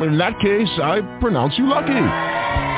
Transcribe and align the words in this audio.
In 0.00 0.18
that 0.18 0.38
case, 0.40 0.68
I 0.82 1.02
pronounce 1.20 1.56
you 1.56 1.66
lucky. 1.66 1.92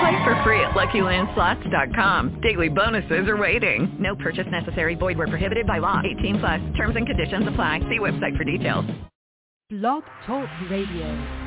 Play 0.00 0.24
for 0.24 0.40
free 0.44 0.60
at 0.60 0.72
LuckyLandSlots.com. 0.72 2.40
Daily 2.42 2.68
bonuses 2.68 3.28
are 3.28 3.36
waiting. 3.36 3.96
No 3.98 4.14
purchase 4.16 4.46
necessary. 4.50 4.94
Void 4.94 5.16
where 5.16 5.26
prohibited 5.26 5.66
by 5.66 5.78
law. 5.78 6.02
18 6.18 6.38
plus. 6.38 6.60
Terms 6.76 6.96
and 6.96 7.06
conditions 7.06 7.48
apply. 7.48 7.80
See 7.88 7.98
website 7.98 8.36
for 8.36 8.44
details. 8.44 8.84
Blog 9.70 10.04
Talk 10.26 10.48
Radio. 10.70 11.46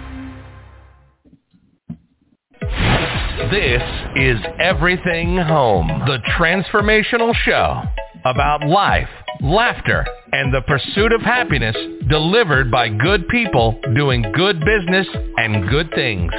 This 3.50 3.82
is 4.18 4.38
Everything 4.60 5.38
Home, 5.38 5.88
the 6.06 6.18
transformational 6.38 7.34
show 7.34 7.82
about 8.26 8.68
life, 8.68 9.08
laughter, 9.42 10.06
and 10.32 10.54
the 10.54 10.62
pursuit 10.62 11.12
of 11.14 11.22
happiness 11.22 11.76
delivered 12.10 12.70
by 12.70 12.90
good 12.90 13.28
people 13.30 13.80
doing 13.96 14.22
good 14.36 14.60
business 14.60 15.08
and 15.38 15.70
good 15.70 15.90
things. 15.96 16.32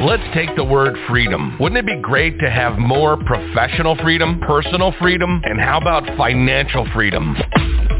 Let's 0.00 0.22
take 0.34 0.54
the 0.56 0.64
word 0.64 0.96
freedom. 1.08 1.56
Wouldn't 1.60 1.78
it 1.78 1.86
be 1.86 2.00
great 2.00 2.38
to 2.40 2.50
have 2.50 2.78
more 2.78 3.16
professional 3.16 3.96
freedom, 3.96 4.40
personal 4.40 4.92
freedom, 5.00 5.40
and 5.44 5.60
how 5.60 5.78
about 5.78 6.04
financial 6.16 6.86
freedom? 6.92 7.36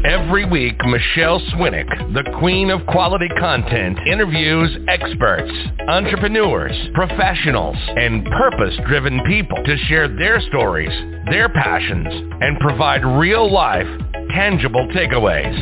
Every 0.03 0.45
week, 0.45 0.75
Michele 0.85 1.39
Swinick, 1.53 1.87
the 2.13 2.37
queen 2.39 2.69
of 2.69 2.85
quality 2.87 3.29
content, 3.39 3.97
interviews 4.07 4.69
experts, 4.87 5.51
entrepreneurs, 5.87 6.75
professionals, 6.93 7.77
and 7.95 8.23
purpose-driven 8.25 9.21
people 9.25 9.57
to 9.63 9.77
share 9.87 10.07
their 10.07 10.39
stories, 10.41 10.91
their 11.31 11.49
passions, 11.49 12.07
and 12.09 12.59
provide 12.59 13.03
real-life, 13.03 13.87
tangible 14.35 14.85
takeaways. 14.89 15.55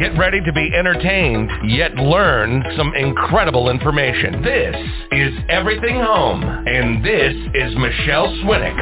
Get 0.00 0.18
ready 0.18 0.40
to 0.44 0.52
be 0.52 0.70
entertained, 0.76 1.48
yet 1.70 1.94
learn 1.94 2.64
some 2.76 2.92
incredible 2.94 3.70
information. 3.70 4.42
This 4.42 4.74
is 5.12 5.32
Everything 5.48 6.00
Home, 6.00 6.42
and 6.42 7.04
this 7.04 7.34
is 7.54 7.76
Michele 7.76 8.26
Swinick. 8.42 8.74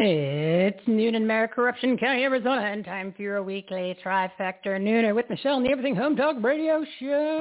It's 0.00 0.86
noon 0.88 1.14
in 1.14 1.26
Mayor 1.26 1.48
Corruption 1.48 1.96
County, 1.98 2.24
Arizona, 2.24 2.62
and 2.62 2.84
time 2.84 3.12
for 3.16 3.22
your 3.22 3.42
weekly 3.44 3.96
trifecta 4.04 4.66
nooner 4.66 5.14
with 5.14 5.30
Michele 5.30 5.56
and 5.56 5.66
the 5.66 5.70
Everything 5.70 5.94
Home 5.94 6.16
Talk 6.16 6.36
Radio 6.42 6.84
Show. 6.98 7.40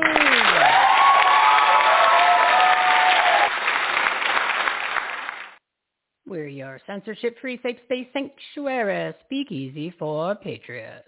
We're 6.28 6.48
your 6.50 6.82
censorship-free 6.86 7.62
safe 7.64 7.78
space 7.86 8.08
sanctuary 8.12 9.14
speakeasy 9.26 9.94
for 9.98 10.36
patriots. 10.36 11.08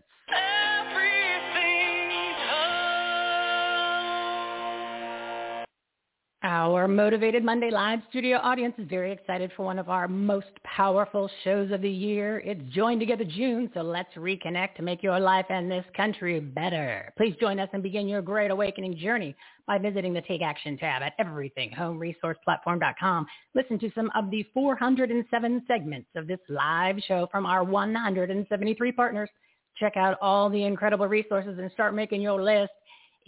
Our 6.42 6.88
Motivated 6.88 7.44
Monday 7.44 7.70
live 7.70 8.00
studio 8.10 8.38
audience 8.38 8.74
is 8.78 8.88
very 8.88 9.12
excited 9.12 9.52
for 9.58 9.66
one 9.66 9.78
of 9.78 9.90
our 9.90 10.08
most 10.08 10.48
powerful 10.64 11.30
shows 11.44 11.70
of 11.70 11.82
the 11.82 11.90
year. 11.90 12.42
It's 12.46 12.62
Join 12.74 12.98
Together 12.98 13.26
June, 13.26 13.70
so 13.74 13.82
let's 13.82 14.14
reconnect 14.14 14.76
to 14.76 14.82
make 14.82 15.04
your 15.04 15.20
life 15.20 15.48
and 15.50 15.70
this 15.70 15.84
country 15.98 16.40
better. 16.40 17.12
Please 17.18 17.36
join 17.42 17.60
us 17.60 17.68
and 17.74 17.84
begin 17.84 18.08
your 18.08 18.22
great 18.22 18.52
awakening 18.52 18.98
journey 18.98 19.36
by 19.68 19.80
visiting 19.80 20.14
the 20.14 20.22
Take 20.22 20.42
Action 20.42 20.78
tab 20.78 21.02
at 21.02 21.12
everythinghomeresourceplatform.com. 21.20 23.28
Listen 23.54 23.78
to 23.78 23.92
some 23.94 24.10
of 24.16 24.32
the 24.32 24.46
407 24.54 25.66
segments 25.68 26.08
of 26.16 26.26
this 26.26 26.40
live 26.48 27.00
show 27.06 27.28
from 27.30 27.46
our 27.46 27.66
173 27.66 28.94
partners. 28.94 29.30
Check 29.78 29.98
out 29.98 30.18
all 30.22 30.50
the 30.50 30.64
incredible 30.64 31.08
resources 31.08 31.60
and 31.60 31.70
start 31.74 31.94
making 31.94 32.22
your 32.22 32.42
list. 32.42 32.72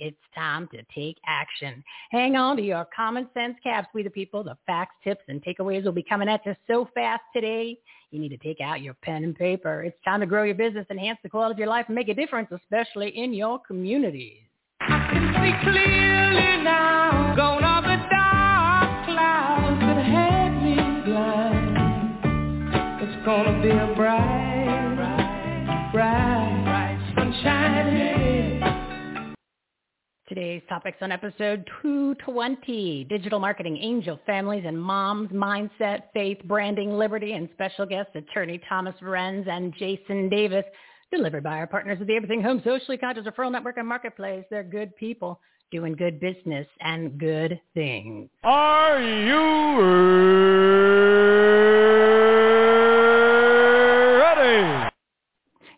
It's 0.03 0.17
time 0.33 0.67
to 0.71 0.81
take 0.95 1.17
action. 1.27 1.83
Hang 2.09 2.35
on 2.35 2.57
to 2.57 2.63
your 2.63 2.87
common 2.93 3.27
sense 3.35 3.55
caps, 3.61 3.87
we 3.93 4.01
the 4.01 4.09
people. 4.09 4.43
The 4.43 4.57
facts, 4.65 4.95
tips, 5.03 5.21
and 5.27 5.43
takeaways 5.43 5.85
will 5.85 5.91
be 5.91 6.01
coming 6.01 6.27
at 6.27 6.43
you 6.43 6.55
so 6.65 6.89
fast 6.95 7.21
today. 7.35 7.77
You 8.09 8.19
need 8.19 8.29
to 8.29 8.37
take 8.37 8.61
out 8.61 8.81
your 8.81 8.95
pen 8.95 9.23
and 9.23 9.35
paper. 9.35 9.83
It's 9.83 9.95
time 10.03 10.21
to 10.21 10.25
grow 10.25 10.41
your 10.41 10.55
business, 10.55 10.87
enhance 10.89 11.19
the 11.21 11.29
quality 11.29 11.53
of 11.53 11.59
your 11.59 11.67
life, 11.67 11.85
and 11.85 11.93
make 11.93 12.09
a 12.09 12.15
difference, 12.15 12.49
especially 12.51 13.09
in 13.09 13.31
your 13.31 13.59
communities. 13.59 14.39
It's 23.03 23.23
gonna 23.23 23.61
be 23.61 23.69
a 23.69 23.93
Today's 30.31 30.61
topics 30.69 30.97
on 31.01 31.11
episode 31.11 31.67
220, 31.81 33.03
digital 33.09 33.37
marketing, 33.37 33.75
angel 33.75 34.17
families 34.25 34.63
and 34.65 34.81
moms, 34.81 35.29
mindset, 35.31 36.03
faith, 36.13 36.37
branding, 36.45 36.93
liberty, 36.93 37.33
and 37.33 37.49
special 37.51 37.85
guests, 37.85 38.13
attorney 38.15 38.57
Thomas 38.69 38.95
Renz 39.01 39.49
and 39.49 39.73
Jason 39.77 40.29
Davis, 40.29 40.63
delivered 41.11 41.43
by 41.43 41.57
our 41.57 41.67
partners 41.67 41.97
at 41.99 42.07
the 42.07 42.15
Everything 42.15 42.41
Home 42.41 42.61
Socially 42.63 42.97
Conscious 42.97 43.25
Referral 43.25 43.51
Network 43.51 43.75
and 43.75 43.85
Marketplace. 43.85 44.45
They're 44.49 44.63
good 44.63 44.95
people 44.95 45.41
doing 45.69 45.97
good 45.97 46.21
business 46.21 46.65
and 46.79 47.19
good 47.19 47.59
things. 47.73 48.29
Are 48.45 49.01
you 49.01 49.81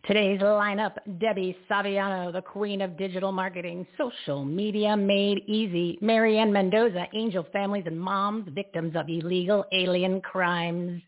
Today's 0.05 0.41
lineup, 0.41 0.95
Debbie 1.17 1.55
Saviano, 1.71 2.33
the 2.33 2.41
queen 2.41 2.81
of 2.81 2.97
digital 2.97 3.31
marketing, 3.31 3.87
social 3.97 4.43
media 4.43 4.97
made 4.97 5.43
easy, 5.47 5.97
Mary 6.01 6.39
Ann 6.39 6.51
Mendoza, 6.51 7.07
angel 7.13 7.47
families 7.53 7.85
and 7.85 7.97
moms, 7.97 8.49
victims 8.53 8.97
of 8.97 9.07
illegal 9.07 9.63
alien 9.71 10.19
crimes, 10.19 11.01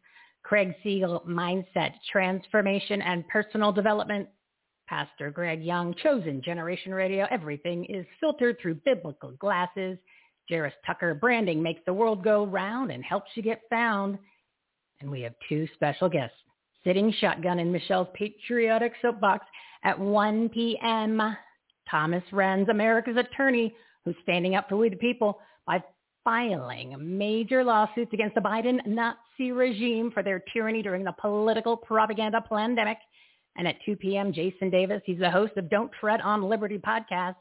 Craig 0.43 0.73
Siegel, 0.81 1.21
mindset, 1.27 1.91
transformation, 2.09 3.01
and 3.01 3.27
personal 3.27 3.73
development, 3.73 4.29
Pastor 4.87 5.29
Greg 5.29 5.61
Young, 5.61 5.93
chosen 6.01 6.41
generation 6.41 6.93
radio, 6.93 7.27
everything 7.29 7.83
is 7.89 8.05
filtered 8.21 8.55
through 8.61 8.75
biblical 8.85 9.31
glasses, 9.31 9.97
Jaris 10.49 10.71
Tucker, 10.87 11.13
branding 11.15 11.61
makes 11.61 11.81
the 11.85 11.93
world 11.93 12.23
go 12.23 12.45
round 12.45 12.91
and 12.91 13.03
helps 13.03 13.31
you 13.35 13.43
get 13.43 13.59
found, 13.69 14.17
and 15.01 15.11
we 15.11 15.19
have 15.19 15.33
two 15.49 15.67
special 15.75 16.07
guests 16.07 16.37
sitting 16.85 17.11
shotgun 17.19 17.59
in 17.59 17.71
Michele's 17.71 18.07
patriotic 18.13 18.93
soapbox 19.01 19.45
at 19.83 19.99
1 19.99 20.49
p.m. 20.49 21.35
Thomas 21.89 22.23
Renz, 22.31 22.69
America's 22.69 23.17
attorney, 23.17 23.75
who's 24.05 24.15
standing 24.23 24.55
up 24.55 24.69
for 24.69 24.77
we 24.77 24.89
the 24.89 24.95
people 24.95 25.39
by 25.67 25.83
filing 26.23 26.95
major 26.99 27.63
lawsuits 27.63 28.13
against 28.13 28.35
the 28.35 28.41
Biden 28.41 28.85
Nazi 28.85 29.51
regime 29.51 30.11
for 30.11 30.23
their 30.23 30.43
tyranny 30.53 30.81
during 30.81 31.03
the 31.03 31.13
political 31.13 31.75
propaganda 31.75 32.41
pandemic. 32.41 32.97
And 33.57 33.67
at 33.67 33.77
2 33.85 33.95
p.m., 33.95 34.33
Jason 34.33 34.69
Davis, 34.69 35.01
he's 35.05 35.19
the 35.19 35.31
host 35.31 35.53
of 35.57 35.69
Don't 35.69 35.91
Tread 35.99 36.21
on 36.21 36.43
Liberty 36.43 36.77
podcast, 36.77 37.35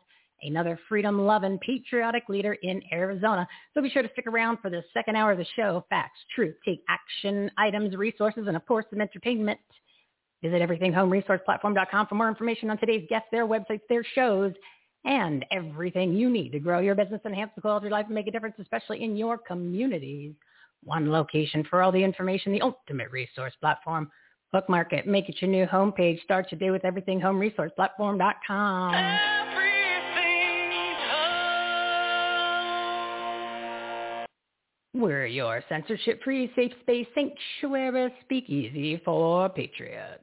another 0.44 0.78
freedom-loving 0.88 1.58
patriotic 1.58 2.28
leader 2.28 2.54
in 2.62 2.82
Arizona. 2.92 3.46
So 3.72 3.82
be 3.82 3.90
sure 3.90 4.02
to 4.02 4.10
stick 4.12 4.26
around 4.26 4.58
for 4.60 4.70
the 4.70 4.82
second 4.92 5.16
hour 5.16 5.32
of 5.32 5.38
the 5.38 5.46
show. 5.56 5.84
Facts, 5.90 6.18
truth, 6.34 6.54
take 6.64 6.82
action, 6.88 7.50
items, 7.58 7.96
resources, 7.96 8.44
and 8.46 8.56
of 8.56 8.64
course 8.66 8.84
some 8.90 9.00
entertainment. 9.00 9.58
Visit 10.42 10.60
everythinghomeresourceplatform.com 10.60 12.06
for 12.06 12.14
more 12.14 12.28
information 12.28 12.70
on 12.70 12.78
today's 12.78 13.06
guests, 13.08 13.28
their 13.32 13.46
websites, 13.46 13.80
their 13.88 14.04
shows, 14.14 14.52
and 15.04 15.44
everything 15.50 16.14
you 16.14 16.30
need 16.30 16.52
to 16.52 16.58
grow 16.58 16.80
your 16.80 16.94
business, 16.94 17.20
enhance 17.24 17.50
the 17.54 17.60
quality 17.60 17.86
of 17.86 17.90
your 17.90 17.98
life, 17.98 18.06
and 18.06 18.14
make 18.14 18.26
a 18.26 18.30
difference, 18.30 18.56
especially 18.58 19.02
in 19.02 19.16
your 19.16 19.38
communities. 19.38 20.34
One 20.82 21.10
location 21.10 21.64
for 21.68 21.82
all 21.82 21.92
the 21.92 22.04
information, 22.04 22.52
the 22.52 22.62
ultimate 22.62 23.10
resource 23.10 23.52
platform. 23.60 24.10
Bookmark 24.52 24.92
it. 24.92 25.06
Make 25.06 25.28
it 25.28 25.36
your 25.40 25.50
new 25.50 25.66
homepage. 25.66 26.22
Start 26.22 26.52
your 26.52 26.58
day 26.58 26.70
with 26.70 26.82
everythinghomeresourceplatform.com. 26.82 29.43
We're 34.94 35.26
your 35.26 35.60
censorship-free 35.68 36.52
safe 36.54 36.70
space 36.82 37.08
sanctuary 37.16 38.14
speakeasy 38.24 39.02
for 39.04 39.48
patriots. 39.48 40.22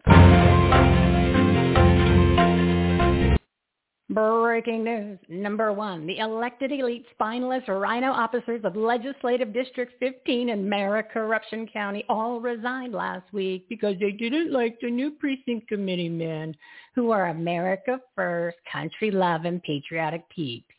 Breaking 4.10 4.86
news. 4.86 5.20
Number 5.28 5.74
one, 5.74 6.08
the 6.08 6.20
elected 6.20 6.72
elite 6.72 7.06
spineless 7.12 7.64
RINO 7.68 8.12
officers 8.12 8.62
of 8.64 8.78
Legislative 8.78 9.54
District 9.54 9.92
15 10.00 10.48
in 10.48 10.70
Mara 10.70 11.04
Corruption 11.04 11.68
County 11.68 12.06
all 12.08 12.40
resigned 12.40 12.94
last 12.94 13.32
week 13.34 13.68
because 13.68 13.96
they 14.00 14.12
didn't 14.12 14.54
like 14.54 14.80
the 14.80 14.90
new 14.90 15.12
precinct 15.12 15.68
committee 15.68 16.10
men 16.10 16.56
who 16.96 17.12
are 17.12 17.28
America 17.28 18.00
first, 18.16 18.58
country 18.72 19.12
love, 19.12 19.44
and 19.44 19.62
patriotic 19.64 20.28
peeps. 20.30 20.74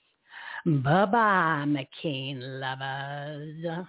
Bye-bye, 0.64 1.64
McCain 1.66 2.38
lovers. 2.60 3.86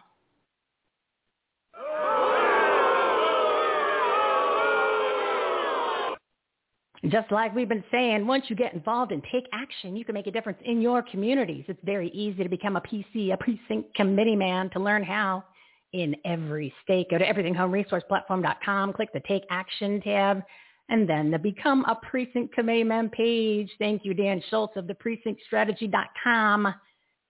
Just 7.09 7.31
like 7.31 7.53
we've 7.53 7.67
been 7.67 7.83
saying, 7.91 8.25
once 8.25 8.45
you 8.47 8.55
get 8.55 8.73
involved 8.73 9.11
and 9.11 9.21
take 9.29 9.43
action, 9.51 9.95
you 9.95 10.05
can 10.05 10.13
make 10.13 10.27
a 10.27 10.31
difference 10.31 10.57
in 10.63 10.81
your 10.81 11.01
communities. 11.03 11.65
It's 11.67 11.79
very 11.83 12.09
easy 12.09 12.41
to 12.43 12.49
become 12.49 12.77
a 12.77 12.81
PC, 12.81 13.33
a 13.33 13.37
precinct 13.37 13.93
committee 13.93 14.37
man, 14.37 14.69
to 14.71 14.79
learn 14.79 15.03
how 15.03 15.43
in 15.91 16.15
every 16.25 16.73
state. 16.81 17.09
Go 17.11 17.17
to 17.17 17.25
everythinghomeresourceplatform.com, 17.25 18.93
click 18.93 19.09
the 19.13 19.21
Take 19.27 19.43
Action 19.49 20.01
tab, 20.01 20.43
and 20.89 21.09
then 21.09 21.31
the 21.31 21.39
Become 21.39 21.85
a 21.85 21.95
Precinct 21.95 22.53
Committee 22.53 22.83
Man 22.83 23.09
page. 23.09 23.69
Thank 23.79 24.05
you, 24.05 24.13
Dan 24.13 24.41
Schultz 24.49 24.75
of 24.77 24.87
the 24.87 24.95
precinctstrategy.com 24.95 26.73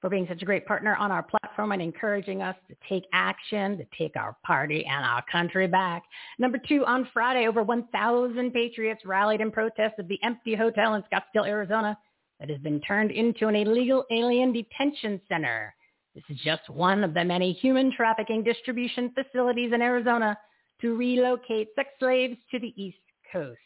for 0.01 0.09
being 0.09 0.25
such 0.27 0.41
a 0.41 0.45
great 0.45 0.65
partner 0.65 0.97
on 0.97 1.13
our 1.13 1.23
platform 1.23 1.71
and 1.71 1.81
encouraging 1.81 2.41
us 2.41 2.57
to 2.67 2.75
take 2.89 3.05
action, 3.13 3.77
to 3.77 3.85
take 3.97 4.17
our 4.17 4.35
party 4.45 4.85
and 4.85 5.05
our 5.05 5.23
country 5.31 5.65
back. 5.65 6.03
Number 6.39 6.57
two, 6.67 6.83
on 6.85 7.07
Friday, 7.13 7.47
over 7.47 7.63
1,000 7.63 8.51
patriots 8.51 9.05
rallied 9.05 9.39
in 9.39 9.49
protest 9.49 9.99
of 9.99 10.09
the 10.09 10.19
empty 10.21 10.55
hotel 10.55 10.95
in 10.95 11.03
Scottsdale, 11.03 11.47
Arizona 11.47 11.97
that 12.41 12.49
has 12.49 12.59
been 12.59 12.81
turned 12.81 13.11
into 13.11 13.47
an 13.47 13.55
illegal 13.55 14.03
alien 14.11 14.51
detention 14.51 15.21
center. 15.29 15.73
This 16.15 16.25
is 16.29 16.37
just 16.43 16.69
one 16.69 17.05
of 17.05 17.13
the 17.13 17.23
many 17.23 17.53
human 17.53 17.89
trafficking 17.95 18.43
distribution 18.43 19.13
facilities 19.15 19.71
in 19.71 19.81
Arizona 19.81 20.37
to 20.81 20.97
relocate 20.97 21.69
sex 21.75 21.89
slaves 21.99 22.35
to 22.51 22.59
the 22.59 22.73
East 22.75 22.97
Coast. 23.33 23.59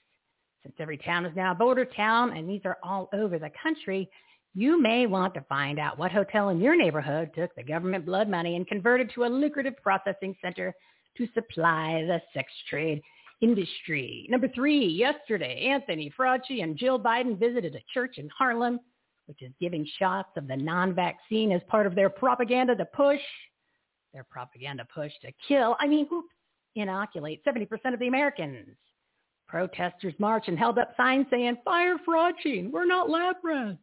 Since 0.63 0.75
every 0.79 0.97
town 0.97 1.25
is 1.25 1.35
now 1.35 1.51
a 1.51 1.55
border 1.55 1.85
town, 1.85 2.35
and 2.35 2.49
these 2.49 2.61
are 2.65 2.77
all 2.81 3.09
over 3.13 3.37
the 3.37 3.51
country, 3.61 4.09
you 4.55 4.81
may 4.81 5.05
want 5.05 5.33
to 5.35 5.41
find 5.41 5.77
out 5.77 5.99
what 5.99 6.11
hotel 6.11 6.49
in 6.49 6.59
your 6.59 6.75
neighborhood 6.75 7.29
took 7.35 7.53
the 7.55 7.63
government 7.63 8.05
blood 8.05 8.27
money 8.27 8.55
and 8.55 8.67
converted 8.67 9.11
to 9.13 9.25
a 9.25 9.27
lucrative 9.27 9.75
processing 9.83 10.35
center 10.41 10.73
to 11.17 11.27
supply 11.33 12.03
the 12.07 12.19
sex 12.33 12.51
trade 12.69 13.01
industry. 13.41 14.25
Number 14.29 14.47
three, 14.47 14.87
yesterday, 14.87 15.67
Anthony 15.67 16.11
Fauci 16.17 16.63
and 16.63 16.77
Jill 16.77 16.99
Biden 16.99 17.37
visited 17.37 17.75
a 17.75 17.83
church 17.93 18.17
in 18.17 18.29
Harlem, 18.35 18.79
which 19.27 19.41
is 19.41 19.51
giving 19.61 19.87
shots 19.99 20.29
of 20.37 20.47
the 20.47 20.57
non-vaccine 20.57 21.51
as 21.51 21.61
part 21.67 21.85
of 21.85 21.93
their 21.93 22.09
propaganda 22.09 22.75
to 22.75 22.85
push, 22.85 23.21
their 24.13 24.23
propaganda 24.23 24.87
push 24.93 25.11
to 25.21 25.31
kill, 25.47 25.75
I 25.79 25.87
mean, 25.87 26.07
oops, 26.11 26.33
inoculate 26.75 27.43
70% 27.45 27.67
of 27.93 27.99
the 27.99 28.07
Americans. 28.07 28.75
Protesters 29.47 30.13
marched 30.19 30.49
and 30.49 30.59
held 30.59 30.77
up 30.77 30.93
signs 30.97 31.25
saying, 31.29 31.57
fire 31.63 31.97
Fauci, 32.07 32.69
we're 32.69 32.85
not 32.85 33.09
lab 33.09 33.37
rats. 33.43 33.77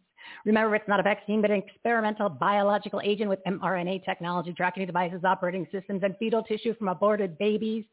Remember, 0.45 0.75
it's 0.75 0.89
not 0.89 1.01
a 1.01 1.03
vaccine, 1.03 1.41
but 1.41 1.51
an 1.51 1.63
experimental 1.67 2.29
biological 2.29 3.01
agent 3.05 3.29
with 3.29 3.45
mRNA 3.47 4.05
technology, 4.05 4.53
tracking 4.53 4.87
devices, 4.87 5.25
operating 5.25 5.67
systems, 5.71 6.03
and 6.03 6.17
fetal 6.19 6.43
tissue 6.43 6.75
from 6.77 6.89
aborted 6.89 7.37
babies. 7.39 7.85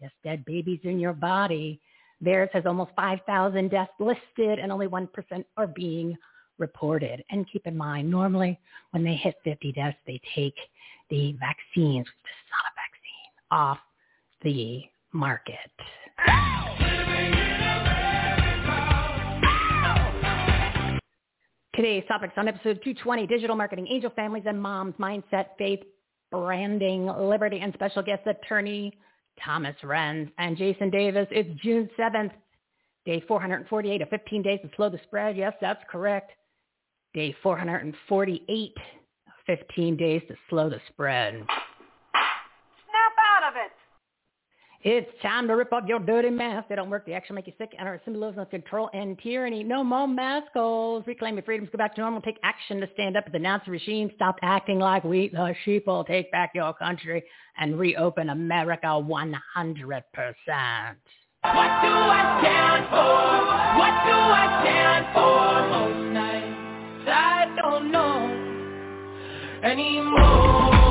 Yes, 0.00 0.10
dead 0.24 0.44
babies 0.44 0.80
in 0.84 0.98
your 0.98 1.12
body. 1.12 1.80
VAERS 2.22 2.50
has 2.52 2.66
almost 2.66 2.90
5,000 2.96 3.70
deaths 3.70 3.92
listed, 3.98 4.58
and 4.58 4.70
only 4.70 4.86
1% 4.86 5.08
are 5.56 5.66
being 5.66 6.16
reported. 6.58 7.24
And 7.30 7.50
keep 7.50 7.66
in 7.66 7.76
mind, 7.76 8.10
normally 8.10 8.58
when 8.90 9.02
they 9.02 9.14
hit 9.14 9.36
50 9.44 9.72
deaths, 9.72 9.96
they 10.06 10.20
take 10.34 10.54
the 11.08 11.32
vaccines, 11.40 12.06
which 12.06 12.30
is 12.30 12.50
not 12.52 12.64
a 12.66 12.74
vaccine, 12.76 13.30
off 13.50 13.78
the 14.42 14.82
market. 15.12 16.89
Today's 21.80 22.04
topics 22.08 22.34
on 22.36 22.46
episode 22.46 22.78
220, 22.84 23.26
digital 23.26 23.56
marketing, 23.56 23.88
angel 23.90 24.10
families 24.14 24.42
and 24.44 24.60
moms, 24.60 24.94
mindset, 25.00 25.46
faith, 25.56 25.80
branding, 26.30 27.06
liberty, 27.06 27.60
and 27.60 27.72
special 27.72 28.02
guest 28.02 28.20
attorney 28.26 28.92
Thomas 29.42 29.74
Renz 29.82 30.30
and 30.36 30.58
Jason 30.58 30.90
Davis. 30.90 31.26
It's 31.30 31.48
June 31.62 31.88
7th, 31.98 32.32
day 33.06 33.24
448 33.26 34.02
of 34.02 34.10
15 34.10 34.42
days 34.42 34.58
to 34.62 34.68
slow 34.76 34.90
the 34.90 35.00
spread. 35.04 35.38
Yes, 35.38 35.54
that's 35.58 35.82
correct. 35.90 36.32
Day 37.14 37.34
448 37.42 38.74
15 39.46 39.96
days 39.96 40.20
to 40.28 40.34
slow 40.50 40.68
the 40.68 40.80
spread. 40.90 41.32
Snap 41.32 43.14
out 43.40 43.48
of 43.48 43.56
it. 43.56 43.72
It's 44.82 45.10
time 45.20 45.46
to 45.48 45.56
rip 45.56 45.74
off 45.74 45.84
your 45.86 45.98
dirty 45.98 46.30
mask. 46.30 46.70
They 46.70 46.74
don't 46.74 46.88
work. 46.88 47.04
They 47.04 47.12
actually 47.12 47.36
make 47.36 47.46
you 47.46 47.52
sick 47.58 47.74
and 47.78 47.86
our 47.86 48.00
symbolism 48.02 48.40
of 48.40 48.48
control 48.48 48.88
and 48.94 49.18
tyranny. 49.18 49.62
No 49.62 49.84
more 49.84 50.08
maskals. 50.08 51.04
Reclaim 51.06 51.34
your 51.34 51.42
freedoms. 51.42 51.68
Go 51.70 51.76
back 51.76 51.94
to 51.96 52.00
normal. 52.00 52.22
Take 52.22 52.38
action 52.42 52.80
to 52.80 52.88
stand 52.94 53.14
up 53.14 53.30
denounce 53.30 53.64
the 53.66 53.72
regime. 53.72 54.10
Stop 54.16 54.36
acting 54.40 54.78
like 54.78 55.04
we 55.04 55.28
the 55.28 55.54
sheeple. 55.66 56.06
Take 56.06 56.32
back 56.32 56.52
your 56.54 56.72
country 56.72 57.22
and 57.58 57.78
reopen 57.78 58.30
America 58.30 58.86
100%. 58.86 59.04
What 59.12 59.34
do 61.44 61.92
I 61.92 62.40
stand 62.40 62.86
for? 62.88 63.50
What 63.78 63.94
do 64.06 64.16
I 64.16 64.60
stand 64.62 65.06
for? 65.14 65.68
Most 65.68 66.14
nights 66.14 67.06
I 67.06 67.54
don't 67.60 67.92
know 67.92 68.60
anymore. 69.62 70.89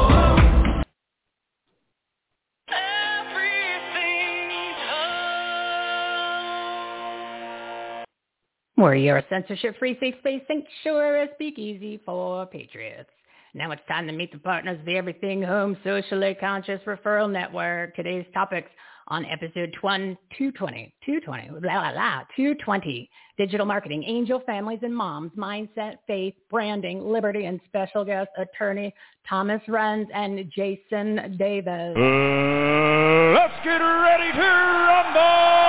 We're 8.79 8.95
your 8.95 9.21
censorship-free 9.27 9.97
safe 9.99 10.15
space 10.19 10.41
sanctuary 10.47 11.27
speakeasy 11.35 11.99
for 12.05 12.45
patriots. 12.45 13.09
Now 13.53 13.71
it's 13.71 13.81
time 13.89 14.07
to 14.07 14.13
meet 14.13 14.31
the 14.31 14.37
partners 14.37 14.79
of 14.79 14.85
the 14.85 14.95
Everything 14.95 15.43
Home 15.43 15.75
Socially 15.83 16.33
Conscious 16.39 16.79
Referral 16.85 17.29
Network. 17.29 17.93
Today's 17.97 18.25
topics 18.33 18.69
on 19.09 19.25
episode 19.25 19.75
220, 19.81 20.93
220, 21.05 21.49
blah, 21.49 21.59
blah, 21.59 21.91
blah, 21.91 22.19
220, 22.37 23.09
digital 23.37 23.65
marketing, 23.65 24.05
angel 24.07 24.41
families 24.45 24.79
and 24.81 24.95
moms, 24.95 25.33
mindset, 25.37 25.95
faith, 26.07 26.35
branding, 26.49 27.05
liberty, 27.05 27.47
and 27.47 27.59
special 27.67 28.05
guest 28.05 28.29
attorney 28.37 28.93
Thomas 29.27 29.61
Renz 29.67 30.05
and 30.13 30.49
Jason 30.55 31.35
Davis. 31.37 31.97
Uh, 31.97 33.35
let's 33.35 33.61
get 33.61 33.75
ready 33.75 34.31
to 34.31 34.39
rumble! 34.39 35.68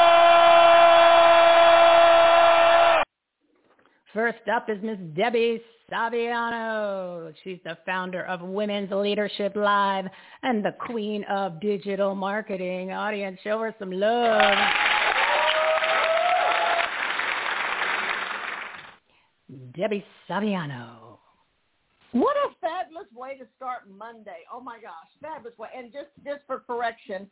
First 4.12 4.48
up 4.52 4.68
is 4.68 4.78
Miss 4.82 4.98
Debbie 5.14 5.62
Saviano. 5.88 7.32
She's 7.44 7.60
the 7.64 7.78
founder 7.86 8.24
of 8.24 8.40
Women's 8.40 8.90
Leadership 8.90 9.54
Live 9.54 10.06
and 10.42 10.64
the 10.64 10.72
queen 10.80 11.24
of 11.30 11.60
digital 11.60 12.16
marketing. 12.16 12.90
Audience, 12.90 13.38
show 13.44 13.60
her 13.60 13.72
some 13.78 13.92
love. 13.92 14.56
Debbie 19.76 20.04
Saviano. 20.28 21.18
What 22.10 22.36
a 22.36 22.50
fabulous 22.60 23.06
way 23.14 23.38
to 23.38 23.46
start 23.56 23.82
Monday. 23.96 24.44
Oh 24.52 24.60
my 24.60 24.80
gosh, 24.80 24.92
fabulous 25.22 25.56
way. 25.56 25.68
And 25.76 25.92
just, 25.92 26.08
just 26.24 26.40
for 26.48 26.58
correction, 26.58 27.30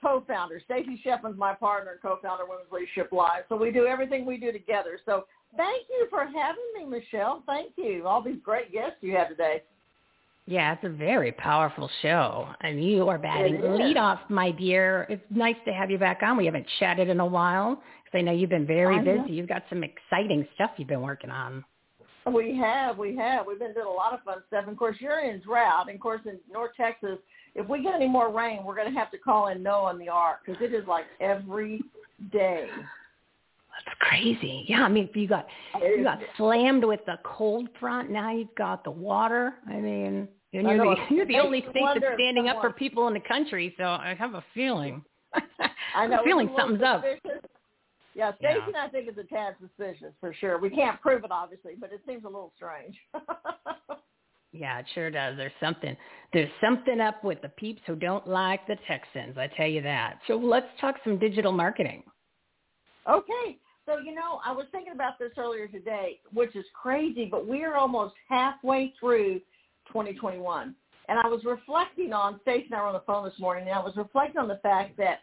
co-founder. 0.00 0.62
Stacy 0.64 1.02
Shefflin's 1.04 1.36
my 1.36 1.54
partner 1.54 1.90
and 1.92 2.00
co-founder 2.00 2.44
of 2.44 2.48
Women's 2.48 2.70
Leadership 2.70 3.10
Live. 3.10 3.42
So 3.48 3.56
we 3.56 3.72
do 3.72 3.86
everything 3.86 4.24
we 4.24 4.36
do 4.36 4.52
together. 4.52 5.00
So 5.04 5.24
thank 5.56 5.86
you 5.88 6.06
for 6.10 6.24
having 6.24 6.64
me, 6.76 6.84
Michele. 6.84 7.42
Thank 7.46 7.72
you. 7.76 8.06
All 8.06 8.22
these 8.22 8.40
great 8.42 8.72
guests 8.72 8.96
you 9.00 9.16
have 9.16 9.28
today. 9.28 9.62
Yeah, 10.46 10.72
it's 10.72 10.84
a 10.84 10.88
very 10.88 11.32
powerful 11.32 11.88
show. 12.02 12.48
And 12.62 12.82
you 12.82 13.08
are 13.08 13.18
batting 13.18 13.60
lead 13.62 13.96
off, 13.96 14.18
my 14.28 14.50
dear. 14.50 15.06
It's 15.08 15.22
nice 15.30 15.56
to 15.66 15.72
have 15.72 15.90
you 15.90 15.98
back 15.98 16.22
on. 16.22 16.36
We 16.36 16.46
haven't 16.46 16.66
chatted 16.80 17.08
in 17.08 17.20
a 17.20 17.26
while 17.26 17.82
because 18.04 18.18
I 18.18 18.22
know 18.22 18.32
you've 18.32 18.50
been 18.50 18.66
very 18.66 18.96
I 18.96 19.00
know. 19.00 19.22
busy. 19.22 19.34
You've 19.34 19.48
got 19.48 19.62
some 19.68 19.84
exciting 19.84 20.46
stuff 20.54 20.70
you've 20.76 20.88
been 20.88 21.02
working 21.02 21.30
on. 21.30 21.64
We 22.34 22.56
have, 22.56 22.98
we 22.98 23.16
have. 23.16 23.46
We've 23.46 23.58
been 23.58 23.74
doing 23.74 23.86
a 23.86 23.90
lot 23.90 24.12
of 24.12 24.22
fun 24.24 24.38
stuff. 24.48 24.64
And 24.64 24.72
of 24.72 24.78
course, 24.78 24.96
you're 24.98 25.20
in 25.20 25.40
drought. 25.40 25.86
And 25.88 25.94
of 25.94 26.00
course, 26.00 26.20
in 26.26 26.38
North 26.52 26.72
Texas, 26.76 27.18
if 27.54 27.68
we 27.68 27.82
get 27.82 27.94
any 27.94 28.08
more 28.08 28.32
rain, 28.32 28.64
we're 28.64 28.76
going 28.76 28.92
to 28.92 28.98
have 28.98 29.10
to 29.12 29.18
call 29.18 29.48
in 29.48 29.62
Noah 29.62 29.90
and 29.90 30.00
the 30.00 30.08
Ark 30.08 30.40
because 30.44 30.60
it 30.60 30.74
is 30.74 30.86
like 30.86 31.04
every 31.20 31.80
day. 32.32 32.66
That's 33.84 33.98
crazy. 34.00 34.64
Yeah, 34.68 34.82
I 34.82 34.88
mean, 34.88 35.08
you 35.14 35.28
got 35.28 35.46
you 35.80 36.02
got 36.02 36.18
slammed 36.36 36.84
with 36.84 37.00
the 37.06 37.16
cold 37.24 37.68
front. 37.78 38.10
Now 38.10 38.32
you've 38.32 38.54
got 38.56 38.84
the 38.84 38.90
water. 38.90 39.54
I 39.68 39.74
mean, 39.74 40.28
and 40.52 40.68
you're 40.68 40.76
know. 40.76 40.94
the, 40.94 41.14
you're 41.14 41.26
the 41.26 41.38
only 41.38 41.60
state 41.70 41.84
that's 41.94 42.14
standing 42.14 42.48
up 42.48 42.60
for 42.60 42.72
people 42.72 43.08
in 43.08 43.14
the 43.14 43.20
country. 43.20 43.74
So 43.78 43.84
I 43.84 44.14
have 44.18 44.34
a 44.34 44.44
feeling. 44.54 45.02
I 45.94 46.06
know 46.06 46.22
feeling 46.24 46.48
it's 46.48 46.58
a 46.58 46.66
little 46.66 46.78
something's 46.78 46.82
up. 46.82 47.04
Yeah, 48.14 48.32
Stacy 48.36 48.58
Yeah. 48.72 48.84
I 48.84 48.88
think 48.88 49.08
it's 49.08 49.18
a 49.18 49.24
tad 49.24 49.54
suspicious 49.60 50.12
for 50.20 50.34
sure. 50.34 50.58
We 50.58 50.70
can't 50.70 51.00
prove 51.00 51.24
it 51.24 51.30
obviously, 51.30 51.74
but 51.78 51.92
it 51.92 52.00
seems 52.06 52.24
a 52.24 52.28
little 52.28 52.52
strange. 52.56 52.96
Yeah, 54.52 54.80
it 54.80 54.86
sure 54.94 55.10
does. 55.10 55.36
There's 55.36 55.52
something 55.60 55.96
there's 56.32 56.50
something 56.60 57.00
up 57.00 57.22
with 57.22 57.40
the 57.40 57.50
peeps 57.50 57.82
who 57.86 57.94
don't 57.94 58.26
like 58.26 58.66
the 58.66 58.76
Texans. 58.88 59.38
I 59.38 59.46
tell 59.56 59.68
you 59.68 59.80
that. 59.82 60.18
So 60.26 60.34
let's 60.34 60.66
talk 60.80 60.96
some 61.04 61.18
digital 61.18 61.52
marketing. 61.52 62.02
okay. 63.08 63.58
So, 63.90 63.98
you 63.98 64.14
know, 64.14 64.40
I 64.44 64.52
was 64.52 64.66
thinking 64.70 64.92
about 64.92 65.18
this 65.18 65.32
earlier 65.36 65.66
today, 65.66 66.20
which 66.32 66.54
is 66.54 66.64
crazy, 66.80 67.26
but 67.28 67.48
we 67.48 67.64
are 67.64 67.74
almost 67.74 68.14
halfway 68.28 68.94
through 69.00 69.40
2021. 69.88 70.76
And 71.08 71.18
I 71.18 71.26
was 71.26 71.44
reflecting 71.44 72.12
on, 72.12 72.38
Stacey 72.42 72.66
and 72.66 72.74
I 72.76 72.82
were 72.82 72.86
on 72.88 72.92
the 72.92 73.02
phone 73.04 73.24
this 73.24 73.38
morning, 73.40 73.66
and 73.66 73.74
I 73.76 73.82
was 73.82 73.96
reflecting 73.96 74.40
on 74.40 74.46
the 74.46 74.60
fact 74.62 74.96
that 74.98 75.20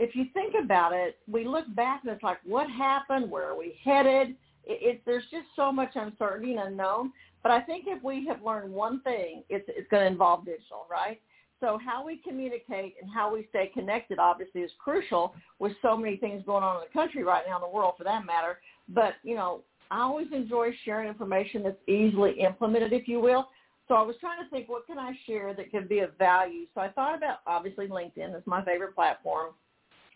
if 0.00 0.16
you 0.16 0.26
think 0.34 0.54
about 0.60 0.92
it, 0.92 1.18
we 1.30 1.46
look 1.46 1.72
back 1.76 2.00
and 2.02 2.12
it's 2.12 2.24
like, 2.24 2.38
what 2.44 2.68
happened? 2.68 3.30
Where 3.30 3.48
are 3.50 3.56
we 3.56 3.78
headed? 3.84 4.30
It, 4.64 4.96
it, 4.96 5.02
there's 5.06 5.24
just 5.30 5.46
so 5.54 5.70
much 5.70 5.90
uncertainty 5.94 6.54
and 6.54 6.70
unknown. 6.70 7.12
But 7.44 7.52
I 7.52 7.60
think 7.60 7.84
if 7.86 8.02
we 8.02 8.26
have 8.26 8.42
learned 8.42 8.72
one 8.72 9.00
thing, 9.02 9.44
it's, 9.48 9.64
it's 9.68 9.88
going 9.92 10.02
to 10.02 10.10
involve 10.10 10.44
digital, 10.44 10.86
right? 10.90 11.20
So 11.60 11.78
how 11.84 12.04
we 12.04 12.18
communicate 12.18 12.94
and 13.00 13.10
how 13.10 13.32
we 13.32 13.46
stay 13.50 13.70
connected 13.74 14.18
obviously 14.18 14.60
is 14.60 14.70
crucial 14.78 15.34
with 15.58 15.72
so 15.82 15.96
many 15.96 16.16
things 16.16 16.42
going 16.46 16.62
on 16.62 16.76
in 16.76 16.82
the 16.88 16.92
country 16.92 17.24
right 17.24 17.42
now, 17.48 17.56
in 17.56 17.62
the 17.62 17.68
world 17.68 17.94
for 17.98 18.04
that 18.04 18.24
matter. 18.24 18.58
But, 18.88 19.14
you 19.22 19.34
know, 19.34 19.62
I 19.90 20.02
always 20.02 20.28
enjoy 20.32 20.70
sharing 20.84 21.08
information 21.08 21.62
that's 21.62 21.88
easily 21.88 22.40
implemented, 22.40 22.92
if 22.92 23.08
you 23.08 23.20
will. 23.20 23.48
So 23.88 23.94
I 23.94 24.02
was 24.02 24.16
trying 24.20 24.42
to 24.44 24.50
think, 24.50 24.68
what 24.68 24.86
can 24.86 24.98
I 24.98 25.12
share 25.26 25.54
that 25.54 25.70
can 25.70 25.88
be 25.88 26.00
of 26.00 26.16
value? 26.18 26.66
So 26.74 26.80
I 26.82 26.88
thought 26.90 27.16
about, 27.16 27.38
obviously, 27.46 27.88
LinkedIn 27.88 28.36
is 28.36 28.42
my 28.44 28.62
favorite 28.64 28.94
platform. 28.94 29.54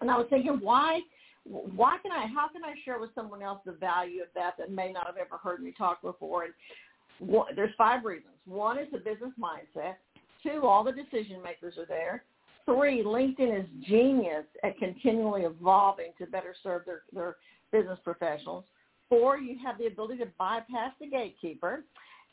And 0.01 0.11
I 0.11 0.17
was 0.17 0.27
thinking, 0.31 0.59
why 0.61 1.01
why 1.45 1.99
can 2.03 2.13
I, 2.13 2.27
how 2.27 2.49
can 2.49 2.63
I 2.65 2.75
share 2.85 3.01
with 3.01 3.11
someone 3.15 3.43
else 3.43 3.61
the 3.67 3.73
value 3.73 4.23
of 4.23 4.29
that 4.35 4.55
that 4.59 4.71
may 4.71 4.93
not 4.93 5.07
have 5.07 5.17
ever 5.17 5.37
heard 5.43 5.61
me 5.61 5.75
talk 5.77 6.01
before? 6.03 6.45
And 6.45 6.55
there's 7.57 7.75
five 7.77 8.05
reasons. 8.05 8.35
One 8.47 8.79
is 8.79 8.87
the 8.93 8.99
business 8.99 9.33
mindset. 9.41 9.95
Two, 10.43 10.67
all 10.67 10.85
the 10.85 10.93
decision 10.93 11.43
makers 11.43 11.75
are 11.79 11.87
there. 11.87 12.25
Three, 12.65 13.03
LinkedIn 13.03 13.61
is 13.61 13.67
genius 13.89 14.45
at 14.63 14.79
continually 14.79 15.43
evolving 15.43 16.13
to 16.19 16.27
better 16.27 16.55
serve 16.63 16.83
their, 16.85 17.03
their 17.13 17.37
business 17.73 17.99
professionals. 18.05 18.65
Four, 19.09 19.39
you 19.39 19.57
have 19.65 19.79
the 19.79 19.87
ability 19.87 20.19
to 20.19 20.27
bypass 20.39 20.93
the 21.01 21.07
gatekeeper. 21.07 21.85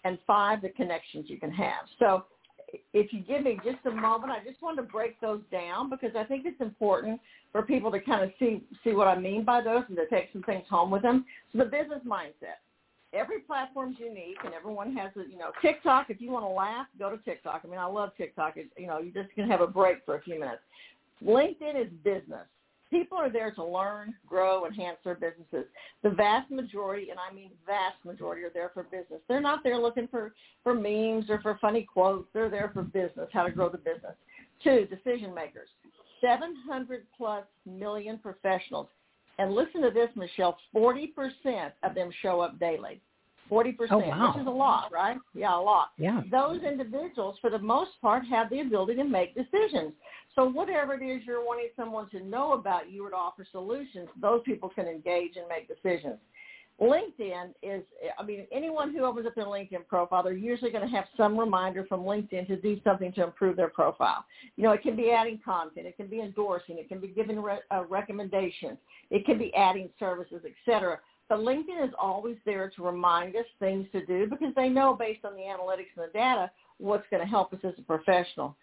And 0.06 0.18
five, 0.26 0.62
the 0.62 0.70
connections 0.70 1.26
you 1.28 1.38
can 1.38 1.52
have. 1.52 1.84
So 2.00 2.24
if 2.94 3.12
you 3.12 3.22
give 3.22 3.44
me 3.44 3.60
just 3.66 3.86
a 3.86 3.92
moment, 3.92 4.32
I 4.32 4.44
just 4.48 4.62
want 4.62 4.78
to 4.78 4.84
break 4.84 5.20
those 5.20 5.42
down 5.52 5.90
because 5.90 6.12
I 6.16 6.24
think 6.24 6.46
it's 6.46 6.62
important 6.62 7.20
for 7.52 7.64
people 7.64 7.92
to 7.92 8.00
kind 8.00 8.24
of 8.24 8.32
see 8.40 8.64
see 8.84 8.94
what 8.94 9.08
I 9.08 9.20
mean 9.20 9.44
by 9.44 9.62
those 9.62 9.84
and 9.88 9.98
to 9.98 10.08
take 10.08 10.30
some 10.32 10.44
things 10.44 10.64
home 10.70 10.92
with 10.92 11.02
them. 11.02 11.26
So 11.52 11.60
the 11.60 11.66
business 11.66 12.00
mindset. 12.08 12.60
Every 13.14 13.40
platform's 13.40 13.98
unique 14.00 14.38
and 14.46 14.54
everyone 14.54 14.96
has 14.96 15.12
a, 15.16 15.28
you 15.30 15.38
know, 15.38 15.52
TikTok, 15.62 16.10
if 16.10 16.22
you 16.22 16.32
want 16.32 16.46
to 16.46 16.50
laugh, 16.50 16.86
go 16.98 17.10
to 17.10 17.18
TikTok. 17.18 17.62
I 17.64 17.68
mean, 17.68 17.80
I 17.80 17.86
love 17.86 18.12
TikTok. 18.18 18.58
It, 18.58 18.70
you 18.78 18.88
know, 18.88 19.00
you 19.00 19.12
just 19.12 19.34
can 19.34 19.50
have 19.50 19.62
a 19.62 19.68
break 19.68 20.06
for 20.06 20.16
a 20.16 20.22
few 20.22 20.40
minutes. 20.40 20.62
LinkedIn 21.26 21.82
is 21.82 21.92
business. 22.04 22.46
People 22.90 23.18
are 23.18 23.30
there 23.30 23.52
to 23.52 23.64
learn, 23.64 24.16
grow, 24.28 24.66
enhance 24.66 24.98
their 25.04 25.16
businesses. 25.16 25.66
The 26.02 26.10
vast 26.10 26.50
majority, 26.50 27.10
and 27.12 27.20
I 27.20 27.34
mean 27.34 27.52
vast 27.66 28.04
majority, 28.04 28.44
are 28.44 28.52
there 28.52 28.72
for 28.74 28.84
business. 28.84 29.20
They're 29.28 29.42
not 29.42 29.64
there 29.64 29.78
looking 29.78 30.08
for, 30.08 30.34
for 30.64 30.74
memes 30.74 31.30
or 31.30 31.40
for 31.42 31.58
funny 31.62 31.88
quotes. 31.92 32.28
They're 32.34 32.50
there 32.50 32.72
for 32.74 32.82
business, 32.82 33.30
how 33.32 33.44
to 33.44 33.52
grow 33.52 33.70
the 33.70 33.78
business. 33.78 34.16
Two, 34.64 34.88
decision 34.88 35.34
makers. 35.36 35.70
700 36.22 37.06
plus 37.16 37.44
million 37.66 38.18
professionals. 38.18 38.88
And 39.40 39.56
listen 39.56 39.82
to 39.84 39.90
this, 39.90 40.10
Michele, 40.16 40.58
40% 40.76 41.72
of 41.84 41.96
them 41.96 42.12
show 42.22 42.42
up 42.42 42.60
daily. 42.60 43.02
40%, 43.50 43.78
Oh, 43.90 43.98
wow. 43.98 44.34
which 44.34 44.42
is 44.42 44.48
a 44.48 44.52
lot, 44.52 44.92
right? 44.92 45.18
Yeah, 45.34 45.58
a 45.58 45.60
lot. 45.60 45.92
Yeah. 45.98 46.22
Those 46.30 46.62
individuals, 46.62 47.38
for 47.42 47.50
the 47.50 47.58
most 47.58 47.92
part, 48.02 48.24
have 48.28 48.50
the 48.52 48.60
ability 48.60 48.96
to 48.96 49.04
make 49.06 49.34
decisions. 49.34 49.94
So 50.36 50.48
whatever 50.48 50.94
it 50.94 51.04
is 51.04 51.24
you're 51.26 51.44
wanting 51.44 51.70
someone 51.76 52.10
to 52.12 52.20
know 52.20 52.54
about 52.54 52.92
you 52.92 53.08
or 53.08 53.10
to 53.10 53.16
offer 53.16 53.48
solutions, 53.52 54.08
those 54.22 54.42
people 54.46 54.70
can 54.70 54.86
engage 54.86 55.36
and 55.38 55.48
make 55.48 55.68
decisions. 55.68 56.18
LinkedIn 56.82 57.54
is, 57.62 57.84
I 58.18 58.24
mean, 58.24 58.48
anyone 58.54 58.94
who 58.94 59.04
opens 59.04 59.28
up 59.28 59.36
their 59.36 59.46
LinkedIn 59.46 59.86
profile, 59.88 60.24
they're 60.24 60.34
usually 60.34 60.72
going 60.72 60.88
to 60.88 60.96
have 60.96 61.06
some 61.18 61.38
reminder 61.38 61.86
from 61.86 62.02
LinkedIn 62.02 62.48
to 62.48 62.56
do 62.56 62.80
something 62.84 63.12
to 63.14 63.24
improve 63.24 63.58
their 63.58 63.70
profile. 63.70 64.24
You 64.56 64.64
know, 64.64 64.72
it 64.72 64.82
can 64.82 64.96
be 64.96 65.12
adding 65.12 65.40
content, 65.44 65.88
it 65.88 65.98
can 65.98 66.08
be 66.08 66.22
endorsing, 66.22 66.78
it 66.78 66.88
can 66.88 67.00
be 67.00 67.10
giving 67.10 67.42
re- 67.42 67.60
uh, 67.70 67.84
recommendations, 67.90 68.78
it 69.10 69.26
can 69.26 69.38
be 69.38 69.54
adding 69.56 69.90
services, 70.00 70.42
etc. 70.46 71.00
But 71.28 71.40
LinkedIn 71.40 71.86
is 71.86 71.94
always 72.00 72.38
there 72.46 72.72
to 72.76 72.84
remind 72.84 73.36
us 73.36 73.46
things 73.60 73.86
to 73.92 74.06
do 74.06 74.28
because 74.28 74.54
they 74.56 74.70
know 74.70 74.94
based 74.94 75.26
on 75.26 75.34
the 75.36 75.42
analytics 75.42 75.92
and 75.98 76.08
the 76.08 76.14
data 76.14 76.50
what's 76.78 77.06
going 77.12 77.22
to 77.22 77.30
help 77.30 77.54
us 77.54 77.60
as 77.64 77.74
a 77.78 77.82
professional. 77.82 78.56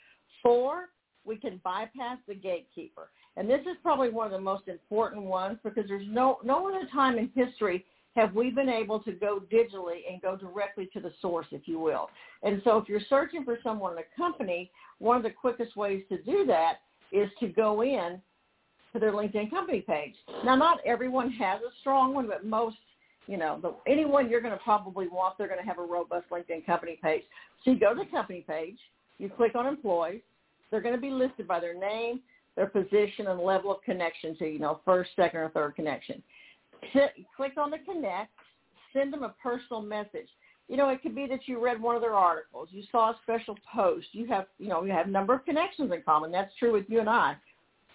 Four, 0.42 0.88
we 1.24 1.36
can 1.36 1.60
bypass 1.62 2.18
the 2.26 2.34
gatekeeper. 2.34 3.10
And 3.36 3.48
this 3.50 3.60
is 3.62 3.76
probably 3.82 4.08
one 4.08 4.26
of 4.26 4.32
the 4.32 4.40
most 4.40 4.68
important 4.68 5.22
ones 5.22 5.58
because 5.62 5.84
there's 5.86 6.06
no, 6.08 6.38
no 6.42 6.66
other 6.68 6.88
time 6.92 7.18
in 7.18 7.30
history 7.34 7.84
have 8.16 8.34
we 8.34 8.50
been 8.50 8.70
able 8.70 8.98
to 9.00 9.12
go 9.12 9.42
digitally 9.52 10.00
and 10.10 10.20
go 10.22 10.36
directly 10.36 10.88
to 10.94 11.00
the 11.00 11.12
source, 11.20 11.46
if 11.52 11.68
you 11.68 11.78
will. 11.78 12.08
And 12.42 12.60
so 12.64 12.78
if 12.78 12.88
you're 12.88 13.00
searching 13.08 13.44
for 13.44 13.58
someone 13.62 13.92
in 13.92 13.98
a 13.98 14.16
company, 14.16 14.70
one 14.98 15.16
of 15.18 15.22
the 15.22 15.30
quickest 15.30 15.76
ways 15.76 16.02
to 16.08 16.20
do 16.22 16.46
that 16.46 16.78
is 17.12 17.30
to 17.40 17.48
go 17.48 17.82
in 17.82 18.20
to 18.92 18.98
their 18.98 19.12
LinkedIn 19.12 19.50
company 19.50 19.82
page. 19.82 20.14
Now, 20.44 20.56
not 20.56 20.78
everyone 20.86 21.30
has 21.32 21.60
a 21.60 21.70
strong 21.80 22.14
one, 22.14 22.26
but 22.26 22.46
most, 22.46 22.76
you 23.26 23.36
know, 23.36 23.58
the, 23.60 23.74
anyone 23.90 24.30
you're 24.30 24.40
going 24.40 24.54
to 24.54 24.64
probably 24.64 25.08
want, 25.08 25.36
they're 25.36 25.48
going 25.48 25.60
to 25.60 25.66
have 25.66 25.78
a 25.78 25.82
robust 25.82 26.26
LinkedIn 26.30 26.64
company 26.64 26.98
page. 27.02 27.22
So 27.64 27.72
you 27.72 27.78
go 27.78 27.92
to 27.92 28.00
the 28.00 28.10
company 28.10 28.44
page, 28.48 28.78
you 29.18 29.28
click 29.28 29.54
on 29.54 29.66
employees, 29.66 30.22
they're 30.70 30.80
going 30.80 30.94
to 30.94 31.00
be 31.00 31.10
listed 31.10 31.46
by 31.46 31.60
their 31.60 31.78
name, 31.78 32.20
their 32.56 32.66
position, 32.66 33.26
and 33.26 33.38
level 33.40 33.70
of 33.70 33.82
connection 33.82 34.36
to, 34.38 34.46
you 34.46 34.58
know, 34.58 34.80
first, 34.86 35.10
second, 35.16 35.40
or 35.40 35.50
third 35.50 35.76
connection. 35.76 36.22
Click 37.36 37.54
on 37.56 37.70
the 37.70 37.78
connect, 37.78 38.32
send 38.92 39.12
them 39.12 39.22
a 39.22 39.34
personal 39.42 39.82
message. 39.82 40.28
You 40.68 40.76
know, 40.76 40.88
it 40.88 41.02
could 41.02 41.14
be 41.14 41.26
that 41.28 41.46
you 41.46 41.62
read 41.62 41.80
one 41.80 41.94
of 41.94 42.02
their 42.02 42.14
articles, 42.14 42.68
you 42.72 42.82
saw 42.90 43.10
a 43.10 43.18
special 43.22 43.56
post, 43.72 44.08
you 44.12 44.26
have, 44.26 44.46
you 44.58 44.68
know, 44.68 44.82
you 44.82 44.92
have 44.92 45.06
a 45.06 45.10
number 45.10 45.34
of 45.34 45.44
connections 45.44 45.92
in 45.92 46.02
common. 46.02 46.32
That's 46.32 46.52
true 46.58 46.72
with 46.72 46.86
you 46.88 47.00
and 47.00 47.08
I. 47.08 47.36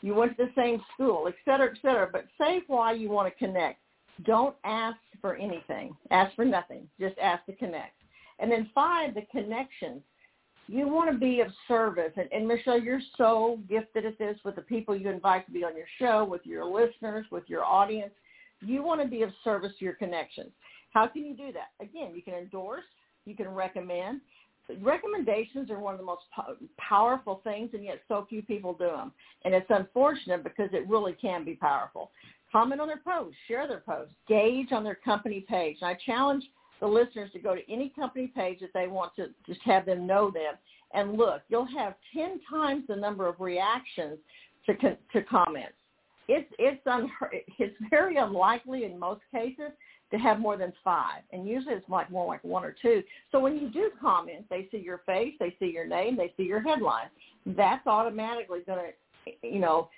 You 0.02 0.16
went 0.16 0.38
to 0.38 0.46
the 0.46 0.52
same 0.56 0.82
school, 0.94 1.28
et 1.28 1.36
cetera, 1.46 1.70
et 1.72 1.78
cetera. 1.82 2.10
But 2.12 2.26
say 2.40 2.62
why 2.68 2.94
you 2.94 3.10
want 3.10 3.32
to 3.32 3.46
connect. 3.46 3.80
Don't 4.24 4.56
ask 4.64 4.98
for 5.20 5.36
anything. 5.36 5.96
Ask 6.12 6.36
for 6.36 6.46
nothing. 6.46 6.88
Just 7.00 7.18
ask 7.20 7.46
to 7.46 7.56
connect. 7.56 7.96
And 8.40 8.52
then 8.52 8.70
five, 8.74 9.14
the 9.14 9.22
connections. 9.32 10.02
You 10.68 10.88
want 10.88 11.12
to 11.12 11.18
be 11.18 11.42
of 11.42 11.48
service. 11.68 12.14
And, 12.16 12.32
and 12.32 12.48
Michele, 12.48 12.80
you're 12.80 13.02
so 13.18 13.60
gifted 13.70 14.06
at 14.06 14.18
this 14.18 14.38
with 14.46 14.56
the 14.56 14.62
people 14.62 14.96
you 14.96 15.10
invite 15.10 15.46
to 15.48 15.52
be 15.52 15.64
on 15.64 15.76
your 15.76 15.88
show, 16.00 16.24
with 16.24 16.46
your 16.46 16.66
listeners, 16.66 17.26
with 17.32 17.44
your 17.48 17.64
audience. 17.64 18.14
You 18.62 18.84
want 18.84 19.02
to 19.02 19.08
be 19.08 19.24
of 19.24 19.32
service 19.44 19.72
to 19.80 19.86
your 19.86 19.96
connections. 19.96 20.52
How 20.92 21.08
can 21.08 21.26
you 21.26 21.36
do 21.36 21.52
that? 21.54 21.72
Again, 21.84 22.14
you 22.16 22.22
can 22.22 22.36
endorse, 22.36 22.84
you 23.26 23.36
can 23.36 23.50
recommend. 23.50 24.22
Recommendations 24.82 25.70
are 25.70 25.80
one 25.80 25.94
of 25.94 26.00
the 26.00 26.06
most 26.06 26.24
po- 26.34 26.56
powerful 26.78 27.42
things, 27.44 27.72
and 27.74 27.84
yet 27.84 28.02
so 28.08 28.26
few 28.30 28.42
people 28.42 28.74
do 28.74 28.86
them. 28.86 29.12
And 29.44 29.54
it's 29.54 29.70
unfortunate 29.70 30.44
because 30.44 30.70
it 30.72 30.88
really 30.88 31.14
can 31.14 31.44
be 31.44 31.56
powerful. 31.56 32.12
Comment 32.52 32.80
on 32.80 32.88
their 32.88 33.02
posts, 33.06 33.36
share 33.48 33.68
their 33.68 33.80
posts, 33.80 34.14
gauge 34.28 34.72
on 34.72 34.84
their 34.84 34.96
company 34.96 35.46
page. 35.48 35.78
And 35.82 35.90
I 35.90 35.98
challenge 36.06 36.44
the 36.80 36.88
listeners 36.88 37.32
to 37.34 37.40
go 37.40 37.56
to 37.56 37.72
any 37.72 37.90
company 37.90 38.28
page 38.28 38.60
that 38.60 38.74
they 38.74 38.88
want 38.88 39.16
to 39.16 39.30
just 39.46 39.62
have 39.64 39.86
them 39.86 40.06
know 40.06 40.32
them 40.32 40.56
and 40.94 41.18
look. 41.18 41.42
You'll 41.50 41.66
have 41.66 41.96
10 42.14 42.42
times 42.50 42.84
the 42.88 42.96
number 42.96 43.28
of 43.28 43.40
reactions 43.40 44.18
to, 44.66 44.98
to 45.14 45.22
comments. 45.24 45.74
It's, 46.34 46.50
it's, 46.58 46.82
unheard, 46.86 47.32
it's 47.60 47.76
very 47.90 48.18
unlikely 48.18 48.86
in 48.86 48.98
most 48.98 49.22
cases 49.34 49.72
to 50.12 50.18
have 50.18 50.40
more 50.40 50.58
than 50.58 50.72
five. 50.84 51.24
And 51.32 51.48
usually 51.48 51.76
it's 51.76 51.90
like 51.90 52.10
more 52.10 52.26
like 52.28 52.44
one 52.44 52.64
or 52.64 52.76
two. 52.82 53.04
So 53.32 53.40
when 53.40 53.58
you 53.58 53.70
do 53.70 53.92
comment, 54.00 54.46
they 54.50 54.68
see 54.72 54.78
your 54.78 55.02
face, 55.06 55.34
they 55.40 55.56
see 55.60 55.72
your 55.72 55.88
name, 55.88 56.16
they 56.18 56.34
see 56.38 56.44
your 56.44 56.62
headline. 56.62 57.08
That's 57.46 57.86
automatically 57.88 58.60
going 58.66 58.80
to, 58.80 59.48
you 59.48 59.60
know, 59.60 59.90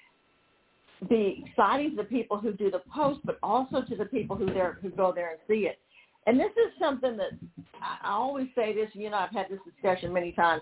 be 1.09 1.43
exciting 1.45 1.91
to 1.91 1.97
the 1.97 2.03
people 2.03 2.37
who 2.37 2.53
do 2.53 2.71
the 2.71 2.81
post, 2.95 3.19
but 3.25 3.37
also 3.43 3.81
to 3.81 3.95
the 3.95 4.05
people 4.05 4.35
who 4.35 4.45
there 4.45 4.77
who 4.81 4.89
go 4.89 5.11
there 5.13 5.31
and 5.31 5.39
see 5.47 5.67
it. 5.67 5.79
And 6.25 6.39
this 6.39 6.51
is 6.51 6.71
something 6.79 7.17
that 7.17 7.31
I 7.81 8.07
I 8.07 8.11
always 8.13 8.47
say 8.55 8.73
this. 8.73 8.89
You 8.93 9.09
know, 9.09 9.17
I've 9.17 9.31
had 9.31 9.47
this 9.49 9.59
discussion 9.65 10.13
many 10.13 10.31
times. 10.31 10.61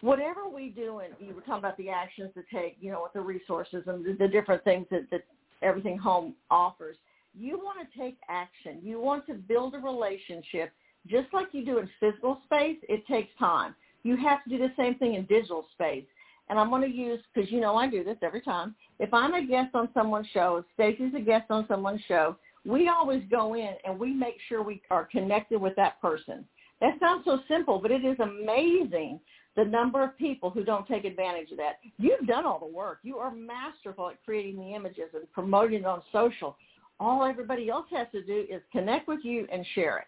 Whatever 0.00 0.48
we 0.48 0.68
do, 0.68 1.00
and 1.00 1.14
you 1.18 1.34
were 1.34 1.40
talking 1.40 1.58
about 1.58 1.76
the 1.76 1.88
actions 1.88 2.30
to 2.34 2.42
take, 2.54 2.76
you 2.80 2.90
know, 2.92 3.02
with 3.02 3.12
the 3.14 3.20
resources 3.20 3.82
and 3.86 4.04
the, 4.04 4.12
the 4.12 4.28
different 4.28 4.62
things 4.62 4.86
that, 4.90 5.10
that 5.10 5.22
everything 5.62 5.98
home 5.98 6.34
offers. 6.50 6.96
You 7.34 7.58
want 7.58 7.78
to 7.80 7.98
take 7.98 8.16
action. 8.28 8.78
You 8.82 9.00
want 9.00 9.26
to 9.26 9.34
build 9.34 9.74
a 9.74 9.78
relationship, 9.78 10.72
just 11.06 11.28
like 11.32 11.48
you 11.52 11.64
do 11.64 11.78
in 11.78 11.88
physical 12.00 12.40
space. 12.44 12.76
It 12.88 13.06
takes 13.06 13.30
time. 13.38 13.74
You 14.02 14.16
have 14.16 14.42
to 14.44 14.50
do 14.50 14.58
the 14.58 14.72
same 14.76 14.94
thing 14.96 15.14
in 15.14 15.24
digital 15.26 15.66
space. 15.72 16.04
and 16.48 16.58
I'm 16.58 16.70
going 16.70 16.82
to 16.82 16.96
use 16.96 17.20
because 17.34 17.50
you 17.50 17.60
know 17.60 17.76
I 17.76 17.88
do 17.88 18.02
this 18.04 18.16
every 18.22 18.40
time. 18.40 18.74
If 18.98 19.12
I'm 19.12 19.34
a 19.34 19.44
guest 19.44 19.74
on 19.74 19.88
someone's 19.94 20.28
show, 20.32 20.64
Stacy's 20.74 21.12
a 21.14 21.20
guest 21.20 21.50
on 21.50 21.66
someone's 21.68 22.00
show, 22.08 22.36
we 22.64 22.88
always 22.88 23.22
go 23.30 23.54
in 23.54 23.74
and 23.84 23.98
we 23.98 24.12
make 24.12 24.36
sure 24.48 24.62
we 24.62 24.80
are 24.90 25.04
connected 25.04 25.60
with 25.60 25.76
that 25.76 26.00
person. 26.00 26.44
That 26.80 26.98
sounds 27.00 27.24
so 27.24 27.40
simple, 27.48 27.80
but 27.80 27.90
it 27.90 28.04
is 28.04 28.16
amazing 28.20 29.20
the 29.58 29.64
number 29.64 30.04
of 30.04 30.16
people 30.16 30.50
who 30.50 30.62
don't 30.62 30.86
take 30.86 31.04
advantage 31.04 31.50
of 31.50 31.56
that. 31.56 31.80
You've 31.98 32.28
done 32.28 32.46
all 32.46 32.60
the 32.60 32.72
work. 32.72 33.00
You 33.02 33.16
are 33.16 33.32
masterful 33.32 34.08
at 34.08 34.24
creating 34.24 34.56
the 34.56 34.72
images 34.72 35.10
and 35.12 35.30
promoting 35.32 35.80
it 35.80 35.84
on 35.84 36.00
social. 36.12 36.56
All 37.00 37.24
everybody 37.24 37.68
else 37.68 37.86
has 37.90 38.06
to 38.12 38.22
do 38.22 38.46
is 38.48 38.62
connect 38.70 39.08
with 39.08 39.18
you 39.24 39.48
and 39.50 39.66
share 39.74 39.98
it. 39.98 40.06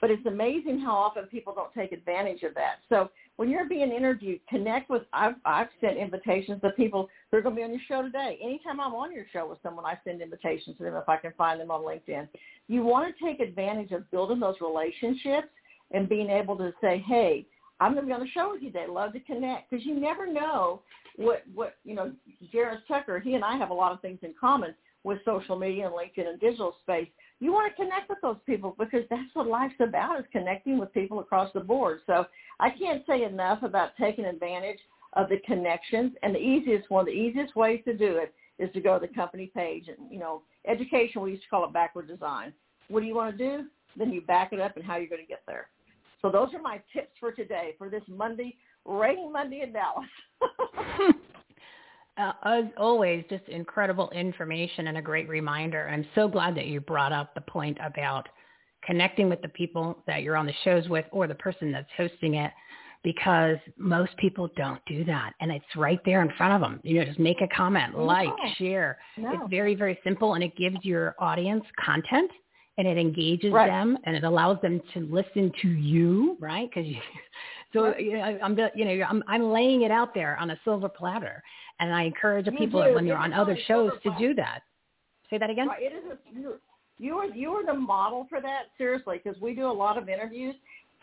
But 0.00 0.10
it's 0.10 0.24
amazing 0.24 0.80
how 0.80 0.92
often 0.92 1.24
people 1.24 1.54
don't 1.54 1.74
take 1.74 1.92
advantage 1.92 2.42
of 2.42 2.54
that. 2.54 2.76
So 2.88 3.10
when 3.36 3.50
you're 3.50 3.68
being 3.68 3.92
interviewed, 3.92 4.40
connect 4.48 4.88
with. 4.88 5.02
I've 5.12 5.34
I've 5.44 5.68
sent 5.80 5.98
invitations 5.98 6.62
to 6.62 6.70
people 6.70 7.08
who 7.30 7.36
are 7.36 7.42
going 7.42 7.54
to 7.54 7.60
be 7.60 7.64
on 7.64 7.70
your 7.70 7.80
show 7.86 8.00
today. 8.00 8.38
Anytime 8.42 8.80
I'm 8.80 8.94
on 8.94 9.12
your 9.12 9.26
show 9.30 9.46
with 9.46 9.58
someone, 9.62 9.84
I 9.84 9.98
send 10.04 10.22
invitations 10.22 10.78
to 10.78 10.84
them 10.84 10.94
if 10.94 11.08
I 11.08 11.18
can 11.18 11.32
find 11.36 11.60
them 11.60 11.70
on 11.70 11.82
LinkedIn. 11.82 12.28
You 12.68 12.82
want 12.82 13.14
to 13.14 13.24
take 13.24 13.40
advantage 13.40 13.92
of 13.92 14.10
building 14.10 14.40
those 14.40 14.56
relationships 14.62 15.48
and 15.92 16.08
being 16.08 16.30
able 16.30 16.56
to 16.56 16.72
say, 16.80 17.04
hey, 17.06 17.46
I'm 17.80 17.92
going 17.92 18.04
to 18.04 18.06
be 18.06 18.12
on 18.12 18.20
the 18.20 18.28
show 18.28 18.52
with 18.52 18.62
you 18.62 18.70
today. 18.70 18.86
Love 18.88 19.12
to 19.12 19.20
connect 19.20 19.70
because 19.70 19.84
you 19.84 19.98
never 19.98 20.30
know 20.30 20.82
what 21.16 21.42
what 21.54 21.76
you 21.84 21.94
know. 21.94 22.12
Jaris 22.54 22.80
Tucker, 22.88 23.20
he 23.20 23.34
and 23.34 23.44
I 23.44 23.56
have 23.56 23.70
a 23.70 23.74
lot 23.74 23.92
of 23.92 24.00
things 24.00 24.18
in 24.22 24.34
common 24.38 24.74
with 25.04 25.18
social 25.24 25.56
media 25.56 25.86
and 25.86 25.94
LinkedIn 25.94 26.28
and 26.28 26.40
digital 26.40 26.76
space. 26.82 27.08
You 27.38 27.52
want 27.52 27.70
to 27.70 27.82
connect 27.82 28.08
with 28.08 28.18
those 28.22 28.38
people 28.44 28.74
because 28.78 29.04
that's 29.08 29.34
what 29.34 29.46
life's 29.46 29.74
about 29.80 30.18
is 30.18 30.24
connecting 30.32 30.78
with 30.78 30.92
people 30.92 31.20
across 31.20 31.52
the 31.52 31.60
board. 31.60 32.00
So 32.06 32.26
I 32.58 32.70
can't 32.70 33.04
say 33.06 33.24
enough 33.24 33.62
about 33.62 33.90
taking 34.00 34.24
advantage 34.24 34.78
of 35.12 35.28
the 35.28 35.38
connections. 35.46 36.12
And 36.22 36.34
the 36.34 36.40
easiest 36.40 36.90
one, 36.90 37.04
the 37.04 37.12
easiest 37.12 37.54
way 37.56 37.78
to 37.78 37.96
do 37.96 38.16
it 38.16 38.34
is 38.58 38.72
to 38.72 38.80
go 38.80 38.98
to 38.98 39.06
the 39.06 39.14
company 39.14 39.50
page. 39.54 39.88
And, 39.88 40.10
you 40.10 40.18
know, 40.18 40.42
education, 40.66 41.22
we 41.22 41.32
used 41.32 41.42
to 41.44 41.48
call 41.48 41.64
it 41.64 41.72
backward 41.72 42.08
design. 42.08 42.52
What 42.88 43.00
do 43.00 43.06
you 43.06 43.14
want 43.14 43.36
to 43.36 43.44
do? 43.44 43.64
Then 43.96 44.12
you 44.12 44.22
back 44.22 44.52
it 44.52 44.60
up 44.60 44.76
and 44.76 44.84
how 44.84 44.96
you're 44.96 45.08
going 45.08 45.22
to 45.22 45.28
get 45.28 45.42
there. 45.46 45.68
So 46.26 46.32
those 46.32 46.52
are 46.54 46.60
my 46.60 46.80
tips 46.92 47.12
for 47.20 47.30
today, 47.30 47.76
for 47.78 47.88
this 47.88 48.02
Monday, 48.08 48.56
rainy 48.84 49.28
Monday 49.28 49.60
in 49.60 49.72
Dallas. 49.72 50.08
uh, 52.18 52.32
as 52.44 52.64
always, 52.76 53.24
just 53.30 53.46
incredible 53.46 54.10
information 54.10 54.88
and 54.88 54.98
a 54.98 55.02
great 55.02 55.28
reminder. 55.28 55.88
I'm 55.88 56.04
so 56.16 56.26
glad 56.26 56.56
that 56.56 56.66
you 56.66 56.80
brought 56.80 57.12
up 57.12 57.32
the 57.34 57.42
point 57.42 57.78
about 57.80 58.28
connecting 58.84 59.28
with 59.28 59.40
the 59.40 59.50
people 59.50 60.02
that 60.08 60.24
you're 60.24 60.36
on 60.36 60.46
the 60.46 60.52
shows 60.64 60.88
with 60.88 61.04
or 61.12 61.28
the 61.28 61.34
person 61.36 61.70
that's 61.70 61.86
hosting 61.96 62.34
it 62.34 62.50
because 63.04 63.58
most 63.78 64.16
people 64.16 64.48
don't 64.56 64.80
do 64.86 65.04
that 65.04 65.32
and 65.40 65.52
it's 65.52 65.64
right 65.76 66.00
there 66.04 66.22
in 66.22 66.30
front 66.36 66.54
of 66.54 66.60
them 66.60 66.80
you 66.82 66.98
know 66.98 67.04
just 67.04 67.20
make 67.20 67.40
a 67.40 67.48
comment 67.54 67.96
like 67.96 68.28
share 68.58 68.98
no. 69.16 69.32
it's 69.32 69.50
very 69.50 69.74
very 69.74 69.98
simple 70.02 70.34
and 70.34 70.42
it 70.42 70.56
gives 70.56 70.76
your 70.82 71.14
audience 71.20 71.62
content 71.84 72.30
and 72.78 72.86
it 72.86 72.98
engages 72.98 73.52
right. 73.52 73.68
them 73.68 73.96
and 74.04 74.16
it 74.16 74.24
allows 74.24 74.60
them 74.60 74.80
to 74.94 75.00
listen 75.10 75.50
to 75.62 75.68
you 75.68 76.36
right? 76.40 76.68
Because 76.68 76.88
you 76.88 76.96
so 77.72 77.96
you 77.98 78.18
know, 78.18 78.38
I'm 78.42 78.58
you 78.74 78.84
know 78.84 79.04
I'm 79.04 79.22
I'm 79.26 79.52
laying 79.52 79.82
it 79.82 79.90
out 79.90 80.14
there 80.14 80.36
on 80.38 80.50
a 80.50 80.60
silver 80.64 80.88
platter. 80.88 81.42
And 81.78 81.92
I 81.92 82.04
encourage 82.04 82.46
you 82.46 82.52
people 82.52 82.82
do. 82.82 82.94
when 82.94 83.04
you're 83.06 83.18
on 83.18 83.34
other 83.34 83.56
shows 83.66 83.92
to 84.02 84.10
do 84.18 84.34
that. 84.34 84.60
Say 85.28 85.36
that 85.36 85.50
again? 85.50 85.68
Right. 85.68 85.82
it 85.82 85.92
is 85.92 86.10
a, 86.10 86.52
you 86.98 87.16
are 87.16 87.26
you 87.26 87.50
are 87.50 87.66
the 87.66 87.74
model 87.74 88.26
for 88.28 88.40
that 88.40 88.64
seriously 88.78 89.20
because 89.22 89.40
we 89.40 89.54
do 89.54 89.66
a 89.66 89.72
lot 89.72 89.98
of 89.98 90.08
interviews. 90.08 90.54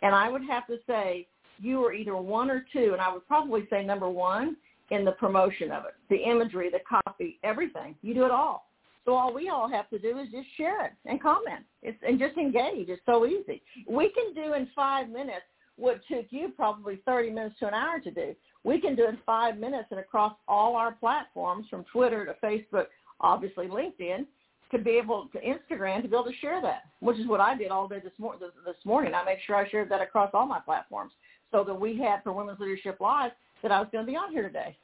And 0.02 0.14
i 0.14 0.30
would 0.30 0.44
have 0.44 0.68
to 0.68 0.78
say 0.88 1.28
you 1.60 1.84
are 1.86 1.94
either 1.94 2.16
one 2.18 2.50
or 2.50 2.66
two 2.74 2.90
and 2.94 3.02
i 3.02 3.14
would 3.14 3.26
probably 3.28 3.68
say 3.70 3.84
number 3.86 4.10
one 4.10 4.58
in 4.90 5.06
the 5.06 5.12
promotion 5.14 5.72
of 5.72 5.86
it 5.86 5.94
the 6.10 6.18
imagery 6.18 6.70
the 6.70 6.80
copy 6.88 7.40
everything. 7.44 7.96
You 8.02 8.14
do 8.14 8.26
it 8.26 8.32
all 8.32 8.68
so 9.06 9.14
all 9.14 9.34
we 9.34 9.50
all 9.50 9.70
have 9.70 9.90
to 9.90 10.00
do 10.00 10.18
is 10.20 10.28
just 10.32 10.48
share 10.58 10.86
it 10.86 10.92
and 11.06 11.22
comment 11.22 11.64
it's 11.82 11.98
and 12.08 12.20
just 12.20 12.38
engage 12.38 12.90
it's 12.90 13.02
so 13.06 13.26
easy 13.26 13.62
we 13.90 14.10
can 14.10 14.34
do 14.34 14.54
in 14.54 14.68
five 14.76 15.10
minutes 15.10 15.46
what 15.76 16.02
took 16.08 16.26
you 16.30 16.52
probably 16.56 17.00
30 17.06 17.32
minutes 17.32 17.56
to 17.60 17.68
an 17.68 17.74
hour 17.74 18.00
to 18.00 18.12
do 18.12 18.36
we 18.64 18.80
can 18.80 18.96
do 18.96 19.08
in 19.08 19.18
five 19.26 19.58
minutes 19.58 19.88
and 19.92 20.00
across 20.00 20.34
all 20.48 20.76
our 20.76 20.92
platforms 20.94 21.66
from 21.70 21.84
twitter 21.92 22.26
to 22.26 22.36
facebook 22.44 22.86
obviously 23.22 23.68
linkedin 23.68 24.26
to 24.74 24.80
be 24.80 24.92
able 24.92 25.30
to 25.32 25.40
Instagram 25.40 26.02
to 26.02 26.08
be 26.08 26.16
able 26.16 26.26
to 26.26 26.36
share 26.42 26.62
that, 26.62 26.84
which 27.00 27.18
is 27.18 27.28
what 27.28 27.40
I 27.40 27.56
did 27.56 27.70
all 27.70 27.88
day 27.88 28.00
this, 28.04 28.12
mor- 28.18 28.38
this, 28.40 28.50
this 28.66 28.76
morning. 28.84 29.14
I 29.14 29.24
made 29.24 29.38
sure 29.46 29.56
I 29.56 29.70
shared 29.70 29.90
that 29.90 30.02
across 30.02 30.32
all 30.34 30.48
my 30.48 30.60
platforms 30.60 31.14
so 31.52 31.64
that 31.64 31.80
we 31.80 31.98
had 31.98 32.24
for 32.24 32.34
Women's 32.34 32.60
Leadership 32.60 33.00
Live 33.00 33.32
that 33.62 33.72
I 33.72 33.80
was 33.80 33.88
going 33.92 34.04
to 34.06 34.12
be 34.12 34.18
on 34.18 34.32
here 34.32 34.42
today. 34.44 34.76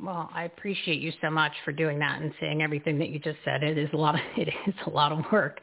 Well, 0.00 0.28
I 0.34 0.44
appreciate 0.44 1.00
you 1.00 1.12
so 1.22 1.30
much 1.30 1.52
for 1.64 1.72
doing 1.72 1.98
that 2.00 2.20
and 2.20 2.32
saying 2.40 2.62
everything 2.62 2.98
that 2.98 3.10
you 3.10 3.18
just 3.18 3.38
said. 3.44 3.62
It 3.62 3.78
is 3.78 3.88
a 3.92 3.96
lot. 3.96 4.16
Of, 4.16 4.20
it 4.36 4.48
is 4.66 4.74
a 4.86 4.90
lot 4.90 5.12
of 5.12 5.24
work. 5.30 5.60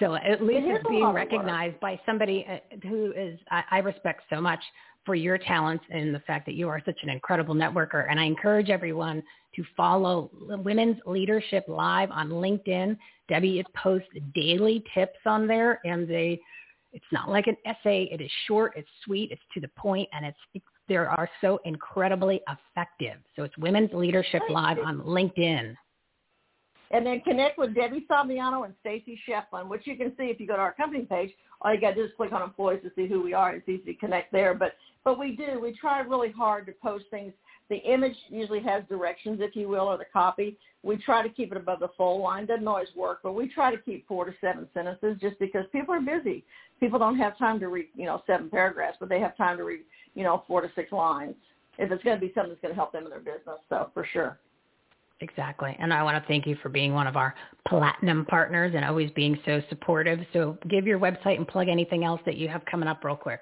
So 0.00 0.14
at 0.14 0.42
least 0.42 0.66
it 0.66 0.76
it's 0.76 0.88
being 0.88 1.06
recognized 1.12 1.78
by 1.80 2.00
somebody 2.06 2.46
uh, 2.48 2.76
who 2.88 3.12
is 3.12 3.38
I, 3.50 3.62
I 3.70 3.78
respect 3.78 4.22
so 4.30 4.40
much 4.40 4.60
for 5.04 5.14
your 5.14 5.36
talents 5.36 5.84
and 5.90 6.14
the 6.14 6.20
fact 6.20 6.46
that 6.46 6.54
you 6.54 6.68
are 6.68 6.80
such 6.86 6.98
an 7.02 7.10
incredible 7.10 7.54
networker. 7.54 8.06
And 8.08 8.18
I 8.18 8.24
encourage 8.24 8.70
everyone 8.70 9.22
to 9.54 9.64
follow 9.76 10.30
Women's 10.40 10.96
Leadership 11.06 11.66
Live 11.68 12.10
on 12.10 12.30
LinkedIn. 12.30 12.96
Debbie 13.28 13.62
posts 13.76 14.08
daily 14.34 14.82
tips 14.94 15.18
on 15.26 15.46
there, 15.46 15.80
and 15.84 16.08
they 16.08 16.40
it's 16.94 17.04
not 17.10 17.28
like 17.28 17.48
an 17.48 17.56
essay. 17.66 18.08
It 18.10 18.20
is 18.20 18.30
short, 18.46 18.72
it's 18.76 18.88
sweet, 19.04 19.32
it's 19.32 19.42
to 19.52 19.60
the 19.60 19.68
point, 19.76 20.08
and 20.12 20.24
it's, 20.24 20.38
it's 20.54 20.64
they 20.88 20.96
are 20.96 21.28
so 21.40 21.60
incredibly 21.64 22.40
effective. 22.48 23.18
So 23.36 23.42
it's 23.42 23.56
Women's 23.58 23.92
Leadership 23.92 24.42
Live 24.50 24.78
on 24.78 25.00
LinkedIn. 25.00 25.74
And 26.90 27.04
then 27.04 27.20
connect 27.22 27.58
with 27.58 27.74
Debbie 27.74 28.06
Saviano 28.08 28.64
and 28.64 28.74
Stacy 28.80 29.18
Shefflin, 29.26 29.68
which 29.68 29.82
you 29.84 29.96
can 29.96 30.12
see 30.16 30.24
if 30.24 30.38
you 30.38 30.46
go 30.46 30.54
to 30.54 30.60
our 30.60 30.74
company 30.74 31.04
page. 31.04 31.32
All 31.62 31.74
you 31.74 31.80
got 31.80 31.90
to 31.90 31.94
do 31.96 32.04
is 32.04 32.10
click 32.16 32.32
on 32.32 32.42
employees 32.42 32.82
to 32.84 32.90
see 32.94 33.08
who 33.08 33.22
we 33.22 33.32
are. 33.32 33.54
It's 33.54 33.68
easy 33.68 33.94
to 33.94 33.94
connect 33.94 34.30
there. 34.30 34.54
But 34.54 34.74
but 35.02 35.18
we 35.18 35.34
do. 35.34 35.58
We 35.60 35.72
try 35.72 36.00
really 36.00 36.30
hard 36.30 36.66
to 36.66 36.72
post 36.72 37.06
things 37.10 37.32
the 37.70 37.76
image 37.76 38.16
usually 38.28 38.60
has 38.60 38.84
directions, 38.88 39.40
if 39.40 39.56
you 39.56 39.68
will, 39.68 39.88
or 39.88 39.96
the 39.96 40.04
copy. 40.12 40.58
We 40.82 40.96
try 40.96 41.22
to 41.22 41.30
keep 41.30 41.50
it 41.50 41.56
above 41.56 41.80
the 41.80 41.88
full 41.96 42.22
line. 42.22 42.44
Doesn't 42.46 42.68
always 42.68 42.88
work, 42.94 43.20
but 43.22 43.32
we 43.32 43.48
try 43.48 43.74
to 43.74 43.80
keep 43.80 44.06
four 44.06 44.26
to 44.26 44.34
seven 44.40 44.68
sentences 44.74 45.16
just 45.20 45.38
because 45.38 45.64
people 45.72 45.94
are 45.94 46.00
busy. 46.00 46.44
People 46.78 46.98
don't 46.98 47.16
have 47.16 47.38
time 47.38 47.58
to 47.60 47.68
read, 47.68 47.88
you 47.94 48.04
know, 48.04 48.22
seven 48.26 48.50
paragraphs, 48.50 48.98
but 49.00 49.08
they 49.08 49.20
have 49.20 49.36
time 49.36 49.56
to 49.56 49.64
read, 49.64 49.80
you 50.14 50.22
know, 50.22 50.44
four 50.46 50.60
to 50.60 50.70
six 50.74 50.92
lines 50.92 51.34
if 51.78 51.90
it's 51.90 52.04
going 52.04 52.18
to 52.18 52.20
be 52.20 52.32
something 52.34 52.50
that's 52.50 52.60
going 52.60 52.72
to 52.72 52.76
help 52.76 52.92
them 52.92 53.04
in 53.04 53.10
their 53.10 53.18
business. 53.18 53.58
So 53.68 53.90
for 53.94 54.06
sure. 54.12 54.38
Exactly. 55.20 55.76
And 55.78 55.92
I 55.92 56.02
want 56.02 56.22
to 56.22 56.28
thank 56.28 56.46
you 56.46 56.56
for 56.62 56.68
being 56.68 56.92
one 56.92 57.06
of 57.06 57.16
our 57.16 57.34
platinum 57.68 58.24
partners 58.26 58.72
and 58.74 58.84
always 58.84 59.10
being 59.12 59.38
so 59.44 59.62
supportive. 59.68 60.18
So 60.32 60.58
give 60.68 60.86
your 60.86 60.98
website 60.98 61.36
and 61.36 61.46
plug 61.46 61.68
anything 61.68 62.04
else 62.04 62.20
that 62.26 62.36
you 62.36 62.48
have 62.48 62.64
coming 62.66 62.88
up 62.88 63.04
real 63.04 63.16
quick. 63.16 63.40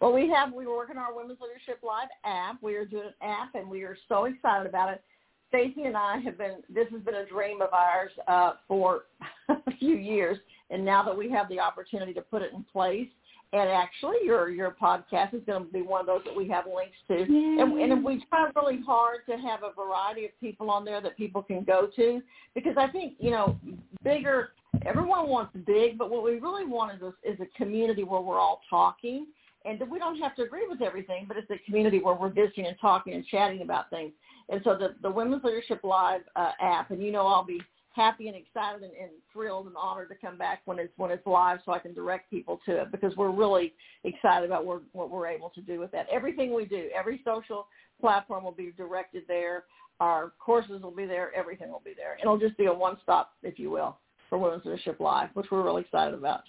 Well, 0.00 0.12
we 0.12 0.28
have, 0.28 0.52
we 0.52 0.66
are 0.66 0.76
working 0.76 0.98
on 0.98 1.04
our 1.04 1.14
Women's 1.14 1.38
Leadership 1.40 1.82
Live 1.82 2.08
app. 2.24 2.62
We 2.62 2.74
are 2.74 2.84
doing 2.84 3.06
an 3.06 3.28
app 3.28 3.54
and 3.54 3.68
we 3.70 3.82
are 3.82 3.96
so 4.08 4.26
excited 4.26 4.68
about 4.68 4.92
it. 4.92 5.02
Stacy 5.48 5.84
and 5.84 5.96
I 5.96 6.18
have 6.18 6.36
been, 6.36 6.62
this 6.68 6.86
has 6.92 7.00
been 7.02 7.14
a 7.14 7.26
dream 7.26 7.62
of 7.62 7.70
ours 7.72 8.10
uh, 8.28 8.52
for 8.68 9.04
a 9.48 9.76
few 9.78 9.96
years. 9.96 10.38
And 10.68 10.84
now 10.84 11.02
that 11.04 11.16
we 11.16 11.30
have 11.30 11.48
the 11.48 11.58
opportunity 11.58 12.12
to 12.14 12.20
put 12.20 12.42
it 12.42 12.52
in 12.52 12.64
place, 12.70 13.08
and 13.52 13.68
actually 13.68 14.16
your 14.24 14.48
your 14.50 14.76
podcast 14.80 15.34
is 15.34 15.42
going 15.46 15.66
to 15.66 15.72
be 15.72 15.82
one 15.82 16.00
of 16.00 16.06
those 16.06 16.22
that 16.24 16.36
we 16.36 16.48
have 16.48 16.66
links 16.66 16.96
to. 17.08 17.22
And, 17.22 17.72
and 17.80 18.04
we 18.04 18.24
try 18.28 18.50
really 18.54 18.80
hard 18.86 19.20
to 19.28 19.36
have 19.36 19.60
a 19.62 19.72
variety 19.74 20.24
of 20.26 20.30
people 20.40 20.70
on 20.70 20.84
there 20.84 21.00
that 21.00 21.16
people 21.16 21.42
can 21.42 21.64
go 21.64 21.88
to 21.96 22.22
because 22.54 22.74
I 22.76 22.88
think, 22.88 23.14
you 23.18 23.30
know, 23.30 23.58
bigger, 24.04 24.50
everyone 24.86 25.28
wants 25.28 25.56
big, 25.66 25.98
but 25.98 26.10
what 26.10 26.22
we 26.22 26.38
really 26.38 26.64
want 26.64 26.94
is 26.96 27.02
a, 27.02 27.28
is 27.28 27.40
a 27.40 27.58
community 27.58 28.04
where 28.04 28.20
we're 28.20 28.38
all 28.38 28.60
talking 28.70 29.26
and 29.64 29.78
we 29.90 29.98
don't 29.98 30.18
have 30.18 30.34
to 30.36 30.42
agree 30.42 30.66
with 30.68 30.80
everything, 30.80 31.26
but 31.28 31.36
it's 31.36 31.50
a 31.50 31.58
community 31.66 31.98
where 31.98 32.14
we're 32.14 32.30
visiting 32.30 32.66
and 32.66 32.76
talking 32.80 33.14
and 33.14 33.26
chatting 33.26 33.62
about 33.62 33.90
things. 33.90 34.12
And 34.48 34.60
so 34.64 34.76
the, 34.76 34.94
the 35.02 35.10
Women's 35.10 35.44
Leadership 35.44 35.84
Live 35.84 36.22
uh, 36.34 36.52
app, 36.60 36.90
and 36.90 37.02
you 37.02 37.12
know 37.12 37.26
I'll 37.26 37.44
be 37.44 37.60
happy 37.92 38.28
and 38.28 38.36
excited 38.36 38.82
and, 38.82 38.92
and 38.92 39.10
thrilled 39.32 39.66
and 39.66 39.76
honored 39.76 40.08
to 40.08 40.14
come 40.14 40.38
back 40.38 40.62
when 40.64 40.78
it's 40.78 40.92
when 40.96 41.10
it's 41.10 41.26
live 41.26 41.58
so 41.64 41.72
I 41.72 41.78
can 41.78 41.92
direct 41.92 42.30
people 42.30 42.60
to 42.66 42.82
it 42.82 42.92
because 42.92 43.16
we're 43.16 43.30
really 43.30 43.74
excited 44.04 44.46
about 44.46 44.64
what, 44.64 44.82
what 44.92 45.10
we're 45.10 45.26
able 45.26 45.50
to 45.50 45.60
do 45.60 45.80
with 45.80 45.90
that. 45.92 46.06
Everything 46.10 46.54
we 46.54 46.64
do, 46.64 46.88
every 46.96 47.20
social 47.24 47.66
platform 48.00 48.44
will 48.44 48.52
be 48.52 48.72
directed 48.76 49.24
there. 49.26 49.64
Our 49.98 50.32
courses 50.38 50.82
will 50.82 50.94
be 50.94 51.04
there. 51.04 51.30
Everything 51.36 51.70
will 51.70 51.82
be 51.84 51.92
there. 51.94 52.16
It'll 52.22 52.38
just 52.38 52.56
be 52.56 52.66
a 52.66 52.72
one-stop, 52.72 53.32
if 53.42 53.58
you 53.58 53.70
will, 53.70 53.98
for 54.30 54.38
Women's 54.38 54.64
Leadership 54.64 54.98
Live, 54.98 55.28
which 55.34 55.46
we're 55.50 55.62
really 55.62 55.82
excited 55.82 56.14
about. 56.14 56.44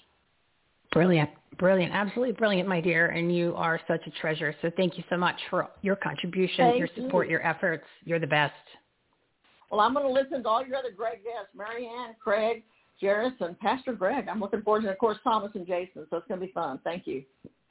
Brilliant. 0.93 1.29
Brilliant. 1.57 1.93
Absolutely 1.93 2.33
brilliant, 2.33 2.67
my 2.67 2.79
dear. 2.79 3.07
And 3.07 3.35
you 3.35 3.53
are 3.55 3.79
such 3.87 4.01
a 4.07 4.11
treasure. 4.21 4.55
So 4.61 4.71
thank 4.77 4.97
you 4.97 5.03
so 5.09 5.17
much 5.17 5.35
for 5.49 5.69
your 5.81 5.95
contribution, 5.97 6.69
thank 6.69 6.79
your 6.79 6.89
support, 6.95 7.27
you. 7.27 7.31
your 7.31 7.45
efforts. 7.45 7.83
You're 8.05 8.19
the 8.19 8.27
best. 8.27 8.53
Well, 9.71 9.79
I'm 9.79 9.93
going 9.93 10.05
to 10.05 10.11
listen 10.11 10.43
to 10.43 10.49
all 10.49 10.65
your 10.65 10.77
other 10.77 10.91
great 10.91 11.23
guests, 11.23 11.49
Mary 11.55 11.87
Ann, 11.87 12.15
Craig, 12.21 12.63
Jaris, 13.01 13.39
and 13.39 13.57
Pastor 13.59 13.93
Greg. 13.93 14.27
I'm 14.29 14.39
looking 14.39 14.61
forward 14.61 14.83
to, 14.83 14.91
of 14.91 14.97
course, 14.97 15.17
Thomas 15.23 15.51
and 15.55 15.65
Jason. 15.65 16.05
So 16.09 16.17
it's 16.17 16.27
going 16.27 16.39
to 16.41 16.45
be 16.45 16.51
fun. 16.51 16.79
Thank 16.83 17.07
you. 17.07 17.23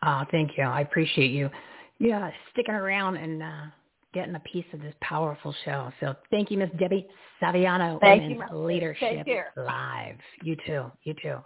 Oh, 0.03 0.23
thank 0.31 0.53
you. 0.57 0.65
I 0.65 0.81
appreciate 0.81 1.31
you. 1.31 1.51
Yeah, 1.99 2.31
sticking 2.53 2.75
around 2.75 3.17
and 3.17 3.43
uh, 3.43 3.67
getting 4.15 4.35
a 4.35 4.41
piece 4.41 4.65
of 4.73 4.81
this 4.81 4.95
powerful 5.03 5.55
show. 5.67 5.93
So 6.01 6.15
thank 6.31 6.51
you, 6.51 6.57
Miss 6.57 6.71
Debbie 6.79 7.07
Saviano, 7.43 8.01
Thank 8.01 8.23
Women's 8.23 8.51
you, 8.51 8.59
Leadership. 8.59 9.27
Live. 9.57 10.17
You 10.43 10.57
too. 10.67 10.91
You 11.05 11.15
too. 11.23 11.37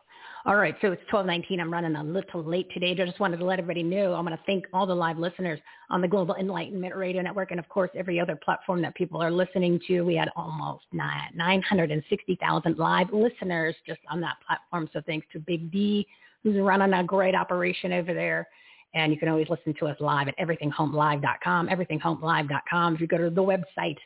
All 0.46 0.56
right, 0.56 0.76
so 0.82 0.92
it's 0.92 1.00
1219. 1.10 1.58
I'm 1.58 1.72
running 1.72 1.96
a 1.96 2.04
little 2.04 2.42
late 2.42 2.70
today. 2.74 2.90
I 2.90 3.06
just 3.06 3.18
wanted 3.18 3.38
to 3.38 3.46
let 3.46 3.58
everybody 3.58 3.82
know 3.82 4.12
I'm 4.12 4.26
going 4.26 4.36
to 4.36 4.44
thank 4.44 4.66
all 4.74 4.84
the 4.84 4.94
live 4.94 5.16
listeners 5.16 5.58
on 5.88 6.02
the 6.02 6.08
Global 6.08 6.34
Enlightenment 6.34 6.94
Radio 6.94 7.22
Network 7.22 7.50
and, 7.50 7.58
of 7.58 7.66
course, 7.70 7.88
every 7.94 8.20
other 8.20 8.36
platform 8.36 8.82
that 8.82 8.94
people 8.94 9.22
are 9.22 9.30
listening 9.30 9.80
to. 9.86 10.02
We 10.02 10.16
had 10.16 10.28
almost 10.36 10.84
960,000 10.92 12.76
live 12.76 13.10
listeners 13.10 13.74
just 13.86 14.00
on 14.10 14.20
that 14.20 14.36
platform. 14.46 14.90
So 14.92 15.00
thanks 15.06 15.26
to 15.32 15.38
Big 15.38 15.72
D, 15.72 16.06
who's 16.42 16.58
running 16.58 16.92
a 16.92 17.02
great 17.02 17.34
operation 17.34 17.94
over 17.94 18.12
there. 18.12 18.46
And 18.92 19.14
you 19.14 19.18
can 19.18 19.30
always 19.30 19.48
listen 19.48 19.72
to 19.80 19.86
us 19.86 19.96
live 19.98 20.28
at 20.28 20.36
everythingHomeLive.com, 20.36 21.68
everythingHomeLive.com. 21.68 22.94
If 22.96 23.00
you 23.00 23.06
go 23.06 23.16
to 23.16 23.30
the 23.30 23.42
website, 23.42 23.96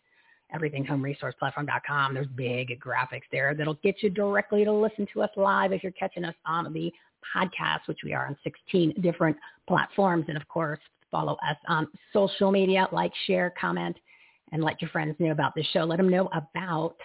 everythinghomeresourceplatform.com. 0.55 2.15
There's 2.15 2.27
big 2.29 2.81
graphics 2.81 3.23
there 3.31 3.55
that'll 3.55 3.75
get 3.75 4.03
you 4.03 4.11
directly 4.11 4.65
to 4.65 4.73
listen 4.73 5.07
to 5.13 5.23
us 5.23 5.31
live 5.37 5.73
if 5.73 5.83
you're 5.83 5.93
catching 5.93 6.25
us 6.25 6.35
on 6.47 6.73
the 6.73 6.93
podcast, 7.35 7.81
which 7.87 7.99
we 8.05 8.15
are 8.15 8.27
on 8.27 8.37
16 8.45 8.95
different 9.01 9.37
platforms. 9.67 10.25
And 10.29 10.37
of 10.37 10.47
course, 10.49 10.81
follow 11.11 11.35
us 11.49 11.57
on 11.69 11.89
social 12.13 12.51
media, 12.51 12.89
like, 12.93 13.13
share, 13.27 13.53
comment, 13.61 13.97
and 14.53 14.63
let 14.63 14.81
your 14.81 14.91
friends 14.91 15.17
know 15.19 15.33
about 15.33 15.55
this 15.55 15.67
show. 15.73 15.81
Let 15.81 15.99
them 15.99 16.09
know 16.09 16.31
about 16.33 16.97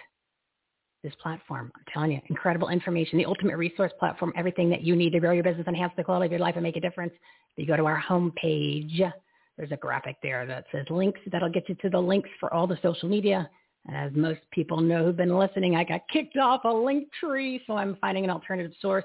this 1.02 1.14
platform. 1.22 1.70
I'm 1.76 1.84
telling 1.92 2.12
you, 2.12 2.20
incredible 2.28 2.70
information, 2.70 3.18
the 3.18 3.26
ultimate 3.26 3.56
resource 3.58 3.92
platform, 3.98 4.32
everything 4.36 4.70
that 4.70 4.82
you 4.82 4.96
need 4.96 5.10
to 5.10 5.20
grow 5.20 5.32
your 5.32 5.44
business, 5.44 5.66
enhance 5.68 5.92
the 5.96 6.04
quality 6.04 6.26
of 6.26 6.32
your 6.32 6.40
life, 6.40 6.54
and 6.56 6.62
make 6.62 6.76
a 6.76 6.80
difference. 6.80 7.12
You 7.56 7.66
go 7.66 7.76
to 7.76 7.84
our 7.84 8.00
homepage. 8.00 9.12
There's 9.56 9.72
a 9.72 9.76
graphic 9.76 10.16
there 10.22 10.46
that 10.46 10.66
says 10.72 10.86
links. 10.90 11.20
That'll 11.30 11.50
get 11.50 11.68
you 11.68 11.76
to 11.76 11.90
the 11.90 11.98
links 11.98 12.28
for 12.40 12.52
all 12.52 12.66
the 12.66 12.78
social 12.82 13.08
media. 13.08 13.48
As 13.92 14.10
most 14.14 14.40
people 14.50 14.80
know 14.80 15.04
who've 15.04 15.16
been 15.16 15.36
listening, 15.36 15.76
I 15.76 15.84
got 15.84 16.00
kicked 16.10 16.36
off 16.38 16.62
a 16.64 16.72
link 16.72 17.08
tree, 17.20 17.60
so 17.66 17.76
I'm 17.76 17.96
finding 18.00 18.24
an 18.24 18.30
alternative 18.30 18.72
source. 18.80 19.04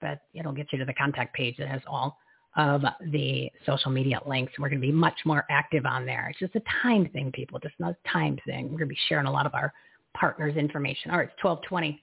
But 0.00 0.20
it'll 0.34 0.52
get 0.52 0.66
you 0.72 0.78
to 0.78 0.84
the 0.84 0.92
contact 0.94 1.34
page 1.34 1.56
that 1.58 1.68
has 1.68 1.80
all 1.86 2.18
of 2.56 2.82
the 3.10 3.50
social 3.64 3.90
media 3.90 4.20
links. 4.26 4.52
We're 4.58 4.68
going 4.68 4.80
to 4.80 4.86
be 4.86 4.92
much 4.92 5.18
more 5.24 5.44
active 5.50 5.86
on 5.86 6.04
there. 6.04 6.28
It's 6.30 6.38
just 6.38 6.54
a 6.54 6.62
time 6.82 7.08
thing, 7.08 7.32
people. 7.32 7.58
Just 7.58 7.74
not 7.78 7.92
a 7.92 8.08
time 8.08 8.38
thing. 8.46 8.64
We're 8.64 8.78
going 8.78 8.88
to 8.88 8.94
be 8.94 8.98
sharing 9.08 9.26
a 9.26 9.32
lot 9.32 9.46
of 9.46 9.54
our 9.54 9.72
partners' 10.14 10.56
information. 10.56 11.10
All 11.10 11.18
right, 11.18 11.28
it's 11.28 11.44
1220. 11.44 12.00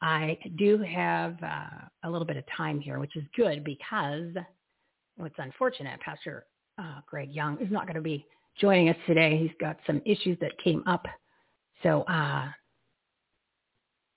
I 0.00 0.38
do 0.56 0.78
have 0.78 1.36
uh, 1.42 1.86
a 2.04 2.10
little 2.10 2.26
bit 2.26 2.36
of 2.36 2.44
time 2.56 2.80
here, 2.80 2.98
which 2.98 3.16
is 3.16 3.24
good 3.36 3.62
because 3.62 4.34
what's 5.16 5.34
unfortunate, 5.38 6.00
Pastor 6.00 6.46
uh, 6.78 7.00
Greg 7.06 7.30
Young 7.32 7.58
is 7.60 7.70
not 7.70 7.86
going 7.86 7.96
to 7.96 8.02
be 8.02 8.26
joining 8.60 8.88
us 8.88 8.96
today. 9.06 9.38
He's 9.38 9.56
got 9.60 9.76
some 9.86 10.00
issues 10.04 10.38
that 10.40 10.52
came 10.62 10.82
up. 10.86 11.06
So 11.82 12.02
uh, 12.02 12.48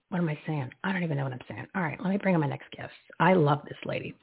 what 0.10 0.20
am 0.20 0.30
I 0.30 0.38
saying? 0.46 0.70
I 0.84 0.94
don't 0.94 1.04
even 1.04 1.18
know 1.18 1.24
what 1.24 1.34
I'm 1.34 1.40
saying. 1.48 1.66
All 1.76 1.82
right, 1.82 2.00
let 2.02 2.10
me 2.10 2.18
bring 2.18 2.36
in 2.36 2.42
my 2.42 2.48
next 2.48 2.70
guest. 2.72 2.94
I 3.20 3.34
love 3.34 3.62
this 3.66 3.78
lady. 3.86 4.16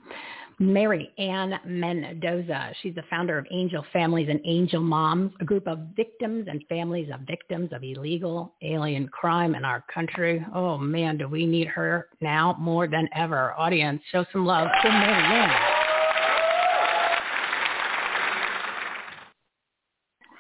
Mary 0.59 1.11
Ann 1.19 1.55
Mendoza. 1.65 2.73
She's 2.83 2.95
the 2.95 3.03
founder 3.11 3.37
of 3.37 3.47
Angel 3.51 3.85
Families 3.93 4.29
and 4.31 4.41
Angel 4.45 4.81
Moms, 4.81 5.33
a 5.41 5.45
group 5.45 5.67
of 5.67 5.81
victims 5.97 6.47
and 6.49 6.63
families 6.69 7.11
of 7.13 7.21
victims 7.27 7.71
of 7.73 7.83
illegal 7.83 8.55
alien 8.63 9.09
crime 9.09 9.55
in 9.55 9.65
our 9.65 9.85
country. 9.93 10.45
Oh 10.55 10.79
man, 10.79 11.17
do 11.17 11.27
we 11.27 11.47
need 11.47 11.67
her 11.69 12.09
now 12.21 12.57
more 12.61 12.87
than 12.87 13.09
ever. 13.15 13.53
Audience, 13.59 14.01
show 14.13 14.25
some 14.31 14.47
love 14.47 14.69
to 14.83 14.89
Mary 14.89 15.25
Ann. 15.25 15.72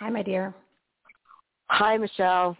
Hi, 0.02 0.10
my 0.10 0.22
dear. 0.24 0.52
Hi, 1.70 1.96
Michele. 1.96 2.56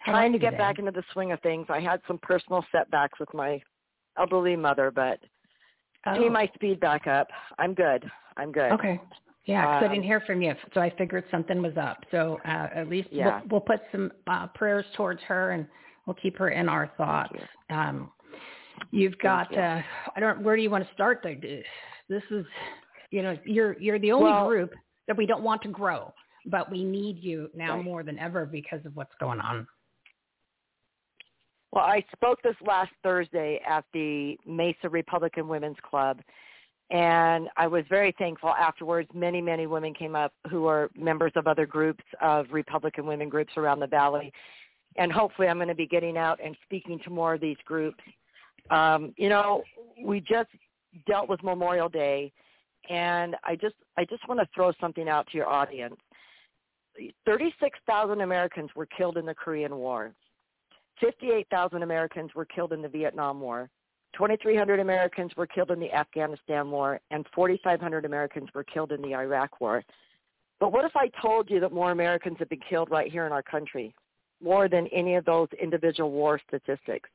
How 0.00 0.12
Trying 0.12 0.32
to 0.34 0.38
get 0.38 0.50
today? 0.50 0.58
back 0.58 0.78
into 0.78 0.90
the 0.90 1.02
swing 1.14 1.32
of 1.32 1.40
things. 1.40 1.64
I 1.70 1.80
had 1.80 2.02
some 2.06 2.18
personal 2.18 2.62
setbacks 2.70 3.18
with 3.18 3.32
my 3.32 3.58
elderly 4.18 4.54
mother, 4.54 4.90
but 4.90 5.18
Oh. 6.04 6.12
getting 6.12 6.30
my 6.32 6.46
speed 6.54 6.78
back 6.78 7.06
up. 7.06 7.28
I'm 7.58 7.72
good. 7.72 8.10
I'm 8.36 8.52
good. 8.52 8.70
Okay. 8.72 9.00
Yeah, 9.46 9.64
'cause 9.64 9.82
I 9.84 9.86
Um, 9.86 9.92
didn't 9.92 10.04
hear 10.04 10.20
from 10.20 10.42
you, 10.42 10.54
so 10.74 10.82
I 10.82 10.90
figured 10.90 11.24
something 11.30 11.62
was 11.62 11.78
up. 11.78 12.04
So 12.10 12.38
uh, 12.44 12.68
at 12.74 12.88
least 12.90 13.10
Yeah. 13.10 13.38
we'll, 13.40 13.48
we'll 13.48 13.60
put 13.62 13.80
some 13.90 14.12
uh, 14.26 14.48
prayers 14.48 14.84
towards 14.92 15.22
her, 15.22 15.52
and 15.52 15.66
we'll 16.04 16.16
keep 16.16 16.36
her 16.36 16.50
in 16.50 16.68
our 16.68 16.88
thoughts. 16.98 17.32
Um, 17.70 18.12
you've 18.90 19.16
got. 19.20 19.50
you. 19.52 19.58
Uh, 19.58 19.82
I 20.14 20.20
don't. 20.20 20.42
Where 20.42 20.54
do 20.54 20.60
you 20.60 20.68
want 20.68 20.86
to 20.86 20.92
start? 20.92 21.20
though? 21.22 21.34
This 22.10 22.22
is, 22.30 22.44
you 23.10 23.22
know, 23.22 23.38
you're 23.46 23.78
you're 23.80 23.98
the 23.98 24.12
only 24.12 24.30
Well- 24.30 24.48
group 24.48 24.74
that 25.10 25.16
we 25.16 25.26
don't 25.26 25.42
want 25.42 25.60
to 25.60 25.68
grow, 25.68 26.14
but 26.46 26.70
we 26.70 26.84
need 26.84 27.18
you 27.18 27.50
now 27.52 27.74
Right. 27.74 27.84
more 27.84 28.04
than 28.04 28.16
ever 28.20 28.46
because 28.46 28.86
of 28.86 28.94
what's 28.94 29.14
going 29.16 29.40
on. 29.40 29.66
Well, 31.72 31.84
I 31.84 32.04
spoke 32.12 32.40
this 32.42 32.54
last 32.60 32.92
Thursday 33.02 33.60
at 33.66 33.84
the 33.92 34.38
Mesa 34.46 34.88
Republican 34.88 35.48
Women's 35.48 35.80
Club, 35.80 36.20
and 36.90 37.48
I 37.56 37.66
was 37.66 37.84
very 37.88 38.12
thankful 38.18 38.50
afterwards. 38.50 39.12
Many, 39.12 39.40
many 39.40 39.66
women 39.66 39.94
came 39.94 40.14
up 40.14 40.32
who 40.48 40.66
are 40.66 40.90
members 40.94 41.32
of 41.34 41.48
other 41.48 41.66
groups 41.66 42.04
of 42.20 42.46
Republican 42.52 43.04
women 43.04 43.28
groups 43.28 43.56
around 43.56 43.80
the 43.80 43.88
valley, 43.88 44.32
and 44.94 45.10
hopefully 45.10 45.48
I'm 45.48 45.58
going 45.58 45.66
to 45.66 45.74
be 45.74 45.88
getting 45.88 46.16
out 46.16 46.38
and 46.40 46.56
speaking 46.62 47.00
to 47.00 47.10
more 47.10 47.34
of 47.34 47.40
these 47.40 47.58
groups. 47.64 48.04
Um, 48.70 49.12
you 49.16 49.28
know, 49.28 49.64
we 50.04 50.20
just 50.20 50.50
dealt 51.08 51.28
with 51.28 51.42
Memorial 51.42 51.88
Day, 51.88 52.32
and 52.88 53.36
I 53.44 53.56
just 53.56 53.74
I 53.96 54.04
just 54.04 54.26
want 54.28 54.40
to 54.40 54.48
throw 54.54 54.72
something 54.80 55.08
out 55.08 55.26
to 55.28 55.36
your 55.36 55.48
audience. 55.48 55.96
36,000 57.24 58.20
Americans 58.20 58.70
were 58.74 58.86
killed 58.86 59.16
in 59.16 59.24
the 59.24 59.34
Korean 59.34 59.76
War. 59.76 60.12
58,000 61.00 61.82
Americans 61.82 62.30
were 62.34 62.44
killed 62.44 62.72
in 62.72 62.82
the 62.82 62.88
Vietnam 62.88 63.40
War. 63.40 63.70
2,300 64.14 64.80
Americans 64.80 65.32
were 65.36 65.46
killed 65.46 65.70
in 65.70 65.80
the 65.80 65.92
Afghanistan 65.92 66.70
War, 66.70 67.00
and 67.10 67.24
4,500 67.34 68.04
Americans 68.04 68.48
were 68.54 68.64
killed 68.64 68.92
in 68.92 69.00
the 69.00 69.14
Iraq 69.14 69.60
War. 69.60 69.82
But 70.58 70.72
what 70.72 70.84
if 70.84 70.94
I 70.96 71.08
told 71.22 71.48
you 71.48 71.60
that 71.60 71.72
more 71.72 71.90
Americans 71.90 72.36
have 72.38 72.48
been 72.48 72.60
killed 72.68 72.90
right 72.90 73.10
here 73.10 73.26
in 73.26 73.32
our 73.32 73.42
country, 73.42 73.94
more 74.42 74.68
than 74.68 74.88
any 74.88 75.14
of 75.14 75.24
those 75.24 75.48
individual 75.60 76.10
war 76.10 76.40
statistics? 76.46 77.08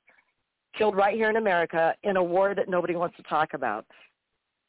Killed 0.76 0.96
right 0.96 1.16
here 1.16 1.30
in 1.30 1.36
America 1.36 1.94
in 2.04 2.18
a 2.18 2.24
war 2.24 2.56
that 2.56 2.70
nobody 2.70 2.96
wants 2.96 3.18
to 3.18 3.24
talk 3.24 3.54
about. 3.54 3.86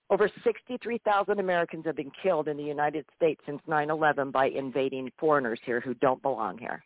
Over 0.08 0.30
63,000 0.44 1.40
Americans 1.40 1.84
have 1.86 1.96
been 1.96 2.12
killed 2.22 2.46
in 2.46 2.56
the 2.56 2.62
United 2.62 3.04
States 3.16 3.40
since 3.44 3.60
9/11 3.66 4.30
by 4.30 4.46
invading 4.46 5.10
foreigners 5.18 5.60
here 5.64 5.80
who 5.80 5.94
don't 5.94 6.22
belong 6.22 6.58
here. 6.58 6.82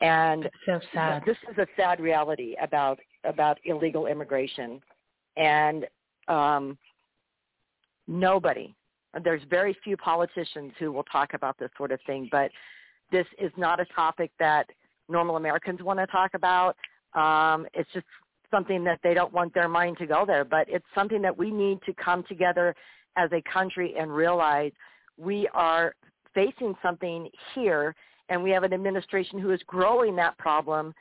And 0.00 0.50
So 0.66 0.80
sad. 0.92 1.22
this 1.24 1.36
is 1.50 1.58
a 1.58 1.66
sad 1.76 2.00
reality 2.00 2.56
about 2.60 2.98
about 3.24 3.58
illegal 3.64 4.06
immigration, 4.06 4.80
and 5.36 5.86
um, 6.28 6.76
nobody. 8.08 8.74
There's 9.22 9.42
very 9.44 9.74
few 9.84 9.96
politicians 9.96 10.72
who 10.78 10.90
will 10.90 11.04
talk 11.04 11.34
about 11.34 11.58
this 11.58 11.70
sort 11.76 11.92
of 11.92 12.00
thing, 12.06 12.28
but 12.32 12.50
this 13.12 13.26
is 13.38 13.52
not 13.56 13.78
a 13.78 13.84
topic 13.94 14.32
that 14.38 14.68
normal 15.08 15.36
Americans 15.36 15.82
want 15.82 15.98
to 16.00 16.06
talk 16.06 16.32
about. 16.34 16.76
Um, 17.14 17.66
it's 17.74 17.90
just 17.92 18.06
something 18.52 18.84
that 18.84 19.00
they 19.02 19.14
don't 19.14 19.32
want 19.32 19.52
their 19.54 19.68
mind 19.68 19.98
to 19.98 20.06
go 20.06 20.24
there, 20.24 20.44
but 20.44 20.68
it's 20.68 20.86
something 20.94 21.20
that 21.22 21.36
we 21.36 21.50
need 21.50 21.78
to 21.86 21.92
come 21.94 22.22
together 22.28 22.74
as 23.16 23.30
a 23.32 23.42
country 23.42 23.94
and 23.98 24.14
realize 24.14 24.70
we 25.16 25.48
are 25.52 25.94
facing 26.34 26.74
something 26.82 27.28
here 27.54 27.94
and 28.28 28.42
we 28.42 28.50
have 28.50 28.62
an 28.62 28.72
administration 28.72 29.38
who 29.38 29.50
is 29.50 29.60
growing 29.66 30.16
that 30.16 30.38
problem 30.38 30.94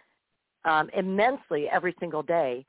um, 0.65 0.89
immensely 0.95 1.67
every 1.71 1.95
single 1.99 2.23
day. 2.23 2.65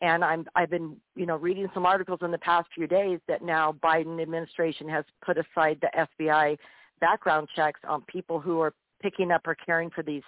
And 0.00 0.24
I'm, 0.24 0.46
I've 0.54 0.70
been, 0.70 0.96
you 1.14 1.26
know, 1.26 1.36
reading 1.36 1.68
some 1.72 1.86
articles 1.86 2.20
in 2.22 2.30
the 2.30 2.38
past 2.38 2.68
few 2.74 2.86
days 2.86 3.18
that 3.28 3.42
now 3.42 3.74
Biden 3.82 4.20
administration 4.20 4.88
has 4.88 5.04
put 5.24 5.38
aside 5.38 5.78
the 5.80 6.06
FBI 6.22 6.56
background 7.00 7.48
checks 7.54 7.80
on 7.88 8.02
people 8.02 8.40
who 8.40 8.60
are 8.60 8.74
picking 9.02 9.30
up 9.30 9.42
or 9.46 9.54
caring 9.54 9.90
for 9.90 10.02
these 10.02 10.22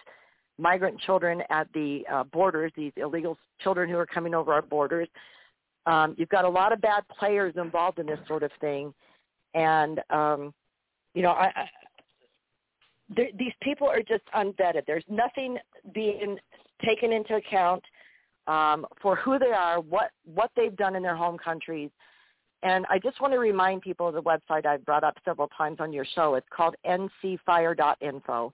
migrant 0.59 1.01
children 1.01 1.43
at 1.51 1.69
the 1.73 2.03
uh, 2.13 2.25
borders, 2.25 2.73
these 2.77 2.93
illegal 2.97 3.39
children 3.61 3.89
who 3.89 3.97
are 3.97 4.07
coming 4.07 4.35
over 4.35 4.53
our 4.53 4.63
borders. 4.63 5.09
Um, 5.87 6.15
you've 6.19 6.29
got 6.29 6.45
a 6.45 6.49
lot 6.49 6.73
of 6.73 6.81
bad 6.81 7.05
players 7.19 7.55
involved 7.57 7.99
in 7.99 8.07
this 8.07 8.19
sort 8.27 8.43
of 8.43 8.51
thing, 8.61 8.93
and 9.55 10.01
um, 10.11 10.53
you 11.15 11.23
know, 11.23 11.31
I, 11.31 11.47
I 11.47 11.69
these 13.17 13.53
people 13.63 13.89
are 13.89 14.03
just 14.03 14.25
unvetted. 14.35 14.83
There's 14.87 15.05
nothing 15.09 15.57
being 15.95 16.39
taken 16.85 17.13
into 17.13 17.37
account 17.37 17.83
um, 18.47 18.87
for 19.01 19.17
who 19.17 19.39
they 19.39 19.47
are, 19.47 19.81
what 19.81 20.11
what 20.25 20.51
they've 20.57 20.77
done 20.77 20.97
in 20.97 21.03
their 21.03 21.17
home 21.17 21.39
countries. 21.39 21.91
And 22.63 22.85
I 22.91 22.99
just 22.99 23.21
want 23.21 23.33
to 23.33 23.39
remind 23.39 23.83
people 23.83 24.09
of 24.09 24.15
the 24.15 24.23
website 24.23 24.67
I've 24.67 24.85
brought 24.85 25.05
up 25.05 25.15
several 25.25 25.49
times 25.57 25.77
on 25.81 25.93
your 25.93 26.05
show. 26.17 26.35
It's 26.35 26.47
called 26.55 26.75
ncfire.info. 26.85 28.53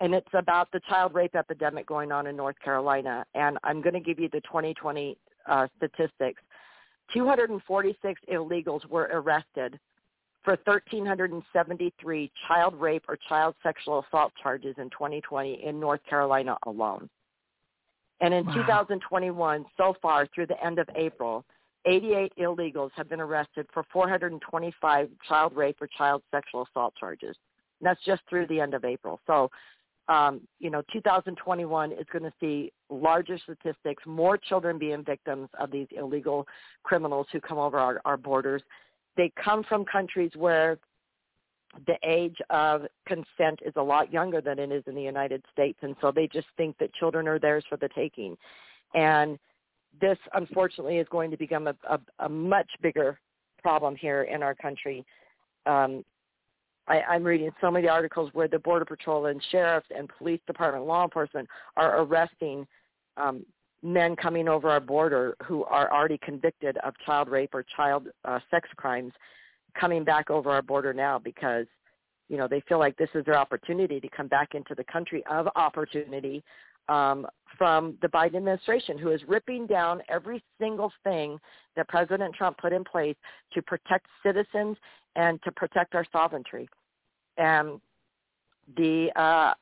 And 0.00 0.14
it's 0.14 0.28
about 0.34 0.70
the 0.72 0.80
child 0.88 1.14
rape 1.14 1.34
epidemic 1.34 1.86
going 1.86 2.12
on 2.12 2.26
in 2.26 2.36
North 2.36 2.56
Carolina. 2.62 3.24
And 3.34 3.58
I'm 3.64 3.80
going 3.80 3.94
to 3.94 4.00
give 4.00 4.18
you 4.18 4.28
the 4.30 4.42
2020 4.42 5.16
uh, 5.48 5.66
statistics. 5.76 6.42
246 7.14 8.20
illegals 8.30 8.84
were 8.86 9.08
arrested 9.12 9.78
for 10.42 10.58
1,373 10.64 12.32
child 12.46 12.74
rape 12.80 13.04
or 13.08 13.18
child 13.28 13.54
sexual 13.62 14.04
assault 14.06 14.32
charges 14.40 14.74
in 14.78 14.90
2020 14.90 15.64
in 15.64 15.80
North 15.80 16.00
Carolina 16.08 16.56
alone. 16.66 17.08
And 18.20 18.32
in 18.32 18.46
Wow. 18.46 18.54
2021, 18.54 19.66
so 19.76 19.94
far 20.00 20.26
through 20.34 20.46
the 20.46 20.64
end 20.64 20.78
of 20.78 20.88
April, 20.94 21.44
88 21.84 22.32
illegals 22.38 22.90
have 22.96 23.08
been 23.08 23.20
arrested 23.20 23.66
for 23.72 23.84
425 23.92 25.10
child 25.28 25.54
rape 25.54 25.80
or 25.80 25.86
child 25.86 26.22
sexual 26.30 26.66
assault 26.70 26.94
charges. 26.98 27.36
And 27.80 27.86
that's 27.86 28.02
just 28.04 28.22
through 28.28 28.46
the 28.46 28.60
end 28.60 28.74
of 28.74 28.84
April. 28.84 29.20
So, 29.26 29.50
um, 30.08 30.40
you 30.60 30.70
know, 30.70 30.82
2021 30.92 31.92
is 31.92 32.06
going 32.12 32.22
to 32.22 32.32
see 32.38 32.72
larger 32.90 33.38
statistics, 33.38 34.02
more 34.06 34.36
children 34.36 34.78
being 34.78 35.04
victims 35.04 35.48
of 35.58 35.70
these 35.70 35.88
illegal 35.96 36.46
criminals 36.84 37.26
who 37.32 37.40
come 37.40 37.58
over 37.58 37.78
our, 37.78 38.00
our 38.04 38.16
borders. 38.16 38.62
They 39.16 39.32
come 39.42 39.64
from 39.64 39.84
countries 39.84 40.30
where 40.36 40.78
the 41.86 41.96
age 42.04 42.36
of 42.50 42.82
consent 43.06 43.60
is 43.64 43.72
a 43.76 43.82
lot 43.82 44.12
younger 44.12 44.40
than 44.40 44.58
it 44.58 44.70
is 44.70 44.84
in 44.86 44.94
the 44.94 45.02
United 45.02 45.42
States, 45.52 45.78
and 45.82 45.96
so 46.00 46.12
they 46.12 46.28
just 46.28 46.46
think 46.56 46.78
that 46.78 46.94
children 46.94 47.26
are 47.26 47.38
theirs 47.38 47.64
for 47.68 47.76
the 47.76 47.88
taking. 47.94 48.36
And 48.94 49.38
this, 50.00 50.18
unfortunately, 50.34 50.98
is 50.98 51.06
going 51.10 51.30
to 51.30 51.36
become 51.36 51.66
a, 51.66 51.74
a, 51.88 51.98
a 52.20 52.28
much 52.28 52.70
bigger 52.80 53.18
problem 53.62 53.96
here 53.96 54.22
in 54.22 54.42
our 54.42 54.54
country. 54.54 55.04
Um, 55.66 56.04
I, 56.88 57.00
I'm 57.02 57.24
reading 57.24 57.50
so 57.60 57.70
many 57.70 57.88
articles 57.88 58.30
where 58.32 58.48
the 58.48 58.58
Border 58.58 58.84
Patrol 58.84 59.26
and 59.26 59.42
sheriffs 59.50 59.88
and 59.96 60.10
police 60.18 60.40
department, 60.46 60.86
law 60.86 61.04
enforcement 61.04 61.48
are 61.76 62.00
arresting 62.00 62.66
um, 63.16 63.44
men 63.82 64.16
coming 64.16 64.48
over 64.48 64.68
our 64.68 64.80
border 64.80 65.36
who 65.44 65.64
are 65.64 65.92
already 65.92 66.18
convicted 66.18 66.76
of 66.78 66.94
child 67.04 67.28
rape 67.28 67.50
or 67.54 67.64
child 67.76 68.08
uh, 68.24 68.38
sex 68.50 68.68
crimes 68.76 69.12
coming 69.78 70.04
back 70.04 70.30
over 70.30 70.50
our 70.50 70.62
border 70.62 70.92
now 70.92 71.18
because 71.18 71.66
you 72.28 72.36
know 72.36 72.48
they 72.48 72.62
feel 72.68 72.78
like 72.78 72.96
this 72.96 73.10
is 73.14 73.24
their 73.24 73.36
opportunity 73.36 74.00
to 74.00 74.08
come 74.08 74.26
back 74.26 74.54
into 74.54 74.74
the 74.74 74.84
country 74.84 75.22
of 75.30 75.48
opportunity 75.56 76.42
um, 76.88 77.26
from 77.58 77.96
the 78.02 78.08
Biden 78.08 78.36
administration, 78.36 78.98
who 78.98 79.10
is 79.10 79.20
ripping 79.26 79.66
down 79.66 80.02
every 80.08 80.42
single 80.60 80.92
thing 81.04 81.38
that 81.74 81.88
President 81.88 82.34
Trump 82.34 82.58
put 82.58 82.72
in 82.72 82.84
place 82.84 83.16
to 83.52 83.62
protect 83.62 84.06
citizens 84.22 84.76
and 85.14 85.42
to 85.42 85.52
protect 85.52 85.94
our 85.94 86.06
sovereignty. 86.12 86.68
And 87.38 87.80
the 88.76 89.10
uh, 89.16 89.54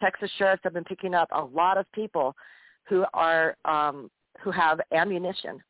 Texas 0.00 0.30
sheriffs 0.38 0.62
have 0.64 0.72
been 0.72 0.84
picking 0.84 1.14
up 1.14 1.28
a 1.32 1.44
lot 1.44 1.78
of 1.78 1.90
people 1.92 2.34
who 2.88 3.04
are 3.14 3.56
um, 3.64 4.10
who 4.40 4.50
have 4.50 4.80
ammunition. 4.92 5.62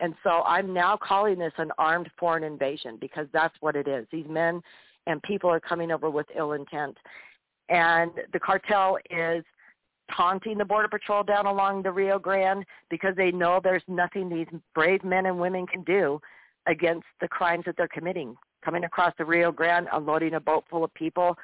And 0.00 0.14
so 0.22 0.42
I'm 0.44 0.72
now 0.72 0.96
calling 0.96 1.38
this 1.38 1.52
an 1.56 1.72
armed 1.78 2.08
foreign 2.18 2.44
invasion 2.44 2.98
because 3.00 3.26
that's 3.32 3.54
what 3.60 3.74
it 3.74 3.88
is. 3.88 4.06
These 4.12 4.26
men 4.28 4.60
and 5.06 5.22
people 5.22 5.50
are 5.50 5.60
coming 5.60 5.90
over 5.90 6.10
with 6.10 6.26
ill 6.36 6.52
intent. 6.52 6.96
And 7.68 8.12
the 8.32 8.38
cartel 8.38 8.98
is 9.10 9.44
taunting 10.16 10.58
the 10.58 10.64
Border 10.64 10.88
Patrol 10.88 11.22
down 11.22 11.46
along 11.46 11.82
the 11.82 11.92
Rio 11.92 12.18
Grande 12.18 12.64
because 12.90 13.14
they 13.16 13.30
know 13.30 13.60
there's 13.62 13.82
nothing 13.88 14.28
these 14.28 14.46
brave 14.74 15.04
men 15.04 15.26
and 15.26 15.38
women 15.38 15.66
can 15.66 15.82
do 15.82 16.20
against 16.66 17.06
the 17.20 17.28
crimes 17.28 17.64
that 17.66 17.76
they're 17.76 17.88
committing. 17.88 18.36
Coming 18.64 18.84
across 18.84 19.12
the 19.18 19.24
Rio 19.24 19.52
Grande, 19.52 19.88
unloading 19.92 20.34
a 20.34 20.40
boat 20.40 20.64
full 20.68 20.84
of 20.84 20.92
people, 20.94 21.36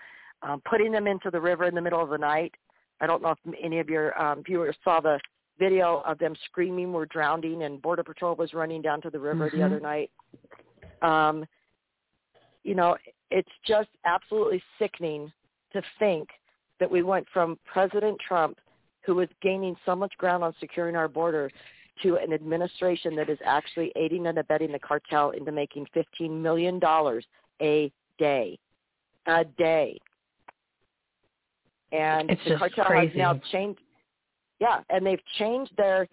um, 0.43 0.61
putting 0.69 0.93
them 0.93 1.07
into 1.07 1.31
the 1.31 1.41
river 1.41 1.65
in 1.65 1.75
the 1.75 1.81
middle 1.81 2.03
of 2.03 2.11
the 2.11 2.19
night. 2.19 2.55
I 3.01 3.07
don't 3.07 3.23
know 3.23 3.31
if 3.31 3.55
any 3.63 3.79
of 3.79 3.89
your 3.89 4.21
um, 4.21 4.43
viewers 4.45 4.77
saw 4.85 5.01
the 5.01 5.19
video 5.59 6.03
of 6.07 6.19
them 6.19 6.35
screaming 6.45 6.93
we're 6.93 7.07
drowning 7.07 7.63
and 7.63 7.81
Border 7.81 8.03
Patrol 8.03 8.35
was 8.35 8.53
running 8.55 8.83
down 8.83 9.01
to 9.03 9.11
the 9.11 9.21
river 9.21 9.49
Mhm. 9.49 9.53
the 9.53 9.63
other 9.63 9.81
night. 9.81 10.11
Um, 11.03 11.47
you 12.65 12.75
know, 12.75 12.97
it's 13.31 13.53
just 13.65 13.91
absolutely 14.05 14.63
sickening 14.79 15.33
to 15.73 15.83
think 15.99 16.29
that 16.81 16.91
we 16.91 17.03
went 17.03 17.27
from 17.33 17.59
President 17.65 18.19
Trump, 18.27 18.59
who 19.05 19.15
was 19.15 19.29
gaining 19.43 19.77
so 19.85 19.95
much 19.95 20.13
ground 20.19 20.43
on 20.43 20.55
securing 20.61 20.97
our 20.97 21.09
border, 21.09 21.51
to 22.03 22.17
an 22.17 22.33
administration 22.33 23.15
that 23.15 23.31
is 23.31 23.39
actually 23.45 23.93
aiding 23.97 24.27
and 24.27 24.39
abetting 24.39 24.73
the 24.73 24.79
cartel 24.79 25.31
into 25.31 25.53
making 25.53 25.87
$15 25.95 26.31
million 26.31 26.81
a 27.63 27.93
day. 28.19 28.59
A 29.27 29.45
day. 29.45 29.99
And 31.93 32.31
It's 32.31 32.43
the 32.45 32.57
cartel 32.57 32.87
has 32.87 33.11
now 33.15 33.41
changed. 33.53 33.81
Yeah, 34.61 34.81
and 34.91 35.07
they've 35.07 35.25
changed 35.39 35.73
their 35.77 36.09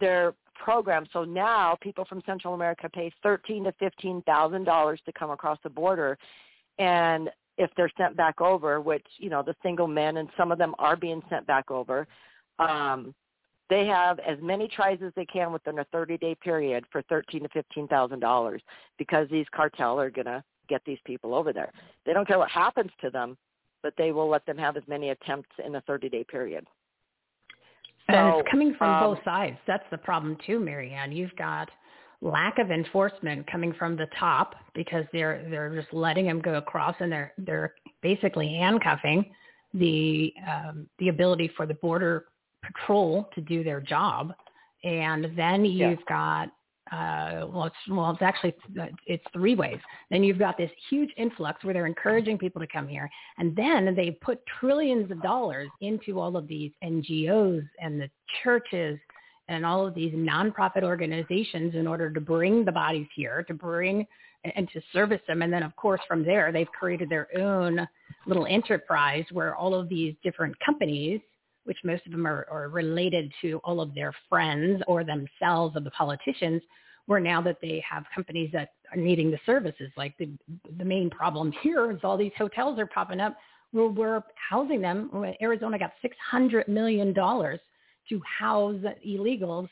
their 0.00 0.34
program. 0.62 1.06
So 1.12 1.24
now 1.24 1.76
people 1.80 2.04
from 2.04 2.22
Central 2.26 2.54
America 2.54 2.88
pay 2.88 3.10
thirteen 3.22 3.64
to 3.64 3.72
fifteen 3.72 4.22
thousand 4.22 4.64
dollars 4.64 5.00
to 5.06 5.12
come 5.12 5.30
across 5.30 5.58
the 5.62 5.70
border, 5.70 6.16
and 6.78 7.30
if 7.58 7.70
they're 7.76 7.90
sent 7.96 8.16
back 8.16 8.40
over, 8.40 8.80
which 8.80 9.06
you 9.18 9.30
know 9.30 9.42
the 9.42 9.54
single 9.62 9.86
men 9.86 10.16
and 10.18 10.28
some 10.36 10.52
of 10.52 10.58
them 10.58 10.74
are 10.78 10.96
being 10.96 11.22
sent 11.30 11.46
back 11.46 11.70
over, 11.70 12.06
um, 12.58 13.14
they 13.70 13.86
have 13.86 14.18
as 14.20 14.38
many 14.42 14.68
tries 14.68 14.98
as 15.04 15.12
they 15.16 15.24
can 15.24 15.52
within 15.52 15.78
a 15.78 15.84
30-day 15.86 16.36
period 16.36 16.84
for 16.90 17.02
thirteen 17.02 17.42
to 17.42 17.48
fifteen 17.48 17.88
thousand 17.88 18.20
dollars 18.20 18.62
because 18.98 19.28
these 19.30 19.46
cartel 19.54 19.98
are 19.98 20.10
gonna 20.10 20.42
get 20.68 20.82
these 20.86 20.98
people 21.04 21.34
over 21.34 21.52
there. 21.52 21.72
They 22.06 22.12
don't 22.12 22.26
care 22.26 22.38
what 22.38 22.50
happens 22.50 22.90
to 23.02 23.10
them, 23.10 23.36
but 23.82 23.94
they 23.96 24.12
will 24.12 24.28
let 24.28 24.44
them 24.46 24.58
have 24.58 24.76
as 24.76 24.82
many 24.86 25.10
attempts 25.10 25.50
in 25.64 25.74
a 25.74 25.82
30-day 25.82 26.24
period. 26.24 26.66
and 28.08 28.36
it's 28.36 28.48
coming 28.50 28.74
from 28.76 28.90
um, 28.90 29.14
both 29.14 29.24
sides. 29.24 29.56
That's 29.66 29.84
the 29.90 29.98
problem 29.98 30.36
too, 30.46 30.58
Mary 30.58 30.92
Ann. 30.92 31.12
You've 31.12 31.36
got 31.36 31.70
lack 32.24 32.58
of 32.58 32.70
enforcement 32.70 33.46
coming 33.46 33.72
from 33.74 33.96
the 33.96 34.06
top 34.18 34.54
because 34.74 35.04
they're 35.12 35.46
they're 35.50 35.74
just 35.74 35.92
letting 35.92 36.26
them 36.26 36.40
go 36.40 36.54
across 36.54 36.96
and 37.00 37.12
they're 37.12 37.32
they're 37.38 37.74
basically 38.02 38.48
handcuffing 38.48 39.26
the 39.74 40.32
um, 40.50 40.88
the 40.98 41.08
ability 41.08 41.50
for 41.56 41.66
the 41.66 41.74
border 41.74 42.24
patrol 42.62 43.28
to 43.34 43.40
do 43.40 43.62
their 43.62 43.80
job. 43.80 44.32
And 44.84 45.32
then 45.36 45.64
you've 45.64 46.04
got 46.06 46.48
uh, 46.92 47.46
well, 47.48 47.64
it's 47.64 47.76
well, 47.90 48.10
it's 48.10 48.22
actually 48.22 48.54
it's 49.06 49.24
three 49.32 49.54
ways. 49.54 49.78
Then 50.10 50.22
you've 50.22 50.38
got 50.38 50.56
this 50.56 50.70
huge 50.90 51.10
influx 51.16 51.64
where 51.64 51.74
they're 51.74 51.86
encouraging 51.86 52.38
people 52.38 52.60
to 52.60 52.66
come 52.66 52.86
here, 52.86 53.10
and 53.38 53.56
then 53.56 53.94
they 53.94 54.12
put 54.22 54.40
trillions 54.60 55.10
of 55.10 55.22
dollars 55.22 55.68
into 55.80 56.20
all 56.20 56.36
of 56.36 56.46
these 56.46 56.72
NGOs 56.82 57.66
and 57.80 58.00
the 58.00 58.10
churches 58.42 58.98
and 59.48 59.64
all 59.64 59.86
of 59.86 59.94
these 59.94 60.12
nonprofit 60.14 60.82
organizations 60.82 61.74
in 61.74 61.86
order 61.86 62.10
to 62.10 62.20
bring 62.20 62.64
the 62.64 62.72
bodies 62.72 63.06
here, 63.14 63.42
to 63.44 63.54
bring 63.54 64.06
and 64.56 64.68
to 64.72 64.80
service 64.92 65.20
them. 65.26 65.42
And 65.42 65.52
then, 65.52 65.62
of 65.62 65.74
course, 65.76 66.00
from 66.06 66.24
there, 66.24 66.52
they've 66.52 66.70
created 66.78 67.08
their 67.08 67.28
own 67.38 67.86
little 68.26 68.46
enterprise 68.46 69.24
where 69.32 69.54
all 69.54 69.74
of 69.74 69.88
these 69.88 70.14
different 70.22 70.54
companies, 70.64 71.20
which 71.64 71.78
most 71.84 72.04
of 72.06 72.12
them 72.12 72.26
are, 72.26 72.46
are 72.50 72.68
related 72.68 73.32
to 73.42 73.60
all 73.64 73.80
of 73.80 73.94
their 73.94 74.14
friends 74.28 74.82
or 74.86 75.02
themselves 75.04 75.76
of 75.76 75.84
the 75.84 75.90
politicians, 75.90 76.60
where 77.06 77.20
now 77.20 77.40
that 77.40 77.56
they 77.60 77.82
have 77.88 78.04
companies 78.14 78.50
that 78.52 78.70
are 78.92 78.96
needing 78.98 79.30
the 79.30 79.40
services. 79.44 79.90
Like 79.96 80.16
the 80.18 80.28
the 80.78 80.84
main 80.84 81.10
problem 81.10 81.52
here 81.62 81.90
is 81.90 81.98
all 82.02 82.16
these 82.16 82.32
hotels 82.36 82.78
are 82.78 82.86
popping 82.86 83.20
up. 83.20 83.36
We're, 83.72 83.88
we're 83.88 84.22
housing 84.48 84.80
them. 84.80 85.10
Arizona 85.42 85.78
got 85.78 85.92
six 86.00 86.16
hundred 86.30 86.68
million 86.68 87.12
dollars 87.12 87.60
to 88.08 88.20
house 88.38 88.80
illegals 89.06 89.68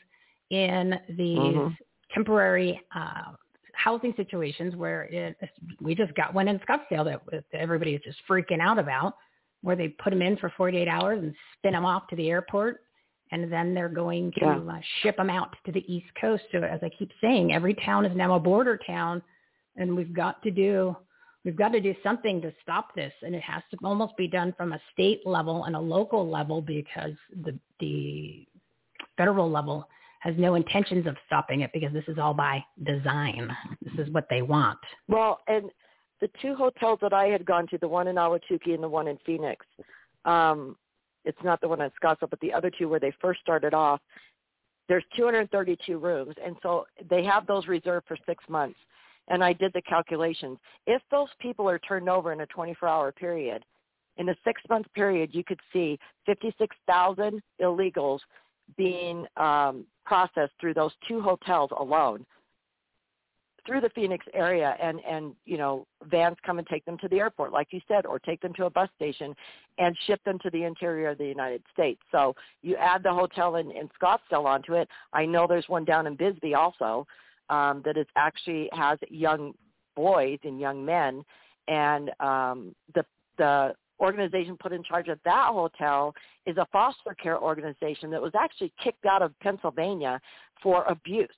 in 0.49 0.99
these 1.09 1.55
Mhm. 1.55 1.77
temporary 2.13 2.79
uh, 2.95 3.33
housing 3.73 4.13
situations 4.15 4.75
where 4.75 5.03
it, 5.03 5.35
we 5.81 5.95
just 5.95 6.13
got 6.15 6.33
one 6.33 6.47
in 6.47 6.59
Scottsdale 6.59 7.03
that, 7.05 7.21
that 7.31 7.45
everybody 7.53 7.95
is 7.95 8.01
just 8.03 8.19
freaking 8.27 8.59
out 8.59 8.77
about, 8.77 9.15
where 9.61 9.75
they 9.75 9.89
put 9.89 10.11
them 10.11 10.21
in 10.21 10.37
for 10.37 10.49
48 10.51 10.87
hours 10.87 11.19
and 11.21 11.33
spin 11.57 11.73
them 11.73 11.85
off 11.85 12.07
to 12.09 12.15
the 12.15 12.29
airport, 12.29 12.81
and 13.31 13.51
then 13.51 13.73
they're 13.73 13.89
going 13.89 14.31
to 14.33 14.39
Yeah. 14.41 14.57
uh, 14.57 14.79
ship 15.01 15.17
them 15.17 15.29
out 15.29 15.55
to 15.65 15.71
the 15.71 15.83
East 15.91 16.13
Coast. 16.21 16.43
So 16.51 16.59
as 16.59 16.81
I 16.83 16.89
keep 16.89 17.11
saying, 17.19 17.51
every 17.53 17.73
town 17.73 18.05
is 18.05 18.15
now 18.15 18.35
a 18.35 18.39
border 18.39 18.77
town, 18.77 19.23
and 19.75 19.95
we've 19.95 20.13
got 20.13 20.41
to 20.43 20.51
do 20.51 20.95
we've 21.45 21.55
got 21.55 21.69
to 21.69 21.79
do 21.79 21.95
something 22.03 22.41
to 22.41 22.53
stop 22.61 22.95
this, 22.95 23.13
and 23.21 23.35
it 23.35 23.41
has 23.41 23.61
to 23.71 23.77
almost 23.83 24.15
be 24.17 24.27
done 24.27 24.53
from 24.57 24.73
a 24.73 24.81
state 24.93 25.21
level 25.25 25.65
and 25.65 25.75
a 25.75 25.79
local 25.79 26.29
level 26.29 26.61
because 26.61 27.13
the 27.43 27.57
the 27.79 28.45
federal 29.17 29.49
level 29.49 29.87
has 30.19 30.35
no 30.37 30.55
intentions 30.55 31.05
of 31.05 31.17
stopping 31.25 31.61
it 31.61 31.71
because 31.73 31.91
this 31.91 32.05
is 32.07 32.17
all 32.17 32.33
by 32.33 32.63
design. 32.83 33.53
This 33.81 34.07
is 34.07 34.13
what 34.13 34.25
they 34.29 34.41
want. 34.41 34.79
Well, 35.09 35.41
and 35.47 35.69
the 36.21 36.29
two 36.41 36.55
hotels 36.55 36.99
that 37.01 37.11
I 37.11 37.25
had 37.25 37.45
gone 37.45 37.67
to, 37.67 37.77
the 37.77 37.89
one 37.89 38.07
in 38.07 38.15
Ahwatukee 38.15 38.73
and 38.73 38.81
the 38.81 38.87
one 38.87 39.09
in 39.09 39.17
Phoenix, 39.25 39.65
um, 40.23 40.77
it's 41.25 41.37
not 41.43 41.59
the 41.59 41.67
one 41.67 41.81
in 41.81 41.91
Scottsdale, 42.01 42.29
but 42.29 42.39
the 42.39 42.53
other 42.53 42.69
two 42.69 42.87
where 42.87 43.01
they 43.01 43.11
first 43.21 43.41
started 43.41 43.73
off, 43.73 43.99
there's 44.87 45.03
232 45.17 45.97
rooms, 45.97 46.35
and 46.43 46.55
so 46.63 46.85
they 47.09 47.23
have 47.23 47.45
those 47.45 47.67
reserved 47.67 48.07
for 48.07 48.17
six 48.25 48.43
months. 48.47 48.79
And 49.29 49.43
I 49.43 49.53
did 49.53 49.71
the 49.73 49.81
calculations. 49.81 50.57
If 50.85 51.01
those 51.09 51.29
people 51.39 51.69
are 51.69 51.79
turned 51.79 52.09
over 52.09 52.33
in 52.33 52.41
a 52.41 52.47
24-hour 52.47 53.13
period, 53.13 53.63
in 54.17 54.29
a 54.29 54.35
six-month 54.43 54.87
period, 54.93 55.31
you 55.33 55.43
could 55.43 55.59
see 55.71 55.97
56,000 56.25 57.41
illegals 57.61 58.19
being 58.77 59.25
um, 59.37 59.85
processed 60.05 60.53
through 60.59 60.73
those 60.73 60.91
two 61.07 61.21
hotels 61.21 61.71
alone. 61.77 62.25
through 63.65 63.79
the 63.81 63.89
Phoenix 63.95 64.25
area 64.33 64.75
and 64.81 64.99
and 65.07 65.33
you 65.45 65.57
know 65.57 65.87
vans 66.09 66.37
come 66.45 66.59
and 66.59 66.67
take 66.67 66.83
them 66.85 66.97
to 66.97 67.07
the 67.07 67.17
airport 67.17 67.53
like 67.53 67.67
you 67.71 67.79
said 67.87 68.05
or 68.05 68.19
take 68.19 68.41
them 68.41 68.53
to 68.55 68.65
a 68.65 68.69
bus 68.69 68.89
station 68.95 69.33
and 69.77 69.97
ship 70.05 70.21
them 70.25 70.37
to 70.39 70.49
the 70.49 70.63
interior 70.63 71.09
of 71.09 71.17
the 71.17 71.25
United 71.25 71.63
States. 71.71 72.01
So 72.11 72.35
you 72.61 72.75
add 72.75 73.03
the 73.03 73.13
hotel 73.13 73.55
in, 73.55 73.71
in 73.71 73.89
Scottsdale 74.01 74.45
onto 74.45 74.73
it. 74.73 74.89
I 75.13 75.25
know 75.25 75.47
there's 75.47 75.69
one 75.69 75.85
down 75.85 76.07
in 76.07 76.15
Bisbee 76.15 76.55
also 76.55 77.07
um, 77.49 77.81
that 77.85 77.97
is 77.97 78.07
actually 78.15 78.69
has 78.73 78.97
young 79.09 79.53
boys 79.95 80.39
and 80.43 80.59
young 80.59 80.83
men 80.85 81.23
and 81.67 82.11
um, 82.19 82.75
the 82.95 83.05
the 83.37 83.73
organization 83.99 84.57
put 84.57 84.73
in 84.73 84.83
charge 84.83 85.07
of 85.07 85.19
that 85.23 85.49
hotel 85.49 86.13
is 86.45 86.57
a 86.57 86.67
foster 86.71 87.15
care 87.21 87.39
organization 87.39 88.09
that 88.09 88.21
was 88.21 88.33
actually 88.37 88.73
kicked 88.83 89.05
out 89.05 89.21
of 89.21 89.37
Pennsylvania 89.39 90.19
for 90.61 90.83
abuse 90.85 91.29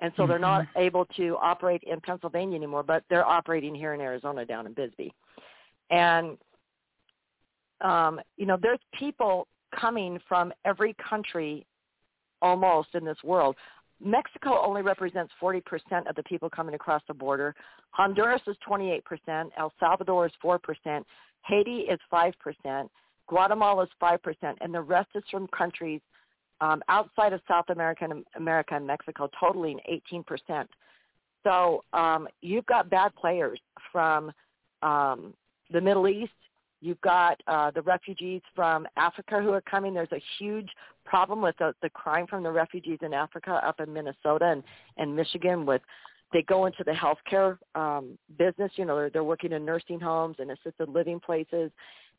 and 0.00 0.12
so 0.16 0.22
mm-hmm. 0.22 0.30
they're 0.30 0.38
not 0.38 0.62
mm-hmm. 0.62 0.80
able 0.80 1.04
to 1.16 1.36
operate 1.40 1.82
in 1.84 2.00
Pennsylvania 2.00 2.56
anymore, 2.56 2.82
but 2.82 3.04
they're 3.08 3.26
operating 3.26 3.74
here 3.74 3.94
in 3.94 4.00
Arizona 4.00 4.44
down 4.44 4.66
in 4.66 4.72
Bisbee. 4.72 5.12
And 5.90 6.36
um, 7.82 8.20
you 8.36 8.46
know, 8.46 8.58
there's 8.60 8.80
people 8.98 9.46
coming 9.78 10.18
from 10.28 10.52
every 10.64 10.94
country 10.94 11.66
almost 12.40 12.88
in 12.94 13.04
this 13.04 13.18
world. 13.22 13.56
Mexico 14.02 14.62
only 14.64 14.82
represents 14.82 15.32
40% 15.40 15.62
of 16.08 16.14
the 16.16 16.22
people 16.24 16.50
coming 16.50 16.74
across 16.74 17.02
the 17.08 17.14
border. 17.14 17.54
Honduras 17.90 18.42
is 18.46 18.56
28%. 18.68 19.02
El 19.56 19.72
Salvador 19.80 20.26
is 20.26 20.32
4%. 20.42 21.02
Haiti 21.46 21.78
is 21.80 21.98
5%. 22.12 22.88
Guatemala 23.28 23.84
is 23.84 23.88
5%. 24.00 24.18
And 24.60 24.74
the 24.74 24.80
rest 24.80 25.08
is 25.14 25.22
from 25.30 25.48
countries 25.48 26.00
um, 26.60 26.82
outside 26.88 27.32
of 27.32 27.40
South 27.48 27.66
America 27.70 28.04
and 28.04 28.24
America 28.36 28.74
and 28.74 28.86
Mexico, 28.86 29.28
totaling 29.38 29.78
18%. 30.12 30.66
So 31.44 31.82
um, 31.92 32.28
you've 32.40 32.66
got 32.66 32.90
bad 32.90 33.14
players 33.14 33.60
from 33.92 34.32
um, 34.82 35.34
the 35.70 35.80
Middle 35.80 36.08
East. 36.08 36.32
You've 36.80 37.00
got 37.00 37.40
uh, 37.46 37.70
the 37.70 37.82
refugees 37.82 38.42
from 38.54 38.86
Africa 38.96 39.40
who 39.40 39.50
are 39.50 39.62
coming. 39.62 39.94
There's 39.94 40.12
a 40.12 40.22
huge 40.38 40.68
problem 41.04 41.40
with 41.40 41.56
the, 41.58 41.74
the 41.82 41.90
crime 41.90 42.26
from 42.26 42.42
the 42.42 42.50
refugees 42.50 42.98
in 43.02 43.14
Africa 43.14 43.60
up 43.64 43.80
in 43.80 43.92
Minnesota 43.92 44.46
and, 44.46 44.62
and 44.96 45.14
Michigan 45.14 45.66
with 45.66 45.82
they 46.32 46.42
go 46.42 46.66
into 46.66 46.82
the 46.84 46.90
healthcare 46.90 47.56
um, 47.76 48.18
business. 48.36 48.72
You 48.74 48.84
know, 48.84 48.96
they're, 48.96 49.10
they're 49.10 49.24
working 49.24 49.52
in 49.52 49.64
nursing 49.64 50.00
homes 50.00 50.36
and 50.40 50.50
assisted 50.50 50.88
living 50.88 51.20
places, 51.20 51.70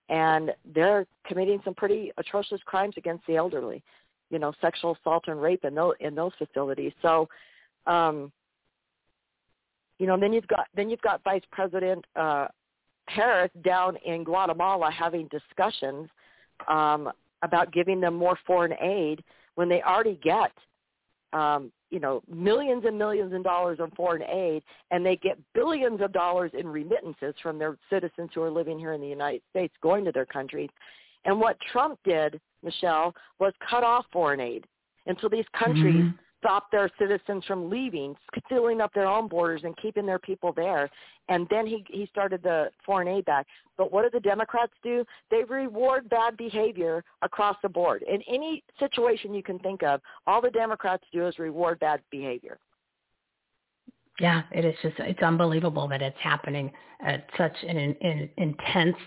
and 0.08 0.52
they're 0.74 1.06
committing 1.26 1.60
some 1.66 1.74
pretty 1.74 2.12
atrocious 2.18 2.62
crimes 2.66 2.94
against 2.98 3.28
the 3.28 3.36
elderly 3.36 3.84
you 4.30 4.40
know 4.40 4.54
sexual 4.62 4.98
assault 5.00 5.26
and 5.28 5.42
rape 5.42 5.64
in 5.64 5.76
those 5.76 5.94
in 6.00 6.16
those 6.16 6.32
facilities. 6.38 6.92
So, 7.02 7.28
um, 7.86 8.32
you 10.00 10.08
know, 10.08 10.20
then 10.20 10.34
you've 10.34 10.48
got 10.48 10.68
then 10.76 10.90
you've 10.90 11.02
got 11.02 11.24
Vice 11.24 11.44
President 11.52 12.06
uh, 12.16 12.48
Harris 13.08 13.52
down 13.64 13.98
in 14.06 14.24
Guatemala 14.24 14.92
having 14.92 15.28
discussions 15.28 16.10
um, 16.68 17.12
about 17.44 17.72
giving 17.72 18.00
them 18.00 18.16
more 18.16 18.38
foreign 18.46 18.74
aid 18.82 19.24
when 19.56 19.70
they 19.70 19.82
already 19.82 20.20
get 20.24 20.52
um, 21.34 21.72
you 21.90 22.00
know 22.00 22.22
millions 22.34 22.84
and 22.86 22.98
millions 22.98 23.34
of 23.34 23.44
dollars 23.44 23.80
of 23.80 23.92
foreign 23.96 24.24
aid, 24.24 24.64
and 24.92 25.06
they 25.06 25.16
get 25.18 25.38
billions 25.54 26.02
of 26.02 26.12
dollars 26.12 26.52
in 26.58 26.68
remittances 26.68 27.34
from 27.42 27.58
their 27.58 27.78
citizens 27.90 28.30
who 28.34 28.42
are 28.42 28.52
living 28.52 28.80
here 28.80 28.94
in 28.94 29.02
the 29.02 29.08
United 29.08 29.42
States 29.50 29.74
going 29.82 30.06
to 30.06 30.12
their 30.12 30.26
countries. 30.26 30.70
And 31.26 31.40
what 31.40 31.58
Trump 31.72 32.00
did 32.06 32.40
Michele, 32.64 33.14
was 33.40 33.54
cut 33.70 33.84
off 33.84 34.06
foreign 34.12 34.40
aid. 34.40 34.66
And 35.06 35.18
so 35.22 35.30
these 35.30 35.46
countries 35.58 35.96
mm-hmm. 35.96 36.18
Stopped 36.40 36.72
their 36.72 36.90
citizens 37.00 37.44
from 37.46 37.70
leaving, 37.70 38.16
sealing 38.50 38.82
up 38.82 38.94
their 38.94 39.08
own 39.08 39.28
borders 39.28 39.62
and 39.64 39.76
keeping 39.78 40.06
their 40.06 40.20
people 40.20 40.54
there. 40.54 40.90
And 41.30 41.48
then 41.50 41.68
he, 41.68 41.84
he 41.90 42.08
started 42.08 42.42
the 42.44 42.70
foreign 42.86 43.08
aid 43.08 43.26
back. 43.26 43.48
But 43.78 43.92
what 43.92 44.04
do 44.04 44.10
the 44.12 44.22
Democrats 44.22 44.72
do? 44.84 45.04
They 45.30 45.44
reward 45.44 46.10
bad 46.10 46.38
behavior 46.38 47.04
across 47.22 47.58
the 47.62 47.70
board. 47.70 48.04
In 48.04 48.22
any 48.28 48.64
situation 48.80 49.34
you 49.34 49.44
can 49.44 49.60
think 49.60 49.84
of, 49.84 50.02
all 50.26 50.42
the 50.42 50.52
Democrats 50.52 51.04
do 51.12 51.28
is 51.28 51.38
reward 51.40 51.80
bad 51.80 52.02
behavior. 52.12 52.58
Yeah, 54.20 54.44
it 54.52 54.66
is 54.66 54.76
just, 54.82 54.96
it's 55.00 55.22
unbelievable 55.22 55.88
that 55.90 56.02
it's 56.02 56.18
happening 56.20 56.72
at 57.06 57.28
such 57.38 57.56
an, 57.68 57.78
an 57.78 58.30
intense– 58.38 58.98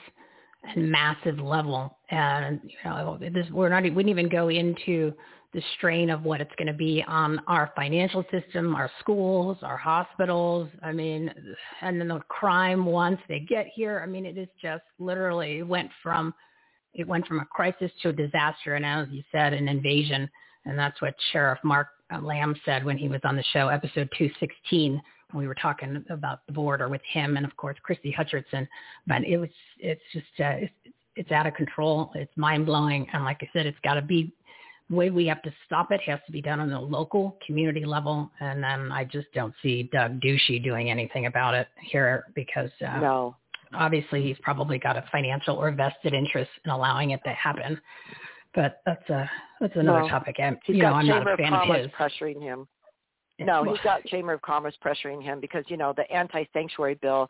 and 0.62 0.90
massive 0.90 1.38
level. 1.38 1.96
And 2.10 2.60
you 2.64 2.76
know, 2.84 3.18
this 3.20 3.46
we're 3.50 3.68
not 3.68 3.82
we 3.82 3.90
didn't 3.90 4.08
even 4.08 4.28
go 4.28 4.48
into 4.48 5.12
the 5.52 5.62
strain 5.76 6.10
of 6.10 6.22
what 6.22 6.40
it's 6.40 6.54
going 6.56 6.68
to 6.68 6.72
be 6.72 7.04
on 7.08 7.40
our 7.48 7.72
financial 7.74 8.24
system, 8.30 8.74
our 8.76 8.90
schools, 9.00 9.58
our 9.62 9.76
hospitals. 9.76 10.68
I 10.82 10.92
mean, 10.92 11.32
and 11.80 12.00
then 12.00 12.08
the 12.08 12.20
crime 12.28 12.86
once 12.86 13.18
they 13.28 13.40
get 13.40 13.66
here. 13.74 14.00
I 14.02 14.06
mean, 14.06 14.24
it 14.24 14.38
is 14.38 14.48
just 14.60 14.84
literally 14.98 15.62
went 15.62 15.90
from 16.02 16.34
it 16.92 17.06
went 17.06 17.26
from 17.26 17.38
a 17.38 17.44
crisis 17.44 17.92
to 18.02 18.08
a 18.08 18.12
disaster, 18.12 18.74
and 18.74 18.84
as 18.84 19.06
you 19.10 19.22
said, 19.30 19.52
an 19.52 19.68
invasion. 19.68 20.28
And 20.64 20.76
that's 20.78 21.00
what 21.00 21.14
Sheriff 21.32 21.60
Mark 21.62 21.88
Lamb 22.20 22.56
said 22.64 22.84
when 22.84 22.98
he 22.98 23.08
was 23.08 23.20
on 23.22 23.36
the 23.36 23.44
show, 23.52 23.68
episode 23.68 24.08
216 24.18 25.00
we 25.34 25.46
were 25.46 25.54
talking 25.54 26.04
about 26.10 26.40
the 26.46 26.52
border 26.52 26.88
with 26.88 27.02
him 27.10 27.36
and 27.36 27.46
of 27.46 27.56
course 27.56 27.76
Christy 27.82 28.14
Hutcherson. 28.16 28.66
But 29.06 29.24
it 29.24 29.36
was 29.38 29.50
it's 29.78 30.02
just 30.12 30.26
uh, 30.40 30.66
it's, 30.66 30.72
it's 31.16 31.30
out 31.30 31.46
of 31.46 31.54
control. 31.54 32.10
It's 32.14 32.32
mind 32.36 32.66
blowing, 32.66 33.06
and 33.12 33.24
like 33.24 33.38
I 33.42 33.48
said, 33.52 33.66
it's 33.66 33.78
got 33.82 33.94
to 33.94 34.02
be 34.02 34.32
way 34.90 35.11
we 35.11 35.26
have 35.26 35.40
to 35.42 35.53
stop 35.64 35.92
it 35.92 36.00
has 36.03 36.18
to 36.26 36.33
be 36.33 36.42
done 36.42 36.61
on 36.61 36.68
the 36.68 36.79
local 36.79 37.38
community 37.46 37.85
level. 37.85 38.31
And 38.40 38.62
then 38.62 38.90
I 38.90 39.05
just 39.05 39.29
don't 39.35 39.55
see 39.62 39.85
Doug 39.92 40.20
Ducey 40.20 40.62
doing 40.62 40.90
anything 40.90 41.26
about 41.26 41.55
it 41.55 41.68
here 41.81 42.24
because 42.35 42.70
uh, 42.87 42.98
no. 42.98 43.37
obviously 43.72 44.22
he's 44.22 44.37
probably 44.42 44.79
got 44.79 44.96
a 44.96 45.05
financial 45.12 45.57
or 45.57 45.70
vested 45.70 46.12
interest 46.12 46.50
in 46.64 46.70
allowing 46.70 47.11
it 47.11 47.20
to 47.24 47.31
happen. 47.31 47.81
But 48.53 48.83
that's 48.85 49.09
a 49.11 49.31
that's 49.61 49.76
another 49.76 50.03
no. 50.03 50.09
topic. 50.09 50.37
And, 50.40 50.59
you 50.66 50.83
know, 50.83 50.94
I'm 50.94 51.07
not 51.07 51.31
a 51.31 51.37
fan 51.37 51.55
of 51.55 51.74
his. 51.74 51.87
pressuring 51.98 52.42
him. 52.42 52.66
No, 53.38 53.64
he's 53.64 53.81
got 53.83 54.05
Chamber 54.05 54.35
of 54.35 54.42
Commerce 54.42 54.74
pressuring 54.85 55.22
him 55.22 55.40
because 55.40 55.64
you 55.68 55.76
know 55.76 55.94
the 55.96 56.11
anti-sanctuary 56.12 56.98
bill 57.00 57.29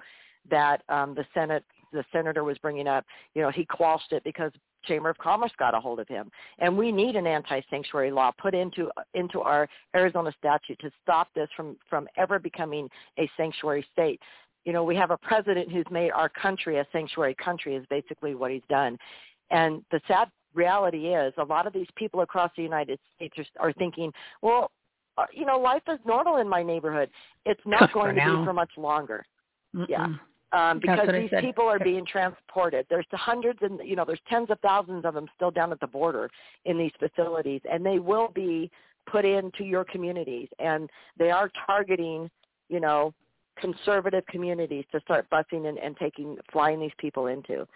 that 0.50 0.82
um, 0.88 1.14
the 1.14 1.24
Senate 1.34 1.64
the 1.92 2.04
senator 2.12 2.44
was 2.44 2.58
bringing 2.58 2.86
up. 2.86 3.04
You 3.34 3.42
know, 3.42 3.50
he 3.50 3.64
quashed 3.64 4.12
it 4.12 4.24
because 4.24 4.52
Chamber 4.84 5.10
of 5.10 5.18
Commerce 5.18 5.52
got 5.58 5.74
a 5.74 5.80
hold 5.80 6.00
of 6.00 6.08
him, 6.08 6.30
and 6.58 6.76
we 6.76 6.90
need 6.90 7.16
an 7.16 7.26
anti-sanctuary 7.26 8.10
law 8.10 8.30
put 8.38 8.54
into 8.54 8.90
into 9.14 9.40
our 9.40 9.68
Arizona 9.94 10.32
statute 10.38 10.78
to 10.80 10.90
stop 11.02 11.28
this 11.34 11.48
from 11.56 11.76
from 11.88 12.08
ever 12.16 12.38
becoming 12.38 12.88
a 13.18 13.30
sanctuary 13.36 13.84
state. 13.92 14.20
You 14.64 14.72
know, 14.72 14.84
we 14.84 14.96
have 14.96 15.10
a 15.10 15.18
president 15.18 15.70
who's 15.70 15.86
made 15.90 16.10
our 16.10 16.28
country 16.28 16.78
a 16.78 16.86
sanctuary 16.92 17.34
country 17.34 17.76
is 17.76 17.84
basically 17.90 18.34
what 18.34 18.50
he's 18.50 18.62
done, 18.68 18.98
and 19.50 19.84
the 19.90 20.00
sad 20.08 20.30
reality 20.54 21.14
is 21.14 21.32
a 21.38 21.44
lot 21.44 21.66
of 21.66 21.72
these 21.72 21.86
people 21.96 22.22
across 22.22 22.50
the 22.56 22.62
United 22.62 22.98
States 23.16 23.36
are, 23.38 23.68
are 23.68 23.72
thinking, 23.74 24.12
well, 24.42 24.70
uh, 25.18 25.26
you 25.32 25.44
know, 25.44 25.58
life 25.58 25.82
is 25.88 25.98
normal 26.04 26.38
in 26.38 26.48
my 26.48 26.62
neighborhood. 26.62 27.10
It's 27.44 27.60
not 27.66 27.92
going 27.92 28.16
to 28.16 28.20
be 28.20 28.44
for 28.44 28.52
much 28.52 28.70
longer. 28.76 29.24
Mm-mm. 29.74 29.86
Yeah. 29.88 30.08
Um, 30.52 30.80
because 30.80 31.08
these 31.12 31.30
people 31.40 31.64
are 31.64 31.78
being 31.78 32.04
transported. 32.04 32.84
There's 32.90 33.06
hundreds 33.12 33.60
and 33.62 33.80
you 33.84 33.94
know 33.94 34.04
there's 34.04 34.20
tens 34.28 34.50
of 34.50 34.58
thousands 34.60 35.04
of 35.04 35.14
them 35.14 35.26
still 35.36 35.52
down 35.52 35.70
at 35.70 35.78
the 35.78 35.86
border 35.86 36.28
in 36.64 36.76
these 36.76 36.90
facilities, 36.98 37.60
and 37.70 37.86
they 37.86 38.00
will 38.00 38.28
be 38.34 38.68
put 39.06 39.24
into 39.24 39.62
your 39.62 39.84
communities, 39.84 40.48
and 40.58 40.90
they 41.16 41.30
are 41.30 41.52
targeting 41.66 42.28
you 42.68 42.80
know 42.80 43.14
conservative 43.58 44.26
communities 44.26 44.84
to 44.90 45.00
start 45.00 45.28
busing 45.30 45.68
and, 45.68 45.78
and 45.78 45.96
taking 45.98 46.36
flying 46.50 46.80
these 46.80 46.90
people 46.98 47.26
into. 47.26 47.66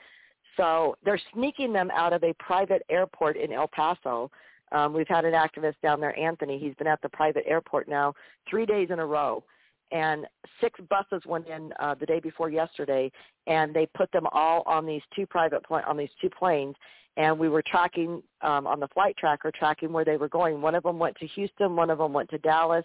So 0.57 0.97
they're 1.05 1.21
sneaking 1.33 1.73
them 1.73 1.91
out 1.93 2.13
of 2.13 2.25
a 2.25 2.33
private 2.35 2.83
airport 2.89 3.37
in 3.37 3.53
El 3.53 3.69
Paso 3.69 4.31
um, 4.75 4.93
we've 4.93 5.09
had 5.09 5.25
an 5.25 5.35
activist 5.35 5.77
down 5.83 6.01
there, 6.01 6.19
Anthony. 6.19 6.59
He's 6.59 6.75
been 6.75 6.87
at 6.87 7.01
the 7.01 7.09
private 7.09 7.45
airport 7.47 7.89
now 7.89 8.15
three 8.49 8.67
days 8.67 8.89
in 8.91 8.99
a 8.99 9.07
row, 9.07 9.45
and 9.93 10.27
six 10.61 10.81
buses 10.89 11.23
went 11.27 11.47
in 11.49 11.73
uh, 11.79 11.95
the 11.95 12.07
day 12.07 12.21
before 12.21 12.51
yesterday, 12.51 13.11
and 13.47 13.75
they 13.75 13.87
put 13.97 14.11
them 14.13 14.27
all 14.33 14.63
on 14.67 14.87
these 14.87 15.03
two 15.15 15.27
private 15.27 15.63
pl- 15.65 15.83
on 15.87 15.97
these 15.97 16.11
two 16.21 16.31
planes. 16.31 16.75
And 17.17 17.39
we 17.39 17.49
were 17.49 17.63
tracking 17.63 18.23
um, 18.43 18.67
on 18.67 18.81
the 18.81 18.89
flight 18.89 19.17
tracker, 19.17 19.53
tracking 19.57 19.93
where 19.93 20.05
they 20.05 20.17
were 20.17 20.29
going. 20.29 20.61
One 20.61 20.75
of 20.75 20.83
them 20.83 20.99
went 20.99 21.17
to 21.19 21.27
Houston, 21.29 21.77
one 21.77 21.91
of 21.91 21.99
them 21.99 22.13
went 22.13 22.29
to 22.31 22.39
Dallas, 22.39 22.85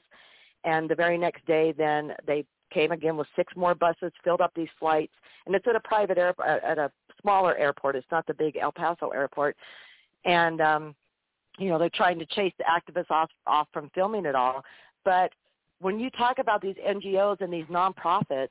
and 0.63 0.87
the 0.87 0.95
very 0.95 1.17
next 1.17 1.45
day, 1.47 1.73
then 1.75 2.13
they 2.27 2.45
came 2.71 2.91
again 2.91 3.17
with 3.17 3.27
six 3.35 3.51
more 3.55 3.73
buses, 3.73 4.11
filled 4.23 4.41
up 4.41 4.51
these 4.55 4.67
flights, 4.79 5.13
and 5.45 5.55
it's 5.55 5.65
at 5.67 5.75
a 5.75 5.79
private 5.79 6.19
airport, 6.19 6.47
at 6.47 6.77
a 6.77 6.91
smaller 7.21 7.57
airport. 7.57 7.95
It's 7.95 8.05
not 8.11 8.27
the 8.27 8.33
big 8.33 8.55
El 8.55 8.71
Paso 8.71 9.09
airport, 9.09 9.57
and 10.25 10.61
um, 10.61 10.95
you 11.57 11.69
know, 11.69 11.77
they're 11.77 11.89
trying 11.89 12.19
to 12.19 12.25
chase 12.27 12.53
the 12.57 12.65
activists 12.65 13.11
off 13.11 13.29
off 13.47 13.67
from 13.73 13.89
filming 13.93 14.25
it 14.25 14.35
all. 14.35 14.63
But 15.03 15.31
when 15.79 15.99
you 15.99 16.09
talk 16.11 16.39
about 16.39 16.61
these 16.61 16.75
NGOs 16.87 17.41
and 17.41 17.51
these 17.51 17.65
nonprofits, 17.65 18.49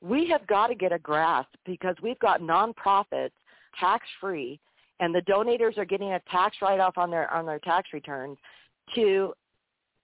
we 0.00 0.28
have 0.28 0.46
got 0.46 0.68
to 0.68 0.74
get 0.74 0.92
a 0.92 0.98
grasp 0.98 1.48
because 1.64 1.96
we've 2.02 2.18
got 2.18 2.40
nonprofits 2.40 3.30
tax 3.78 4.06
free 4.20 4.60
and 5.00 5.14
the 5.14 5.22
donators 5.22 5.76
are 5.78 5.84
getting 5.84 6.12
a 6.12 6.20
tax 6.30 6.56
write 6.62 6.80
off 6.80 6.98
on 6.98 7.10
their 7.10 7.32
on 7.32 7.46
their 7.46 7.58
tax 7.60 7.90
returns 7.92 8.36
to 8.94 9.32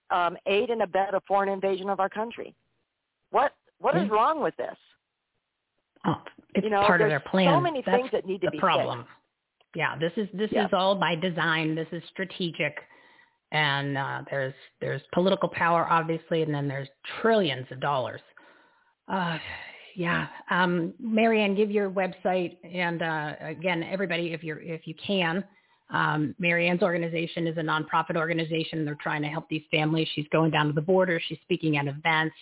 um, 0.09 0.37
aid 0.47 0.69
and 0.69 0.81
abet 0.81 1.13
a 1.13 1.21
foreign 1.27 1.49
invasion 1.49 1.89
of 1.89 1.99
our 1.99 2.09
country. 2.09 2.53
What 3.29 3.53
what 3.79 3.95
is 3.95 4.03
Mm. 4.03 4.11
wrong 4.11 4.41
with 4.41 4.55
this? 4.57 4.77
Oh, 6.05 6.21
it's 6.55 6.63
you 6.63 6.69
know, 6.69 6.81
part 6.81 7.01
of 7.01 7.09
their 7.09 7.19
plan. 7.19 7.53
So 7.53 7.61
many 7.61 7.81
That's 7.81 7.97
things 7.97 8.11
that 8.11 8.25
need 8.25 8.41
to 8.41 8.47
the 8.47 8.51
be 8.51 8.59
problem. 8.59 8.99
fixed. 8.99 9.13
Yeah, 9.75 9.97
this 9.97 10.11
is 10.17 10.27
this 10.33 10.51
Yeah. 10.51 10.65
is 10.65 10.73
all 10.73 10.95
by 10.95 11.15
design. 11.15 11.75
This 11.75 11.87
is 11.91 12.03
strategic, 12.09 12.83
and 13.51 13.97
uh, 13.97 14.21
there's 14.29 14.53
there's 14.79 15.01
political 15.13 15.49
power, 15.49 15.87
obviously, 15.89 16.41
and 16.41 16.53
then 16.53 16.67
there's 16.67 16.87
trillions 17.21 17.67
of 17.71 17.79
dollars. 17.79 18.21
Uh, 19.07 19.37
yeah, 19.95 20.27
um, 20.49 20.93
Mary 20.99 21.43
Ann, 21.43 21.55
give 21.55 21.69
your 21.69 21.89
website, 21.89 22.57
and 22.63 23.01
uh, 23.01 23.33
again, 23.41 23.83
everybody, 23.83 24.33
if 24.33 24.43
you're 24.43 24.61
if 24.61 24.87
you 24.87 24.95
can. 24.95 25.43
Um, 25.89 26.33
Mary 26.39 26.69
Ann's 26.69 26.83
organization 26.83 27.47
is 27.47 27.57
a 27.57 27.61
nonprofit 27.61 28.15
organization. 28.15 28.85
They're 28.85 28.95
trying 28.95 29.21
to 29.23 29.27
help 29.27 29.49
these 29.49 29.63
families. 29.69 30.07
She's 30.15 30.27
going 30.31 30.51
down 30.51 30.67
to 30.67 30.73
the 30.73 30.81
border. 30.81 31.21
She's 31.27 31.39
speaking 31.43 31.75
at 31.75 31.87
events, 31.87 32.35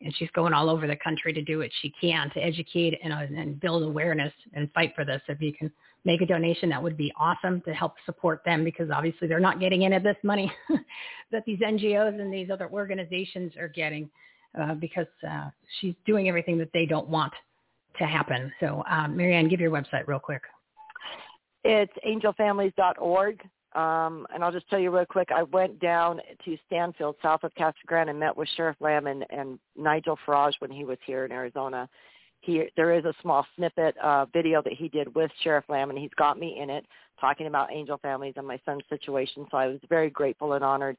and 0.00 0.14
she's 0.16 0.30
going 0.30 0.52
all 0.52 0.70
over 0.70 0.86
the 0.86 0.94
country 0.94 1.32
to 1.32 1.42
do 1.42 1.58
what 1.58 1.70
she 1.82 1.92
can 2.00 2.30
to 2.30 2.40
educate 2.40 2.96
and, 3.02 3.12
and 3.12 3.58
build 3.58 3.82
awareness 3.82 4.32
and 4.52 4.70
fight 4.72 4.92
for 4.94 5.04
this. 5.04 5.20
If 5.26 5.40
you 5.40 5.52
can 5.52 5.72
make 6.04 6.20
a 6.20 6.26
donation, 6.26 6.68
that 6.68 6.82
would 6.82 6.96
be 6.96 7.12
awesome 7.18 7.60
to 7.62 7.72
help 7.72 7.94
support 8.04 8.42
them 8.44 8.64
because 8.64 8.90
obviously 8.90 9.26
they're 9.26 9.40
not 9.40 9.60
getting 9.60 9.84
any 9.84 9.96
of 9.96 10.02
this 10.02 10.16
money 10.22 10.52
that 11.32 11.44
these 11.46 11.58
NGOs 11.60 12.20
and 12.20 12.32
these 12.32 12.50
other 12.50 12.68
organizations 12.68 13.56
are 13.56 13.68
getting 13.68 14.10
uh, 14.60 14.74
because 14.74 15.06
uh, 15.28 15.48
she's 15.80 15.94
doing 16.06 16.28
everything 16.28 16.58
that 16.58 16.70
they 16.72 16.86
don't 16.86 17.08
want 17.08 17.32
to 17.98 18.04
happen. 18.04 18.52
So, 18.60 18.82
um, 18.88 19.16
Mary 19.16 19.34
Ann, 19.34 19.48
give 19.48 19.60
your 19.60 19.70
website 19.70 20.06
real 20.06 20.18
quick. 20.18 20.42
It's 21.64 21.92
angelfamilies.org. 22.06 23.40
Um, 23.74 24.26
and 24.32 24.44
I'll 24.44 24.52
just 24.52 24.68
tell 24.70 24.78
you 24.78 24.94
real 24.94 25.04
quick, 25.04 25.30
I 25.34 25.42
went 25.42 25.80
down 25.80 26.20
to 26.44 26.56
Stanfield, 26.66 27.16
south 27.20 27.42
of 27.42 27.52
Casa 27.56 27.74
Grande, 27.86 28.10
and 28.10 28.20
met 28.20 28.36
with 28.36 28.48
Sheriff 28.56 28.76
Lamb 28.78 29.08
and, 29.08 29.24
and 29.30 29.58
Nigel 29.76 30.16
Farage 30.24 30.54
when 30.60 30.70
he 30.70 30.84
was 30.84 30.98
here 31.04 31.24
in 31.24 31.32
Arizona. 31.32 31.88
He, 32.44 32.64
there 32.76 32.92
is 32.92 33.04
a 33.06 33.14
small 33.22 33.46
snippet 33.56 33.96
uh, 33.98 34.26
video 34.26 34.60
that 34.62 34.74
he 34.74 34.88
did 34.88 35.14
with 35.14 35.30
Sheriff 35.42 35.64
Lamb, 35.68 35.88
and 35.88 35.98
he's 35.98 36.10
got 36.16 36.38
me 36.38 36.58
in 36.60 36.68
it 36.68 36.84
talking 37.18 37.46
about 37.46 37.72
angel 37.72 37.96
families 37.98 38.34
and 38.36 38.46
my 38.46 38.60
son's 38.66 38.82
situation. 38.90 39.46
So 39.50 39.56
I 39.56 39.68
was 39.68 39.78
very 39.88 40.10
grateful 40.10 40.52
and 40.52 40.62
honored 40.62 40.96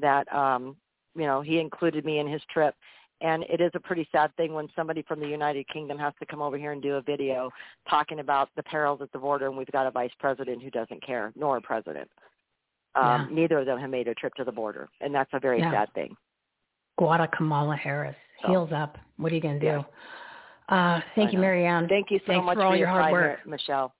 that 0.00 0.32
um, 0.32 0.76
you 1.16 1.26
know 1.26 1.40
he 1.40 1.58
included 1.58 2.04
me 2.04 2.18
in 2.20 2.28
his 2.28 2.42
trip. 2.52 2.74
And 3.20 3.44
it 3.44 3.60
is 3.60 3.70
a 3.74 3.80
pretty 3.80 4.06
sad 4.12 4.34
thing 4.36 4.52
when 4.52 4.68
somebody 4.76 5.02
from 5.02 5.20
the 5.20 5.26
United 5.26 5.66
Kingdom 5.68 5.96
has 5.98 6.12
to 6.18 6.26
come 6.26 6.42
over 6.42 6.58
here 6.58 6.72
and 6.72 6.82
do 6.82 6.96
a 6.96 7.00
video 7.00 7.50
talking 7.88 8.18
about 8.18 8.50
the 8.56 8.62
perils 8.64 9.00
at 9.02 9.10
the 9.12 9.18
border, 9.18 9.46
and 9.46 9.56
we've 9.56 9.70
got 9.72 9.86
a 9.86 9.90
vice 9.90 10.10
president 10.18 10.62
who 10.62 10.70
doesn't 10.70 11.02
care, 11.04 11.32
nor 11.34 11.56
a 11.56 11.60
president. 11.60 12.10
Um, 12.96 13.28
Neither 13.30 13.58
of 13.58 13.66
them 13.66 13.78
have 13.78 13.90
made 13.90 14.08
a 14.08 14.14
trip 14.14 14.34
to 14.34 14.44
the 14.44 14.52
border, 14.52 14.88
and 15.00 15.14
that's 15.14 15.30
a 15.32 15.40
very 15.40 15.60
Yeah. 15.60 15.70
sad 15.70 15.92
thing. 15.94 16.16
Guada 17.00 17.30
Kamala 17.30 17.76
Harris. 17.76 18.16
Heels 18.46 18.72
up. 18.72 18.98
What 19.16 19.32
are 19.32 19.34
you 19.34 19.40
going 19.40 19.58
to 19.58 19.60
do? 19.60 19.66
Yeah. 19.66 19.82
Uh, 20.68 21.00
thank 21.14 21.28
I 21.28 21.32
you, 21.32 21.38
know. 21.38 21.42
Mary 21.42 21.66
Ann. 21.66 21.88
Thank 21.88 22.10
you 22.10 22.18
so 22.20 22.32
Thanks 22.32 22.46
much 22.46 22.56
for 22.56 22.62
all 22.62 22.70
your 22.70 22.86
your 22.86 22.88
hard 22.88 23.04
time, 23.04 23.12
work. 23.12 23.46
Michele. 23.46 23.92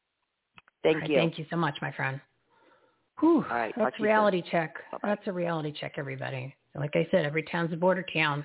Thank 0.82 0.96
All 0.96 1.00
right, 1.02 1.10
you. 1.10 1.16
Thank 1.16 1.38
you 1.38 1.46
so 1.50 1.56
much, 1.56 1.76
my 1.82 1.92
friend. 1.92 2.20
Whew, 3.20 3.44
All 3.48 3.56
right, 3.56 3.74
talk 3.74 3.84
that's 3.84 3.96
to 3.96 4.02
you 4.02 4.08
reality 4.08 4.42
check. 4.50 4.74
That's 5.02 5.22
a 5.26 5.32
reality 5.32 5.72
check, 5.78 5.94
everybody. 5.96 6.54
Like 6.74 6.96
I 6.96 7.06
said, 7.10 7.24
every 7.24 7.42
town's 7.44 7.72
a 7.72 7.76
border 7.76 8.04
town. 8.12 8.44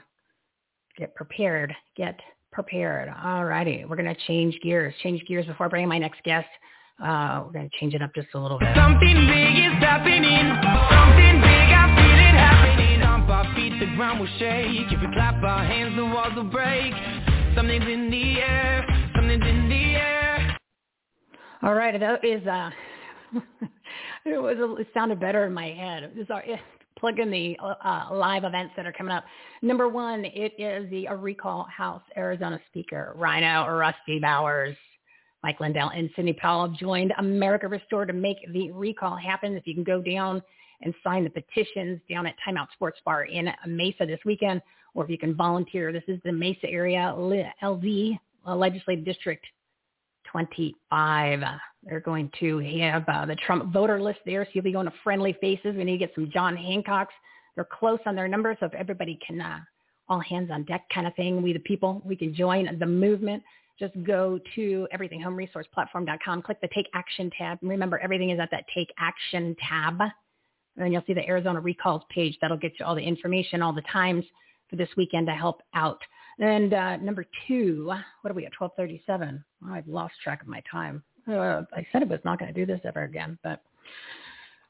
Get 0.97 1.15
prepared. 1.15 1.74
Get 1.95 2.20
prepared. 2.51 3.11
All 3.24 3.45
righty. 3.45 3.86
We're 3.86 3.95
going 3.95 4.13
to 4.13 4.22
change 4.28 4.59
gears. 4.61 4.93
Change 5.01 5.24
gears 5.28 5.45
before 5.45 5.65
I 5.65 5.70
bring 5.70 5.88
my 5.88 5.97
next 5.97 6.22
guest. 6.24 6.47
Uh, 7.01 7.43
we're 7.45 7.53
going 7.53 7.70
to 7.70 7.78
change 7.80 7.93
it 7.93 8.01
up 8.01 8.13
just 8.13 8.28
a 8.34 8.39
little 8.39 8.59
bit. 8.59 8.67
Something 8.76 9.15
big 9.15 9.55
is 9.57 9.80
happening. 9.80 10.22
Something 10.22 11.39
big, 11.41 11.70
I 11.72 11.95
feel 11.95 12.20
it 12.20 12.36
happening. 12.36 12.99
Stomp 12.99 13.30
our 13.30 13.55
feet, 13.55 13.80
the 13.80 13.86
ground 13.95 14.20
will 14.20 14.28
shake. 14.38 14.91
If 14.91 14.99
we 14.99 15.07
clap 15.13 15.41
our 15.41 15.63
hands, 15.63 15.95
the 15.95 16.05
walls 16.05 16.34
will 16.36 16.43
break. 16.43 16.93
Something's 17.56 17.86
in 17.86 18.10
the 18.10 18.41
air. 18.41 18.86
Something's 19.16 19.45
in 19.45 19.70
the 19.70 19.95
air. 19.95 20.58
All 21.62 21.74
right, 21.74 22.00
that 22.00 22.24
is 22.24 22.45
uh, 22.47 22.70
it 24.26 24.41
was 24.41 24.58
it 24.80 24.88
sounded 24.93 25.20
better 25.20 25.45
in 25.45 25.54
my 25.54 25.68
head. 25.68 26.12
Was 26.16 26.28
our, 26.30 26.41
eh, 26.43 26.58
plug 26.97 27.20
in 27.20 27.32
the 27.32 27.58
uh, 27.60 28.10
live 28.12 28.43
events 28.43 28.74
that 28.76 28.86
are 28.86 28.91
coming 28.91 29.14
up. 29.14 29.24
Number 29.62 29.88
one, 29.88 30.26
it 30.26 30.54
is 30.58 30.89
the 30.89 31.06
a 31.08 31.16
Recall 31.16 31.66
House 31.76 32.04
Arizona 32.18 32.60
speaker 32.68 33.14
RINO 33.18 33.68
Rusty 33.68 34.20
Bowers, 34.20 34.76
Mike 35.43 35.60
Lindell, 35.60 35.89
and 35.89 36.10
Sidney 36.16 36.34
Powell 36.34 36.68
have 36.68 36.78
joined 36.78 37.14
America 37.18 37.68
Restore 37.68 38.06
to 38.06 38.14
make 38.14 38.38
the 38.54 38.72
recall 38.72 39.16
happen. 39.16 39.56
If 39.56 39.66
you 39.66 39.74
can 39.74 39.84
go 39.84 40.02
down 40.02 40.41
and 40.82 40.93
sign 41.04 41.24
the 41.24 41.30
petitions 41.30 42.00
down 42.10 42.26
at 42.26 42.36
Timeout 42.47 42.68
Sports 42.74 43.00
Bar 43.06 43.26
in 43.26 43.50
Mesa 43.68 44.06
this 44.06 44.20
weekend, 44.26 44.62
or 44.96 45.04
if 45.04 45.10
you 45.10 45.18
can 45.18 45.36
volunteer, 45.36 45.92
this 45.92 46.04
is 46.08 46.20
the 46.24 46.32
Mesa 46.32 46.70
area 46.70 47.14
LD 47.64 48.18
uh, 48.48 48.56
Legislative 48.56 49.06
District 49.06 49.46
25. 50.32 51.40
They're 51.84 52.00
going 52.00 52.32
to 52.40 52.60
have 52.60 53.04
uh, 53.08 53.26
the 53.26 53.36
Trump 53.36 53.72
voter 53.74 54.02
list 54.02 54.20
there, 54.26 54.44
so 54.46 54.52
you'll 54.54 54.64
be 54.64 54.72
going 54.72 54.86
to 54.86 54.94
friendly 55.04 55.36
faces. 55.40 55.76
We 55.76 55.84
need 55.84 55.94
to 55.94 56.06
get 56.06 56.16
some 56.16 56.30
John 56.32 56.56
Hancocks. 56.56 57.08
They're 57.56 57.66
close 57.66 58.00
on 58.06 58.16
their 58.16 58.28
numbers, 58.28 58.58
so 58.60 58.68
if 58.68 58.74
everybody 58.74 59.20
can, 59.26 59.42
uh, 59.42 59.60
all 60.08 60.20
hands 60.20 60.50
on 60.52 60.64
deck 60.64 60.86
kind 60.94 61.08
of 61.08 61.16
thing, 61.16 61.42
we 61.42 61.54
the 61.54 61.60
people, 61.60 62.02
we 62.04 62.16
can 62.16 62.34
join 62.34 62.78
the 62.80 62.86
movement. 62.86 63.44
Just 63.80 63.94
go 64.04 64.40
to 64.56 64.88
everythinghomeresourceplatform.com, 64.94 66.42
click 66.42 66.60
the 66.62 66.70
Take 66.74 66.90
Action 66.94 67.32
tab. 67.38 67.60
And 67.62 67.70
remember, 67.70 67.98
everything 68.00 68.32
is 68.32 68.40
at 68.40 68.52
that 68.52 68.66
Take 68.74 68.92
Action 68.98 69.56
tab. 69.68 70.02
And 70.02 70.86
then 70.86 70.92
you'll 70.92 71.04
see 71.08 71.14
the 71.14 71.26
Arizona 71.26 71.62
Recalls 71.62 72.04
page. 72.10 72.38
That'll 72.42 72.58
get 72.58 72.74
you 72.80 72.86
all 72.86 72.96
the 72.96 73.02
information, 73.02 73.62
all 73.62 73.74
the 73.74 73.84
times 73.84 74.26
for 74.70 74.76
this 74.76 74.89
weekend 74.97 75.28
to 75.28 75.34
help 75.34 75.61
out. 75.74 76.01
And 76.39 76.74
uh, 76.74 76.97
number 76.97 77.26
two, 77.47 77.91
what 78.22 78.32
are 78.32 78.34
we 78.34 78.45
at? 78.45 78.53
1237. 78.57 79.43
Oh, 79.65 79.74
I've 79.74 79.88
lost 79.88 80.13
track 80.24 80.41
of 80.41 80.47
my 80.47 80.63
time. 80.72 81.03
Uh, 81.28 81.63
I 81.74 81.86
said 81.91 82.01
I 82.01 82.05
was 82.05 82.20
not 82.24 82.39
going 82.39 82.53
to 82.53 82.59
do 82.59 82.65
this 82.65 82.82
ever 82.86 83.03
again, 83.03 83.38
but 83.43 83.61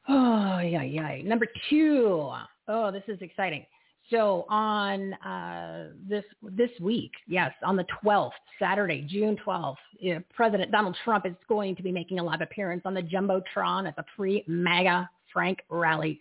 oh, 0.08 0.60
yeah, 0.60 0.84
yeah. 0.84 1.22
Number 1.22 1.46
two. 1.70 2.32
Oh, 2.68 2.92
this 2.92 3.04
is 3.08 3.22
exciting. 3.22 3.66
So 4.10 4.46
on 4.50 5.14
uh, 5.14 5.90
this 6.08 6.24
this 6.42 6.72
week, 6.82 7.12
yes, 7.28 7.52
on 7.64 7.76
the 7.76 7.86
12th, 8.04 8.32
Saturday, 8.58 9.06
June 9.08 9.38
12th, 9.46 9.76
you 10.00 10.16
know, 10.16 10.24
President 10.34 10.72
Donald 10.72 10.98
Trump 11.04 11.28
is 11.28 11.36
going 11.48 11.76
to 11.76 11.84
be 11.84 11.92
making 11.92 12.18
a 12.18 12.24
live 12.24 12.42
appearance 12.42 12.82
on 12.86 12.96
the 12.96 13.04
Jumbotron 13.04 13.88
at 13.88 13.96
the 13.96 14.04
free 14.18 14.44
MAGA 14.48 15.08
Frank 15.32 15.60
Rally 15.70 16.20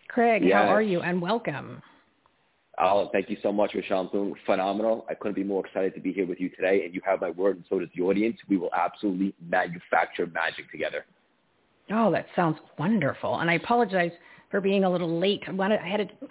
Craig, 0.07 0.43
Yes. 0.43 0.53
how 0.53 0.67
are 0.73 0.81
you? 0.81 1.01
And 1.01 1.21
welcome. 1.21 1.81
Oh, 2.81 3.09
thank 3.11 3.29
you 3.29 3.37
so 3.43 3.51
much, 3.51 3.75
Michele. 3.75 3.99
I'm 4.01 4.07
doing 4.07 4.35
phenomenal. 4.45 5.05
I 5.09 5.13
couldn't 5.13 5.35
be 5.35 5.43
more 5.43 5.65
excited 5.65 5.93
to 5.95 5.99
be 5.99 6.13
here 6.13 6.25
with 6.25 6.39
you 6.39 6.49
today, 6.49 6.85
and 6.85 6.95
you 6.95 7.01
have 7.05 7.19
my 7.21 7.29
word, 7.29 7.57
and 7.57 7.65
so 7.69 7.77
does 7.79 7.89
the 7.95 8.01
audience. 8.03 8.37
We 8.47 8.57
will 8.57 8.73
absolutely 8.73 9.33
manufacture 9.49 10.25
magic 10.27 10.71
together. 10.71 11.05
Oh, 11.91 12.09
that 12.11 12.27
sounds 12.35 12.57
wonderful. 12.77 13.39
And 13.39 13.49
I 13.49 13.55
apologize 13.55 14.11
for 14.49 14.61
being 14.61 14.85
a 14.85 14.89
little 14.89 15.19
late. 15.19 15.43
I 15.47 15.51
wanted, 15.51 15.81
I 15.81 15.87
had 15.87 16.07
to, 16.07 16.27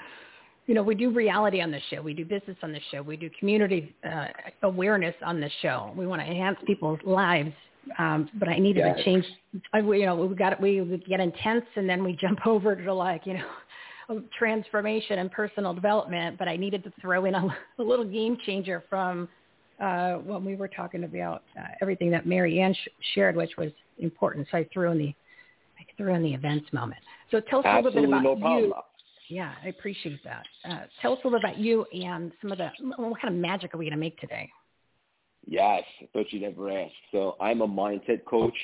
you 0.69 0.75
know, 0.75 0.83
we 0.83 0.95
do 0.95 1.11
reality 1.11 1.62
on 1.62 1.71
this 1.71 1.83
show. 1.91 2.03
We 2.03 2.12
do 2.12 2.27
business 2.27 2.57
on 2.62 2.73
this 2.73 2.83
show. 2.93 3.01
We 3.01 3.16
do 3.16 3.31
community 3.39 3.97
uh, 4.09 4.27
awareness 4.62 5.14
on 5.25 5.41
this 5.41 5.53
show. 5.62 5.93
We 5.97 6.07
want 6.07 6.21
to 6.21 6.27
enhance 6.29 6.59
people's 6.66 7.01
lives 7.05 7.53
Um, 7.99 8.29
but 8.39 8.51
I 8.51 8.59
needed 8.59 8.85
Yes. 8.85 8.99
to 8.99 9.05
change. 9.05 9.25
I, 9.73 9.79
you 9.79 10.05
know, 10.05 10.14
we 10.14 10.35
got 10.37 10.61
we 10.61 10.83
would 10.83 11.07
get 11.07 11.21
intense, 11.21 11.64
and 11.75 11.89
then 11.89 12.05
we 12.05 12.12
jump 12.21 12.47
over 12.47 12.77
to 12.77 12.93
like 12.93 13.23
you 13.25 13.35
know 13.39 14.23
transformation 14.39 15.21
and 15.21 15.33
personal 15.33 15.73
development. 15.73 16.39
But 16.39 16.49
I 16.49 16.57
needed 16.57 16.85
to 16.85 16.93
throw 17.01 17.25
in 17.25 17.35
a, 17.35 17.47
a 17.79 17.83
little 17.83 18.05
game 18.05 18.37
changer 18.45 18.85
from 18.91 19.27
uh, 19.81 20.14
when 20.16 20.45
we 20.45 20.55
were 20.55 20.69
talking 20.69 21.05
about 21.05 21.45
uh, 21.59 21.62
everything 21.81 22.11
that 22.11 22.27
Mary 22.27 22.61
Ann 22.61 22.75
sh- 22.75 22.89
shared, 23.14 23.37
which 23.37 23.57
was 23.57 23.71
important. 23.99 24.47
So 24.51 24.59
I 24.59 24.69
threw 24.71 24.91
in 24.91 24.99
the 24.99 25.14
I 25.81 25.85
threw 25.97 26.12
in 26.12 26.23
the 26.23 26.35
events 26.35 26.71
moment. 26.75 27.01
So 27.31 27.41
tell 27.41 27.61
us 27.61 27.64
a 27.66 27.77
little 27.77 27.91
bit 27.93 28.05
about 28.05 28.23
no 28.23 28.37
you. 28.59 28.75
Yeah, 29.29 29.53
I 29.62 29.68
appreciate 29.68 30.22
that. 30.24 30.47
Uh, 30.68 30.81
tell 31.03 31.12
us 31.12 31.18
a 31.22 31.26
little 31.26 31.39
about 31.39 31.59
you 31.59 31.85
and 31.93 32.33
some 32.41 32.53
of 32.53 32.59
the 32.59 32.70
what 32.97 33.20
kind 33.20 33.35
of 33.35 33.41
magic 33.41 33.74
are 33.74 33.79
we 33.79 33.85
going 33.85 33.93
to 33.93 33.99
make 33.99 34.18
today? 34.18 34.51
Yes, 35.47 35.83
I 36.03 36.09
thought 36.12 36.26
you'd 36.31 36.43
never 36.43 36.70
ask. 36.70 36.93
So 37.12 37.37
I'm 37.41 37.61
a 37.61 37.68
mindset 37.68 38.24
coach, 38.24 38.55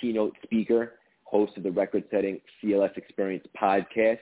keynote 0.00 0.34
speaker, 0.42 0.94
host 1.24 1.56
of 1.56 1.62
the 1.62 1.70
record-setting 1.70 2.40
CLS 2.62 2.96
Experience 2.96 3.46
podcast, 3.60 4.18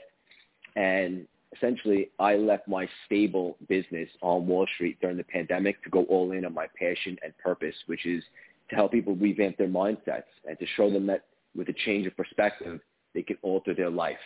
and 0.76 1.26
essentially 1.56 2.10
I 2.18 2.36
left 2.36 2.68
my 2.68 2.88
stable 3.06 3.56
business 3.68 4.08
on 4.20 4.46
Wall 4.46 4.66
Street 4.74 4.98
during 5.00 5.16
the 5.16 5.24
pandemic 5.24 5.82
to 5.84 5.90
go 5.90 6.04
all 6.04 6.32
in 6.32 6.44
on 6.44 6.54
my 6.54 6.66
passion 6.78 7.16
and 7.22 7.36
purpose, 7.38 7.74
which 7.86 8.04
is 8.06 8.22
to 8.70 8.76
help 8.76 8.92
people 8.92 9.16
revamp 9.16 9.56
their 9.56 9.68
mindsets 9.68 10.24
and 10.46 10.58
to 10.58 10.66
show 10.76 10.90
them 10.90 11.06
that 11.06 11.24
with 11.56 11.68
a 11.68 11.74
change 11.84 12.06
of 12.06 12.16
perspective, 12.16 12.80
they 13.14 13.22
can 13.22 13.38
alter 13.42 13.74
their 13.74 13.90
life. 13.90 14.16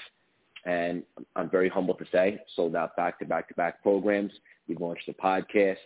And 0.65 1.03
I'm 1.35 1.51
very 1.51 1.69
humble 1.69 1.95
to 1.95 2.05
say, 2.13 2.41
sold 2.55 2.77
out 2.77 2.97
back-to-back-to-back 2.97 3.83
programs. 3.83 4.33
We 4.69 4.77
launched 4.77 5.09
a 5.09 5.13
podcast 5.13 5.77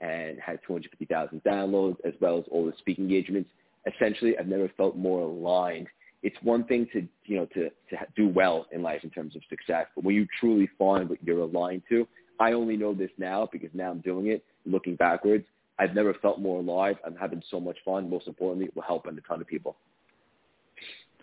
and 0.00 0.38
had 0.40 0.58
250,000 0.66 1.42
downloads 1.44 1.96
as 2.04 2.14
well 2.20 2.38
as 2.38 2.44
all 2.50 2.64
the 2.66 2.72
speaking 2.78 3.04
engagements. 3.04 3.50
Essentially, 3.86 4.38
I've 4.38 4.48
never 4.48 4.70
felt 4.76 4.96
more 4.96 5.22
aligned. 5.22 5.88
It's 6.22 6.36
one 6.42 6.64
thing 6.64 6.86
to, 6.92 7.06
you 7.26 7.36
know, 7.36 7.46
to, 7.46 7.68
to 7.68 8.06
do 8.16 8.28
well 8.28 8.66
in 8.72 8.82
life 8.82 9.00
in 9.04 9.10
terms 9.10 9.36
of 9.36 9.42
success, 9.50 9.86
but 9.94 10.04
when 10.04 10.14
you 10.14 10.26
truly 10.38 10.68
find 10.78 11.08
what 11.08 11.22
you're 11.22 11.40
aligned 11.40 11.82
to, 11.88 12.06
I 12.40 12.52
only 12.52 12.76
know 12.76 12.94
this 12.94 13.10
now 13.18 13.48
because 13.52 13.70
now 13.74 13.90
I'm 13.90 14.00
doing 14.00 14.28
it, 14.28 14.44
looking 14.64 14.96
backwards. 14.96 15.44
I've 15.78 15.94
never 15.94 16.14
felt 16.14 16.40
more 16.40 16.60
alive. 16.60 16.96
I'm 17.04 17.16
having 17.16 17.42
so 17.50 17.58
much 17.58 17.78
fun. 17.84 18.08
Most 18.08 18.28
importantly, 18.28 18.70
we're 18.74 18.84
helping 18.84 19.16
a 19.18 19.20
ton 19.22 19.40
of 19.40 19.46
people. 19.46 19.76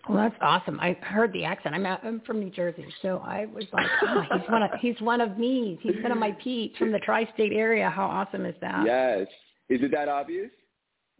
Well, 0.08 0.18
that's 0.18 0.36
awesome. 0.40 0.80
I 0.80 0.94
heard 1.02 1.32
the 1.32 1.44
accent. 1.44 1.74
I'm, 1.74 1.86
out, 1.86 2.04
I'm 2.04 2.20
from 2.20 2.40
New 2.40 2.50
Jersey, 2.50 2.86
so 3.02 3.22
I 3.24 3.46
was 3.46 3.64
like, 3.72 3.86
oh, 4.02 4.22
he's 4.32 4.50
one 4.50 4.62
of 4.62 4.70
he's 4.80 5.00
one 5.00 5.20
of 5.20 5.38
me. 5.38 5.78
He's 5.82 6.02
one 6.02 6.12
of 6.12 6.18
my 6.18 6.32
peeps 6.32 6.78
from 6.78 6.90
the 6.92 6.98
tri-state 7.00 7.52
area. 7.52 7.88
How 7.90 8.06
awesome 8.06 8.46
is 8.46 8.54
that? 8.60 8.84
Yes. 8.86 9.26
Is 9.68 9.80
it 9.82 9.90
that 9.92 10.08
obvious? 10.08 10.50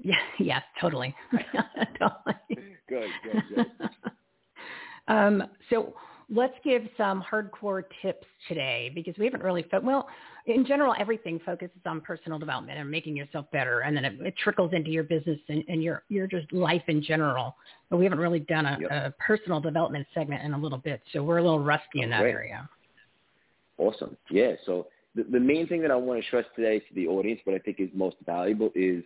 Yeah. 0.03 0.17
Yes. 0.39 0.63
Totally. 0.81 1.15
totally. 1.99 2.75
Good, 2.89 3.11
good, 3.23 3.43
good. 3.55 3.67
Um, 5.09 5.43
so 5.71 5.95
let's 6.33 6.55
give 6.63 6.83
some 6.97 7.21
hardcore 7.29 7.83
tips 8.01 8.27
today 8.47 8.93
because 8.95 9.15
we 9.19 9.25
haven't 9.25 9.43
really, 9.43 9.65
fo- 9.69 9.81
well, 9.81 10.07
in 10.47 10.65
general, 10.65 10.95
everything 10.99 11.41
focuses 11.45 11.77
on 11.87 12.01
personal 12.01 12.39
development 12.39 12.79
and 12.79 12.91
making 12.91 13.17
yourself 13.17 13.47
better. 13.53 13.81
And 13.81 13.97
then 13.97 14.05
it, 14.05 14.21
it 14.21 14.35
trickles 14.43 14.73
into 14.73 14.91
your 14.91 15.03
business 15.05 15.39
and, 15.49 15.65
and 15.69 15.83
your, 15.83 16.03
your 16.09 16.27
just 16.27 16.53
life 16.53 16.83
in 16.89 17.03
general. 17.03 17.57
But 17.91 17.99
we 17.99 18.05
haven't 18.05 18.21
really 18.21 18.41
done 18.41 18.67
a, 18.67 18.79
Yep. 18.81 18.91
a 18.91 19.15
personal 19.23 19.61
development 19.61 20.07
segment 20.15 20.43
in 20.45 20.55
a 20.55 20.59
little 20.59 20.79
bit. 20.79 21.03
So 21.13 21.23
we're 21.23 21.39
a 21.39 21.43
little 21.43 21.61
rusty 21.61 22.03
in 22.03 22.11
that 22.11 22.23
Great. 22.23 22.35
area. 22.35 22.69
Awesome. 23.79 24.17
Yeah. 24.31 24.53
So 24.67 24.87
the, 25.15 25.25
the 25.25 25.41
main 25.41 25.67
thing 25.67 25.83
that 25.83 25.91
I 25.91 25.97
want 25.97 26.21
to 26.21 26.27
stress 26.27 26.45
today 26.57 26.79
to 26.79 26.95
the 26.95 27.07
audience, 27.09 27.41
what 27.45 27.55
I 27.55 27.59
think 27.59 27.81
is 27.81 27.89
most 27.95 28.17
valuable 28.25 28.71
is 28.75 29.03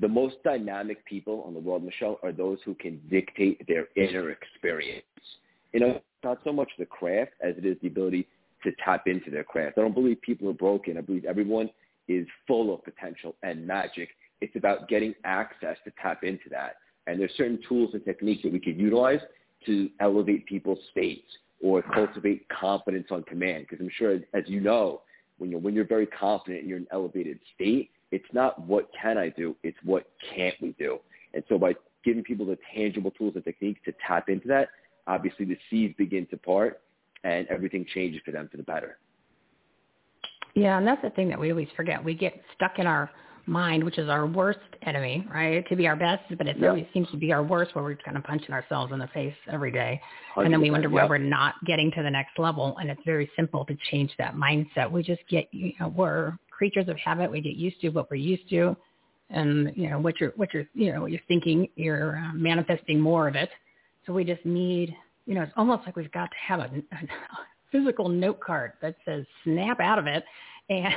the 0.00 0.08
most 0.08 0.36
dynamic 0.42 1.04
people 1.04 1.44
on 1.46 1.54
the 1.54 1.60
world, 1.60 1.84
Michele, 1.84 2.18
are 2.22 2.32
those 2.32 2.58
who 2.64 2.74
can 2.74 3.00
dictate 3.10 3.66
their 3.68 3.88
inner 3.96 4.30
experience. 4.30 5.04
You 5.72 5.80
know, 5.80 5.86
it's 5.96 6.04
not 6.24 6.38
so 6.44 6.52
much 6.52 6.70
the 6.78 6.86
craft 6.86 7.32
as 7.42 7.54
it 7.58 7.66
is 7.66 7.76
the 7.82 7.88
ability 7.88 8.26
to 8.64 8.72
tap 8.84 9.06
into 9.06 9.30
their 9.30 9.44
craft. 9.44 9.78
I 9.78 9.82
don't 9.82 9.94
believe 9.94 10.20
people 10.22 10.48
are 10.48 10.54
broken. 10.54 10.96
I 10.96 11.00
believe 11.00 11.24
everyone 11.24 11.70
is 12.08 12.26
full 12.46 12.74
of 12.74 12.84
potential 12.84 13.34
and 13.42 13.66
magic. 13.66 14.08
It's 14.40 14.56
about 14.56 14.88
getting 14.88 15.14
access 15.24 15.76
to 15.84 15.92
tap 16.00 16.24
into 16.24 16.48
that. 16.50 16.76
And 17.06 17.20
there's 17.20 17.32
certain 17.36 17.58
tools 17.68 17.90
and 17.94 18.04
techniques 18.04 18.42
that 18.42 18.52
we 18.52 18.60
can 18.60 18.78
utilize 18.78 19.20
to 19.66 19.90
elevate 20.00 20.46
people's 20.46 20.78
states 20.90 21.26
or 21.62 21.82
cultivate 21.82 22.46
confidence 22.48 23.08
on 23.10 23.22
command. 23.24 23.66
Because 23.68 23.82
I'm 23.82 23.90
sure, 23.96 24.18
as 24.34 24.44
you 24.46 24.60
know, 24.60 25.02
when 25.38 25.50
you're, 25.50 25.60
when 25.60 25.74
you're 25.74 25.86
very 25.86 26.06
confident 26.06 26.60
and 26.60 26.68
you're 26.68 26.78
in 26.78 26.84
an 26.84 26.88
elevated 26.92 27.38
state, 27.54 27.90
it's 28.10 28.26
not 28.32 28.60
what 28.66 28.90
can 29.00 29.16
I 29.16 29.30
do, 29.30 29.56
it's 29.62 29.78
what 29.84 30.10
can't 30.34 30.54
we 30.60 30.74
do. 30.78 30.98
And 31.34 31.42
so 31.48 31.58
by 31.58 31.74
giving 32.04 32.22
people 32.22 32.46
the 32.46 32.58
tangible 32.74 33.10
tools 33.12 33.34
and 33.36 33.44
techniques 33.44 33.80
to 33.86 33.94
tap 34.06 34.28
into 34.28 34.48
that, 34.48 34.68
obviously 35.06 35.44
the 35.46 35.56
seeds 35.70 35.94
begin 35.96 36.26
to 36.26 36.36
part 36.36 36.81
and 37.24 37.46
everything 37.48 37.86
changes 37.94 38.20
for 38.24 38.30
them 38.32 38.48
for 38.50 38.56
the 38.56 38.62
better. 38.62 38.98
Yeah, 40.54 40.76
and 40.78 40.86
that's 40.86 41.02
the 41.02 41.10
thing 41.10 41.28
that 41.30 41.40
we 41.40 41.50
always 41.50 41.68
forget. 41.76 42.02
We 42.04 42.14
get 42.14 42.40
stuck 42.54 42.78
in 42.78 42.86
our 42.86 43.10
mind, 43.46 43.82
which 43.82 43.98
is 43.98 44.08
our 44.08 44.26
worst 44.26 44.60
enemy, 44.82 45.26
right? 45.32 45.54
It 45.54 45.66
could 45.66 45.78
be 45.78 45.88
our 45.88 45.96
best, 45.96 46.22
but 46.36 46.46
it 46.46 46.58
Yeah. 46.58 46.68
always 46.68 46.86
seems 46.92 47.10
to 47.10 47.16
be 47.16 47.32
our 47.32 47.42
worst 47.42 47.74
where 47.74 47.82
we're 47.82 47.96
kind 47.96 48.16
of 48.16 48.22
punching 48.22 48.52
ourselves 48.52 48.92
in 48.92 48.98
the 48.98 49.08
face 49.08 49.34
every 49.48 49.72
day. 49.72 50.00
And 50.36 50.52
then 50.52 50.60
we 50.60 50.70
wonder 50.70 50.88
why 50.88 51.02
Yep. 51.02 51.10
we're 51.10 51.18
not 51.18 51.54
getting 51.64 51.90
to 51.92 52.02
the 52.02 52.10
next 52.10 52.38
level. 52.38 52.76
And 52.78 52.90
it's 52.90 53.02
very 53.04 53.30
simple 53.34 53.64
to 53.64 53.74
change 53.90 54.16
that 54.18 54.36
mindset. 54.36 54.90
We 54.90 55.02
just 55.02 55.26
get, 55.28 55.52
you 55.52 55.72
know, 55.80 55.88
we're 55.88 56.38
creatures 56.50 56.88
of 56.88 56.96
habit. 56.98 57.30
We 57.30 57.40
get 57.40 57.56
used 57.56 57.80
to 57.80 57.88
what 57.88 58.10
we're 58.10 58.16
used 58.16 58.48
to. 58.50 58.76
And, 59.30 59.72
you 59.74 59.88
know, 59.88 59.98
what 59.98 60.20
you're, 60.20 60.32
what 60.36 60.52
you're, 60.54 60.66
you 60.74 60.92
know, 60.92 61.00
what 61.00 61.10
you're 61.10 61.20
thinking, 61.26 61.68
you're 61.74 62.18
uh, 62.18 62.34
manifesting 62.34 63.00
more 63.00 63.26
of 63.26 63.34
it. 63.34 63.50
So 64.06 64.12
we 64.12 64.24
just 64.24 64.44
need, 64.44 64.94
you 65.26 65.34
know, 65.34 65.42
it's 65.42 65.52
almost 65.56 65.86
like 65.86 65.96
we've 65.96 66.12
got 66.12 66.30
to 66.30 66.36
have 66.46 66.60
a, 66.60 66.64
a 66.64 67.08
physical 67.70 68.08
note 68.08 68.40
card 68.40 68.72
that 68.82 68.96
says 69.04 69.24
snap 69.44 69.80
out 69.80 69.98
of 69.98 70.06
it 70.06 70.24
and 70.68 70.94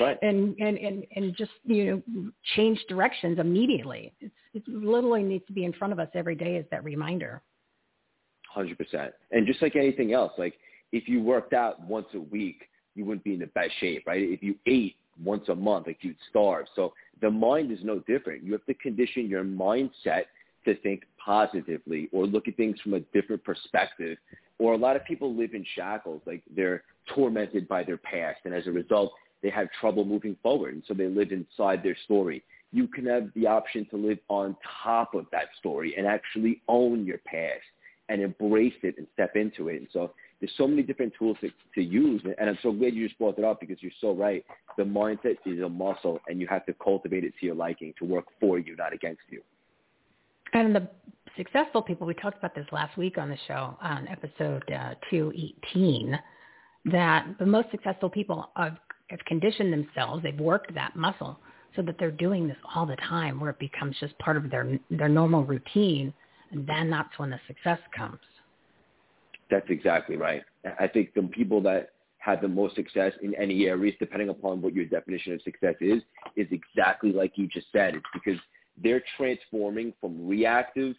right. 0.00 0.18
and, 0.22 0.56
and 0.58 0.78
and 0.78 1.06
and 1.14 1.36
just 1.36 1.52
you 1.64 2.02
know 2.14 2.30
change 2.56 2.78
directions 2.88 3.38
immediately. 3.38 4.12
It's 4.20 4.34
it 4.54 4.62
literally 4.66 5.22
needs 5.22 5.46
to 5.46 5.52
be 5.52 5.64
in 5.64 5.72
front 5.72 5.92
of 5.92 5.98
us 5.98 6.08
every 6.14 6.34
day 6.34 6.56
as 6.56 6.64
that 6.70 6.84
reminder. 6.84 7.42
Hundred 8.48 8.78
percent. 8.78 9.12
And 9.32 9.46
just 9.46 9.60
like 9.62 9.76
anything 9.76 10.12
else, 10.12 10.32
like 10.38 10.54
if 10.92 11.08
you 11.08 11.22
worked 11.22 11.52
out 11.52 11.80
once 11.82 12.06
a 12.14 12.20
week, 12.20 12.62
you 12.94 13.04
wouldn't 13.04 13.24
be 13.24 13.34
in 13.34 13.40
the 13.40 13.46
best 13.46 13.72
shape, 13.80 14.04
right? 14.06 14.22
If 14.22 14.42
you 14.42 14.54
ate 14.66 14.96
once 15.22 15.48
a 15.48 15.54
month, 15.54 15.86
like 15.86 15.98
you'd 16.02 16.16
starve. 16.30 16.66
So 16.76 16.92
the 17.20 17.30
mind 17.30 17.72
is 17.72 17.78
no 17.82 18.00
different. 18.00 18.44
You 18.44 18.52
have 18.52 18.64
to 18.66 18.74
condition 18.74 19.28
your 19.28 19.44
mindset 19.44 20.24
to 20.64 20.76
think 20.76 21.02
positively 21.24 22.08
or 22.12 22.26
look 22.26 22.48
at 22.48 22.56
things 22.56 22.80
from 22.80 22.94
a 22.94 23.00
different 23.00 23.42
perspective. 23.44 24.18
Or 24.58 24.74
a 24.74 24.78
lot 24.78 24.96
of 24.96 25.04
people 25.04 25.34
live 25.34 25.54
in 25.54 25.64
shackles, 25.74 26.22
like 26.26 26.42
they're 26.54 26.84
tormented 27.14 27.66
by 27.68 27.82
their 27.82 27.96
past, 27.96 28.40
and 28.44 28.54
as 28.54 28.66
a 28.66 28.70
result, 28.70 29.12
they 29.42 29.50
have 29.50 29.68
trouble 29.80 30.04
moving 30.04 30.36
forward, 30.42 30.74
and 30.74 30.82
so 30.86 30.94
they 30.94 31.06
live 31.06 31.32
inside 31.32 31.82
their 31.82 31.96
story. 32.04 32.42
You 32.72 32.86
can 32.88 33.06
have 33.06 33.30
the 33.34 33.46
option 33.46 33.86
to 33.90 33.96
live 33.96 34.18
on 34.28 34.56
top 34.82 35.14
of 35.14 35.26
that 35.32 35.48
story 35.58 35.94
and 35.96 36.06
actually 36.06 36.62
own 36.68 37.04
your 37.04 37.18
past 37.18 37.62
and 38.08 38.20
embrace 38.20 38.74
it 38.82 38.96
and 38.98 39.06
step 39.12 39.36
into 39.36 39.68
it. 39.68 39.76
And 39.76 39.88
so 39.92 40.12
there's 40.40 40.52
so 40.56 40.66
many 40.66 40.82
different 40.82 41.12
tools 41.18 41.36
to, 41.40 41.50
to 41.74 41.82
use. 41.82 42.22
And 42.38 42.50
I'm 42.50 42.58
so 42.62 42.72
glad 42.72 42.94
you 42.94 43.06
just 43.06 43.18
brought 43.18 43.38
it 43.38 43.44
up 43.44 43.60
because 43.60 43.78
you're 43.80 43.92
so 44.00 44.12
right. 44.12 44.44
The 44.76 44.82
mindset 44.82 45.36
is 45.46 45.60
a 45.62 45.68
muscle 45.68 46.20
and 46.28 46.40
you 46.40 46.46
have 46.48 46.66
to 46.66 46.74
cultivate 46.74 47.24
it 47.24 47.32
to 47.40 47.46
your 47.46 47.54
liking 47.54 47.94
to 47.98 48.04
work 48.04 48.26
for 48.40 48.58
you, 48.58 48.76
not 48.76 48.92
against 48.92 49.22
you. 49.30 49.42
And 50.54 50.74
the 50.74 50.88
successful 51.36 51.82
people, 51.82 52.06
we 52.06 52.14
talked 52.14 52.38
about 52.38 52.54
this 52.54 52.66
last 52.72 52.96
week 52.96 53.18
on 53.18 53.28
the 53.28 53.36
show 53.46 53.76
on 53.82 54.08
episode 54.08 54.62
uh, 54.70 54.94
218, 55.10 56.18
that 56.86 57.26
the 57.38 57.46
most 57.46 57.70
successful 57.72 58.08
people 58.08 58.50
have, 58.56 58.76
have 59.08 59.18
conditioned 59.26 59.72
themselves, 59.72 60.22
they've 60.22 60.38
worked 60.38 60.72
that 60.74 60.94
muscle 60.94 61.38
so 61.74 61.82
that 61.82 61.96
they're 61.98 62.12
doing 62.12 62.46
this 62.46 62.56
all 62.74 62.86
the 62.86 62.96
time 62.96 63.40
where 63.40 63.50
it 63.50 63.58
becomes 63.58 63.96
just 63.98 64.16
part 64.18 64.36
of 64.36 64.48
their 64.48 64.78
their 64.90 65.08
normal 65.08 65.44
routine. 65.44 66.14
And 66.52 66.64
then 66.66 66.88
that's 66.88 67.18
when 67.18 67.30
the 67.30 67.40
success 67.48 67.80
comes. 67.96 68.20
That's 69.50 69.68
exactly 69.70 70.16
right. 70.16 70.42
I 70.78 70.86
think 70.86 71.14
the 71.14 71.22
people 71.22 71.60
that 71.62 71.90
have 72.18 72.40
the 72.40 72.48
most 72.48 72.76
success 72.76 73.12
in 73.22 73.34
any 73.34 73.66
areas, 73.66 73.94
depending 73.98 74.28
upon 74.28 74.62
what 74.62 74.72
your 74.72 74.84
definition 74.84 75.32
of 75.32 75.42
success 75.42 75.74
is, 75.80 76.00
is 76.36 76.46
exactly 76.52 77.12
like 77.12 77.32
you 77.34 77.48
just 77.48 77.66
said. 77.72 77.96
It's 77.96 78.04
because 78.14 78.38
they're 78.82 79.02
transforming 79.16 79.92
from 80.00 80.26
reactive 80.26 80.94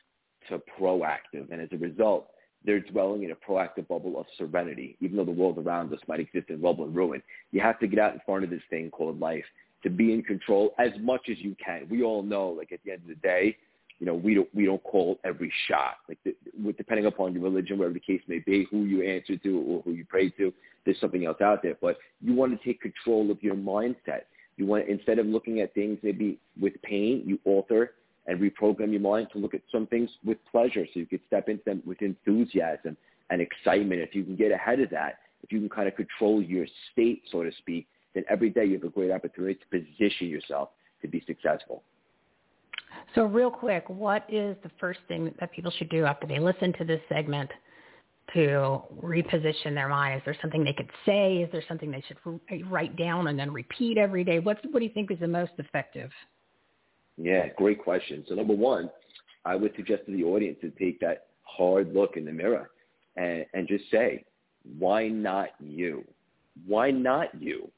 to 0.50 0.62
proactive. 0.80 1.52
And 1.52 1.62
as 1.62 1.70
a 1.72 1.78
result, 1.78 2.28
they're 2.66 2.80
dwelling 2.80 3.24
in 3.24 3.32
a 3.32 3.36
proactive 3.36 3.88
bubble 3.88 4.20
of 4.20 4.26
serenity, 4.38 4.98
even 5.00 5.18
though 5.18 5.26
the 5.26 5.32
world 5.32 5.58
around 5.60 5.94
us 5.94 6.00
might 6.08 6.20
exist 6.20 6.50
in 6.50 6.62
rubble 6.62 6.86
and 6.86 6.96
ruin. 6.96 7.22
You 7.52 7.62
have 7.62 7.80
to 7.80 7.88
get 7.88 8.00
out 8.00 8.14
in 8.14 8.20
front 8.26 8.44
of 8.44 8.50
this 8.50 8.62
thing 8.70 8.90
called 8.90 9.20
life 9.20 9.46
to 9.84 9.90
be 9.90 10.14
in 10.14 10.24
control 10.24 10.74
as 10.80 10.90
much 11.00 11.30
as 11.30 11.38
you 11.40 11.56
can. 11.64 11.88
We 11.90 12.02
all 12.02 12.24
know, 12.24 12.50
like 12.50 12.72
at 12.72 12.80
the 12.84 12.92
end 12.92 13.02
of 13.04 13.08
the 13.08 13.16
day, 13.16 13.56
you 14.00 14.06
know, 14.06 14.16
we 14.16 14.34
don't 14.34 14.54
we 14.54 14.66
don't 14.66 14.84
call 14.84 15.20
every 15.24 15.52
shot. 15.68 15.98
Like 16.10 16.18
the, 16.26 16.36
depending 16.74 17.06
upon 17.06 17.34
your 17.34 17.44
religion, 17.44 17.78
whatever 17.78 17.94
the 17.94 18.00
case 18.00 18.22
may 18.28 18.40
be, 18.40 18.68
who 18.70 18.84
you 18.84 19.04
answer 19.04 19.38
to 19.38 19.62
or 19.62 19.82
who 19.84 19.92
you 19.92 20.06
pray 20.06 20.30
to, 20.32 20.52
there's 20.84 21.00
something 21.00 21.26
else 21.26 21.40
out 21.42 21.64
there. 21.64 21.78
But 21.80 21.98
you 22.22 22.34
want 22.34 22.60
to 22.60 22.66
take 22.66 22.82
control 22.82 23.32
of 23.32 23.42
your 23.42 23.56
mindset. 23.56 24.24
You 24.58 24.66
want 24.66 24.88
instead 24.88 25.20
of 25.20 25.26
looking 25.26 25.60
at 25.60 25.74
things 25.74 26.00
maybe 26.02 26.40
with 26.60 26.74
pain, 26.82 27.24
you 27.26 27.40
alter 27.46 27.94
and 28.28 28.40
reprogram 28.40 28.92
your 28.92 29.02
mind 29.02 29.28
to 29.34 29.38
look 29.38 29.54
at 29.54 29.62
some 29.72 29.86
things 29.88 30.10
with 30.24 30.38
pleasure 30.50 30.86
so 30.94 31.00
you 31.00 31.06
could 31.06 31.22
step 31.28 31.50
into 31.50 31.64
them 31.66 31.84
with 31.86 32.02
enthusiasm 32.02 32.98
and 33.30 33.42
excitement. 33.42 34.02
If 34.02 34.16
you 34.16 34.24
can 34.24 34.36
get 34.36 34.52
ahead 34.52 34.80
of 34.80 34.90
that, 34.92 35.20
if 35.44 35.52
you 35.52 35.60
can 35.60 35.70
kind 35.70 35.88
of 35.88 35.96
control 35.96 36.42
your 36.42 36.66
state, 36.92 37.24
so 37.32 37.44
to 37.44 37.52
speak, 37.60 37.88
then 38.14 38.24
every 38.30 38.50
day 38.50 38.66
you 38.66 38.74
have 38.74 38.84
a 38.84 38.90
great 38.90 39.12
opportunity 39.12 39.56
to 39.56 39.80
position 39.80 40.28
yourself 40.28 40.70
to 41.02 41.08
be 41.08 41.24
successful. 41.28 41.84
So 43.14 43.26
real 43.26 43.52
quick, 43.52 43.84
what 43.90 44.26
is 44.30 44.56
the 44.64 44.72
first 44.80 45.00
thing 45.08 45.34
that 45.40 45.52
people 45.52 45.72
should 45.72 45.90
do 45.90 46.06
after 46.06 46.26
they 46.26 46.40
listen 46.40 46.74
to 46.80 46.86
this 46.86 47.02
segment 47.10 47.52
to 48.34 48.82
reposition 49.02 49.74
their 49.74 49.88
mind? 49.88 50.18
Is 50.18 50.22
there 50.26 50.38
something 50.42 50.64
they 50.64 50.74
could 50.74 50.90
say? 51.06 51.38
Is 51.38 51.52
there 51.52 51.64
something 51.68 51.92
they 51.92 52.04
should 52.08 52.70
write 52.70 52.96
down 52.98 53.28
and 53.28 53.38
then 53.38 53.52
repeat 53.52 53.98
every 53.98 54.24
day? 54.24 54.40
What's, 54.40 54.62
what 54.72 54.80
do 54.80 54.86
you 54.86 54.94
think 54.94 55.12
is 55.12 55.20
the 55.20 55.28
most 55.28 55.54
effective? 55.58 56.10
Yeah, 57.18 57.48
great 57.56 57.82
question. 57.82 58.26
So 58.28 58.36
number 58.36 58.56
one, 58.56 58.90
I 59.46 59.56
would 59.56 59.74
suggest 59.76 60.06
to 60.08 60.12
the 60.12 60.24
audience 60.24 60.58
to 60.62 60.72
take 60.72 61.00
that 61.00 61.28
hard 61.44 61.94
look 61.94 62.18
in 62.18 62.26
the 62.26 62.32
mirror 62.32 62.72
and, 63.16 63.46
and 63.54 63.68
just 63.68 63.90
say, 63.92 64.26
why 64.80 65.08
not 65.08 65.50
you? 65.60 66.04
Why 66.66 66.92
not 66.92 67.30
you? 67.40 67.70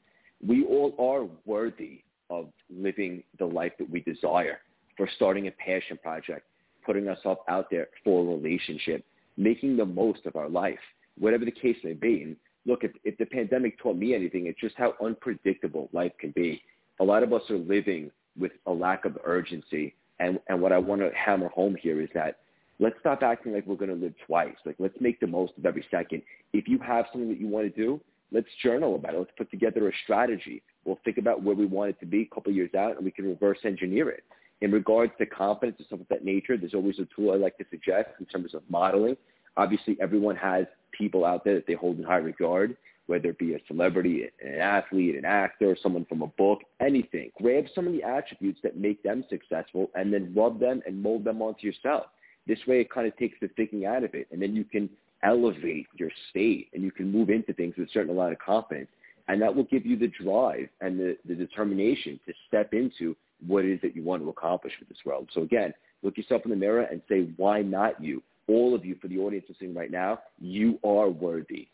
We 0.44 0.64
all 0.64 0.94
are 0.98 1.28
worthy 1.44 2.02
of 2.30 2.48
living 2.70 3.22
the 3.38 3.44
life 3.44 3.72
that 3.78 3.90
we 3.90 4.00
desire, 4.00 4.60
for 4.96 5.08
starting 5.16 5.46
a 5.46 5.50
passion 5.52 5.98
project, 6.02 6.46
putting 6.84 7.08
ourselves 7.08 7.40
out 7.48 7.70
there 7.70 7.88
for 8.04 8.22
a 8.22 8.36
relationship, 8.36 9.04
making 9.38 9.76
the 9.76 9.86
most 9.86 10.26
of 10.26 10.36
our 10.36 10.48
life, 10.48 10.78
whatever 11.18 11.44
the 11.44 11.50
case 11.50 11.76
may 11.84 11.94
be. 11.94 12.22
And 12.22 12.36
look, 12.66 12.84
if, 12.84 12.90
if 13.04 13.16
the 13.16 13.24
pandemic 13.24 13.78
taught 13.78 13.96
me 13.96 14.14
anything, 14.14 14.46
it's 14.46 14.60
just 14.60 14.74
how 14.76 14.94
unpredictable 15.02 15.88
life 15.92 16.12
can 16.20 16.32
be. 16.32 16.60
A 17.00 17.04
lot 17.04 17.22
of 17.22 17.32
us 17.32 17.42
are 17.48 17.56
living 17.56 18.10
with 18.38 18.52
a 18.66 18.72
lack 18.72 19.04
of 19.04 19.16
urgency. 19.24 19.94
And, 20.18 20.40
and 20.48 20.60
what 20.60 20.72
I 20.72 20.78
want 20.78 21.00
to 21.00 21.10
hammer 21.16 21.48
home 21.48 21.76
here 21.80 22.02
is 22.02 22.08
that 22.14 22.40
let's 22.80 22.96
stop 23.00 23.22
acting 23.22 23.52
like 23.52 23.66
we're 23.66 23.76
going 23.76 23.90
to 23.90 23.96
live 23.96 24.14
twice. 24.26 24.56
Like 24.66 24.76
let's 24.80 25.00
make 25.00 25.20
the 25.20 25.28
most 25.28 25.52
of 25.56 25.64
every 25.64 25.86
second. 25.90 26.22
If 26.52 26.66
you 26.66 26.78
have 26.80 27.06
something 27.12 27.28
that 27.28 27.40
you 27.40 27.46
want 27.46 27.72
to 27.72 27.80
do, 27.80 28.00
let's 28.32 28.48
journal 28.62 28.96
about 28.96 29.14
it. 29.14 29.18
Let's 29.18 29.30
put 29.38 29.50
together 29.52 29.88
a 29.88 29.92
strategy. 30.02 30.62
We'll 30.84 30.98
think 31.04 31.18
about 31.18 31.42
where 31.42 31.54
we 31.54 31.66
want 31.66 31.90
it 31.90 32.00
to 32.00 32.06
be 32.06 32.22
a 32.22 32.34
couple 32.34 32.50
of 32.50 32.56
years 32.56 32.74
out, 32.74 32.96
and 32.96 33.04
we 33.04 33.10
can 33.10 33.26
reverse 33.26 33.58
engineer 33.64 34.10
it. 34.10 34.24
In 34.60 34.72
regards 34.72 35.12
to 35.18 35.26
confidence 35.26 35.76
and 35.78 35.86
stuff 35.86 36.00
of 36.00 36.08
that 36.08 36.24
nature, 36.24 36.56
there's 36.56 36.74
always 36.74 36.98
a 36.98 37.06
tool 37.14 37.32
I 37.32 37.36
like 37.36 37.56
to 37.58 37.64
suggest 37.70 38.08
in 38.18 38.26
terms 38.26 38.54
of 38.54 38.62
modeling. 38.68 39.16
Obviously, 39.56 39.96
everyone 40.00 40.36
has 40.36 40.66
people 40.92 41.24
out 41.24 41.44
there 41.44 41.54
that 41.54 41.66
they 41.66 41.74
hold 41.74 41.98
in 41.98 42.04
high 42.04 42.16
regard, 42.16 42.76
whether 43.06 43.30
it 43.30 43.38
be 43.38 43.54
a 43.54 43.58
celebrity, 43.68 44.28
an 44.44 44.60
athlete, 44.60 45.16
an 45.16 45.24
actor, 45.24 45.76
someone 45.80 46.04
from 46.06 46.22
a 46.22 46.26
book, 46.26 46.60
anything. 46.80 47.30
Grab 47.40 47.66
some 47.74 47.86
of 47.86 47.92
the 47.92 48.02
attributes 48.02 48.58
that 48.62 48.76
make 48.76 49.02
them 49.02 49.24
successful 49.30 49.90
and 49.94 50.12
then 50.12 50.32
rub 50.36 50.58
them 50.58 50.82
and 50.86 51.00
mold 51.00 51.24
them 51.24 51.40
onto 51.40 51.66
yourself. 51.66 52.06
This 52.46 52.58
way 52.66 52.80
it 52.80 52.90
kind 52.90 53.06
of 53.06 53.16
takes 53.16 53.38
the 53.40 53.48
thinking 53.56 53.86
out 53.86 54.04
of 54.04 54.14
it, 54.14 54.26
and 54.32 54.40
then 54.42 54.56
you 54.56 54.64
can 54.64 54.88
elevate 55.22 55.86
your 55.96 56.10
state 56.30 56.68
and 56.72 56.82
you 56.82 56.90
can 56.90 57.10
move 57.10 57.30
into 57.30 57.52
things 57.52 57.74
with 57.76 57.88
a 57.88 57.92
certain 57.92 58.10
amount 58.10 58.32
of 58.32 58.38
confidence. 58.38 58.88
And 59.28 59.42
that 59.42 59.54
will 59.54 59.64
give 59.64 59.84
you 59.84 59.96
the 59.96 60.08
drive 60.08 60.68
and 60.80 60.98
the, 60.98 61.16
the 61.26 61.34
determination 61.34 62.18
to 62.26 62.32
step 62.46 62.72
into 62.72 63.14
what 63.46 63.64
it 63.64 63.72
is 63.72 63.80
that 63.82 63.94
you 63.94 64.02
want 64.02 64.22
to 64.22 64.28
accomplish 64.28 64.72
with 64.78 64.88
this 64.88 64.98
world. 65.04 65.28
So 65.32 65.42
again, 65.42 65.72
look 66.02 66.16
yourself 66.16 66.42
in 66.44 66.50
the 66.50 66.56
mirror 66.56 66.82
and 66.82 67.02
say, 67.08 67.28
why 67.36 67.62
not 67.62 68.02
you? 68.02 68.22
All 68.48 68.74
of 68.74 68.84
you, 68.84 68.96
for 69.00 69.08
the 69.08 69.18
audience 69.18 69.46
listening 69.48 69.74
right 69.74 69.90
now, 69.90 70.20
you 70.40 70.78
are 70.82 71.08
worthy. 71.08 71.68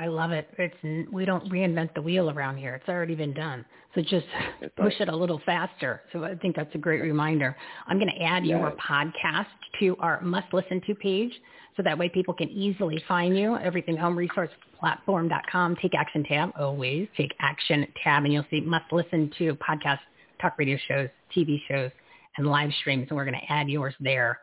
I 0.00 0.06
love 0.06 0.30
it. 0.30 0.48
It's 0.56 1.12
we 1.12 1.26
don't 1.26 1.46
reinvent 1.52 1.92
the 1.94 2.00
wheel 2.00 2.30
around 2.30 2.56
here. 2.56 2.74
It's 2.74 2.88
already 2.88 3.14
been 3.14 3.34
done. 3.34 3.66
So 3.94 4.00
just 4.00 4.24
that's 4.58 4.72
push 4.76 4.94
right. 4.98 5.02
it 5.02 5.08
a 5.10 5.16
little 5.16 5.42
faster. 5.44 6.00
So 6.10 6.24
I 6.24 6.36
think 6.36 6.56
that's 6.56 6.74
a 6.74 6.78
great 6.78 7.02
reminder. 7.02 7.54
I'm 7.86 7.98
going 7.98 8.10
to 8.16 8.22
add 8.24 8.46
your 8.46 8.72
podcast 8.72 9.46
to 9.78 9.96
our 10.00 10.22
must 10.22 10.54
listen 10.54 10.80
to 10.86 10.94
page 10.94 11.32
so 11.76 11.82
that 11.82 11.98
way 11.98 12.08
people 12.08 12.32
can 12.32 12.48
easily 12.48 13.02
find 13.06 13.36
you. 13.36 13.58
Everything 13.58 13.94
Home 13.98 14.16
Resource 14.16 14.48
Platform.com. 14.78 15.76
Take 15.82 15.94
action 15.94 16.24
tab 16.24 16.52
always. 16.58 17.06
Take 17.14 17.34
action 17.38 17.86
tab 18.02 18.24
and 18.24 18.32
you'll 18.32 18.46
see 18.50 18.62
must 18.62 18.90
listen 18.92 19.30
to 19.36 19.54
podcast, 19.56 19.98
talk 20.40 20.54
radio 20.58 20.78
shows, 20.88 21.10
TV 21.36 21.60
shows, 21.68 21.90
and 22.38 22.46
live 22.46 22.70
streams. 22.80 23.06
And 23.10 23.18
we're 23.18 23.26
going 23.26 23.38
to 23.38 23.52
add 23.52 23.68
yours 23.68 23.94
there. 24.00 24.38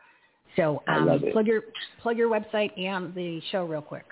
So 0.54 0.84
um, 0.86 1.20
plug 1.32 1.48
your 1.48 1.62
plug 2.00 2.16
your 2.16 2.30
website 2.30 2.78
and 2.78 3.12
the 3.12 3.40
show 3.50 3.64
real 3.64 3.82
quick. 3.82 4.04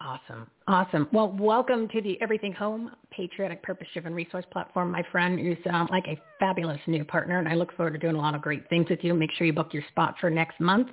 awesome. 0.00 0.48
Awesome. 0.66 1.08
Well, 1.12 1.36
welcome 1.38 1.88
to 1.88 2.00
the 2.00 2.20
Everything 2.20 2.52
Home 2.54 2.90
Patriotic 3.10 3.62
Purpose 3.62 3.86
Driven 3.92 4.14
Resource 4.14 4.44
Platform. 4.50 4.90
My 4.90 5.04
friend, 5.12 5.38
you 5.38 5.56
sound 5.64 5.90
like 5.90 6.06
a 6.06 6.20
fabulous 6.40 6.80
new 6.86 7.04
partner, 7.04 7.38
and 7.38 7.48
I 7.48 7.54
look 7.54 7.74
forward 7.76 7.92
to 7.92 7.98
doing 7.98 8.16
a 8.16 8.20
lot 8.20 8.34
of 8.34 8.42
great 8.42 8.68
things 8.68 8.88
with 8.90 9.00
you. 9.02 9.14
Make 9.14 9.32
sure 9.32 9.46
you 9.46 9.52
book 9.52 9.72
your 9.72 9.84
spot 9.90 10.16
for 10.20 10.30
next 10.30 10.60
month. 10.60 10.88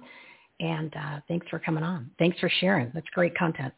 And 0.60 0.94
uh, 0.96 1.20
thanks 1.28 1.48
for 1.50 1.60
coming 1.60 1.84
on. 1.84 2.12
Thanks 2.20 2.40
for 2.40 2.50
sharing. 2.60 2.92
That's 2.94 3.08
great 3.14 3.36
content. 3.36 3.74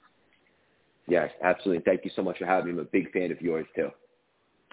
Yes, 1.08 1.30
absolutely. 1.44 1.84
Thank 1.84 2.04
you 2.04 2.12
so 2.16 2.24
much 2.24 2.38
for 2.38 2.46
having 2.46 2.68
me. 2.68 2.72
I'm 2.74 2.80
a 2.80 2.90
big 2.90 3.12
fan 3.12 3.32
of 3.32 3.42
yours 3.42 3.66
too. 3.76 3.90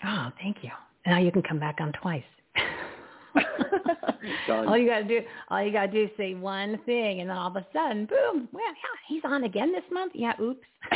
Oh, 0.04 0.30
thank 0.40 0.58
you. 0.62 0.70
Now 1.06 1.18
you 1.18 1.30
can 1.30 1.42
come 1.42 1.58
back 1.58 1.78
on 1.80 1.92
twice. 1.92 2.22
all 4.48 4.76
you 4.76 4.88
gotta 4.88 5.04
do, 5.04 5.20
all 5.48 5.62
you 5.62 5.72
gotta 5.72 5.90
do 5.90 6.04
is 6.04 6.10
say 6.16 6.34
one 6.34 6.78
thing, 6.86 7.20
and 7.20 7.30
then 7.30 7.36
all 7.36 7.48
of 7.48 7.56
a 7.56 7.66
sudden, 7.72 8.06
boom! 8.06 8.48
Well, 8.52 8.62
yeah, 8.64 8.72
he's 9.08 9.22
on 9.24 9.44
again 9.44 9.72
this 9.72 9.84
month. 9.90 10.12
Yeah, 10.14 10.32
oops. 10.40 10.66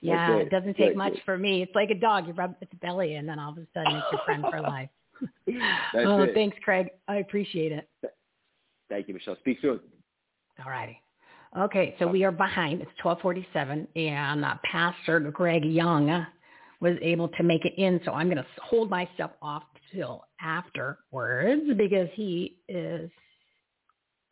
yeah, 0.00 0.36
it. 0.36 0.46
it 0.46 0.50
doesn't 0.50 0.76
take 0.76 0.96
much 0.96 1.14
for 1.24 1.38
me. 1.38 1.62
It's 1.62 1.74
like 1.74 1.90
a 1.90 1.94
dog. 1.94 2.26
You 2.26 2.32
rub 2.32 2.56
its 2.60 2.72
belly, 2.80 3.14
and 3.14 3.28
then 3.28 3.38
all 3.38 3.52
of 3.52 3.58
a 3.58 3.66
sudden, 3.74 3.96
it's 3.96 4.06
your 4.12 4.20
friend 4.24 4.44
for 4.50 4.60
life. 4.60 4.88
oh, 5.94 6.22
it. 6.22 6.34
thanks, 6.34 6.56
Craig. 6.64 6.90
I 7.06 7.16
appreciate 7.16 7.72
it. 7.72 7.88
Thank 8.88 9.08
you, 9.08 9.14
Michele. 9.14 9.36
Speak 9.40 9.58
soon. 9.60 9.80
All 10.64 10.70
righty. 10.70 11.00
Okay, 11.56 11.94
so 11.98 12.06
we 12.06 12.24
are 12.24 12.32
behind. 12.32 12.82
It's 12.82 12.90
1247, 13.02 13.88
and 13.96 14.44
uh, 14.44 14.54
Pastor 14.70 15.20
Greg 15.20 15.64
Young 15.64 16.26
was 16.80 16.96
able 17.00 17.28
to 17.28 17.42
make 17.42 17.64
it 17.64 17.72
in, 17.78 18.00
so 18.04 18.12
I'm 18.12 18.26
going 18.26 18.36
to 18.36 18.46
hold 18.62 18.90
myself 18.90 19.30
off 19.40 19.62
till 19.92 20.24
afterwards 20.40 21.62
because 21.76 22.08
he 22.14 22.58
is 22.68 23.10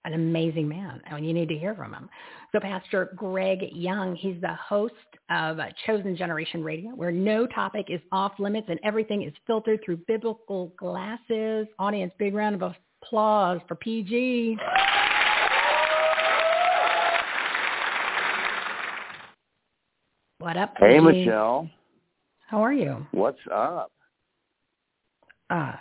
an 0.05 0.15
amazing 0.15 0.69
man, 0.69 1.01
I 1.11 1.17
and 1.17 1.27
you 1.27 1.33
need 1.33 1.49
to 1.49 1.59
hear 1.59 1.75
from 1.75 1.93
him. 1.93 2.09
So 2.53 2.61
Pastor 2.61 3.13
Greg 3.17 3.59
Young, 3.73 4.15
he's 4.15 4.41
the 4.41 4.55
host 4.55 4.95
of 5.31 5.59
Chosen 5.85 6.17
Generation 6.17 6.63
Radio, 6.63 6.91
where 6.91 7.11
no 7.11 7.47
topic 7.47 7.87
is 7.89 8.01
off 8.13 8.33
limits 8.39 8.69
and 8.71 8.79
everything 8.85 9.23
is 9.23 9.33
filtered 9.47 9.81
through 9.85 9.99
biblical 10.07 10.73
glasses. 10.79 11.67
Audience, 11.79 12.13
big 12.19 12.35
round 12.35 12.63
of 12.63 12.73
applause 13.03 13.59
for 13.67 13.75
PG. 13.75 14.59
What 20.47 20.57
up? 20.57 20.75
Hey, 20.79 21.01
Michele. 21.01 21.69
How 22.47 22.63
are 22.63 22.73
you? 22.73 23.05
What's 23.11 23.41
up? 23.53 23.91
Uh, 25.51 25.73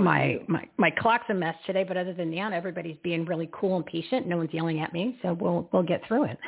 my 0.00 0.40
my 0.48 0.66
my 0.78 0.90
clock's 0.90 1.26
a 1.28 1.34
mess 1.34 1.54
today, 1.66 1.84
but 1.84 1.98
other 1.98 2.14
than 2.14 2.34
that, 2.34 2.54
everybody's 2.54 2.96
being 3.02 3.26
really 3.26 3.50
cool 3.52 3.76
and 3.76 3.84
patient. 3.84 4.26
No 4.26 4.38
one's 4.38 4.48
yelling 4.54 4.80
at 4.80 4.94
me, 4.94 5.18
so 5.20 5.34
we'll 5.34 5.68
we'll 5.74 5.82
get 5.82 6.00
through 6.08 6.24
it. 6.24 6.38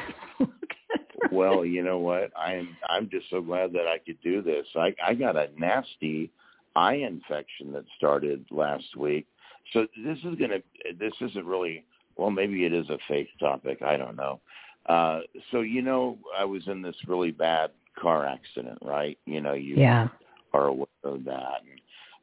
well, 1.32 1.62
you 1.62 1.82
know 1.82 1.98
what? 1.98 2.30
I'm 2.34 2.74
I'm 2.88 3.11
just 3.11 3.28
so 3.28 3.42
glad 3.42 3.74
that 3.74 3.86
I 3.86 3.98
could 3.98 4.18
do 4.22 4.40
this. 4.40 4.64
I 4.74 4.94
I 5.06 5.12
got 5.12 5.36
a 5.36 5.48
nasty 5.58 6.30
eye 6.74 6.94
infection 6.94 7.74
that 7.74 7.84
started 7.98 8.42
last 8.50 8.96
week. 8.96 9.26
So 9.74 9.86
this 10.02 10.16
is 10.24 10.34
gonna 10.36 10.62
this 10.98 11.12
isn't 11.20 11.44
really 11.44 11.84
well 12.16 12.30
maybe 12.30 12.64
it 12.64 12.72
is 12.72 12.88
a 12.88 12.96
fake 13.06 13.28
topic. 13.38 13.82
I 13.82 13.98
don't 13.98 14.16
know. 14.16 14.40
Uh, 14.86 15.20
so 15.50 15.60
you 15.60 15.82
know, 15.82 16.18
I 16.36 16.44
was 16.44 16.62
in 16.66 16.82
this 16.82 16.96
really 17.06 17.30
bad 17.30 17.70
car 17.98 18.26
accident, 18.26 18.78
right? 18.82 19.18
You 19.26 19.40
know, 19.40 19.52
you 19.52 19.76
yeah. 19.76 20.08
are 20.52 20.66
aware 20.68 20.86
of 21.04 21.24
that. 21.24 21.62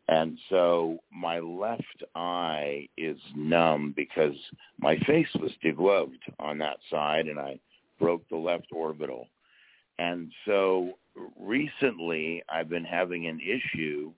And 0.09 0.37
so 0.49 0.99
my 1.11 1.39
left 1.39 2.03
eye 2.15 2.87
is 2.97 3.17
numb 3.35 3.93
because 3.95 4.35
my 4.79 4.97
face 4.99 5.27
was 5.35 5.51
deglobed 5.61 6.23
on 6.39 6.57
that 6.59 6.77
side 6.89 7.27
and 7.27 7.39
I 7.39 7.59
broke 7.99 8.27
the 8.29 8.37
left 8.37 8.67
orbital. 8.71 9.27
And 9.99 10.31
so 10.45 10.93
recently 11.37 12.41
I've 12.47 12.69
been 12.69 12.85
having 12.85 13.27
an 13.27 13.41
issue 13.41 14.11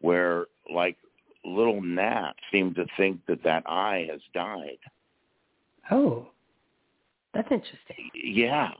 where 0.00 0.46
like 0.72 0.96
little 1.44 1.80
gnats 1.80 2.38
seem 2.52 2.74
to 2.74 2.84
think 2.98 3.24
that 3.26 3.42
that 3.44 3.62
eye 3.66 4.08
has 4.10 4.20
died. 4.34 4.78
Oh. 5.90 6.28
That's 7.34 7.48
interesting. 7.50 8.10
Yeah. 8.14 8.70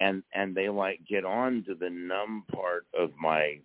And 0.00 0.22
and 0.34 0.54
they 0.54 0.68
like 0.68 1.00
get 1.08 1.24
on 1.24 1.64
to 1.66 1.74
the 1.74 1.90
numb 1.90 2.44
part 2.52 2.86
of 2.98 3.10
my 3.20 3.58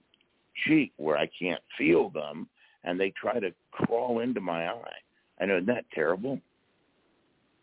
cheek 0.66 0.94
where 0.98 1.18
I 1.18 1.30
can't 1.40 1.62
feel 1.78 2.10
them 2.10 2.48
and 2.84 3.00
they 3.00 3.12
try 3.12 3.40
to 3.40 3.52
crawl 3.72 4.20
into 4.20 4.42
my 4.42 4.68
eye. 4.68 5.00
I 5.42 5.46
know, 5.46 5.56
isn't 5.56 5.68
that 5.68 5.86
terrible? 5.94 6.40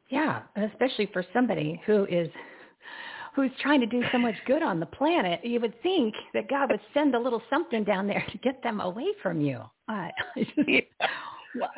Yeah, 0.09 0.42
especially 0.57 1.09
for 1.12 1.24
somebody 1.32 1.80
who 1.86 2.07
is 2.07 2.28
who's 3.34 3.51
trying 3.61 3.80
to 3.80 3.86
do 3.86 4.03
so 4.12 4.18
much 4.18 4.34
good 4.47 4.62
on 4.62 4.80
the 4.80 4.86
planet. 4.86 5.44
You 5.44 5.61
would 5.61 5.80
think 5.82 6.14
that 6.32 6.49
God 6.49 6.70
would 6.70 6.80
send 6.94 7.14
a 7.14 7.18
little 7.18 7.42
something 7.51 7.84
down 7.84 8.07
there 8.07 8.24
to 8.32 8.38
get 8.38 8.62
them 8.62 8.80
away 8.80 9.09
from 9.22 9.40
you. 9.40 9.61
Uh, 9.88 10.09
what, 10.64 10.84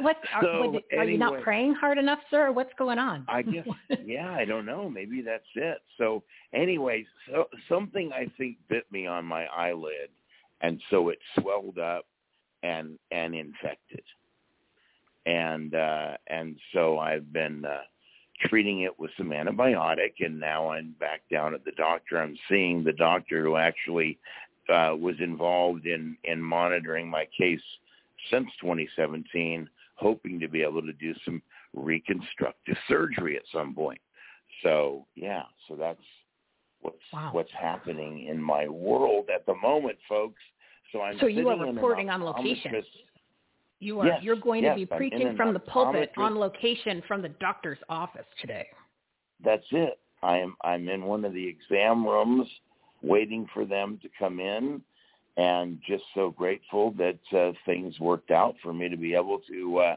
what 0.01 0.17
are, 0.35 0.43
So, 0.43 0.81
are 0.97 1.05
you 1.05 1.19
not 1.19 1.41
praying 1.43 1.75
hard 1.75 1.99
enough, 1.99 2.21
sir? 2.31 2.53
What's 2.53 2.73
going 2.79 2.99
on? 2.99 3.25
I 3.29 3.43
guess, 3.43 3.67
yeah, 4.05 4.33
I 4.33 4.45
don't 4.45 4.67
know. 4.67 4.89
Maybe 4.89 5.23
that's 5.23 5.45
it. 5.55 5.79
So, 5.97 6.23
anyway, 6.53 7.07
so 7.29 7.49
something 7.69 8.13
I 8.13 8.27
think 8.39 8.57
bit 8.69 8.91
me 8.91 9.07
on 9.07 9.25
my 9.25 9.47
eyelid, 9.47 10.11
and 10.61 10.81
so 10.91 11.09
it 11.09 11.19
swelled 11.39 11.79
up 11.79 12.07
and 12.63 12.99
and 13.11 13.35
infected, 13.35 14.03
and 15.27 15.75
uh, 15.75 16.17
and 16.27 16.57
so 16.73 16.99
I've 16.99 17.33
been 17.33 17.65
uh, 17.65 17.81
treating 18.47 18.83
it 18.83 18.99
with 18.99 19.11
some 19.17 19.31
antibiotic, 19.31 20.15
and 20.21 20.39
now 20.39 20.71
I'm 20.71 20.95
back 20.99 21.23
down 21.31 21.55
at 21.55 21.65
the 21.65 21.73
doctor. 21.73 22.21
I'm 22.21 22.37
seeing 22.49 22.85
the 22.85 22.93
doctor 22.93 23.43
who 23.43 23.57
actually 23.57 24.19
uh, 24.69 24.95
was 24.99 25.17
involved 25.21 25.87
in 25.87 26.17
in 26.25 26.41
monitoring 26.41 27.09
my 27.09 27.27
case 27.37 27.61
since 28.31 28.49
2017, 28.61 29.69
hoping 29.97 30.41
to 30.41 30.49
be 30.49 30.63
able 30.63 30.83
to 30.83 30.93
do 30.93 31.15
some 31.25 31.43
reconstructive 31.75 32.77
surgery 32.89 33.37
at 33.37 33.43
some 33.53 33.75
point. 33.75 34.01
So 34.63 35.07
yeah, 35.15 35.43
so 35.67 35.77
that's 35.77 36.03
what's 36.81 36.97
Wow. 37.13 37.31
what's 37.33 37.53
happening 37.53 38.27
in 38.27 38.41
my 38.41 38.69
world 38.69 39.29
at 39.35 39.47
the 39.47 39.55
moment, 39.55 39.99
folks. 40.09 40.41
So 40.93 41.03
I'm 41.03 41.19
So 41.19 41.27
you 41.27 41.49
are 41.49 41.53
sitting 41.53 41.63
in 41.63 41.69
an 41.69 41.75
reporting 41.77 42.11
on 42.11 42.23
location. 42.23 42.83
You 43.81 44.01
are 44.01 44.07
Yes, 44.07 44.23
you're 44.23 44.37
going 44.37 44.65
yes, 44.65 44.73
to 44.73 44.87
be 44.87 44.93
I'm 44.93 44.99
preaching 44.99 45.37
from 45.37 45.53
the 45.53 45.61
pulpit 45.61 46.13
on 46.17 46.39
location 46.39 47.03
from 47.07 47.23
the 47.23 47.29
doctor's 47.29 47.79
office 47.89 48.27
today. 48.41 48.67
That's 49.45 49.67
it. 49.71 50.01
I 50.23 50.39
am 50.39 50.57
I'm 50.63 50.89
in 50.89 51.05
one 51.05 51.25
of 51.25 51.33
the 51.33 51.47
exam 51.47 52.05
rooms 52.07 52.49
waiting 53.03 53.47
for 53.55 53.65
them 53.65 53.99
to 54.03 54.09
come 54.19 54.41
in 54.41 54.83
and 55.39 55.79
just 55.87 56.03
so 56.15 56.31
grateful 56.31 56.93
that 56.99 57.19
uh, 57.39 57.53
things 57.65 57.99
worked 58.01 58.33
out 58.33 58.57
for 58.63 58.75
me 58.75 58.89
to 58.89 58.97
be 58.97 59.15
able 59.15 59.41
to 59.49 59.79
uh, 59.79 59.95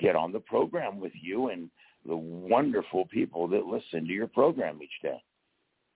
get 0.00 0.16
on 0.16 0.32
the 0.32 0.40
program 0.40 0.98
with 1.00 1.12
you 1.22 1.48
and 1.48 1.70
the 2.06 2.16
wonderful 2.16 3.06
people 3.06 3.46
that 3.46 3.66
listen 3.66 4.04
to 4.04 4.12
your 4.12 4.26
program 4.26 4.80
each 4.82 4.90
day. 5.00 5.22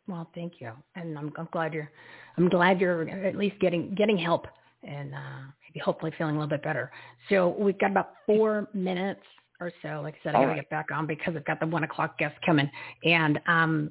Well, 0.07 0.31
thank 0.35 0.55
you, 0.61 0.71
and 0.95 1.19
I'm, 1.19 1.33
I'm 1.37 1.49
glad 1.51 1.75
you're 1.75 1.91
I'm 2.37 2.49
glad 2.49 2.81
you're 2.81 3.09
at 3.09 3.37
least 3.37 3.59
getting 3.59 3.95
getting 3.95 4.19
help 4.19 4.47
and 4.83 5.15
uh, 5.15 5.41
maybe 5.63 5.83
hopefully 5.83 6.13
feeling 6.17 6.37
a 6.37 6.39
little 6.39 6.51
bit 6.51 6.63
better. 6.63 6.93
So 7.31 7.57
we've 7.59 7.79
got 7.79 7.91
about 7.91 8.13
four 8.27 8.69
minutes 8.75 9.23
or 9.61 9.73
so. 9.83 10.03
Like 10.03 10.15
I 10.15 10.19
said, 10.23 10.35
I 10.35 10.41
got 10.41 10.41
to 10.41 10.47
right. 10.49 10.57
get 10.57 10.71
back 10.71 10.87
on 10.93 11.07
because 11.07 11.35
I've 11.35 11.45
got 11.47 11.59
the 11.59 11.67
one 11.67 11.85
o'clock 11.85 12.19
guest 12.19 12.37
coming, 12.45 12.71
and 13.03 13.41
um, 13.49 13.91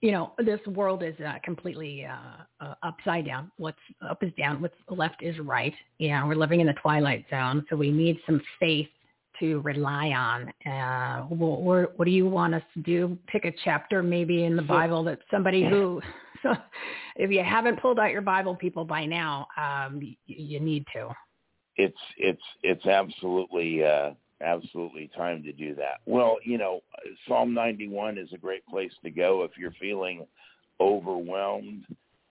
you 0.00 0.12
know 0.12 0.32
this 0.38 0.60
world 0.66 1.02
is 1.02 1.14
uh, 1.20 1.34
completely 1.44 2.06
uh, 2.06 2.64
uh, 2.64 2.74
upside 2.82 3.26
down. 3.26 3.50
What's 3.58 3.78
up 4.08 4.22
is 4.22 4.32
down. 4.38 4.62
What's 4.62 4.74
left 4.88 5.22
is 5.22 5.38
right. 5.38 5.74
Yeah, 5.98 6.26
we're 6.26 6.36
living 6.36 6.60
in 6.60 6.66
the 6.66 6.74
twilight 6.74 7.24
zone, 7.30 7.66
so 7.68 7.76
we 7.76 7.90
need 7.90 8.18
some 8.26 8.40
faith 8.58 8.88
to 9.40 9.60
rely 9.60 10.08
on. 10.08 10.52
Uh, 10.70 11.22
what, 11.24 11.98
what, 11.98 12.04
do 12.04 12.10
you 12.10 12.26
want 12.26 12.54
us 12.54 12.62
to 12.74 12.82
do? 12.82 13.18
Pick 13.26 13.46
a 13.46 13.52
chapter 13.64 14.02
maybe 14.02 14.44
in 14.44 14.54
the 14.54 14.62
Bible 14.62 15.02
that 15.04 15.18
somebody 15.30 15.66
who, 15.66 16.00
so 16.42 16.52
if 17.16 17.30
you 17.30 17.42
haven't 17.42 17.80
pulled 17.80 17.98
out 17.98 18.10
your 18.10 18.22
Bible, 18.22 18.54
people 18.54 18.84
by 18.84 19.06
now, 19.06 19.46
um, 19.56 20.00
you, 20.02 20.14
you 20.26 20.60
need 20.60 20.84
to. 20.92 21.08
it's 21.76 21.98
it's 22.16 22.42
it's 22.62 22.86
absolutely 22.86 23.84
uh 23.84 24.10
absolutely 24.40 25.10
time 25.16 25.42
to 25.42 25.52
do 25.52 25.74
that. 25.74 26.00
Well, 26.06 26.38
you 26.44 26.58
know, 26.58 26.80
Psalm 27.26 27.54
91 27.54 28.18
is 28.18 28.32
a 28.32 28.38
great 28.38 28.66
place 28.66 28.92
to 29.04 29.10
go 29.10 29.42
if 29.44 29.52
you're 29.58 29.74
feeling 29.80 30.26
overwhelmed. 30.80 31.84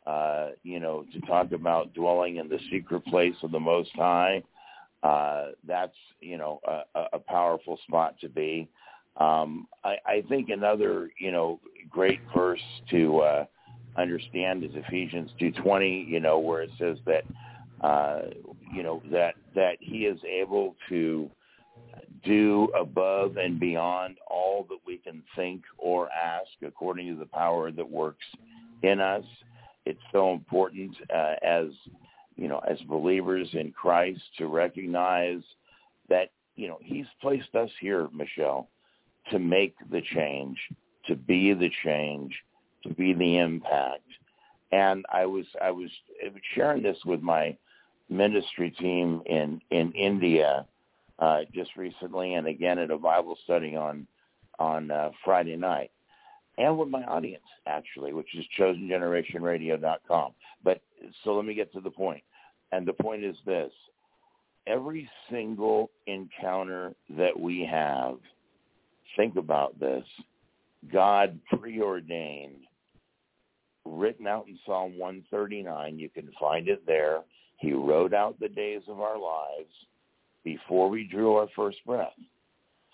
Uh, 0.05 0.49
you 0.63 0.79
know, 0.79 1.05
to 1.13 1.21
talk 1.21 1.51
about 1.51 1.93
dwelling 1.93 2.37
in 2.37 2.49
the 2.49 2.57
secret 2.71 3.05
place 3.05 3.35
of 3.43 3.51
the 3.51 3.59
Most 3.59 3.91
High. 3.93 4.41
Uh, 5.03 5.49
that's 5.67 5.95
you 6.19 6.37
know 6.37 6.59
a, 6.67 7.05
a- 7.13 7.19
powerful 7.19 7.79
spot 7.87 8.15
to 8.19 8.27
be. 8.27 8.67
Um, 9.17 9.67
I, 9.83 9.97
I 10.05 10.23
think 10.27 10.49
another 10.49 11.11
you 11.19 11.31
know 11.31 11.59
great 11.89 12.19
verse 12.35 12.59
to 12.89 13.19
uh, 13.19 13.45
understand 13.97 14.63
is 14.63 14.71
Ephesians 14.73 15.31
2:20. 15.39 16.07
You 16.07 16.19
know 16.19 16.39
where 16.39 16.63
it 16.63 16.71
says 16.79 16.97
that 17.05 17.23
uh, 17.85 18.21
you 18.73 18.83
know 18.83 19.01
that 19.11 19.35
that 19.55 19.77
he 19.79 19.99
is 19.99 20.19
able 20.27 20.75
to 20.89 21.29
do 22.23 22.69
above 22.79 23.37
and 23.37 23.59
beyond 23.59 24.17
all 24.27 24.65
that 24.69 24.79
we 24.85 24.97
can 24.97 25.23
think 25.35 25.63
or 25.77 26.09
ask 26.11 26.49
according 26.65 27.07
to 27.07 27.19
the 27.19 27.25
power 27.25 27.71
that 27.71 27.89
works 27.89 28.25
in 28.83 28.99
us. 28.99 29.23
It's 29.85 29.99
so 30.11 30.31
important 30.33 30.95
uh, 31.13 31.35
as 31.43 31.67
you 32.35 32.47
know 32.47 32.59
as 32.59 32.79
believers 32.81 33.47
in 33.53 33.71
Christ 33.71 34.21
to 34.37 34.47
recognize 34.47 35.41
that 36.09 36.31
you 36.55 36.67
know 36.67 36.77
he's 36.81 37.05
placed 37.21 37.55
us 37.55 37.69
here 37.79 38.07
Michele 38.13 38.67
to 39.31 39.39
make 39.39 39.75
the 39.91 40.01
change 40.13 40.57
to 41.07 41.15
be 41.15 41.53
the 41.53 41.69
change 41.83 42.33
to 42.83 42.93
be 42.93 43.13
the 43.13 43.37
impact. 43.37 44.03
And 44.71 45.05
I 45.11 45.25
was 45.25 45.45
I 45.61 45.71
was 45.71 45.89
sharing 46.53 46.83
this 46.83 46.97
with 47.05 47.21
my 47.21 47.55
ministry 48.09 48.71
team 48.71 49.21
in 49.25 49.61
in 49.71 49.91
India 49.93 50.65
uh, 51.19 51.39
just 51.53 51.75
recently, 51.75 52.35
and 52.35 52.47
again 52.47 52.79
at 52.79 52.91
a 52.91 52.97
Bible 52.97 53.37
study 53.43 53.75
on 53.75 54.07
on 54.57 54.91
uh, 54.91 55.11
Friday 55.23 55.55
night, 55.55 55.91
and 56.57 56.77
with 56.77 56.89
my 56.89 57.03
audience 57.03 57.43
actually, 57.67 58.13
which 58.13 58.27
is 58.35 58.45
chosengenerationradio.com. 58.57 60.31
But 60.63 60.81
so 61.23 61.33
let 61.33 61.45
me 61.45 61.53
get 61.53 61.71
to 61.73 61.81
the 61.81 61.91
point, 61.91 62.23
and 62.71 62.87
the 62.87 62.93
point 62.93 63.23
is 63.23 63.35
this: 63.45 63.71
every 64.67 65.09
single 65.29 65.91
encounter 66.07 66.93
that 67.17 67.37
we 67.37 67.67
have, 67.69 68.17
think 69.17 69.35
about 69.35 69.79
this. 69.79 70.05
God 70.93 71.37
preordained, 71.59 72.63
written 73.83 74.27
out 74.27 74.47
in 74.47 74.57
Psalm 74.65 74.97
139. 74.97 75.99
You 75.99 76.07
can 76.07 76.31
find 76.39 76.69
it 76.69 76.85
there. 76.85 77.19
He 77.57 77.73
wrote 77.73 78.13
out 78.13 78.39
the 78.39 78.47
days 78.47 78.83
of 78.87 79.01
our 79.01 79.19
lives 79.19 79.73
before 80.43 80.89
we 80.89 81.05
drew 81.05 81.35
our 81.35 81.47
first 81.55 81.77
breath. 81.85 82.13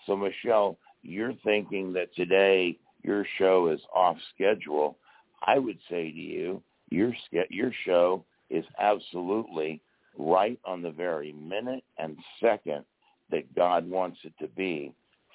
So, 0.06 0.16
Michele, 0.16 0.78
you're 1.02 1.34
thinking 1.44 1.92
that 1.94 2.14
today 2.14 2.78
your 3.02 3.24
show 3.38 3.68
is 3.68 3.80
off 3.94 4.16
schedule. 4.34 4.98
I 5.46 5.58
would 5.58 5.78
say 5.88 6.10
to 6.10 6.16
you, 6.16 6.62
your 6.90 7.12
your 7.50 7.72
show 7.84 8.24
is 8.50 8.64
absolutely 8.78 9.80
right 10.18 10.58
on 10.64 10.82
the 10.82 10.90
very 10.90 11.32
minute 11.32 11.84
and 11.98 12.16
second 12.40 12.84
that 13.30 13.54
God 13.54 13.88
wants 13.88 14.18
it 14.24 14.32
to 14.40 14.48
be 14.48 14.92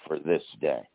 for 0.08 0.18
this 0.20 0.44
day. 0.60 0.88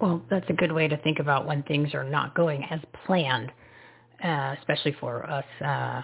Well, 0.00 0.22
that's 0.30 0.48
a 0.48 0.54
good 0.54 0.72
way 0.72 0.88
to 0.88 0.96
think 0.98 1.18
about 1.18 1.46
when 1.46 1.62
things 1.64 1.94
are 1.94 2.04
not 2.04 2.34
going 2.34 2.64
as 2.70 2.80
planned, 3.04 3.52
uh, 4.24 4.54
especially 4.58 4.96
for 4.98 5.28
us 5.28 5.44
uh, 5.62 6.00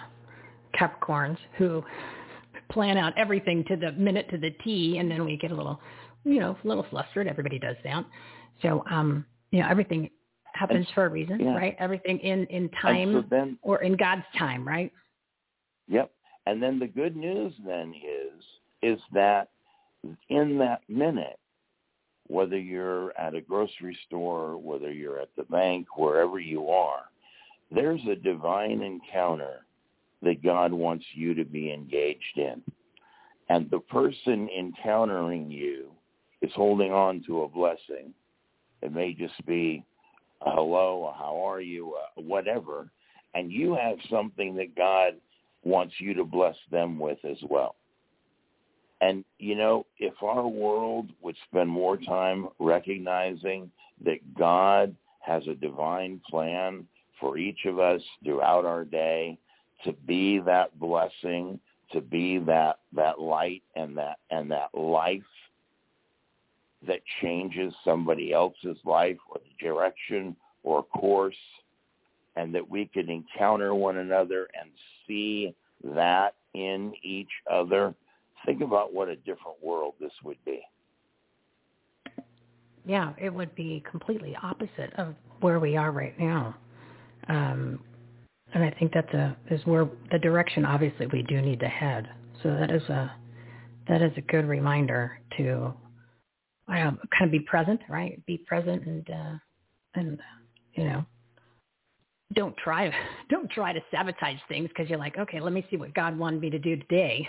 Capricorns 0.78 1.38
who 1.56 1.82
plan 2.70 2.96
out 2.96 3.12
everything 3.16 3.64
to 3.64 3.76
the 3.76 3.92
minute 3.92 4.28
to 4.30 4.38
the 4.38 4.50
T, 4.64 4.98
and 4.98 5.10
then 5.10 5.24
we 5.24 5.36
get 5.36 5.50
a 5.50 5.54
little, 5.54 5.80
you 6.24 6.40
know, 6.40 6.56
a 6.62 6.68
little 6.68 6.86
flustered. 6.90 7.26
Everybody 7.26 7.58
does 7.58 7.76
that. 7.84 8.04
So, 8.62 8.84
um, 8.90 9.24
you 9.50 9.60
know, 9.60 9.68
everything 9.68 10.10
happens 10.52 10.86
for 10.94 11.06
a 11.06 11.08
reason, 11.08 11.40
yeah. 11.40 11.54
right? 11.54 11.76
Everything 11.78 12.18
in 12.18 12.46
in 12.46 12.70
time 12.82 13.12
so 13.12 13.24
then, 13.30 13.58
or 13.62 13.82
in 13.82 13.96
God's 13.96 14.24
time, 14.38 14.66
right? 14.66 14.92
Yep. 15.88 16.10
And 16.46 16.62
then 16.62 16.78
the 16.78 16.86
good 16.86 17.16
news 17.16 17.52
then 17.66 17.94
is 17.94 18.42
is 18.82 19.00
that 19.12 19.48
in 20.28 20.58
that 20.58 20.80
minute, 20.88 21.38
whether 22.28 22.58
you're 22.58 23.16
at 23.18 23.34
a 23.34 23.40
grocery 23.40 23.96
store, 24.06 24.56
whether 24.56 24.92
you're 24.92 25.20
at 25.20 25.28
the 25.36 25.44
bank, 25.44 25.86
wherever 25.96 26.38
you 26.38 26.68
are, 26.68 27.04
there's 27.70 28.00
a 28.10 28.16
divine 28.16 28.82
encounter 28.82 29.65
that 30.22 30.42
God 30.42 30.72
wants 30.72 31.04
you 31.14 31.34
to 31.34 31.44
be 31.44 31.72
engaged 31.72 32.36
in. 32.36 32.62
And 33.48 33.70
the 33.70 33.80
person 33.80 34.48
encountering 34.56 35.50
you 35.50 35.90
is 36.42 36.50
holding 36.54 36.92
on 36.92 37.22
to 37.26 37.42
a 37.42 37.48
blessing. 37.48 38.12
It 38.82 38.92
may 38.92 39.14
just 39.14 39.44
be 39.46 39.84
a 40.44 40.50
hello, 40.50 41.12
a 41.12 41.18
how 41.18 41.40
are 41.46 41.60
you, 41.60 41.96
whatever. 42.16 42.90
And 43.34 43.52
you 43.52 43.74
have 43.74 43.98
something 44.10 44.56
that 44.56 44.74
God 44.76 45.14
wants 45.64 45.94
you 45.98 46.14
to 46.14 46.24
bless 46.24 46.56
them 46.70 46.98
with 46.98 47.18
as 47.24 47.38
well. 47.48 47.76
And, 49.00 49.24
you 49.38 49.54
know, 49.54 49.84
if 49.98 50.14
our 50.22 50.48
world 50.48 51.10
would 51.20 51.36
spend 51.48 51.68
more 51.68 51.98
time 51.98 52.48
recognizing 52.58 53.70
that 54.04 54.34
God 54.38 54.94
has 55.20 55.46
a 55.46 55.54
divine 55.54 56.20
plan 56.30 56.86
for 57.20 57.36
each 57.36 57.66
of 57.66 57.78
us 57.78 58.00
throughout 58.24 58.64
our 58.64 58.84
day 58.84 59.38
to 59.84 59.92
be 59.92 60.38
that 60.40 60.78
blessing 60.78 61.60
to 61.92 62.00
be 62.00 62.38
that 62.38 62.80
that 62.94 63.20
light 63.20 63.62
and 63.74 63.96
that 63.96 64.16
and 64.30 64.50
that 64.50 64.74
life 64.74 65.22
that 66.86 67.00
changes 67.22 67.72
somebody 67.84 68.32
else's 68.32 68.76
life 68.84 69.16
or 69.30 69.38
the 69.38 69.64
direction 69.64 70.36
or 70.62 70.82
course 70.82 71.34
and 72.36 72.54
that 72.54 72.68
we 72.68 72.86
can 72.86 73.08
encounter 73.08 73.74
one 73.74 73.96
another 73.98 74.48
and 74.60 74.70
see 75.06 75.54
that 75.82 76.34
in 76.54 76.92
each 77.02 77.30
other. 77.50 77.94
Think 78.44 78.60
about 78.60 78.92
what 78.92 79.08
a 79.08 79.16
different 79.16 79.62
world 79.62 79.94
this 80.00 80.12
would 80.22 80.36
be. 80.44 80.60
Yeah 82.84 83.12
it 83.18 83.30
would 83.30 83.54
be 83.54 83.82
completely 83.88 84.36
opposite 84.42 84.92
of 84.98 85.14
where 85.40 85.60
we 85.60 85.76
are 85.76 85.92
right 85.92 86.18
now. 86.18 86.56
Um, 87.28 87.80
and 88.56 88.64
I 88.64 88.70
think 88.78 88.94
that's 88.94 89.12
a 89.12 89.36
is 89.50 89.60
where 89.66 89.86
the 90.10 90.18
direction 90.18 90.64
obviously 90.64 91.06
we 91.08 91.22
do 91.22 91.42
need 91.42 91.60
to 91.60 91.68
head. 91.68 92.08
So 92.42 92.48
that 92.54 92.70
is 92.70 92.82
a 92.84 93.14
that 93.86 94.00
is 94.00 94.12
a 94.16 94.22
good 94.22 94.46
reminder 94.46 95.20
to 95.36 95.74
um, 96.68 96.98
kind 97.16 97.26
of 97.26 97.30
be 97.30 97.40
present, 97.40 97.80
right? 97.90 98.24
Be 98.24 98.38
present 98.38 98.86
and 98.86 99.10
uh, 99.10 99.34
and 99.94 100.18
you 100.72 100.84
know 100.84 101.04
don't 102.32 102.56
try 102.56 102.90
don't 103.28 103.50
try 103.50 103.74
to 103.74 103.80
sabotage 103.90 104.38
things 104.48 104.68
because 104.68 104.88
you're 104.88 104.98
like 104.98 105.16
okay 105.16 105.38
let 105.38 105.52
me 105.52 105.64
see 105.70 105.76
what 105.76 105.94
god 105.94 106.18
wanted 106.18 106.40
me 106.40 106.50
to 106.50 106.58
do 106.58 106.76
today 106.76 107.26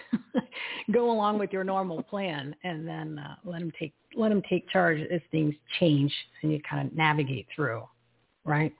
go 0.92 1.12
along 1.12 1.38
with 1.38 1.54
your 1.54 1.64
normal 1.64 2.02
plan 2.02 2.56
and 2.64 2.88
then 2.88 3.20
uh, 3.20 3.36
let 3.46 3.62
him 3.62 3.72
take 3.80 3.94
let 4.16 4.32
him 4.32 4.42
take 4.50 4.68
charge 4.70 5.00
as 5.14 5.22
things 5.30 5.54
change 5.80 6.12
and 6.42 6.52
you 6.52 6.60
kind 6.68 6.88
of 6.88 6.96
navigate 6.96 7.46
through 7.56 7.84
right 8.44 8.74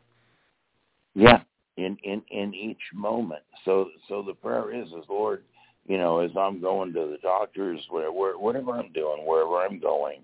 yeah 1.14 1.40
in 1.78 1.98
in 2.04 2.22
in 2.30 2.54
each 2.54 2.82
moment. 2.94 3.44
So 3.66 3.90
so 4.08 4.22
the 4.22 4.34
prayer 4.34 4.74
is 4.74 4.88
is 4.90 5.06
lord 5.10 5.44
you 5.88 5.98
know 5.98 6.20
as 6.20 6.32
i'm 6.38 6.60
going 6.60 6.92
to 6.94 7.08
the 7.12 7.18
doctors 7.22 7.80
whatever 7.90 8.38
whatever 8.38 8.72
i'm 8.72 8.92
doing 8.92 9.26
wherever 9.26 9.58
i'm 9.58 9.80
going 9.80 10.20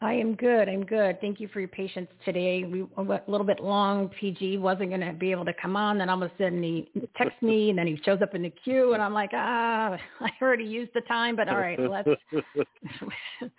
I 0.00 0.12
am 0.12 0.34
good. 0.34 0.68
I'm 0.68 0.84
good. 0.84 1.20
Thank 1.20 1.40
you 1.40 1.48
for 1.48 1.60
your 1.60 1.68
patience 1.68 2.08
today. 2.24 2.64
We 2.64 2.82
went 2.82 3.22
a 3.26 3.30
little 3.30 3.46
bit 3.46 3.60
long. 3.60 4.10
PG 4.20 4.58
wasn't 4.58 4.90
going 4.90 5.00
to 5.00 5.12
be 5.14 5.32
able 5.32 5.46
to 5.46 5.54
come 5.54 5.76
on. 5.76 5.98
Then 5.98 6.10
all 6.10 6.22
of 6.22 6.30
a 6.30 6.34
sudden 6.36 6.62
he 6.62 6.90
texts 7.16 7.40
me 7.42 7.70
and 7.70 7.78
then 7.78 7.86
he 7.86 7.98
shows 8.04 8.20
up 8.22 8.34
in 8.34 8.42
the 8.42 8.50
queue 8.50 8.92
and 8.92 9.02
I'm 9.02 9.14
like, 9.14 9.30
ah, 9.32 9.96
I 10.20 10.30
already 10.42 10.64
used 10.64 10.92
the 10.94 11.00
time, 11.02 11.34
but 11.34 11.48
all 11.48 11.56
right, 11.56 11.80
let's 11.80 12.08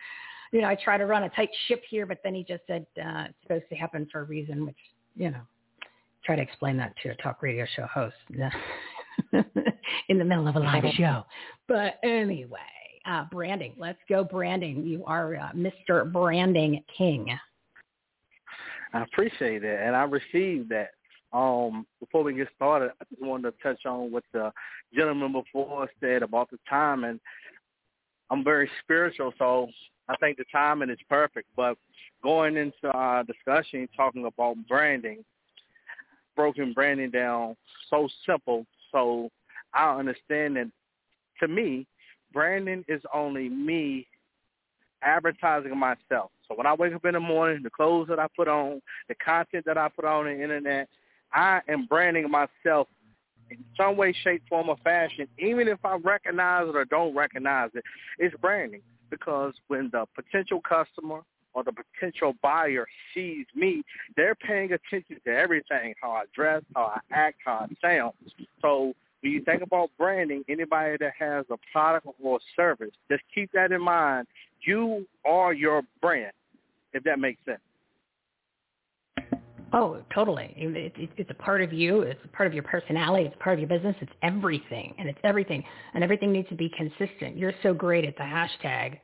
you 0.52 0.62
know, 0.62 0.68
I 0.68 0.76
try 0.76 0.98
to 0.98 1.06
run 1.06 1.24
a 1.24 1.30
tight 1.30 1.50
ship 1.68 1.84
here, 1.90 2.06
but 2.06 2.20
then 2.24 2.34
he 2.36 2.44
just 2.44 2.64
said 2.68 2.86
uh, 2.98 3.26
it's 3.30 3.36
supposed 3.44 3.66
to 3.70 3.76
happen 3.76 4.08
for 4.12 4.22
a 4.22 4.24
reason, 4.24 4.66
which, 4.66 4.78
you 5.16 5.32
know, 5.32 5.42
try 6.24 6.36
to 6.36 6.42
explain 6.42 6.78
that 6.78 6.94
to 7.04 7.10
a 7.10 7.16
talk 7.16 7.42
radio 7.42 7.66
show 7.76 7.86
host 7.86 8.16
in 10.10 10.18
the 10.18 10.24
middle 10.26 10.48
of 10.48 10.56
a 10.56 10.60
live 10.60 10.84
show. 10.98 11.24
But 11.68 12.00
anyway, 12.04 12.60
uh, 13.06 13.26
branding. 13.32 13.74
Let's 13.78 14.00
go 14.10 14.24
branding. 14.24 14.84
You 14.84 15.04
are 15.06 15.36
uh, 15.36 15.52
Mr. 15.56 16.12
Branding 16.12 16.84
King. 16.98 17.38
I 18.94 19.04
appreciate 19.04 19.62
that, 19.62 19.84
and 19.86 19.96
I 19.96 20.04
received 20.04 20.70
that. 20.70 20.92
Um, 21.34 21.86
before 22.00 22.24
we 22.24 22.34
get 22.34 22.48
started, 22.56 22.92
I 23.02 23.04
just 23.10 23.22
wanted 23.22 23.52
to 23.52 23.58
touch 23.62 23.86
on 23.86 24.10
what 24.10 24.24
the 24.32 24.54
gentleman 24.96 25.34
before 25.34 25.90
said 26.00 26.24
about 26.24 26.50
the 26.50 26.58
time, 26.70 27.04
and 27.04 27.20
I'm 28.30 28.44
very 28.44 28.70
spiritual, 28.84 29.34
so 29.38 29.68
I 30.10 30.16
think 30.18 30.38
the 30.38 30.46
timing 30.52 30.90
is 30.90 30.98
perfect. 31.10 31.48
But 31.56 31.78
going 32.24 32.58
into 32.58 32.90
our 32.92 33.24
discussion, 33.24 33.88
talking 33.96 34.26
about 34.26 34.58
branding, 34.68 35.24
broken 36.36 36.74
branding 36.74 37.12
down 37.12 37.56
so 37.90 38.08
simple. 38.26 38.66
So 38.92 39.30
I 39.74 39.98
understand 39.98 40.58
that 40.58 40.72
to 41.40 41.48
me, 41.48 41.86
branding 42.34 42.84
is 42.88 43.02
only 43.14 43.50
me 43.50 44.08
advertising 45.02 45.78
myself. 45.78 46.32
So 46.48 46.56
when 46.56 46.66
I 46.66 46.74
wake 46.74 46.94
up 46.94 47.06
in 47.06 47.14
the 47.14 47.20
morning, 47.20 47.62
the 47.64 47.70
clothes 47.70 48.08
that 48.10 48.20
I 48.20 48.28
put 48.36 48.48
on, 48.48 48.82
the 49.08 49.16
content 49.16 49.66
that 49.66 49.78
I 49.78 49.90
put 49.90 50.06
on 50.06 50.26
the 50.26 50.32
internet, 50.32 50.88
I 51.34 51.62
am 51.68 51.86
branding 51.86 52.30
myself 52.30 52.88
in 53.50 53.58
some 53.78 53.98
way, 53.98 54.14
shape, 54.24 54.44
form, 54.50 54.70
or 54.70 54.78
fashion, 54.84 55.28
even 55.38 55.68
if 55.68 55.84
I 55.84 55.96
recognize 55.96 56.68
it 56.68 56.76
or 56.76 56.86
don't 56.86 57.16
recognize 57.16 57.70
it. 57.74 57.84
It's 58.20 58.36
branding 58.38 58.82
because 59.10 59.54
when 59.68 59.90
the 59.92 60.06
potential 60.16 60.62
customer 60.62 61.22
or 61.54 61.64
the 61.64 61.72
potential 61.72 62.34
buyer 62.42 62.86
sees 63.14 63.46
me, 63.56 63.84
they're 64.18 64.36
paying 64.36 64.72
attention 64.74 65.18
to 65.26 65.32
everything, 65.32 65.94
how 66.02 66.12
I 66.12 66.24
dress, 66.34 66.64
how 66.76 66.86
I 66.96 67.00
act, 67.12 67.38
how 67.46 67.68
I 67.70 67.88
sound. 67.88 68.14
So 68.62 68.94
when 69.22 69.32
you 69.32 69.42
think 69.44 69.62
about 69.62 69.90
branding, 69.98 70.44
anybody 70.50 70.98
that 71.00 71.14
has 71.18 71.46
a 71.50 71.58
product 71.72 72.08
or 72.22 72.38
a 72.38 72.40
service, 72.56 72.92
just 73.10 73.24
keep 73.34 73.52
that 73.54 73.72
in 73.72 73.82
mind. 73.82 74.28
You 74.62 75.08
are 75.26 75.54
your 75.54 75.84
brand, 76.02 76.34
if 76.94 77.04
that 77.04 77.20
makes 77.20 77.44
sense. 77.46 77.60
Oh, 79.74 80.02
totally. 80.14 80.54
It, 80.56 80.94
it, 80.98 81.10
it's 81.18 81.30
a 81.30 81.36
part 81.36 81.62
of 81.62 81.74
you. 81.74 82.02
It's 82.02 82.20
a 82.24 82.28
part 82.30 82.48
of 82.48 82.54
your 82.54 82.64
personality. 82.64 83.26
It's 83.26 83.36
part 83.40 83.56
of 83.56 83.60
your 83.60 83.70
business. 83.70 83.96
It's 84.02 84.12
everything, 84.22 84.94
and 84.98 85.10
it's 85.10 85.20
everything, 85.24 85.64
and 85.94 86.04
everything 86.04 86.32
needs 86.32 86.48
to 86.50 86.56
be 86.56 86.72
consistent. 86.78 87.38
You're 87.38 87.54
so 87.64 87.74
great 87.74 88.06
at 88.06 88.16
the 88.16 88.24
hashtag 88.24 89.00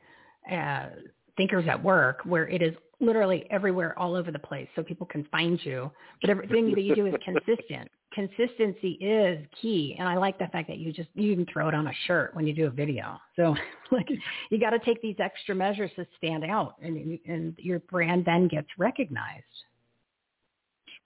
uh, 0.50 0.90
thinkers 1.36 1.64
at 1.68 1.82
work, 1.82 2.20
where 2.24 2.48
it 2.48 2.62
is 2.62 2.74
literally 3.00 3.44
everywhere, 3.50 3.98
all 3.98 4.14
over 4.14 4.30
the 4.30 4.38
place, 4.38 4.68
so 4.76 4.82
people 4.82 5.06
can 5.06 5.24
find 5.24 5.58
you. 5.64 5.90
But 6.20 6.30
everything 6.30 6.72
that 6.74 6.82
you 6.82 6.94
do 6.94 7.06
is 7.06 7.14
consistent. 7.24 7.90
Consistency 8.14 8.92
is 9.00 9.44
key, 9.60 9.96
and 9.98 10.06
I 10.06 10.16
like 10.16 10.38
the 10.38 10.46
fact 10.52 10.68
that 10.68 10.78
you 10.78 10.92
just 10.92 11.08
you 11.14 11.32
even 11.32 11.46
throw 11.52 11.68
it 11.68 11.74
on 11.74 11.86
a 11.86 11.92
shirt 12.06 12.34
when 12.34 12.46
you 12.46 12.54
do 12.54 12.66
a 12.66 12.70
video. 12.70 13.18
So, 13.36 13.54
like, 13.90 14.08
you 14.50 14.60
got 14.60 14.70
to 14.70 14.78
take 14.78 15.00
these 15.00 15.16
extra 15.18 15.54
measures 15.54 15.90
to 15.96 16.06
stand 16.18 16.44
out, 16.44 16.76
and 16.82 17.18
and 17.26 17.54
your 17.58 17.80
brand 17.80 18.24
then 18.24 18.48
gets 18.48 18.68
recognized. 18.78 19.44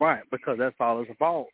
Right, 0.00 0.22
because 0.30 0.58
that's 0.58 0.76
all 0.78 1.00
it's 1.00 1.10
about. 1.10 1.46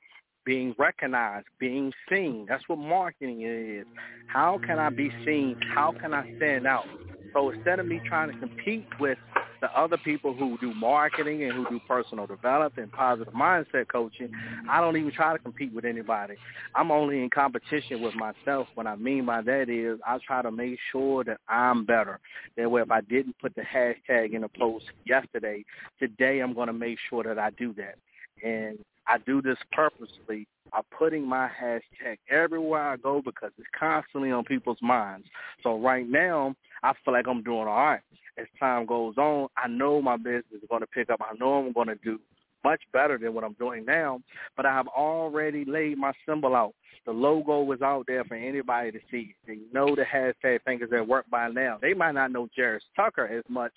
Being 0.45 0.75
recognized, 0.77 1.47
being 1.61 1.93
seen. 2.11 2.47
That's 2.49 2.69
what 2.69 2.79
marketing 2.79 3.43
is. 3.43 3.87
How 4.27 4.59
can 4.67 4.81
I 4.81 4.91
be 4.91 5.11
seen? 5.25 5.57
How 5.75 5.93
can 6.01 6.13
I 6.13 6.29
stand 6.37 6.67
out? 6.67 6.87
So 7.33 7.51
instead 7.51 7.79
of 7.79 7.87
me 7.87 8.01
trying 8.09 8.33
to 8.33 8.39
compete 8.39 8.87
with 8.99 9.19
the 9.61 9.71
other 9.79 9.97
people 9.99 10.35
who 10.35 10.59
do 10.59 10.75
marketing 10.75 11.45
and 11.45 11.53
who 11.53 11.67
do 11.71 11.81
personal 11.87 12.27
development 12.27 12.91
and 12.91 12.93
positive 12.93 13.33
mindset 13.33 13.87
coaching, 13.87 14.31
I 14.69 14.81
don't 14.81 14.97
even 14.97 15.13
try 15.13 15.33
to 15.33 15.39
compete 15.39 15.73
with 15.73 15.85
anybody. 15.85 16.35
I'm 16.75 16.91
only 16.91 17.23
in 17.23 17.31
competition 17.31 18.03
with 18.03 18.15
myself. 18.17 18.67
What 18.75 18.89
I 18.89 18.97
mean 18.97 19.25
by 19.25 19.43
that 19.43 19.71
is 19.71 20.01
I 20.05 20.19
try 20.27 20.43
to 20.43 20.51
make 20.51 20.79
sure 20.91 21.23
that 21.25 21.39
I'm 21.49 21.85
better. 21.85 22.19
That 22.57 22.71
way, 22.71 22.83
if 22.83 22.91
I 22.91 23.03
didn't 23.03 23.39
put 23.41 23.55
the 23.55 23.63
hashtag 23.63 24.35
in 24.35 24.43
a 24.43 24.49
post 24.49 24.87
yesterday, 25.07 25.65
today 26.01 26.41
I'm 26.41 26.53
going 26.53 26.67
to 26.67 26.73
make 26.73 26.99
sure 27.09 27.23
that 27.23 27.39
I 27.39 27.51
do 27.51 27.73
that. 27.75 27.95
And 28.43 28.79
I 29.07 29.19
do 29.19 29.43
this 29.43 29.59
purposely 29.73 30.47
I'm 30.75 30.83
putting 30.97 31.27
my 31.27 31.49
hashtag 31.49 32.17
everywhere 32.31 32.83
I 32.83 32.97
go 32.97 33.21
because 33.23 33.51
it's 33.59 33.69
constantly 33.79 34.31
on 34.31 34.45
people's 34.45 34.81
minds. 34.81 35.27
So 35.63 35.79
right 35.79 36.09
now, 36.09 36.55
I 36.83 36.93
feel 37.05 37.13
like 37.13 37.27
I'm 37.29 37.43
doing 37.43 37.69
all 37.69 37.85
right. 37.85 38.01
As 38.39 38.47
time 38.59 38.87
goes 38.87 39.19
on, 39.19 39.49
I 39.57 39.69
know 39.69 40.01
my 40.01 40.17
business 40.17 40.45
is 40.55 40.63
going 40.71 40.81
to 40.81 40.87
pick 40.87 41.11
up. 41.11 41.21
I 41.21 41.35
know 41.39 41.55
I'm 41.55 41.73
going 41.73 41.89
to 41.89 41.97
do 41.97 42.19
much 42.65 42.81
better 42.93 43.19
than 43.19 43.35
what 43.35 43.45
I'm 43.45 43.55
doing 43.55 43.85
now, 43.85 44.21
but 44.57 44.65
I 44.65 44.73
have 44.73 44.87
already 44.87 45.65
laid 45.67 45.99
my 45.99 46.13
symbol 46.27 46.55
out. 46.55 46.75
The 47.05 47.13
logo 47.13 47.71
is 47.73 47.83
out 47.83 48.05
there 48.07 48.25
for 48.25 48.37
anybody 48.37 48.93
to 48.93 49.01
see. 49.11 49.35
They 49.47 49.59
know 49.73 49.95
the 49.95 50.05
hashtag 50.05 50.61
thinkers 50.65 50.91
at 50.97 51.07
work 51.07 51.27
by 51.29 51.49
now. 51.49 51.77
They 51.83 51.93
might 51.93 52.13
not 52.13 52.31
know 52.31 52.49
Jaris 52.57 52.81
Tucker 52.97 53.27
as 53.27 53.45
much, 53.49 53.73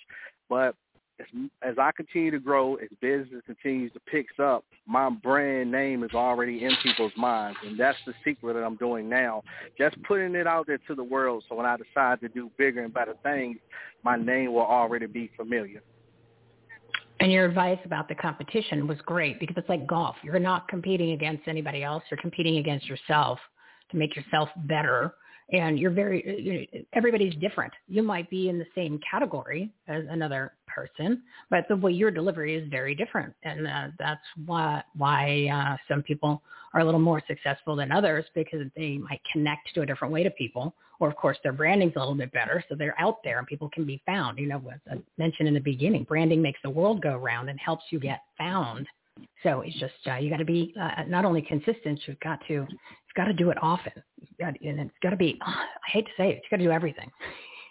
but 0.47 0.75
as, 1.19 1.25
as 1.61 1.75
I 1.77 1.91
continue 1.95 2.31
to 2.31 2.39
grow, 2.39 2.75
as 2.75 2.89
business 3.01 3.41
continues 3.45 3.91
to 3.93 3.99
pick 4.01 4.27
up, 4.39 4.63
my 4.85 5.09
brand 5.09 5.71
name 5.71 6.03
is 6.03 6.11
already 6.13 6.63
in 6.63 6.71
people's 6.83 7.11
minds, 7.17 7.57
and 7.65 7.79
that's 7.79 7.97
the 8.05 8.13
secret 8.23 8.53
that 8.53 8.63
I'm 8.63 8.75
doing 8.75 9.09
now. 9.09 9.43
Just 9.77 10.01
putting 10.03 10.35
it 10.35 10.47
out 10.47 10.67
there 10.67 10.79
to 10.87 10.95
the 10.95 11.03
world, 11.03 11.43
so 11.47 11.55
when 11.55 11.65
I 11.65 11.77
decide 11.77 12.21
to 12.21 12.29
do 12.29 12.51
bigger 12.57 12.83
and 12.83 12.93
better 12.93 13.15
things, 13.23 13.57
my 14.03 14.15
name 14.15 14.53
will 14.53 14.61
already 14.61 15.07
be 15.07 15.31
familiar. 15.37 15.81
And 17.21 17.31
your 17.31 17.45
advice 17.45 17.79
about 17.85 18.09
the 18.09 18.15
competition 18.15 18.87
was 18.87 18.97
great 19.05 19.39
because 19.39 19.55
it's 19.57 19.69
like 19.69 19.87
golf. 19.87 20.15
You're 20.21 20.37
not 20.37 20.67
competing 20.67 21.11
against 21.11 21.47
anybody 21.47 21.81
else. 21.81 22.03
You're 22.11 22.19
competing 22.19 22.57
against 22.57 22.87
yourself 22.87 23.39
to 23.91 23.97
make 23.97 24.15
yourself 24.15 24.49
better 24.65 25.13
and 25.51 25.77
you're 25.77 25.91
very 25.91 26.23
you 26.41 26.53
know, 26.53 26.85
everybody's 26.93 27.35
different 27.35 27.71
you 27.87 28.01
might 28.01 28.29
be 28.29 28.49
in 28.49 28.57
the 28.57 28.65
same 28.73 28.99
category 29.09 29.71
as 29.87 30.03
another 30.09 30.53
person 30.75 31.21
but 31.49 31.65
the 31.69 31.75
way 31.75 31.91
your 31.91 32.11
delivery 32.11 32.55
is 32.55 32.67
very 32.69 32.93
different 32.93 33.33
and 33.43 33.65
uh, 33.65 33.87
that's 33.97 34.21
why 34.45 34.83
why 34.97 35.47
uh, 35.47 35.77
some 35.87 36.03
people 36.03 36.41
are 36.73 36.81
a 36.81 36.85
little 36.85 36.99
more 36.99 37.21
successful 37.27 37.75
than 37.75 37.91
others 37.91 38.25
because 38.35 38.67
they 38.75 38.97
might 38.97 39.21
connect 39.31 39.73
to 39.73 39.81
a 39.81 39.85
different 39.85 40.13
way 40.13 40.23
to 40.23 40.31
people 40.31 40.73
or 40.99 41.07
of 41.07 41.15
course 41.15 41.37
their 41.43 41.53
branding's 41.53 41.93
a 41.95 41.99
little 41.99 42.15
bit 42.15 42.31
better 42.33 42.63
so 42.67 42.75
they're 42.75 42.99
out 42.99 43.23
there 43.23 43.39
and 43.39 43.47
people 43.47 43.69
can 43.69 43.85
be 43.85 44.01
found 44.05 44.37
you 44.37 44.47
know 44.47 44.61
as 44.73 44.79
i 44.91 44.95
mentioned 45.17 45.47
in 45.47 45.53
the 45.53 45.59
beginning 45.59 46.03
branding 46.03 46.41
makes 46.41 46.59
the 46.63 46.69
world 46.69 47.01
go 47.01 47.15
round 47.15 47.49
and 47.49 47.59
helps 47.59 47.85
you 47.91 47.99
get 47.99 48.21
found 48.37 48.85
so 49.43 49.61
it's 49.61 49.77
just 49.79 49.93
uh, 50.07 50.15
you 50.15 50.29
got 50.29 50.37
to 50.37 50.45
be 50.45 50.73
uh, 50.79 51.03
not 51.07 51.25
only 51.25 51.41
consistent, 51.41 52.01
you've 52.05 52.19
got 52.19 52.39
to 52.47 52.53
you've 52.53 53.15
got 53.15 53.25
to 53.25 53.33
do 53.33 53.49
it 53.49 53.57
often, 53.61 53.93
got, 54.39 54.59
and 54.61 54.79
it's 54.79 54.91
got 55.01 55.11
to 55.11 55.15
be. 55.15 55.39
Oh, 55.45 55.49
I 55.87 55.91
hate 55.91 56.05
to 56.05 56.11
say 56.17 56.29
it, 56.31 56.41
you 56.43 56.49
got 56.49 56.57
to 56.57 56.63
do 56.63 56.71
everything. 56.71 57.11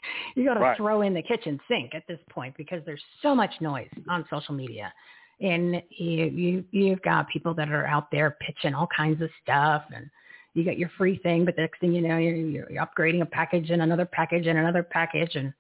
you 0.35 0.45
got 0.45 0.55
to 0.55 0.61
right. 0.61 0.77
throw 0.77 1.03
in 1.03 1.15
the 1.15 1.23
kitchen 1.23 1.61
sink 1.69 1.95
at 1.95 2.05
this 2.09 2.21
point 2.31 2.57
because 2.57 2.83
there's 2.87 3.03
so 3.23 3.35
much 3.35 3.53
noise 3.61 3.89
on 4.09 4.25
social 4.31 4.55
media, 4.55 4.93
and 5.41 5.83
you, 5.91 6.25
you 6.27 6.65
you've 6.71 7.03
got 7.03 7.29
people 7.29 7.55
that 7.55 7.69
are 7.71 7.87
out 7.87 8.11
there 8.11 8.37
pitching 8.41 8.75
all 8.75 8.89
kinds 8.97 9.21
of 9.23 9.31
stuff 9.43 9.83
and 9.95 10.11
you 10.55 10.65
got 10.65 10.79
your 10.79 10.91
free 10.97 11.19
thing, 11.19 11.45
but 11.45 11.57
the 11.57 11.63
next 11.63 11.81
thing 11.81 11.93
you 11.93 12.01
know, 12.01 12.17
you're, 12.17 12.37
you're 12.71 12.87
upgrading 12.87 13.23
a 13.23 13.27
package 13.27 13.71
and 13.71 13.83
another 13.83 14.07
package 14.07 14.47
and 14.47 14.57
another 14.57 14.85
package, 14.85 15.35
and 15.35 15.53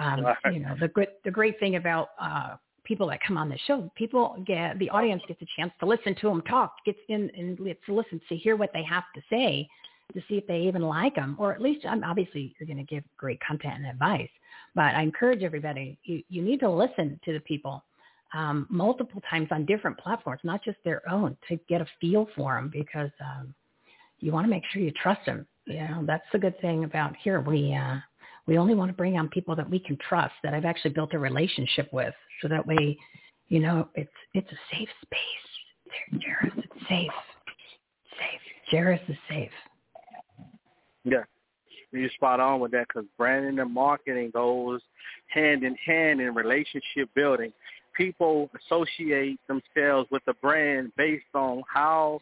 um, 0.00 0.24
right. 0.24 0.36
you 0.52 0.60
know 0.60 0.76
the 0.80 0.88
great 0.88 1.22
the 1.24 1.30
great 1.30 1.58
thing 1.58 1.74
about 1.74 2.10
uh, 2.20 2.54
people 2.84 3.08
that 3.08 3.18
come 3.26 3.36
on 3.36 3.48
the 3.48 3.58
show. 3.66 3.90
People 3.96 4.42
get 4.46 4.78
the 4.78 4.88
audience 4.90 5.22
gets 5.26 5.42
a 5.42 5.46
chance 5.56 5.72
to 5.80 5.86
listen 5.86 6.14
to 6.20 6.28
them 6.28 6.40
talk, 6.42 6.76
gets 6.86 7.00
in 7.08 7.30
and 7.36 7.58
gets 7.58 7.80
to 7.86 7.94
listen 7.94 8.20
to 8.28 8.36
hear 8.36 8.54
what 8.54 8.70
they 8.72 8.84
have 8.84 9.04
to 9.16 9.20
say 9.28 9.68
to 10.14 10.20
see 10.28 10.36
if 10.36 10.46
they 10.46 10.60
even 10.60 10.82
like 10.82 11.14
them, 11.14 11.36
or 11.38 11.52
at 11.52 11.60
least 11.60 11.84
I'm 11.86 12.02
obviously 12.02 12.54
you're 12.58 12.66
going 12.66 12.84
to 12.84 12.94
give 12.94 13.04
great 13.16 13.40
content 13.40 13.74
and 13.76 13.86
advice. 13.86 14.30
But 14.74 14.94
I 14.94 15.02
encourage 15.02 15.42
everybody 15.42 15.98
you 16.04 16.22
you 16.28 16.42
need 16.42 16.60
to 16.60 16.70
listen 16.70 17.20
to 17.24 17.32
the 17.32 17.40
people 17.40 17.84
um, 18.34 18.66
multiple 18.70 19.22
times 19.28 19.48
on 19.50 19.64
different 19.64 19.98
platforms, 19.98 20.40
not 20.44 20.62
just 20.62 20.78
their 20.84 21.08
own, 21.10 21.36
to 21.48 21.58
get 21.68 21.80
a 21.80 21.86
feel 22.00 22.28
for 22.36 22.54
them 22.54 22.70
because 22.72 23.10
um, 23.20 23.54
you 24.20 24.32
want 24.32 24.44
to 24.44 24.50
make 24.50 24.64
sure 24.70 24.82
you 24.82 24.92
trust 24.92 25.24
them. 25.26 25.46
You 25.66 25.80
know 25.80 26.04
that's 26.06 26.24
the 26.32 26.38
good 26.38 26.58
thing 26.60 26.84
about 26.84 27.14
here. 27.22 27.40
We 27.40 27.74
uh, 27.74 27.96
we 28.46 28.56
only 28.56 28.74
want 28.74 28.90
to 28.90 28.96
bring 28.96 29.18
on 29.18 29.28
people 29.28 29.54
that 29.56 29.68
we 29.68 29.78
can 29.78 29.98
trust, 30.08 30.32
that 30.42 30.54
I've 30.54 30.64
actually 30.64 30.92
built 30.92 31.12
a 31.12 31.18
relationship 31.18 31.92
with, 31.92 32.14
so 32.40 32.48
that 32.48 32.66
way, 32.66 32.96
you 33.48 33.60
know, 33.60 33.88
it's 33.94 34.10
it's 34.32 34.50
a 34.50 34.74
safe 34.74 34.88
space. 35.02 36.20
Jaris, 36.20 36.56
it's 36.56 36.88
safe. 36.88 37.10
Safe. 38.18 38.40
Jaris 38.72 39.10
is 39.10 39.16
safe. 39.28 39.50
Yeah. 41.10 41.24
You're 41.90 42.10
spot 42.10 42.38
on 42.38 42.60
with 42.60 42.72
that 42.72 42.86
because 42.88 43.08
branding 43.16 43.58
and 43.58 43.72
marketing 43.72 44.30
goes 44.32 44.80
hand 45.28 45.64
in 45.64 45.74
hand 45.76 46.20
in 46.20 46.34
relationship 46.34 47.08
building. 47.14 47.52
People 47.96 48.50
associate 48.60 49.40
themselves 49.48 50.08
with 50.10 50.22
the 50.26 50.34
brand 50.34 50.92
based 50.96 51.24
on 51.34 51.62
how 51.72 52.20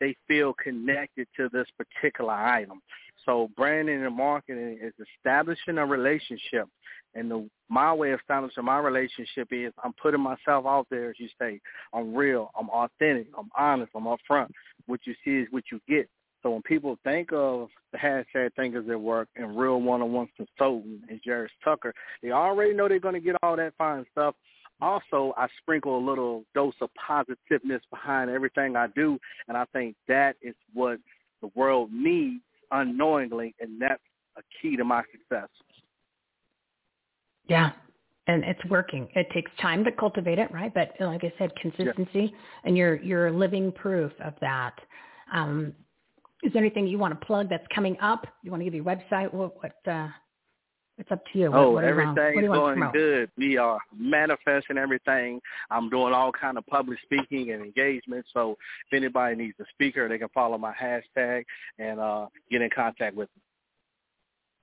they 0.00 0.14
feel 0.28 0.52
connected 0.62 1.26
to 1.36 1.48
this 1.50 1.66
particular 1.78 2.34
item. 2.34 2.82
So 3.24 3.50
branding 3.56 4.04
and 4.04 4.14
marketing 4.14 4.78
is 4.80 4.92
establishing 5.16 5.78
a 5.78 5.86
relationship. 5.86 6.68
And 7.14 7.30
the, 7.30 7.48
my 7.70 7.92
way 7.92 8.12
of 8.12 8.20
establishing 8.20 8.64
my 8.64 8.78
relationship 8.78 9.48
is 9.50 9.72
I'm 9.82 9.94
putting 9.94 10.20
myself 10.20 10.66
out 10.66 10.86
there, 10.90 11.08
as 11.08 11.16
you 11.18 11.28
say. 11.40 11.60
I'm 11.94 12.14
real. 12.14 12.50
I'm 12.58 12.68
authentic. 12.68 13.28
I'm 13.36 13.48
honest. 13.56 13.90
I'm 13.96 14.04
upfront. 14.04 14.50
What 14.84 15.00
you 15.04 15.14
see 15.24 15.38
is 15.38 15.48
what 15.50 15.64
you 15.72 15.80
get. 15.88 16.08
So 16.42 16.50
when 16.50 16.62
people 16.62 16.98
think 17.02 17.32
of 17.32 17.68
the 17.92 17.98
hashtag 17.98 18.54
thinkers 18.54 18.88
at 18.90 19.00
work 19.00 19.28
and 19.36 19.58
real 19.58 19.80
one-on-one 19.80 20.28
consultant 20.36 21.00
and 21.08 21.20
Jaris 21.26 21.48
Tucker, 21.64 21.92
they 22.22 22.30
already 22.30 22.72
know 22.74 22.88
they're 22.88 23.00
going 23.00 23.14
to 23.14 23.20
get 23.20 23.36
all 23.42 23.56
that 23.56 23.74
fine 23.78 24.04
stuff. 24.12 24.34
Also, 24.80 25.32
I 25.36 25.48
sprinkle 25.62 25.98
a 25.98 26.04
little 26.04 26.44
dose 26.54 26.74
of 26.82 26.90
positiveness 26.94 27.82
behind 27.90 28.30
everything 28.30 28.76
I 28.76 28.88
do, 28.88 29.18
and 29.48 29.56
I 29.56 29.64
think 29.72 29.96
that 30.06 30.36
is 30.42 30.54
what 30.74 30.98
the 31.40 31.50
world 31.54 31.90
needs 31.92 32.42
unknowingly, 32.70 33.54
and 33.58 33.80
that's 33.80 34.02
a 34.36 34.42
key 34.60 34.76
to 34.76 34.84
my 34.84 35.02
success. 35.12 35.48
Yeah, 37.48 37.72
and 38.26 38.44
it's 38.44 38.64
working. 38.66 39.08
It 39.14 39.28
takes 39.32 39.50
time 39.60 39.84
to 39.84 39.92
cultivate 39.92 40.38
it, 40.38 40.50
right? 40.52 40.72
But 40.74 40.92
like 41.00 41.24
I 41.24 41.32
said, 41.38 41.52
consistency, 41.56 42.08
yeah. 42.14 42.28
and 42.64 42.76
you're 42.76 42.96
you're 42.96 43.30
living 43.30 43.72
proof 43.72 44.12
of 44.22 44.34
that. 44.40 44.74
Um, 45.32 45.72
is 46.46 46.52
there 46.52 46.62
anything 46.62 46.86
you 46.86 46.96
want 46.96 47.18
to 47.18 47.26
plug 47.26 47.50
that's 47.50 47.66
coming 47.74 47.96
up? 48.00 48.26
You 48.42 48.52
want 48.52 48.60
to 48.60 48.64
give 48.64 48.74
your 48.74 48.84
website? 48.84 49.34
What, 49.34 49.56
what 49.56 49.92
uh, 49.92 50.08
it's 50.96 51.10
up 51.10 51.22
to 51.32 51.38
you. 51.38 51.46
Oh, 51.52 51.72
what, 51.72 51.74
what 51.74 51.84
everything 51.84 52.44
is 52.44 52.46
going 52.48 52.80
good. 52.92 53.30
We 53.36 53.58
are 53.58 53.78
manifesting 53.98 54.78
everything. 54.78 55.40
I'm 55.70 55.90
doing 55.90 56.14
all 56.14 56.30
kind 56.32 56.56
of 56.56 56.66
public 56.66 56.98
speaking 57.02 57.50
and 57.50 57.62
engagement. 57.62 58.24
So 58.32 58.56
if 58.90 58.96
anybody 58.96 59.34
needs 59.36 59.56
a 59.60 59.64
speaker, 59.72 60.08
they 60.08 60.18
can 60.18 60.28
follow 60.28 60.56
my 60.56 60.72
hashtag 60.72 61.44
and 61.78 61.98
uh, 61.98 62.26
get 62.50 62.62
in 62.62 62.70
contact 62.74 63.16
with 63.16 63.28
me. 63.36 63.42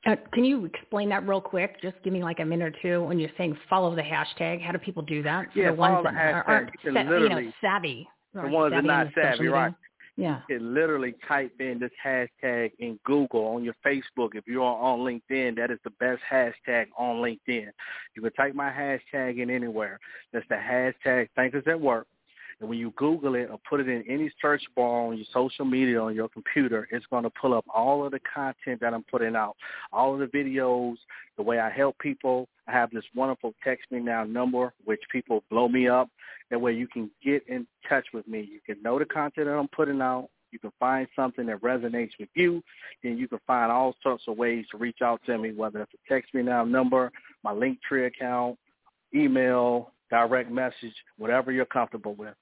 Uh, 0.05 0.15
can 0.33 0.43
you 0.43 0.65
explain 0.65 1.09
that 1.09 1.27
real 1.27 1.39
quick? 1.39 1.81
Just 1.81 1.95
give 2.03 2.11
me 2.11 2.23
like 2.23 2.39
a 2.39 2.45
minute 2.45 2.73
or 2.75 2.81
two 2.81 3.03
when 3.03 3.19
you're 3.19 3.29
saying 3.37 3.57
follow 3.69 3.95
the 3.95 4.01
hashtag. 4.01 4.61
How 4.61 4.71
do 4.71 4.77
people 4.77 5.03
do 5.03 5.21
that? 5.23 5.47
Yeah, 5.55 5.71
the 5.71 5.77
follow 5.77 6.03
ones 6.03 6.05
the 6.05 6.09
hashtag. 6.09 6.43
aren't 6.47 6.69
you, 6.83 6.93
sa- 6.93 6.99
you 7.01 7.29
know, 7.29 7.51
savvy. 7.61 8.07
The 8.33 8.47
ones 8.47 8.71
that 8.71 8.79
are 8.79 8.81
not 8.81 9.07
savvy, 9.15 9.47
right? 9.47 9.73
Yeah. 10.15 10.41
You 10.47 10.59
can 10.59 10.73
literally 10.73 11.15
type 11.27 11.53
in 11.59 11.79
this 11.79 11.91
hashtag 12.05 12.71
in 12.79 12.99
Google 13.03 13.45
on 13.47 13.63
your 13.63 13.75
Facebook. 13.85 14.35
If 14.35 14.45
you're 14.47 14.61
on 14.61 14.99
LinkedIn, 14.99 15.55
that 15.55 15.71
is 15.71 15.79
the 15.83 15.89
best 15.99 16.21
hashtag 16.31 16.85
on 16.97 17.15
LinkedIn. 17.15 17.69
You 18.15 18.21
can 18.21 18.31
type 18.33 18.53
my 18.53 18.69
hashtag 18.69 19.39
in 19.39 19.49
anywhere. 19.49 19.99
That's 20.31 20.45
the 20.49 20.55
hashtag 20.55 21.29
Thinkers 21.35 21.63
at 21.67 21.79
Work. 21.79 22.07
And 22.63 22.69
when 22.69 22.79
you 22.79 22.93
Google 22.95 23.35
it 23.35 23.49
or 23.51 23.59
put 23.69 23.81
it 23.81 23.89
in 23.89 24.05
any 24.07 24.31
search 24.41 24.63
bar 24.73 25.07
on 25.07 25.17
your 25.17 25.25
social 25.33 25.65
media 25.65 26.01
on 26.01 26.15
your 26.15 26.29
computer, 26.29 26.87
it's 26.91 27.05
going 27.07 27.23
to 27.23 27.29
pull 27.29 27.53
up 27.53 27.65
all 27.67 28.05
of 28.05 28.13
the 28.13 28.21
content 28.33 28.79
that 28.79 28.93
I'm 28.93 29.03
putting 29.03 29.35
out, 29.35 29.57
all 29.91 30.13
of 30.13 30.21
the 30.21 30.27
videos, 30.27 30.95
the 31.35 31.43
way 31.43 31.59
I 31.59 31.69
help 31.69 31.99
people. 31.99 32.47
I 32.65 32.71
have 32.71 32.89
this 32.91 33.03
wonderful 33.13 33.53
text 33.65 33.91
me 33.91 33.99
now 33.99 34.23
number, 34.23 34.71
which 34.85 35.01
people 35.11 35.43
blow 35.49 35.67
me 35.67 35.89
up. 35.89 36.07
That 36.51 36.61
way 36.61 36.71
you 36.71 36.87
can 36.87 37.11
get 37.21 37.45
in 37.49 37.67
touch 37.89 38.05
with 38.13 38.25
me. 38.29 38.49
You 38.49 38.61
can 38.65 38.81
know 38.81 38.97
the 38.97 39.03
content 39.03 39.47
that 39.47 39.57
I'm 39.57 39.67
putting 39.67 39.99
out. 39.99 40.29
You 40.51 40.59
can 40.59 40.71
find 40.79 41.05
something 41.17 41.45
that 41.47 41.59
resonates 41.59 42.11
with 42.17 42.29
you. 42.33 42.63
Then 43.03 43.17
you 43.17 43.27
can 43.27 43.39
find 43.45 43.73
all 43.73 43.93
sorts 44.01 44.23
of 44.29 44.37
ways 44.37 44.63
to 44.71 44.77
reach 44.77 45.01
out 45.03 45.19
to 45.25 45.37
me, 45.37 45.51
whether 45.51 45.81
it's 45.81 45.91
a 45.95 46.13
text 46.13 46.33
me 46.33 46.43
now 46.43 46.63
number, 46.63 47.11
my 47.43 47.51
Linktree 47.51 48.07
account, 48.07 48.57
email, 49.13 49.91
direct 50.09 50.49
message, 50.49 50.95
whatever 51.17 51.51
you're 51.51 51.65
comfortable 51.65 52.13
with. 52.13 52.35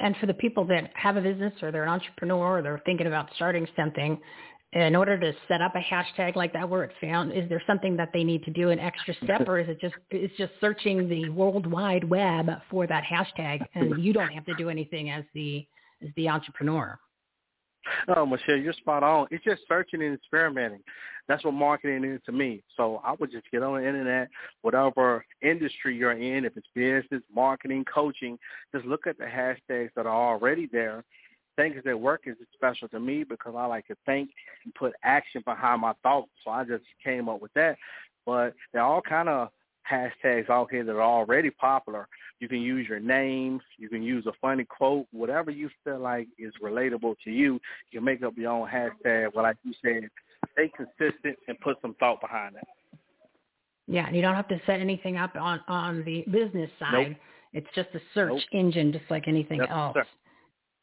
And 0.00 0.16
for 0.16 0.26
the 0.26 0.34
people 0.34 0.64
that 0.66 0.90
have 0.94 1.16
a 1.16 1.20
business 1.20 1.52
or 1.62 1.70
they're 1.70 1.84
an 1.84 1.88
entrepreneur 1.88 2.58
or 2.58 2.62
they're 2.62 2.82
thinking 2.84 3.06
about 3.06 3.28
starting 3.36 3.66
something, 3.76 4.20
in 4.74 4.96
order 4.96 5.18
to 5.18 5.32
set 5.46 5.60
up 5.60 5.74
a 5.76 5.80
hashtag 5.80 6.34
like 6.34 6.52
that 6.52 6.68
where 6.68 6.82
it's 6.82 6.94
found, 7.00 7.32
is 7.32 7.48
there 7.48 7.62
something 7.64 7.96
that 7.96 8.10
they 8.12 8.24
need 8.24 8.42
to 8.42 8.50
do 8.50 8.70
an 8.70 8.80
extra 8.80 9.14
step 9.22 9.48
or 9.48 9.60
is 9.60 9.68
it 9.68 9.80
just 9.80 9.94
it's 10.10 10.36
just 10.36 10.52
searching 10.60 11.08
the 11.08 11.28
world 11.28 11.70
wide 11.70 12.02
web 12.02 12.48
for 12.68 12.86
that 12.88 13.04
hashtag 13.04 13.64
and 13.74 14.02
you 14.02 14.12
don't 14.12 14.32
have 14.32 14.44
to 14.46 14.54
do 14.56 14.68
anything 14.68 15.10
as 15.10 15.24
the 15.32 15.64
as 16.02 16.08
the 16.16 16.28
entrepreneur? 16.28 16.98
Oh, 18.16 18.26
Michele, 18.26 18.56
you're 18.56 18.72
spot 18.72 19.02
on. 19.02 19.26
It's 19.30 19.44
just 19.44 19.62
searching 19.68 20.02
and 20.02 20.14
experimenting. 20.14 20.80
That's 21.28 21.44
what 21.44 21.54
marketing 21.54 22.04
is 22.04 22.20
to 22.26 22.32
me. 22.32 22.62
So 22.76 23.00
I 23.04 23.14
would 23.18 23.30
just 23.30 23.50
get 23.50 23.62
on 23.62 23.80
the 23.80 23.88
internet, 23.88 24.28
whatever 24.62 25.24
industry 25.42 25.96
you're 25.96 26.12
in, 26.12 26.44
if 26.44 26.56
it's 26.56 26.66
business, 26.74 27.22
marketing, 27.34 27.84
coaching, 27.92 28.38
just 28.74 28.84
look 28.84 29.06
at 29.06 29.18
the 29.18 29.24
hashtags 29.24 29.90
that 29.96 30.06
are 30.06 30.32
already 30.32 30.68
there 30.70 31.04
things 31.56 31.76
that 31.84 31.98
work 31.98 32.22
is 32.26 32.36
special 32.54 32.88
to 32.88 33.00
me 33.00 33.24
because 33.24 33.54
I 33.56 33.66
like 33.66 33.86
to 33.88 33.96
think 34.06 34.30
and 34.64 34.74
put 34.74 34.92
action 35.02 35.42
behind 35.44 35.80
my 35.80 35.92
thoughts. 36.02 36.30
So 36.44 36.50
I 36.50 36.64
just 36.64 36.84
came 37.02 37.28
up 37.28 37.40
with 37.40 37.52
that. 37.54 37.76
But 38.26 38.54
they're 38.72 38.82
all 38.82 39.02
kind 39.02 39.28
of 39.28 39.50
hashtags 39.90 40.48
out 40.50 40.70
here 40.70 40.84
that 40.84 40.92
are 40.92 41.02
already 41.02 41.50
popular. 41.50 42.08
You 42.40 42.48
can 42.48 42.60
use 42.60 42.88
your 42.88 43.00
name. 43.00 43.60
You 43.78 43.88
can 43.88 44.02
use 44.02 44.26
a 44.26 44.32
funny 44.40 44.64
quote. 44.64 45.06
Whatever 45.12 45.50
you 45.50 45.70
feel 45.84 45.98
like 45.98 46.28
is 46.38 46.52
relatable 46.62 47.16
to 47.24 47.30
you, 47.30 47.54
you 47.90 47.98
can 48.00 48.04
make 48.04 48.22
up 48.22 48.34
your 48.36 48.50
own 48.50 48.68
hashtag. 48.68 49.34
Well, 49.34 49.44
like 49.44 49.56
you 49.62 49.72
said, 49.82 50.08
stay 50.52 50.70
consistent 50.76 51.36
and 51.48 51.58
put 51.60 51.76
some 51.82 51.94
thought 51.94 52.20
behind 52.20 52.56
it. 52.56 52.64
Yeah, 53.86 54.06
and 54.06 54.16
you 54.16 54.22
don't 54.22 54.34
have 54.34 54.48
to 54.48 54.60
set 54.66 54.80
anything 54.80 55.16
up 55.16 55.36
on 55.36 55.60
on 55.68 56.04
the 56.04 56.24
business 56.30 56.70
side. 56.78 57.08
Nope. 57.08 57.16
It's 57.52 57.66
just 57.74 57.88
a 57.94 58.00
search 58.14 58.30
Nope. 58.32 58.40
engine, 58.52 58.92
just 58.92 59.08
like 59.10 59.28
anything 59.28 59.60
Yep, 59.60 59.70
else. 59.70 59.94
sir. 59.94 60.06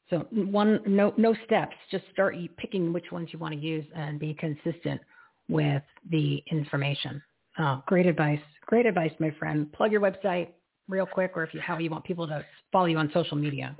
So 0.09 0.19
one, 0.31 0.81
no, 0.85 1.13
no 1.17 1.33
steps. 1.45 1.75
Just 1.89 2.03
start 2.11 2.35
picking 2.57 2.93
which 2.93 3.11
ones 3.11 3.29
you 3.31 3.39
want 3.39 3.53
to 3.53 3.59
use 3.59 3.85
and 3.95 4.19
be 4.19 4.33
consistent 4.33 5.01
with 5.49 5.83
the 6.09 6.43
information. 6.51 7.21
Oh, 7.59 7.83
great 7.85 8.05
advice. 8.05 8.39
Great 8.65 8.85
advice, 8.85 9.11
my 9.19 9.31
friend. 9.31 9.71
Plug 9.73 9.91
your 9.91 10.01
website 10.01 10.49
real 10.87 11.05
quick, 11.05 11.31
or 11.35 11.43
if 11.43 11.53
you 11.53 11.59
how 11.61 11.77
you 11.77 11.89
want 11.89 12.03
people 12.03 12.27
to 12.27 12.45
follow 12.71 12.85
you 12.85 12.97
on 12.97 13.09
social 13.13 13.37
media. 13.37 13.75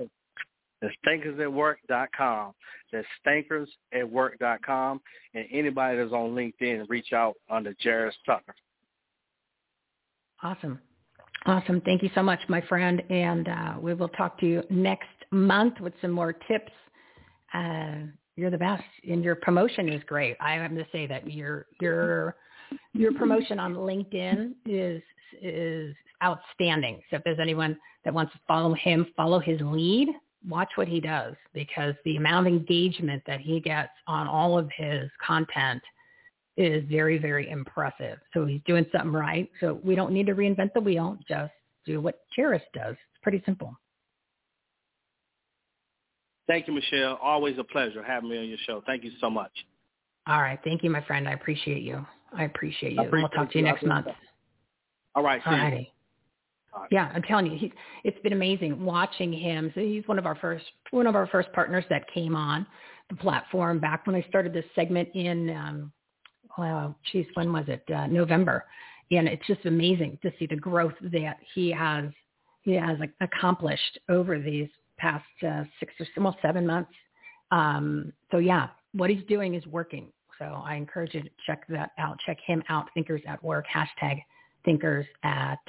That's 0.80 0.94
thinkersatwork.com. 1.06 2.52
That's 2.92 3.06
thinkersatwork.com. 3.26 5.00
And 5.34 5.46
anybody 5.52 5.98
that's 5.98 6.12
on 6.12 6.34
LinkedIn, 6.34 6.88
reach 6.88 7.12
out 7.12 7.34
under 7.48 7.72
Jaris 7.74 8.12
Tucker. 8.26 8.54
Awesome. 10.42 10.80
Awesome. 11.46 11.80
Thank 11.82 12.02
you 12.02 12.10
so 12.14 12.22
much, 12.22 12.40
my 12.48 12.60
friend. 12.62 13.02
And 13.10 13.48
uh, 13.48 13.74
we 13.80 13.94
will 13.94 14.08
talk 14.08 14.38
to 14.40 14.46
you 14.46 14.62
next 14.70 15.08
month 15.30 15.80
with 15.80 15.92
some 16.00 16.10
more 16.10 16.32
tips. 16.32 16.72
Uh, 17.54 18.06
you're 18.34 18.50
the 18.50 18.58
best, 18.58 18.84
and 19.08 19.22
your 19.22 19.36
promotion 19.36 19.88
is 19.88 20.02
great. 20.06 20.36
I 20.40 20.54
have 20.54 20.74
to 20.74 20.86
say 20.90 21.06
that 21.06 21.30
your 21.30 21.66
your 21.80 22.36
your 22.92 23.12
promotion 23.12 23.58
on 23.58 23.74
LinkedIn 23.74 24.52
is 24.66 25.02
is 25.40 25.94
outstanding. 26.22 27.00
So 27.10 27.16
if 27.16 27.24
there's 27.24 27.38
anyone 27.40 27.76
that 28.04 28.12
wants 28.12 28.32
to 28.32 28.40
follow 28.46 28.74
him, 28.74 29.06
follow 29.16 29.38
his 29.38 29.60
lead. 29.60 30.08
Watch 30.48 30.70
what 30.74 30.88
he 30.88 31.00
does 31.00 31.34
because 31.54 31.94
the 32.04 32.16
amount 32.16 32.46
of 32.46 32.52
engagement 32.52 33.22
that 33.26 33.40
he 33.40 33.60
gets 33.60 33.92
on 34.08 34.26
all 34.26 34.58
of 34.58 34.68
his 34.76 35.08
content 35.24 35.80
is 36.56 36.84
very, 36.90 37.16
very 37.16 37.48
impressive. 37.48 38.18
So 38.34 38.44
he's 38.44 38.60
doing 38.66 38.84
something 38.92 39.12
right. 39.12 39.48
So 39.60 39.80
we 39.84 39.94
don't 39.94 40.12
need 40.12 40.26
to 40.26 40.34
reinvent 40.34 40.72
the 40.74 40.80
wheel. 40.80 41.16
Just 41.28 41.52
do 41.86 42.00
what 42.00 42.20
Jaris 42.36 42.60
does. 42.74 42.92
It's 42.92 43.22
pretty 43.22 43.42
simple. 43.46 43.74
Thank 46.48 46.66
you, 46.66 46.74
Michele. 46.74 47.18
Always 47.22 47.56
a 47.58 47.64
pleasure 47.64 48.02
having 48.02 48.28
me 48.28 48.38
on 48.38 48.48
your 48.48 48.58
show. 48.66 48.82
Thank 48.84 49.04
you 49.04 49.12
so 49.20 49.30
much. 49.30 49.52
All 50.26 50.42
right. 50.42 50.58
Thank 50.64 50.82
you, 50.82 50.90
my 50.90 51.02
friend. 51.04 51.28
I 51.28 51.32
appreciate 51.32 51.82
you. 51.82 52.04
I 52.36 52.44
appreciate 52.44 52.94
you. 52.94 53.00
I 53.00 53.04
And 53.04 53.12
we'll 53.12 53.28
talk 53.28 53.50
to 53.52 53.58
you 53.58 53.64
you. 53.64 53.70
Next 53.70 53.84
month. 53.84 54.06
appreciate 55.14 55.46
All 55.46 55.58
right. 55.58 55.88
All. 56.74 56.86
Yeah, 56.90 57.10
I'm 57.14 57.22
telling 57.22 57.46
you, 57.46 57.58
he's, 57.58 57.70
it's 58.02 58.18
been 58.20 58.32
amazing 58.32 58.82
watching 58.82 59.30
him. 59.32 59.70
So 59.74 59.80
he's 59.80 60.06
one 60.08 60.18
of 60.18 60.24
our 60.24 60.36
first 60.36 60.64
one 60.90 61.06
of 61.06 61.14
our 61.14 61.26
first 61.26 61.52
partners 61.52 61.84
that 61.90 62.10
came 62.12 62.34
on 62.34 62.66
the 63.10 63.16
platform 63.16 63.78
back 63.78 64.06
when 64.06 64.16
I 64.16 64.24
started 64.28 64.54
this 64.54 64.64
segment 64.74 65.10
in, 65.14 65.50
um, 65.50 65.92
well, 66.56 66.96
geez, 67.10 67.26
when 67.34 67.52
was 67.52 67.64
it? 67.68 67.84
Uh, 67.94 68.06
November. 68.06 68.64
And 69.10 69.28
it's 69.28 69.46
just 69.46 69.66
amazing 69.66 70.18
to 70.22 70.32
see 70.38 70.46
the 70.46 70.56
growth 70.56 70.94
that 71.02 71.36
he 71.54 71.70
has 71.70 72.06
he 72.62 72.72
has 72.74 72.98
like, 73.00 73.12
accomplished 73.20 73.98
over 74.08 74.38
these 74.38 74.68
past 74.96 75.24
uh, 75.46 75.64
six 75.80 75.92
or 76.00 76.06
well 76.14 76.36
seven 76.40 76.66
months. 76.66 76.92
Um, 77.50 78.12
so 78.30 78.38
yeah, 78.38 78.68
what 78.92 79.10
he's 79.10 79.24
doing 79.28 79.54
is 79.54 79.66
working. 79.66 80.08
So 80.42 80.62
I 80.64 80.74
encourage 80.74 81.14
you 81.14 81.22
to 81.22 81.30
check 81.46 81.66
that 81.68 81.92
out. 81.98 82.18
Check 82.26 82.38
him 82.44 82.64
out. 82.68 82.88
Thinkers 82.94 83.22
at 83.28 83.42
Work. 83.44 83.66
Hashtag 83.72 84.20
Thinkers 84.64 85.06
at 85.22 85.60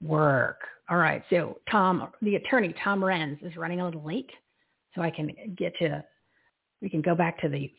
Work. 0.00 0.60
All 0.88 0.96
right. 0.96 1.24
So 1.28 1.58
Tom, 1.68 2.08
the 2.22 2.36
attorney 2.36 2.72
Tom 2.84 3.00
Renz 3.00 3.44
is 3.44 3.56
running 3.56 3.80
a 3.80 3.84
little 3.84 4.04
late, 4.04 4.30
so 4.94 5.02
I 5.02 5.10
can 5.10 5.30
get 5.56 5.76
to. 5.78 6.04
We 6.80 6.88
can 6.88 7.02
go 7.02 7.16
back 7.16 7.40
to 7.40 7.48
the 7.48 7.70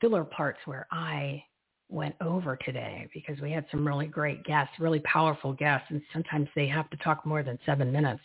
filler 0.00 0.24
parts 0.24 0.58
where 0.64 0.86
I 0.90 1.44
went 1.90 2.14
over 2.20 2.56
today 2.56 3.06
because 3.12 3.40
we 3.40 3.52
had 3.52 3.66
some 3.70 3.86
really 3.86 4.06
great 4.06 4.44
guests, 4.44 4.72
really 4.78 5.00
powerful 5.00 5.52
guests, 5.52 5.86
and 5.90 6.00
sometimes 6.12 6.48
they 6.56 6.66
have 6.66 6.88
to 6.90 6.96
talk 6.98 7.24
more 7.26 7.42
than 7.42 7.58
seven 7.66 7.92
minutes 7.92 8.22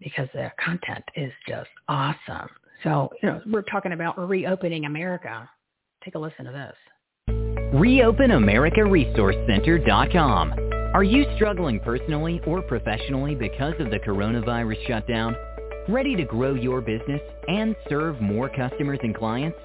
because 0.00 0.28
their 0.34 0.54
content 0.62 1.04
is 1.14 1.32
just 1.46 1.70
awesome. 1.88 2.48
So, 2.82 3.10
you 3.22 3.28
know, 3.28 3.40
we're 3.46 3.62
talking 3.62 3.92
about 3.92 4.18
reopening 4.18 4.86
America. 4.86 5.48
Take 6.04 6.14
a 6.14 6.18
listen 6.18 6.44
to 6.46 6.52
this. 6.52 6.74
ReopenAmericaResourceCenter.com. 7.74 10.54
Are 10.92 11.04
you 11.04 11.24
struggling 11.36 11.78
personally 11.80 12.40
or 12.46 12.62
professionally 12.62 13.36
because 13.36 13.74
of 13.78 13.90
the 13.90 13.98
coronavirus 14.00 14.84
shutdown? 14.86 15.36
Ready 15.88 16.16
to 16.16 16.24
grow 16.24 16.54
your 16.54 16.80
business 16.80 17.20
and 17.48 17.76
serve 17.88 18.20
more 18.20 18.48
customers 18.48 18.98
and 19.02 19.14
clients? 19.14 19.56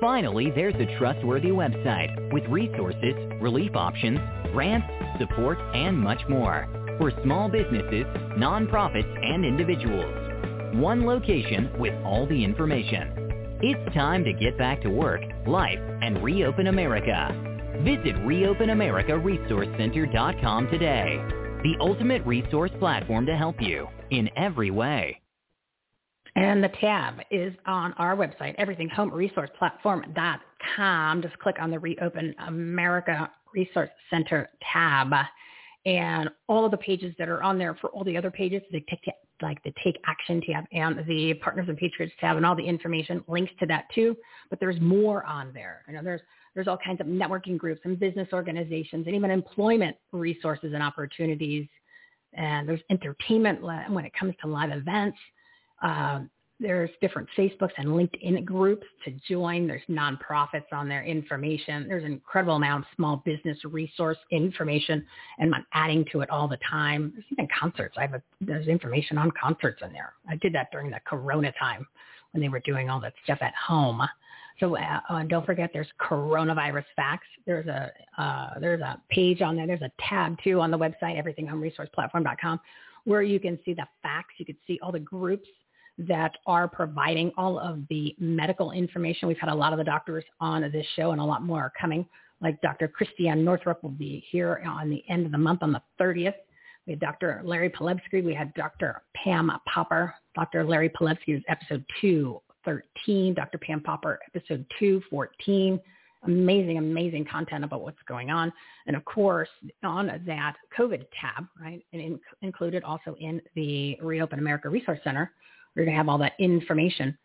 Finally, 0.00 0.52
there's 0.54 0.74
a 0.76 0.96
trustworthy 0.98 1.48
website 1.48 2.32
with 2.32 2.44
resources, 2.44 3.14
relief 3.40 3.74
options, 3.74 4.20
grants, 4.52 4.86
support, 5.18 5.58
and 5.74 5.98
much 5.98 6.20
more 6.28 6.68
for 6.98 7.10
small 7.22 7.48
businesses, 7.48 8.04
nonprofits, 8.38 9.24
and 9.24 9.44
individuals. 9.44 10.14
One 10.76 11.04
location 11.06 11.70
with 11.78 11.94
all 12.04 12.26
the 12.26 12.42
information. 12.42 13.23
It's 13.66 13.94
time 13.94 14.24
to 14.24 14.32
get 14.34 14.58
back 14.58 14.82
to 14.82 14.90
work, 14.90 15.22
life, 15.46 15.78
and 16.02 16.22
reopen 16.22 16.66
America. 16.66 17.30
Visit 17.82 18.14
ReopenAmericaResourceCenter.com 18.16 20.68
today. 20.68 21.16
The 21.62 21.74
ultimate 21.80 22.26
resource 22.26 22.72
platform 22.78 23.24
to 23.24 23.34
help 23.34 23.62
you 23.62 23.88
in 24.10 24.28
every 24.36 24.70
way. 24.70 25.18
And 26.36 26.62
the 26.62 26.68
tab 26.78 27.20
is 27.30 27.54
on 27.64 27.94
our 27.94 28.14
website, 28.14 28.54
everythinghomeresourceplatform.com. 28.60 31.22
Just 31.22 31.38
click 31.38 31.56
on 31.58 31.70
the 31.70 31.78
Reopen 31.78 32.34
America 32.46 33.30
Resource 33.54 33.88
Center 34.10 34.50
tab. 34.74 35.10
And 35.86 36.30
all 36.48 36.64
of 36.64 36.70
the 36.70 36.78
pages 36.78 37.14
that 37.18 37.28
are 37.28 37.42
on 37.42 37.58
there 37.58 37.74
for 37.74 37.90
all 37.90 38.04
the 38.04 38.16
other 38.16 38.30
pages, 38.30 38.62
they 38.72 38.84
take 38.88 39.04
like 39.42 39.62
the 39.64 39.72
Take 39.82 40.00
Action 40.06 40.40
tab 40.40 40.64
and 40.72 41.04
the 41.06 41.34
Partners 41.34 41.66
and 41.68 41.76
Patriots 41.76 42.14
tab 42.20 42.36
and 42.36 42.46
all 42.46 42.54
the 42.54 42.66
information 42.66 43.22
links 43.28 43.52
to 43.60 43.66
that 43.66 43.86
too. 43.94 44.16
But 44.48 44.60
there's 44.60 44.80
more 44.80 45.24
on 45.24 45.52
there. 45.52 45.82
You 45.88 45.94
know, 45.94 46.02
there's 46.02 46.22
there's 46.54 46.68
all 46.68 46.78
kinds 46.78 47.00
of 47.00 47.06
networking 47.06 47.58
groups 47.58 47.80
and 47.84 47.98
business 47.98 48.28
organizations 48.32 49.06
and 49.06 49.14
even 49.14 49.30
employment 49.30 49.96
resources 50.12 50.72
and 50.72 50.82
opportunities. 50.82 51.68
And 52.32 52.68
there's 52.68 52.80
entertainment 52.90 53.60
when 53.62 54.04
it 54.04 54.12
comes 54.18 54.34
to 54.40 54.48
live 54.48 54.70
events. 54.70 55.18
Um, 55.82 56.30
there's 56.60 56.90
different 57.00 57.28
Facebooks 57.36 57.72
and 57.78 57.88
LinkedIn 57.88 58.44
groups 58.44 58.86
to 59.04 59.12
join. 59.28 59.66
There's 59.66 59.82
nonprofits 59.90 60.72
on 60.72 60.88
there, 60.88 61.02
information. 61.02 61.86
There's 61.88 62.04
an 62.04 62.12
incredible 62.12 62.56
amount 62.56 62.84
of 62.84 62.88
small 62.94 63.22
business 63.24 63.58
resource 63.64 64.18
information, 64.30 65.04
and 65.38 65.54
I'm 65.54 65.66
adding 65.72 66.04
to 66.12 66.20
it 66.20 66.30
all 66.30 66.46
the 66.46 66.58
time. 66.68 67.12
There's 67.14 67.26
even 67.32 67.48
concerts. 67.58 67.96
I 67.98 68.02
have 68.02 68.14
a, 68.14 68.22
there's 68.40 68.68
information 68.68 69.18
on 69.18 69.32
concerts 69.32 69.82
in 69.84 69.92
there. 69.92 70.12
I 70.28 70.36
did 70.36 70.54
that 70.54 70.68
during 70.70 70.90
the 70.90 71.00
Corona 71.04 71.52
time 71.58 71.86
when 72.32 72.40
they 72.40 72.48
were 72.48 72.60
doing 72.60 72.88
all 72.88 73.00
that 73.00 73.14
stuff 73.24 73.38
at 73.40 73.54
home. 73.54 74.00
So 74.60 74.76
uh, 74.76 75.00
uh, 75.08 75.24
don't 75.24 75.44
forget, 75.44 75.70
there's 75.72 75.88
coronavirus 76.00 76.84
facts. 76.94 77.26
There's 77.46 77.66
a 77.66 77.90
uh, 78.16 78.60
there's 78.60 78.80
a 78.80 79.00
page 79.10 79.42
on 79.42 79.56
there. 79.56 79.66
There's 79.66 79.82
a 79.82 79.90
tab 80.08 80.36
too 80.44 80.60
on 80.60 80.70
the 80.70 80.78
website, 80.78 81.20
everythinghomeresourceplatform.com, 81.20 82.60
where 83.04 83.22
you 83.22 83.40
can 83.40 83.58
see 83.64 83.74
the 83.74 83.86
facts. 84.04 84.34
You 84.38 84.46
can 84.46 84.56
see 84.66 84.78
all 84.80 84.92
the 84.92 85.00
groups 85.00 85.48
that 85.98 86.32
are 86.46 86.66
providing 86.66 87.32
all 87.36 87.58
of 87.58 87.80
the 87.88 88.14
medical 88.18 88.72
information. 88.72 89.28
We've 89.28 89.38
had 89.38 89.50
a 89.50 89.54
lot 89.54 89.72
of 89.72 89.78
the 89.78 89.84
doctors 89.84 90.24
on 90.40 90.62
this 90.72 90.86
show, 90.96 91.12
and 91.12 91.20
a 91.20 91.24
lot 91.24 91.42
more 91.42 91.60
are 91.60 91.72
coming. 91.80 92.06
Like 92.40 92.60
Dr. 92.60 92.88
Christiane 92.88 93.44
Northrup 93.44 93.82
will 93.82 93.90
be 93.90 94.24
here 94.30 94.62
on 94.66 94.90
the 94.90 95.04
end 95.08 95.24
of 95.24 95.32
the 95.32 95.38
month 95.38 95.62
on 95.62 95.72
the 95.72 95.82
30th. 96.00 96.34
We 96.86 96.92
had 96.92 97.00
Dr. 97.00 97.40
Larry 97.44 97.70
Palevsky. 97.70 98.22
We 98.22 98.34
had 98.34 98.52
Dr. 98.54 99.02
Pam 99.14 99.50
Popper. 99.66 100.14
Dr. 100.34 100.64
Larry 100.64 100.90
Palevsky 100.90 101.34
was 101.34 101.42
episode 101.48 101.84
213. 102.00 103.34
Dr. 103.34 103.58
Pam 103.58 103.80
Popper, 103.80 104.18
episode 104.34 104.66
214. 104.78 105.80
Amazing, 106.26 106.78
amazing 106.78 107.24
content 107.30 107.64
about 107.64 107.82
what's 107.82 108.02
going 108.08 108.30
on. 108.30 108.52
And 108.86 108.96
of 108.96 109.04
course, 109.04 109.48
on 109.82 110.06
that 110.26 110.56
COVID 110.76 111.04
tab, 111.20 111.46
right, 111.60 111.84
and 111.92 112.02
in, 112.02 112.20
included 112.42 112.82
also 112.82 113.14
in 113.20 113.40
the 113.54 113.96
Reopen 114.02 114.38
America 114.38 114.68
Resource 114.68 115.00
Center, 115.04 115.32
we're 115.74 115.84
going 115.84 115.94
to 115.94 115.98
have 115.98 116.08
all 116.08 116.18
that 116.18 116.34
information. 116.38 117.16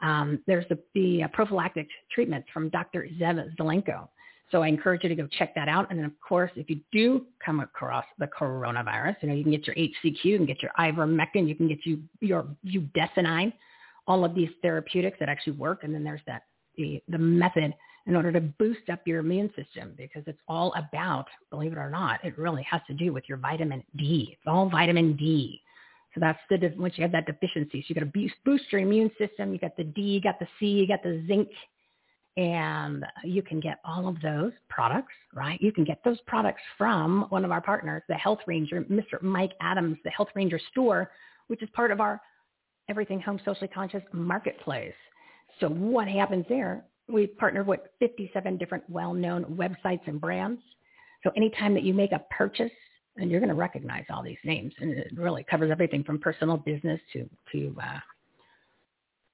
Um, 0.00 0.40
there's 0.46 0.66
the, 0.68 0.78
the 0.94 1.24
uh, 1.24 1.28
prophylactic 1.28 1.88
treatments 2.10 2.48
from 2.52 2.68
Dr. 2.68 3.08
Zelenko. 3.20 4.08
So 4.50 4.62
I 4.62 4.68
encourage 4.68 5.02
you 5.02 5.10
to 5.10 5.14
go 5.14 5.26
check 5.26 5.54
that 5.54 5.68
out. 5.68 5.90
And 5.90 5.98
then, 5.98 6.06
of 6.06 6.18
course, 6.26 6.50
if 6.56 6.70
you 6.70 6.80
do 6.90 7.26
come 7.44 7.60
across 7.60 8.04
the 8.18 8.26
coronavirus, 8.26 9.16
you 9.20 9.28
know, 9.28 9.34
you 9.34 9.42
can 9.42 9.52
get 9.52 9.66
your 9.66 9.76
HCQ, 9.76 10.24
you 10.24 10.36
can 10.38 10.46
get 10.46 10.62
your 10.62 10.72
ivermectin, 10.78 11.46
you 11.46 11.54
can 11.54 11.68
get 11.68 11.84
you 11.84 12.00
your 12.20 12.46
budesonide, 12.66 13.52
all 14.06 14.24
of 14.24 14.34
these 14.34 14.48
therapeutics 14.62 15.18
that 15.20 15.28
actually 15.28 15.52
work. 15.54 15.84
And 15.84 15.94
then 15.94 16.02
there's 16.02 16.22
that 16.26 16.44
the 16.76 17.02
the 17.08 17.18
method 17.18 17.74
in 18.06 18.16
order 18.16 18.32
to 18.32 18.40
boost 18.40 18.88
up 18.90 19.00
your 19.06 19.20
immune 19.20 19.50
system 19.54 19.92
because 19.96 20.22
it's 20.26 20.40
all 20.48 20.72
about, 20.74 21.26
believe 21.50 21.72
it 21.72 21.78
or 21.78 21.90
not, 21.90 22.24
it 22.24 22.38
really 22.38 22.62
has 22.62 22.80
to 22.86 22.94
do 22.94 23.12
with 23.12 23.24
your 23.28 23.36
vitamin 23.36 23.84
D. 23.96 24.30
It's 24.32 24.46
all 24.46 24.70
vitamin 24.70 25.14
D. 25.14 25.60
So 26.18 26.20
that's 26.20 26.38
the 26.50 26.72
once 26.76 26.94
you 26.96 27.02
have 27.02 27.12
that 27.12 27.26
deficiency, 27.26 27.80
so 27.80 27.86
you 27.88 27.94
got 27.94 28.00
to 28.00 28.06
boost, 28.06 28.34
boost 28.44 28.64
your 28.72 28.80
immune 28.80 29.10
system. 29.18 29.52
You 29.52 29.58
got 29.58 29.76
the 29.76 29.84
D, 29.84 30.00
you 30.00 30.20
got 30.20 30.40
the 30.40 30.48
C, 30.58 30.66
you 30.66 30.88
got 30.88 31.02
the 31.02 31.24
zinc, 31.28 31.48
and 32.36 33.04
you 33.22 33.40
can 33.42 33.60
get 33.60 33.78
all 33.84 34.08
of 34.08 34.20
those 34.20 34.52
products, 34.68 35.12
right? 35.32 35.60
You 35.62 35.70
can 35.70 35.84
get 35.84 36.00
those 36.04 36.20
products 36.26 36.62
from 36.76 37.26
one 37.28 37.44
of 37.44 37.52
our 37.52 37.60
partners, 37.60 38.02
the 38.08 38.14
Health 38.14 38.40
Ranger, 38.48 38.82
Mr. 38.82 39.22
Mike 39.22 39.52
Adams, 39.60 39.96
the 40.02 40.10
Health 40.10 40.28
Ranger 40.34 40.60
store, 40.72 41.10
which 41.46 41.62
is 41.62 41.68
part 41.72 41.92
of 41.92 42.00
our 42.00 42.20
Everything 42.88 43.20
Home 43.20 43.38
Socially 43.44 43.68
Conscious 43.68 44.02
Marketplace. 44.12 44.94
So 45.60 45.68
what 45.68 46.08
happens 46.08 46.46
there? 46.48 46.84
We 47.08 47.28
partner 47.28 47.62
with 47.62 47.80
57 48.00 48.56
different 48.56 48.84
well-known 48.88 49.44
websites 49.44 50.06
and 50.06 50.20
brands. 50.20 50.60
So 51.22 51.30
anytime 51.36 51.74
that 51.74 51.84
you 51.84 51.94
make 51.94 52.12
a 52.12 52.24
purchase, 52.30 52.72
and 53.18 53.30
you're 53.30 53.40
going 53.40 53.48
to 53.48 53.54
recognize 53.54 54.04
all 54.10 54.22
these 54.22 54.38
names, 54.44 54.72
and 54.80 54.92
it 54.92 55.08
really 55.16 55.44
covers 55.44 55.70
everything 55.70 56.04
from 56.04 56.18
personal 56.18 56.56
business 56.56 57.00
to 57.12 57.28
to 57.52 57.74
uh, 57.82 57.98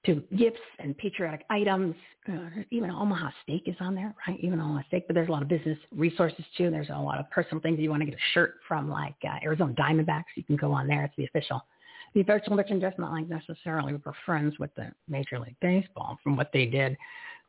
to 0.06 0.22
gifts 0.36 0.60
and 0.78 0.96
patriotic 0.98 1.44
items. 1.50 1.94
Uh, 2.28 2.62
even 2.70 2.90
Omaha 2.90 3.30
Steak 3.42 3.62
is 3.66 3.76
on 3.80 3.94
there, 3.94 4.14
right? 4.26 4.38
Even 4.40 4.60
Omaha 4.60 4.82
Steak, 4.88 5.06
but 5.06 5.14
there's 5.14 5.28
a 5.28 5.32
lot 5.32 5.42
of 5.42 5.48
business 5.48 5.78
resources 5.94 6.44
too. 6.56 6.70
There's 6.70 6.90
a 6.90 6.98
lot 6.98 7.18
of 7.18 7.30
personal 7.30 7.60
things. 7.60 7.78
You 7.78 7.90
want 7.90 8.02
to 8.02 8.06
get 8.06 8.14
a 8.14 8.32
shirt 8.32 8.56
from 8.66 8.90
like 8.90 9.14
uh, 9.24 9.36
Arizona 9.42 9.74
Diamondbacks, 9.74 10.24
you 10.34 10.44
can 10.44 10.56
go 10.56 10.72
on 10.72 10.86
there. 10.86 11.04
It's 11.04 11.14
the 11.16 11.24
official, 11.24 11.64
the 12.14 12.20
official 12.20 12.54
merchandise. 12.54 12.92
Not 12.98 13.12
like 13.12 13.28
necessarily 13.28 13.94
we're 13.94 14.12
friends 14.26 14.58
with 14.58 14.74
the 14.74 14.90
Major 15.08 15.38
League 15.38 15.56
Baseball 15.60 16.18
from 16.22 16.36
what 16.36 16.50
they 16.52 16.66
did 16.66 16.96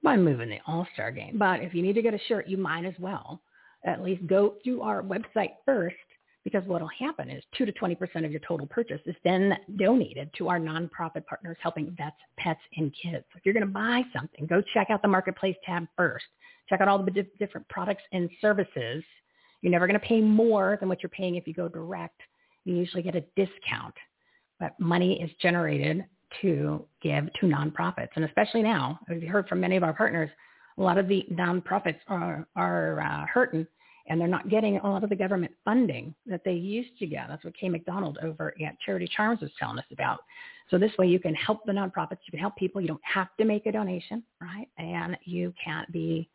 by 0.03 0.17
moving 0.17 0.49
the 0.49 0.59
All 0.67 0.87
Star 0.93 1.11
game. 1.11 1.37
But 1.37 1.61
if 1.61 1.73
you 1.73 1.81
need 1.81 1.93
to 1.93 2.01
get 2.01 2.13
a 2.13 2.19
shirt, 2.27 2.47
you 2.47 2.57
might 2.57 2.85
as 2.85 2.95
well 2.99 3.41
at 3.85 4.01
least 4.01 4.25
go 4.27 4.55
to 4.65 4.81
our 4.81 5.03
website 5.03 5.51
first 5.65 5.95
because 6.45 6.63
what 6.67 6.79
will 6.79 6.89
happen 6.97 7.29
is 7.29 7.43
2 7.57 7.65
to 7.65 7.71
20% 7.73 8.23
of 8.23 8.31
your 8.31 8.39
total 8.47 8.67
purchase 8.67 9.01
is 9.05 9.15
then 9.25 9.57
donated 9.77 10.29
to 10.37 10.47
our 10.47 10.59
nonprofit 10.59 11.25
partners 11.25 11.57
helping 11.59 11.93
vets, 11.97 12.15
pets, 12.37 12.61
and 12.77 12.93
kids. 13.01 13.25
If 13.35 13.43
you're 13.43 13.53
going 13.53 13.65
to 13.65 13.73
buy 13.73 14.03
something, 14.15 14.45
go 14.45 14.61
check 14.73 14.91
out 14.91 15.01
the 15.01 15.07
marketplace 15.07 15.55
tab 15.65 15.87
first. 15.97 16.25
Check 16.69 16.81
out 16.81 16.87
all 16.87 17.03
the 17.03 17.25
different 17.39 17.67
products 17.67 18.03
and 18.13 18.29
services. 18.39 19.03
You're 19.61 19.71
never 19.71 19.87
going 19.87 19.99
to 19.99 20.05
pay 20.05 20.21
more 20.21 20.77
than 20.79 20.87
what 20.87 21.01
you're 21.01 21.09
paying 21.09 21.35
if 21.35 21.47
you 21.47 21.53
go 21.53 21.67
direct. 21.67 22.21
You 22.63 22.75
usually 22.75 23.03
get 23.03 23.15
a 23.15 23.23
discount, 23.35 23.95
but 24.59 24.79
money 24.79 25.19
is 25.21 25.31
generated 25.41 26.05
to 26.41 26.85
give 27.01 27.25
to 27.39 27.47
nonprofits. 27.47 28.09
And 28.15 28.25
especially 28.25 28.61
now, 28.61 28.99
as 29.09 29.21
you 29.21 29.29
heard 29.29 29.47
from 29.47 29.61
many 29.61 29.77
of 29.77 29.83
our 29.83 29.93
partners, 29.93 30.29
a 30.77 30.81
lot 30.81 30.99
of 30.99 31.07
the 31.07 31.25
nonprofits 31.31 31.99
are, 32.07 32.47
are 32.55 32.99
uh, 32.99 33.25
hurting 33.25 33.65
and 34.07 34.19
they're 34.19 34.27
not 34.27 34.49
getting 34.49 34.77
a 34.77 34.87
lot 34.87 35.03
of 35.03 35.09
the 35.09 35.15
government 35.15 35.51
funding 35.63 36.13
that 36.25 36.41
they 36.45 36.53
used 36.53 36.97
to 36.99 37.07
get. 37.07 37.27
That's 37.27 37.43
what 37.43 37.55
Kay 37.57 37.69
McDonald 37.69 38.17
over 38.21 38.53
at 38.65 38.79
Charity 38.85 39.09
Charms 39.15 39.41
was 39.41 39.51
telling 39.59 39.79
us 39.79 39.85
about. 39.91 40.19
So 40.69 40.77
this 40.77 40.91
way 40.97 41.07
you 41.07 41.19
can 41.19 41.33
help 41.35 41.65
the 41.65 41.71
nonprofits, 41.71 42.19
you 42.25 42.31
can 42.31 42.39
help 42.39 42.55
people. 42.55 42.81
You 42.81 42.87
don't 42.87 43.01
have 43.03 43.27
to 43.39 43.45
make 43.45 43.65
a 43.65 43.71
donation, 43.71 44.23
right? 44.41 44.67
And 44.77 45.17
you 45.25 45.53
can't 45.63 45.91
be, 45.91 46.29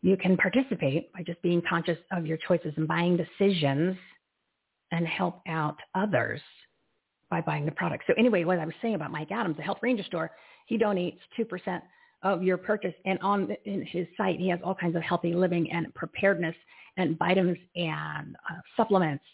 you 0.00 0.16
can 0.16 0.36
participate 0.36 1.12
by 1.12 1.22
just 1.22 1.40
being 1.42 1.62
conscious 1.68 1.98
of 2.10 2.26
your 2.26 2.38
choices 2.38 2.72
and 2.76 2.88
buying 2.88 3.16
decisions 3.16 3.96
and 4.90 5.06
help 5.06 5.40
out 5.48 5.76
others 5.94 6.40
by 7.30 7.40
buying 7.40 7.64
the 7.64 7.72
product. 7.72 8.04
So 8.06 8.14
anyway, 8.18 8.44
what 8.44 8.58
I 8.58 8.66
was 8.66 8.74
saying 8.82 8.94
about 8.94 9.10
Mike 9.10 9.30
Adams, 9.30 9.56
the 9.56 9.62
Health 9.62 9.78
Ranger 9.82 10.02
store, 10.02 10.30
he 10.66 10.78
donates 10.78 11.18
2% 11.38 11.80
of 12.22 12.42
your 12.42 12.56
purchase. 12.58 12.94
And 13.04 13.18
on 13.20 13.56
in 13.64 13.84
his 13.86 14.06
site, 14.16 14.38
he 14.38 14.48
has 14.50 14.60
all 14.62 14.74
kinds 14.74 14.96
of 14.96 15.02
healthy 15.02 15.34
living 15.34 15.70
and 15.72 15.92
preparedness 15.94 16.54
and 16.96 17.18
vitamins 17.18 17.58
and 17.76 18.36
uh, 18.50 18.60
supplements. 18.76 19.24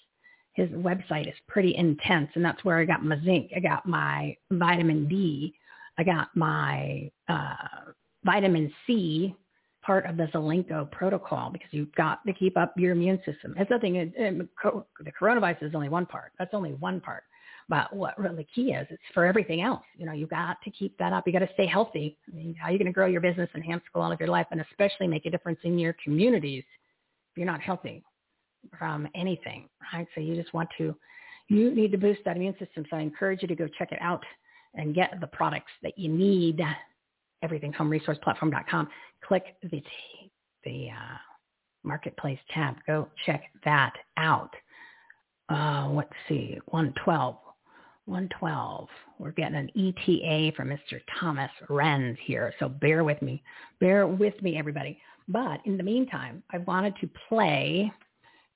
His 0.52 0.68
website 0.70 1.28
is 1.28 1.35
pretty 1.47 1.76
intense, 1.76 2.30
and 2.35 2.44
that's 2.44 2.64
where 2.64 2.78
I 2.78 2.85
got 2.85 3.05
my 3.05 3.16
zinc. 3.24 3.52
I 3.56 3.60
got 3.60 3.86
my 3.86 4.36
vitamin 4.51 5.06
D. 5.06 5.55
I 5.98 6.02
got 6.05 6.28
my 6.35 7.10
uh, 7.28 7.93
vitamin 8.24 8.72
C, 8.86 9.36
part 9.82 10.06
of 10.06 10.16
the 10.16 10.24
Zelenko 10.35 10.90
protocol, 10.90 11.51
because 11.51 11.68
you've 11.70 11.94
got 11.94 12.26
to 12.26 12.32
keep 12.32 12.56
up 12.56 12.74
your 12.76 12.93
immune 12.93 13.20
system. 13.24 13.55
It's 13.56 13.70
nothing. 13.70 14.12
The 14.16 15.12
coronavirus 15.20 15.62
is 15.62 15.74
only 15.74 15.89
one 15.89 16.06
part. 16.06 16.32
That's 16.39 16.55
only 16.55 16.72
one 16.74 17.01
part. 17.01 17.22
But 17.68 17.94
what 17.94 18.18
really 18.18 18.47
key 18.55 18.72
is, 18.72 18.86
it's 18.90 19.02
for 19.12 19.26
everything 19.26 19.60
else. 19.60 19.85
You 19.97 20.06
know, 20.06 20.12
you've 20.12 20.30
got 20.30 20.56
to 20.64 20.70
keep 20.70 20.97
that 20.98 21.12
up. 21.12 21.26
You 21.26 21.32
got 21.35 21.40
to 21.40 21.51
stay 21.52 21.66
healthy. 21.66 22.16
I 22.26 22.35
mean, 22.35 22.55
how 22.55 22.68
are 22.68 22.72
you 22.72 22.78
going 22.78 22.86
to 22.86 22.93
grow 22.93 23.06
your 23.06 23.20
business, 23.20 23.51
enhance 23.55 23.82
the 23.85 23.90
quality 23.93 24.14
of 24.14 24.20
your 24.20 24.30
life, 24.30 24.47
and 24.51 24.60
especially 24.60 25.06
make 25.06 25.26
a 25.26 25.30
difference 25.30 25.59
in 25.64 25.78
your 25.78 25.94
communities 26.02 26.64
you're 27.39 27.47
not 27.47 27.60
healthy 27.60 28.02
from 28.78 29.09
anything, 29.15 29.69
right? 29.93 30.06
So 30.15 30.20
you 30.20 30.35
just 30.35 30.52
want 30.52 30.69
to, 30.78 30.94
you 31.48 31.74
need 31.74 31.93
to 31.93 31.98
boost 31.98 32.20
that 32.24 32.36
immune 32.36 32.56
system. 32.59 32.85
So 32.90 32.97
I 32.97 33.01
encourage 33.01 33.43
you 33.43 33.48
to 33.48 33.55
go 33.55 33.69
check 33.78 33.93
it 33.93 33.98
out 34.01 34.24
and 34.74 34.94
get 34.94 35.20
the 35.20 35.27
products 35.28 35.73
that 35.82 35.97
you 35.97 36.09
need. 36.09 36.60
EverythingHomeResourcePlatform.com. 37.44 38.89
Click 39.24 39.44
the 39.62 39.82
the 40.65 40.89
uh, 40.90 41.16
marketplace 41.85 42.39
tab. 42.52 42.77
Go 42.86 43.09
check 43.24 43.44
that 43.65 43.93
out. 44.16 44.51
Uh, 45.48 45.89
let's 45.90 46.12
see, 46.28 46.59
112. 46.66 47.36
112. 48.06 48.89
We're 49.19 49.32
getting 49.32 49.56
an 49.56 49.70
ETA 49.77 50.52
from 50.56 50.69
Mr. 50.69 51.01
Thomas 51.20 51.51
Renz 51.69 52.16
here, 52.24 52.52
so 52.59 52.69
bear 52.69 53.05
with 53.05 53.20
me. 53.23 53.43
Bear 53.81 54.06
with 54.06 54.40
me, 54.43 54.59
everybody. 54.59 54.98
But 55.28 55.60
in 55.66 55.76
the 55.76 55.82
meantime, 55.82 56.42
I 56.50 56.59
wanted 56.59 56.94
to 57.00 57.10
play 57.28 57.92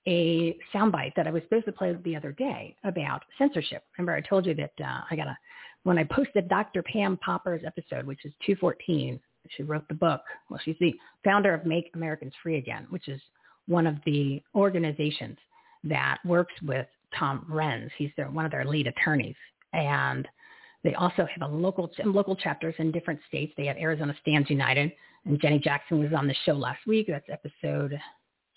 a 0.09 0.57
soundbite 0.75 1.15
that 1.15 1.27
I 1.27 1.31
was 1.31 1.43
supposed 1.45 1.67
to 1.67 1.73
play 1.73 1.97
the 2.05 2.17
other 2.17 2.33
day 2.33 2.75
about 2.85 3.23
censorship. 3.39 3.85
Remember, 3.97 4.17
I 4.17 4.21
told 4.21 4.47
you 4.47 4.55
that 4.55 4.73
uh, 4.83 5.03
I 5.11 5.17
got 5.17 5.29
a 5.29 5.37
when 5.85 5.99
I 5.99 6.05
posted 6.05 6.49
Dr. 6.49 6.83
Pam 6.83 7.17
Popper's 7.19 7.63
episode, 7.67 8.07
which 8.07 8.25
is 8.25 8.33
214. 8.47 9.19
She 9.57 9.63
wrote 9.65 9.87
the 9.89 9.95
book. 9.95 10.21
Well, 10.49 10.61
she's 10.65 10.77
the 10.81 10.95
founder 11.25 11.53
of 11.53 11.67
Make 11.67 11.91
Americans 11.95 12.33
Free 12.43 12.59
Again, 12.59 12.87
which 12.91 13.09
is 13.09 13.21
one 13.67 13.87
of 13.87 13.97
the 14.07 14.41
organizations 14.55 15.37
that 15.85 16.19
works 16.25 16.55
with 16.63 16.87
Tom 17.19 17.45
Renz. 17.51 17.91
He's 17.99 18.11
their, 18.17 18.31
one 18.31 18.45
of 18.45 18.53
their 18.53 18.65
lead 18.65 18.87
attorneys. 18.87 19.35
And 19.73 20.29
they 20.85 20.95
also 20.95 21.27
have 21.27 21.49
a 21.49 21.55
local 21.55 21.91
local 22.05 22.35
chapters 22.35 22.75
in 22.79 22.91
different 22.91 23.21
states. 23.29 23.53
They 23.57 23.67
have 23.67 23.77
Arizona 23.77 24.15
Stands 24.21 24.51
United, 24.51 24.93
and 25.25 25.41
Jenny 25.41 25.59
Jackson 25.59 26.01
was 26.01 26.13
on 26.17 26.27
the 26.27 26.35
show 26.45 26.53
last 26.53 26.87
week. 26.87 27.07
That's 27.09 27.29
episode 27.31 27.99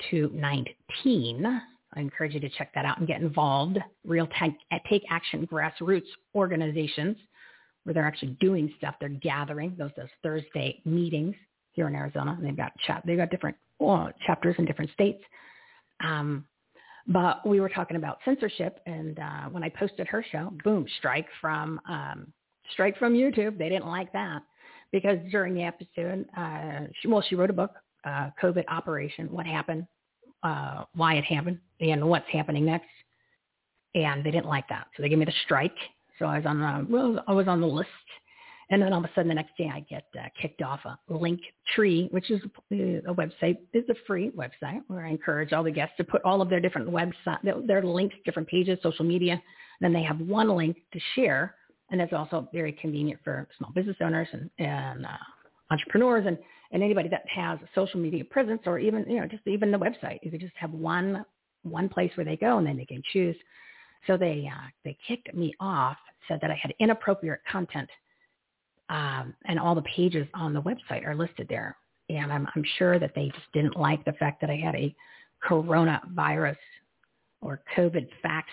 219. 0.10 1.62
I 1.94 2.00
encourage 2.00 2.34
you 2.34 2.40
to 2.42 2.50
check 2.50 2.74
that 2.76 2.86
out 2.86 2.98
and 2.98 3.08
get 3.08 3.22
involved. 3.22 3.78
Real 4.04 4.28
take, 4.40 4.54
take 4.90 5.04
action 5.10 5.48
grassroots 5.48 6.08
organizations 6.34 7.16
where 7.84 7.94
they're 7.94 8.08
actually 8.08 8.36
doing 8.42 8.74
stuff. 8.78 8.96
They're 9.00 9.10
gathering 9.10 9.76
those 9.78 9.92
those 9.96 10.10
Thursday 10.24 10.82
meetings 10.86 11.36
here 11.72 11.88
in 11.88 11.96
Arizona. 11.96 12.36
And 12.38 12.46
they've 12.46 12.58
got 12.58 12.72
chat. 12.86 13.04
They've 13.06 13.18
got 13.18 13.30
different 13.30 13.56
uh, 13.86 14.08
chapters 14.26 14.56
in 14.58 14.66
different 14.66 14.92
states. 14.92 15.24
Um, 16.04 16.46
but 17.08 17.48
we 17.48 17.60
were 17.60 17.70
talking 17.70 17.98
about 17.98 18.20
censorship, 18.26 18.80
and 18.86 19.20
uh, 19.20 19.50
when 19.52 19.64
I 19.64 19.70
posted 19.70 20.08
her 20.08 20.26
show, 20.32 20.52
boom, 20.64 20.86
strike 20.98 21.28
from 21.40 21.80
um, 21.88 22.34
strike 22.72 22.98
from 22.98 23.14
YouTube. 23.14 23.58
They 23.58 23.70
didn't 23.70 23.88
like 23.88 24.12
that 24.14 24.42
because 24.92 25.20
during 25.32 25.54
the 25.54 25.64
episode, 25.64 26.26
uh, 26.36 26.88
she, 27.00 27.08
well, 27.08 27.24
she 27.28 27.36
wrote 27.36 27.52
a 27.52 27.54
book, 27.54 27.76
uh, 28.06 28.30
COVID 28.42 28.64
Operation: 28.70 29.28
What 29.32 29.46
Happened, 29.46 29.86
uh, 30.42 30.86
Why 30.96 31.16
It 31.16 31.26
Happened, 31.26 31.60
and 31.80 32.08
What's 32.08 32.30
Happening 32.32 32.66
Next. 32.66 32.88
And 33.94 34.26
they 34.26 34.32
didn't 34.32 34.48
like 34.48 34.68
that, 34.70 34.88
so 34.96 35.04
they 35.04 35.10
gave 35.10 35.20
me 35.20 35.26
the 35.26 35.34
strike. 35.44 35.78
So 36.18 36.26
I 36.26 36.38
was 36.38 36.46
on 36.46 36.60
the 36.60 36.88
well, 36.90 37.24
I 37.28 37.34
was 37.34 37.48
on 37.48 37.62
the 37.62 37.68
list 37.68 37.90
and 38.70 38.82
then 38.82 38.94
all 38.94 39.00
of 39.00 39.06
a 39.06 39.12
sudden 39.14 39.28
the 39.28 39.36
next 39.36 39.56
day 39.58 39.70
I 39.72 39.82
get 39.82 40.06
uh, 40.20 40.28
kicked 40.42 40.62
off 40.62 40.80
a 40.86 40.98
link 41.14 41.40
tree, 41.76 42.08
which 42.12 42.32
is 42.32 42.42
a 42.72 43.14
website, 43.14 43.58
is 43.74 43.88
a 43.90 43.96
free 44.08 44.32
website 44.32 44.82
where 44.88 45.06
I 45.06 45.10
encourage 45.10 45.54
all 45.54 45.64
the 45.64 45.72
guests 45.72 45.96
to 45.98 46.04
put 46.04 46.24
all 46.24 46.42
of 46.42 46.50
their 46.50 46.60
different 46.60 46.90
website, 46.90 47.42
their, 47.44 47.62
their 47.62 47.84
links, 47.84 48.16
different 48.26 48.48
pages, 48.48 48.80
social 48.82 49.06
media. 49.06 49.34
And 49.34 49.42
then 49.82 49.94
they 49.94 50.04
have 50.04 50.20
one 50.20 50.50
link 50.50 50.78
to 50.94 51.00
share 51.16 51.56
And 51.92 52.00
that's 52.00 52.14
also 52.14 52.50
very 52.54 52.72
convenient 52.74 53.20
for 53.24 53.48
small 53.58 53.72
business 53.74 53.98
owners 54.02 54.28
and, 54.32 54.50
and 54.58 55.06
uh, 55.06 55.10
entrepreneurs 55.72 56.26
and, 56.26 56.38
and 56.72 56.82
anybody 56.82 57.10
that 57.10 57.24
has 57.34 57.60
a 57.62 57.70
social 57.76 58.00
media 58.00 58.24
presence 58.26 58.62
or 58.66 58.80
even, 58.80 59.06
you 59.08 59.20
know, 59.20 59.28
just 59.28 59.46
even 59.48 59.72
the 59.72 59.78
website. 59.78 60.20
You 60.24 60.32
could 60.32 60.42
just 60.42 60.56
have 60.58 60.72
one 60.72 61.26
one 61.64 61.90
place 61.90 62.12
where 62.16 62.26
they 62.26 62.38
go 62.38 62.58
and 62.60 62.68
then 62.68 62.78
they 62.78 62.86
can 62.86 63.02
choose. 63.12 63.36
So 64.08 64.18
they 64.18 64.50
uh, 64.52 64.68
they 64.84 64.98
kicked 65.08 65.34
me 65.34 65.54
off, 65.60 65.98
said 66.28 66.40
that 66.42 66.52
I 66.52 66.60
had 66.62 66.74
inappropriate 66.80 67.40
content, 67.52 67.90
um, 68.90 69.34
and 69.46 69.60
all 69.60 69.76
the 69.76 69.84
pages 69.84 70.28
on 70.34 70.54
the 70.54 70.62
website 70.62 71.06
are 71.06 71.16
listed 71.16 71.48
there. 71.50 71.78
And 72.10 72.32
I'm, 72.32 72.48
I'm 72.56 72.64
sure 72.78 73.00
that 73.00 73.14
they 73.16 73.30
just 73.30 73.52
didn't 73.54 73.78
like 73.78 74.06
the 74.06 74.14
fact 74.14 74.42
that 74.42 74.50
I 74.50 74.58
had 74.58 74.76
a 74.76 74.96
coronavirus 75.48 76.58
or 77.42 77.62
COVID 77.76 78.08
facts 78.22 78.52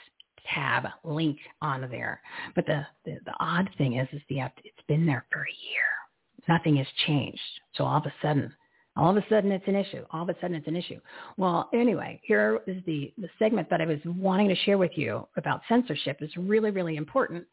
tab 0.52 0.86
link 1.04 1.38
on 1.60 1.82
there. 1.90 2.20
But 2.54 2.66
the, 2.66 2.86
the, 3.04 3.18
the 3.24 3.34
odd 3.40 3.68
thing 3.78 3.94
is, 3.98 4.08
is 4.12 4.22
the 4.28 4.40
it's 4.64 4.86
been 4.88 5.06
there 5.06 5.26
for 5.30 5.40
a 5.40 5.68
year. 5.70 6.48
Nothing 6.48 6.76
has 6.76 6.86
changed. 7.06 7.40
So 7.74 7.84
all 7.84 7.98
of 7.98 8.06
a 8.06 8.14
sudden, 8.20 8.52
all 8.96 9.10
of 9.10 9.16
a 9.16 9.26
sudden 9.28 9.52
it's 9.52 9.68
an 9.68 9.76
issue. 9.76 10.04
All 10.10 10.22
of 10.22 10.28
a 10.28 10.34
sudden 10.40 10.56
it's 10.56 10.66
an 10.66 10.76
issue. 10.76 11.00
Well, 11.36 11.68
anyway, 11.72 12.20
here 12.24 12.60
is 12.66 12.82
the, 12.84 13.12
the 13.18 13.28
segment 13.38 13.70
that 13.70 13.80
I 13.80 13.86
was 13.86 13.98
wanting 14.04 14.48
to 14.48 14.56
share 14.56 14.78
with 14.78 14.92
you 14.96 15.26
about 15.36 15.62
censorship 15.68 16.18
is 16.20 16.30
really, 16.36 16.70
really 16.70 16.96
important 16.96 17.44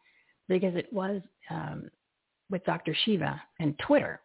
because 0.47 0.75
it 0.75 0.91
was 0.91 1.21
um, 1.49 1.89
with 2.49 2.63
Dr. 2.65 2.95
Shiva 3.05 3.41
and 3.59 3.77
Twitter 3.79 4.21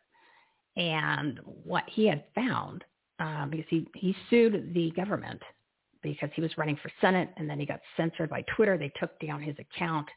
and 0.77 1.41
what 1.45 1.85
he 1.87 2.07
had 2.07 2.25
found 2.35 2.85
uh, 3.21 3.47
because 3.47 3.67
he, 3.69 3.87
he 3.95 4.15
sued 4.29 4.73
the 4.75 4.91
government 4.97 5.41
because 6.03 6.31
he 6.35 6.43
was 6.43 6.57
running 6.59 6.77
for 6.83 6.91
Senate 7.01 7.31
and 7.37 7.49
then 7.49 7.59
he 7.59 7.67
got 7.67 7.81
censored 7.97 8.29
by 8.29 8.43
Twitter. 8.57 8.77
They 8.77 8.93
took 8.99 9.19
down 9.21 9.41
his 9.41 9.57
account, 9.59 10.09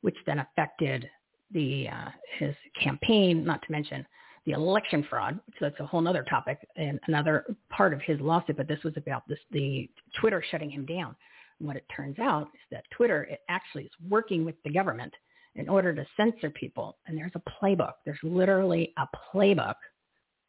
which 0.00 0.16
then 0.26 0.40
affected 0.40 1.08
the 1.52 1.88
uh, 1.88 2.10
his 2.38 2.54
campaign, 2.82 3.44
not 3.44 3.62
to 3.62 3.72
mention 3.72 4.06
the 4.46 4.52
election 4.52 5.06
fraud. 5.08 5.38
So 5.58 5.66
that's 5.66 5.80
a 5.80 5.86
whole 5.86 6.06
other 6.06 6.24
topic 6.28 6.58
and 6.76 6.98
another 7.06 7.44
part 7.68 7.92
of 7.92 8.00
his 8.02 8.20
lawsuit. 8.20 8.56
But 8.56 8.68
this 8.68 8.82
was 8.84 8.94
about 8.96 9.26
this 9.28 9.38
the 9.50 9.88
Twitter 10.20 10.42
shutting 10.50 10.70
him 10.70 10.86
down. 10.86 11.14
And 11.58 11.68
what 11.68 11.76
it 11.76 11.86
turns 11.94 12.18
out 12.18 12.48
is 12.54 12.60
that 12.70 12.84
Twitter 12.90 13.24
it 13.24 13.40
actually 13.48 13.84
is 13.84 13.90
working 14.08 14.44
with 14.44 14.56
the 14.64 14.70
government 14.70 15.12
in 15.56 15.68
order 15.68 15.94
to 15.94 16.06
censor 16.16 16.50
people. 16.50 16.96
And 17.06 17.16
there's 17.16 17.32
a 17.34 17.42
playbook. 17.62 17.94
There's 18.04 18.18
literally 18.22 18.92
a 18.96 19.06
playbook 19.34 19.74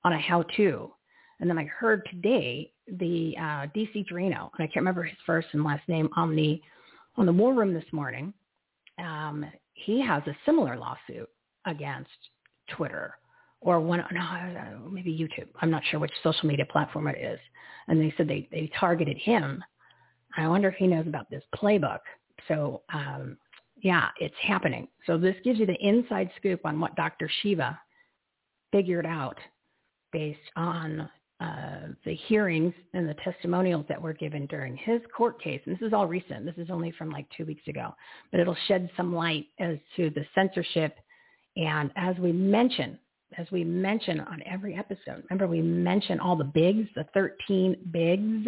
on 0.03 0.13
a 0.13 0.19
how-to. 0.19 0.91
And 1.39 1.49
then 1.49 1.57
I 1.57 1.65
heard 1.65 2.05
today 2.09 2.71
the 2.87 3.35
uh, 3.37 3.67
DC 3.75 4.07
Torino, 4.07 4.51
and 4.57 4.63
I 4.63 4.67
can't 4.67 4.77
remember 4.77 5.03
his 5.03 5.17
first 5.25 5.47
and 5.53 5.63
last 5.63 5.87
name 5.87 6.09
on 6.15 6.35
the 6.35 6.61
on 7.17 7.25
the 7.25 7.33
War 7.33 7.53
Room 7.53 7.73
this 7.73 7.83
morning. 7.91 8.33
Um, 8.99 9.45
he 9.73 10.01
has 10.01 10.23
a 10.27 10.37
similar 10.45 10.77
lawsuit 10.77 11.27
against 11.65 12.09
Twitter 12.69 13.15
or 13.61 13.79
one, 13.79 14.03
no, 14.11 14.89
maybe 14.91 15.11
YouTube. 15.11 15.47
I'm 15.61 15.69
not 15.69 15.83
sure 15.89 15.99
which 15.99 16.11
social 16.23 16.47
media 16.47 16.65
platform 16.65 17.07
it 17.07 17.17
is. 17.19 17.39
And 17.87 18.01
they 18.01 18.13
said 18.17 18.27
they, 18.27 18.47
they 18.51 18.71
targeted 18.79 19.17
him. 19.17 19.63
I 20.37 20.47
wonder 20.47 20.69
if 20.69 20.75
he 20.75 20.87
knows 20.87 21.07
about 21.07 21.29
this 21.29 21.43
playbook. 21.55 21.99
So 22.47 22.81
um, 22.93 23.37
yeah, 23.81 24.09
it's 24.19 24.35
happening. 24.41 24.87
So 25.05 25.17
this 25.17 25.35
gives 25.43 25.59
you 25.59 25.65
the 25.65 25.79
inside 25.85 26.29
scoop 26.37 26.61
on 26.65 26.79
what 26.79 26.95
Dr. 26.95 27.29
Shiva 27.41 27.79
figured 28.71 29.05
out 29.05 29.37
based 30.11 30.39
on 30.55 31.09
uh, 31.39 31.87
the 32.05 32.13
hearings 32.27 32.73
and 32.93 33.09
the 33.09 33.15
testimonials 33.15 33.85
that 33.89 33.99
were 33.99 34.13
given 34.13 34.45
during 34.45 34.77
his 34.77 35.01
court 35.15 35.41
case. 35.41 35.59
And 35.65 35.75
this 35.75 35.85
is 35.85 35.93
all 35.93 36.05
recent. 36.05 36.45
This 36.45 36.57
is 36.57 36.69
only 36.69 36.91
from 36.91 37.09
like 37.09 37.25
two 37.35 37.45
weeks 37.45 37.67
ago, 37.67 37.95
but 38.29 38.39
it'll 38.39 38.57
shed 38.67 38.89
some 38.95 39.15
light 39.15 39.47
as 39.59 39.77
to 39.95 40.11
the 40.11 40.25
censorship. 40.35 40.99
And 41.57 41.91
as 41.95 42.15
we 42.17 42.31
mentioned, 42.31 42.99
as 43.37 43.47
we 43.51 43.63
mention 43.63 44.19
on 44.19 44.43
every 44.45 44.75
episode, 44.75 45.23
remember 45.29 45.47
we 45.47 45.61
mention 45.61 46.19
all 46.19 46.35
the 46.35 46.43
bigs, 46.43 46.87
the 46.95 47.05
13 47.13 47.75
bigs, 47.91 48.47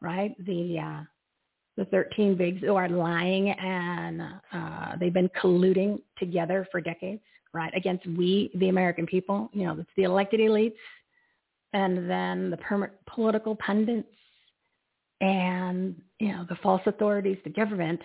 right? 0.00 0.34
The 0.46 0.78
uh, 0.78 1.02
the 1.76 1.84
13 1.86 2.36
bigs 2.36 2.60
who 2.62 2.74
are 2.74 2.88
lying 2.88 3.50
and 3.50 4.22
uh, 4.52 4.96
they've 4.98 5.12
been 5.12 5.30
colluding 5.40 6.00
together 6.18 6.66
for 6.70 6.80
decades, 6.80 7.22
right, 7.52 7.72
against 7.76 8.06
we, 8.06 8.50
the 8.54 8.68
American 8.68 9.06
people. 9.06 9.50
You 9.52 9.66
know, 9.66 9.76
it's 9.78 9.90
the 9.96 10.04
elected 10.04 10.40
elites 10.40 10.74
and 11.72 12.08
then 12.08 12.50
the 12.50 12.56
permanent 12.56 12.98
political 13.06 13.54
pundits 13.56 14.08
and, 15.20 15.94
you 16.18 16.28
know, 16.28 16.46
the 16.48 16.56
false 16.56 16.82
authorities, 16.86 17.38
the 17.44 17.50
government, 17.50 18.00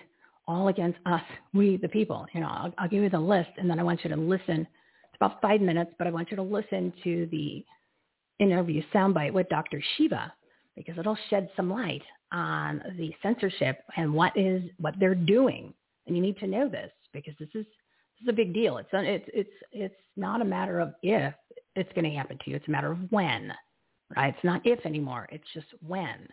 all 0.48 0.68
against 0.68 1.00
us, 1.06 1.22
we, 1.54 1.78
the 1.78 1.88
people. 1.88 2.26
You 2.34 2.42
know, 2.42 2.48
I'll, 2.48 2.74
I'll 2.78 2.90
give 2.90 3.04
you 3.04 3.10
the 3.10 3.20
list 3.20 3.52
and 3.58 3.70
then 3.70 3.80
I 3.80 3.84
want 3.84 4.04
you 4.04 4.10
to 4.10 4.18
listen. 4.18 4.62
It's 4.62 5.16
about 5.16 5.42
five 5.42 5.62
minutes, 5.62 5.92
but 5.98 6.08
I 6.08 6.12
want 6.12 6.30
you 6.30 6.36
to 6.38 6.44
listen 6.44 6.92
to 7.04 7.28
the 7.32 7.64
interview 8.40 8.82
soundbite 8.94 9.32
with 9.32 9.48
Dr. 9.50 9.82
Shiva 9.96 10.34
because 10.76 10.98
it'll 10.98 11.18
shed 11.30 11.50
some 11.56 11.70
light 11.70 12.02
on 12.32 12.82
the 12.98 13.14
censorship 13.22 13.84
and 13.98 14.14
what 14.14 14.36
is 14.38 14.64
what 14.80 14.96
they're 15.00 15.16
doing. 15.16 15.74
And 16.08 16.16
you 16.16 16.22
need 16.22 16.38
to 16.40 16.48
know 16.48 16.68
this 16.68 16.92
because 17.14 17.34
this 17.40 17.50
is 17.54 17.66
this 17.66 18.24
is 18.24 18.30
a 18.30 18.34
big 18.34 18.54
deal. 18.54 18.78
It's 18.78 18.90
it's 18.94 19.30
it's 19.34 19.56
it's 19.72 19.96
not 20.16 20.42
a 20.42 20.46
matter 20.46 20.80
of 20.80 20.94
if 21.04 21.34
it's 21.76 21.92
going 21.94 22.06
to 22.06 22.18
happen 22.18 22.38
to 22.44 22.50
you. 22.50 22.56
It's 22.56 22.68
a 22.68 22.72
matter 22.72 22.92
of 22.92 23.00
when, 23.12 23.54
right? 24.16 24.34
It's 24.34 24.44
not 24.44 24.62
if 24.66 24.86
anymore. 24.86 25.28
It's 25.32 25.48
just 25.54 25.68
when. 25.86 26.28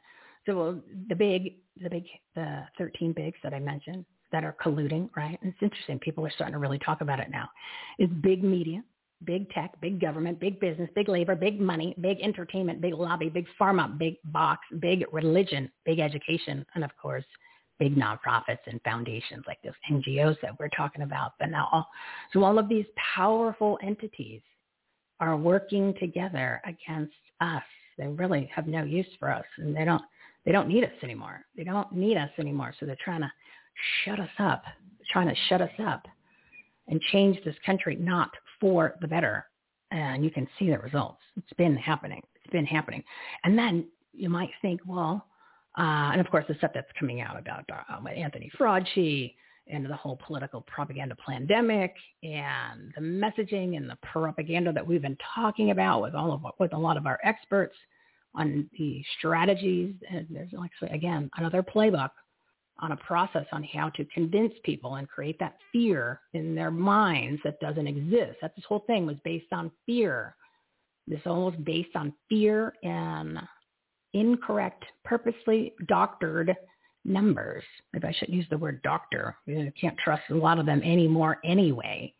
So 0.46 0.80
the 1.08 1.14
big 1.14 1.56
the 1.80 1.90
big 1.90 2.04
the 2.34 2.64
13 2.78 3.12
bigs 3.12 3.38
that 3.42 3.54
I 3.54 3.58
mentioned 3.58 4.04
that 4.32 4.44
are 4.44 4.56
colluding, 4.62 5.08
right? 5.16 5.38
And 5.42 5.52
it's 5.52 5.62
interesting. 5.62 5.98
People 5.98 6.26
are 6.26 6.30
starting 6.30 6.52
to 6.52 6.58
really 6.58 6.78
talk 6.78 7.00
about 7.00 7.20
it 7.20 7.30
now. 7.30 7.48
Is 7.98 8.08
big 8.22 8.42
media, 8.42 8.82
big 9.24 9.50
tech, 9.50 9.72
big 9.80 10.00
government, 10.00 10.38
big 10.38 10.60
business, 10.60 10.88
big 10.94 11.08
labor, 11.08 11.34
big 11.34 11.60
money, 11.60 11.94
big 12.00 12.20
entertainment, 12.20 12.80
big 12.80 12.94
lobby, 12.94 13.28
big 13.28 13.46
pharma, 13.60 13.96
big 13.98 14.16
box, 14.26 14.60
big 14.80 15.04
religion, 15.12 15.70
big 15.84 15.98
education, 15.98 16.64
and 16.74 16.84
of 16.84 16.90
course, 17.00 17.24
big 17.78 17.96
nonprofits 17.96 18.58
and 18.66 18.80
foundations 18.82 19.44
like 19.46 19.58
those 19.62 19.72
NGOs 19.90 20.36
that 20.42 20.58
we're 20.58 20.68
talking 20.68 21.02
about. 21.02 21.32
But 21.38 21.50
now, 21.50 21.68
all, 21.72 21.88
so 22.32 22.44
all 22.44 22.58
of 22.58 22.68
these 22.68 22.86
powerful 23.14 23.78
entities 23.82 24.40
are 25.20 25.36
working 25.36 25.94
together 25.98 26.60
against 26.64 27.14
us. 27.40 27.62
They 27.96 28.06
really 28.06 28.50
have 28.54 28.66
no 28.66 28.84
use 28.84 29.06
for 29.18 29.32
us, 29.32 29.44
and 29.58 29.74
they 29.76 29.84
don't. 29.84 30.02
They 30.46 30.52
don't 30.52 30.68
need 30.68 30.84
us 30.84 30.92
anymore. 31.02 31.44
They 31.58 31.64
don't 31.64 31.92
need 31.92 32.16
us 32.16 32.30
anymore. 32.38 32.72
So 32.80 32.86
they're 32.86 32.96
trying 33.04 33.20
to 33.20 33.30
shut 34.04 34.18
us 34.18 34.30
up, 34.38 34.62
trying 35.10 35.28
to 35.28 35.34
shut 35.48 35.60
us 35.60 35.70
up 35.84 36.06
and 36.86 37.00
change 37.12 37.38
this 37.44 37.56
country 37.66 37.96
not 37.96 38.30
for 38.60 38.96
the 39.00 39.08
better. 39.08 39.46
And 39.90 40.24
you 40.24 40.30
can 40.30 40.46
see 40.58 40.70
the 40.70 40.78
results. 40.78 41.20
It's 41.36 41.52
been 41.54 41.76
happening. 41.76 42.22
It's 42.34 42.52
been 42.52 42.66
happening. 42.66 43.02
And 43.44 43.58
then 43.58 43.86
you 44.12 44.28
might 44.28 44.50
think, 44.60 44.80
well, 44.86 45.26
uh, 45.78 46.10
and 46.12 46.20
of 46.20 46.30
course 46.30 46.44
the 46.48 46.54
stuff 46.56 46.72
that's 46.74 46.90
coming 46.98 47.20
out 47.20 47.38
about 47.38 47.64
uh, 47.70 48.08
Anthony 48.08 48.50
Fauci 48.58 49.34
and 49.70 49.86
the 49.86 49.96
whole 49.96 50.18
political 50.26 50.62
propaganda 50.62 51.14
pandemic 51.24 51.94
and 52.22 52.92
the 52.96 53.00
messaging 53.00 53.76
and 53.76 53.88
the 53.88 53.98
propaganda 54.02 54.72
that 54.72 54.86
we've 54.86 55.02
been 55.02 55.18
talking 55.34 55.70
about 55.70 56.02
with 56.02 56.14
all 56.14 56.32
of 56.32 56.42
with 56.58 56.72
a 56.72 56.78
lot 56.78 56.96
of 56.96 57.06
our 57.06 57.18
experts 57.22 57.74
on 58.34 58.68
the 58.78 59.02
strategies. 59.18 59.94
And 60.10 60.26
there's 60.30 60.50
actually 60.62 60.90
again 60.90 61.30
another 61.36 61.62
playbook 61.62 62.10
on 62.80 62.92
a 62.92 62.96
process 62.96 63.46
on 63.52 63.64
how 63.64 63.90
to 63.90 64.04
convince 64.06 64.52
people 64.62 64.96
and 64.96 65.08
create 65.08 65.38
that 65.40 65.56
fear 65.72 66.20
in 66.32 66.54
their 66.54 66.70
minds 66.70 67.40
that 67.44 67.60
doesn't 67.60 67.86
exist. 67.86 68.38
That 68.40 68.54
this 68.54 68.64
whole 68.68 68.84
thing 68.86 69.06
was 69.06 69.16
based 69.24 69.52
on 69.52 69.70
fear. 69.86 70.34
This 71.06 71.20
was 71.24 71.54
based 71.64 71.96
on 71.96 72.12
fear 72.28 72.74
and 72.82 73.38
incorrect, 74.12 74.84
purposely 75.04 75.74
doctored 75.86 76.54
numbers. 77.04 77.64
Maybe 77.92 78.06
I 78.06 78.12
shouldn't 78.12 78.36
use 78.36 78.46
the 78.50 78.58
word 78.58 78.82
doctor. 78.82 79.36
You 79.46 79.72
can't 79.80 79.98
trust 79.98 80.22
a 80.30 80.34
lot 80.34 80.58
of 80.58 80.66
them 80.66 80.82
anymore 80.82 81.38
anyway. 81.44 82.14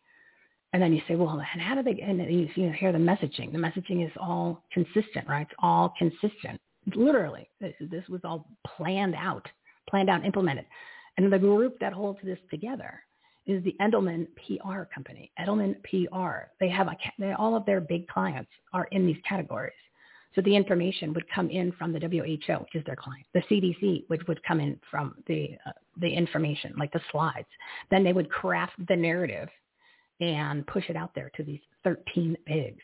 And 0.73 0.81
then 0.81 0.93
you 0.93 1.01
say, 1.07 1.15
well, 1.15 1.41
and 1.53 1.61
how 1.61 1.75
do 1.75 1.83
they, 1.83 1.99
and 2.01 2.19
you, 2.19 2.47
you 2.55 2.71
hear 2.71 2.91
the 2.91 2.97
messaging. 2.97 3.51
The 3.51 3.57
messaging 3.57 4.05
is 4.05 4.11
all 4.17 4.63
consistent, 4.71 5.27
right? 5.27 5.47
It's 5.49 5.55
all 5.59 5.93
consistent. 5.97 6.59
Literally, 6.95 7.49
this 7.59 8.07
was 8.07 8.21
all 8.23 8.47
planned 8.77 9.15
out 9.15 9.47
planned 9.89 10.09
out, 10.09 10.17
and 10.17 10.25
implemented. 10.25 10.65
And 11.17 11.31
the 11.31 11.39
group 11.39 11.79
that 11.79 11.93
holds 11.93 12.19
this 12.23 12.39
together 12.49 13.01
is 13.45 13.63
the 13.63 13.75
Edelman 13.81 14.27
PR 14.35 14.83
company, 14.93 15.31
Edelman 15.39 15.75
PR. 15.83 16.49
They 16.59 16.69
have 16.69 16.87
a, 16.87 16.95
they, 17.17 17.33
all 17.33 17.55
of 17.55 17.65
their 17.65 17.81
big 17.81 18.07
clients 18.07 18.51
are 18.73 18.85
in 18.91 19.05
these 19.05 19.17
categories. 19.27 19.73
So 20.35 20.41
the 20.41 20.55
information 20.55 21.13
would 21.13 21.25
come 21.33 21.49
in 21.49 21.71
from 21.71 21.91
the 21.91 21.99
WHO, 21.99 22.53
which 22.59 22.75
is 22.75 22.85
their 22.85 22.95
client, 22.95 23.25
the 23.33 23.41
CDC, 23.49 24.03
which 24.07 24.21
would 24.27 24.41
come 24.43 24.59
in 24.59 24.79
from 24.89 25.15
the 25.27 25.57
uh, 25.65 25.71
the 25.99 26.07
information, 26.07 26.73
like 26.77 26.93
the 26.93 27.01
slides. 27.11 27.47
Then 27.89 28.03
they 28.03 28.13
would 28.13 28.29
craft 28.29 28.73
the 28.87 28.95
narrative 28.95 29.49
and 30.21 30.65
push 30.67 30.89
it 30.89 30.95
out 30.95 31.11
there 31.15 31.31
to 31.35 31.43
these 31.43 31.59
13 31.83 32.37
bigs. 32.45 32.83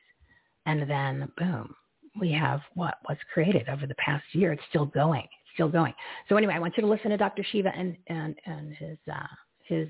And 0.66 0.90
then 0.90 1.32
boom, 1.38 1.76
we 2.20 2.32
have 2.32 2.62
what 2.74 2.98
was 3.08 3.18
created 3.32 3.70
over 3.70 3.86
the 3.86 3.96
past 3.96 4.26
year. 4.34 4.52
It's 4.52 4.64
still 4.70 4.86
going 4.86 5.28
still 5.56 5.70
going. 5.70 5.94
So 6.30 6.38
anyway, 6.38 6.54
I 6.54 6.60
want 6.60 6.76
you 6.78 6.82
to 6.82 6.88
listen 6.88 7.10
to 7.10 7.18
Dr. 7.18 7.44
Shiva 7.52 7.72
and 7.76 7.98
and 8.08 8.36
and 8.46 8.76
his 8.76 8.98
uh, 9.12 9.28
his 9.64 9.88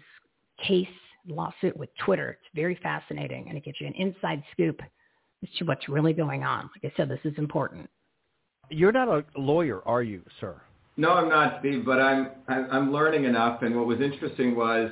case 0.66 0.88
lawsuit 1.28 1.76
with 1.76 1.90
Twitter. 2.06 2.38
It's 2.40 2.56
very 2.56 2.80
fascinating, 2.82 3.48
and 3.50 3.58
it 3.58 3.66
gives 3.66 3.82
you 3.82 3.88
an 3.88 3.94
inside 3.94 4.42
scoop 4.54 4.80
as 5.44 5.50
to 5.58 5.66
what's 5.66 5.90
really 5.90 6.14
going 6.14 6.44
on. 6.44 6.70
Like 6.76 6.92
I 6.92 6.96
said, 6.96 7.10
this 7.10 7.20
is 7.24 7.38
important. 7.38 7.90
You're 8.70 8.92
not 8.92 9.10
a 9.10 9.26
lawyer, 9.38 9.82
are 9.86 10.02
you, 10.02 10.22
sir? 10.40 10.60
No, 10.98 11.12
I'm 11.12 11.30
not, 11.30 11.58
Steve, 11.60 11.86
but 11.86 12.00
I'm 12.00 12.32
I'm 12.48 12.92
learning 12.92 13.26
enough. 13.26 13.62
And 13.62 13.76
what 13.76 13.86
was 13.86 14.00
interesting 14.00 14.56
was 14.56 14.92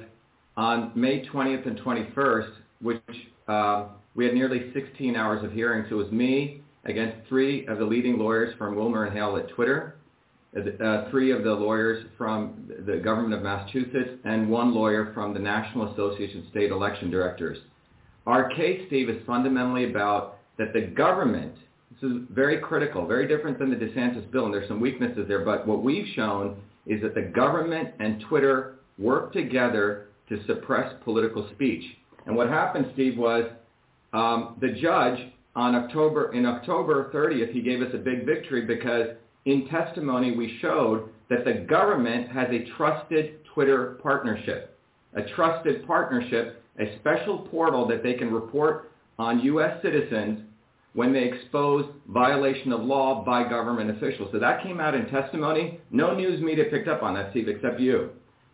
on 0.57 0.91
May 0.95 1.25
20th 1.25 1.65
and 1.65 1.79
21st, 1.79 2.51
which 2.81 3.01
uh, 3.47 3.85
we 4.15 4.25
had 4.25 4.33
nearly 4.33 4.71
16 4.73 5.15
hours 5.15 5.43
of 5.43 5.51
hearings. 5.51 5.87
It 5.89 5.95
was 5.95 6.11
me 6.11 6.61
against 6.85 7.27
three 7.27 7.65
of 7.67 7.79
the 7.79 7.85
leading 7.85 8.17
lawyers 8.17 8.53
from 8.57 8.75
Wilmer 8.75 9.05
and 9.05 9.15
Hale 9.15 9.37
at 9.37 9.49
Twitter, 9.49 9.95
uh, 10.55 11.09
three 11.09 11.31
of 11.31 11.43
the 11.43 11.51
lawyers 11.51 12.05
from 12.17 12.69
the 12.85 12.97
government 12.97 13.33
of 13.33 13.41
Massachusetts, 13.41 14.19
and 14.23 14.49
one 14.49 14.73
lawyer 14.73 15.11
from 15.13 15.33
the 15.33 15.39
National 15.39 15.91
Association 15.93 16.41
of 16.41 16.49
State 16.49 16.71
Election 16.71 17.09
Directors. 17.09 17.57
Our 18.27 18.49
case, 18.49 18.83
Steve, 18.87 19.09
is 19.09 19.17
fundamentally 19.25 19.89
about 19.89 20.37
that 20.57 20.73
the 20.73 20.81
government 20.81 21.55
this 22.01 22.09
is 22.09 22.17
very 22.31 22.57
critical, 22.57 23.05
very 23.05 23.27
different 23.27 23.59
than 23.59 23.69
the 23.69 23.75
DeSantis 23.75 24.29
bill, 24.31 24.45
and 24.45 24.53
there's 24.53 24.67
some 24.67 24.79
weaknesses 24.79 25.27
there. 25.27 25.45
But 25.45 25.67
what 25.67 25.83
we've 25.83 26.07
shown 26.15 26.57
is 26.85 27.01
that 27.01 27.13
the 27.13 27.21
government 27.21 27.89
and 27.99 28.23
Twitter 28.27 28.75
work 28.97 29.31
together 29.31 30.07
to 30.29 30.43
suppress 30.45 30.93
political 31.03 31.47
speech. 31.53 31.83
And 32.25 32.35
what 32.35 32.49
happened, 32.49 32.87
Steve, 32.93 33.17
was 33.17 33.45
um, 34.13 34.57
the 34.61 34.69
judge 34.81 35.19
on 35.55 35.75
October 35.75 36.33
in 36.33 36.45
October 36.45 37.11
30th, 37.13 37.51
he 37.51 37.61
gave 37.61 37.81
us 37.81 37.91
a 37.93 37.97
big 37.97 38.25
victory 38.25 38.65
because 38.65 39.09
in 39.45 39.67
testimony 39.67 40.35
we 40.35 40.57
showed 40.61 41.09
that 41.29 41.45
the 41.45 41.65
government 41.67 42.29
has 42.31 42.47
a 42.51 42.65
trusted 42.77 43.39
Twitter 43.53 43.99
partnership, 44.01 44.77
a 45.15 45.23
trusted 45.35 45.85
partnership, 45.85 46.63
a 46.79 46.97
special 46.99 47.39
portal 47.51 47.87
that 47.87 48.03
they 48.03 48.13
can 48.13 48.31
report 48.31 48.91
on 49.19 49.39
U.S. 49.41 49.81
citizens 49.81 50.39
when 50.93 51.11
they 51.11 51.23
expose 51.23 51.85
violation 52.07 52.71
of 52.71 52.81
law 52.81 53.23
by 53.23 53.47
government 53.47 53.89
officials. 53.89 54.29
So 54.31 54.39
that 54.39 54.63
came 54.63 54.79
out 54.79 54.93
in 54.95 55.07
testimony. 55.07 55.79
No 55.91 56.15
news 56.15 56.41
media 56.41 56.65
picked 56.69 56.87
up 56.87 57.03
on 57.03 57.15
that, 57.15 57.31
Steve, 57.31 57.47
except 57.47 57.79
you. 57.79 58.09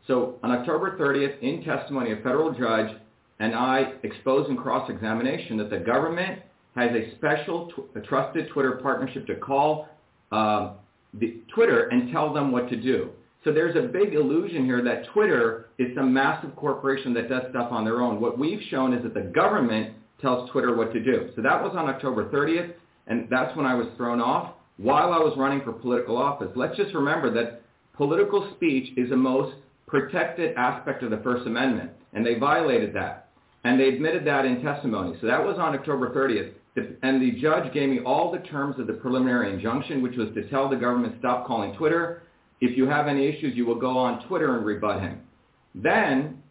So 0.07 0.35
on 0.43 0.51
October 0.51 0.97
30th, 0.97 1.39
in 1.41 1.63
testimony, 1.63 2.13
a 2.13 2.17
federal 2.17 2.51
judge 2.51 2.95
and 3.39 3.55
I 3.55 3.93
exposed 4.03 4.49
in 4.49 4.57
cross-examination 4.57 5.57
that 5.57 5.69
the 5.69 5.79
government 5.79 6.41
has 6.75 6.91
a 6.91 7.15
special 7.15 7.71
trusted 8.07 8.49
Twitter 8.49 8.79
partnership 8.81 9.25
to 9.27 9.35
call 9.35 9.87
um, 10.31 10.75
the 11.13 11.37
Twitter 11.53 11.87
and 11.87 12.11
tell 12.11 12.33
them 12.33 12.51
what 12.51 12.69
to 12.69 12.75
do. 12.75 13.09
So 13.43 13.53
there's 13.53 13.75
a 13.75 13.87
big 13.87 14.13
illusion 14.13 14.65
here 14.65 14.83
that 14.83 15.05
Twitter 15.13 15.69
is 15.77 15.95
some 15.95 16.13
massive 16.13 16.55
corporation 16.55 17.13
that 17.13 17.29
does 17.29 17.43
stuff 17.51 17.71
on 17.71 17.85
their 17.85 18.01
own. 18.01 18.19
What 18.19 18.37
we've 18.37 18.61
shown 18.69 18.93
is 18.93 19.03
that 19.03 19.13
the 19.13 19.21
government 19.21 19.93
tells 20.21 20.49
Twitter 20.51 20.75
what 20.75 20.91
to 20.93 20.99
do. 20.99 21.29
So 21.35 21.41
that 21.41 21.61
was 21.63 21.73
on 21.75 21.87
October 21.87 22.29
30th, 22.29 22.73
and 23.07 23.27
that's 23.29 23.55
when 23.55 23.65
I 23.65 23.75
was 23.75 23.87
thrown 23.95 24.19
off 24.19 24.53
while 24.77 25.13
I 25.13 25.17
was 25.17 25.33
running 25.37 25.61
for 25.61 25.71
political 25.71 26.17
office. 26.17 26.49
Let's 26.55 26.75
just 26.75 26.93
remember 26.93 27.33
that 27.33 27.61
political 27.93 28.51
speech 28.55 28.91
is 28.97 29.09
the 29.09 29.17
most 29.17 29.55
protected 29.87 30.55
aspect 30.55 31.03
of 31.03 31.09
the 31.09 31.17
First 31.17 31.47
Amendment, 31.47 31.91
and 32.13 32.25
they 32.25 32.35
violated 32.35 32.93
that. 32.95 33.29
And 33.63 33.79
they 33.79 33.89
admitted 33.89 34.25
that 34.25 34.45
in 34.45 34.61
testimony. 34.61 35.17
So 35.19 35.27
that 35.27 35.43
was 35.43 35.57
on 35.57 35.75
October 35.75 36.13
30th. 36.13 36.53
And 36.75 37.21
the 37.21 37.31
judge 37.41 37.73
gave 37.73 37.89
me 37.89 37.99
all 38.05 38.31
the 38.31 38.39
terms 38.39 38.79
of 38.79 38.87
the 38.87 38.93
preliminary 38.93 39.51
injunction, 39.53 40.01
which 40.01 40.15
was 40.15 40.29
to 40.35 40.47
tell 40.49 40.69
the 40.69 40.75
government, 40.75 41.15
stop 41.19 41.45
calling 41.45 41.73
Twitter. 41.75 42.23
If 42.61 42.77
you 42.77 42.87
have 42.87 43.07
any 43.07 43.27
issues, 43.27 43.55
you 43.55 43.65
will 43.65 43.79
go 43.79 43.97
on 43.97 44.25
Twitter 44.27 44.55
and 44.55 44.65
rebut 44.65 45.01
him. 45.01 45.21
Then 45.75 46.41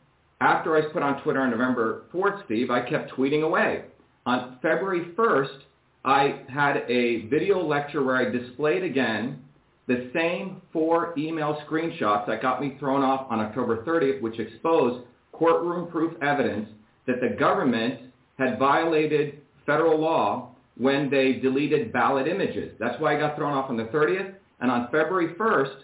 after 0.40 0.76
I 0.76 0.80
was 0.80 0.90
put 0.92 1.02
on 1.02 1.22
Twitter 1.22 1.40
on 1.40 1.50
November 1.50 2.04
4th, 2.12 2.44
Steve, 2.44 2.70
I 2.70 2.88
kept 2.88 3.12
tweeting 3.12 3.42
away. 3.42 3.84
On 4.26 4.58
February 4.62 5.12
1st, 5.16 5.58
I 6.04 6.42
had 6.48 6.84
a 6.88 7.26
video 7.26 7.60
lecture 7.60 8.02
where 8.02 8.16
I 8.16 8.30
displayed 8.30 8.84
again 8.84 9.42
the 9.86 10.10
same 10.14 10.60
four 10.72 11.14
email 11.18 11.60
screenshots 11.68 12.26
that 12.26 12.42
got 12.42 12.60
me 12.60 12.76
thrown 12.78 13.02
off 13.02 13.26
on 13.30 13.40
October 13.40 13.84
30th, 13.84 14.20
which 14.20 14.38
exposed 14.38 15.04
courtroom-proof 15.32 16.14
evidence 16.22 16.68
that 17.06 17.20
the 17.20 17.36
government 17.38 18.00
had 18.38 18.58
violated 18.58 19.40
federal 19.68 20.00
law 20.00 20.48
when 20.78 21.10
they 21.10 21.34
deleted 21.34 21.92
ballot 21.92 22.26
images. 22.26 22.72
That's 22.80 22.98
why 23.00 23.14
I 23.14 23.20
got 23.20 23.36
thrown 23.36 23.52
off 23.52 23.68
on 23.68 23.76
the 23.76 23.84
30th. 23.84 24.34
And 24.60 24.70
on 24.70 24.86
February 24.86 25.34
1st, 25.34 25.76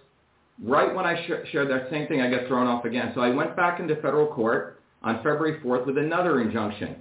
right 0.64 0.92
when 0.94 1.04
I 1.04 1.22
sh- 1.26 1.48
shared 1.52 1.68
that 1.70 1.90
same 1.90 2.08
thing, 2.08 2.22
I 2.22 2.30
got 2.30 2.48
thrown 2.48 2.66
off 2.66 2.84
again. 2.86 3.12
So 3.14 3.20
I 3.20 3.28
went 3.28 3.54
back 3.54 3.78
into 3.78 3.94
federal 3.96 4.26
court 4.26 4.80
on 5.02 5.16
February 5.16 5.60
4th 5.60 5.86
with 5.86 5.98
another 5.98 6.40
injunction. 6.40 6.96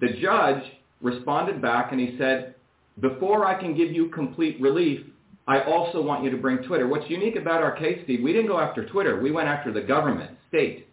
The 0.00 0.10
judge 0.22 0.62
responded 1.02 1.60
back 1.60 1.90
and 1.90 2.00
he 2.00 2.16
said, 2.16 2.54
before 3.00 3.44
I 3.44 3.58
can 3.58 3.76
give 3.76 3.92
you 3.92 4.08
complete 4.08 4.60
relief, 4.60 5.04
I 5.46 5.62
also 5.62 6.02
want 6.02 6.24
you 6.24 6.30
to 6.30 6.36
bring 6.36 6.58
Twitter. 6.58 6.86
What's 6.86 7.08
unique 7.08 7.36
about 7.36 7.62
our 7.62 7.72
case, 7.72 8.00
Steve, 8.04 8.22
we 8.22 8.32
didn't 8.32 8.48
go 8.48 8.60
after 8.60 8.86
Twitter. 8.86 9.20
We 9.20 9.32
went 9.32 9.48
after 9.48 9.72
the 9.72 9.80
government, 9.80 10.36
state. 10.48 10.86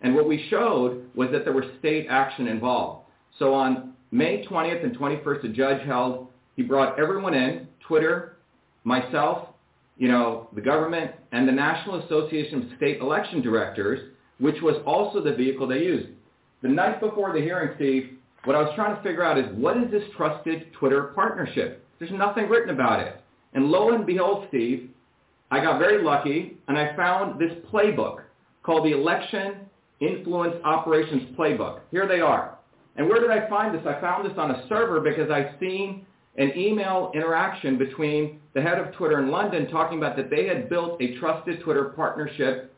And 0.00 0.14
what 0.14 0.26
we 0.26 0.46
showed 0.48 1.10
was 1.14 1.28
that 1.32 1.44
there 1.44 1.52
was 1.52 1.64
state 1.78 2.06
action 2.08 2.48
involved. 2.48 3.06
So 3.38 3.52
on 3.52 3.94
May 4.10 4.44
20th 4.44 4.84
and 4.84 4.96
21st, 4.96 5.42
the 5.42 5.48
judge 5.48 5.86
held, 5.86 6.28
he 6.56 6.62
brought 6.62 6.98
everyone 6.98 7.34
in, 7.34 7.68
Twitter, 7.86 8.36
myself, 8.84 9.48
you 9.96 10.08
know, 10.08 10.48
the 10.54 10.60
government, 10.60 11.12
and 11.32 11.46
the 11.46 11.52
National 11.52 12.02
Association 12.04 12.62
of 12.62 12.76
State 12.76 13.00
Election 13.00 13.42
Directors, 13.42 14.12
which 14.38 14.60
was 14.62 14.76
also 14.86 15.22
the 15.22 15.34
vehicle 15.34 15.66
they 15.66 15.80
used. 15.80 16.08
The 16.62 16.68
night 16.68 17.00
before 17.00 17.32
the 17.32 17.40
hearing, 17.40 17.74
Steve, 17.76 18.18
what 18.44 18.56
I 18.56 18.62
was 18.62 18.72
trying 18.74 18.96
to 18.96 19.02
figure 19.02 19.24
out 19.24 19.38
is 19.38 19.46
what 19.56 19.76
is 19.76 19.90
this 19.90 20.04
trusted 20.16 20.72
Twitter 20.74 21.12
partnership? 21.14 21.84
There's 21.98 22.12
nothing 22.12 22.48
written 22.48 22.70
about 22.70 23.00
it. 23.00 23.20
And 23.54 23.66
lo 23.66 23.92
and 23.92 24.06
behold, 24.06 24.46
Steve, 24.48 24.90
I 25.50 25.60
got 25.60 25.78
very 25.78 26.02
lucky 26.02 26.58
and 26.68 26.78
I 26.78 26.94
found 26.96 27.40
this 27.40 27.52
playbook 27.72 28.22
called 28.62 28.84
the 28.84 28.92
Election 28.92 29.56
Influence 30.00 30.56
Operations 30.64 31.34
Playbook. 31.36 31.80
Here 31.90 32.06
they 32.06 32.20
are. 32.20 32.57
And 32.98 33.08
where 33.08 33.20
did 33.20 33.30
I 33.30 33.48
find 33.48 33.74
this? 33.74 33.86
I 33.86 34.00
found 34.00 34.28
this 34.28 34.36
on 34.36 34.50
a 34.50 34.68
server 34.68 35.00
because 35.00 35.30
I've 35.30 35.58
seen 35.58 36.04
an 36.36 36.52
email 36.56 37.10
interaction 37.14 37.78
between 37.78 38.40
the 38.54 38.60
head 38.60 38.78
of 38.78 38.92
Twitter 38.94 39.20
in 39.20 39.30
London 39.30 39.68
talking 39.68 39.98
about 39.98 40.16
that 40.16 40.30
they 40.30 40.46
had 40.46 40.68
built 40.68 41.00
a 41.00 41.18
trusted 41.18 41.62
Twitter 41.62 41.86
partnership, 41.86 42.74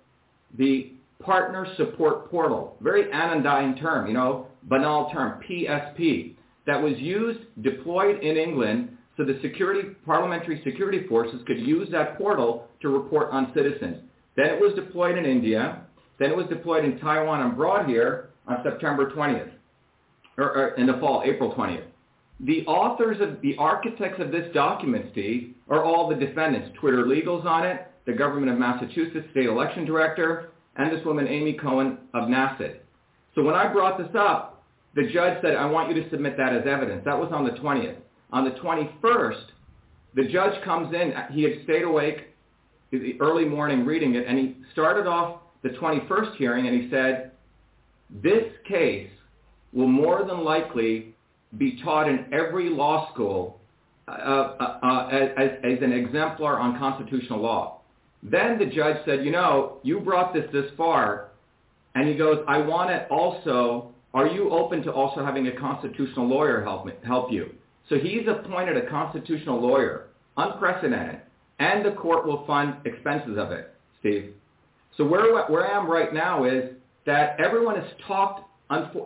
the 0.57 0.93
Partner 1.23 1.67
Support 1.77 2.31
Portal, 2.31 2.77
very 2.81 3.11
anodyne 3.13 3.77
term, 3.77 4.07
you 4.07 4.15
know, 4.15 4.47
banal 4.65 5.11
term, 5.11 5.43
PSP, 5.49 6.35
that 6.67 6.81
was 6.81 6.95
used, 6.99 7.41
deployed 7.63 8.23
in 8.23 8.37
England 8.37 8.97
so 9.21 9.27
the 9.27 9.39
security, 9.43 9.91
parliamentary 10.07 10.63
security 10.65 11.07
forces 11.07 11.43
could 11.47 11.61
use 11.61 11.91
that 11.91 12.17
portal 12.17 12.69
to 12.81 12.89
report 12.89 13.29
on 13.33 13.53
citizens. 13.55 13.99
Then 14.35 14.47
it 14.47 14.59
was 14.59 14.73
deployed 14.75 15.19
in 15.19 15.27
India. 15.27 15.83
Then 16.19 16.31
it 16.31 16.37
was 16.37 16.47
deployed 16.47 16.87
in 16.87 16.99
Taiwan 17.01 17.43
and 17.43 17.55
brought 17.55 17.87
here 17.87 18.31
on 18.47 18.63
September 18.65 19.11
20th, 19.11 19.51
or, 20.39 20.57
or 20.57 20.69
in 20.75 20.87
the 20.87 20.95
fall, 20.95 21.23
April 21.25 21.53
20th. 21.55 21.85
The 22.41 22.65
authors 22.67 23.21
of, 23.21 23.41
the 23.43 23.57
architects 23.59 24.21
of 24.21 24.31
this 24.33 24.53
document, 24.55 25.07
Steve, 25.13 25.55
are 25.69 25.85
all 25.85 26.09
the 26.09 26.15
defendants. 26.15 26.71
Twitter 26.81 27.07
Legal's 27.07 27.45
on 27.47 27.67
it, 27.67 27.87
the 28.07 28.13
government 28.13 28.51
of 28.51 28.59
Massachusetts 28.59 29.27
state 29.33 29.47
election 29.47 29.85
director, 29.85 30.51
and 30.77 30.91
this 30.91 31.05
woman, 31.05 31.29
Amy 31.29 31.53
Cohen 31.55 31.99
of 32.15 32.29
NASED. 32.29 32.77
So 33.35 33.43
when 33.43 33.55
I 33.55 33.71
brought 33.73 33.99
this 33.99 34.15
up, 34.19 34.65
the 34.95 35.09
judge 35.13 35.39
said, 35.43 35.55
I 35.55 35.67
want 35.67 35.95
you 35.95 36.03
to 36.03 36.11
submit 36.11 36.37
that 36.39 36.55
as 36.55 36.67
evidence. 36.67 37.03
That 37.05 37.19
was 37.19 37.31
on 37.33 37.45
the 37.45 37.53
20th. 37.53 37.97
On 38.33 38.45
the 38.45 38.53
21st, 38.53 39.45
the 40.15 40.25
judge 40.25 40.63
comes 40.65 40.95
in. 40.95 41.13
He 41.33 41.43
had 41.43 41.63
stayed 41.65 41.83
awake 41.83 42.29
the 42.91 43.17
early 43.21 43.45
morning 43.45 43.85
reading 43.85 44.15
it, 44.15 44.27
and 44.27 44.39
he 44.39 44.57
started 44.73 45.07
off 45.07 45.41
the 45.63 45.71
21st 45.71 46.37
hearing, 46.37 46.67
and 46.67 46.83
he 46.83 46.91
said, 46.91 47.33
this 48.23 48.45
case 48.67 49.11
will 49.73 49.89
more 49.89 50.25
than 50.25 50.45
likely 50.45 51.15
be 51.59 51.81
taught 51.83 52.09
in 52.09 52.27
every 52.33 52.69
law 52.69 53.13
school 53.13 53.61
uh, 54.09 54.11
uh, 54.11 54.79
uh, 54.83 55.09
as, 55.09 55.51
as 55.63 55.79
an 55.83 55.93
exemplar 55.93 56.59
on 56.59 56.79
constitutional 56.79 57.41
law. 57.41 57.81
Then 58.23 58.59
the 58.59 58.67
judge 58.67 58.97
said, 59.05 59.25
you 59.25 59.31
know, 59.31 59.79
you 59.83 60.01
brought 60.01 60.35
this 60.35 60.45
this 60.53 60.71
far, 60.77 61.29
and 61.95 62.09
he 62.09 62.15
goes, 62.17 62.45
I 62.47 62.59
want 62.59 62.91
it 62.91 63.07
also, 63.11 63.93
are 64.13 64.27
you 64.27 64.51
open 64.51 64.83
to 64.83 64.93
also 64.93 65.25
having 65.25 65.47
a 65.47 65.53
constitutional 65.59 66.27
lawyer 66.27 66.63
help, 66.63 66.87
me, 66.87 66.93
help 67.05 67.33
you? 67.33 67.51
So 67.89 67.97
he's 67.97 68.27
appointed 68.29 68.77
a 68.77 68.89
constitutional 68.89 69.61
lawyer, 69.61 70.09
unprecedented, 70.37 71.21
and 71.59 71.85
the 71.85 71.93
court 71.93 72.27
will 72.27 72.45
fund 72.47 72.75
expenses 72.85 73.37
of 73.39 73.51
it, 73.53 73.75
Steve. 74.01 74.35
So 74.97 75.05
where, 75.05 75.45
where 75.47 75.67
I 75.67 75.79
am 75.79 75.91
right 75.91 76.13
now 76.13 76.45
is 76.45 76.71
that 77.07 77.39
everyone 77.41 77.77
has 77.77 77.91
talked, 78.07 78.45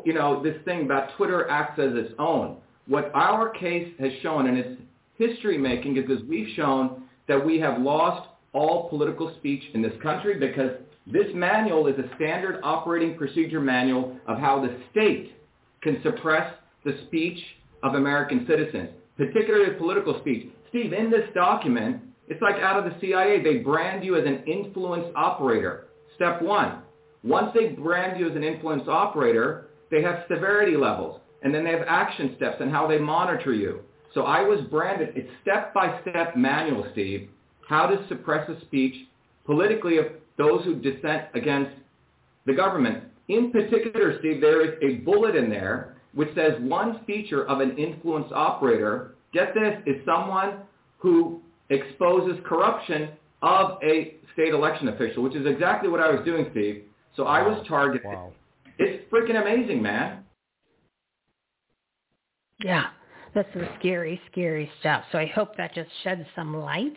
you 0.05 0.13
know, 0.13 0.43
this 0.43 0.57
thing 0.65 0.83
about 0.83 1.17
Twitter 1.17 1.49
acts 1.49 1.79
as 1.79 1.95
its 1.95 2.13
own. 2.19 2.59
What 2.87 3.11
our 3.15 3.49
case 3.49 3.93
has 3.99 4.13
shown, 4.23 4.47
and 4.47 4.59
it's 4.59 4.81
history 5.17 5.57
making, 5.57 5.97
is 5.97 6.05
because 6.07 6.23
we've 6.25 6.55
shown 6.55 7.03
that 7.29 7.45
we 7.45 7.59
have 7.61 7.81
lost 7.81 8.29
all 8.53 8.89
political 8.89 9.35
speech 9.39 9.63
in 9.73 9.83
this 9.83 9.95
country 10.03 10.39
because 10.39 10.71
This 11.07 11.27
manual 11.35 11.87
is 11.87 11.99
a 11.99 12.15
standard 12.17 12.61
operating 12.63 13.17
procedure 13.17 13.61
manual 13.61 14.17
of 14.27 14.39
how 14.39 14.61
the 14.61 14.75
state 14.91 15.35
can 15.83 16.01
suppress 16.03 16.55
the 16.85 16.99
speech 17.07 17.39
of 17.83 17.95
American 17.95 18.47
citizens, 18.49 18.89
particularly 19.19 19.75
political 19.77 20.19
speech. 20.21 20.49
Steve, 20.71 20.95
in 20.95 21.11
this 21.11 21.29
document, 21.35 22.01
it's 22.29 22.41
like 22.41 22.57
out 22.57 22.79
of 22.79 22.91
the 22.91 22.99
CIA. 23.01 23.43
They 23.43 23.59
brand 23.59 24.03
you 24.03 24.17
as 24.17 24.27
an 24.27 24.45
influence 24.47 25.07
operator. 25.15 25.89
Step 26.17 26.41
one. 26.41 26.79
Once 27.25 27.51
they 27.55 27.69
brand 27.69 28.21
you 28.21 28.29
as 28.29 28.37
an 28.37 28.45
influence 28.45 28.87
operator, 28.87 29.69
they 29.91 30.03
have 30.03 30.25
severity 30.29 30.77
levels. 30.77 31.21
And 31.43 31.55
then 31.55 31.65
they 31.65 31.73
have 31.73 31.87
action 31.87 32.35
steps 32.37 32.57
and 32.61 32.71
how 32.71 32.87
they 32.87 32.99
monitor 32.99 33.53
you. 33.53 33.81
So 34.15 34.23
I 34.23 34.43
was 34.43 34.61
branded. 34.71 35.11
It's 35.15 35.31
step-by-step 35.43 36.37
manual, 36.37 36.87
Steve, 36.93 37.29
how 37.69 37.87
to 37.87 38.07
suppress 38.09 38.49
a 38.49 38.61
speech 38.63 38.95
politically 39.45 39.99
of 39.99 40.07
those 40.39 40.65
who 40.65 40.77
dissent 40.77 41.25
against 41.35 41.73
the 42.47 42.55
government. 42.55 43.05
In 43.29 43.51
particular, 43.51 44.19
Steve, 44.21 44.41
there 44.41 44.63
is 44.65 44.79
a 44.83 45.03
bullet 45.05 45.35
in 45.35 45.51
there 45.51 45.97
which 46.15 46.29
says 46.35 46.53
one 46.61 47.01
feature 47.07 47.47
of 47.47 47.61
an 47.61 47.77
influence 47.77 48.31
operator, 48.33 49.15
get 49.33 49.53
this, 49.55 49.77
is 49.85 49.97
someone 50.05 50.59
who 50.99 51.41
exposes 51.71 52.39
corruption 52.45 53.11
of 53.43 53.79
a 53.83 54.17
state 54.33 54.55
election 54.55 54.89
official, 54.89 55.23
which 55.23 55.35
is 55.35 55.47
exactly 55.47 55.89
what 55.89 56.01
I 56.01 56.11
was 56.11 56.25
doing, 56.25 56.47
Steve. 56.53 56.85
So 57.17 57.25
I 57.25 57.43
was 57.43 57.65
targeted. 57.69 58.07
Wow. 58.07 58.33
It's 58.79 59.11
freaking 59.11 59.41
amazing, 59.41 59.81
man. 59.81 60.25
Yeah, 62.63 62.87
that's 63.35 63.49
some 63.53 63.69
scary, 63.79 64.21
scary 64.31 64.71
stuff. 64.81 65.05
So 65.13 65.19
I 65.19 65.27
hope 65.27 65.57
that 65.57 65.75
just 65.75 65.91
sheds 66.03 66.23
some 66.35 66.57
light 66.57 66.97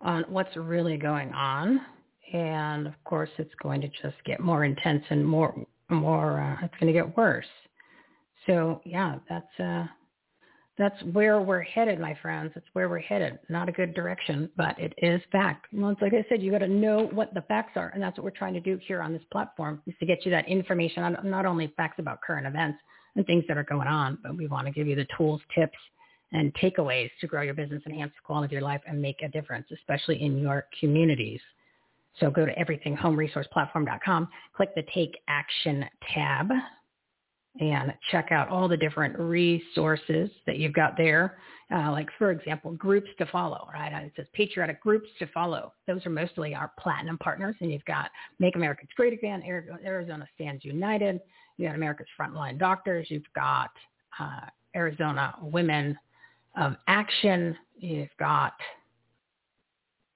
on 0.00 0.24
what's 0.28 0.54
really 0.56 0.96
going 0.96 1.32
on. 1.32 1.80
And 2.32 2.86
of 2.86 2.94
course, 3.04 3.30
it's 3.38 3.54
going 3.62 3.80
to 3.80 3.88
just 3.88 4.22
get 4.24 4.40
more 4.40 4.64
intense 4.64 5.04
and 5.10 5.26
more, 5.26 5.54
more. 5.88 6.40
Uh, 6.40 6.64
it's 6.64 6.74
going 6.80 6.92
to 6.92 6.98
get 6.98 7.16
worse. 7.16 7.46
So 8.46 8.80
yeah, 8.84 9.16
that's 9.28 9.60
uh, 9.60 9.86
that's 10.80 11.00
where 11.12 11.42
we're 11.42 11.60
headed, 11.60 12.00
my 12.00 12.16
friends. 12.22 12.52
That's 12.54 12.66
where 12.72 12.88
we're 12.88 13.00
headed. 13.00 13.38
Not 13.50 13.68
a 13.68 13.72
good 13.72 13.92
direction, 13.92 14.48
but 14.56 14.78
it 14.78 14.94
is 14.96 15.20
fact. 15.30 15.66
Well, 15.74 15.90
it's 15.90 16.00
like 16.00 16.14
I 16.14 16.24
said, 16.30 16.40
you 16.40 16.50
got 16.50 16.58
to 16.58 16.68
know 16.68 17.06
what 17.12 17.34
the 17.34 17.42
facts 17.42 17.72
are, 17.76 17.90
and 17.92 18.02
that's 18.02 18.16
what 18.16 18.24
we're 18.24 18.30
trying 18.30 18.54
to 18.54 18.60
do 18.60 18.80
here 18.86 19.02
on 19.02 19.12
this 19.12 19.22
platform 19.30 19.82
is 19.86 19.94
to 20.00 20.06
get 20.06 20.24
you 20.24 20.30
that 20.30 20.48
information 20.48 21.02
on 21.02 21.18
not 21.22 21.44
only 21.44 21.70
facts 21.76 21.98
about 21.98 22.22
current 22.22 22.46
events 22.46 22.78
and 23.14 23.26
things 23.26 23.44
that 23.46 23.58
are 23.58 23.64
going 23.64 23.88
on, 23.88 24.16
but 24.22 24.34
we 24.34 24.46
want 24.46 24.66
to 24.68 24.72
give 24.72 24.86
you 24.86 24.96
the 24.96 25.06
tools, 25.18 25.42
tips, 25.54 25.76
and 26.32 26.54
takeaways 26.54 27.10
to 27.20 27.26
grow 27.26 27.42
your 27.42 27.52
business, 27.52 27.82
enhance 27.84 28.12
the 28.12 28.24
quality 28.24 28.46
of 28.46 28.52
your 28.52 28.62
life, 28.62 28.80
and 28.86 29.02
make 29.02 29.20
a 29.20 29.28
difference, 29.28 29.66
especially 29.74 30.22
in 30.22 30.38
your 30.38 30.64
communities. 30.80 31.40
So 32.20 32.30
go 32.30 32.46
to 32.46 32.54
everythinghomeresourceplatform.com, 32.54 34.28
click 34.56 34.74
the 34.74 34.84
Take 34.94 35.18
Action 35.28 35.84
tab, 36.14 36.48
and 37.60 37.92
check 38.10 38.32
out 38.32 38.48
all 38.48 38.66
the 38.68 38.76
different 38.76 39.18
resources 39.18 40.30
that 40.46 40.56
you've 40.56 40.72
got 40.72 40.96
there. 40.96 41.38
Uh, 41.72 41.92
like, 41.92 42.08
for 42.18 42.32
example, 42.32 42.72
groups 42.72 43.08
to 43.18 43.26
follow, 43.26 43.68
right? 43.72 43.92
It 43.92 44.12
says 44.16 44.26
patriotic 44.32 44.80
groups 44.80 45.08
to 45.20 45.26
follow. 45.28 45.72
Those 45.86 46.04
are 46.04 46.10
mostly 46.10 46.54
our 46.54 46.72
platinum 46.78 47.16
partners. 47.18 47.54
And 47.60 47.70
you've 47.70 47.84
got 47.84 48.10
Make 48.40 48.56
America 48.56 48.86
Great 48.96 49.12
Again, 49.12 49.42
Arizona 49.84 50.26
Stands 50.34 50.64
United. 50.64 51.20
You 51.58 51.68
got 51.68 51.76
America's 51.76 52.08
Frontline 52.18 52.58
Doctors. 52.58 53.06
You've 53.08 53.22
got 53.36 53.70
uh, 54.18 54.46
Arizona 54.74 55.34
Women 55.42 55.96
of 56.56 56.74
Action. 56.88 57.56
You've 57.78 58.08
got 58.18 58.54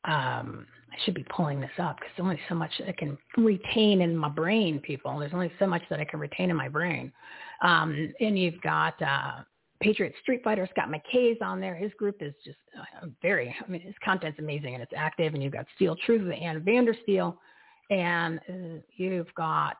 um, 0.04 0.66
I 0.94 1.04
should 1.04 1.14
be 1.14 1.24
pulling 1.24 1.60
this 1.60 1.70
up 1.78 1.96
because 1.96 2.10
there's 2.16 2.24
only 2.24 2.40
so 2.48 2.54
much 2.54 2.70
I 2.86 2.92
can 2.92 3.18
retain 3.36 4.00
in 4.00 4.16
my 4.16 4.28
brain, 4.28 4.78
people. 4.78 5.18
There's 5.18 5.34
only 5.34 5.50
so 5.58 5.66
much 5.66 5.82
that 5.90 5.98
I 5.98 6.04
can 6.04 6.20
retain 6.20 6.50
in 6.50 6.56
my 6.56 6.68
brain. 6.68 7.12
Um, 7.62 8.12
and 8.20 8.38
you've 8.38 8.60
got 8.60 9.00
uh, 9.02 9.42
Patriot 9.80 10.14
Street 10.22 10.42
Fighter, 10.44 10.68
Scott 10.70 10.88
McKay's 10.90 11.38
on 11.42 11.60
there. 11.60 11.74
His 11.74 11.92
group 11.98 12.18
is 12.20 12.32
just 12.44 12.58
uh, 12.78 13.06
very, 13.22 13.54
I 13.60 13.70
mean, 13.70 13.80
his 13.80 13.94
content's 14.04 14.38
amazing 14.38 14.74
and 14.74 14.82
it's 14.82 14.92
active. 14.96 15.34
And 15.34 15.42
you've 15.42 15.52
got 15.52 15.66
Steel 15.74 15.96
Truth 16.06 16.22
with 16.22 16.38
Ann 16.40 16.60
Vandersteel. 16.60 17.36
And 17.90 18.38
uh, 18.48 18.80
you've 18.96 19.32
got, 19.34 19.76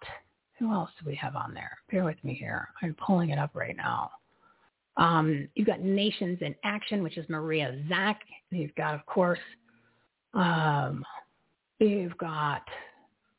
who 0.58 0.72
else 0.72 0.90
do 1.00 1.08
we 1.08 1.14
have 1.16 1.36
on 1.36 1.54
there? 1.54 1.78
Bear 1.90 2.04
with 2.04 2.22
me 2.24 2.34
here. 2.34 2.68
I'm 2.82 2.94
pulling 2.94 3.30
it 3.30 3.38
up 3.38 3.50
right 3.54 3.76
now. 3.76 4.10
Um, 4.96 5.48
you've 5.54 5.66
got 5.66 5.80
Nations 5.80 6.38
in 6.40 6.54
Action, 6.64 7.02
which 7.02 7.18
is 7.18 7.28
Maria 7.28 7.80
Zack. 7.88 8.20
You've 8.50 8.74
got, 8.76 8.94
of 8.94 9.04
course, 9.06 9.40
um, 10.34 11.04
you've 11.78 12.16
got 12.18 12.62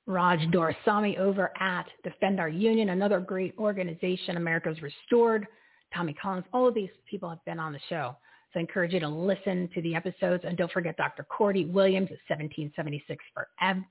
Raj 0.07 0.39
Doraisamy 0.51 1.17
over 1.17 1.51
at 1.59 1.85
Defend 2.03 2.39
Our 2.39 2.49
Union, 2.49 2.89
another 2.89 3.19
great 3.19 3.55
organization, 3.57 4.37
America's 4.37 4.81
Restored. 4.81 5.47
Tommy 5.93 6.13
Collins, 6.13 6.45
all 6.53 6.67
of 6.67 6.73
these 6.73 6.89
people 7.09 7.29
have 7.29 7.43
been 7.45 7.59
on 7.59 7.73
the 7.73 7.79
show. 7.89 8.15
So 8.53 8.59
I 8.59 8.61
encourage 8.61 8.93
you 8.93 8.99
to 8.99 9.09
listen 9.09 9.69
to 9.73 9.81
the 9.81 9.95
episodes. 9.95 10.43
And 10.45 10.57
don't 10.57 10.71
forget 10.71 10.95
Dr. 10.97 11.23
Cordy 11.23 11.65
Williams 11.65 12.09
at 12.11 12.19
1776 12.37 13.23
forever, 13.33 13.85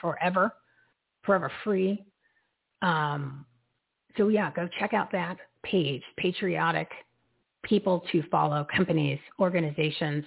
forever, 0.00 0.52
forever 1.22 1.52
free. 1.64 2.04
Um, 2.82 3.44
so 4.16 4.28
yeah, 4.28 4.50
go 4.54 4.68
check 4.78 4.94
out 4.94 5.10
that 5.12 5.36
page, 5.62 6.02
patriotic 6.16 6.88
people 7.64 8.04
to 8.12 8.22
follow, 8.30 8.66
companies, 8.74 9.18
organizations, 9.38 10.24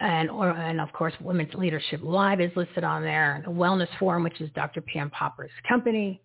and 0.00 0.30
or 0.30 0.50
and 0.50 0.80
of 0.80 0.92
course 0.92 1.14
Women's 1.20 1.52
Leadership 1.54 2.00
Live 2.02 2.40
is 2.40 2.50
listed 2.56 2.84
on 2.84 3.02
there. 3.02 3.42
The 3.44 3.52
Wellness 3.52 3.88
Forum, 3.98 4.24
which 4.24 4.40
is 4.40 4.50
Dr. 4.54 4.80
Pam 4.80 5.10
Popper's 5.10 5.50
company, 5.68 6.20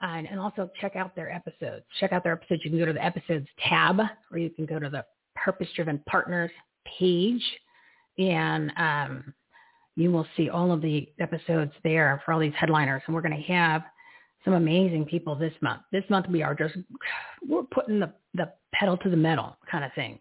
and, 0.00 0.26
and 0.26 0.40
also 0.40 0.70
check 0.80 0.96
out 0.96 1.14
their 1.14 1.30
episodes. 1.30 1.84
Check 2.00 2.12
out 2.12 2.24
their 2.24 2.32
episodes. 2.32 2.62
You 2.64 2.70
can 2.70 2.78
go 2.78 2.86
to 2.86 2.92
the 2.92 3.04
episodes 3.04 3.46
tab, 3.68 4.00
or 4.30 4.38
you 4.38 4.50
can 4.50 4.66
go 4.66 4.78
to 4.78 4.88
the 4.88 5.04
Purpose 5.36 5.68
Driven 5.76 6.02
Partners 6.06 6.50
page, 6.98 7.42
and 8.18 8.72
um, 8.76 9.34
you 9.96 10.10
will 10.10 10.26
see 10.36 10.48
all 10.48 10.72
of 10.72 10.80
the 10.80 11.08
episodes 11.20 11.72
there 11.84 12.22
for 12.24 12.32
all 12.32 12.40
these 12.40 12.54
headliners. 12.58 13.02
And 13.06 13.14
we're 13.14 13.22
going 13.22 13.36
to 13.36 13.52
have 13.52 13.82
some 14.44 14.54
amazing 14.54 15.04
people 15.04 15.34
this 15.34 15.52
month. 15.60 15.82
This 15.92 16.04
month 16.08 16.26
we 16.28 16.42
are 16.42 16.54
just 16.54 16.74
we're 17.46 17.64
putting 17.64 18.00
the 18.00 18.12
the 18.34 18.50
pedal 18.72 18.96
to 18.98 19.10
the 19.10 19.16
metal 19.16 19.56
kind 19.70 19.84
of 19.84 19.92
thing 19.94 20.18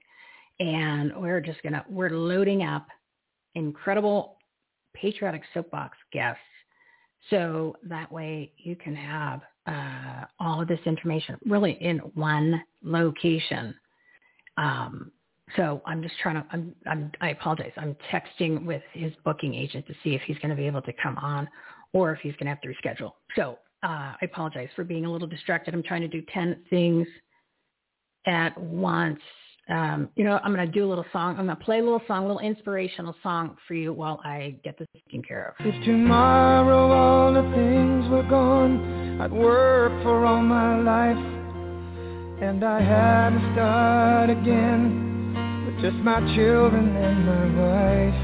and 0.60 1.14
we're 1.15 1.41
just 1.41 1.61
gonna 1.64 1.86
we're 1.90 2.10
loading 2.10 2.64
up 2.64 2.88
incredible 3.56 4.38
patriotic 4.94 5.44
soapbox 5.53 5.98
guests. 6.11 6.41
So 7.30 7.76
that 7.84 8.11
way 8.11 8.53
you 8.57 8.76
can 8.76 8.95
have 8.95 9.41
uh, 9.68 10.26
all 10.40 10.61
of 10.61 10.68
this 10.68 10.80
information 10.86 11.38
really 11.45 11.73
in 11.73 11.99
one 12.15 12.64
location. 12.84 13.76
Um, 14.57 15.11
so 15.56 15.81
i'm 15.88 16.03
just 16.03 16.14
trying 16.22 16.36
to 16.36 16.45
I'm, 16.52 16.76
I'm 16.86 17.11
i 17.22 17.30
apologize. 17.30 17.72
I'm 17.77 17.95
texting 18.11 18.65
with 18.65 18.84
his 18.94 19.11
booking 19.26 19.56
agent 19.56 19.88
to 19.88 19.94
see 20.03 20.14
if 20.14 20.22
he's 20.22 20.38
going 20.40 20.52
to 20.52 20.56
be 20.56 20.68
able 20.68 20.81
to 20.84 20.94
come 21.02 21.18
on 21.18 21.48
or 21.94 22.11
if 22.14 22.19
he's 22.19 22.34
going 22.34 22.45
to 22.45 22.49
have 22.49 22.61
to 22.61 22.68
reschedule. 22.68 23.14
So 23.36 23.57
uh, 23.81 24.14
i 24.14 24.18
apologize 24.22 24.69
for 24.76 24.84
being 24.84 25.06
a 25.06 25.11
little 25.11 25.27
distracted. 25.27 25.73
I'm 25.73 25.84
trying 25.84 26.02
to 26.02 26.07
do 26.07 26.22
10 26.34 26.64
things 26.69 27.07
at 28.27 28.56
once 28.60 29.19
um, 29.70 30.10
you 30.16 30.24
know, 30.24 30.40
I'm 30.44 30.54
going 30.54 30.66
to 30.66 30.72
do 30.72 30.84
a 30.84 30.90
little 30.90 31.06
song. 31.14 31.38
I'm 31.38 31.46
going 31.46 31.58
to 31.58 31.64
play 31.64 31.80
a 31.80 31.84
little 31.84 32.02
song, 32.08 32.24
a 32.24 32.28
little 32.28 32.41
inspirational 32.41 33.16
song 33.22 33.56
for 33.68 33.76
you 33.76 33.94
while 33.94 34.20
I 34.24 34.56
get 34.64 34.80
this 34.80 34.88
taken 34.96 35.22
care 35.22 35.56
of. 35.60 35.66
If 35.66 35.86
tomorrow 35.86 36.91
all 36.91 37.34
the 37.34 37.44
things 37.56 38.10
were 38.10 38.28
gone, 38.28 39.22
I'd 39.22 39.32
work 39.32 39.91
for 40.02 40.26
all 40.26 40.41
my 40.41 40.80
life. 40.82 41.18
And 42.41 42.64
I 42.64 42.82
had 42.82 43.30
to 43.32 43.54
start 43.54 44.30
again 44.32 45.66
with 45.66 45.84
just 45.84 46.04
my 46.04 46.20
children 46.36 46.96
and 46.96 47.26
my 47.26 47.46
wife. 47.62 48.22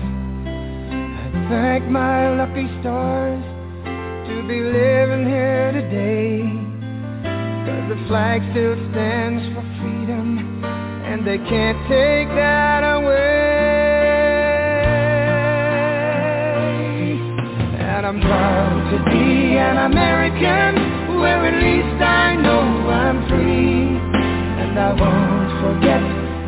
I 1.35 1.49
thank 1.49 1.85
my 1.91 2.35
lucky 2.37 2.65
stars 2.79 3.43
to 3.85 4.47
be 4.47 4.61
living 4.61 5.27
here 5.27 5.71
today. 5.73 6.41
Cause 7.69 7.89
the 7.89 8.07
flag 8.07 8.41
still 8.51 8.75
stands 8.91 9.43
for 9.53 9.61
freedom 9.81 10.54
they 11.25 11.39
can't 11.39 11.79
take 11.89 12.29
that 12.37 12.85
away. 12.85 13.15
And 17.81 18.05
I'm 18.05 18.21
proud 18.21 18.91
to 18.93 18.97
be 19.09 19.57
an 19.57 19.89
American, 19.89 21.17
where 21.17 21.41
at 21.49 21.57
least 21.57 21.97
I 21.97 22.35
know 22.35 22.61
I'm 22.61 23.27
free. 23.27 23.97
And 24.61 24.77
I 24.77 24.93
won't 24.93 25.49
forget 25.65 26.01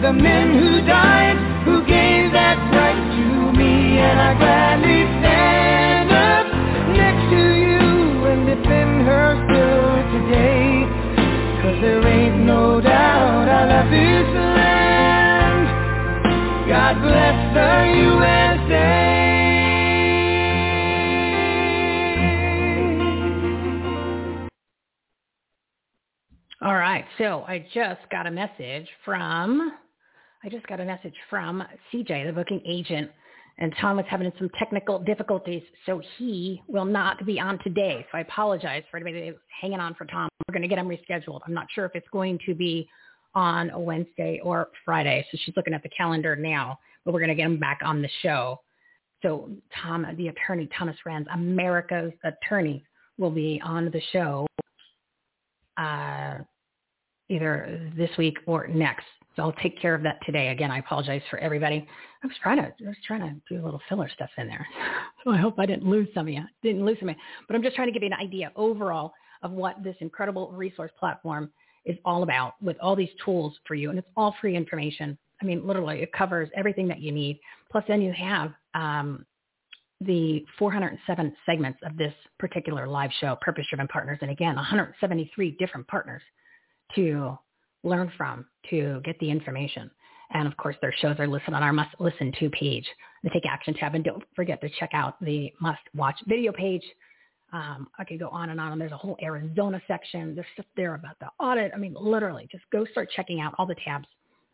the 0.06 0.14
men 0.14 0.54
who 0.62 0.86
died, 0.86 1.38
who 1.66 1.82
gave 1.82 2.32
that 2.38 2.62
right 2.70 3.02
to 3.18 3.58
me. 3.58 3.98
And 3.98 4.22
I 4.22 4.38
gladly 4.38 5.02
stand 5.18 6.12
up 6.14 6.46
next 6.94 7.26
to 7.34 7.44
you 7.66 7.82
and 8.30 8.46
defend 8.46 9.10
her 9.10 9.42
still 9.42 9.90
today. 10.14 10.86
Cause 11.66 11.82
there 11.82 12.06
ain't 12.06 12.46
no 12.46 12.80
doubt 12.80 13.50
I 13.50 13.66
love 13.66 13.90
this. 13.90 14.57
God 16.88 17.02
bless 17.02 17.54
the 17.54 18.00
USA. 18.00 19.18
All 26.62 26.76
right, 26.76 27.04
so 27.18 27.44
I 27.46 27.68
just 27.74 28.00
got 28.10 28.26
a 28.26 28.32
message 28.32 28.88
from, 29.04 29.74
I 30.46 30.50
just 30.50 30.66
got 30.68 30.80
a 30.80 30.86
message 30.86 31.14
from 31.30 31.62
CJ, 31.92 32.26
the 32.26 32.32
booking 32.32 32.62
agent, 32.66 33.12
and 33.58 33.76
Tom 33.82 33.98
was 33.98 34.06
having 34.10 34.32
some 34.38 34.50
technical 34.58 34.98
difficulties, 35.00 35.64
so 35.86 36.02
he 36.18 36.62
will 36.70 36.86
not 36.86 37.26
be 37.26 37.38
on 37.38 37.60
today. 37.66 38.06
So 38.14 38.18
I 38.18 38.22
apologize 38.22 38.84
for 38.90 38.96
anybody 38.96 39.34
hanging 39.60 39.82
on 39.82 39.94
for 39.96 40.06
Tom. 40.06 40.30
We're 40.48 40.54
going 40.54 40.62
to 40.62 40.70
get 40.70 40.78
him 40.78 40.88
rescheduled. 40.88 41.42
I'm 41.46 41.54
not 41.54 41.68
sure 41.76 41.84
if 41.84 41.92
it's 41.96 42.08
going 42.14 42.40
to 42.46 42.56
be 42.56 42.88
on 43.36 43.70
a 43.72 43.80
Wednesday 43.80 44.40
or 44.44 44.70
Friday. 44.84 45.26
So 45.32 45.38
she's 45.44 45.56
looking 45.56 45.74
at 45.74 45.84
the 45.84 45.90
calendar 45.90 46.36
now, 46.36 46.80
but 47.06 47.14
we're 47.14 47.20
going 47.20 47.30
to 47.30 47.36
get 47.36 47.46
him 47.46 47.60
back 47.60 47.80
on 47.84 48.02
the 48.02 48.10
show. 48.22 48.60
So 49.22 49.50
Tom, 49.82 50.06
the 50.18 50.28
attorney, 50.28 50.70
Thomas 50.78 50.96
Renz, 51.06 51.26
America's 51.34 52.14
attorney, 52.24 52.84
will 53.18 53.32
be 53.32 53.62
on 53.64 53.86
the 53.86 54.02
show 54.12 54.46
uh, 55.78 56.38
either 57.30 57.92
this 57.98 58.10
week 58.18 58.38
or 58.46 58.68
next. 58.68 59.06
So 59.36 59.44
I'll 59.44 59.54
take 59.54 59.80
care 59.80 59.94
of 59.94 60.02
that 60.04 60.20
today. 60.26 60.50
Again, 60.50 60.72
I 60.72 60.80
apologize 60.80 61.22
for 61.30 61.38
everybody. 61.40 61.88
I 62.24 62.28
was 62.28 62.36
trying 62.42 62.58
to 62.58 62.64
I 62.64 62.88
was 62.88 62.98
trying 63.06 63.22
to 63.22 63.36
do 63.54 63.62
a 63.62 63.64
little 63.64 63.82
filler 63.88 64.10
stuff 64.14 64.30
in 64.38 64.48
there. 64.48 64.68
So 65.24 65.34
I 65.34 65.38
hope 65.38 65.60
I 65.60 65.66
didn't 65.66 65.86
lose 65.86 66.08
some 66.14 66.28
of 66.28 66.34
you. 66.34 66.44
Didn't 66.64 66.86
lose 66.86 66.98
some 67.02 67.10
of 67.10 67.16
you. 67.16 67.22
But 67.48 67.56
I'm 67.58 67.62
just 67.62 67.76
trying 67.76 67.90
to 67.90 67.92
give 67.92 68.02
you 68.02 68.08
an 68.08 68.14
idea 68.14 68.50
overall 68.56 69.12
of 69.42 69.52
what 69.52 69.84
this 69.84 69.96
incredible 70.00 70.52
resource 70.54 70.92
platform 70.98 71.52
is 71.88 71.98
all 72.06 72.24
about 72.24 72.54
with 72.62 72.78
all 72.80 72.96
these 72.96 73.10
tools 73.24 73.58
for 73.66 73.74
you. 73.74 73.90
And 73.90 73.98
it's 73.98 74.08
all 74.16 74.36
free 74.40 74.56
information. 74.56 75.18
I 75.42 75.46
mean, 75.46 75.66
literally, 75.66 76.02
it 76.02 76.12
covers 76.14 76.50
everything 76.56 76.88
that 76.90 77.00
you 77.00 77.12
need. 77.12 77.40
Plus, 77.72 77.84
then 77.88 78.02
you 78.02 78.12
have 78.14 78.54
um, 78.74 79.26
the 80.02 80.46
407 80.60 81.36
segments 81.46 81.80
of 81.84 81.98
this 81.98 82.14
particular 82.38 82.88
live 82.88 83.12
show, 83.20 83.38
Purpose 83.42 83.66
Driven 83.70 83.88
Partners. 83.88 84.20
And 84.22 84.32
again, 84.32 84.56
173 84.56 85.52
different 85.52 85.88
partners 85.88 86.22
to 86.96 87.38
learn 87.84 88.12
from 88.18 88.46
to 88.70 89.02
get 89.04 89.18
the 89.20 89.32
information. 89.32 89.90
And 90.32 90.48
of 90.48 90.58
course, 90.58 90.76
their 90.82 90.94
shows 91.00 91.16
are 91.20 91.28
listed 91.28 91.54
on 91.54 91.64
our 91.64 91.72
must 91.72 91.96
listen 92.00 92.34
to 92.40 92.50
page, 92.50 92.86
the 93.24 93.30
take 93.30 93.46
action 93.46 93.74
tab. 93.74 93.96
And 93.96 94.04
don't 94.04 94.24
forget 94.36 94.60
to 94.62 94.70
check 94.80 94.90
out 94.94 95.16
the 95.24 95.54
must 95.62 95.82
watch 95.96 96.18
video 96.28 96.52
page. 96.52 96.84
Um, 97.58 97.88
I 97.98 98.04
could 98.04 98.20
go 98.20 98.30
on 98.30 98.52
and 98.52 98.62
on. 98.62 98.74
And 98.74 98.80
there's 98.80 98.92
a 98.92 98.98
whole 98.98 99.18
Arizona 99.22 99.82
section. 99.88 100.36
There's 100.36 100.48
stuff 100.54 100.68
there 100.76 100.94
about 100.94 101.18
the 101.20 101.30
audit. 101.40 101.72
I 101.74 101.78
mean, 101.78 101.96
literally, 102.00 102.48
just 102.52 102.64
go 102.72 102.86
start 102.92 103.10
checking 103.16 103.42
out 103.42 103.56
all 103.58 103.66
the 103.66 103.76
tabs. 103.84 104.08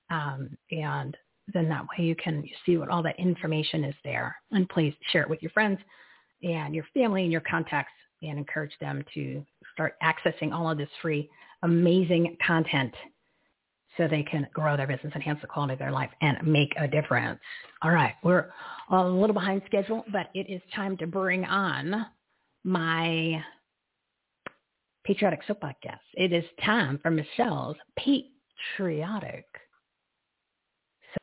Um, 0.10 0.58
and 0.72 1.18
then 1.54 1.68
that 1.68 1.84
way 1.84 2.06
you 2.06 2.16
can 2.16 2.48
see 2.66 2.78
what 2.78 2.88
all 2.88 3.04
that 3.04 3.20
information 3.20 3.84
is 3.84 3.96
there. 4.06 4.38
And 4.52 4.70
please 4.70 4.94
share 5.12 5.24
it 5.24 5.30
with 5.30 5.42
your 5.42 5.52
friends 5.52 5.80
and 6.44 6.74
your 6.74 6.86
family 6.94 7.24
and 7.24 7.32
your 7.32 7.42
contacts 7.42 7.92
and 8.22 8.38
encourage 8.38 8.72
them 8.80 9.04
to 9.14 9.46
start 9.74 9.96
accessing 10.02 10.54
all 10.54 10.70
of 10.70 10.78
this 10.78 10.90
free, 11.02 11.30
amazing 11.64 12.38
content 12.46 12.94
so 13.98 14.08
they 14.08 14.24
can 14.24 14.48
grow 14.54 14.78
their 14.78 14.88
business, 14.88 15.12
enhance 15.14 15.42
the 15.42 15.48
quality 15.48 15.74
of 15.74 15.80
their 15.80 15.92
life, 15.92 16.10
and 16.22 16.38
make 16.48 16.74
a 16.80 16.88
difference. 16.88 17.40
All 17.82 17.92
right, 17.92 18.14
we're 18.24 18.50
a 18.90 19.04
little 19.04 19.34
behind 19.34 19.62
schedule, 19.66 20.06
but 20.12 20.30
it 20.34 20.50
is 20.50 20.62
time 20.74 20.96
to 20.98 21.06
bring 21.06 21.44
on 21.44 22.06
my 22.64 23.44
patriotic 25.04 25.42
soapbox. 25.48 25.78
It 26.14 26.32
is 26.32 26.46
time 26.64 27.00
for 27.02 27.12
Michele's 27.12 27.78
patriotic 27.98 29.46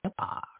soapbox. 0.05 0.60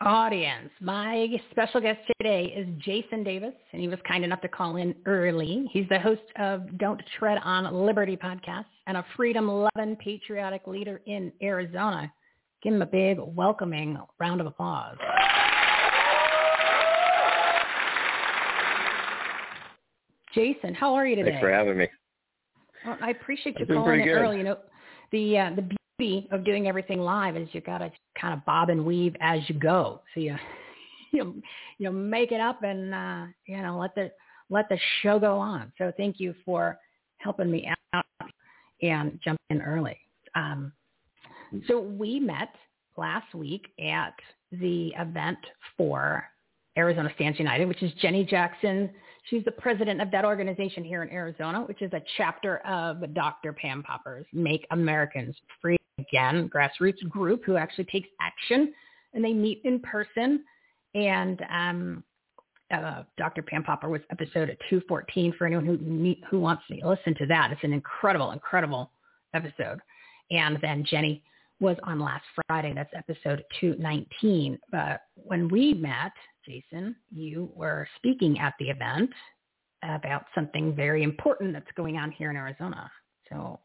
Audience. 0.00 0.70
My 0.80 1.28
special 1.50 1.80
guest 1.80 2.00
today 2.20 2.52
is 2.56 2.66
Jason 2.78 3.24
Davis, 3.24 3.54
and 3.72 3.80
he 3.80 3.88
was 3.88 3.98
kind 4.06 4.24
enough 4.24 4.40
to 4.42 4.48
call 4.48 4.76
in 4.76 4.94
early. 5.06 5.68
He's 5.72 5.88
the 5.88 5.98
host 5.98 6.22
of 6.38 6.78
Don't 6.78 7.00
Tread 7.18 7.38
on 7.42 7.72
Liberty 7.74 8.16
podcast 8.16 8.66
and 8.86 8.96
a 8.96 9.04
Freedom 9.16 9.48
Loving 9.48 9.96
patriotic 9.96 10.66
leader 10.66 11.00
in 11.06 11.32
Arizona. 11.42 12.12
Give 12.62 12.74
him 12.74 12.82
a 12.82 12.86
big 12.86 13.18
welcoming 13.20 13.98
round 14.18 14.40
of 14.40 14.46
applause. 14.46 14.96
Jason, 20.34 20.74
how 20.74 20.94
are 20.94 21.06
you 21.06 21.16
today? 21.16 21.30
Thanks 21.30 21.42
for 21.42 21.50
having 21.50 21.78
me. 21.78 21.88
Well, 22.84 22.98
I 23.00 23.10
appreciate 23.10 23.58
you 23.58 23.66
calling 23.66 24.02
in 24.02 24.08
early. 24.08 24.36
You 24.36 24.44
know, 24.44 24.58
the 25.10 25.38
uh, 25.38 25.50
the 25.56 25.76
beauty 25.98 26.28
of 26.30 26.44
doing 26.44 26.68
everything 26.68 27.00
live 27.00 27.36
is 27.36 27.48
you 27.52 27.60
got 27.60 27.78
to 27.78 27.90
kind 28.20 28.34
of 28.34 28.44
bob 28.44 28.68
and 28.68 28.84
weave 28.84 29.16
as 29.20 29.40
you 29.48 29.54
go. 29.54 30.02
So 30.14 30.20
you 30.20 30.36
you 31.12 31.42
you 31.78 31.90
make 31.90 32.32
it 32.32 32.40
up 32.40 32.62
and 32.62 32.94
uh, 32.94 33.26
you 33.46 33.60
know 33.62 33.78
let 33.78 33.94
the 33.94 34.10
let 34.50 34.68
the 34.68 34.78
show 35.02 35.18
go 35.18 35.38
on. 35.38 35.72
So 35.78 35.92
thank 35.96 36.20
you 36.20 36.34
for 36.44 36.78
helping 37.18 37.50
me 37.50 37.70
out 37.92 38.04
and 38.82 39.18
jump 39.24 39.38
in 39.50 39.62
early. 39.62 39.98
Um, 40.34 40.72
so 41.66 41.80
we 41.80 42.20
met 42.20 42.54
last 42.96 43.34
week 43.34 43.66
at 43.80 44.14
the 44.52 44.92
event 44.98 45.38
for 45.76 46.24
Arizona 46.76 47.10
Stands 47.14 47.38
United, 47.38 47.66
which 47.66 47.82
is 47.82 47.92
Jenny 48.00 48.24
Jackson. 48.24 48.90
She's 49.28 49.44
the 49.44 49.52
president 49.52 50.00
of 50.00 50.10
that 50.12 50.24
organization 50.24 50.84
here 50.84 51.02
in 51.02 51.10
Arizona, 51.10 51.62
which 51.62 51.82
is 51.82 51.92
a 51.92 52.00
chapter 52.16 52.58
of 52.58 53.14
Dr. 53.14 53.52
Pam 53.52 53.82
Popper's 53.82 54.26
Make 54.32 54.66
Americans 54.70 55.36
Free 55.60 55.76
again, 55.98 56.48
grassroots 56.48 57.06
group 57.08 57.44
who 57.44 57.56
actually 57.56 57.84
takes 57.84 58.08
action 58.20 58.72
and 59.14 59.24
they 59.24 59.32
meet 59.32 59.62
in 59.64 59.80
person. 59.80 60.44
And 60.94 61.44
um, 61.50 62.04
uh, 62.70 63.02
Dr. 63.16 63.42
Pam 63.42 63.62
Popper 63.62 63.88
was 63.88 64.00
episode 64.10 64.48
214 64.68 65.34
for 65.36 65.46
anyone 65.46 65.66
who 65.66 66.14
who 66.30 66.40
wants 66.40 66.62
to 66.68 66.86
listen 66.86 67.14
to 67.16 67.26
that. 67.26 67.50
It's 67.52 67.64
an 67.64 67.72
incredible, 67.72 68.32
incredible 68.32 68.90
episode. 69.34 69.80
And 70.30 70.58
then 70.60 70.84
Jenny 70.84 71.22
was 71.60 71.76
on 71.84 71.98
last 71.98 72.24
Friday. 72.46 72.72
That's 72.74 72.92
episode 72.94 73.42
219. 73.60 74.58
But 74.70 75.02
when 75.14 75.48
we 75.48 75.74
met, 75.74 76.12
Jason, 76.44 76.96
you 77.10 77.50
were 77.54 77.88
speaking 77.96 78.38
at 78.38 78.54
the 78.58 78.70
event 78.70 79.10
about 79.82 80.24
something 80.34 80.74
very 80.74 81.02
important 81.02 81.52
that's 81.52 81.70
going 81.76 81.96
on 81.96 82.10
here 82.12 82.30
in 82.30 82.36
Arizona. 82.36 82.90
So 83.30 83.60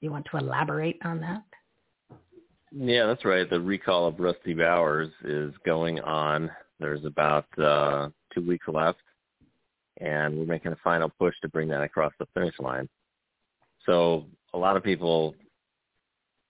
you 0.00 0.10
want 0.10 0.26
to 0.30 0.38
elaborate 0.38 0.98
on 1.04 1.20
that? 1.20 1.42
Yeah, 2.74 3.06
that's 3.06 3.24
right. 3.24 3.48
The 3.48 3.60
recall 3.60 4.06
of 4.06 4.18
Rusty 4.18 4.54
Bowers 4.54 5.10
is 5.24 5.52
going 5.64 6.00
on. 6.00 6.50
There's 6.80 7.04
about 7.04 7.46
uh, 7.58 8.08
two 8.34 8.46
weeks 8.46 8.66
left, 8.66 9.00
and 10.00 10.36
we're 10.36 10.46
making 10.46 10.72
a 10.72 10.78
final 10.82 11.10
push 11.10 11.34
to 11.42 11.48
bring 11.48 11.68
that 11.68 11.82
across 11.82 12.12
the 12.18 12.26
finish 12.34 12.54
line. 12.58 12.88
So 13.84 14.26
a 14.54 14.58
lot 14.58 14.76
of 14.76 14.82
people, 14.82 15.34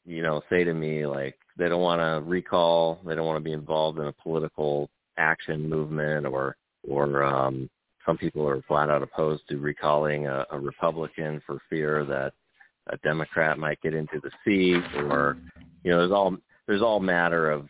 you 0.04 0.22
know, 0.22 0.42
say 0.50 0.64
to 0.64 0.74
me 0.74 1.06
like 1.06 1.36
they 1.56 1.68
don't 1.68 1.82
want 1.82 2.00
to 2.00 2.28
recall, 2.28 3.00
they 3.06 3.14
don't 3.14 3.26
want 3.26 3.36
to 3.36 3.44
be 3.44 3.52
involved 3.52 3.98
in 3.98 4.06
a 4.06 4.12
political 4.12 4.90
action 5.16 5.68
movement, 5.68 6.26
or 6.26 6.56
or 6.88 7.22
um, 7.22 7.68
some 8.04 8.18
people 8.18 8.46
are 8.48 8.62
flat 8.62 8.90
out 8.90 9.02
opposed 9.02 9.42
to 9.48 9.58
recalling 9.58 10.26
a, 10.26 10.44
a 10.50 10.58
Republican 10.58 11.40
for 11.46 11.58
fear 11.70 12.04
that 12.04 12.32
a 12.88 12.96
Democrat 12.98 13.58
might 13.58 13.80
get 13.80 13.94
into 13.94 14.20
the 14.22 14.30
seat, 14.44 14.82
or 15.02 15.36
you 15.84 15.90
know, 15.90 15.98
there's 15.98 16.12
all 16.12 16.36
there's 16.66 16.82
all 16.82 17.00
matter 17.00 17.50
of 17.50 17.68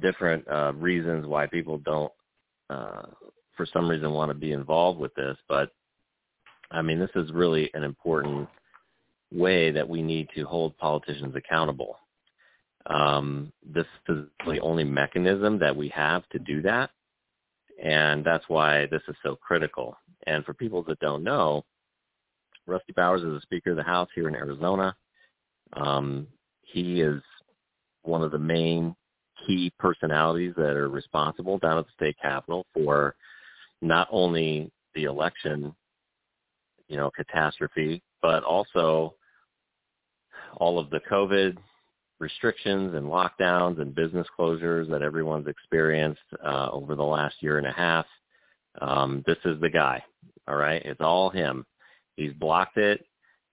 different 0.00 0.46
uh, 0.48 0.72
reasons 0.74 1.26
why 1.26 1.46
people 1.46 1.78
don't, 1.78 2.12
uh, 2.70 3.02
for 3.56 3.66
some 3.72 3.88
reason, 3.88 4.10
want 4.12 4.30
to 4.30 4.34
be 4.34 4.52
involved 4.52 4.98
with 4.98 5.14
this. 5.14 5.36
But 5.48 5.70
I 6.70 6.82
mean, 6.82 6.98
this 6.98 7.10
is 7.14 7.30
really 7.32 7.70
an 7.74 7.84
important 7.84 8.48
way 9.32 9.70
that 9.70 9.88
we 9.88 10.02
need 10.02 10.28
to 10.34 10.44
hold 10.44 10.76
politicians 10.78 11.34
accountable. 11.36 11.96
Um, 12.86 13.52
this 13.64 13.86
is 14.08 14.24
the 14.46 14.58
only 14.60 14.84
mechanism 14.84 15.58
that 15.60 15.74
we 15.76 15.88
have 15.88 16.28
to 16.30 16.38
do 16.38 16.62
that, 16.62 16.90
and 17.82 18.24
that's 18.24 18.44
why 18.48 18.86
this 18.86 19.02
is 19.08 19.16
so 19.22 19.36
critical. 19.36 19.96
And 20.26 20.44
for 20.44 20.54
people 20.54 20.82
that 20.84 20.98
don't 20.98 21.22
know, 21.22 21.64
Rusty 22.66 22.92
Bowers 22.92 23.22
is 23.22 23.32
the 23.32 23.40
Speaker 23.42 23.70
of 23.70 23.76
the 23.76 23.82
House 23.82 24.08
here 24.14 24.28
in 24.28 24.34
Arizona. 24.34 24.94
Um, 25.72 26.26
he 26.62 27.00
is 27.00 27.22
one 28.02 28.22
of 28.22 28.30
the 28.30 28.38
main 28.38 28.94
key 29.46 29.72
personalities 29.78 30.54
that 30.56 30.76
are 30.76 30.88
responsible 30.88 31.58
down 31.58 31.78
at 31.78 31.86
the 31.86 31.92
state 31.94 32.16
capitol 32.20 32.66
for 32.74 33.14
not 33.80 34.08
only 34.10 34.70
the 34.94 35.04
election, 35.04 35.74
you 36.88 36.96
know, 36.96 37.10
catastrophe, 37.10 38.02
but 38.20 38.44
also 38.44 39.14
all 40.56 40.78
of 40.78 40.90
the 40.90 41.00
COVID 41.10 41.56
restrictions 42.20 42.94
and 42.94 43.06
lockdowns 43.06 43.80
and 43.80 43.94
business 43.94 44.26
closures 44.38 44.88
that 44.90 45.02
everyone's 45.02 45.48
experienced 45.48 46.20
uh, 46.44 46.68
over 46.70 46.94
the 46.94 47.02
last 47.02 47.34
year 47.40 47.58
and 47.58 47.66
a 47.66 47.72
half. 47.72 48.06
Um, 48.80 49.22
this 49.26 49.38
is 49.44 49.60
the 49.60 49.68
guy. 49.68 50.02
All 50.48 50.56
right, 50.56 50.82
it's 50.84 51.00
all 51.00 51.30
him. 51.30 51.66
He's 52.16 52.32
blocked 52.34 52.76
it. 52.76 53.04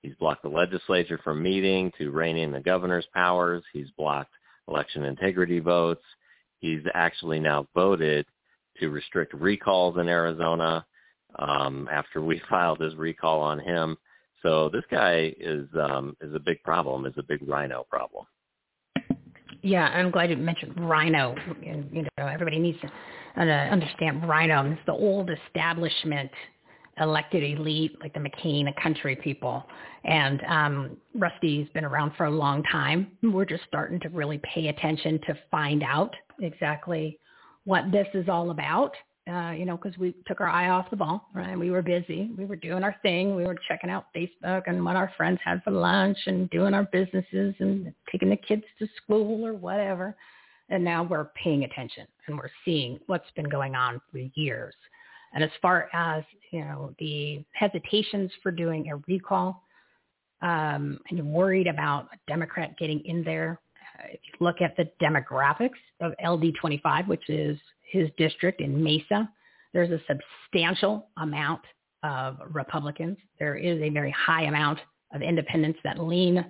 He's 0.01 0.15
blocked 0.19 0.43
the 0.43 0.49
legislature 0.49 1.19
from 1.23 1.43
meeting 1.43 1.91
to 1.97 2.11
rein 2.11 2.37
in 2.37 2.51
the 2.51 2.59
governor's 2.59 3.07
powers. 3.13 3.63
He's 3.73 3.89
blocked 3.97 4.31
election 4.67 5.03
integrity 5.03 5.59
votes. 5.59 6.03
He's 6.59 6.81
actually 6.93 7.39
now 7.39 7.67
voted 7.73 8.25
to 8.79 8.89
restrict 8.89 9.33
recalls 9.33 9.97
in 9.97 10.07
Arizona 10.07 10.85
um, 11.37 11.89
after 11.91 12.21
we 12.21 12.41
filed 12.49 12.79
this 12.79 12.95
recall 12.95 13.41
on 13.41 13.59
him. 13.59 13.97
So 14.43 14.69
this 14.69 14.83
guy 14.89 15.33
is 15.39 15.67
um, 15.79 16.15
is 16.21 16.33
a 16.33 16.39
big 16.39 16.61
problem. 16.63 17.05
Is 17.05 17.13
a 17.17 17.23
big 17.23 17.41
RINO 17.47 17.85
problem. 17.89 18.25
Yeah, 19.61 19.87
I'm 19.87 20.11
glad 20.11 20.29
you 20.29 20.37
mentioned 20.37 20.73
RINO. 20.79 21.35
You 21.61 22.03
know, 22.17 22.27
everybody 22.27 22.59
needs 22.59 22.79
to 22.81 22.87
uh, 23.37 23.41
understand 23.41 24.27
RINO. 24.27 24.71
It's 24.71 24.81
the 24.85 24.93
old 24.93 25.29
establishment 25.47 26.31
elected 27.01 27.43
elite, 27.43 27.97
like 28.01 28.13
the 28.13 28.19
McCain 28.19 28.65
the 28.65 28.81
country 28.81 29.15
people. 29.15 29.63
And 30.03 30.41
um, 30.47 30.97
Rusty's 31.13 31.67
been 31.73 31.85
around 31.85 32.13
for 32.17 32.25
a 32.25 32.31
long 32.31 32.63
time. 32.63 33.11
We're 33.23 33.45
just 33.45 33.63
starting 33.67 33.99
to 34.01 34.09
really 34.09 34.39
pay 34.53 34.67
attention 34.67 35.19
to 35.27 35.37
find 35.51 35.83
out 35.83 36.13
exactly 36.41 37.19
what 37.65 37.91
this 37.91 38.07
is 38.13 38.29
all 38.29 38.51
about 38.51 38.93
uh, 39.29 39.51
you 39.51 39.65
know, 39.65 39.77
because 39.77 39.97
we 39.97 40.15
took 40.27 40.41
our 40.41 40.47
eye 40.47 40.69
off 40.69 40.89
the 40.89 40.95
ball, 40.95 41.27
right? 41.33 41.57
We 41.57 41.71
were 41.71 41.81
busy. 41.81 42.31
We 42.37 42.45
were 42.45 42.55
doing 42.55 42.83
our 42.83 42.95
thing. 43.01 43.35
We 43.35 43.45
were 43.45 43.55
checking 43.67 43.89
out 43.89 44.07
Facebook 44.15 44.63
and 44.67 44.83
what 44.83 44.95
our 44.95 45.11
friends 45.15 45.39
had 45.43 45.61
for 45.63 45.71
lunch 45.71 46.17
and 46.25 46.49
doing 46.49 46.73
our 46.73 46.87
businesses 46.91 47.53
and 47.59 47.93
taking 48.11 48.29
the 48.29 48.37
kids 48.37 48.63
to 48.79 48.87
school 49.03 49.45
or 49.45 49.53
whatever. 49.53 50.15
And 50.69 50.83
now 50.83 51.03
we're 51.03 51.29
paying 51.41 51.63
attention 51.63 52.07
and 52.27 52.37
we're 52.37 52.49
seeing 52.65 52.99
what's 53.07 53.29
been 53.35 53.49
going 53.49 53.75
on 53.75 54.01
for 54.11 54.19
years. 54.35 54.73
And 55.33 55.43
as 55.43 55.51
far 55.61 55.89
as, 55.93 56.23
you 56.51 56.61
know, 56.61 56.93
the 56.99 57.43
hesitations 57.53 58.31
for 58.41 58.51
doing 58.51 58.89
a 58.89 58.95
recall, 59.07 59.63
um, 60.41 60.99
and 61.09 61.17
you're 61.17 61.25
worried 61.25 61.67
about 61.67 62.07
a 62.13 62.17
Democrat 62.27 62.77
getting 62.79 63.01
in 63.05 63.23
there, 63.23 63.59
uh, 63.99 64.07
if 64.11 64.19
you 64.25 64.45
look 64.45 64.61
at 64.61 64.75
the 64.77 64.89
demographics 65.01 65.69
of 66.01 66.13
LD25, 66.23 67.07
which 67.07 67.29
is 67.29 67.59
his 67.89 68.09
district 68.17 68.61
in 68.61 68.81
Mesa, 68.83 69.29
there's 69.73 69.91
a 69.91 69.99
substantial 70.07 71.07
amount 71.17 71.61
of 72.03 72.37
Republicans. 72.51 73.17
There 73.39 73.55
is 73.55 73.81
a 73.81 73.89
very 73.89 74.11
high 74.11 74.43
amount 74.43 74.79
of 75.13 75.21
independents 75.21 75.79
that 75.83 75.99
lean 75.99 76.45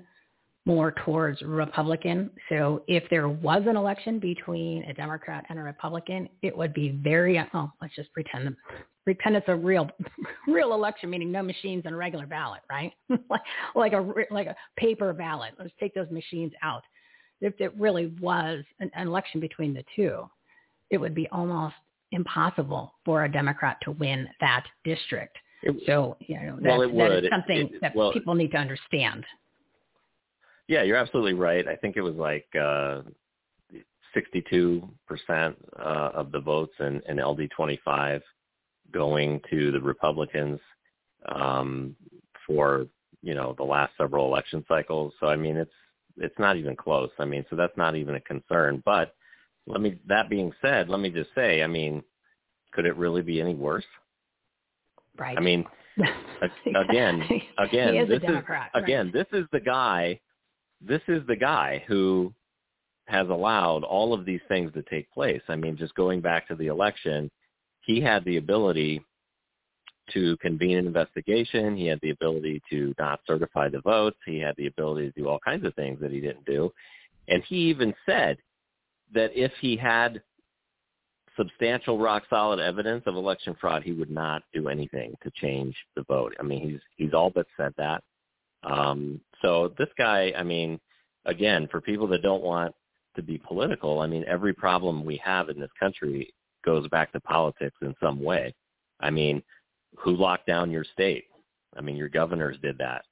more 0.66 0.94
towards 1.04 1.42
Republican. 1.42 2.30
So 2.50 2.84
if 2.88 3.04
there 3.10 3.28
was 3.30 3.64
an 3.66 3.76
election 3.76 4.20
between 4.20 4.84
a 4.84 4.94
Democrat 4.94 5.46
and 5.50 5.58
a 5.58 5.64
Republican, 5.64 6.30
it 6.42 6.56
would 6.56 6.74
be 6.74 6.90
very, 6.90 7.38
uh, 7.38 7.46
oh, 7.54 7.72
let's 7.82 7.96
just 7.96 8.12
pretend, 8.14 8.56
pretend 9.04 9.36
it's 9.36 9.48
a 9.48 9.56
real, 9.56 9.90
real 10.48 10.74
election, 10.74 11.10
meaning 11.10 11.32
no 11.32 11.42
machines 11.42 11.84
and 11.86 11.96
a 11.96 11.98
regular 11.98 12.28
ballot, 12.28 12.62
right? 12.70 12.94
like, 13.30 13.42
like 13.74 13.94
a, 13.94 14.14
like 14.30 14.48
a 14.48 14.56
paper 14.78 15.12
ballot. 15.14 15.54
Let's 15.58 15.72
take 15.80 15.96
those 15.96 16.12
machines 16.12 16.52
out. 16.62 16.84
If 17.42 17.60
it 17.60 17.74
really 17.80 18.14
was 18.22 18.64
an, 18.80 18.92
an 18.94 19.08
election 19.08 19.40
between 19.40 19.74
the 19.74 19.84
two, 19.96 20.30
it 20.90 20.98
would 20.98 21.16
be 21.16 21.28
almost 21.32 21.76
impossible 22.12 22.94
for 23.06 23.26
a 23.26 23.32
Democrat 23.32 23.78
to 23.84 23.92
win 23.92 24.28
that 24.40 24.66
district. 24.84 25.38
It, 25.62 25.76
so, 25.86 26.18
you 26.22 26.40
know, 26.40 26.58
that, 26.62 26.94
well, 26.94 27.10
that 27.10 27.24
is 27.24 27.30
something 27.30 27.70
it, 27.74 27.82
that 27.82 27.96
well, 27.96 28.14
people 28.14 28.34
need 28.34 28.52
to 28.52 28.58
understand. 28.58 29.26
Yeah, 30.68 30.84
you're 30.84 30.98
absolutely 30.98 31.34
right. 31.34 31.68
I 31.68 31.76
think 31.76 31.98
it 31.98 32.02
was 32.02 32.16
like 32.16 32.48
uh, 32.56 33.02
62% 34.16 34.84
uh, 35.30 35.54
of 35.80 36.32
the 36.32 36.40
votes 36.40 36.74
in, 36.80 37.02
in 37.08 37.18
LD25 37.18 38.22
going 38.92 39.42
to 39.50 39.72
the 39.72 39.82
Republicans 39.82 40.60
um, 41.28 41.96
for, 42.48 42.88
you 43.22 43.36
know, 43.36 43.54
the 43.58 43.64
last 43.64 43.92
several 43.98 44.26
election 44.26 44.64
cycles. 44.68 45.14
So, 45.20 45.28
I 45.28 45.36
mean, 45.36 45.58
it's 45.58 45.72
it's 46.22 46.38
not 46.38 46.58
even 46.58 46.76
close. 46.76 47.10
I 47.18 47.26
mean, 47.26 47.46
so 47.50 47.56
that's 47.56 47.78
not 47.78 47.96
even 47.96 48.16
a 48.16 48.22
concern. 48.22 48.84
But 48.86 49.16
let 49.70 49.82
me. 49.82 49.98
That 50.08 50.30
being 50.30 50.52
said, 50.62 50.90
let 50.90 51.00
me 51.00 51.10
just 51.10 51.30
say, 51.36 51.64
I 51.64 51.68
mean, 51.68 52.04
could 52.74 52.86
it 52.86 52.98
really 52.98 53.22
be 53.22 53.40
any 53.40 53.56
worse? 53.56 53.86
Right. 55.18 55.38
I 55.38 55.42
mean, 55.42 55.66
again, 56.76 57.24
again, 57.58 57.96
is 57.96 58.10
this 58.10 58.24
is 58.24 58.44
right. 58.50 58.70
again, 58.74 59.12
this 59.14 59.28
is 59.32 59.46
the 59.52 59.60
guy. 59.60 60.20
This 60.82 61.02
is 61.08 61.26
the 61.28 61.36
guy 61.36 61.84
who 61.88 62.34
has 63.06 63.28
allowed 63.28 63.84
all 63.84 64.14
of 64.14 64.26
these 64.26 64.40
things 64.48 64.72
to 64.74 64.84
take 64.84 65.12
place. 65.12 65.42
I 65.50 65.56
mean, 65.56 65.78
just 65.78 65.96
going 65.96 66.22
back 66.22 66.48
to 66.48 66.56
the 66.56 66.68
election, 66.68 67.30
he 67.82 68.00
had 68.00 68.24
the 68.24 68.38
ability 68.38 69.04
to 70.14 70.38
convene 70.38 70.78
an 70.78 70.88
investigation. 70.88 71.76
He 71.76 71.88
had 71.88 72.00
the 72.02 72.12
ability 72.12 72.62
to 72.70 72.94
not 72.98 73.20
certify 73.28 73.70
the 73.70 73.82
votes. 73.82 74.18
He 74.26 74.40
had 74.40 74.56
the 74.58 74.68
ability 74.68 75.12
to 75.12 75.22
do 75.22 75.28
all 75.28 75.40
kinds 75.40 75.66
of 75.66 75.76
things 75.76 76.00
that 76.02 76.12
he 76.12 76.20
didn't 76.20 76.46
do. 76.46 76.72
And 77.28 77.44
he 77.48 77.58
even 77.70 77.94
said 78.06 78.38
that 79.14 79.32
if 79.36 79.52
he 79.62 79.76
had 79.76 80.22
substantial 81.38 81.98
rock 81.98 82.24
solid 82.30 82.60
evidence 82.60 83.04
of 83.06 83.16
election 83.16 83.56
fraud, 83.60 83.84
he 83.84 83.94
would 83.94 84.12
not 84.12 84.44
do 84.54 84.68
anything 84.68 85.14
to 85.24 85.32
change 85.36 85.76
the 85.96 86.04
vote. 86.04 86.36
I 86.40 86.44
mean, 86.44 86.70
he's 86.70 86.80
he's 86.98 87.14
all 87.14 87.30
but 87.30 87.48
said 87.58 87.74
that. 87.78 88.04
Um, 88.64 89.22
so 89.42 89.74
this 89.78 89.88
guy, 89.98 90.34
I 90.38 90.44
mean, 90.44 90.80
again, 91.26 91.68
for 91.72 91.80
people 91.80 92.08
that 92.08 92.22
don't 92.22 92.44
want 92.44 92.76
to 93.16 93.22
be 93.24 93.38
political, 93.38 94.02
I 94.02 94.08
mean, 94.08 94.26
every 94.28 94.54
problem 94.54 95.06
we 95.06 95.22
have 95.24 95.50
in 95.50 95.60
this 95.60 95.72
country 95.80 96.34
goes 96.66 96.88
back 96.90 97.12
to 97.14 97.22
politics 97.22 97.78
in 97.82 97.96
some 98.02 98.22
way. 98.22 98.54
I 99.00 99.10
mean, 99.10 99.42
who 99.98 100.16
locked 100.16 100.46
down 100.46 100.72
your 100.72 100.84
state? 100.84 101.26
I 101.78 101.82
mean, 101.82 101.96
your 101.96 102.10
governors 102.10 102.58
did 102.62 102.78
that. 102.80 103.06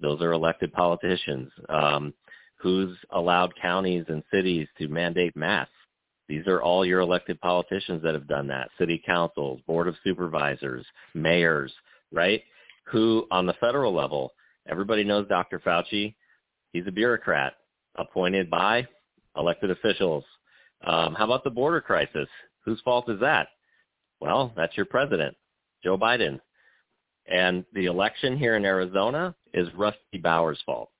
Those 0.00 0.20
are 0.20 0.32
elected 0.32 0.72
politicians. 0.72 1.50
Um, 1.68 2.14
who's 2.62 2.96
allowed 3.10 3.52
counties 3.60 4.04
and 4.08 4.22
cities 4.32 4.68
to 4.78 4.86
mandate 4.86 5.36
masks. 5.36 5.72
These 6.28 6.46
are 6.46 6.62
all 6.62 6.86
your 6.86 7.00
elected 7.00 7.40
politicians 7.40 8.02
that 8.04 8.14
have 8.14 8.28
done 8.28 8.46
that. 8.48 8.70
City 8.78 9.02
councils, 9.04 9.60
board 9.66 9.88
of 9.88 9.96
supervisors, 10.04 10.86
mayors, 11.14 11.72
right? 12.12 12.42
Who 12.84 13.26
on 13.30 13.46
the 13.46 13.54
federal 13.54 13.92
level, 13.92 14.32
everybody 14.68 15.02
knows 15.02 15.26
Dr. 15.28 15.58
Fauci. 15.58 16.14
He's 16.72 16.86
a 16.86 16.92
bureaucrat 16.92 17.54
appointed 17.96 18.48
by 18.48 18.86
elected 19.36 19.70
officials. 19.72 20.24
Um, 20.86 21.14
how 21.14 21.24
about 21.24 21.44
the 21.44 21.50
border 21.50 21.80
crisis? 21.80 22.28
Whose 22.64 22.80
fault 22.82 23.10
is 23.10 23.20
that? 23.20 23.48
Well, 24.20 24.52
that's 24.56 24.76
your 24.76 24.86
president, 24.86 25.36
Joe 25.82 25.98
Biden. 25.98 26.38
And 27.26 27.64
the 27.72 27.86
election 27.86 28.36
here 28.36 28.56
in 28.56 28.64
Arizona 28.64 29.34
is 29.52 29.68
Rusty 29.74 30.18
Bowers' 30.22 30.62
fault. 30.64 30.90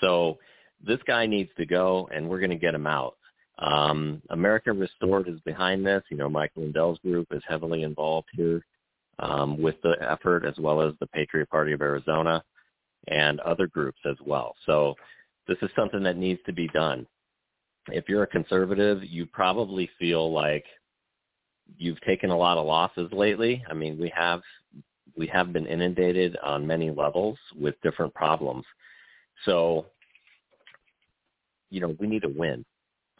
So 0.00 0.38
this 0.84 1.00
guy 1.06 1.26
needs 1.26 1.50
to 1.56 1.66
go, 1.66 2.08
and 2.12 2.28
we're 2.28 2.40
going 2.40 2.50
to 2.50 2.56
get 2.56 2.74
him 2.74 2.86
out. 2.86 3.16
Um, 3.58 4.22
America 4.30 4.72
Restored 4.72 5.28
is 5.28 5.40
behind 5.40 5.84
this. 5.84 6.02
You 6.10 6.16
know, 6.16 6.28
Mike 6.28 6.52
Lindell's 6.56 6.98
group 7.00 7.28
is 7.30 7.42
heavily 7.46 7.82
involved 7.82 8.28
here 8.32 8.64
um, 9.18 9.60
with 9.60 9.76
the 9.82 9.96
effort, 10.00 10.46
as 10.46 10.54
well 10.58 10.80
as 10.80 10.94
the 10.98 11.06
Patriot 11.08 11.50
Party 11.50 11.72
of 11.72 11.82
Arizona 11.82 12.42
and 13.08 13.40
other 13.40 13.66
groups 13.66 13.98
as 14.08 14.16
well. 14.24 14.54
So 14.66 14.94
this 15.46 15.58
is 15.62 15.70
something 15.76 16.02
that 16.02 16.16
needs 16.16 16.40
to 16.46 16.52
be 16.52 16.68
done. 16.68 17.06
If 17.88 18.08
you're 18.08 18.22
a 18.22 18.26
conservative, 18.26 19.02
you 19.04 19.26
probably 19.26 19.90
feel 19.98 20.32
like 20.32 20.64
you've 21.76 22.00
taken 22.02 22.30
a 22.30 22.36
lot 22.36 22.58
of 22.58 22.66
losses 22.66 23.10
lately. 23.12 23.62
I 23.68 23.74
mean, 23.74 23.98
we 23.98 24.12
have 24.14 24.40
we 25.16 25.26
have 25.26 25.52
been 25.52 25.66
inundated 25.66 26.36
on 26.42 26.66
many 26.66 26.90
levels 26.90 27.36
with 27.58 27.74
different 27.82 28.14
problems. 28.14 28.64
So, 29.44 29.86
you 31.70 31.80
know, 31.80 31.96
we 31.98 32.06
need 32.06 32.24
a 32.24 32.28
win. 32.28 32.64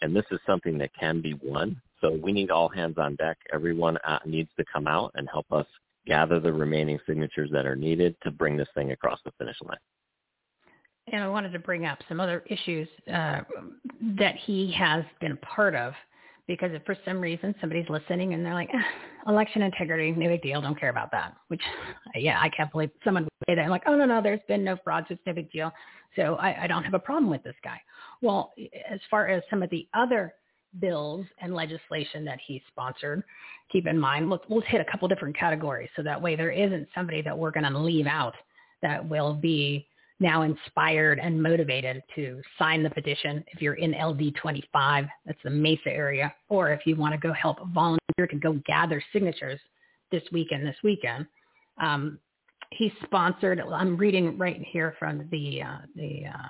And 0.02 0.14
this 0.16 0.24
is 0.30 0.38
something 0.47 0.78
that 0.78 0.90
can 0.98 1.20
be 1.20 1.34
won. 1.42 1.80
So 2.01 2.18
we 2.22 2.32
need 2.32 2.51
all 2.51 2.68
hands 2.68 2.97
on 2.98 3.16
deck. 3.16 3.38
Everyone 3.52 3.98
uh, 3.98 4.18
needs 4.24 4.48
to 4.56 4.64
come 4.72 4.86
out 4.86 5.12
and 5.14 5.28
help 5.30 5.47
us 5.52 5.66
gather 6.06 6.40
the 6.40 6.52
remaining 6.52 6.98
signatures 7.06 7.51
that 7.52 7.66
are 7.66 7.76
needed 7.76 8.16
to 8.22 8.30
bring 8.30 8.56
this 8.56 8.68
thing 8.74 8.92
across 8.92 9.20
the 9.24 9.32
finish 9.38 9.56
line. 9.62 9.76
And 11.12 11.22
I 11.22 11.28
wanted 11.28 11.52
to 11.52 11.59
bring 11.59 11.86
up 11.86 11.98
some 12.09 12.20
other 12.20 12.42
issues 12.47 12.88
uh, 13.12 13.40
that 14.18 14.36
he 14.36 14.72
has 14.72 15.05
been 15.20 15.32
a 15.32 15.36
part 15.36 15.74
of 15.74 15.92
because 16.51 16.72
if 16.72 16.85
for 16.85 16.97
some 17.05 17.20
reason 17.20 17.55
somebody's 17.60 17.89
listening 17.89 18.35
and 18.35 18.44
they're 18.44 18.55
like, 18.55 18.68
eh, 18.74 19.31
election 19.31 19.62
integrity, 19.62 20.10
no 20.10 20.27
big 20.27 20.43
deal, 20.43 20.60
don't 20.60 20.78
care 20.78 20.90
about 20.90 21.12
that. 21.12 21.36
Which, 21.47 21.62
yeah, 22.16 22.40
I 22.43 22.48
can't 22.48 22.72
believe 22.72 22.90
someone 23.05 23.22
would 23.22 23.31
say 23.47 23.55
that. 23.55 23.62
I'm 23.62 23.70
like, 23.70 23.85
oh 23.86 23.94
no, 23.97 24.05
no, 24.05 24.20
there's 24.20 24.40
been 24.48 24.64
no 24.64 24.77
fraud, 24.82 25.05
so 25.06 25.14
it's 25.14 25.22
no 25.24 25.32
big 25.32 25.51
deal. 25.52 25.70
So 26.16 26.35
I, 26.35 26.64
I 26.64 26.66
don't 26.66 26.82
have 26.82 26.94
a 26.94 26.98
problem 26.98 27.31
with 27.31 27.44
this 27.44 27.55
guy. 27.62 27.81
Well, 28.20 28.52
as 28.90 28.98
far 29.09 29.28
as 29.28 29.44
some 29.48 29.62
of 29.62 29.70
the 29.70 29.86
other 29.94 30.35
bills 30.81 31.24
and 31.40 31.55
legislation 31.55 32.24
that 32.24 32.40
he 32.44 32.60
sponsored, 32.66 33.22
keep 33.70 33.86
in 33.86 33.97
mind, 33.97 34.28
we'll, 34.28 34.43
we'll 34.48 34.60
hit 34.62 34.81
a 34.81 34.90
couple 34.90 35.06
different 35.06 35.39
categories. 35.39 35.89
So 35.94 36.02
that 36.02 36.20
way 36.20 36.35
there 36.35 36.51
isn't 36.51 36.89
somebody 36.97 37.22
that 37.22 37.39
we're 37.39 37.52
going 37.52 37.70
to 37.70 37.78
leave 37.78 38.09
out 38.09 38.35
that 38.82 39.09
will 39.09 39.35
be 39.35 39.86
now 40.20 40.42
inspired 40.42 41.18
and 41.18 41.42
motivated 41.42 42.02
to 42.14 42.40
sign 42.59 42.82
the 42.82 42.90
petition. 42.90 43.42
If 43.48 43.62
you're 43.62 43.74
in 43.74 43.92
LD25, 43.92 45.09
that's 45.26 45.38
the 45.42 45.51
Mesa 45.51 45.88
area, 45.88 46.32
or 46.48 46.72
if 46.72 46.80
you 46.86 46.94
want 46.94 47.14
to 47.14 47.18
go 47.18 47.32
help 47.32 47.59
volunteer 47.74 48.26
to 48.28 48.36
go 48.36 48.60
gather 48.66 49.02
signatures 49.12 49.59
this 50.12 50.22
weekend, 50.30 50.66
this 50.66 50.76
weekend. 50.84 51.26
Um, 51.80 52.18
he 52.72 52.92
sponsored. 53.05 53.60
I'm 53.60 53.97
reading 53.97 54.38
right 54.38 54.62
here 54.70 54.94
from 54.98 55.26
the 55.30 55.62
uh, 55.62 55.78
the 55.97 56.24
uh, 56.26 56.48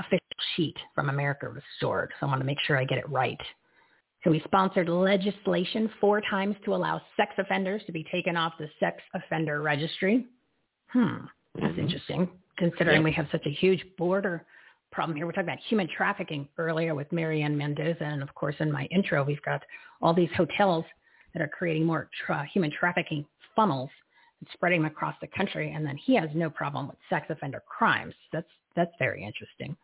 official 0.00 0.18
sheet 0.56 0.76
from 0.94 1.08
America 1.08 1.48
Restored, 1.48 2.12
so 2.18 2.26
I 2.26 2.30
want 2.30 2.40
to 2.40 2.46
make 2.46 2.60
sure 2.66 2.76
I 2.76 2.84
get 2.84 2.98
it 2.98 3.08
right. 3.08 3.40
So 4.24 4.32
he 4.32 4.40
sponsored 4.44 4.88
legislation 4.88 5.90
four 6.00 6.22
times 6.22 6.56
to 6.64 6.74
allow 6.74 7.00
sex 7.16 7.32
offenders 7.38 7.82
to 7.86 7.92
be 7.92 8.04
taken 8.10 8.36
off 8.36 8.54
the 8.58 8.68
sex 8.80 9.02
offender 9.14 9.60
registry. 9.60 10.26
Hmm, 10.88 11.26
that's 11.54 11.66
mm-hmm. 11.66 11.80
interesting, 11.80 12.28
considering 12.56 12.98
yeah. 12.98 13.04
we 13.04 13.12
have 13.12 13.26
such 13.32 13.46
a 13.46 13.50
huge 13.50 13.84
border 13.96 14.44
problem 14.92 15.16
here. 15.16 15.26
We're 15.26 15.32
talking 15.32 15.48
about 15.48 15.58
human 15.68 15.88
trafficking 15.88 16.48
earlier 16.56 16.94
with 16.94 17.10
Mary 17.12 17.42
Ann 17.42 17.56
Mendoza, 17.56 18.04
and 18.04 18.22
of 18.22 18.34
course 18.34 18.54
in 18.60 18.70
my 18.70 18.84
intro 18.86 19.24
we've 19.24 19.42
got 19.42 19.62
all 20.00 20.14
these 20.14 20.30
hotels 20.36 20.84
that 21.32 21.42
are 21.42 21.48
creating 21.48 21.84
more 21.84 22.08
tra- 22.24 22.46
human 22.52 22.70
trafficking 22.70 23.26
funnels 23.56 23.90
and 24.40 24.48
spreading 24.52 24.82
them 24.82 24.90
across 24.90 25.16
the 25.20 25.26
country. 25.26 25.72
And 25.72 25.84
then 25.84 25.96
he 25.96 26.14
has 26.14 26.30
no 26.34 26.48
problem 26.48 26.88
with 26.88 26.96
sex 27.10 27.26
offender 27.28 27.62
crimes. 27.66 28.14
That's 28.32 28.48
that's 28.76 28.92
very 28.98 29.24
interesting. 29.24 29.76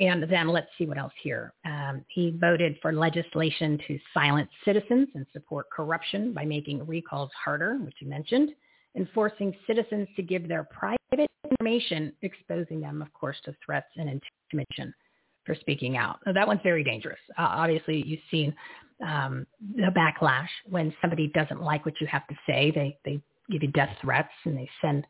And 0.00 0.24
then 0.30 0.48
let's 0.48 0.68
see 0.78 0.86
what 0.86 0.96
else 0.96 1.12
here. 1.20 1.52
Um, 1.64 2.04
he 2.08 2.30
voted 2.30 2.76
for 2.80 2.92
legislation 2.92 3.80
to 3.88 3.98
silence 4.14 4.48
citizens 4.64 5.08
and 5.14 5.26
support 5.32 5.66
corruption 5.70 6.32
by 6.32 6.44
making 6.44 6.86
recalls 6.86 7.30
harder, 7.44 7.78
which 7.78 7.96
you 8.00 8.08
mentioned, 8.08 8.50
and 8.94 9.08
forcing 9.14 9.54
citizens 9.66 10.08
to 10.16 10.22
give 10.22 10.48
their 10.48 10.64
private 10.64 11.28
information, 11.50 12.12
exposing 12.22 12.80
them, 12.80 13.02
of 13.02 13.12
course, 13.12 13.36
to 13.44 13.54
threats 13.64 13.88
and 13.96 14.20
intimidation 14.50 14.92
for 15.44 15.54
speaking 15.54 15.96
out. 15.96 16.18
Now, 16.26 16.32
that 16.32 16.46
one's 16.46 16.60
very 16.62 16.84
dangerous. 16.84 17.18
Uh, 17.38 17.42
obviously, 17.48 18.02
you've 18.06 18.20
seen 18.30 18.54
um, 19.06 19.46
the 19.76 19.90
backlash 19.96 20.48
when 20.68 20.92
somebody 21.00 21.28
doesn't 21.28 21.62
like 21.62 21.84
what 21.84 21.94
you 22.00 22.06
have 22.06 22.26
to 22.28 22.34
say. 22.46 22.72
They 22.74 22.98
they 23.04 23.20
give 23.50 23.62
you 23.62 23.68
death 23.68 23.96
threats 24.00 24.32
and 24.44 24.56
they 24.56 24.68
send 24.80 25.06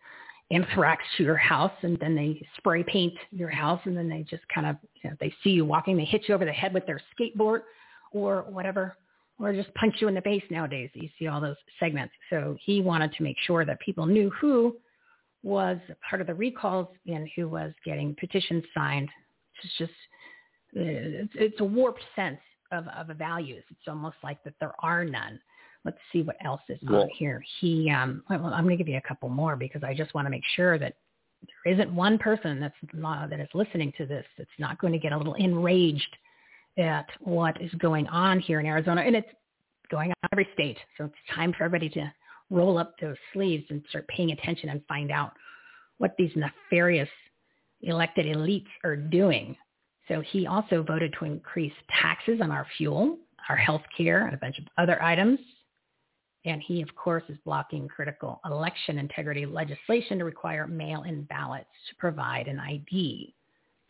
anthrax 0.50 1.02
to 1.16 1.24
your 1.24 1.36
house 1.36 1.72
and 1.82 1.98
then 1.98 2.14
they 2.14 2.40
spray 2.56 2.82
paint 2.82 3.14
your 3.30 3.50
house 3.50 3.80
and 3.84 3.96
then 3.96 4.08
they 4.08 4.22
just 4.22 4.42
kind 4.54 4.66
of 4.66 4.76
you 5.02 5.10
know, 5.10 5.16
they 5.20 5.32
see 5.44 5.50
you 5.50 5.64
walking, 5.64 5.96
they 5.96 6.04
hit 6.04 6.22
you 6.28 6.34
over 6.34 6.44
the 6.44 6.52
head 6.52 6.72
with 6.72 6.86
their 6.86 7.00
skateboard 7.18 7.62
or 8.12 8.44
whatever, 8.48 8.96
or 9.40 9.52
just 9.52 9.72
punch 9.74 9.96
you 10.00 10.08
in 10.08 10.14
the 10.14 10.20
face 10.20 10.42
nowadays. 10.50 10.90
You 10.94 11.08
see 11.18 11.28
all 11.28 11.40
those 11.40 11.56
segments. 11.78 12.14
So 12.30 12.56
he 12.64 12.80
wanted 12.80 13.12
to 13.14 13.22
make 13.22 13.36
sure 13.46 13.64
that 13.64 13.78
people 13.80 14.06
knew 14.06 14.30
who 14.30 14.76
was 15.42 15.78
part 16.08 16.20
of 16.20 16.26
the 16.26 16.34
recalls 16.34 16.88
and 17.06 17.28
who 17.36 17.48
was 17.48 17.72
getting 17.84 18.16
petitions 18.18 18.64
signed. 18.74 19.08
It's 19.62 19.78
just 19.78 19.92
it's, 20.72 21.32
it's 21.34 21.60
a 21.60 21.64
warped 21.64 22.02
sense 22.16 22.40
of, 22.72 22.86
of 22.88 23.16
values. 23.16 23.64
It's 23.70 23.88
almost 23.88 24.16
like 24.22 24.42
that 24.44 24.54
there 24.60 24.74
are 24.80 25.04
none. 25.04 25.40
Let's 25.84 25.98
see 26.12 26.22
what 26.22 26.36
else 26.44 26.60
is 26.68 26.78
well, 26.82 27.02
on 27.02 27.08
here. 27.16 27.42
He, 27.60 27.90
um, 27.90 28.22
well, 28.28 28.46
I'm 28.46 28.64
going 28.64 28.76
to 28.76 28.84
give 28.84 28.88
you 28.88 28.98
a 28.98 29.08
couple 29.08 29.28
more 29.28 29.56
because 29.56 29.82
I 29.82 29.94
just 29.94 30.12
want 30.14 30.26
to 30.26 30.30
make 30.30 30.42
sure 30.56 30.78
that 30.78 30.94
there 31.64 31.72
isn't 31.72 31.92
one 31.94 32.18
person 32.18 32.60
that's 32.60 32.74
not, 32.92 33.30
that 33.30 33.40
is 33.40 33.48
listening 33.54 33.92
to 33.96 34.06
this 34.06 34.26
that's 34.36 34.50
not 34.58 34.78
going 34.80 34.92
to 34.92 34.98
get 34.98 35.12
a 35.12 35.16
little 35.16 35.34
enraged 35.34 36.16
at 36.78 37.06
what 37.20 37.60
is 37.60 37.72
going 37.74 38.06
on 38.08 38.40
here 38.40 38.60
in 38.60 38.66
Arizona, 38.66 39.02
and 39.02 39.16
it's 39.16 39.28
going 39.90 40.10
on 40.10 40.28
every 40.32 40.48
state. 40.54 40.78
So 40.96 41.04
it's 41.04 41.34
time 41.34 41.52
for 41.52 41.64
everybody 41.64 41.90
to 41.90 42.12
roll 42.50 42.78
up 42.78 42.94
those 43.00 43.16
sleeves 43.32 43.64
and 43.70 43.82
start 43.88 44.08
paying 44.08 44.32
attention 44.32 44.70
and 44.70 44.80
find 44.86 45.10
out 45.10 45.32
what 45.98 46.14
these 46.16 46.30
nefarious 46.36 47.08
elected 47.82 48.26
elites 48.26 48.68
are 48.84 48.96
doing 48.96 49.56
so 50.08 50.22
he 50.22 50.46
also 50.46 50.82
voted 50.82 51.14
to 51.18 51.26
increase 51.26 51.72
taxes 52.00 52.40
on 52.42 52.50
our 52.50 52.66
fuel, 52.76 53.18
our 53.48 53.56
health 53.56 53.82
care, 53.96 54.24
and 54.24 54.34
a 54.34 54.38
bunch 54.38 54.58
of 54.58 54.64
other 54.78 55.00
items. 55.02 55.38
And 56.44 56.62
he, 56.62 56.80
of 56.80 56.94
course, 56.96 57.24
is 57.28 57.36
blocking 57.44 57.88
critical 57.88 58.40
election 58.46 58.98
integrity 58.98 59.44
legislation 59.44 60.18
to 60.18 60.24
require 60.24 60.66
mail-in 60.66 61.24
ballots 61.24 61.68
to 61.90 61.96
provide 61.96 62.48
an 62.48 62.58
ID. 62.58 63.34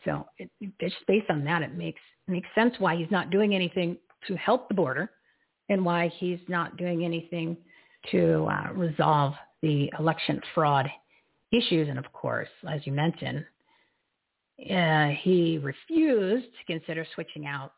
So 0.03 0.25
it, 0.37 0.49
just 0.81 0.95
based 1.07 1.29
on 1.29 1.45
that, 1.45 1.61
it 1.61 1.73
makes 1.73 2.01
makes 2.29 2.47
sense 2.55 2.73
why 2.79 2.95
he's 2.95 3.11
not 3.11 3.29
doing 3.29 3.53
anything 3.55 3.97
to 4.27 4.35
help 4.35 4.67
the 4.67 4.73
border, 4.73 5.11
and 5.69 5.83
why 5.83 6.11
he's 6.19 6.39
not 6.47 6.77
doing 6.77 7.03
anything 7.05 7.57
to 8.11 8.45
uh, 8.45 8.73
resolve 8.73 9.33
the 9.61 9.91
election 9.99 10.41
fraud 10.53 10.89
issues. 11.51 11.87
And 11.89 11.97
of 11.97 12.11
course, 12.13 12.49
as 12.69 12.85
you 12.85 12.93
mentioned, 12.93 13.45
uh, 14.69 15.09
he 15.21 15.57
refused 15.57 16.45
to 16.45 16.73
consider 16.73 17.05
switching 17.15 17.45
out 17.45 17.73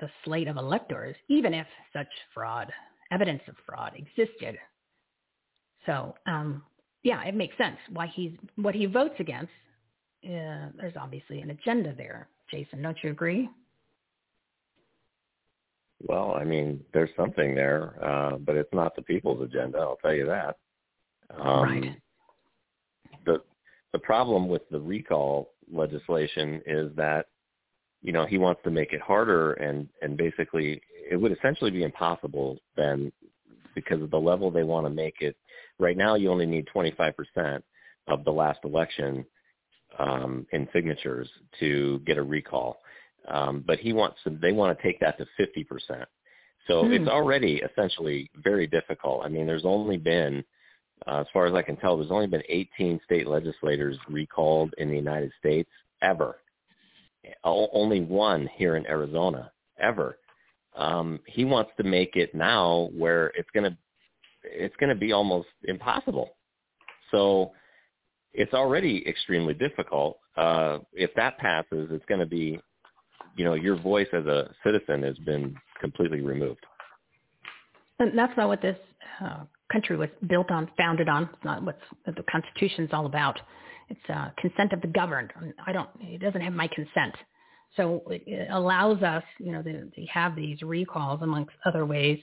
the 0.00 0.08
slate 0.24 0.48
of 0.48 0.56
electors, 0.56 1.14
even 1.28 1.54
if 1.54 1.66
such 1.92 2.08
fraud, 2.34 2.72
evidence 3.12 3.42
of 3.48 3.54
fraud 3.66 3.92
existed. 3.96 4.58
So, 5.86 6.14
um, 6.26 6.62
yeah, 7.02 7.22
it 7.24 7.34
makes 7.34 7.56
sense 7.56 7.76
why 7.92 8.06
he's 8.14 8.32
what 8.56 8.74
he 8.74 8.86
votes 8.86 9.14
against. 9.18 9.52
Uh, 10.24 10.68
there's 10.76 10.96
obviously 11.00 11.40
an 11.40 11.50
agenda 11.50 11.94
there. 11.96 12.28
Jason, 12.50 12.82
don't 12.82 12.96
you 13.02 13.10
agree? 13.10 13.48
Well, 16.00 16.34
I 16.34 16.44
mean, 16.44 16.84
there's 16.94 17.10
something 17.16 17.54
there, 17.54 17.94
uh, 18.04 18.36
but 18.38 18.56
it's 18.56 18.72
not 18.72 18.94
the 18.94 19.02
people's 19.02 19.42
agenda. 19.42 19.78
I'll 19.78 19.96
tell 19.96 20.14
you 20.14 20.26
that. 20.26 20.56
Um, 21.36 21.62
right. 21.62 22.02
The 23.26 23.42
the 23.92 23.98
problem 23.98 24.48
with 24.48 24.62
the 24.70 24.80
recall 24.80 25.50
legislation 25.72 26.62
is 26.66 26.90
that 26.96 27.26
you 28.02 28.12
know 28.12 28.26
he 28.26 28.38
wants 28.38 28.60
to 28.64 28.70
make 28.70 28.92
it 28.92 29.00
harder 29.00 29.54
and 29.54 29.88
and 30.02 30.16
basically 30.16 30.80
it 31.10 31.16
would 31.16 31.32
essentially 31.32 31.70
be 31.70 31.82
impossible 31.82 32.58
then 32.76 33.12
because 33.74 34.02
of 34.02 34.10
the 34.10 34.18
level 34.18 34.50
they 34.50 34.62
want 34.62 34.86
to 34.86 34.90
make 34.90 35.16
it 35.20 35.36
right 35.78 35.96
now 35.96 36.14
you 36.14 36.30
only 36.30 36.46
need 36.46 36.66
25% 36.74 37.62
of 38.08 38.24
the 38.24 38.30
last 38.30 38.60
election 38.64 39.24
um, 39.98 40.46
in 40.52 40.68
signatures 40.72 41.28
to 41.58 42.00
get 42.06 42.18
a 42.18 42.22
recall 42.22 42.78
um, 43.28 43.64
but 43.66 43.78
he 43.78 43.92
wants 43.92 44.18
to 44.24 44.30
they 44.40 44.52
want 44.52 44.76
to 44.76 44.82
take 44.82 45.00
that 45.00 45.18
to 45.18 45.26
50% 45.38 46.04
so 46.66 46.84
mm. 46.84 46.98
it's 46.98 47.08
already 47.08 47.62
essentially 47.62 48.30
very 48.36 48.66
difficult 48.66 49.24
i 49.24 49.28
mean 49.28 49.46
there's 49.46 49.64
only 49.64 49.96
been 49.96 50.44
uh, 51.06 51.20
as 51.20 51.26
far 51.32 51.46
as 51.46 51.54
I 51.54 51.62
can 51.62 51.76
tell, 51.76 51.96
there's 51.96 52.10
only 52.10 52.26
been 52.26 52.42
18 52.48 53.00
state 53.04 53.26
legislators 53.26 53.96
recalled 54.08 54.74
in 54.78 54.88
the 54.88 54.96
United 54.96 55.32
States 55.38 55.70
ever. 56.02 56.38
O- 57.44 57.68
only 57.72 58.00
one 58.00 58.48
here 58.56 58.76
in 58.76 58.86
Arizona 58.86 59.52
ever. 59.78 60.18
Um, 60.76 61.20
he 61.26 61.44
wants 61.44 61.70
to 61.76 61.84
make 61.84 62.16
it 62.16 62.34
now 62.34 62.90
where 62.96 63.28
it's 63.36 63.50
going 63.52 63.70
to 63.70 63.76
it's 64.44 64.76
going 64.76 64.88
to 64.88 64.98
be 64.98 65.12
almost 65.12 65.48
impossible. 65.64 66.36
So 67.10 67.52
it's 68.32 68.54
already 68.54 69.06
extremely 69.06 69.52
difficult. 69.52 70.18
Uh, 70.36 70.78
if 70.92 71.12
that 71.16 71.38
passes, 71.38 71.88
it's 71.90 72.04
going 72.06 72.20
to 72.20 72.26
be, 72.26 72.60
you 73.36 73.44
know, 73.44 73.54
your 73.54 73.76
voice 73.76 74.08
as 74.12 74.26
a 74.26 74.50
citizen 74.64 75.02
has 75.02 75.18
been 75.18 75.54
completely 75.80 76.20
removed. 76.20 76.64
And 77.98 78.16
that's 78.16 78.36
not 78.36 78.48
what 78.48 78.62
this 78.62 78.76
uh, 79.20 79.44
country 79.72 79.96
was 79.96 80.08
built 80.26 80.50
on, 80.50 80.70
founded 80.76 81.08
on. 81.08 81.24
It's 81.24 81.44
not 81.44 81.62
what 81.64 81.78
the 82.06 82.22
Constitution's 82.30 82.90
all 82.92 83.06
about. 83.06 83.40
It's 83.88 84.10
uh, 84.12 84.30
consent 84.38 84.72
of 84.72 84.80
the 84.80 84.88
governed. 84.88 85.32
I 85.66 85.72
don't. 85.72 85.88
It 86.00 86.20
doesn't 86.20 86.40
have 86.40 86.52
my 86.52 86.68
consent. 86.68 87.14
So 87.76 88.02
it 88.08 88.48
allows 88.50 89.02
us, 89.02 89.22
you 89.38 89.52
know, 89.52 89.62
to, 89.62 89.90
have 90.12 90.34
these 90.34 90.60
recalls 90.62 91.20
amongst 91.22 91.52
other 91.64 91.84
ways. 91.86 92.18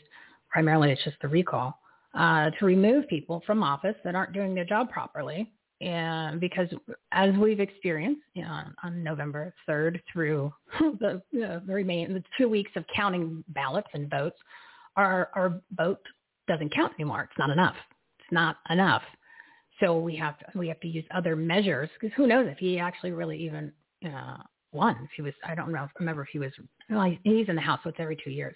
Primarily, 0.49 0.91
it's 0.91 1.03
just 1.03 1.17
the 1.21 1.27
recall 1.27 1.77
uh, 2.13 2.49
to 2.59 2.65
remove 2.65 3.07
people 3.07 3.43
from 3.45 3.61
office 3.63 3.95
that 4.03 4.15
aren't 4.15 4.33
doing 4.33 4.55
their 4.55 4.65
job 4.65 4.89
properly. 4.89 5.51
And 5.81 6.39
because 6.39 6.67
as 7.11 7.35
we've 7.35 7.59
experienced 7.59 8.21
you 8.33 8.43
know, 8.43 8.61
on 8.83 9.03
November 9.03 9.53
3rd 9.67 9.99
through 10.11 10.53
the, 10.79 11.21
the 11.33 11.61
the 11.67 12.23
two 12.37 12.47
weeks 12.47 12.71
of 12.75 12.85
counting 12.95 13.43
ballots 13.49 13.89
and 13.93 14.09
votes, 14.09 14.37
our 14.95 15.29
our 15.35 15.59
vote 15.75 15.99
doesn't 16.47 16.73
count 16.73 16.93
anymore. 16.97 17.23
It's 17.23 17.37
not 17.37 17.49
enough. 17.49 17.75
It's 18.19 18.31
not 18.31 18.57
enough. 18.69 19.01
So 19.81 19.99
we 19.99 20.15
have 20.15 20.39
to 20.39 20.45
we 20.57 20.67
have 20.69 20.79
to 20.79 20.87
use 20.87 21.05
other 21.13 21.35
measures 21.35 21.89
because 21.99 22.15
who 22.15 22.27
knows 22.27 22.47
if 22.49 22.57
he 22.57 22.79
actually 22.79 23.11
really 23.11 23.37
even 23.37 23.73
uh, 24.05 24.37
won. 24.71 24.97
If 25.03 25.09
he 25.15 25.21
was, 25.21 25.33
I 25.45 25.55
don't 25.55 25.71
know, 25.71 25.87
remember 25.99 26.21
if 26.21 26.29
he 26.31 26.39
was. 26.39 26.51
Well, 26.89 27.13
he's 27.23 27.49
in 27.49 27.55
the 27.55 27.61
House, 27.61 27.79
so 27.83 27.89
it's 27.89 27.99
every 27.99 28.17
two 28.23 28.29
years. 28.29 28.55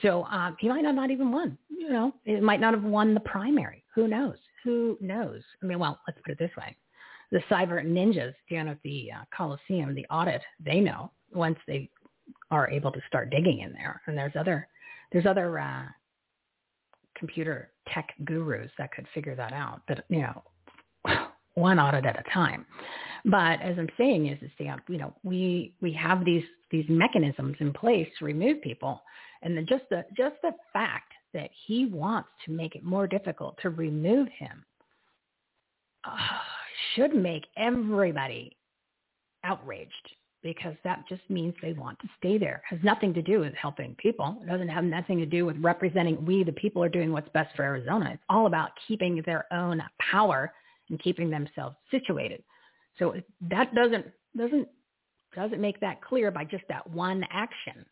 So 0.00 0.24
um, 0.24 0.56
he 0.58 0.68
might 0.68 0.82
not 0.82 0.94
not 0.94 1.10
even 1.10 1.30
won. 1.30 1.58
You 1.68 1.90
know, 1.90 2.14
it 2.24 2.42
might 2.42 2.60
not 2.60 2.72
have 2.72 2.84
won 2.84 3.12
the 3.12 3.20
primary. 3.20 3.84
Who 3.94 4.08
knows? 4.08 4.36
Who 4.64 4.98
knows? 5.00 5.42
I 5.62 5.66
mean, 5.66 5.78
well, 5.78 6.00
let's 6.06 6.18
put 6.24 6.32
it 6.32 6.38
this 6.38 6.56
way: 6.56 6.76
the 7.30 7.40
cyber 7.50 7.84
ninjas 7.84 8.34
down 8.50 8.68
at 8.68 8.78
the 8.82 9.10
uh, 9.12 9.24
Coliseum, 9.36 9.94
the 9.94 10.06
audit, 10.10 10.42
they 10.64 10.80
know 10.80 11.10
once 11.32 11.58
they 11.66 11.90
are 12.50 12.70
able 12.70 12.92
to 12.92 13.00
start 13.06 13.30
digging 13.30 13.60
in 13.60 13.72
there. 13.72 14.00
And 14.06 14.16
there's 14.16 14.36
other 14.38 14.68
there's 15.12 15.26
other 15.26 15.58
uh, 15.58 15.84
computer 17.16 17.70
tech 17.92 18.08
gurus 18.24 18.70
that 18.78 18.92
could 18.92 19.06
figure 19.14 19.34
that 19.34 19.52
out. 19.52 19.82
But 19.86 20.04
you 20.08 20.22
know, 20.22 20.42
one 21.54 21.78
audit 21.78 22.06
at 22.06 22.18
a 22.18 22.30
time. 22.32 22.66
But 23.24 23.62
as 23.62 23.78
I'm 23.78 23.88
saying 23.96 24.26
is, 24.28 24.42
is 24.42 24.50
Dan, 24.58 24.80
you 24.88 24.98
know, 24.98 25.14
we 25.22 25.74
we 25.80 25.92
have 25.92 26.24
these 26.24 26.44
these 26.70 26.84
mechanisms 26.88 27.56
in 27.60 27.72
place 27.72 28.08
to 28.18 28.24
remove 28.24 28.60
people, 28.62 29.02
and 29.42 29.56
then 29.56 29.66
just 29.66 29.84
the 29.90 30.04
just 30.16 30.36
the 30.42 30.52
fact 30.72 31.12
that 31.34 31.50
he 31.66 31.86
wants 31.86 32.28
to 32.46 32.52
make 32.52 32.74
it 32.74 32.84
more 32.84 33.06
difficult 33.06 33.58
to 33.60 33.70
remove 33.70 34.28
him 34.28 34.64
uh, 36.04 36.16
should 36.94 37.14
make 37.14 37.44
everybody 37.56 38.56
outraged 39.44 39.92
because 40.42 40.74
that 40.84 41.02
just 41.08 41.22
means 41.30 41.54
they 41.62 41.72
want 41.72 41.98
to 42.00 42.08
stay 42.18 42.36
there. 42.36 42.62
It 42.70 42.76
has 42.76 42.84
nothing 42.84 43.14
to 43.14 43.22
do 43.22 43.40
with 43.40 43.54
helping 43.54 43.94
people. 43.96 44.38
It 44.42 44.46
doesn't 44.46 44.68
have 44.68 44.84
nothing 44.84 45.18
to 45.18 45.26
do 45.26 45.46
with 45.46 45.56
representing 45.58 46.24
we, 46.24 46.44
the 46.44 46.52
people, 46.52 46.82
are 46.82 46.88
doing 46.88 47.12
what's 47.12 47.28
best 47.30 47.56
for 47.56 47.62
Arizona. 47.62 48.10
It's 48.12 48.22
all 48.28 48.46
about 48.46 48.70
keeping 48.86 49.22
their 49.24 49.46
own 49.52 49.82
power 50.12 50.52
and 50.90 51.02
keeping 51.02 51.30
themselves 51.30 51.76
situated. 51.90 52.42
So 52.98 53.14
that 53.50 53.74
doesn't 53.74 54.06
doesn't 54.36 54.68
doesn't 55.34 55.60
make 55.60 55.80
that 55.80 56.02
clear 56.02 56.30
by 56.30 56.44
just 56.44 56.64
that 56.68 56.88
one 56.88 57.24
action. 57.30 57.84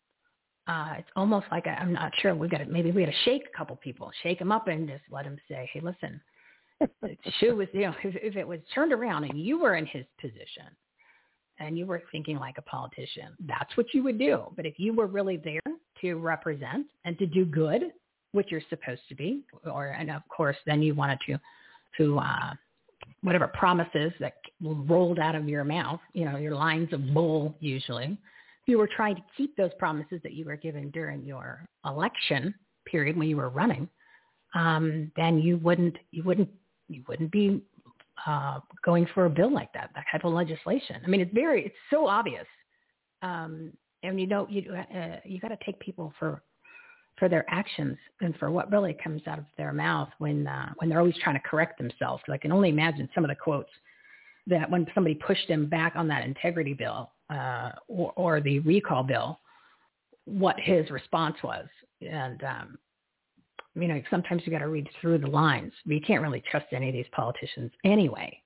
Uh, 0.65 0.93
it's 0.97 1.09
almost 1.17 1.45
like 1.51 1.67
i 1.67 1.73
am 1.81 1.91
not 1.91 2.11
sure. 2.21 2.33
We 2.33 2.47
got 2.47 2.59
to 2.59 2.65
maybe 2.65 2.91
we 2.91 3.03
got 3.05 3.11
to 3.11 3.17
shake 3.25 3.43
a 3.53 3.57
couple 3.57 3.75
people, 3.75 4.11
shake 4.23 4.39
them 4.39 4.51
up, 4.51 4.67
and 4.67 4.87
just 4.87 5.03
let 5.11 5.25
them 5.25 5.37
say, 5.49 5.69
"Hey, 5.73 5.81
listen, 5.81 6.21
shoe 7.39 7.55
was 7.55 7.67
you 7.73 7.81
know 7.81 7.93
if, 8.03 8.15
if 8.15 8.35
it 8.37 8.47
was 8.47 8.59
turned 8.73 8.93
around 8.93 9.25
and 9.25 9.39
you 9.39 9.59
were 9.59 9.75
in 9.75 9.85
his 9.85 10.05
position, 10.21 10.65
and 11.59 11.77
you 11.77 11.85
were 11.85 12.01
thinking 12.11 12.37
like 12.37 12.57
a 12.57 12.61
politician, 12.61 13.35
that's 13.45 13.75
what 13.75 13.93
you 13.93 14.03
would 14.03 14.17
do. 14.17 14.43
But 14.55 14.65
if 14.65 14.79
you 14.79 14.93
were 14.93 15.07
really 15.07 15.37
there 15.37 15.61
to 16.01 16.15
represent 16.15 16.87
and 17.05 17.17
to 17.19 17.25
do 17.25 17.45
good, 17.45 17.91
which 18.31 18.47
you're 18.49 18.61
supposed 18.69 19.01
to 19.09 19.15
be, 19.15 19.43
or 19.65 19.87
and 19.87 20.09
of 20.09 20.21
course 20.29 20.57
then 20.65 20.81
you 20.81 20.95
wanted 20.95 21.19
to 21.27 21.37
to 21.97 22.19
uh, 22.19 22.53
whatever 23.21 23.47
promises 23.47 24.11
that 24.19 24.35
rolled 24.61 25.19
out 25.19 25.35
of 25.35 25.47
your 25.47 25.63
mouth, 25.63 25.99
you 26.13 26.25
know, 26.25 26.37
your 26.37 26.55
lines 26.55 26.91
of 26.93 27.13
bull 27.13 27.55
usually, 27.59 28.17
you 28.65 28.77
were 28.77 28.87
trying 28.87 29.15
to 29.15 29.21
keep 29.35 29.55
those 29.55 29.71
promises 29.77 30.19
that 30.23 30.33
you 30.33 30.45
were 30.45 30.55
given 30.55 30.89
during 30.91 31.23
your 31.23 31.65
election 31.85 32.53
period 32.85 33.17
when 33.17 33.27
you 33.27 33.37
were 33.37 33.49
running, 33.49 33.89
um, 34.55 35.11
then 35.15 35.39
you 35.39 35.57
wouldn't 35.57 35.97
you 36.11 36.23
wouldn't 36.23 36.49
you 36.87 37.03
wouldn't 37.07 37.31
be 37.31 37.61
uh, 38.25 38.59
going 38.85 39.07
for 39.13 39.25
a 39.25 39.29
bill 39.29 39.51
like 39.51 39.73
that, 39.73 39.89
that 39.95 40.05
type 40.11 40.23
of 40.23 40.33
legislation. 40.33 40.97
I 41.03 41.07
mean, 41.07 41.21
it's 41.21 41.33
very 41.33 41.65
it's 41.65 41.75
so 41.89 42.07
obvious, 42.07 42.45
um, 43.21 43.71
and 44.03 44.19
you 44.19 44.27
know 44.27 44.47
you 44.49 44.73
uh, 44.73 45.17
you 45.25 45.39
got 45.39 45.49
to 45.49 45.57
take 45.65 45.79
people 45.79 46.13
for 46.19 46.41
for 47.17 47.29
their 47.29 47.45
actions 47.49 47.97
and 48.21 48.35
for 48.37 48.49
what 48.49 48.71
really 48.71 48.95
comes 49.03 49.21
out 49.27 49.39
of 49.39 49.45
their 49.57 49.73
mouth 49.73 50.09
when 50.19 50.47
uh, 50.47 50.71
when 50.77 50.89
they're 50.89 50.99
always 50.99 51.17
trying 51.23 51.35
to 51.35 51.47
correct 51.47 51.77
themselves. 51.77 52.23
I 52.29 52.37
can 52.37 52.51
only 52.51 52.69
imagine 52.69 53.09
some 53.13 53.23
of 53.23 53.29
the 53.29 53.35
quotes 53.35 53.71
that 54.47 54.69
when 54.69 54.85
somebody 54.93 55.15
pushed 55.15 55.47
him 55.47 55.67
back 55.67 55.93
on 55.95 56.07
that 56.09 56.25
integrity 56.25 56.73
bill 56.73 57.12
uh, 57.29 57.71
or, 57.87 58.13
or 58.15 58.41
the 58.41 58.59
recall 58.59 59.03
bill, 59.03 59.39
what 60.25 60.59
his 60.59 60.89
response 60.89 61.35
was. 61.43 61.65
And 62.01 62.43
um, 62.43 62.77
you 63.75 63.87
know, 63.87 64.01
sometimes 64.09 64.43
you 64.45 64.51
got 64.51 64.59
to 64.59 64.67
read 64.67 64.87
through 65.01 65.17
the 65.19 65.27
lines. 65.27 65.73
You 65.85 65.99
can't 66.01 66.21
really 66.21 66.43
trust 66.49 66.67
any 66.71 66.89
of 66.89 66.93
these 66.93 67.05
politicians 67.11 67.71
anyway. 67.83 68.39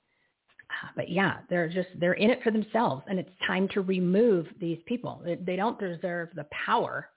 Uh, 0.69 0.89
but 0.95 1.09
yeah, 1.09 1.37
they're 1.49 1.69
just 1.69 1.89
they're 1.99 2.13
in 2.13 2.29
it 2.29 2.43
for 2.43 2.51
themselves, 2.51 3.03
and 3.09 3.19
it's 3.19 3.29
time 3.45 3.67
to 3.69 3.81
remove 3.81 4.47
these 4.59 4.79
people. 4.85 5.21
They, 5.23 5.35
they 5.35 5.55
don't 5.55 5.79
deserve 5.79 6.29
the 6.35 6.45
power 6.65 7.09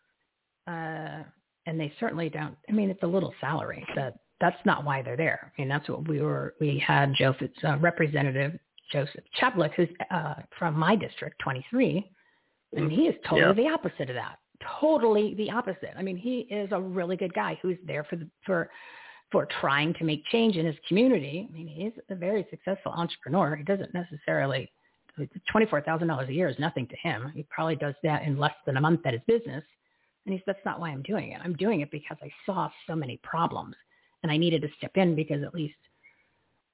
uh, 0.66 1.22
and 1.66 1.78
they 1.78 1.92
certainly 2.00 2.28
don't. 2.28 2.56
I 2.68 2.72
mean, 2.72 2.90
it's 2.90 3.02
a 3.02 3.06
little 3.06 3.34
salary. 3.40 3.84
That 3.96 4.18
that's 4.40 4.56
not 4.64 4.84
why 4.84 5.02
they're 5.02 5.16
there. 5.16 5.52
I 5.56 5.60
mean, 5.60 5.68
that's 5.68 5.88
what 5.88 6.08
we 6.08 6.20
were. 6.20 6.54
We 6.60 6.82
had 6.84 7.14
Joseph's 7.14 7.62
uh, 7.64 7.78
representative 7.78 8.58
Joseph 8.92 9.24
Chaplik, 9.40 9.72
who's 9.74 9.88
uh, 10.10 10.34
from 10.58 10.78
my 10.78 10.96
district, 10.96 11.38
23, 11.40 12.10
and 12.76 12.90
he 12.90 13.02
is 13.02 13.14
totally 13.28 13.62
yeah. 13.64 13.68
the 13.70 13.74
opposite 13.74 14.10
of 14.10 14.16
that. 14.16 14.38
Totally 14.80 15.34
the 15.34 15.50
opposite. 15.50 15.94
I 15.96 16.02
mean, 16.02 16.16
he 16.16 16.40
is 16.50 16.68
a 16.72 16.80
really 16.80 17.16
good 17.16 17.32
guy 17.34 17.58
who's 17.62 17.78
there 17.86 18.04
for 18.04 18.16
the, 18.16 18.28
for 18.44 18.70
for 19.32 19.46
trying 19.60 19.94
to 19.94 20.04
make 20.04 20.24
change 20.26 20.56
in 20.56 20.66
his 20.66 20.74
community. 20.88 21.48
I 21.48 21.52
mean, 21.52 21.68
he's 21.68 21.92
a 22.10 22.16
very 22.16 22.46
successful 22.50 22.92
entrepreneur. 22.92 23.54
He 23.54 23.62
doesn't 23.62 23.94
necessarily 23.94 24.70
twenty-four 25.50 25.82
thousand 25.82 26.08
dollars 26.08 26.28
a 26.28 26.32
year 26.32 26.48
is 26.48 26.58
nothing 26.58 26.86
to 26.88 26.96
him. 26.96 27.32
He 27.34 27.44
probably 27.48 27.76
does 27.76 27.94
that 28.02 28.22
in 28.22 28.38
less 28.38 28.54
than 28.66 28.76
a 28.76 28.80
month 28.80 29.00
at 29.06 29.14
his 29.14 29.22
business. 29.26 29.64
And 30.26 30.34
he 30.34 30.38
said, 30.40 30.54
that's 30.54 30.64
not 30.66 30.80
why 30.80 30.90
I'm 30.90 31.02
doing 31.02 31.32
it. 31.32 31.40
I'm 31.42 31.54
doing 31.54 31.80
it 31.80 31.90
because 31.90 32.18
I 32.22 32.30
saw 32.44 32.68
so 32.86 32.94
many 32.94 33.18
problems 33.22 33.74
and 34.22 34.30
I 34.30 34.36
needed 34.36 34.62
to 34.62 34.68
step 34.76 34.92
in 34.96 35.14
because 35.14 35.42
at 35.42 35.54
least 35.54 35.74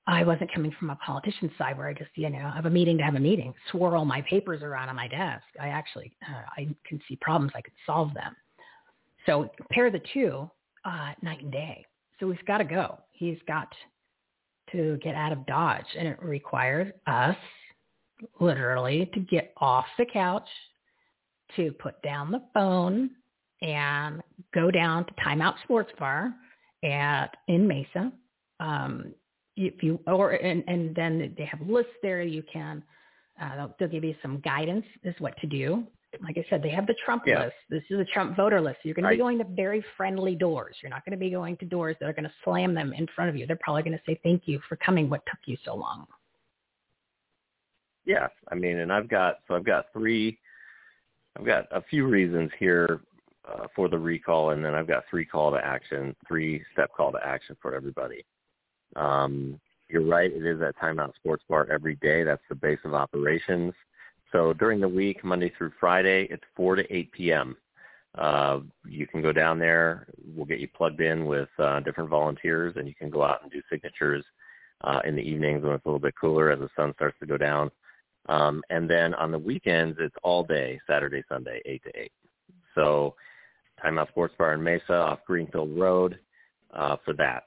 I 0.08 0.22
wasn't 0.22 0.52
coming 0.54 0.72
from 0.78 0.90
a 0.90 0.96
politician's 0.96 1.50
side 1.58 1.76
where 1.76 1.88
I 1.88 1.92
just, 1.92 2.10
you 2.14 2.30
know, 2.30 2.50
have 2.54 2.66
a 2.66 2.70
meeting 2.70 2.96
to 2.98 3.04
have 3.04 3.16
a 3.16 3.20
meeting, 3.20 3.52
swirl 3.70 4.04
my 4.04 4.22
papers 4.22 4.62
around 4.62 4.88
on 4.88 4.96
my 4.96 5.08
desk. 5.08 5.42
I 5.60 5.68
actually, 5.68 6.12
uh, 6.28 6.42
I 6.56 6.68
can 6.86 7.00
see 7.08 7.16
problems. 7.16 7.52
I 7.56 7.60
could 7.60 7.72
solve 7.84 8.14
them. 8.14 8.36
So 9.26 9.50
pair 9.70 9.90
the 9.90 10.00
two, 10.14 10.48
uh, 10.84 11.12
night 11.22 11.42
and 11.42 11.50
day. 11.50 11.84
So 12.20 12.30
he's 12.30 12.40
got 12.46 12.58
to 12.58 12.64
go. 12.64 12.98
He's 13.10 13.38
got 13.48 13.68
to 14.72 14.98
get 15.02 15.14
out 15.16 15.32
of 15.32 15.44
Dodge 15.46 15.86
and 15.98 16.06
it 16.06 16.22
requires 16.22 16.92
us 17.06 17.36
literally 18.40 19.10
to 19.12 19.20
get 19.20 19.52
off 19.58 19.86
the 19.98 20.06
couch, 20.06 20.48
to 21.56 21.72
put 21.72 22.00
down 22.02 22.30
the 22.30 22.42
phone, 22.54 23.10
and 23.62 24.22
go 24.54 24.70
down 24.70 25.04
to 25.06 25.12
Timeout 25.14 25.54
Sports 25.64 25.92
Bar 25.98 26.32
at 26.84 27.36
in 27.48 27.66
Mesa. 27.66 28.12
Um, 28.60 29.12
if 29.56 29.82
you 29.82 29.98
or 30.06 30.32
and, 30.32 30.62
and 30.66 30.94
then 30.94 31.34
they 31.36 31.44
have 31.44 31.60
lists 31.62 31.92
there. 32.02 32.22
You 32.22 32.42
can 32.50 32.82
uh, 33.40 33.56
they'll, 33.56 33.74
they'll 33.78 33.88
give 33.88 34.04
you 34.04 34.14
some 34.22 34.40
guidance 34.40 34.84
as 35.04 35.14
what 35.18 35.36
to 35.38 35.46
do. 35.46 35.84
Like 36.22 36.38
I 36.38 36.46
said, 36.48 36.62
they 36.62 36.70
have 36.70 36.86
the 36.86 36.94
Trump 37.04 37.24
yeah. 37.26 37.44
list. 37.44 37.56
This 37.68 37.82
is 37.90 37.98
the 37.98 38.06
Trump 38.06 38.36
voter 38.36 38.60
list. 38.60 38.78
You're 38.84 38.94
going 38.94 39.04
to 39.04 39.10
be 39.10 39.16
going 39.18 39.38
to 39.38 39.44
very 39.44 39.84
friendly 39.96 40.34
doors. 40.34 40.76
You're 40.82 40.88
not 40.88 41.04
going 41.04 41.12
to 41.12 41.18
be 41.18 41.30
going 41.30 41.56
to 41.58 41.66
doors 41.66 41.96
that 42.00 42.08
are 42.08 42.12
going 42.14 42.24
to 42.24 42.32
slam 42.42 42.74
them 42.74 42.94
in 42.94 43.06
front 43.14 43.28
of 43.28 43.36
you. 43.36 43.46
They're 43.46 43.58
probably 43.60 43.82
going 43.82 43.98
to 43.98 44.02
say, 44.06 44.18
"Thank 44.22 44.42
you 44.46 44.60
for 44.68 44.76
coming. 44.76 45.10
What 45.10 45.22
took 45.26 45.40
you 45.46 45.56
so 45.64 45.74
long?" 45.74 46.06
Yeah, 48.06 48.28
I 48.50 48.54
mean, 48.54 48.78
and 48.78 48.92
I've 48.92 49.08
got 49.08 49.40
so 49.48 49.54
I've 49.54 49.64
got 49.64 49.86
three. 49.92 50.38
I've 51.38 51.44
got 51.44 51.66
a 51.70 51.82
few 51.82 52.06
reasons 52.06 52.50
here 52.58 53.00
uh, 53.46 53.66
for 53.74 53.88
the 53.88 53.98
recall, 53.98 54.50
and 54.50 54.64
then 54.64 54.74
I've 54.74 54.88
got 54.88 55.04
three 55.10 55.26
call 55.26 55.50
to 55.50 55.58
action, 55.58 56.16
three 56.26 56.62
step 56.72 56.90
call 56.96 57.12
to 57.12 57.18
action 57.22 57.56
for 57.60 57.74
everybody. 57.74 58.24
Um, 58.94 59.60
you're 59.88 60.04
right; 60.04 60.32
it 60.32 60.44
is 60.44 60.60
at 60.62 60.76
Timeout 60.76 61.14
Sports 61.14 61.44
Bar 61.48 61.68
every 61.70 61.96
day. 61.96 62.22
That's 62.22 62.42
the 62.48 62.54
base 62.54 62.78
of 62.84 62.94
operations. 62.94 63.72
So 64.32 64.52
during 64.52 64.80
the 64.80 64.88
week, 64.88 65.24
Monday 65.24 65.52
through 65.56 65.72
Friday, 65.78 66.26
it's 66.30 66.42
4 66.56 66.76
to 66.76 66.94
8 66.94 67.12
p.m. 67.12 67.56
Uh, 68.16 68.60
you 68.86 69.06
can 69.06 69.22
go 69.22 69.32
down 69.32 69.58
there. 69.58 70.06
We'll 70.34 70.46
get 70.46 70.58
you 70.58 70.68
plugged 70.68 71.00
in 71.00 71.26
with 71.26 71.48
uh, 71.58 71.80
different 71.80 72.10
volunteers, 72.10 72.74
and 72.76 72.88
you 72.88 72.94
can 72.94 73.10
go 73.10 73.22
out 73.22 73.42
and 73.42 73.52
do 73.52 73.62
signatures 73.70 74.24
uh, 74.82 75.00
in 75.04 75.14
the 75.14 75.22
evenings 75.22 75.62
when 75.62 75.72
it's 75.72 75.84
a 75.84 75.88
little 75.88 76.00
bit 76.00 76.14
cooler 76.20 76.50
as 76.50 76.58
the 76.58 76.68
sun 76.76 76.92
starts 76.94 77.16
to 77.20 77.26
go 77.26 77.36
down. 77.36 77.70
Um, 78.28 78.62
and 78.70 78.90
then 78.90 79.14
on 79.14 79.30
the 79.30 79.38
weekends, 79.38 79.98
it's 80.00 80.14
all 80.22 80.42
day, 80.42 80.80
Saturday, 80.86 81.22
Sunday, 81.28 81.60
8 81.64 81.82
to 81.84 82.00
8. 82.00 82.12
So 82.74 83.14
Timeout 83.82 84.08
Sports 84.08 84.34
Bar 84.38 84.54
in 84.54 84.62
Mesa 84.62 84.94
off 84.94 85.20
Greenfield 85.26 85.78
Road 85.78 86.18
uh, 86.72 86.96
for 87.04 87.12
that. 87.14 87.44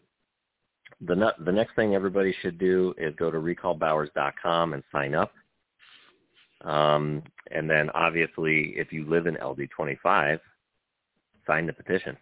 The, 1.01 1.33
the 1.45 1.51
next 1.51 1.75
thing 1.75 1.95
everybody 1.95 2.35
should 2.41 2.57
do 2.57 2.93
is 2.97 3.15
go 3.15 3.31
to 3.31 3.37
recallbowers.com 3.37 4.73
and 4.73 4.83
sign 4.91 5.15
up. 5.15 5.31
Um, 6.61 7.23
and 7.51 7.69
then 7.69 7.89
obviously, 7.91 8.73
if 8.75 8.91
you 8.91 9.09
live 9.09 9.27
in 9.27 9.35
LD25, 9.35 10.39
sign 11.47 11.65
the 11.65 11.73
petition. 11.73 12.17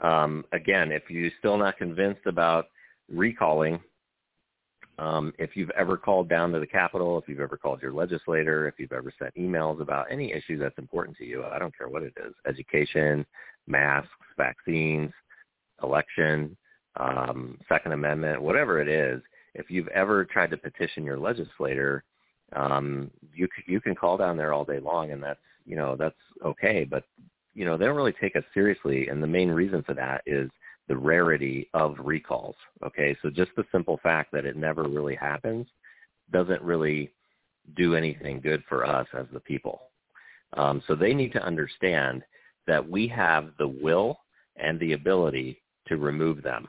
Um, 0.00 0.44
again, 0.52 0.92
if 0.92 1.02
you're 1.10 1.30
still 1.38 1.58
not 1.58 1.76
convinced 1.76 2.24
about 2.24 2.68
recalling, 3.08 3.80
um, 4.98 5.32
if 5.38 5.56
you've 5.56 5.70
ever 5.70 5.96
called 5.96 6.28
down 6.28 6.52
to 6.52 6.60
the 6.60 6.66
Capitol, 6.66 7.18
if 7.18 7.28
you've 7.28 7.40
ever 7.40 7.56
called 7.56 7.80
your 7.82 7.92
legislator, 7.92 8.68
if 8.68 8.74
you've 8.78 8.92
ever 8.92 9.12
sent 9.18 9.34
emails 9.34 9.80
about 9.80 10.06
any 10.10 10.32
issue 10.32 10.58
that's 10.58 10.76
important 10.78 11.16
to 11.18 11.24
you, 11.24 11.44
I 11.44 11.58
don't 11.58 11.76
care 11.76 11.88
what 11.88 12.02
it 12.02 12.12
is, 12.24 12.34
education, 12.46 13.24
masks, 13.66 14.10
vaccines, 14.36 15.10
election, 15.82 16.56
um, 16.96 17.58
Second 17.68 17.92
Amendment, 17.92 18.42
whatever 18.42 18.80
it 18.80 18.88
is, 18.88 19.22
if 19.54 19.70
you've 19.70 19.88
ever 19.88 20.24
tried 20.24 20.50
to 20.50 20.56
petition 20.56 21.04
your 21.04 21.18
legislator, 21.18 22.04
um, 22.54 23.10
you 23.34 23.48
you 23.66 23.80
can 23.80 23.94
call 23.94 24.16
down 24.16 24.36
there 24.36 24.52
all 24.52 24.64
day 24.64 24.80
long, 24.80 25.12
and 25.12 25.22
that's 25.22 25.40
you 25.66 25.76
know 25.76 25.96
that's 25.96 26.16
okay. 26.44 26.84
But 26.84 27.04
you 27.54 27.64
know 27.64 27.76
they 27.76 27.84
don't 27.84 27.96
really 27.96 28.14
take 28.20 28.36
us 28.36 28.44
seriously, 28.54 29.08
and 29.08 29.22
the 29.22 29.26
main 29.26 29.50
reason 29.50 29.82
for 29.82 29.94
that 29.94 30.22
is 30.26 30.50
the 30.88 30.96
rarity 30.96 31.68
of 31.74 31.96
recalls. 32.00 32.56
Okay, 32.84 33.16
so 33.22 33.30
just 33.30 33.52
the 33.56 33.64
simple 33.70 34.00
fact 34.02 34.32
that 34.32 34.44
it 34.44 34.56
never 34.56 34.84
really 34.84 35.14
happens 35.14 35.66
doesn't 36.32 36.62
really 36.62 37.12
do 37.76 37.94
anything 37.94 38.40
good 38.40 38.62
for 38.68 38.84
us 38.84 39.06
as 39.16 39.26
the 39.32 39.40
people. 39.40 39.82
Um, 40.56 40.82
so 40.88 40.94
they 40.94 41.14
need 41.14 41.32
to 41.32 41.42
understand 41.42 42.22
that 42.66 42.88
we 42.88 43.06
have 43.08 43.50
the 43.58 43.68
will 43.68 44.18
and 44.56 44.78
the 44.80 44.92
ability 44.92 45.62
to 45.86 45.96
remove 45.96 46.42
them. 46.42 46.68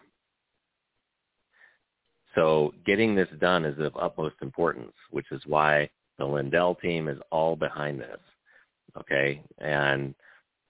So 2.35 2.73
getting 2.85 3.15
this 3.15 3.27
done 3.39 3.65
is 3.65 3.79
of 3.79 3.95
utmost 3.97 4.35
importance, 4.41 4.93
which 5.09 5.31
is 5.31 5.41
why 5.45 5.89
the 6.17 6.25
Lindell 6.25 6.75
team 6.75 7.07
is 7.07 7.19
all 7.31 7.55
behind 7.55 7.99
this. 7.99 8.19
Okay, 8.97 9.41
and 9.59 10.13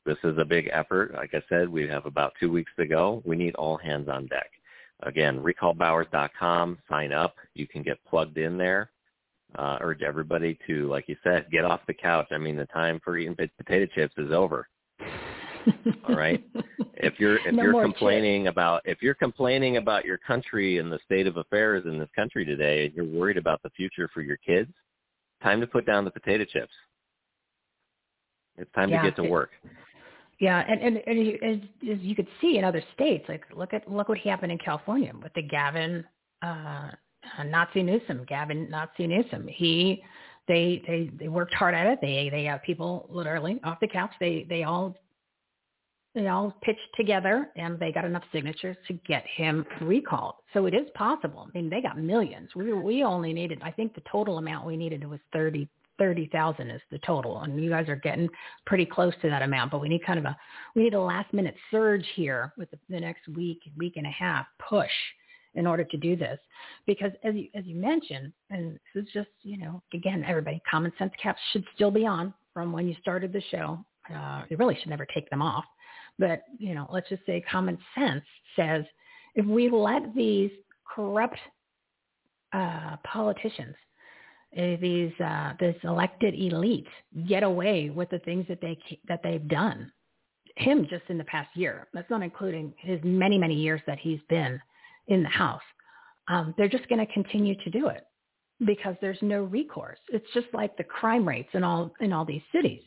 this 0.05 0.17
is 0.23 0.37
a 0.37 0.45
big 0.45 0.69
effort. 0.71 1.13
Like 1.13 1.33
I 1.33 1.41
said, 1.49 1.69
we 1.69 1.87
have 1.87 2.05
about 2.05 2.33
two 2.39 2.51
weeks 2.51 2.71
to 2.79 2.85
go. 2.87 3.21
We 3.25 3.35
need 3.35 3.55
all 3.55 3.77
hands 3.77 4.09
on 4.09 4.27
deck. 4.27 4.49
Again, 5.03 5.43
recallbowers.com. 5.43 6.77
Sign 6.89 7.11
up. 7.11 7.35
You 7.55 7.67
can 7.67 7.81
get 7.81 8.03
plugged 8.05 8.37
in 8.37 8.57
there. 8.57 8.91
Uh, 9.55 9.77
urge 9.81 10.01
everybody 10.01 10.57
to, 10.67 10.87
like 10.87 11.09
you 11.09 11.17
said, 11.23 11.47
get 11.51 11.65
off 11.65 11.81
the 11.87 11.93
couch. 11.93 12.27
I 12.31 12.37
mean, 12.37 12.55
the 12.55 12.67
time 12.67 13.01
for 13.03 13.17
eating 13.17 13.35
potato 13.35 13.85
chips 13.93 14.13
is 14.17 14.31
over. 14.31 14.67
All 16.07 16.15
right. 16.15 16.43
If 16.95 17.19
you're 17.19 17.37
if 17.47 17.53
No 17.53 17.63
you're 17.63 17.81
complaining 17.81 18.47
about 18.47 18.81
if 18.85 19.01
you're 19.01 19.15
complaining 19.15 19.77
about 19.77 20.05
your 20.05 20.17
country 20.17 20.77
and 20.77 20.91
the 20.91 20.99
state 21.05 21.27
of 21.27 21.37
affairs 21.37 21.83
in 21.85 21.97
this 21.97 22.09
country 22.15 22.45
today, 22.45 22.85
and 22.85 22.93
you're 22.93 23.05
worried 23.05 23.37
about 23.37 23.61
the 23.63 23.69
future 23.71 24.09
for 24.13 24.21
your 24.21 24.37
kids, 24.37 24.71
time 25.41 25.61
to 25.61 25.67
put 25.67 25.85
down 25.85 26.05
the 26.05 26.11
potato 26.11 26.45
chips. 26.45 26.73
It's 28.57 28.71
time 28.73 28.89
Yeah, 28.89 29.01
to 29.01 29.09
get 29.09 29.15
to 29.17 29.23
work. 29.23 29.51
Yeah, 30.39 30.65
and 30.67 30.81
and, 30.81 31.01
and 31.05 31.25
you- 31.25 31.39
as, 31.43 31.57
as 31.89 31.99
you 32.01 32.15
could 32.15 32.27
see 32.41 32.57
in 32.57 32.63
other 32.63 32.83
states, 32.93 33.25
like 33.29 33.43
look 33.55 33.73
at 33.73 33.89
look 33.89 34.09
what 34.09 34.17
happened 34.17 34.51
in 34.51 34.57
California 34.57 35.11
with 35.21 35.33
the 35.33 35.43
Gavin 35.43 36.03
uh, 36.41 36.91
uh, 37.37 37.43
Nazi 37.43 37.83
Newsom, 37.83 38.25
Gavin 38.27 38.69
Nazi 38.69 39.07
Newsom. 39.07 39.47
He 39.47 40.03
they 40.47 40.81
they 40.87 41.11
they 41.19 41.27
worked 41.27 41.53
hard 41.53 41.75
at 41.75 41.87
it. 41.87 41.99
They 42.01 42.29
they 42.29 42.43
have 42.45 42.63
people 42.63 43.07
literally 43.09 43.59
off 43.63 43.79
the 43.79 43.87
couch. 43.87 44.11
They 44.19 44.45
they 44.49 44.63
all 44.63 44.95
they 46.13 46.27
all 46.27 46.53
pitched 46.61 46.79
together 46.95 47.49
and 47.55 47.79
they 47.79 47.91
got 47.91 48.05
enough 48.05 48.23
signatures 48.33 48.75
to 48.87 48.93
get 49.07 49.23
him 49.35 49.65
recalled. 49.81 50.35
So 50.53 50.65
it 50.65 50.73
is 50.73 50.87
possible. 50.93 51.47
I 51.47 51.57
mean, 51.57 51.69
they 51.69 51.81
got 51.81 51.97
millions. 51.97 52.49
We 52.55 52.73
we 52.73 53.03
only 53.03 53.33
needed, 53.33 53.61
I 53.63 53.71
think, 53.71 53.95
the 53.95 54.03
total 54.11 54.37
amount 54.37 54.65
we 54.65 54.75
needed 54.75 55.07
was 55.07 55.19
thirty 55.31 55.69
thirty 55.97 56.27
thousand 56.27 56.69
is 56.69 56.81
the 56.91 56.99
total, 56.99 57.41
and 57.41 57.63
you 57.63 57.69
guys 57.69 57.87
are 57.87 57.95
getting 57.95 58.27
pretty 58.65 58.85
close 58.85 59.13
to 59.21 59.29
that 59.29 59.41
amount. 59.41 59.71
But 59.71 59.81
we 59.81 59.89
need 59.89 60.05
kind 60.05 60.19
of 60.19 60.25
a 60.25 60.37
we 60.75 60.83
need 60.83 60.95
a 60.95 61.01
last 61.01 61.33
minute 61.33 61.55
surge 61.69 62.05
here 62.15 62.53
with 62.57 62.69
the, 62.71 62.79
the 62.89 62.99
next 62.99 63.27
week 63.29 63.59
week 63.77 63.93
and 63.95 64.07
a 64.07 64.11
half 64.11 64.45
push 64.69 64.91
in 65.53 65.67
order 65.67 65.83
to 65.83 65.97
do 65.97 66.15
this 66.15 66.39
because 66.85 67.11
as 67.23 67.35
you 67.35 67.47
as 67.55 67.65
you 67.65 67.75
mentioned 67.75 68.31
and 68.49 68.79
this 68.93 69.03
is 69.03 69.09
just 69.13 69.29
you 69.43 69.57
know 69.57 69.81
again 69.93 70.23
everybody 70.25 70.61
common 70.69 70.91
sense 70.97 71.11
caps 71.21 71.39
should 71.51 71.65
still 71.75 71.91
be 71.91 72.05
on 72.05 72.33
from 72.53 72.71
when 72.71 72.87
you 72.87 72.95
started 73.01 73.33
the 73.33 73.41
show 73.51 73.77
uh, 74.15 74.43
you 74.49 74.55
really 74.55 74.77
should 74.79 74.89
never 74.89 75.05
take 75.13 75.29
them 75.29 75.41
off 75.41 75.65
but 76.19 76.43
you 76.57 76.73
know 76.73 76.87
let's 76.91 77.09
just 77.09 77.25
say 77.25 77.43
common 77.49 77.77
sense 77.95 78.23
says 78.55 78.83
if 79.35 79.45
we 79.45 79.69
let 79.69 80.13
these 80.15 80.51
corrupt 80.95 81.37
uh, 82.53 82.97
politicians 83.03 83.75
uh, 84.57 84.75
these 84.81 85.11
uh, 85.23 85.53
this 85.59 85.75
elected 85.83 86.33
elite 86.33 86.87
get 87.27 87.43
away 87.43 87.89
with 87.89 88.09
the 88.09 88.19
things 88.19 88.45
that 88.47 88.59
they 88.61 88.77
that 89.07 89.21
they've 89.23 89.47
done 89.47 89.91
him 90.57 90.85
just 90.89 91.03
in 91.09 91.17
the 91.17 91.23
past 91.25 91.49
year 91.55 91.87
that's 91.93 92.09
not 92.09 92.21
including 92.21 92.73
his 92.77 92.99
many 93.03 93.37
many 93.37 93.55
years 93.55 93.81
that 93.87 93.99
he's 93.99 94.19
been 94.29 94.59
in 95.07 95.23
the 95.23 95.29
house 95.29 95.61
um, 96.27 96.53
they're 96.57 96.69
just 96.69 96.87
going 96.87 97.05
to 97.05 97.13
continue 97.13 97.55
to 97.63 97.69
do 97.69 97.87
it 97.87 98.05
because 98.65 98.95
there's 99.01 99.17
no 99.21 99.43
recourse. 99.43 99.99
It's 100.09 100.27
just 100.33 100.47
like 100.53 100.77
the 100.77 100.83
crime 100.83 101.27
rates 101.27 101.49
in 101.53 101.63
all 101.63 101.91
in 101.99 102.13
all 102.13 102.25
these 102.25 102.41
cities 102.53 102.81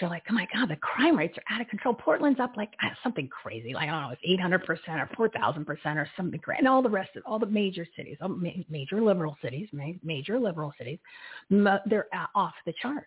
you're 0.00 0.10
like, 0.10 0.22
oh 0.30 0.34
my 0.34 0.46
God, 0.54 0.70
the 0.70 0.76
crime 0.76 1.16
rates 1.16 1.36
are 1.36 1.54
out 1.54 1.60
of 1.60 1.68
control. 1.68 1.94
Portland's 1.94 2.40
up 2.40 2.56
like 2.56 2.70
something 3.02 3.28
crazy, 3.28 3.74
like 3.74 3.88
I 3.88 3.92
don't 3.92 4.02
know, 4.02 4.10
it's 4.10 4.40
800% 4.42 5.18
or 5.18 5.28
4,000% 5.28 5.96
or 5.96 6.08
something 6.16 6.40
crazy. 6.40 6.58
And 6.58 6.68
all 6.68 6.82
the 6.82 6.88
rest 6.88 7.10
of 7.16 7.22
all 7.26 7.38
the 7.38 7.46
major 7.46 7.86
cities, 7.96 8.16
major 8.68 9.02
liberal 9.02 9.36
cities, 9.42 9.68
ma- 9.72 9.92
major 10.02 10.38
liberal 10.40 10.72
cities, 10.78 10.98
they're 11.50 12.06
uh, 12.14 12.26
off 12.34 12.54
the 12.64 12.72
charts. 12.80 13.06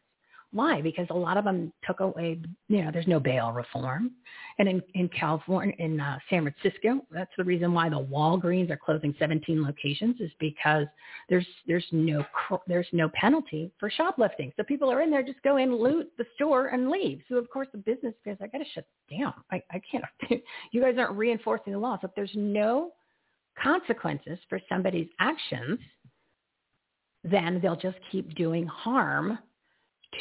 Why? 0.56 0.80
Because 0.80 1.06
a 1.10 1.14
lot 1.14 1.36
of 1.36 1.44
them 1.44 1.74
took 1.86 2.00
away, 2.00 2.40
you 2.70 2.82
know, 2.82 2.90
there's 2.90 3.08
no 3.08 3.20
bail 3.20 3.52
reform. 3.52 4.12
And 4.58 4.70
in, 4.70 4.82
in 4.94 5.10
California, 5.10 5.76
in 5.80 6.00
uh, 6.00 6.18
San 6.30 6.50
Francisco, 6.50 7.02
that's 7.12 7.34
the 7.38 7.44
reason 7.44 7.74
why 7.74 7.90
the 7.90 8.00
Walgreens 8.00 8.70
are 8.70 8.78
closing 8.78 9.14
17 9.20 9.62
locations 9.62 10.22
is 10.22 10.32
because 10.40 10.88
there's 11.28 11.46
there's 11.68 11.86
no 11.92 12.24
there's 12.68 12.88
no 12.94 13.10
penalty 13.10 13.70
for 13.82 13.90
shoplifting. 13.90 14.54
So 14.56 14.64
people 14.64 14.90
are 14.90 15.02
in 15.02 15.12
there, 15.12 15.24
just 15.24 15.44
go 15.44 15.58
in, 15.58 15.76
loot 15.76 16.10
the 16.18 16.26
store, 16.36 16.68
and 16.68 16.90
leave. 16.90 17.20
So 17.28 17.36
of 17.36 17.50
course 17.50 17.68
the 17.74 17.80
business 17.80 18.14
goes, 18.24 18.38
I 18.42 18.48
got 18.48 18.60
to 18.60 18.66
shut 18.74 18.88
down. 19.12 19.34
I, 19.52 19.62
I 19.72 19.82
can't. 19.92 20.06
you 20.72 20.82
guys 20.82 20.96
aren't 20.98 21.18
reinforcing 21.18 21.74
the 21.74 21.80
law. 21.80 21.98
So 22.00 22.08
if 22.08 22.16
there's 22.16 22.32
no 22.34 22.94
consequences 23.62 24.40
for 24.48 24.62
somebody's 24.70 25.10
actions, 25.20 25.80
then 27.26 27.60
they'll 27.62 27.76
just 27.76 27.98
keep 28.10 28.34
doing 28.36 28.66
harm 28.68 29.38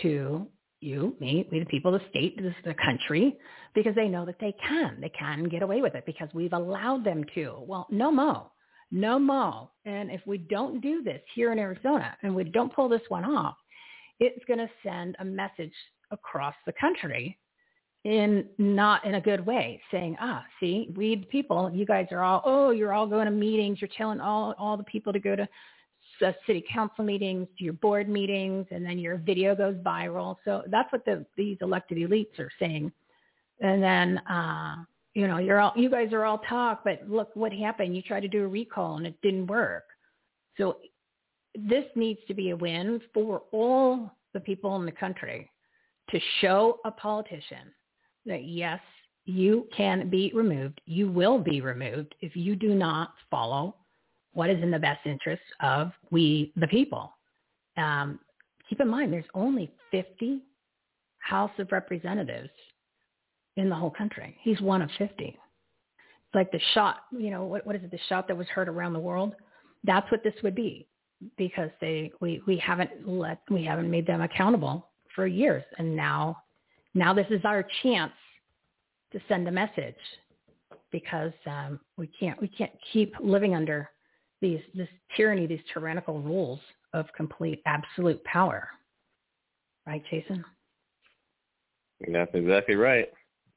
to 0.03 0.47
you, 0.81 1.17
me, 1.19 1.49
we 1.51 1.61
the 1.61 1.67
people, 1.67 1.93
the 1.93 2.01
state, 2.11 2.37
the, 2.37 2.55
the 2.65 2.75
country, 2.75 3.37
because 3.75 3.95
they 3.95 4.09
know 4.09 4.25
that 4.27 4.37
they 4.41 4.55
can. 4.67 4.99
They 5.01 5.09
can 5.11 5.45
get 5.45 5.63
away 5.63 5.81
with 5.81 5.95
it 5.95 6.05
because 6.07 6.29
we've 6.35 6.53
allowed 6.53 7.05
them 7.05 7.25
to. 7.35 7.57
Well, 7.67 7.87
no 7.91 8.13
mo. 8.13 8.53
No 8.91 9.19
mo. 9.19 9.71
And 9.87 10.11
if 10.11 10.21
we 10.27 10.39
don't 10.39 10.81
do 10.81 11.03
this 11.03 11.23
here 11.35 11.53
in 11.53 11.59
Arizona 11.59 12.17
and 12.23 12.35
we 12.35 12.45
don't 12.45 12.75
pull 12.75 12.89
this 12.89 13.03
one 13.09 13.25
off, 13.25 13.57
it's 14.21 14.45
going 14.47 14.59
to 14.59 14.71
send 14.85 15.17
a 15.19 15.25
message 15.25 15.73
across 16.11 16.55
the 16.67 16.73
country 16.81 17.39
in 18.05 18.47
not 18.59 19.05
in 19.07 19.15
a 19.15 19.21
good 19.21 19.45
way 19.45 19.81
saying, 19.91 20.17
ah, 20.21 20.45
see, 20.61 20.93
we 20.95 21.17
the 21.17 21.27
people, 21.27 21.71
you 21.73 21.87
guys 21.87 22.07
are 22.11 22.23
all, 22.23 22.43
oh, 22.45 22.71
you're 22.71 22.93
all 22.93 23.07
going 23.07 23.25
to 23.25 23.31
meetings. 23.31 23.81
You're 23.81 23.89
telling 23.97 24.21
all, 24.21 24.55
all 24.59 24.77
the 24.77 24.85
people 24.85 25.13
to 25.13 25.19
go 25.19 25.35
to 25.35 25.49
city 26.47 26.65
council 26.73 27.05
meetings, 27.05 27.47
to 27.59 27.65
your 27.65 27.73
board 27.75 28.09
meetings, 28.09 28.67
and 28.71 28.85
then 28.85 28.99
your 28.99 29.17
video 29.19 29.55
goes 29.55 29.77
viral. 29.77 30.37
So 30.45 30.63
that's 30.69 30.93
what 30.93 31.05
the, 31.05 31.25
these 31.37 31.57
elected 31.61 31.99
elites 31.99 32.39
are 32.39 32.51
saying. 32.59 32.93
And 33.61 33.83
then, 33.83 34.19
uh, 34.19 34.77
you 35.15 35.29
know, 35.29 35.39
you're 35.39 35.61
all, 35.61 35.73
you 35.77 35.91
guys 35.91 36.13
are 36.13 36.25
all 36.25 36.39
talk, 36.39 36.83
but 36.85 37.01
look 37.09 37.31
what 37.35 37.53
happened. 37.53 37.95
You 37.97 38.03
tried 38.03 38.21
to 38.21 38.29
do 38.29 38.45
a 38.45 38.49
recall 38.49 38.97
and 38.97 39.07
it 39.07 39.15
didn't 39.23 39.47
work. 39.47 39.85
So 40.59 40.79
this 41.55 41.85
needs 41.95 42.21
to 42.29 42.35
be 42.35 42.51
a 42.51 42.57
win 42.57 43.01
for 43.13 43.43
all 43.53 44.11
the 44.33 44.41
people 44.41 44.77
in 44.77 44.85
the 44.85 44.93
country 44.93 45.51
to 46.11 46.21
show 46.41 46.81
a 46.85 46.91
politician 46.91 47.73
that 48.27 48.45
yes, 48.45 48.81
you 49.25 49.67
can 49.75 50.11
be 50.11 50.33
removed. 50.35 50.81
You 50.85 51.11
will 51.11 51.39
be 51.39 51.61
removed 51.61 52.15
if 52.21 52.37
you 52.37 52.57
do 52.57 52.75
not 52.75 53.15
follow 53.31 53.77
what 54.35 54.51
is 54.51 54.63
in 54.63 54.71
the 54.71 54.79
best 54.79 55.07
interest 55.07 55.43
of 55.61 55.93
we, 56.11 56.53
the 56.57 56.67
people. 56.69 57.17
Um, 57.77 58.21
keep 58.69 58.81
in 58.81 58.89
mind, 58.89 59.13
there's 59.13 59.25
only 59.35 59.73
50 59.91 60.43
House 61.19 61.53
of 61.59 61.73
Representatives 61.73 62.51
in 63.57 63.69
the 63.69 63.75
whole 63.75 63.91
country. 63.91 64.37
He's 64.43 64.61
one 64.61 64.83
of 64.83 64.91
50. 64.99 65.25
It's 65.25 65.39
like 66.35 66.53
the 66.53 66.61
shot, 66.75 67.05
you 67.13 67.31
know, 67.31 67.45
what, 67.45 67.67
what 67.67 67.77
is 67.77 67.83
it, 67.83 67.91
the 67.91 67.99
shot 68.09 68.29
that 68.29 68.37
was 68.37 68.49
heard 68.49 68.69
around 68.69 68.93
the 68.93 68.99
world? 68.99 69.35
That's 69.85 70.11
what 70.11 70.23
this 70.23 70.35
would 70.43 70.55
be 70.55 70.87
because 71.39 71.71
they, 71.81 72.13
we, 72.21 72.43
we 72.47 72.59
haven't 72.59 73.09
let, 73.09 73.39
we 73.49 73.65
haven't 73.65 73.91
made 73.91 74.07
them 74.07 74.21
accountable 74.21 74.89
for 75.15 75.27
years. 75.27 75.63
And 75.79 75.95
now, 75.95 76.43
now 76.95 77.15
this 77.15 77.27
is 77.31 77.41
our 77.45 77.65
chance 77.83 78.13
to 79.13 79.21
send 79.29 79.47
a 79.47 79.53
message 79.53 79.95
because 80.91 81.33
um, 81.47 81.79
we 81.97 82.09
can't, 82.19 82.41
we 82.41 82.49
can't 82.49 82.73
keep 82.93 83.15
living 83.21 83.55
under 83.55 83.89
these 84.45 84.61
this 84.75 84.89
tyranny, 85.17 85.47
these 85.47 85.65
tyrannical 85.73 86.21
rules 86.21 86.61
of 86.93 87.07
complete 87.17 87.63
absolute 87.65 88.23
power. 88.25 88.69
Right, 89.87 90.03
Jason? 90.11 90.45
That's 92.13 92.31
exactly 92.35 92.75
right. 92.75 93.09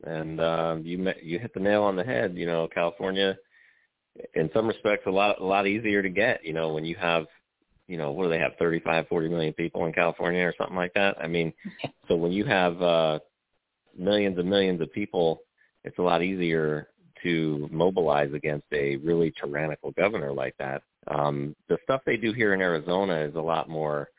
And 0.05 0.39
um, 0.39 0.85
you 0.85 0.97
met, 0.97 1.23
you 1.23 1.39
hit 1.39 1.53
the 1.53 1.59
nail 1.59 1.83
on 1.83 1.97
the 1.97 2.05
head. 2.05 2.35
You 2.37 2.45
know, 2.45 2.69
California, 2.73 3.35
in 4.33 4.49
some 4.53 4.65
respects, 4.65 5.03
a 5.07 5.11
lot 5.11 5.41
a 5.41 5.43
lot 5.43 5.67
easier 5.67 6.01
to 6.01 6.09
get. 6.09 6.45
You 6.45 6.53
know, 6.53 6.73
when 6.73 6.85
you 6.85 6.95
have, 6.95 7.25
you 7.89 7.97
know, 7.97 8.13
what 8.13 8.23
do 8.23 8.29
they 8.29 8.39
have, 8.39 8.53
35, 8.57 9.09
40 9.09 9.27
million 9.27 9.53
people 9.53 9.85
in 9.85 9.93
California 9.93 10.45
or 10.45 10.53
something 10.57 10.77
like 10.77 10.93
that? 10.93 11.17
I 11.21 11.27
mean, 11.27 11.51
so 12.07 12.15
when 12.15 12.31
you 12.31 12.45
have 12.45 12.81
uh, 12.81 13.19
millions 13.97 14.39
and 14.39 14.49
millions 14.49 14.79
of 14.79 14.93
people, 14.93 15.41
it's 15.83 15.97
a 15.99 16.01
lot 16.01 16.23
easier 16.23 16.87
to 17.23 17.67
mobilize 17.71 18.33
against 18.33 18.65
a 18.71 18.97
really 18.97 19.33
tyrannical 19.39 19.91
governor 19.91 20.33
like 20.33 20.55
that. 20.57 20.83
Um, 21.07 21.55
the 21.69 21.77
stuff 21.83 22.01
they 22.05 22.17
do 22.17 22.33
here 22.33 22.53
in 22.53 22.61
Arizona 22.61 23.19
is 23.19 23.35
a 23.35 23.41
lot 23.41 23.69
more. 23.69 24.09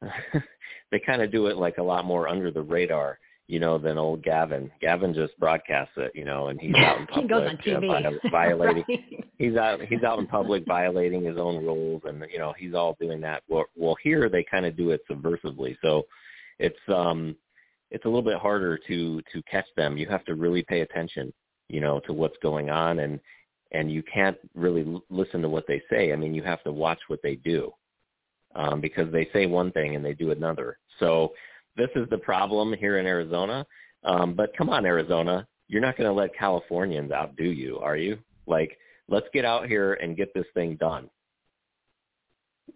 they 0.90 0.98
kind 0.98 1.22
of 1.22 1.30
do 1.30 1.46
it 1.46 1.56
like 1.56 1.78
a 1.78 1.82
lot 1.82 2.04
more 2.04 2.28
under 2.28 2.50
the 2.50 2.62
radar, 2.62 3.18
you 3.46 3.60
know, 3.60 3.78
than 3.78 3.98
old 3.98 4.22
Gavin. 4.22 4.70
Gavin 4.80 5.14
just 5.14 5.38
broadcasts 5.38 5.94
it, 5.96 6.12
you 6.14 6.24
know, 6.24 6.48
and 6.48 6.60
he's 6.60 6.74
out 6.74 6.98
in 6.98 7.06
public 7.06 7.22
he 7.22 7.28
goes 7.28 7.48
on 7.48 7.82
know, 7.82 7.88
TV. 7.88 8.20
vi- 8.22 8.30
violating. 8.30 8.84
Right. 8.88 9.24
He's 9.38 9.56
out. 9.56 9.80
He's 9.82 10.04
out 10.04 10.20
in 10.20 10.28
public 10.28 10.64
violating 10.66 11.24
his 11.24 11.36
own 11.36 11.64
rules, 11.64 12.02
and 12.04 12.24
you 12.32 12.38
know 12.38 12.54
he's 12.56 12.74
all 12.74 12.96
doing 13.00 13.20
that. 13.22 13.42
Well, 13.48 13.64
well 13.74 13.96
here 14.00 14.28
they 14.28 14.44
kind 14.44 14.64
of 14.64 14.76
do 14.76 14.90
it 14.90 15.00
subversively, 15.10 15.76
so 15.82 16.04
it's 16.60 16.78
um 16.86 17.34
it's 17.90 18.04
a 18.04 18.08
little 18.08 18.22
bit 18.22 18.38
harder 18.38 18.78
to 18.88 19.20
to 19.32 19.42
catch 19.50 19.66
them. 19.76 19.96
You 19.96 20.06
have 20.08 20.24
to 20.26 20.34
really 20.34 20.62
pay 20.62 20.80
attention, 20.80 21.32
you 21.72 21.80
know, 21.80 22.00
to 22.00 22.12
what's 22.12 22.36
going 22.42 22.70
on, 22.70 23.00
and 23.00 23.18
and 23.72 23.90
you 23.90 24.02
can't 24.02 24.36
really 24.54 24.84
l- 24.86 25.02
listen 25.10 25.42
to 25.42 25.48
what 25.48 25.66
they 25.66 25.82
say. 25.90 26.12
I 26.12 26.16
mean, 26.16 26.34
you 26.34 26.42
have 26.42 26.62
to 26.64 26.72
watch 26.72 26.98
what 27.08 27.20
they 27.22 27.36
do 27.36 27.72
um, 28.54 28.80
because 28.80 29.10
they 29.10 29.28
say 29.32 29.46
one 29.46 29.72
thing 29.72 29.96
and 29.96 30.04
they 30.04 30.12
do 30.12 30.30
another. 30.30 30.78
So 31.00 31.32
this 31.76 31.88
is 31.96 32.08
the 32.10 32.18
problem 32.18 32.74
here 32.74 32.98
in 32.98 33.06
Arizona. 33.06 33.66
Um, 34.04 34.34
but 34.34 34.54
come 34.56 34.68
on, 34.68 34.84
Arizona, 34.84 35.46
you're 35.68 35.80
not 35.80 35.96
going 35.96 36.08
to 36.08 36.12
let 36.12 36.36
Californians 36.36 37.12
outdo 37.12 37.44
you, 37.44 37.78
are 37.78 37.96
you? 37.96 38.18
Like, 38.46 38.76
let's 39.08 39.26
get 39.32 39.44
out 39.44 39.66
here 39.66 39.94
and 39.94 40.16
get 40.16 40.34
this 40.34 40.46
thing 40.54 40.76
done. 40.76 41.08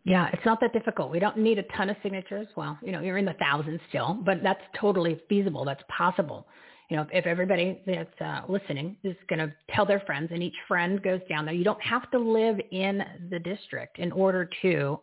Yeah, 0.04 0.30
it's 0.32 0.44
not 0.46 0.60
that 0.60 0.72
difficult. 0.72 1.10
We 1.10 1.18
don't 1.18 1.36
need 1.36 1.58
a 1.58 1.64
ton 1.76 1.90
of 1.90 1.96
signatures. 2.02 2.46
Well, 2.56 2.78
you 2.80 2.92
know, 2.92 3.00
you're 3.00 3.18
in 3.18 3.24
the 3.24 3.34
thousands 3.34 3.80
still, 3.88 4.18
but 4.24 4.42
that's 4.42 4.62
totally 4.80 5.20
feasible. 5.28 5.64
That's 5.64 5.82
possible. 5.88 6.46
You 6.90 6.96
know, 6.98 7.06
if 7.12 7.26
everybody 7.26 7.82
that's 7.84 8.20
uh, 8.20 8.42
listening 8.48 8.96
is 9.02 9.16
going 9.28 9.40
to 9.40 9.52
tell 9.70 9.84
their 9.84 10.00
friends 10.00 10.28
and 10.32 10.42
each 10.42 10.54
friend 10.68 11.02
goes 11.02 11.20
down 11.28 11.44
there, 11.44 11.54
you 11.54 11.64
don't 11.64 11.82
have 11.82 12.10
to 12.12 12.18
live 12.18 12.58
in 12.70 13.02
the 13.30 13.40
district 13.40 13.98
in 13.98 14.12
order 14.12 14.48
to 14.62 15.00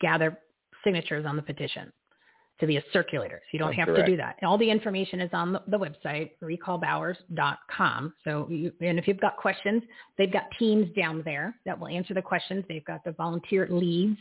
gather 0.00 0.38
signatures 0.84 1.24
on 1.26 1.36
the 1.36 1.42
petition 1.42 1.92
to 2.60 2.66
be 2.66 2.76
a 2.76 2.82
circulator. 2.92 3.40
So 3.44 3.48
you 3.54 3.58
don't 3.58 3.70
That's 3.70 3.78
have 3.78 3.88
correct. 3.88 4.06
to 4.06 4.12
do 4.12 4.16
that. 4.18 4.36
All 4.44 4.58
the 4.58 4.70
information 4.70 5.20
is 5.20 5.30
on 5.32 5.52
the, 5.52 5.62
the 5.68 5.78
website, 5.78 6.30
recallbowers.com. 6.42 8.14
So 8.24 8.46
you, 8.50 8.72
and 8.80 8.98
if 8.98 9.08
you've 9.08 9.20
got 9.20 9.36
questions, 9.36 9.82
they've 10.18 10.32
got 10.32 10.44
teams 10.58 10.94
down 10.94 11.22
there 11.24 11.56
that 11.66 11.78
will 11.78 11.88
answer 11.88 12.14
the 12.14 12.22
questions. 12.22 12.64
They've 12.68 12.84
got 12.84 13.02
the 13.04 13.12
volunteer 13.12 13.66
leads. 13.70 14.18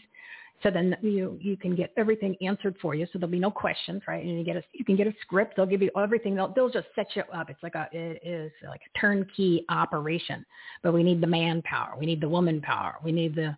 So 0.63 0.69
then 0.69 0.95
you 1.01 1.37
you 1.41 1.57
can 1.57 1.75
get 1.75 1.91
everything 1.97 2.35
answered 2.41 2.75
for 2.81 2.93
you. 2.93 3.05
So 3.07 3.19
there'll 3.19 3.31
be 3.31 3.39
no 3.39 3.51
questions, 3.51 4.03
right? 4.07 4.23
And 4.23 4.37
you 4.37 4.43
get 4.43 4.57
a 4.57 4.63
you 4.73 4.85
can 4.85 4.95
get 4.95 5.07
a 5.07 5.13
script. 5.21 5.55
They'll 5.55 5.65
give 5.65 5.81
you 5.81 5.89
everything. 5.97 6.35
They'll 6.35 6.53
they'll 6.53 6.69
just 6.69 6.87
set 6.95 7.07
you 7.15 7.23
up. 7.33 7.49
It's 7.49 7.61
like 7.63 7.75
a 7.75 7.89
it 7.91 8.21
is 8.23 8.51
like 8.67 8.81
a 8.81 8.99
turnkey 8.99 9.65
operation. 9.69 10.45
But 10.83 10.93
we 10.93 11.03
need 11.03 11.21
the 11.21 11.27
manpower. 11.27 11.95
We 11.99 12.05
need 12.05 12.21
the 12.21 12.29
woman 12.29 12.61
power. 12.61 12.97
We 13.03 13.11
need 13.11 13.35
the 13.35 13.55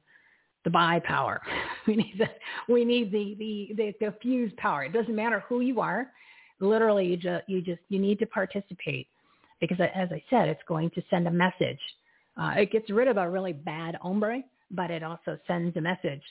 the 0.64 0.70
buy 0.70 1.02
power. 1.04 1.42
We 1.86 1.98
need 1.98 2.14
the 2.18 2.28
we 2.74 2.86
need 2.86 3.12
the 3.12 3.36
the 3.38 3.74
the, 3.76 3.94
the 4.00 4.16
fuse 4.22 4.54
power. 4.56 4.86
It 4.86 4.94
doesn't 4.94 5.14
matter 5.14 5.44
who 5.50 5.60
you 5.60 5.82
are. 5.82 6.08
Literally, 6.62 7.08
you 7.08 7.18
just 7.18 7.44
you 7.50 7.62
just 7.62 7.82
you 7.90 8.00
need 8.00 8.20
to 8.20 8.26
participate 8.26 9.08
because, 9.60 9.78
as 9.82 10.10
I 10.10 10.24
said, 10.30 10.48
it's 10.48 10.62
going 10.66 10.90
to 10.92 11.02
send 11.10 11.28
a 11.28 11.32
message. 11.32 11.80
Uh, 12.38 12.54
it 12.58 12.72
gets 12.72 12.90
rid 12.90 13.10
of 13.10 13.18
a 13.18 13.30
really 13.30 13.52
bad 13.52 13.96
hombre, 13.96 14.44
but 14.72 14.92
it 14.92 15.04
also 15.04 15.38
sends 15.46 15.76
a 15.76 15.82
message 15.82 16.22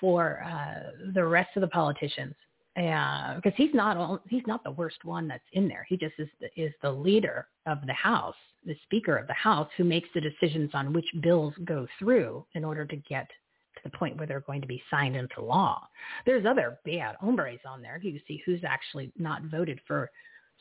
for 0.00 0.42
uh, 0.44 1.10
the 1.14 1.24
rest 1.24 1.50
of 1.56 1.60
the 1.60 1.68
politicians 1.68 2.34
because 2.78 3.52
he's 3.56 3.74
not 3.74 4.22
he's 4.28 4.46
not 4.46 4.62
the 4.62 4.70
worst 4.70 5.04
one 5.04 5.26
that's 5.26 5.42
in 5.52 5.66
there. 5.66 5.84
He 5.88 5.96
just 5.96 6.14
is 6.18 6.28
the, 6.40 6.48
is 6.60 6.72
the 6.80 6.90
leader 6.90 7.48
of 7.66 7.78
the 7.86 7.92
House, 7.92 8.36
the 8.64 8.76
Speaker 8.84 9.16
of 9.16 9.26
the 9.26 9.32
House, 9.32 9.68
who 9.76 9.84
makes 9.84 10.08
the 10.14 10.20
decisions 10.20 10.70
on 10.74 10.92
which 10.92 11.06
bills 11.20 11.54
go 11.64 11.88
through 11.98 12.44
in 12.54 12.64
order 12.64 12.84
to 12.84 12.96
get 12.96 13.28
to 13.28 13.80
the 13.82 13.96
point 13.96 14.16
where 14.16 14.26
they're 14.26 14.40
going 14.40 14.60
to 14.60 14.68
be 14.68 14.82
signed 14.90 15.16
into 15.16 15.40
law. 15.40 15.88
There's 16.24 16.46
other 16.46 16.78
bad 16.84 17.16
hombres 17.16 17.60
on 17.66 17.82
there. 17.82 17.98
You 18.00 18.12
can 18.12 18.22
see 18.28 18.42
who's 18.46 18.62
actually 18.64 19.12
not 19.18 19.42
voted 19.44 19.80
for 19.86 20.10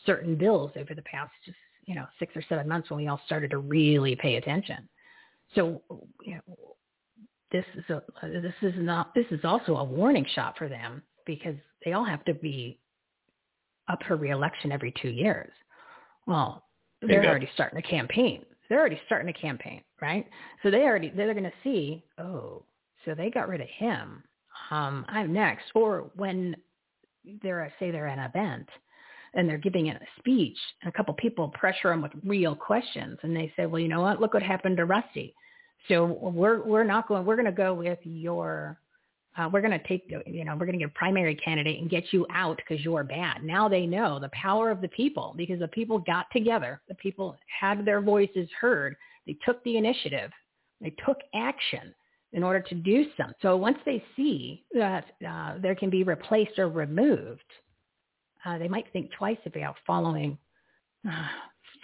certain 0.05 0.35
bills 0.35 0.71
over 0.75 0.95
the 0.95 1.01
past 1.03 1.31
just 1.45 1.57
you 1.85 1.93
know 1.93 2.05
six 2.17 2.35
or 2.35 2.43
seven 2.49 2.67
months 2.67 2.89
when 2.89 2.97
we 2.97 3.07
all 3.07 3.21
started 3.27 3.51
to 3.51 3.59
really 3.59 4.15
pay 4.15 4.37
attention. 4.37 4.89
So 5.53 5.83
you 6.23 6.35
know, 6.35 6.55
this 7.51 7.65
is 7.75 7.83
a 7.89 8.01
this 8.23 8.53
is 8.61 8.73
not 8.77 9.13
this 9.15 9.25
is 9.31 9.39
also 9.43 9.77
a 9.77 9.83
warning 9.83 10.25
shot 10.35 10.57
for 10.57 10.67
them 10.67 11.01
because 11.25 11.55
they 11.85 11.93
all 11.93 12.05
have 12.05 12.23
to 12.25 12.33
be 12.33 12.79
up 13.87 13.99
for 14.07 14.17
reelection 14.17 14.71
every 14.71 14.93
two 15.01 15.09
years. 15.09 15.51
Well, 16.25 16.63
they're 17.01 17.25
already 17.25 17.49
starting 17.53 17.79
a 17.79 17.81
campaign. 17.81 18.45
They're 18.67 18.79
already 18.79 18.99
starting 19.05 19.29
a 19.29 19.33
campaign, 19.33 19.81
right? 20.01 20.27
So 20.61 20.71
they 20.71 20.81
already 20.81 21.09
they're 21.09 21.33
going 21.33 21.45
to 21.45 21.51
see, 21.63 22.03
oh, 22.19 22.63
so 23.05 23.15
they 23.15 23.29
got 23.29 23.47
rid 23.47 23.61
of 23.61 23.67
him. 23.69 24.23
Um, 24.71 25.05
I'm 25.07 25.31
next. 25.31 25.65
Or 25.73 26.11
when 26.15 26.55
they're 27.41 27.71
say 27.79 27.91
they're 27.91 28.07
at 28.07 28.17
an 28.17 28.25
event 28.25 28.67
and 29.33 29.47
they're 29.47 29.57
giving 29.57 29.89
a 29.89 29.99
speech, 30.19 30.57
and 30.81 30.89
a 30.89 30.97
couple 30.97 31.13
people 31.13 31.49
pressure 31.49 31.89
them 31.89 32.01
with 32.01 32.11
real 32.25 32.55
questions, 32.55 33.19
and 33.21 33.35
they 33.35 33.51
say, 33.55 33.65
well, 33.65 33.79
you 33.79 33.87
know 33.87 34.01
what? 34.01 34.19
Look 34.19 34.33
what 34.33 34.41
happened 34.41 34.77
to 34.77 34.85
Rusty. 34.85 35.35
So 35.87 36.05
we're 36.05 36.61
we're 36.63 36.83
not 36.83 37.07
going. 37.07 37.25
We're 37.25 37.35
going 37.35 37.45
to 37.45 37.51
go 37.51 37.73
with 37.73 37.99
your. 38.03 38.79
Uh, 39.37 39.49
we're 39.51 39.61
going 39.61 39.77
to 39.77 39.87
take. 39.87 40.11
You 40.25 40.45
know, 40.45 40.53
we're 40.53 40.65
going 40.65 40.79
to 40.79 40.85
get 40.85 40.89
a 40.89 40.97
primary 40.97 41.35
candidate 41.35 41.79
and 41.79 41.89
get 41.89 42.05
you 42.11 42.25
out 42.33 42.57
because 42.57 42.83
you're 42.83 43.03
bad. 43.03 43.43
Now 43.43 43.69
they 43.69 43.85
know 43.85 44.19
the 44.19 44.29
power 44.29 44.71
of 44.71 44.81
the 44.81 44.87
people 44.89 45.33
because 45.37 45.59
the 45.59 45.67
people 45.67 45.99
got 45.99 46.25
together. 46.31 46.81
The 46.87 46.95
people 46.95 47.37
had 47.59 47.85
their 47.85 48.01
voices 48.01 48.49
heard. 48.59 48.95
They 49.25 49.37
took 49.45 49.63
the 49.63 49.77
initiative. 49.77 50.31
They 50.81 50.93
took 51.05 51.17
action 51.33 51.93
in 52.33 52.43
order 52.43 52.59
to 52.59 52.75
do 52.75 53.05
something. 53.15 53.35
So 53.41 53.55
once 53.55 53.77
they 53.85 54.03
see 54.15 54.63
that 54.73 55.05
uh, 55.27 55.55
there 55.59 55.75
can 55.75 55.89
be 55.89 56.03
replaced 56.03 56.59
or 56.59 56.67
removed, 56.69 57.41
uh, 58.45 58.57
they 58.57 58.67
might 58.67 58.91
think 58.91 59.11
twice 59.11 59.37
about 59.45 59.75
following 59.85 60.37
uh, 61.09 61.27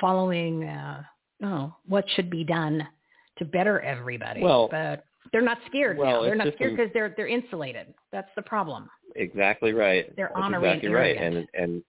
following 0.02 0.64
uh, 0.66 1.04
oh, 1.44 1.76
what 1.86 2.06
should 2.16 2.30
be 2.30 2.44
done 2.44 2.86
to 3.38 3.46
better 3.46 3.80
everybody. 3.82 4.42
Well- 4.42 4.68
but 4.70 5.06
they're 5.32 5.42
not 5.42 5.58
scared 5.68 5.98
well, 5.98 6.22
now. 6.22 6.24
They're 6.24 6.36
not 6.36 6.54
scared 6.56 6.76
because 6.76 6.92
they're 6.94 7.14
they're 7.16 7.28
insulated. 7.28 7.94
That's 8.12 8.30
the 8.36 8.42
problem. 8.42 8.90
Exactly 9.16 9.74
right. 9.74 10.14
They're 10.16 10.32
That's 10.34 10.44
honorary 10.44 10.74
and 10.74 10.84
exactly 10.84 10.94
right, 10.94 11.18
and 11.18 11.48
and 11.54 11.84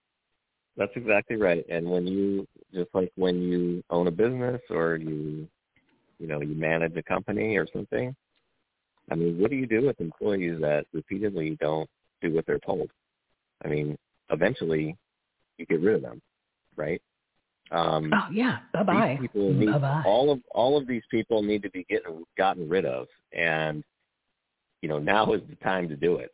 that's 0.77 0.93
exactly 0.95 1.37
right. 1.37 1.65
And 1.69 1.91
when 1.91 2.07
you 2.07 2.47
just 2.73 2.91
like 2.95 3.11
when 3.17 3.43
you 3.43 3.83
own 3.91 4.07
a 4.07 4.11
business 4.11 4.61
or 4.71 4.97
you 4.97 5.49
you 6.19 6.27
know 6.27 6.41
you 6.41 6.55
manage 6.55 6.97
a 6.97 7.03
company 7.03 7.57
or 7.57 7.67
something, 7.73 8.15
I 9.11 9.15
mean, 9.15 9.39
what 9.39 9.51
do 9.51 9.57
you 9.57 9.67
do 9.67 9.87
with 9.87 10.01
employees 10.01 10.61
that 10.61 10.87
repeatedly 10.93 11.57
don't 11.61 11.89
do 12.23 12.33
what 12.35 12.47
they're 12.47 12.59
told? 12.61 12.91
I 13.65 13.69
mean, 13.69 13.97
eventually 14.31 14.97
you 15.59 15.67
get 15.67 15.81
rid 15.81 15.97
of 15.97 16.03
them, 16.03 16.21
right? 16.77 17.01
Um, 17.71 18.11
Oh 18.13 18.29
yeah, 18.33 18.59
bye 18.73 18.83
bye. 18.83 19.19
people 19.21 19.53
need 19.53 19.73
Bye 19.73 19.79
bye. 19.79 20.03
all 20.07 20.31
of 20.31 20.41
all 20.55 20.77
of 20.77 20.87
these 20.87 21.03
people 21.11 21.43
need 21.43 21.63
to 21.63 21.71
be 21.71 21.85
getting 21.85 22.25
gotten 22.37 22.69
rid 22.69 22.85
of, 22.85 23.07
and 23.33 23.83
you 24.83 24.89
know 24.89 24.99
now 24.99 25.33
is 25.33 25.41
the 25.49 25.57
time 25.57 25.89
to 25.89 25.97
do 25.97 26.17
it. 26.17 26.31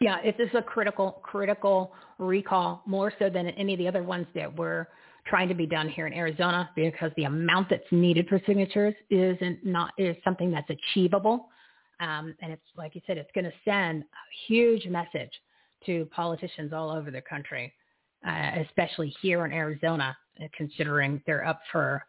Yeah, 0.00 0.18
it 0.24 0.36
is 0.38 0.48
a 0.54 0.62
critical, 0.62 1.20
critical 1.22 1.92
recall, 2.18 2.82
more 2.86 3.12
so 3.18 3.28
than 3.28 3.48
any 3.48 3.74
of 3.74 3.78
the 3.78 3.86
other 3.86 4.02
ones 4.02 4.26
that 4.34 4.54
were 4.56 4.88
trying 5.26 5.48
to 5.48 5.54
be 5.54 5.66
done 5.66 5.90
here 5.90 6.06
in 6.06 6.14
Arizona, 6.14 6.70
because 6.74 7.12
the 7.18 7.24
amount 7.24 7.68
that's 7.68 7.84
needed 7.90 8.26
for 8.26 8.40
signatures 8.46 8.94
isn't 9.10 9.64
not 9.64 9.92
is 9.98 10.16
something 10.24 10.50
that's 10.50 10.70
achievable, 10.70 11.48
um, 12.00 12.34
and 12.40 12.50
it's 12.52 12.62
like 12.76 12.94
you 12.94 13.02
said, 13.06 13.18
it's 13.18 13.30
going 13.34 13.44
to 13.44 13.52
send 13.64 14.02
a 14.02 14.46
huge 14.46 14.86
message 14.86 15.30
to 15.84 16.06
politicians 16.14 16.72
all 16.72 16.90
over 16.90 17.10
the 17.10 17.20
country, 17.20 17.72
uh, 18.26 18.50
especially 18.66 19.14
here 19.20 19.44
in 19.44 19.52
Arizona, 19.52 20.16
uh, 20.40 20.46
considering 20.56 21.22
they're 21.26 21.46
up 21.46 21.60
for 21.72 22.04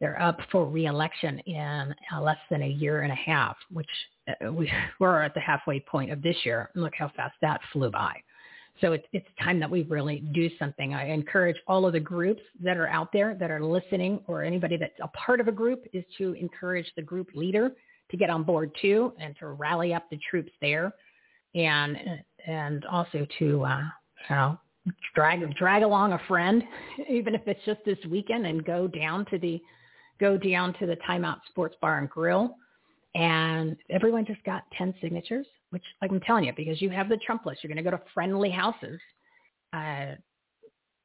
they're 0.00 0.20
up 0.20 0.38
for 0.50 0.66
reelection 0.66 1.38
in 1.40 1.94
uh, 2.14 2.22
less 2.22 2.38
than 2.50 2.62
a 2.62 2.68
year 2.68 3.02
and 3.02 3.12
a 3.12 3.16
half, 3.16 3.56
which 3.70 3.88
uh, 4.28 4.50
we, 4.52 4.70
we're 4.98 5.22
at 5.22 5.34
the 5.34 5.40
halfway 5.40 5.78
point 5.80 6.10
of 6.10 6.22
this 6.22 6.36
year. 6.44 6.70
Look 6.74 6.94
how 6.96 7.12
fast 7.14 7.34
that 7.42 7.60
flew 7.72 7.90
by. 7.90 8.14
So 8.80 8.92
it's, 8.92 9.04
it's 9.12 9.26
time 9.42 9.60
that 9.60 9.70
we 9.70 9.82
really 9.82 10.20
do 10.32 10.48
something. 10.58 10.94
I 10.94 11.10
encourage 11.10 11.56
all 11.66 11.84
of 11.84 11.92
the 11.92 12.00
groups 12.00 12.40
that 12.62 12.78
are 12.78 12.88
out 12.88 13.12
there 13.12 13.34
that 13.34 13.50
are 13.50 13.62
listening 13.62 14.20
or 14.26 14.42
anybody 14.42 14.78
that's 14.78 14.98
a 15.02 15.08
part 15.08 15.38
of 15.38 15.48
a 15.48 15.52
group 15.52 15.86
is 15.92 16.04
to 16.16 16.32
encourage 16.32 16.90
the 16.96 17.02
group 17.02 17.28
leader 17.34 17.72
to 18.10 18.16
get 18.16 18.30
on 18.30 18.42
board 18.42 18.74
too 18.80 19.12
and 19.20 19.36
to 19.38 19.48
rally 19.48 19.92
up 19.92 20.08
the 20.10 20.18
troops 20.30 20.50
there 20.62 20.92
and 21.54 21.96
and 22.46 22.84
also 22.86 23.26
to 23.38 23.64
uh, 23.64 23.82
you 24.28 24.36
know 24.36 24.58
drag 25.14 25.54
drag 25.56 25.82
along 25.82 26.12
a 26.12 26.20
friend 26.26 26.62
even 27.08 27.34
if 27.34 27.42
it's 27.46 27.60
just 27.66 27.80
this 27.84 27.98
weekend 28.08 28.46
and 28.46 28.64
go 28.64 28.88
down 28.88 29.26
to 29.26 29.38
the 29.38 29.60
go 30.18 30.36
down 30.36 30.74
to 30.78 30.86
the 30.86 30.96
timeout 31.08 31.38
sports 31.48 31.76
bar 31.80 31.98
and 31.98 32.10
grill. 32.10 32.56
And 33.14 33.76
everyone 33.88 34.24
just 34.24 34.42
got 34.44 34.62
10 34.78 34.94
signatures 35.00 35.46
which 35.70 35.82
like 36.00 36.10
i'm 36.10 36.20
telling 36.20 36.44
you 36.44 36.52
because 36.56 36.80
you 36.80 36.90
have 36.90 37.08
the 37.08 37.16
trump 37.18 37.46
list 37.46 37.62
you're 37.62 37.72
going 37.72 37.82
to 37.82 37.90
go 37.90 37.96
to 37.96 38.02
friendly 38.14 38.50
houses. 38.50 39.00
Uh, 39.72 40.14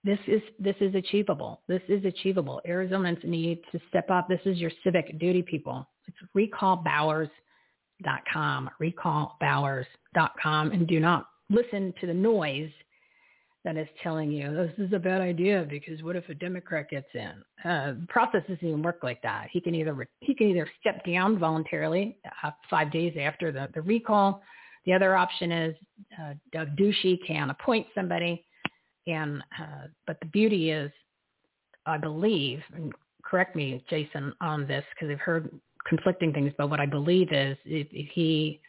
this 0.04 0.20
is 0.28 0.42
this 0.60 0.76
is 0.82 0.94
achievable. 0.94 1.62
This 1.68 1.82
is 1.88 2.06
achievable. 2.06 2.62
Arizonans 2.70 3.24
need 3.24 3.62
to 3.72 3.80
step 3.90 4.12
up. 4.12 4.30
This 4.30 4.42
is 4.46 4.60
your 4.60 4.70
civic 4.84 5.18
duty 5.18 5.42
people. 5.42 5.90
It's 6.08 6.18
recallbowers.com 6.36 8.70
recallbowers.com 8.82 10.72
and 10.72 10.88
do 10.88 11.00
not 11.00 11.28
listen 11.50 11.94
to 12.02 12.08
the 12.08 12.14
noise 12.14 12.72
that 13.66 13.78
is 13.78 13.88
telling 14.04 14.32
you 14.32 14.54
this 14.54 14.88
is 14.88 14.94
a 14.94 15.00
bad 15.00 15.22
idea 15.22 15.66
because 15.68 16.02
what 16.04 16.16
if 16.16 16.30
a 16.30 16.36
Democrat 16.36 16.88
gets 16.90 17.08
in? 17.16 17.34
Uh, 17.70 17.94
the 18.00 18.06
process 18.08 18.42
doesn't 18.48 18.66
even 18.66 18.84
work 18.84 19.00
like 19.02 19.22
that. 19.24 19.48
He 19.52 19.60
can 19.60 19.74
either 19.74 20.08
he 20.22 20.36
can 20.36 20.48
either 20.48 20.70
step 20.80 21.04
down 21.04 21.38
voluntarily 21.38 22.18
uh, 22.44 22.52
five 22.70 22.92
days 22.92 23.16
after 23.20 23.52
the, 23.52 23.68
the 23.74 23.82
recall. 23.82 24.42
The 24.86 24.94
other 24.94 25.16
option 25.16 25.52
is 25.52 25.76
uh, 26.22 26.36
Doug 26.54 26.78
Ducey 26.78 27.18
can 27.26 27.50
appoint 27.50 27.88
somebody, 27.96 28.46
and 29.08 29.42
uh, 29.60 29.88
but 30.06 30.20
the 30.20 30.28
beauty 30.28 30.70
is, 30.70 30.92
I 31.88 31.98
believe, 31.98 32.62
and 32.76 32.94
correct 33.24 33.56
me, 33.56 33.84
Jason, 33.90 34.32
on 34.42 34.68
this 34.68 34.86
because 34.94 35.12
I've 35.12 35.20
heard 35.20 35.50
conflicting 35.88 36.34
things. 36.34 36.54
But 36.56 36.70
what 36.70 36.80
I 36.80 36.86
believe 36.86 37.34
is 37.34 37.58
if, 37.66 37.88
if 37.92 38.12
he 38.14 38.62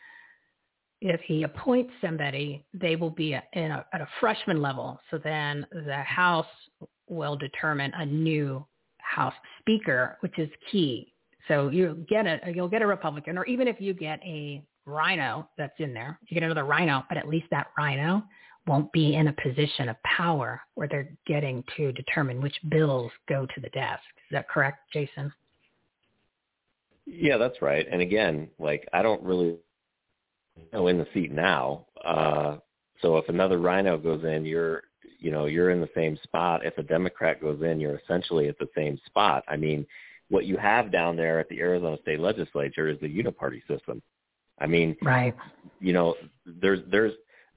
if 1.01 1.20
he 1.23 1.43
appoints 1.43 1.93
somebody, 2.01 2.64
they 2.73 2.97
will 2.97 3.10
be 3.10 3.35
at, 3.35 3.44
a, 3.55 3.85
at 3.93 4.01
a 4.01 4.09
freshman 4.20 4.62
level. 4.62 4.98
So 5.10 5.18
then 5.18 5.66
the 5.73 6.02
House 6.02 6.47
will 7.09 7.36
determine 7.36 7.93
a 7.94 8.06
new 8.06 8.64
House 8.98 9.35
Speaker, 9.60 10.16
which 10.20 10.39
is 10.39 10.48
key. 10.70 11.12
So 11.48 11.68
you 11.68 12.05
get 12.09 12.27
a 12.27 12.40
you'll 12.52 12.68
get 12.68 12.82
a 12.82 12.86
Republican, 12.86 13.39
or 13.39 13.44
even 13.44 13.68
if 13.68 13.81
you 13.81 13.94
get 13.94 14.20
a 14.24 14.62
RINO 14.85 15.48
that's 15.56 15.78
in 15.78 15.94
there, 15.94 16.18
you 16.28 16.35
get 16.35 16.43
another 16.43 16.64
RINO, 16.64 17.05
but 17.09 17.18
at 17.18 17.28
least 17.28 17.47
that 17.51 17.68
RINO 17.78 18.23
won't 18.66 18.90
be 18.93 19.14
in 19.14 19.28
a 19.28 19.32
position 19.32 19.89
of 19.89 19.97
power 20.02 20.60
where 20.74 20.89
they're 20.89 21.12
getting 21.24 21.62
to 21.77 21.93
determine 21.93 22.40
which 22.40 22.56
bills 22.68 23.12
go 23.28 23.47
to 23.47 23.60
the 23.60 23.68
desk. 23.68 24.02
Is 24.16 24.32
that 24.32 24.48
correct, 24.48 24.78
Jason? 24.93 25.32
Yeah, 27.06 27.36
that's 27.36 27.62
right. 27.62 27.86
And 27.89 28.02
again, 28.02 28.48
like 28.59 28.89
I 28.93 29.02
don't 29.02 29.23
really 29.23 29.56
know 30.73 30.89
in 30.89 30.99
the 30.99 31.07
seat 31.15 31.33
now. 31.33 31.87
Uh, 32.05 32.57
so 33.03 33.16
if 33.16 33.28
another 33.28 33.59
RINO 33.59 33.99
goes 33.99 34.24
in, 34.24 34.45
you're 34.45 34.83
you 35.19 35.31
know 35.31 35.47
you're 35.47 35.70
in 35.70 35.81
the 35.81 35.91
same 35.95 36.19
spot. 36.23 36.65
If 36.65 36.78
a 36.78 36.83
Democrat 36.83 37.41
goes 37.41 37.62
in, 37.62 37.81
you're 37.81 37.97
essentially 37.99 38.49
at 38.49 38.59
the 38.59 38.69
same 38.74 38.99
spot. 39.07 39.45
I 39.49 39.57
mean, 39.57 39.87
what 40.28 40.47
you 40.47 40.57
have 40.57 40.93
down 40.93 41.16
there 41.16 41.39
at 41.39 41.49
the 41.49 41.61
Arizona 41.61 41.97
State 42.03 42.20
Legislature 42.20 42.89
is 42.89 42.99
the 43.01 43.09
uniparty 43.09 43.66
system. 43.69 44.03
I 44.59 44.66
mean, 44.66 44.97
right. 45.03 45.35
You 45.81 45.93
know, 45.93 46.15
there's 46.47 46.81
there's 46.91 47.12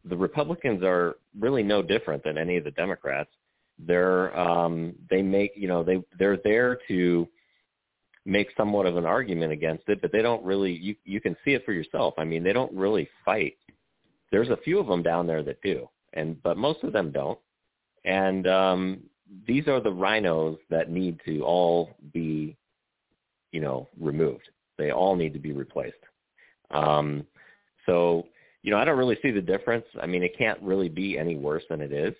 the 0.05 0.17
Republicans 0.17 0.83
are 0.83 1.17
really 1.37 1.63
no 1.63 1.81
different 1.81 2.23
than 2.23 2.37
any 2.37 2.57
of 2.57 2.63
the 2.63 2.71
Democrats. 2.71 3.29
They're 3.77 4.37
um, 4.37 4.93
they 5.09 5.21
make 5.21 5.53
you 5.55 5.67
know 5.67 5.83
they 5.83 6.03
they're 6.17 6.39
there 6.43 6.79
to 6.87 7.27
make 8.29 8.49
somewhat 8.55 8.85
of 8.85 8.95
an 8.95 9.05
argument 9.05 9.51
against 9.51 9.83
it, 9.87 10.01
but 10.01 10.11
they 10.11 10.21
don't 10.21 10.43
really. 10.43 10.71
You 10.71 10.95
you 11.03 11.19
can 11.19 11.35
see 11.43 11.53
it 11.53 11.65
for 11.65 11.73
yourself. 11.73 12.13
I 12.17 12.23
mean, 12.23 12.43
they 12.43 12.53
don't 12.53 12.71
really 12.73 13.09
fight. 13.25 13.57
There's 14.31 14.49
a 14.49 14.57
few 14.57 14.79
of 14.79 14.87
them 14.87 15.03
down 15.03 15.27
there 15.27 15.43
that 15.43 15.61
do, 15.61 15.89
and 16.13 16.41
but 16.43 16.57
most 16.57 16.83
of 16.83 16.93
them 16.93 17.11
don't. 17.11 17.39
And 18.05 18.47
um, 18.47 19.03
these 19.47 19.67
are 19.67 19.81
the 19.81 19.91
RINOs 19.91 20.57
that 20.69 20.89
need 20.89 21.19
to 21.25 21.41
all 21.41 21.95
be, 22.13 22.55
you 23.51 23.59
know, 23.59 23.87
removed. 23.99 24.49
They 24.77 24.91
all 24.91 25.15
need 25.15 25.33
to 25.33 25.39
be 25.39 25.51
replaced. 25.51 25.97
Um, 26.71 27.25
so 27.85 28.27
you 28.61 28.71
know, 28.71 28.77
I 28.77 28.85
don't 28.85 28.97
really 28.97 29.17
see 29.21 29.31
the 29.31 29.41
difference. 29.41 29.85
I 30.01 30.05
mean, 30.05 30.23
it 30.23 30.37
can't 30.37 30.61
really 30.61 30.89
be 30.89 31.17
any 31.17 31.35
worse 31.35 31.63
than 31.69 31.81
it 31.81 31.91
is. 31.91 32.13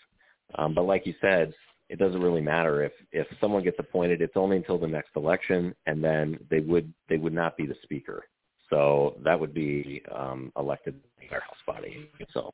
Um, 0.55 0.73
but 0.73 0.85
like 0.85 1.05
you 1.05 1.13
said, 1.21 1.53
it 1.89 1.97
doesn't 1.97 2.21
really 2.21 2.41
matter 2.41 2.83
if 2.83 2.93
if 3.11 3.27
someone 3.41 3.63
gets 3.63 3.77
appointed. 3.79 4.21
It's 4.21 4.37
only 4.37 4.57
until 4.57 4.77
the 4.77 4.87
next 4.87 5.11
election, 5.15 5.75
and 5.87 6.03
then 6.03 6.37
they 6.49 6.59
would 6.59 6.93
they 7.09 7.17
would 7.17 7.33
not 7.33 7.57
be 7.57 7.65
the 7.65 7.75
speaker. 7.83 8.25
So 8.69 9.17
that 9.23 9.39
would 9.39 9.53
be 9.53 10.03
um, 10.15 10.51
elected 10.57 10.95
our 11.31 11.41
House 11.41 11.57
body. 11.65 12.09
So 12.33 12.51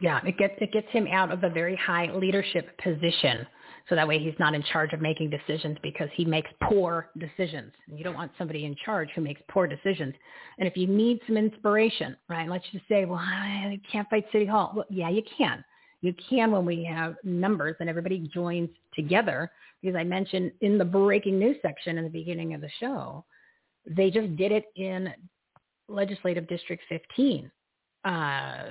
yeah, 0.00 0.20
it 0.24 0.38
gets 0.38 0.54
it 0.58 0.72
gets 0.72 0.88
him 0.90 1.06
out 1.08 1.32
of 1.32 1.42
a 1.42 1.50
very 1.50 1.76
high 1.76 2.12
leadership 2.14 2.78
position. 2.78 3.46
So 3.88 3.94
that 3.94 4.08
way 4.08 4.18
he's 4.18 4.38
not 4.38 4.54
in 4.54 4.62
charge 4.72 4.94
of 4.94 5.02
making 5.02 5.28
decisions 5.30 5.76
because 5.82 6.08
he 6.14 6.24
makes 6.24 6.50
poor 6.62 7.10
decisions. 7.18 7.70
And 7.86 7.98
you 7.98 8.04
don't 8.04 8.14
want 8.14 8.32
somebody 8.38 8.64
in 8.64 8.74
charge 8.82 9.10
who 9.14 9.20
makes 9.20 9.42
poor 9.50 9.66
decisions. 9.66 10.14
And 10.58 10.66
if 10.66 10.74
you 10.74 10.86
need 10.86 11.20
some 11.26 11.36
inspiration, 11.36 12.16
right, 12.28 12.48
let's 12.48 12.64
just 12.72 12.88
say, 12.88 13.04
well, 13.04 13.18
I 13.18 13.78
can't 13.92 14.08
fight 14.08 14.24
City 14.32 14.46
Hall. 14.46 14.72
Well, 14.74 14.86
yeah, 14.88 15.10
you 15.10 15.22
can. 15.36 15.62
You 16.04 16.14
can 16.28 16.52
when 16.52 16.66
we 16.66 16.84
have 16.84 17.16
numbers 17.24 17.76
and 17.80 17.88
everybody 17.88 18.30
joins 18.34 18.68
together. 18.94 19.50
Because 19.80 19.96
I 19.96 20.04
mentioned 20.04 20.52
in 20.60 20.76
the 20.76 20.84
breaking 20.84 21.38
news 21.38 21.56
section 21.62 21.96
in 21.96 22.04
the 22.04 22.10
beginning 22.10 22.52
of 22.52 22.60
the 22.60 22.68
show, 22.78 23.24
they 23.86 24.10
just 24.10 24.36
did 24.36 24.52
it 24.52 24.66
in 24.76 25.08
Legislative 25.88 26.46
District 26.46 26.82
15. 26.90 27.50
Uh, 28.04 28.64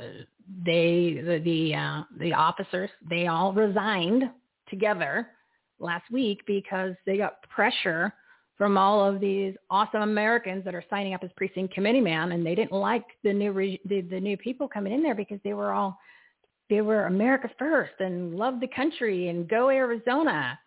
they 0.63 1.21
the 1.25 1.41
the, 1.43 1.73
uh, 1.73 2.03
the 2.19 2.33
officers 2.33 2.91
they 3.09 3.25
all 3.25 3.51
resigned 3.51 4.29
together 4.69 5.29
last 5.79 6.03
week 6.11 6.41
because 6.45 6.93
they 7.07 7.17
got 7.17 7.41
pressure 7.49 8.13
from 8.59 8.77
all 8.77 9.03
of 9.03 9.19
these 9.19 9.55
awesome 9.71 10.03
Americans 10.03 10.63
that 10.65 10.75
are 10.75 10.83
signing 10.87 11.15
up 11.15 11.23
as 11.23 11.31
precinct 11.35 11.73
committee 11.73 11.99
man, 11.99 12.33
and 12.33 12.45
they 12.45 12.53
didn't 12.53 12.73
like 12.73 13.05
the 13.23 13.33
new 13.33 13.51
re- 13.51 13.81
the, 13.85 14.01
the 14.01 14.19
new 14.19 14.37
people 14.37 14.67
coming 14.67 14.93
in 14.93 15.01
there 15.01 15.15
because 15.15 15.39
they 15.43 15.55
were 15.55 15.73
all 15.73 15.97
they 16.69 16.81
were 16.81 17.05
America 17.05 17.49
first 17.59 17.93
and 17.99 18.35
love 18.35 18.59
the 18.59 18.67
country 18.67 19.29
and 19.29 19.47
go 19.47 19.69
Arizona, 19.69 20.57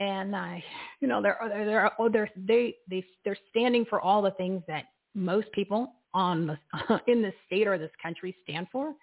and 0.00 0.34
uh, 0.34 0.54
you 1.00 1.08
know 1.08 1.22
they're 1.22 1.38
they're 1.48 1.90
oh, 1.98 2.08
they're 2.08 2.30
they 2.36 2.74
they 2.88 3.04
they're 3.24 3.38
standing 3.50 3.84
for 3.84 4.00
all 4.00 4.22
the 4.22 4.30
things 4.32 4.62
that 4.66 4.84
most 5.14 5.50
people 5.52 5.92
on 6.14 6.46
the 6.46 7.00
in 7.06 7.22
this 7.22 7.34
state 7.46 7.66
or 7.66 7.78
this 7.78 7.90
country 8.02 8.34
stand 8.44 8.66
for, 8.72 8.94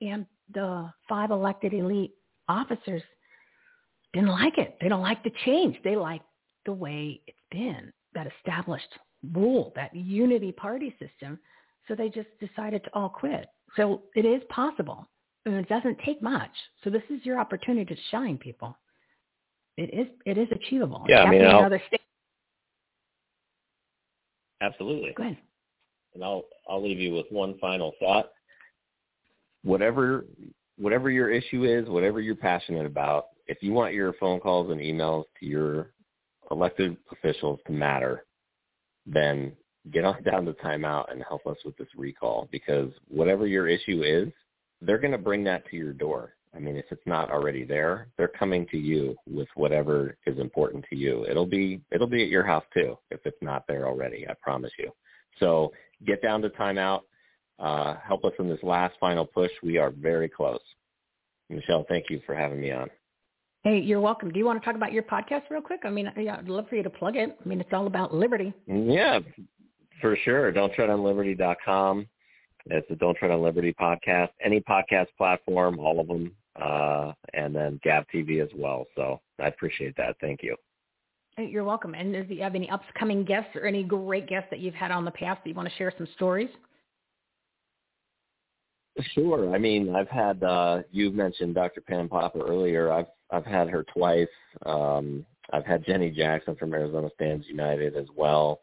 and 0.00 0.26
the 0.52 0.90
five 1.08 1.30
elected 1.30 1.72
elite 1.72 2.12
officers 2.48 3.02
didn't 4.12 4.30
like 4.30 4.58
it. 4.58 4.76
They 4.80 4.88
don't 4.88 5.02
like 5.02 5.22
the 5.22 5.32
change. 5.44 5.76
They 5.84 5.96
like 5.96 6.22
the 6.64 6.72
way 6.72 7.20
it's 7.26 7.38
been, 7.50 7.92
that 8.14 8.26
established 8.38 8.88
rule, 9.32 9.72
that 9.76 9.94
unity 9.94 10.52
party 10.52 10.94
system. 10.98 11.38
So 11.86 11.94
they 11.94 12.08
just 12.08 12.28
decided 12.40 12.82
to 12.84 12.90
all 12.94 13.08
quit. 13.08 13.46
So 13.76 14.02
it 14.14 14.24
is 14.24 14.42
possible. 14.48 15.08
And 15.46 15.54
it 15.54 15.68
doesn't 15.68 15.98
take 16.04 16.20
much. 16.20 16.50
So 16.82 16.90
this 16.90 17.04
is 17.08 17.24
your 17.24 17.38
opportunity 17.38 17.94
to 17.94 18.00
shine, 18.10 18.36
people. 18.36 18.76
It 19.76 19.94
is 19.94 20.06
it 20.24 20.38
is 20.38 20.48
achievable. 20.50 21.04
Yeah, 21.08 21.22
I 21.22 21.30
mean, 21.30 21.42
another 21.42 21.80
state. 21.86 22.00
Absolutely. 24.60 25.12
Go 25.16 25.22
ahead. 25.22 25.38
And 26.14 26.24
I'll 26.24 26.44
I'll 26.68 26.82
leave 26.82 26.98
you 26.98 27.14
with 27.14 27.26
one 27.30 27.56
final 27.58 27.92
thought. 28.00 28.30
Whatever 29.62 30.24
whatever 30.78 31.10
your 31.10 31.30
issue 31.30 31.64
is, 31.64 31.88
whatever 31.88 32.20
you're 32.20 32.34
passionate 32.34 32.86
about, 32.86 33.26
if 33.46 33.58
you 33.60 33.72
want 33.72 33.94
your 33.94 34.14
phone 34.14 34.40
calls 34.40 34.70
and 34.70 34.80
emails 34.80 35.24
to 35.38 35.46
your 35.46 35.92
elected 36.50 36.96
officials 37.12 37.60
to 37.66 37.72
matter, 37.72 38.24
then 39.06 39.52
get 39.92 40.04
on 40.04 40.22
down 40.24 40.44
to 40.46 40.52
timeout 40.54 41.12
and 41.12 41.22
help 41.28 41.46
us 41.46 41.56
with 41.64 41.76
this 41.76 41.88
recall 41.96 42.48
because 42.50 42.90
whatever 43.08 43.46
your 43.46 43.68
issue 43.68 44.02
is, 44.02 44.32
they're 44.80 44.98
going 44.98 45.12
to 45.12 45.18
bring 45.18 45.44
that 45.44 45.68
to 45.70 45.76
your 45.76 45.92
door. 45.92 46.34
I 46.54 46.58
mean, 46.58 46.76
if 46.76 46.86
it's 46.90 47.06
not 47.06 47.30
already 47.30 47.64
there, 47.64 48.08
they're 48.16 48.28
coming 48.28 48.66
to 48.70 48.78
you 48.78 49.14
with 49.28 49.48
whatever 49.54 50.16
is 50.26 50.38
important 50.38 50.84
to 50.88 50.96
you. 50.96 51.26
It'll 51.28 51.46
be 51.46 51.80
it'll 51.90 52.06
be 52.06 52.22
at 52.22 52.30
your 52.30 52.44
house 52.44 52.64
too 52.72 52.96
if 53.10 53.20
it's 53.24 53.36
not 53.42 53.64
there 53.68 53.86
already. 53.86 54.26
I 54.28 54.34
promise 54.40 54.72
you. 54.78 54.90
So 55.38 55.72
get 56.06 56.22
down 56.22 56.40
to 56.42 56.48
timeout. 56.50 57.02
Uh, 57.58 57.96
help 58.06 58.24
us 58.24 58.32
in 58.38 58.48
this 58.48 58.62
last 58.62 58.96
final 59.00 59.26
push. 59.26 59.50
We 59.62 59.76
are 59.78 59.90
very 59.90 60.28
close. 60.28 60.60
Michele, 61.48 61.84
thank 61.88 62.06
you 62.10 62.20
for 62.26 62.34
having 62.34 62.60
me 62.60 62.70
on. 62.70 62.88
Hey, 63.62 63.80
you're 63.80 64.00
welcome. 64.00 64.30
Do 64.30 64.38
you 64.38 64.44
want 64.44 64.60
to 64.60 64.64
talk 64.64 64.76
about 64.76 64.92
your 64.92 65.02
podcast 65.02 65.42
real 65.50 65.60
quick? 65.60 65.80
I 65.84 65.90
mean, 65.90 66.10
yeah, 66.16 66.36
I'd 66.36 66.48
love 66.48 66.68
for 66.68 66.76
you 66.76 66.82
to 66.82 66.90
plug 66.90 67.16
it. 67.16 67.36
I 67.44 67.48
mean, 67.48 67.60
it's 67.60 67.72
all 67.72 67.86
about 67.86 68.14
liberty. 68.14 68.52
Yeah, 68.66 69.20
for 70.00 70.16
sure. 70.24 70.52
Don't 70.52 70.72
tread 70.72 70.90
on 70.90 71.02
liberty.com. 71.02 72.06
It's 72.68 72.88
the 72.88 72.96
Don't 72.96 73.16
Tread 73.16 73.30
on 73.30 73.42
Liberty 73.42 73.74
podcast. 73.80 74.30
Any 74.44 74.60
podcast 74.60 75.06
platform, 75.16 75.78
all 75.78 76.00
of 76.00 76.08
them, 76.08 76.32
uh, 76.60 77.12
and 77.34 77.54
then 77.54 77.80
Gab 77.82 78.04
TV 78.12 78.42
as 78.42 78.50
well. 78.56 78.86
So 78.96 79.20
I 79.40 79.46
appreciate 79.46 79.96
that. 79.96 80.16
Thank 80.20 80.42
you. 80.42 80.56
You're 81.38 81.64
welcome. 81.64 81.94
And 81.94 82.12
do 82.26 82.34
you 82.34 82.42
have 82.42 82.54
any 82.54 82.68
upcoming 82.70 83.22
guests 83.22 83.50
or 83.54 83.66
any 83.66 83.82
great 83.82 84.26
guests 84.26 84.48
that 84.50 84.58
you've 84.58 84.74
had 84.74 84.90
on 84.90 85.04
the 85.04 85.10
past 85.10 85.44
that 85.44 85.50
you 85.50 85.54
want 85.54 85.68
to 85.68 85.74
share 85.76 85.92
some 85.96 86.08
stories? 86.16 86.48
Sure. 89.12 89.54
I 89.54 89.58
mean, 89.58 89.94
I've 89.94 90.08
had 90.08 90.42
uh 90.42 90.78
you 90.90 91.10
mentioned 91.10 91.54
Dr. 91.54 91.82
Pam 91.82 92.08
Popper 92.08 92.40
earlier. 92.46 92.90
I've 92.90 93.08
I've 93.30 93.44
had 93.44 93.68
her 93.68 93.84
twice. 93.94 94.28
Um 94.64 95.26
I've 95.52 95.66
had 95.66 95.84
Jenny 95.84 96.10
Jackson 96.10 96.56
from 96.56 96.72
Arizona 96.72 97.10
Stands 97.14 97.46
United 97.46 97.96
as 97.96 98.06
well. 98.16 98.60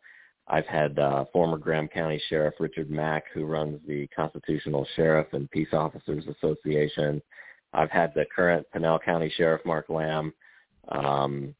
I've 0.47 0.65
had 0.67 0.99
uh 0.99 1.25
former 1.31 1.57
Graham 1.57 1.87
County 1.87 2.21
Sheriff 2.29 2.55
Richard 2.59 2.89
Mack 2.89 3.25
who 3.33 3.45
runs 3.45 3.79
the 3.87 4.07
Constitutional 4.15 4.85
Sheriff 4.95 5.27
and 5.33 5.49
Peace 5.51 5.73
Officers 5.73 6.25
Association. 6.27 7.21
I've 7.73 7.91
had 7.91 8.13
the 8.13 8.25
current 8.35 8.67
Pinal 8.73 8.99
County 8.99 9.31
Sheriff 9.35 9.61
Mark 9.65 9.89
Lamb. 9.89 10.33
Um 10.89 11.55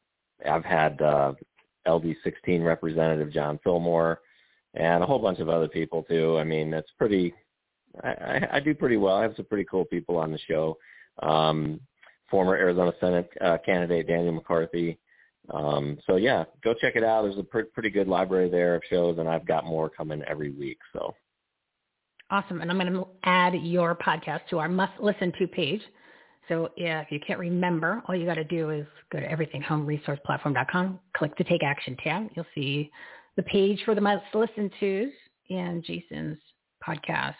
I've 0.49 0.65
had 0.65 1.01
uh 1.01 1.34
LD 1.88 2.15
16 2.23 2.61
Representative 2.61 3.31
John 3.31 3.60
Fillmore 3.64 4.19
and 4.73 5.03
a 5.03 5.05
whole 5.05 5.19
bunch 5.19 5.39
of 5.39 5.49
other 5.49 5.68
people 5.68 6.03
too. 6.03 6.38
I 6.38 6.43
mean, 6.43 6.73
it's 6.73 6.91
pretty 6.97 7.34
I, 8.03 8.47
I 8.53 8.60
do 8.60 8.73
pretty 8.73 8.97
well. 8.97 9.15
I 9.15 9.23
have 9.23 9.35
some 9.35 9.45
pretty 9.45 9.65
cool 9.69 9.85
people 9.85 10.18
on 10.18 10.31
the 10.31 10.39
show. 10.47 10.77
Um, 11.22 11.80
former 12.30 12.55
Arizona 12.55 12.91
Senate 12.99 13.30
uh, 13.41 13.57
candidate 13.64 14.07
Daniel 14.07 14.34
McCarthy. 14.34 14.97
Um, 15.52 15.98
so 16.07 16.15
yeah, 16.15 16.45
go 16.64 16.74
check 16.74 16.95
it 16.95 17.03
out. 17.03 17.24
There's 17.24 17.38
a 17.38 17.44
pr- 17.44 17.70
pretty 17.74 17.90
good 17.90 18.07
library 18.07 18.49
there 18.49 18.76
of 18.76 18.82
shows, 18.90 19.18
and 19.18 19.28
I've 19.28 19.45
got 19.45 19.65
more 19.65 19.90
coming 19.90 20.22
every 20.28 20.52
week. 20.52 20.78
So 20.94 21.14
awesome! 22.30 22.61
And 22.61 22.72
I'm 22.72 22.80
going 22.80 22.94
to 22.94 23.07
add 23.24 23.53
your 23.56 23.95
podcast 23.95 24.41
to 24.52 24.60
our 24.60 24.70
must 24.70 24.94
listen 24.99 25.34
to 25.40 25.48
page. 25.48 25.82
So 26.48 26.70
yeah, 26.76 27.02
if 27.02 27.11
you 27.11 27.20
can't 27.26 27.40
remember, 27.40 28.02
all 28.07 28.15
you 28.15 28.26
got 28.26 28.36
to 28.36 28.44
do 28.44 28.70
is 28.70 28.86
go 29.11 29.20
to 29.20 29.28
everythinghomeresourceplatform.com, 29.28 30.99
click 31.15 31.38
the 31.38 31.44
Take 31.44 31.64
Action 31.64 31.95
tab. 32.03 32.30
You'll 32.36 32.45
see 32.53 32.91
the 33.36 33.44
page 33.44 33.80
for 33.86 33.95
the 33.95 34.02
must 34.02 34.24
listen 34.34 34.70
tos 34.80 35.11
and 35.49 35.84
Jason's 35.84 36.38
podcast, 36.86 37.36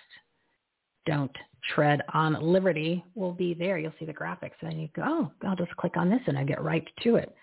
Don't 1.06 1.36
Tread 1.74 2.02
on 2.14 2.34
Liberty, 2.42 3.04
will 3.16 3.34
be 3.34 3.54
there. 3.54 3.78
You'll 3.78 3.94
see 4.00 4.06
the 4.06 4.14
graphics. 4.14 4.52
And 4.62 4.72
then 4.72 4.80
you 4.80 4.90
go, 4.96 5.04
oh, 5.06 5.32
I'll 5.48 5.56
just 5.56 5.76
click 5.78 5.98
on 5.98 6.10
this 6.10 6.22
and 6.28 6.38
I 6.38 6.44
get 6.44 6.64
right 6.64 6.88
to 7.04 7.16
it. 7.16 7.34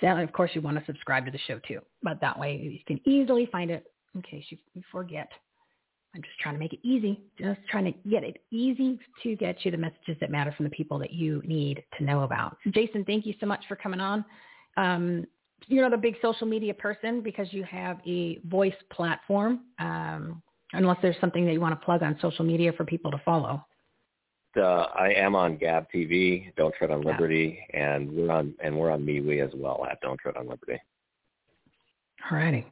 So 0.00 0.08
of 0.08 0.32
course, 0.32 0.50
you 0.54 0.60
want 0.60 0.78
to 0.78 0.84
subscribe 0.86 1.24
to 1.26 1.30
the 1.30 1.38
show 1.46 1.58
too. 1.66 1.80
But 2.02 2.20
that 2.20 2.38
way 2.38 2.56
you 2.56 2.78
can 2.86 3.00
easily 3.08 3.46
find 3.50 3.70
it 3.70 3.86
in 4.14 4.22
case 4.22 4.44
you 4.48 4.58
forget. 4.90 5.28
I'm 6.14 6.22
just 6.22 6.38
trying 6.38 6.54
to 6.54 6.60
make 6.60 6.72
it 6.72 6.78
easy, 6.84 7.20
just 7.38 7.58
trying 7.68 7.84
to 7.86 8.08
get 8.08 8.22
it 8.22 8.38
easy 8.52 9.00
to 9.24 9.34
get 9.34 9.64
you 9.64 9.72
the 9.72 9.76
messages 9.76 10.16
that 10.20 10.30
matter 10.30 10.52
from 10.52 10.64
the 10.64 10.70
people 10.70 10.98
that 11.00 11.12
you 11.12 11.42
need 11.44 11.82
to 11.98 12.04
know 12.04 12.22
about. 12.22 12.56
Jason, 12.70 13.04
thank 13.04 13.26
you 13.26 13.34
so 13.40 13.46
much 13.46 13.64
for 13.66 13.74
coming 13.74 13.98
on. 13.98 14.24
Um, 14.76 15.26
you're 15.66 15.82
not 15.82 15.94
a 15.94 16.00
big 16.00 16.16
social 16.22 16.46
media 16.46 16.72
person 16.72 17.20
because 17.20 17.48
you 17.52 17.64
have 17.64 17.98
a 18.06 18.38
voice 18.46 18.74
platform, 18.92 19.60
um, 19.80 20.42
unless 20.72 20.98
there's 21.02 21.16
something 21.20 21.44
that 21.46 21.52
you 21.52 21.60
want 21.60 21.78
to 21.78 21.84
plug 21.84 22.02
on 22.02 22.16
social 22.20 22.44
media 22.44 22.72
for 22.72 22.84
people 22.84 23.10
to 23.10 23.20
follow. 23.24 23.64
Uh, 24.56 24.86
I 24.94 25.12
am 25.14 25.34
on 25.34 25.56
Gab 25.56 25.86
TV, 25.92 26.54
Don't 26.56 26.74
Tread 26.74 26.90
on 26.90 27.02
Liberty, 27.02 27.58
yeah. 27.72 27.94
and 27.94 28.10
we're 28.10 28.30
on 28.30 28.54
and 28.62 28.76
we're 28.76 28.90
on 28.90 29.02
MeWe 29.02 29.44
as 29.44 29.52
well 29.54 29.86
at 29.90 30.00
Don't 30.00 30.18
Tread 30.18 30.36
on 30.36 30.48
Liberty. 30.48 30.80
All 32.30 32.38
righty. 32.38 32.66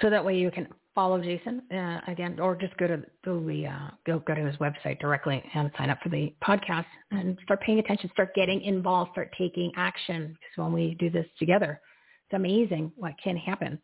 So 0.00 0.10
that 0.10 0.24
way 0.24 0.36
you 0.36 0.50
can 0.50 0.68
follow 0.94 1.20
Jason 1.20 1.62
uh, 1.72 2.00
again, 2.06 2.38
or 2.38 2.54
just 2.54 2.76
go 2.76 2.86
to 2.86 3.02
the 3.24 3.66
uh, 3.66 3.90
go 4.06 4.20
go 4.20 4.34
to 4.34 4.46
his 4.46 4.56
website 4.56 5.00
directly 5.00 5.42
and 5.54 5.70
sign 5.76 5.90
up 5.90 5.98
for 6.02 6.08
the 6.08 6.32
podcast 6.46 6.86
and 7.10 7.36
start 7.44 7.60
paying 7.62 7.78
attention, 7.78 8.10
start 8.12 8.34
getting 8.34 8.62
involved, 8.62 9.12
start 9.12 9.34
taking 9.36 9.72
action. 9.76 10.36
Because 10.40 10.64
when 10.64 10.72
we 10.72 10.94
do 11.00 11.10
this 11.10 11.26
together, 11.38 11.80
it's 12.26 12.36
amazing 12.36 12.92
what 12.96 13.14
can 13.22 13.36
happen. 13.36 13.78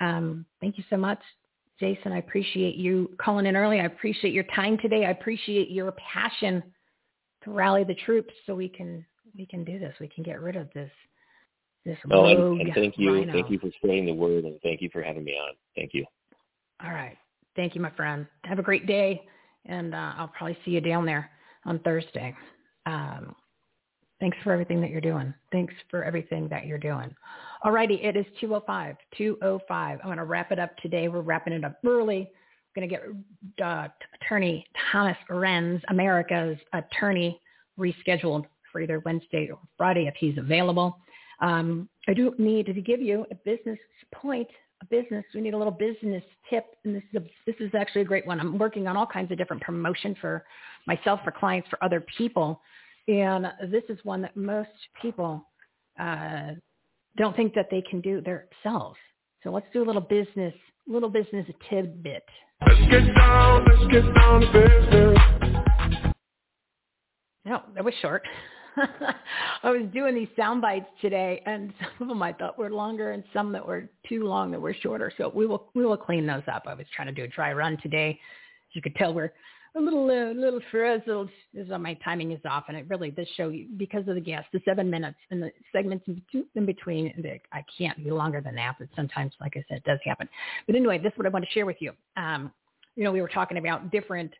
Um, 0.00 0.46
thank 0.60 0.78
you 0.78 0.84
so 0.88 0.96
much, 0.96 1.20
Jason. 1.78 2.12
I 2.12 2.18
appreciate 2.18 2.76
you 2.76 3.10
calling 3.20 3.46
in 3.46 3.56
early. 3.56 3.80
I 3.80 3.84
appreciate 3.84 4.32
your 4.32 4.44
time 4.54 4.78
today. 4.78 5.04
I 5.04 5.10
appreciate 5.10 5.70
your 5.70 5.92
passion 5.92 6.62
to 7.44 7.50
rally 7.50 7.84
the 7.84 7.94
troops 7.94 8.32
so 8.46 8.54
we 8.54 8.68
can 8.68 9.04
we 9.36 9.46
can 9.46 9.64
do 9.64 9.78
this. 9.78 9.94
We 10.00 10.08
can 10.08 10.24
get 10.24 10.40
rid 10.40 10.56
of 10.56 10.68
this 10.74 10.90
this 11.84 11.98
oh, 12.10 12.24
and, 12.24 12.60
and 12.62 12.74
thank 12.74 12.94
you, 12.96 13.12
RINO. 13.12 13.32
thank 13.32 13.50
you 13.50 13.58
for 13.58 13.70
spreading 13.76 14.06
the 14.06 14.14
word, 14.14 14.44
and 14.44 14.58
thank 14.62 14.80
you 14.80 14.88
for 14.92 15.02
having 15.02 15.24
me 15.24 15.32
on. 15.32 15.54
Thank 15.76 15.92
you. 15.92 16.04
All 16.82 16.92
right. 16.92 17.16
Thank 17.56 17.74
you, 17.74 17.80
my 17.80 17.90
friend. 17.90 18.26
Have 18.44 18.58
a 18.58 18.62
great 18.62 18.86
day, 18.86 19.22
and 19.66 19.94
uh, 19.94 20.14
I'll 20.16 20.28
probably 20.28 20.56
see 20.64 20.72
you 20.72 20.80
down 20.80 21.04
there 21.04 21.30
on 21.66 21.78
Thursday. 21.80 22.34
Um, 22.86 23.34
thanks 24.18 24.36
for 24.42 24.52
everything 24.52 24.80
that 24.80 24.90
you're 24.90 25.00
doing. 25.00 25.32
Thanks 25.52 25.74
for 25.90 26.04
everything 26.04 26.48
that 26.48 26.66
you're 26.66 26.78
doing. 26.78 27.14
All 27.62 27.72
righty, 27.72 27.94
it 28.02 28.16
is 28.16 28.26
205, 28.40 28.96
205. 29.16 29.98
I'm 30.00 30.06
going 30.06 30.18
to 30.18 30.24
wrap 30.24 30.52
it 30.52 30.58
up 30.58 30.76
today. 30.78 31.08
We're 31.08 31.20
wrapping 31.20 31.52
it 31.52 31.64
up 31.64 31.78
early. 31.86 32.30
Going 32.74 32.88
to 32.88 32.94
get 32.94 33.64
uh, 33.64 33.88
Attorney 34.20 34.66
Thomas 34.90 35.16
Renz, 35.30 35.80
America's 35.88 36.58
attorney, 36.72 37.40
rescheduled 37.78 38.46
for 38.72 38.80
either 38.80 39.00
Wednesday 39.04 39.48
or 39.50 39.58
Friday 39.76 40.06
if 40.06 40.14
he's 40.18 40.36
available. 40.38 40.98
Um, 41.40 41.88
I 42.08 42.14
do 42.14 42.34
need 42.38 42.66
to 42.66 42.80
give 42.80 43.00
you 43.00 43.26
a 43.30 43.34
business 43.36 43.78
point 44.12 44.48
a 44.82 44.86
business. 44.86 45.24
We 45.34 45.40
need 45.40 45.54
a 45.54 45.58
little 45.58 45.72
business 45.72 46.22
tip, 46.50 46.64
and 46.84 46.94
this 46.94 47.02
is 47.12 47.22
a, 47.22 47.24
this 47.46 47.56
is 47.60 47.74
actually 47.74 48.02
a 48.02 48.06
great 48.06 48.26
one. 48.26 48.40
I'm 48.40 48.58
working 48.58 48.86
on 48.86 48.96
all 48.96 49.06
kinds 49.06 49.30
of 49.30 49.38
different 49.38 49.62
promotion 49.62 50.16
for 50.20 50.44
myself, 50.86 51.20
for 51.24 51.30
clients, 51.30 51.68
for 51.68 51.82
other 51.82 52.04
people, 52.16 52.60
and 53.08 53.46
this 53.70 53.84
is 53.88 53.98
one 54.04 54.22
that 54.22 54.36
most 54.36 54.70
people 55.00 55.46
uh, 55.98 56.52
don't 57.16 57.36
think 57.36 57.54
that 57.54 57.68
they 57.70 57.82
can 57.82 58.00
do 58.00 58.20
themselves. 58.20 58.98
So 59.42 59.50
let's 59.50 59.66
do 59.72 59.82
a 59.82 59.86
little 59.86 60.02
business, 60.02 60.54
little 60.86 61.10
business 61.10 61.46
tidbit. 61.68 62.24
Let's 62.60 62.80
get 62.90 63.14
down, 63.14 63.64
let's 63.66 63.92
get 63.92 64.14
down 64.14 64.40
to 64.40 64.46
business. 64.52 66.14
No, 67.44 67.62
that 67.74 67.84
was 67.84 67.94
short. 68.00 68.22
I 68.76 69.70
was 69.70 69.82
doing 69.92 70.14
these 70.14 70.28
sound 70.36 70.62
bites 70.62 70.86
today, 71.00 71.42
and 71.46 71.72
some 71.80 71.90
of 72.02 72.08
them 72.08 72.22
I 72.22 72.32
thought 72.32 72.58
were 72.58 72.70
longer, 72.70 73.12
and 73.12 73.22
some 73.32 73.52
that 73.52 73.66
were 73.66 73.88
too 74.08 74.24
long 74.24 74.50
that 74.50 74.60
were 74.60 74.74
shorter. 74.74 75.12
So 75.16 75.30
we 75.34 75.46
will 75.46 75.70
we 75.74 75.84
will 75.84 75.96
clean 75.96 76.26
those 76.26 76.42
up. 76.52 76.64
I 76.66 76.74
was 76.74 76.86
trying 76.94 77.08
to 77.08 77.14
do 77.14 77.24
a 77.24 77.28
dry 77.28 77.52
run 77.52 77.76
today. 77.82 78.10
As 78.10 78.76
you 78.76 78.82
could 78.82 78.94
tell, 78.96 79.14
we're 79.14 79.32
a 79.76 79.80
little 79.80 80.08
uh, 80.08 80.32
little 80.32 80.60
frazzled. 80.70 81.28
This 81.52 81.66
is 81.66 81.72
my 81.78 81.94
timing 82.04 82.32
is 82.32 82.40
off, 82.44 82.64
and 82.68 82.76
it 82.76 82.86
really 82.88 83.10
this 83.10 83.28
show 83.36 83.52
because 83.76 84.06
of 84.06 84.14
the 84.14 84.20
guests, 84.20 84.48
the 84.52 84.60
seven 84.64 84.88
minutes 84.88 85.18
and 85.30 85.42
the 85.42 85.50
segments 85.72 86.06
in, 86.54 86.66
between. 86.66 87.12
I 87.52 87.64
can't 87.76 88.02
be 88.02 88.10
longer 88.10 88.40
than 88.40 88.54
that, 88.56 88.76
but 88.78 88.88
sometimes, 88.94 89.32
like 89.40 89.54
I 89.56 89.64
said, 89.68 89.78
it 89.78 89.84
does 89.84 89.98
happen. 90.04 90.28
But 90.66 90.76
anyway, 90.76 90.98
this 90.98 91.12
is 91.12 91.18
what 91.18 91.26
I 91.26 91.30
want 91.30 91.44
to 91.44 91.50
share 91.50 91.66
with 91.66 91.78
you. 91.80 91.92
Um, 92.16 92.52
you 92.94 93.04
know, 93.04 93.12
we 93.12 93.20
were 93.20 93.28
talking 93.28 93.58
about 93.58 93.90
different 93.90 94.32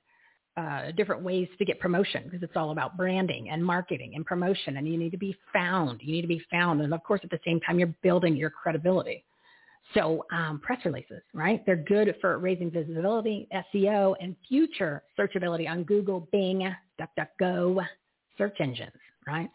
uh, 0.56 0.92
different 0.92 1.22
ways 1.22 1.48
to 1.58 1.64
get 1.64 1.80
promotion 1.80 2.22
because 2.24 2.42
it's 2.42 2.56
all 2.56 2.70
about 2.70 2.96
branding 2.96 3.50
and 3.50 3.64
marketing 3.64 4.12
and 4.14 4.24
promotion 4.24 4.76
and 4.76 4.86
you 4.86 4.96
need 4.96 5.10
to 5.10 5.18
be 5.18 5.36
found. 5.52 6.00
You 6.00 6.12
need 6.12 6.22
to 6.22 6.28
be 6.28 6.42
found. 6.50 6.80
And 6.80 6.94
of 6.94 7.02
course, 7.02 7.20
at 7.24 7.30
the 7.30 7.40
same 7.44 7.58
time, 7.60 7.78
you're 7.78 7.92
building 8.02 8.36
your 8.36 8.50
credibility. 8.50 9.24
So 9.92 10.24
um, 10.32 10.60
press 10.60 10.80
releases, 10.84 11.20
right? 11.34 11.64
They're 11.66 11.76
good 11.76 12.14
for 12.20 12.38
raising 12.38 12.70
visibility, 12.70 13.46
SEO, 13.52 14.14
and 14.20 14.34
future 14.48 15.02
searchability 15.18 15.68
on 15.68 15.84
Google, 15.84 16.26
Bing, 16.32 16.74
DuckDuckGo 16.98 17.84
search 18.38 18.56
engines, 18.60 18.92
right? 19.26 19.50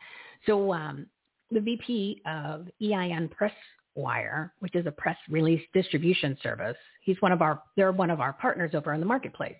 So 0.45 0.71
um, 0.71 1.07
the 1.51 1.59
VP 1.59 2.21
of 2.25 2.67
EIN 2.81 3.29
Presswire, 3.29 4.51
which 4.59 4.75
is 4.75 4.85
a 4.85 4.91
press 4.91 5.17
release 5.29 5.61
distribution 5.73 6.37
service, 6.43 6.77
he's 7.01 7.19
one 7.21 7.31
of 7.31 7.41
our, 7.41 7.63
they're 7.75 7.91
one 7.91 8.11
of 8.11 8.21
our 8.21 8.33
partners 8.33 8.71
over 8.73 8.93
in 8.93 8.99
the 8.99 9.05
marketplace. 9.05 9.55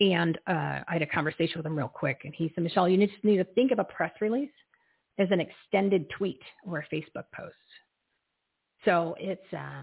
And 0.00 0.36
uh, 0.48 0.80
I 0.88 0.94
had 0.94 1.02
a 1.02 1.06
conversation 1.06 1.58
with 1.58 1.66
him 1.66 1.76
real 1.76 1.88
quick, 1.88 2.22
and 2.24 2.34
he 2.34 2.50
said, 2.54 2.64
Michele, 2.64 2.88
you 2.88 3.06
just 3.06 3.22
need 3.24 3.36
to 3.36 3.44
think 3.44 3.70
of 3.70 3.78
a 3.78 3.84
press 3.84 4.12
release 4.20 4.50
as 5.18 5.28
an 5.30 5.40
extended 5.40 6.10
tweet 6.10 6.40
or 6.66 6.78
a 6.78 6.94
Facebook 6.94 7.24
post. 7.34 7.54
So 8.84 9.14
it's 9.18 9.52
uh, 9.52 9.82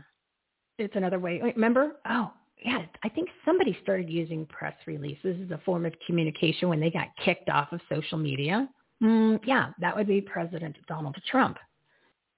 it's 0.79 0.95
another 0.95 1.19
way. 1.19 1.41
Remember? 1.55 1.93
Oh, 2.09 2.31
yeah. 2.63 2.83
I 3.03 3.09
think 3.09 3.29
somebody 3.45 3.77
started 3.81 4.09
using 4.09 4.45
press 4.45 4.75
releases 4.85 5.37
as 5.43 5.51
a 5.51 5.61
form 5.65 5.85
of 5.85 5.93
communication 6.05 6.69
when 6.69 6.79
they 6.79 6.89
got 6.89 7.07
kicked 7.23 7.49
off 7.49 7.71
of 7.71 7.81
social 7.89 8.17
media. 8.17 8.67
Mm, 9.01 9.39
yeah, 9.45 9.69
that 9.79 9.95
would 9.95 10.07
be 10.07 10.19
President 10.21 10.75
Donald 10.87 11.15
Trump 11.29 11.57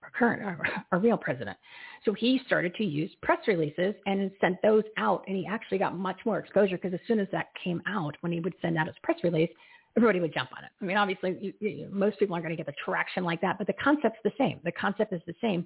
our 0.04 0.10
current, 0.10 0.44
our, 0.44 0.60
our 0.92 1.00
real 1.00 1.18
president. 1.18 1.58
So 2.06 2.14
he 2.14 2.42
started 2.46 2.74
to 2.76 2.84
use 2.84 3.12
press 3.22 3.40
releases 3.48 3.94
and 4.06 4.32
sent 4.42 4.62
those 4.62 4.84
out, 4.98 5.24
and 5.28 5.36
he 5.38 5.46
actually 5.46 5.78
got 5.78 5.98
much 5.98 6.18
more 6.26 6.40
exposure 6.40 6.78
because 6.78 6.94
as 6.94 7.00
soon 7.08 7.20
as 7.20 7.28
that 7.32 7.48
came 7.64 7.82
out, 7.88 8.16
when 8.22 8.32
he 8.32 8.40
would 8.40 8.56
send 8.62 8.78
out 8.78 8.88
his 8.88 8.96
press 9.04 9.18
release, 9.24 9.50
everybody 9.96 10.20
would 10.20 10.34
jump 10.34 10.50
on 10.58 10.64
it. 10.64 10.72
I 10.82 10.86
mean, 10.86 10.98
obviously, 10.98 11.38
you, 11.42 11.54
you, 11.60 11.88
most 11.92 12.18
people 12.18 12.34
aren't 12.34 12.46
going 12.46 12.56
to 12.56 12.62
get 12.62 12.66
the 12.66 12.78
traction 12.84 13.24
like 13.24 13.42
that, 13.42 13.58
but 13.58 13.68
the 13.68 13.74
concept's 13.74 14.20
the 14.24 14.32
same. 14.38 14.60
The 14.64 14.72
concept 14.72 15.14
is 15.14 15.22
the 15.28 15.36
same. 15.42 15.66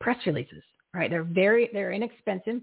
Press 0.00 0.18
releases, 0.26 0.62
right? 0.94 1.10
They're 1.10 1.24
very, 1.24 1.70
they're 1.72 1.92
inexpensive. 1.92 2.60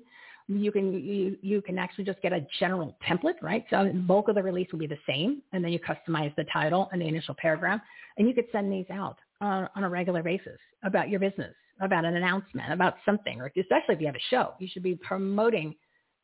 You 0.47 0.72
can 0.72 0.93
you 0.93 1.38
you 1.41 1.60
can 1.64 1.80
actually 1.80 2.03
just 2.03 2.22
get 2.22 2.31
a 2.31 2.45
general 2.60 2.95
template, 3.07 3.41
right? 3.41 3.65
So 3.72 3.91
bulk 4.06 4.27
of 4.27 4.35
the 4.35 4.43
release 4.43 4.68
will 4.72 4.77
be 4.77 4.85
the 4.85 4.97
same, 5.07 5.41
and 5.53 5.64
then 5.64 5.72
you 5.72 5.80
customize 5.80 6.35
the 6.35 6.43
title 6.53 6.88
and 6.91 7.02
the 7.02 7.07
initial 7.07 7.35
paragraph, 7.39 7.81
and 8.18 8.27
you 8.27 8.35
could 8.35 8.45
send 8.52 8.72
these 8.72 8.85
out 8.91 9.18
on, 9.41 9.68
on 9.76 9.84
a 9.84 9.89
regular 9.89 10.22
basis 10.22 10.60
about 10.84 11.10
your 11.10 11.19
business, 11.19 11.53
about 11.81 12.06
an 12.06 12.15
announcement, 12.15 12.72
about 12.72 12.95
something, 13.06 13.41
or 13.41 13.47
especially 13.47 13.95
if 13.95 13.99
you 13.99 14.06
have 14.06 14.15
a 14.15 14.30
show, 14.30 14.53
you 14.60 14.68
should 14.72 14.84
be 14.84 14.95
promoting 14.95 15.73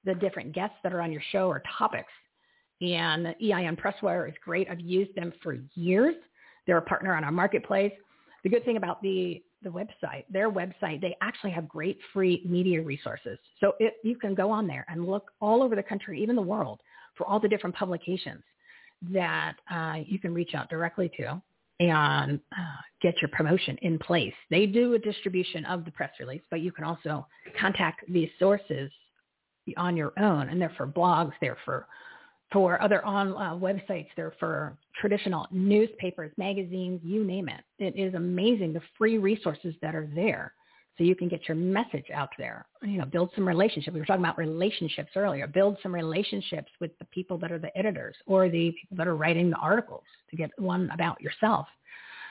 the 0.05 0.13
different 0.15 0.53
guests 0.53 0.77
that 0.83 0.93
are 0.93 1.01
on 1.01 1.11
your 1.11 1.21
show 1.31 1.47
or 1.47 1.61
topics. 1.77 2.11
And 2.81 3.27
EIN 3.41 3.75
Presswire 3.75 4.27
is 4.27 4.35
great. 4.43 4.67
I've 4.69 4.79
used 4.79 5.15
them 5.15 5.31
for 5.43 5.57
years. 5.75 6.15
They're 6.65 6.77
a 6.77 6.81
partner 6.81 7.15
on 7.15 7.23
our 7.23 7.31
marketplace. 7.31 7.93
The 8.43 8.49
good 8.49 8.65
thing 8.65 8.77
about 8.77 9.01
the 9.01 9.43
the 9.63 9.69
website, 9.69 10.23
their 10.29 10.51
website, 10.51 11.01
they 11.01 11.15
actually 11.21 11.51
have 11.51 11.67
great 11.67 11.99
free 12.13 12.41
media 12.45 12.81
resources. 12.81 13.37
So 13.59 13.73
it, 13.79 13.95
you 14.03 14.15
can 14.15 14.33
go 14.33 14.49
on 14.51 14.67
there 14.67 14.85
and 14.89 15.05
look 15.05 15.31
all 15.39 15.61
over 15.61 15.75
the 15.75 15.83
country, 15.83 16.21
even 16.21 16.35
the 16.35 16.41
world, 16.41 16.79
for 17.15 17.27
all 17.27 17.39
the 17.39 17.47
different 17.47 17.75
publications 17.75 18.43
that 19.11 19.55
uh, 19.69 19.97
you 20.05 20.19
can 20.19 20.33
reach 20.33 20.53
out 20.53 20.69
directly 20.69 21.11
to 21.17 21.41
and 21.79 22.39
uh, 22.51 22.81
get 23.01 23.15
your 23.21 23.29
promotion 23.29 23.77
in 23.81 23.97
place. 23.97 24.33
They 24.51 24.67
do 24.67 24.93
a 24.93 24.99
distribution 24.99 25.65
of 25.65 25.83
the 25.83 25.91
press 25.91 26.11
release, 26.19 26.43
but 26.51 26.61
you 26.61 26.71
can 26.71 26.83
also 26.83 27.25
contact 27.59 28.03
these 28.07 28.29
sources 28.37 28.91
on 29.77 29.97
your 29.97 30.13
own. 30.19 30.49
And 30.49 30.61
they're 30.61 30.73
for 30.77 30.85
blogs, 30.85 31.33
they're 31.41 31.57
for 31.65 31.87
for 32.51 32.81
other 32.81 33.03
on 33.05 33.29
uh, 33.33 33.55
websites, 33.55 34.07
they're 34.15 34.33
for 34.39 34.77
traditional 34.99 35.47
newspapers, 35.51 36.31
magazines, 36.37 36.99
you 37.03 37.23
name 37.23 37.49
it. 37.49 37.63
It 37.79 37.97
is 37.97 38.13
amazing 38.13 38.73
the 38.73 38.81
free 38.97 39.17
resources 39.17 39.73
that 39.81 39.95
are 39.95 40.09
there 40.13 40.53
so 40.97 41.05
you 41.05 41.15
can 41.15 41.29
get 41.29 41.47
your 41.47 41.55
message 41.55 42.05
out 42.13 42.29
there. 42.37 42.65
You 42.81 42.97
know, 42.97 43.05
build 43.05 43.31
some 43.33 43.47
relationships. 43.47 43.93
We 43.93 43.99
were 43.99 44.05
talking 44.05 44.23
about 44.23 44.37
relationships 44.37 45.11
earlier. 45.15 45.47
Build 45.47 45.77
some 45.81 45.93
relationships 45.93 46.71
with 46.79 46.91
the 46.99 47.05
people 47.05 47.37
that 47.39 47.51
are 47.51 47.59
the 47.59 47.75
editors 47.77 48.15
or 48.25 48.49
the 48.49 48.71
people 48.71 48.97
that 48.97 49.07
are 49.07 49.15
writing 49.15 49.49
the 49.49 49.55
articles 49.57 50.03
to 50.29 50.35
get 50.35 50.51
one 50.59 50.89
about 50.93 51.21
yourself. 51.21 51.67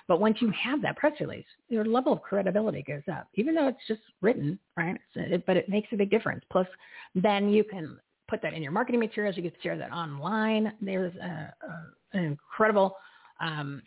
But 0.06 0.20
once 0.20 0.38
you 0.40 0.50
have 0.50 0.82
that 0.82 0.96
press 0.96 1.12
release, 1.20 1.46
your 1.68 1.84
level 1.84 2.12
of 2.12 2.22
credibility 2.22 2.82
goes 2.82 3.02
up, 3.10 3.28
even 3.34 3.54
though 3.54 3.68
it's 3.68 3.86
just 3.86 4.00
written, 4.20 4.58
right? 4.76 4.98
But 5.46 5.56
it 5.56 5.68
makes 5.68 5.88
a 5.92 5.96
big 5.96 6.10
difference. 6.10 6.44
Plus, 6.50 6.66
then 7.14 7.50
you 7.50 7.64
can 7.64 7.98
put 8.30 8.40
that 8.42 8.54
in 8.54 8.62
your 8.62 8.72
marketing 8.72 9.00
materials. 9.00 9.36
You 9.36 9.42
can 9.42 9.52
share 9.62 9.76
that 9.76 9.92
online. 9.92 10.72
There's 10.80 11.14
a, 11.16 11.52
a, 11.62 12.18
an 12.18 12.24
incredible 12.24 12.96
um, 13.40 13.82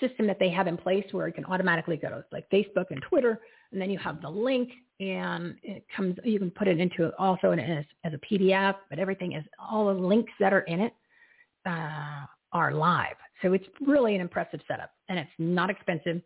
system 0.00 0.26
that 0.26 0.38
they 0.38 0.48
have 0.48 0.66
in 0.66 0.76
place 0.76 1.04
where 1.12 1.28
it 1.28 1.32
can 1.32 1.44
automatically 1.44 1.96
go 1.96 2.08
to 2.08 2.24
like 2.32 2.48
Facebook 2.50 2.86
and 2.90 3.02
Twitter, 3.02 3.40
and 3.70 3.80
then 3.80 3.90
you 3.90 3.98
have 3.98 4.22
the 4.22 4.30
link, 4.30 4.70
and 5.00 5.56
it 5.62 5.84
comes. 5.94 6.16
You 6.24 6.38
can 6.38 6.50
put 6.50 6.66
it 6.66 6.80
into 6.80 7.12
also 7.18 7.52
in, 7.52 7.60
as, 7.60 7.84
as 8.04 8.12
a 8.14 8.18
PDF, 8.18 8.76
but 8.88 8.98
everything 8.98 9.32
is 9.32 9.44
all 9.58 9.86
the 9.86 10.00
links 10.00 10.32
that 10.40 10.52
are 10.52 10.60
in 10.62 10.80
it 10.80 10.94
uh, 11.66 12.24
are 12.52 12.72
live. 12.72 13.16
So 13.42 13.52
it's 13.52 13.66
really 13.80 14.14
an 14.14 14.20
impressive 14.20 14.60
setup, 14.66 14.90
and 15.08 15.18
it's 15.18 15.30
not 15.38 15.70
expensive. 15.70 16.22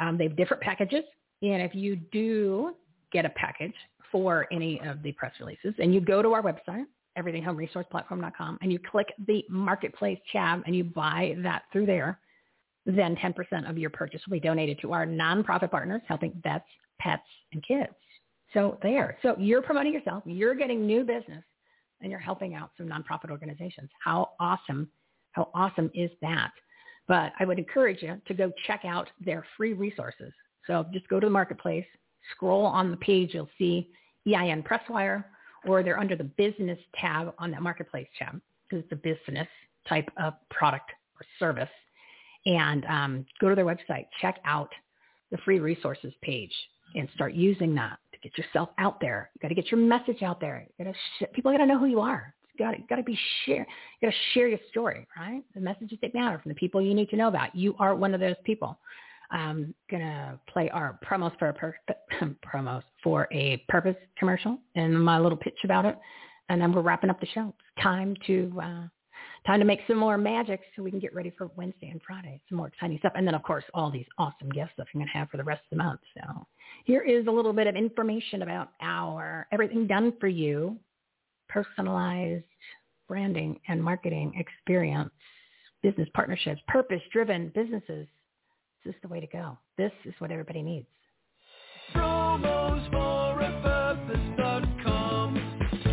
Um, 0.00 0.16
they 0.16 0.24
have 0.24 0.36
different 0.36 0.62
packages, 0.62 1.04
and 1.42 1.62
if 1.62 1.74
you 1.74 1.96
do 1.96 2.74
get 3.12 3.24
a 3.24 3.30
package 3.30 3.74
for 4.10 4.46
any 4.52 4.80
of 4.80 5.02
the 5.02 5.12
press 5.12 5.32
releases, 5.40 5.74
and 5.78 5.94
you 5.94 6.00
go 6.00 6.22
to 6.22 6.32
our 6.32 6.42
website, 6.42 6.84
everythinghomeresourceplatform.com, 7.18 8.58
and 8.62 8.72
you 8.72 8.78
click 8.78 9.08
the 9.26 9.44
marketplace 9.48 10.18
tab 10.30 10.62
and 10.66 10.74
you 10.74 10.84
buy 10.84 11.34
that 11.42 11.62
through 11.72 11.86
there, 11.86 12.20
then 12.86 13.16
10% 13.16 13.68
of 13.68 13.76
your 13.76 13.90
purchase 13.90 14.20
will 14.26 14.32
be 14.32 14.40
donated 14.40 14.78
to 14.80 14.92
our 14.92 15.06
nonprofit 15.06 15.70
partners 15.70 16.00
helping 16.06 16.32
vets, 16.42 16.64
pets, 17.00 17.22
and 17.52 17.62
kids. 17.66 17.92
So 18.54 18.78
there. 18.82 19.18
So 19.22 19.36
you're 19.38 19.62
promoting 19.62 19.92
yourself, 19.92 20.22
you're 20.26 20.54
getting 20.54 20.86
new 20.86 21.04
business, 21.04 21.44
and 22.00 22.10
you're 22.10 22.20
helping 22.20 22.54
out 22.54 22.70
some 22.78 22.86
nonprofit 22.86 23.30
organizations. 23.30 23.90
How 24.02 24.30
awesome, 24.40 24.88
how 25.32 25.50
awesome 25.54 25.90
is 25.94 26.10
that? 26.22 26.52
But 27.08 27.32
I 27.40 27.44
would 27.44 27.58
encourage 27.58 28.02
you 28.02 28.20
to 28.26 28.34
go 28.34 28.52
check 28.66 28.84
out 28.84 29.10
their 29.20 29.44
free 29.56 29.72
resources. 29.72 30.32
So 30.66 30.86
just 30.92 31.08
go 31.08 31.20
to 31.20 31.26
the 31.26 31.30
marketplace, 31.30 31.86
scroll 32.32 32.64
on 32.64 32.90
the 32.90 32.96
page, 32.98 33.30
you'll 33.34 33.50
see 33.58 33.90
EIN 34.34 34.62
Presswire, 34.62 35.24
or 35.66 35.82
they're 35.82 35.98
under 35.98 36.16
the 36.16 36.24
business 36.24 36.78
tab 36.94 37.34
on 37.38 37.50
that 37.50 37.62
marketplace 37.62 38.08
tab 38.18 38.40
because 38.68 38.84
it's 38.84 38.92
a 38.92 38.96
business 38.96 39.48
type 39.88 40.08
of 40.16 40.34
product 40.50 40.90
or 41.20 41.26
service. 41.38 41.70
And 42.46 42.84
um, 42.86 43.26
go 43.40 43.48
to 43.48 43.54
their 43.54 43.64
website, 43.64 44.06
check 44.20 44.38
out 44.44 44.70
the 45.30 45.38
free 45.38 45.58
resources 45.58 46.12
page 46.22 46.52
and 46.94 47.08
start 47.14 47.34
using 47.34 47.74
that 47.74 47.98
to 48.12 48.18
get 48.20 48.38
yourself 48.38 48.70
out 48.78 49.00
there. 49.00 49.30
You 49.34 49.40
got 49.42 49.48
to 49.48 49.54
get 49.54 49.70
your 49.70 49.80
message 49.80 50.22
out 50.22 50.40
there. 50.40 50.66
You 50.78 50.84
got 50.84 50.92
to 50.92 50.98
sh- 51.18 51.32
people 51.34 51.52
got 51.52 51.58
to 51.58 51.66
know 51.66 51.78
who 51.78 51.86
you 51.86 52.00
are. 52.00 52.34
You 52.54 52.64
got 52.64 52.72
to 52.72 52.78
got 52.88 52.96
to 52.96 53.02
be 53.02 53.18
share. 53.44 53.66
You 54.00 54.08
got 54.08 54.12
to 54.12 54.18
share 54.32 54.48
your 54.48 54.58
story, 54.70 55.06
right? 55.16 55.42
The 55.54 55.60
messages 55.60 55.98
that 56.02 56.14
matter 56.14 56.38
from 56.38 56.48
the 56.48 56.54
people 56.54 56.80
you 56.80 56.94
need 56.94 57.10
to 57.10 57.16
know 57.16 57.28
about. 57.28 57.54
You 57.54 57.74
are 57.78 57.94
one 57.94 58.14
of 58.14 58.20
those 58.20 58.36
people. 58.44 58.78
I'm 59.30 59.74
gonna 59.90 60.40
play 60.48 60.70
our 60.70 60.98
promos 61.08 61.36
for 61.38 61.48
a 61.48 62.24
promos 62.46 62.82
for 63.02 63.28
a 63.32 63.58
purpose 63.68 63.96
commercial 64.18 64.58
and 64.74 65.02
my 65.02 65.18
little 65.18 65.38
pitch 65.38 65.58
about 65.64 65.84
it, 65.84 65.98
and 66.48 66.60
then 66.60 66.72
we're 66.72 66.82
wrapping 66.82 67.10
up 67.10 67.20
the 67.20 67.26
show. 67.26 67.48
It's 67.48 67.82
time 67.82 68.16
to 68.26 68.52
uh, 68.62 68.82
time 69.46 69.60
to 69.60 69.64
make 69.64 69.80
some 69.86 69.98
more 69.98 70.16
magic 70.16 70.60
so 70.74 70.82
we 70.82 70.90
can 70.90 71.00
get 71.00 71.14
ready 71.14 71.32
for 71.36 71.50
Wednesday 71.56 71.88
and 71.90 72.00
Friday. 72.06 72.40
Some 72.48 72.58
more 72.58 72.68
exciting 72.68 72.98
stuff, 72.98 73.12
and 73.16 73.26
then 73.26 73.34
of 73.34 73.42
course 73.42 73.64
all 73.74 73.90
these 73.90 74.06
awesome 74.16 74.48
guests 74.50 74.74
that 74.78 74.86
I'm 74.94 75.00
gonna 75.00 75.10
have 75.12 75.28
for 75.30 75.36
the 75.36 75.44
rest 75.44 75.62
of 75.70 75.78
the 75.78 75.84
month. 75.84 76.00
So 76.14 76.46
here 76.84 77.02
is 77.02 77.26
a 77.26 77.30
little 77.30 77.52
bit 77.52 77.66
of 77.66 77.76
information 77.76 78.42
about 78.42 78.72
our 78.80 79.46
everything 79.52 79.86
done 79.86 80.14
for 80.20 80.28
you, 80.28 80.78
personalized 81.48 82.44
branding 83.08 83.58
and 83.68 83.82
marketing 83.82 84.32
experience, 84.36 85.10
business 85.82 86.08
partnerships, 86.14 86.60
purpose-driven 86.68 87.50
businesses 87.54 88.06
this 88.84 88.94
is 88.94 89.00
the 89.02 89.08
way 89.08 89.20
to 89.20 89.26
go. 89.26 89.58
This 89.76 89.92
is 90.04 90.14
what 90.18 90.30
everybody 90.30 90.62
needs. 90.62 90.86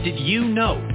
Did 0.03 0.19
you 0.19 0.45
know 0.45 0.94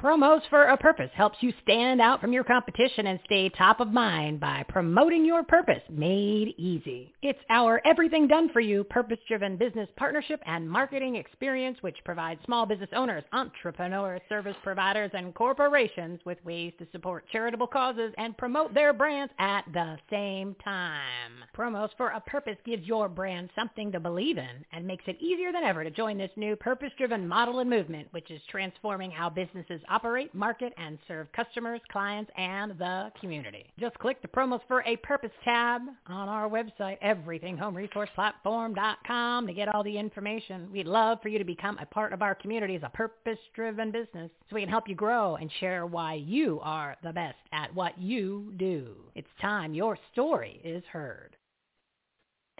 Promos 0.00 0.42
for 0.50 0.64
a 0.64 0.76
Purpose 0.76 1.10
helps 1.14 1.38
you 1.40 1.54
stand 1.62 2.02
out 2.02 2.20
from 2.20 2.30
your 2.30 2.44
competition 2.44 3.06
and 3.06 3.18
stay 3.24 3.48
top 3.48 3.80
of 3.80 3.88
mind 3.88 4.38
by 4.38 4.62
promoting 4.68 5.24
your 5.24 5.42
purpose 5.42 5.80
made 5.88 6.54
easy. 6.58 7.14
It's 7.22 7.38
our 7.48 7.80
everything 7.86 8.28
done 8.28 8.50
for 8.52 8.60
you 8.60 8.84
purpose-driven 8.84 9.56
business 9.56 9.88
partnership 9.96 10.42
and 10.44 10.70
marketing 10.70 11.16
experience 11.16 11.78
which 11.80 11.96
provides 12.04 12.44
small 12.44 12.66
business 12.66 12.90
owners, 12.94 13.24
entrepreneurs, 13.32 14.20
service 14.28 14.54
providers, 14.62 15.10
and 15.14 15.34
corporations 15.34 16.20
with 16.26 16.44
ways 16.44 16.74
to 16.78 16.86
support 16.92 17.24
charitable 17.32 17.66
causes 17.66 18.12
and 18.18 18.36
promote 18.36 18.74
their 18.74 18.92
brands 18.92 19.32
at 19.38 19.64
the 19.72 19.96
same 20.10 20.54
time. 20.62 21.42
Promos 21.56 21.88
for 21.96 22.08
a 22.08 22.20
Purpose 22.20 22.58
gives 22.66 22.86
your 22.86 23.08
brand 23.08 23.48
something 23.56 23.90
to 23.92 23.98
believe 23.98 24.36
in 24.36 24.64
and 24.72 24.86
makes 24.86 25.04
it 25.06 25.20
easier 25.22 25.52
than 25.52 25.64
ever 25.64 25.82
to 25.84 25.90
join 25.90 26.18
this 26.18 26.30
new 26.36 26.54
purpose-driven 26.54 27.26
model 27.26 27.60
and 27.60 27.70
movement 27.70 28.08
which 28.10 28.30
is 28.30 28.42
transforming 28.50 29.10
how 29.10 29.30
businesses 29.30 29.80
operate, 29.88 29.95
market, 30.32 30.72
and 30.76 30.98
serve 31.06 31.30
customers, 31.32 31.80
clients, 31.90 32.30
and 32.36 32.72
the 32.78 33.10
community. 33.20 33.66
Just 33.78 33.98
click 33.98 34.20
the 34.22 34.28
Promos 34.28 34.60
for 34.68 34.82
a 34.82 34.96
Purpose 34.96 35.30
tab 35.44 35.82
on 36.06 36.28
our 36.28 36.48
website, 36.48 36.98
everythinghomeresourceplatform.com, 37.02 39.46
to 39.46 39.52
get 39.52 39.74
all 39.74 39.82
the 39.82 39.98
information. 39.98 40.70
We'd 40.72 40.86
love 40.86 41.18
for 41.22 41.28
you 41.28 41.38
to 41.38 41.44
become 41.44 41.78
a 41.78 41.86
part 41.86 42.12
of 42.12 42.22
our 42.22 42.34
community 42.34 42.76
as 42.76 42.82
a 42.82 42.90
purpose-driven 42.90 43.90
business 43.90 44.30
so 44.48 44.54
we 44.54 44.62
can 44.62 44.70
help 44.70 44.88
you 44.88 44.94
grow 44.94 45.36
and 45.36 45.50
share 45.60 45.86
why 45.86 46.14
you 46.14 46.60
are 46.62 46.96
the 47.02 47.12
best 47.12 47.36
at 47.52 47.74
what 47.74 47.98
you 47.98 48.52
do. 48.56 48.94
It's 49.14 49.28
time 49.40 49.74
your 49.74 49.98
story 50.12 50.60
is 50.64 50.82
heard. 50.92 51.36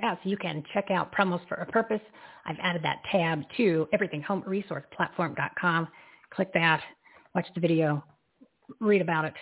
Yeah, 0.01 0.17
so 0.17 0.29
you 0.29 0.37
can 0.37 0.63
check 0.75 0.91
out 0.91 1.15
Promos 1.15 1.41
for 1.49 1.55
a 1.55 1.65
Purpose. 1.67 2.03
I've 2.45 2.59
added 2.61 2.83
that 2.83 3.03
tab 3.11 3.45
to 3.57 3.89
everythinghomeresourceplatform.com. 3.95 5.89
Click 6.31 6.53
that 6.53 6.83
watch 7.37 7.47
the 7.55 7.61
video, 7.61 8.03
read 8.81 9.03
about 9.03 9.27
it, 9.27 9.35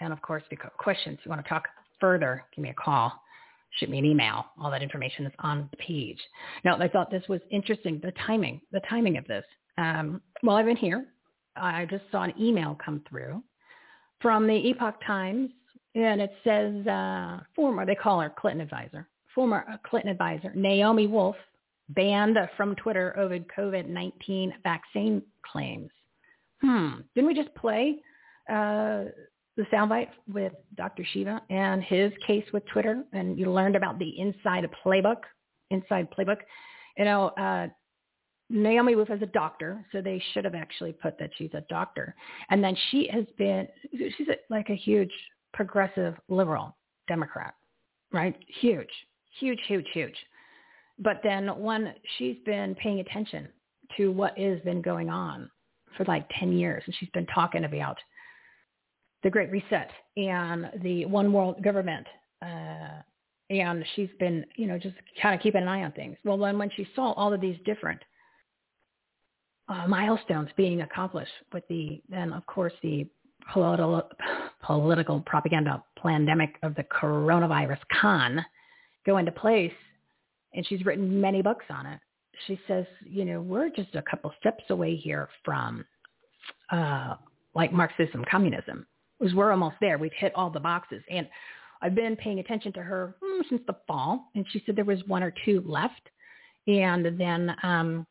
and 0.00 0.10
of 0.10 0.22
course, 0.22 0.42
if 0.46 0.52
you 0.52 0.58
have 0.62 0.72
questions, 0.78 1.18
you 1.22 1.28
want 1.28 1.44
to 1.44 1.48
talk 1.48 1.68
further, 2.00 2.42
give 2.56 2.62
me 2.62 2.70
a 2.70 2.74
call, 2.74 3.12
shoot 3.78 3.90
me 3.90 3.98
an 3.98 4.06
email. 4.06 4.46
All 4.58 4.70
that 4.70 4.82
information 4.82 5.26
is 5.26 5.32
on 5.40 5.68
the 5.70 5.76
page. 5.76 6.18
Now, 6.64 6.78
I 6.80 6.88
thought 6.88 7.10
this 7.10 7.22
was 7.28 7.42
interesting, 7.50 8.00
the 8.02 8.12
timing, 8.26 8.62
the 8.72 8.80
timing 8.88 9.18
of 9.18 9.26
this. 9.26 9.44
Um, 9.76 10.22
while 10.40 10.56
I've 10.56 10.64
been 10.64 10.76
here, 10.76 11.04
I 11.54 11.84
just 11.90 12.04
saw 12.10 12.22
an 12.22 12.32
email 12.40 12.76
come 12.82 13.02
through 13.06 13.42
from 14.22 14.46
the 14.46 14.54
Epoch 14.54 14.94
Times, 15.06 15.50
and 15.94 16.22
it 16.22 16.32
says 16.42 16.86
uh, 16.86 17.40
former, 17.54 17.84
they 17.84 17.94
call 17.94 18.22
her 18.22 18.30
Clinton 18.30 18.62
advisor, 18.62 19.06
former 19.34 19.66
uh, 19.70 19.76
Clinton 19.86 20.10
advisor, 20.10 20.52
Naomi 20.54 21.06
Wolf, 21.06 21.36
banned 21.90 22.38
from 22.56 22.74
Twitter 22.76 23.14
over 23.18 23.38
COVID-19 23.38 24.52
vaccine 24.64 25.20
claims 25.44 25.90
hmm, 26.62 27.00
didn't 27.14 27.28
we 27.28 27.34
just 27.34 27.54
play 27.54 27.98
uh, 28.48 29.04
the 29.56 29.64
soundbite 29.72 30.08
with 30.32 30.52
Dr. 30.76 31.04
Shiva 31.12 31.42
and 31.50 31.82
his 31.82 32.12
case 32.26 32.44
with 32.52 32.64
Twitter? 32.66 33.04
And 33.12 33.38
you 33.38 33.50
learned 33.50 33.76
about 33.76 33.98
the 33.98 34.18
inside 34.18 34.66
playbook, 34.84 35.22
inside 35.70 36.08
playbook. 36.16 36.38
You 36.96 37.04
know, 37.04 37.28
uh, 37.28 37.68
Naomi 38.48 38.94
Wolf 38.94 39.10
is 39.10 39.22
a 39.22 39.26
doctor, 39.26 39.84
so 39.92 40.00
they 40.00 40.22
should 40.32 40.44
have 40.44 40.54
actually 40.54 40.92
put 40.92 41.18
that 41.18 41.30
she's 41.36 41.52
a 41.54 41.62
doctor. 41.68 42.14
And 42.50 42.62
then 42.62 42.76
she 42.90 43.08
has 43.12 43.24
been, 43.38 43.66
she's 43.92 44.28
a, 44.28 44.36
like 44.50 44.68
a 44.68 44.76
huge 44.76 45.12
progressive 45.52 46.14
liberal 46.28 46.76
Democrat, 47.08 47.54
right? 48.12 48.36
Huge, 48.60 48.90
huge, 49.40 49.60
huge, 49.66 49.86
huge. 49.92 50.16
But 50.98 51.20
then 51.22 51.48
when 51.58 51.94
she's 52.18 52.36
been 52.44 52.74
paying 52.74 53.00
attention 53.00 53.48
to 53.96 54.12
what 54.12 54.38
has 54.38 54.60
been 54.60 54.82
going 54.82 55.08
on 55.08 55.50
for 55.96 56.04
like 56.04 56.28
10 56.38 56.52
years, 56.52 56.82
and 56.86 56.94
she's 56.98 57.10
been 57.10 57.26
talking 57.26 57.64
about 57.64 57.96
the 59.22 59.30
Great 59.30 59.50
Reset 59.50 59.90
and 60.16 60.70
the 60.82 61.04
one 61.06 61.32
world 61.32 61.62
government. 61.62 62.06
Uh, 62.40 63.02
and 63.50 63.84
she's 63.94 64.08
been, 64.18 64.44
you 64.56 64.66
know, 64.66 64.78
just 64.78 64.96
kind 65.20 65.34
of 65.34 65.40
keeping 65.40 65.62
an 65.62 65.68
eye 65.68 65.82
on 65.84 65.92
things. 65.92 66.16
Well, 66.24 66.38
then 66.38 66.58
when 66.58 66.70
she 66.74 66.88
saw 66.96 67.12
all 67.12 67.32
of 67.32 67.40
these 67.40 67.56
different 67.64 68.00
uh, 69.68 69.86
milestones 69.86 70.48
being 70.56 70.82
accomplished 70.82 71.32
with 71.52 71.66
the 71.68 72.02
then 72.08 72.32
of 72.32 72.44
course 72.46 72.72
the 72.82 73.06
political 73.52 74.02
political 74.62 75.20
propaganda 75.20 75.82
pandemic 75.96 76.56
of 76.62 76.74
the 76.74 76.84
coronavirus 76.84 77.78
con 78.00 78.44
go 79.06 79.18
into 79.18 79.32
place 79.32 79.72
and 80.54 80.66
she's 80.66 80.84
written 80.84 81.20
many 81.20 81.42
books 81.42 81.64
on 81.70 81.86
it 81.86 82.00
she 82.46 82.58
says 82.66 82.86
you 83.04 83.24
know 83.24 83.40
we're 83.40 83.70
just 83.70 83.94
a 83.94 84.02
couple 84.02 84.32
steps 84.40 84.64
away 84.70 84.96
here 84.96 85.28
from 85.44 85.84
uh 86.70 87.14
like 87.54 87.72
marxism 87.72 88.24
communism 88.30 88.86
was 89.22 89.34
we're 89.34 89.52
almost 89.52 89.76
there. 89.80 89.96
We've 89.98 90.12
hit 90.16 90.32
all 90.34 90.50
the 90.50 90.60
boxes. 90.60 91.02
And 91.10 91.28
i've 91.80 91.94
been 91.96 92.14
paying 92.14 92.38
attention 92.38 92.72
to 92.74 92.82
her 92.82 93.14
hmm, 93.22 93.42
since 93.48 93.62
the 93.66 93.76
fall. 93.86 94.26
And 94.34 94.44
she 94.50 94.62
said 94.66 94.76
there 94.76 94.84
was 94.84 95.02
one 95.06 95.22
or 95.22 95.32
two 95.44 95.62
left. 95.66 96.10
And 96.66 97.18
then 97.18 97.54
um 97.62 98.06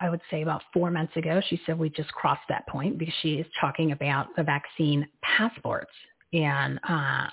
I 0.00 0.08
would 0.10 0.20
say 0.30 0.42
about 0.42 0.62
four 0.72 0.92
months 0.92 1.16
ago, 1.16 1.40
she 1.48 1.60
said 1.66 1.76
we 1.76 1.90
just 1.90 2.12
crossed 2.12 2.46
that 2.48 2.68
point 2.68 2.98
because 2.98 3.14
she 3.20 3.34
is 3.34 3.46
talking 3.60 3.90
about 3.90 4.28
the 4.36 4.44
vaccine 4.44 5.08
passports. 5.22 5.90
And 6.32 6.78
uh, 6.88 7.26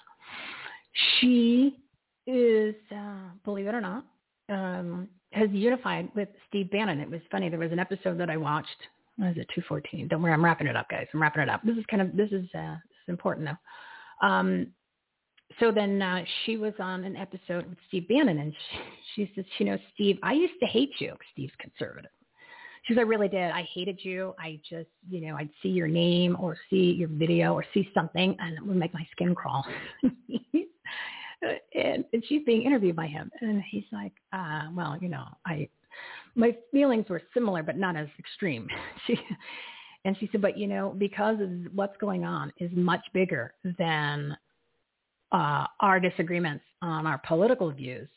she 1.19 1.77
is, 2.25 2.73
uh, 2.91 3.29
believe 3.43 3.67
it 3.67 3.75
or 3.75 3.81
not, 3.81 4.03
um, 4.49 5.07
has 5.31 5.49
unified 5.51 6.09
with 6.15 6.29
Steve 6.47 6.71
Bannon. 6.71 6.99
It 6.99 7.09
was 7.09 7.21
funny. 7.31 7.49
There 7.49 7.59
was 7.59 7.71
an 7.71 7.79
episode 7.79 8.17
that 8.19 8.29
I 8.29 8.37
watched. 8.37 8.67
What 9.17 9.31
is 9.31 9.37
it? 9.37 9.47
214. 9.55 10.07
Don't 10.07 10.21
worry. 10.21 10.33
I'm 10.33 10.43
wrapping 10.43 10.67
it 10.67 10.75
up, 10.75 10.89
guys. 10.89 11.07
I'm 11.13 11.21
wrapping 11.21 11.43
it 11.43 11.49
up. 11.49 11.61
This 11.63 11.77
is 11.77 11.85
kind 11.89 12.01
of, 12.01 12.15
this 12.15 12.31
is, 12.31 12.45
uh, 12.53 12.75
this 12.89 12.97
is 13.05 13.09
important 13.09 13.47
though. 13.47 14.27
Um, 14.27 14.67
so 15.59 15.71
then 15.71 16.01
uh, 16.01 16.23
she 16.45 16.57
was 16.57 16.73
on 16.79 17.03
an 17.03 17.15
episode 17.15 17.67
with 17.67 17.77
Steve 17.87 18.07
Bannon 18.07 18.39
and 18.39 18.53
she, 19.15 19.25
she 19.25 19.31
says, 19.35 19.45
you 19.57 19.65
know, 19.67 19.77
Steve, 19.93 20.17
I 20.23 20.33
used 20.33 20.59
to 20.59 20.65
hate 20.65 20.91
you. 20.99 21.13
Steve's 21.31 21.53
conservative. 21.59 22.11
She 22.83 22.93
says, 22.93 22.99
I 22.99 23.03
really 23.03 23.29
did. 23.29 23.51
I 23.51 23.67
hated 23.73 23.99
you. 24.03 24.33
I 24.39 24.59
just, 24.69 24.89
you 25.09 25.21
know, 25.25 25.35
I'd 25.37 25.49
see 25.63 25.69
your 25.69 25.87
name 25.87 26.37
or 26.39 26.57
see 26.69 26.93
your 26.97 27.09
video 27.09 27.53
or 27.53 27.65
see 27.73 27.89
something 27.93 28.35
and 28.39 28.57
it 28.57 28.65
would 28.65 28.75
make 28.75 28.93
my 28.93 29.07
skin 29.11 29.33
crawl. 29.33 29.65
and, 31.73 32.05
and 32.13 32.23
she's 32.27 32.43
being 32.45 32.63
interviewed 32.63 32.95
by 32.95 33.07
him. 33.07 33.31
And 33.41 33.61
he's 33.69 33.85
like, 33.91 34.13
uh, 34.33 34.63
well, 34.73 34.97
you 34.99 35.09
know, 35.09 35.25
I, 35.45 35.67
my 36.35 36.55
feelings 36.71 37.05
were 37.09 37.21
similar, 37.33 37.63
but 37.63 37.77
not 37.77 37.95
as 37.95 38.07
extreme. 38.19 38.67
She, 39.07 39.17
and 40.05 40.15
she 40.19 40.29
said, 40.31 40.41
but 40.41 40.55
you 40.55 40.67
know, 40.67 40.93
because 40.95 41.41
of 41.41 41.49
what's 41.73 41.97
going 41.97 42.25
on 42.25 42.53
is 42.59 42.69
much 42.73 43.01
bigger 43.11 43.53
than 43.79 44.37
uh, 45.31 45.65
our 45.79 45.99
disagreements 45.99 46.63
on 46.83 47.07
our 47.07 47.19
political 47.27 47.71
views 47.71 48.07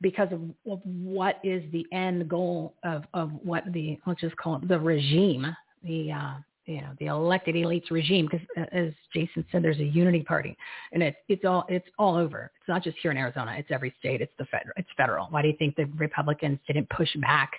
because 0.00 0.28
of, 0.32 0.40
of 0.70 0.80
what 0.84 1.36
is 1.44 1.62
the 1.72 1.84
end 1.92 2.28
goal 2.28 2.74
of, 2.82 3.04
of 3.14 3.30
what 3.42 3.64
the 3.72 3.98
let's 4.06 4.20
just 4.20 4.36
call 4.36 4.56
it 4.56 4.68
the 4.68 4.78
regime, 4.78 5.46
the 5.84 6.12
uh, 6.12 6.34
you 6.68 6.80
know 6.80 6.90
the 7.00 7.06
elected 7.06 7.54
elites 7.54 7.90
regime. 7.90 8.28
Because 8.30 8.46
uh, 8.56 8.66
as 8.72 8.92
Jason 9.12 9.44
said, 9.50 9.62
there's 9.64 9.78
a 9.78 9.84
unity 9.84 10.22
party, 10.22 10.56
and 10.92 11.02
it's 11.02 11.16
it's 11.28 11.44
all 11.44 11.64
it's 11.68 11.88
all 11.98 12.16
over. 12.16 12.50
It's 12.60 12.68
not 12.68 12.84
just 12.84 12.96
here 13.02 13.10
in 13.10 13.16
Arizona. 13.16 13.54
It's 13.58 13.70
every 13.70 13.94
state. 13.98 14.20
It's 14.20 14.32
the 14.38 14.44
federal. 14.46 14.74
It's 14.76 14.88
federal. 14.96 15.26
Why 15.26 15.42
do 15.42 15.48
you 15.48 15.56
think 15.58 15.76
the 15.76 15.86
Republicans 15.96 16.58
didn't 16.66 16.88
push 16.90 17.14
back 17.16 17.52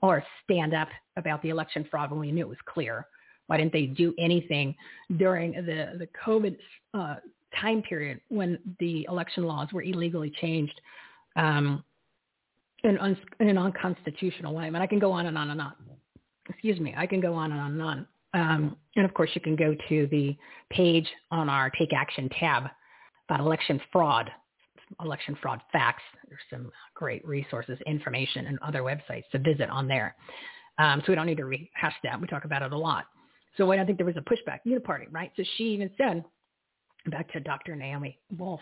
or 0.00 0.24
stand 0.44 0.74
up 0.74 0.88
about 1.16 1.42
the 1.42 1.50
election 1.50 1.86
fraud 1.90 2.10
when 2.10 2.20
we 2.20 2.32
knew 2.32 2.46
it 2.46 2.48
was 2.48 2.58
clear? 2.66 3.06
Why 3.46 3.58
didn't 3.58 3.72
they 3.72 3.86
do 3.86 4.14
anything 4.18 4.74
during 5.18 5.52
the 5.52 5.98
the 5.98 6.08
COVID 6.24 6.56
uh, 6.94 7.16
time 7.60 7.82
period 7.82 8.20
when 8.28 8.58
the 8.80 9.06
election 9.10 9.44
laws 9.44 9.68
were 9.72 9.82
illegally 9.82 10.32
changed? 10.40 10.80
um, 11.36 11.84
in, 12.82 12.98
un, 12.98 13.16
in 13.40 13.48
an 13.48 13.58
unconstitutional 13.58 14.54
way. 14.54 14.64
I 14.64 14.70
mean, 14.70 14.82
I 14.82 14.86
can 14.86 14.98
go 14.98 15.12
on 15.12 15.26
and 15.26 15.36
on 15.36 15.50
and 15.50 15.60
on. 15.60 15.72
Excuse 16.48 16.78
me, 16.78 16.94
I 16.96 17.06
can 17.06 17.20
go 17.20 17.34
on 17.34 17.52
and 17.52 17.60
on 17.60 17.72
and 17.72 17.82
on. 17.82 18.06
Um, 18.34 18.76
and 18.96 19.04
of 19.04 19.14
course, 19.14 19.30
you 19.34 19.40
can 19.40 19.56
go 19.56 19.74
to 19.88 20.06
the 20.08 20.36
page 20.70 21.08
on 21.30 21.48
our 21.48 21.70
Take 21.70 21.92
Action 21.92 22.28
tab 22.40 22.64
about 23.28 23.40
election 23.40 23.80
fraud, 23.92 24.30
election 25.02 25.36
fraud 25.40 25.60
facts. 25.72 26.02
There's 26.28 26.40
some 26.50 26.70
great 26.94 27.26
resources, 27.26 27.78
information, 27.86 28.46
and 28.46 28.58
other 28.60 28.82
websites 28.82 29.22
to 29.32 29.38
visit 29.38 29.70
on 29.70 29.86
there. 29.86 30.16
Um, 30.78 31.00
so 31.00 31.12
we 31.12 31.14
don't 31.14 31.26
need 31.26 31.38
to 31.38 31.44
rehash 31.44 31.94
that. 32.02 32.20
We 32.20 32.26
talk 32.26 32.44
about 32.44 32.62
it 32.62 32.72
a 32.72 32.78
lot. 32.78 33.04
So 33.56 33.70
I 33.70 33.76
don't 33.76 33.86
think 33.86 33.98
there 33.98 34.06
was 34.06 34.16
a 34.16 34.20
pushback, 34.20 34.58
uniparty, 34.66 35.06
right? 35.12 35.30
So 35.36 35.44
she 35.56 35.64
even 35.64 35.90
said, 35.96 36.24
back 37.06 37.32
to 37.32 37.40
Dr. 37.40 37.76
Naomi 37.76 38.18
Wolf, 38.36 38.60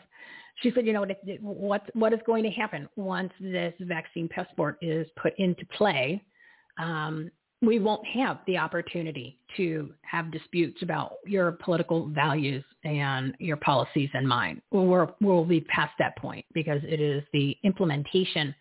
she 0.56 0.70
said, 0.74 0.86
you 0.86 0.92
know, 0.92 1.06
what 1.40 1.90
what 1.94 2.12
is 2.12 2.20
going 2.26 2.44
to 2.44 2.50
happen 2.50 2.86
once 2.96 3.32
this 3.40 3.72
vaccine 3.80 4.28
passport 4.28 4.76
is 4.82 5.06
put 5.16 5.32
into 5.38 5.64
play? 5.66 6.22
Um, 6.78 7.30
we 7.62 7.78
won't 7.78 8.04
have 8.06 8.40
the 8.46 8.58
opportunity 8.58 9.38
to 9.56 9.92
have 10.02 10.30
disputes 10.30 10.82
about 10.82 11.14
your 11.24 11.52
political 11.52 12.08
values 12.08 12.64
and 12.84 13.34
your 13.38 13.56
policies 13.56 14.10
and 14.14 14.28
mine. 14.28 14.60
We're, 14.70 15.08
we'll 15.20 15.44
be 15.44 15.60
past 15.62 15.92
that 15.98 16.16
point 16.18 16.44
because 16.52 16.80
it 16.84 17.00
is 17.00 17.22
the 17.32 17.56
implementation 17.62 18.54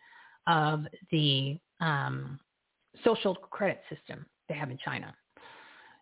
of 0.48 0.86
the 1.12 1.58
um, 1.80 2.40
social 3.04 3.36
credit 3.36 3.82
system 3.90 4.26
they 4.48 4.56
have 4.56 4.70
in 4.70 4.78
China. 4.84 5.14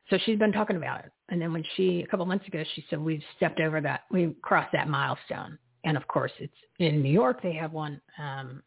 So 0.09 0.17
she's 0.25 0.39
been 0.39 0.51
talking 0.51 0.75
about 0.75 1.05
it. 1.05 1.11
And 1.29 1.41
then 1.41 1.53
when 1.53 1.63
she, 1.75 2.01
a 2.01 2.07
couple 2.07 2.25
months 2.25 2.47
ago, 2.47 2.63
she 2.75 2.83
said, 2.89 2.99
we've 2.99 3.23
stepped 3.37 3.59
over 3.59 3.79
that, 3.81 4.01
we've 4.11 4.35
crossed 4.41 4.71
that 4.73 4.89
milestone 4.89 5.57
and 5.83 5.95
of 5.97 6.07
course, 6.07 6.31
it's 6.39 6.53
in 6.79 7.01
New 7.01 7.11
York. 7.11 7.41
They 7.41 7.53
have 7.53 7.71
one. 7.71 8.01
Um, 8.17 8.61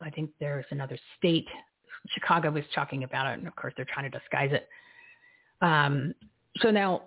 I 0.00 0.10
think 0.10 0.30
there's 0.40 0.64
another 0.70 0.98
state. 1.18 1.46
Chicago 2.08 2.50
was 2.50 2.64
talking 2.74 3.04
about 3.04 3.26
it, 3.26 3.38
and 3.38 3.48
of 3.48 3.56
course, 3.56 3.72
they're 3.76 3.86
trying 3.86 4.10
to 4.10 4.18
disguise 4.18 4.50
it. 4.52 4.68
Um, 5.60 6.14
so 6.58 6.70
now 6.70 7.02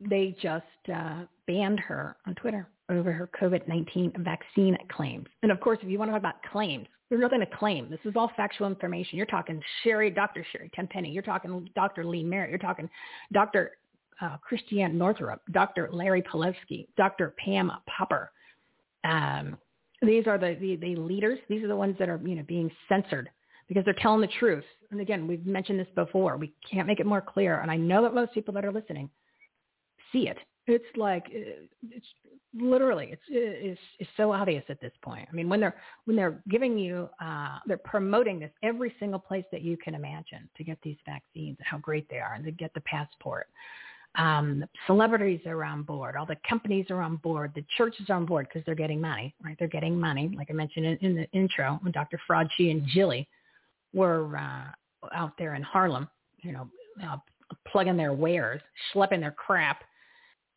they 0.00 0.36
just 0.40 0.64
uh, 0.92 1.24
banned 1.46 1.80
her 1.80 2.16
on 2.26 2.34
Twitter 2.34 2.68
over 2.90 3.12
her 3.12 3.28
COVID-19 3.40 4.18
vaccine 4.24 4.76
claims. 4.90 5.26
And 5.42 5.52
of 5.52 5.60
course, 5.60 5.78
if 5.82 5.88
you 5.88 5.98
want 5.98 6.08
to 6.08 6.12
talk 6.12 6.20
about 6.20 6.42
claims, 6.50 6.86
there's 7.08 7.20
nothing 7.20 7.40
to 7.40 7.46
claim. 7.46 7.90
This 7.90 8.00
is 8.04 8.14
all 8.16 8.30
factual 8.36 8.66
information. 8.66 9.16
You're 9.16 9.26
talking 9.26 9.62
Sherry, 9.82 10.10
Dr. 10.10 10.44
Sherry 10.52 10.70
Tenpenny. 10.74 11.10
You're 11.10 11.22
talking 11.22 11.68
Dr. 11.74 12.04
Lee 12.04 12.22
Merritt. 12.22 12.50
You're 12.50 12.58
talking 12.58 12.88
Dr. 13.32 13.72
Uh, 14.20 14.36
Christiane 14.38 14.98
Northrup, 14.98 15.40
Dr. 15.52 15.88
Larry 15.92 16.22
Palevsky, 16.22 16.88
Dr. 16.96 17.34
Pam 17.38 17.70
Popper, 17.86 18.32
um, 19.04 19.58
these 20.02 20.26
are 20.26 20.38
the, 20.38 20.56
the, 20.60 20.76
the 20.76 20.96
leaders. 20.96 21.38
These 21.48 21.64
are 21.64 21.68
the 21.68 21.76
ones 21.76 21.96
that 21.98 22.08
are, 22.08 22.20
you 22.24 22.36
know, 22.36 22.44
being 22.46 22.70
censored 22.88 23.30
because 23.68 23.84
they're 23.84 23.94
telling 23.94 24.20
the 24.20 24.28
truth. 24.38 24.64
And 24.90 25.00
again, 25.00 25.26
we've 25.26 25.46
mentioned 25.46 25.78
this 25.78 25.88
before. 25.94 26.36
We 26.36 26.52
can't 26.70 26.86
make 26.86 27.00
it 27.00 27.06
more 27.06 27.20
clear. 27.20 27.60
And 27.60 27.70
I 27.70 27.76
know 27.76 28.02
that 28.02 28.14
most 28.14 28.32
people 28.32 28.54
that 28.54 28.64
are 28.64 28.72
listening 28.72 29.10
see 30.12 30.28
it. 30.28 30.38
It's 30.66 30.84
like 30.96 31.24
uh, 31.26 31.66
it's 31.90 32.06
literally 32.54 33.10
it's 33.12 33.22
it's, 33.28 33.80
it's 33.98 34.10
so 34.16 34.32
obvious 34.32 34.64
at 34.68 34.80
this 34.80 34.92
point. 35.02 35.28
I 35.30 35.34
mean, 35.34 35.48
when 35.48 35.60
they're 35.60 35.76
when 36.04 36.16
they're 36.16 36.42
giving 36.50 36.76
you 36.76 37.08
uh, 37.22 37.58
they're 37.66 37.78
promoting 37.78 38.38
this 38.40 38.50
every 38.62 38.94
single 38.98 39.18
place 39.18 39.44
that 39.52 39.62
you 39.62 39.76
can 39.76 39.94
imagine 39.94 40.48
to 40.56 40.64
get 40.64 40.78
these 40.82 40.96
vaccines 41.06 41.56
and 41.58 41.66
how 41.66 41.78
great 41.78 42.08
they 42.10 42.18
are 42.18 42.34
and 42.34 42.44
to 42.44 42.50
get 42.50 42.72
the 42.74 42.80
passport. 42.82 43.46
Um, 44.16 44.64
celebrities 44.86 45.40
are 45.46 45.62
on 45.64 45.82
board. 45.82 46.16
All 46.16 46.26
the 46.26 46.36
companies 46.48 46.86
are 46.90 47.02
on 47.02 47.16
board. 47.16 47.52
The 47.54 47.64
churches 47.76 48.06
are 48.08 48.16
on 48.16 48.26
board 48.26 48.48
because 48.48 48.64
they're 48.66 48.74
getting 48.74 49.00
money, 49.00 49.34
right? 49.44 49.54
They're 49.58 49.68
getting 49.68 49.98
money. 49.98 50.34
Like 50.36 50.48
I 50.50 50.54
mentioned 50.54 50.86
in, 50.86 50.96
in 50.98 51.14
the 51.14 51.30
intro, 51.32 51.78
when 51.82 51.92
Dr. 51.92 52.20
Fraudchi 52.28 52.70
and 52.70 52.86
Jilly 52.88 53.28
were 53.94 54.36
uh, 54.36 55.08
out 55.14 55.32
there 55.38 55.54
in 55.54 55.62
Harlem, 55.62 56.08
you 56.42 56.52
know, 56.52 56.68
uh, 57.06 57.16
plugging 57.70 57.96
their 57.96 58.12
wares, 58.12 58.60
schlepping 58.92 59.20
their 59.20 59.32
crap, 59.32 59.82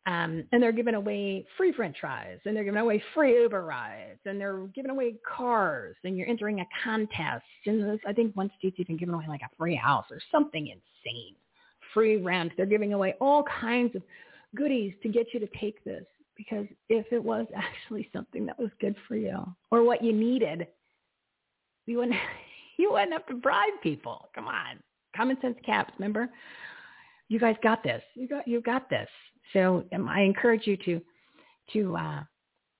um, 0.06 0.44
and 0.50 0.60
they're 0.60 0.72
giving 0.72 0.96
away 0.96 1.46
free 1.56 1.72
French 1.72 1.96
fries, 2.00 2.38
and 2.44 2.56
they're 2.56 2.64
giving 2.64 2.80
away 2.80 3.02
free 3.14 3.40
Uber 3.40 3.64
rides, 3.64 4.18
and 4.24 4.40
they're 4.40 4.66
giving 4.74 4.90
away 4.90 5.14
cars, 5.24 5.94
and 6.02 6.18
you're 6.18 6.28
entering 6.28 6.60
a 6.60 6.66
contest. 6.82 7.44
And 7.66 8.00
I 8.06 8.12
think 8.12 8.34
one 8.34 8.50
state's 8.58 8.80
even 8.80 8.96
giving 8.96 9.14
away 9.14 9.26
like 9.28 9.42
a 9.42 9.56
free 9.56 9.76
house 9.76 10.06
or 10.10 10.18
something 10.32 10.66
insane 10.66 11.36
free 11.92 12.16
rent. 12.16 12.52
They're 12.56 12.66
giving 12.66 12.92
away 12.92 13.14
all 13.20 13.44
kinds 13.44 13.94
of 13.94 14.02
goodies 14.56 14.92
to 15.02 15.08
get 15.08 15.28
you 15.32 15.40
to 15.40 15.48
take 15.60 15.82
this 15.84 16.04
because 16.36 16.66
if 16.88 17.06
it 17.12 17.22
was 17.22 17.46
actually 17.56 18.08
something 18.12 18.46
that 18.46 18.58
was 18.58 18.70
good 18.80 18.96
for 19.08 19.16
you 19.16 19.38
or 19.70 19.84
what 19.84 20.02
you 20.02 20.12
needed, 20.12 20.66
you 21.86 21.98
wouldn't 21.98 22.16
you 22.78 22.92
wouldn't 22.92 23.12
have 23.12 23.26
to 23.26 23.34
bribe 23.34 23.72
people. 23.82 24.28
Come 24.34 24.48
on. 24.48 24.80
Common 25.16 25.36
sense 25.40 25.56
caps, 25.64 25.92
remember? 25.98 26.28
You 27.28 27.38
guys 27.38 27.56
got 27.62 27.82
this. 27.82 28.02
You 28.14 28.28
got 28.28 28.46
you 28.46 28.60
got 28.60 28.88
this. 28.90 29.08
So 29.52 29.84
um, 29.94 30.08
I 30.08 30.20
encourage 30.20 30.66
you 30.66 30.76
to 30.78 31.00
to 31.72 31.96
uh 31.96 32.22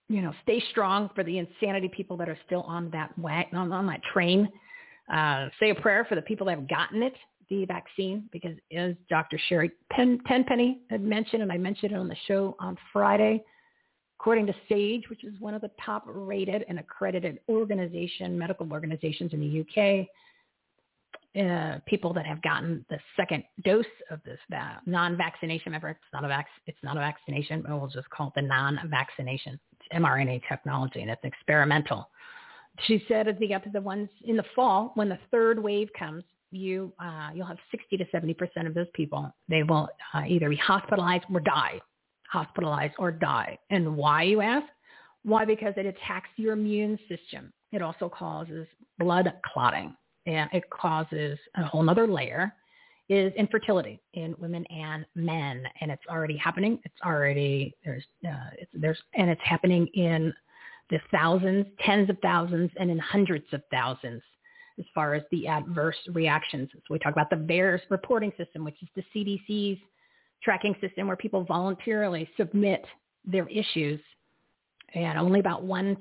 you 0.09 0.21
know, 0.21 0.33
stay 0.43 0.63
strong 0.71 1.09
for 1.15 1.25
the 1.25 1.39
insanity 1.39 1.89
people 1.89 2.19
that 2.19 2.29
are 2.29 2.39
still 2.45 2.63
on 2.63 2.91
that 2.91 3.19
wagon, 3.19 3.57
on, 3.57 3.73
on 3.73 3.87
that 3.87 4.03
train. 4.13 4.47
Uh, 5.11 5.49
say 5.59 5.71
a 5.71 5.75
prayer 5.75 6.05
for 6.07 6.17
the 6.17 6.23
people 6.23 6.47
that 6.47 6.59
have 6.59 6.69
gotten 6.69 7.03
it 7.03 7.15
the 7.49 7.65
vaccine 7.67 8.29
because 8.33 8.57
as 8.77 8.95
Dr. 9.11 9.39
Sherry 9.49 9.73
Pen- 9.91 10.21
Tenpenny 10.27 10.81
had 10.91 11.03
mentioned, 11.03 11.43
and 11.43 11.53
I 11.53 11.59
mentioned 11.59 11.93
it 11.93 11.99
on 11.99 12.09
the 12.09 12.17
show 12.27 12.57
on 12.61 12.77
Friday, 12.93 13.43
according 14.23 14.47
to 14.47 14.55
SAGE, 14.69 15.03
which 15.11 15.25
is 15.25 15.35
one 15.41 15.53
of 15.53 15.61
the 15.61 15.71
top 15.85 16.05
rated 16.07 16.65
and 16.69 16.79
accredited 16.79 17.41
organization, 17.49 18.39
medical 18.39 18.71
organizations 18.71 19.33
in 19.33 19.41
the 19.41 19.61
UK, 19.63 20.07
uh, 21.45 21.81
people 21.87 22.13
that 22.13 22.25
have 22.25 22.41
gotten 22.41 22.85
the 22.89 22.99
second 23.17 23.43
dose 23.65 23.85
of 24.13 24.21
this 24.25 24.39
va- 24.49 24.81
non-vaccination. 24.87 25.65
Remember, 25.67 25.89
it's 25.89 25.99
not 26.13 26.25
a 26.25 26.29
vac- 26.29 26.47
it's 26.69 26.79
not 26.85 26.97
a 26.97 27.01
vaccination, 27.01 27.63
but 27.63 27.77
we'll 27.77 27.89
just 27.89 28.09
call 28.11 28.29
it 28.29 28.35
the 28.37 28.43
non-vaccination. 28.43 29.59
It's 29.73 30.01
mRNA 30.01 30.43
technology, 30.49 31.03
and 31.03 31.11
it's 31.11 31.25
experimental. 31.25 32.09
She 32.87 33.05
said 33.09 33.27
at 33.27 33.41
the 33.41 33.53
up 33.53 33.65
to 33.65 33.71
the 33.71 33.81
ones 33.81 34.09
in 34.25 34.37
the 34.37 34.45
fall 34.55 34.93
when 34.95 35.09
the 35.09 35.19
third 35.33 35.61
wave 35.61 35.89
comes, 35.99 36.23
you 36.53 36.93
uh, 37.01 37.31
you'll 37.35 37.47
have 37.47 37.59
60 37.73 37.97
to 37.97 38.05
70 38.13 38.35
percent 38.35 38.69
of 38.69 38.75
those 38.75 38.87
people. 38.95 39.35
They 39.49 39.65
will 39.65 39.89
uh, 40.15 40.23
either 40.29 40.49
be 40.49 40.57
hospitalized 40.57 41.25
or 41.33 41.41
die, 41.41 41.81
hospitalized 42.33 42.95
or 42.99 43.13
die. 43.13 43.59
And 43.71 43.97
why 43.97 44.23
you 44.23 44.41
ask? 44.41 44.67
Why? 45.25 45.45
Because 45.45 45.75
it 45.77 45.87
attacks 45.87 46.31
your 46.37 46.55
immune 46.55 46.99
system. 47.09 47.53
It 47.73 47.83
also 47.83 48.09
causes 48.09 48.67
blood 48.99 49.33
clotting 49.53 49.95
and 50.27 50.49
it 50.53 50.65
causes 50.71 51.39
a 51.57 51.65
whole 51.65 51.89
other 51.89 52.07
layer 52.07 52.53
is 53.09 53.33
infertility 53.35 54.01
in 54.15 54.35
women 54.39 54.65
and 54.67 55.05
men 55.15 55.65
and 55.81 55.91
it's 55.91 56.03
already 56.09 56.37
happening 56.37 56.79
it's 56.85 57.01
already 57.05 57.75
there's 57.85 58.05
uh, 58.27 58.51
it's, 58.57 58.71
there's 58.75 58.99
and 59.15 59.29
it's 59.29 59.41
happening 59.45 59.89
in 59.95 60.33
the 60.91 61.01
thousands 61.11 61.67
tens 61.85 62.09
of 62.09 62.17
thousands 62.23 62.71
and 62.79 62.91
in 62.91 62.99
hundreds 62.99 63.47
of 63.53 63.61
thousands 63.73 64.23
as 64.79 64.85
far 64.95 65.15
as 65.15 65.23
the 65.33 65.49
adverse 65.49 65.97
reactions 66.13 66.69
so 66.73 66.81
we 66.91 66.99
talk 67.01 67.13
about 67.13 67.29
the 67.29 67.37
VAERS 67.37 67.81
reporting 67.91 68.33
system 68.39 68.65
which 68.65 68.81
is 68.83 68.89
the 68.95 69.05
CDC's 69.15 69.81
tracking 70.43 70.75
system 70.81 71.07
where 71.07 71.17
people 71.17 71.45
voluntarily 71.45 72.29
submit 72.37 72.85
their 73.25 73.49
issues 73.49 74.01
and 74.95 75.19
only 75.19 75.41
about 75.41 75.65
1% 75.65 75.97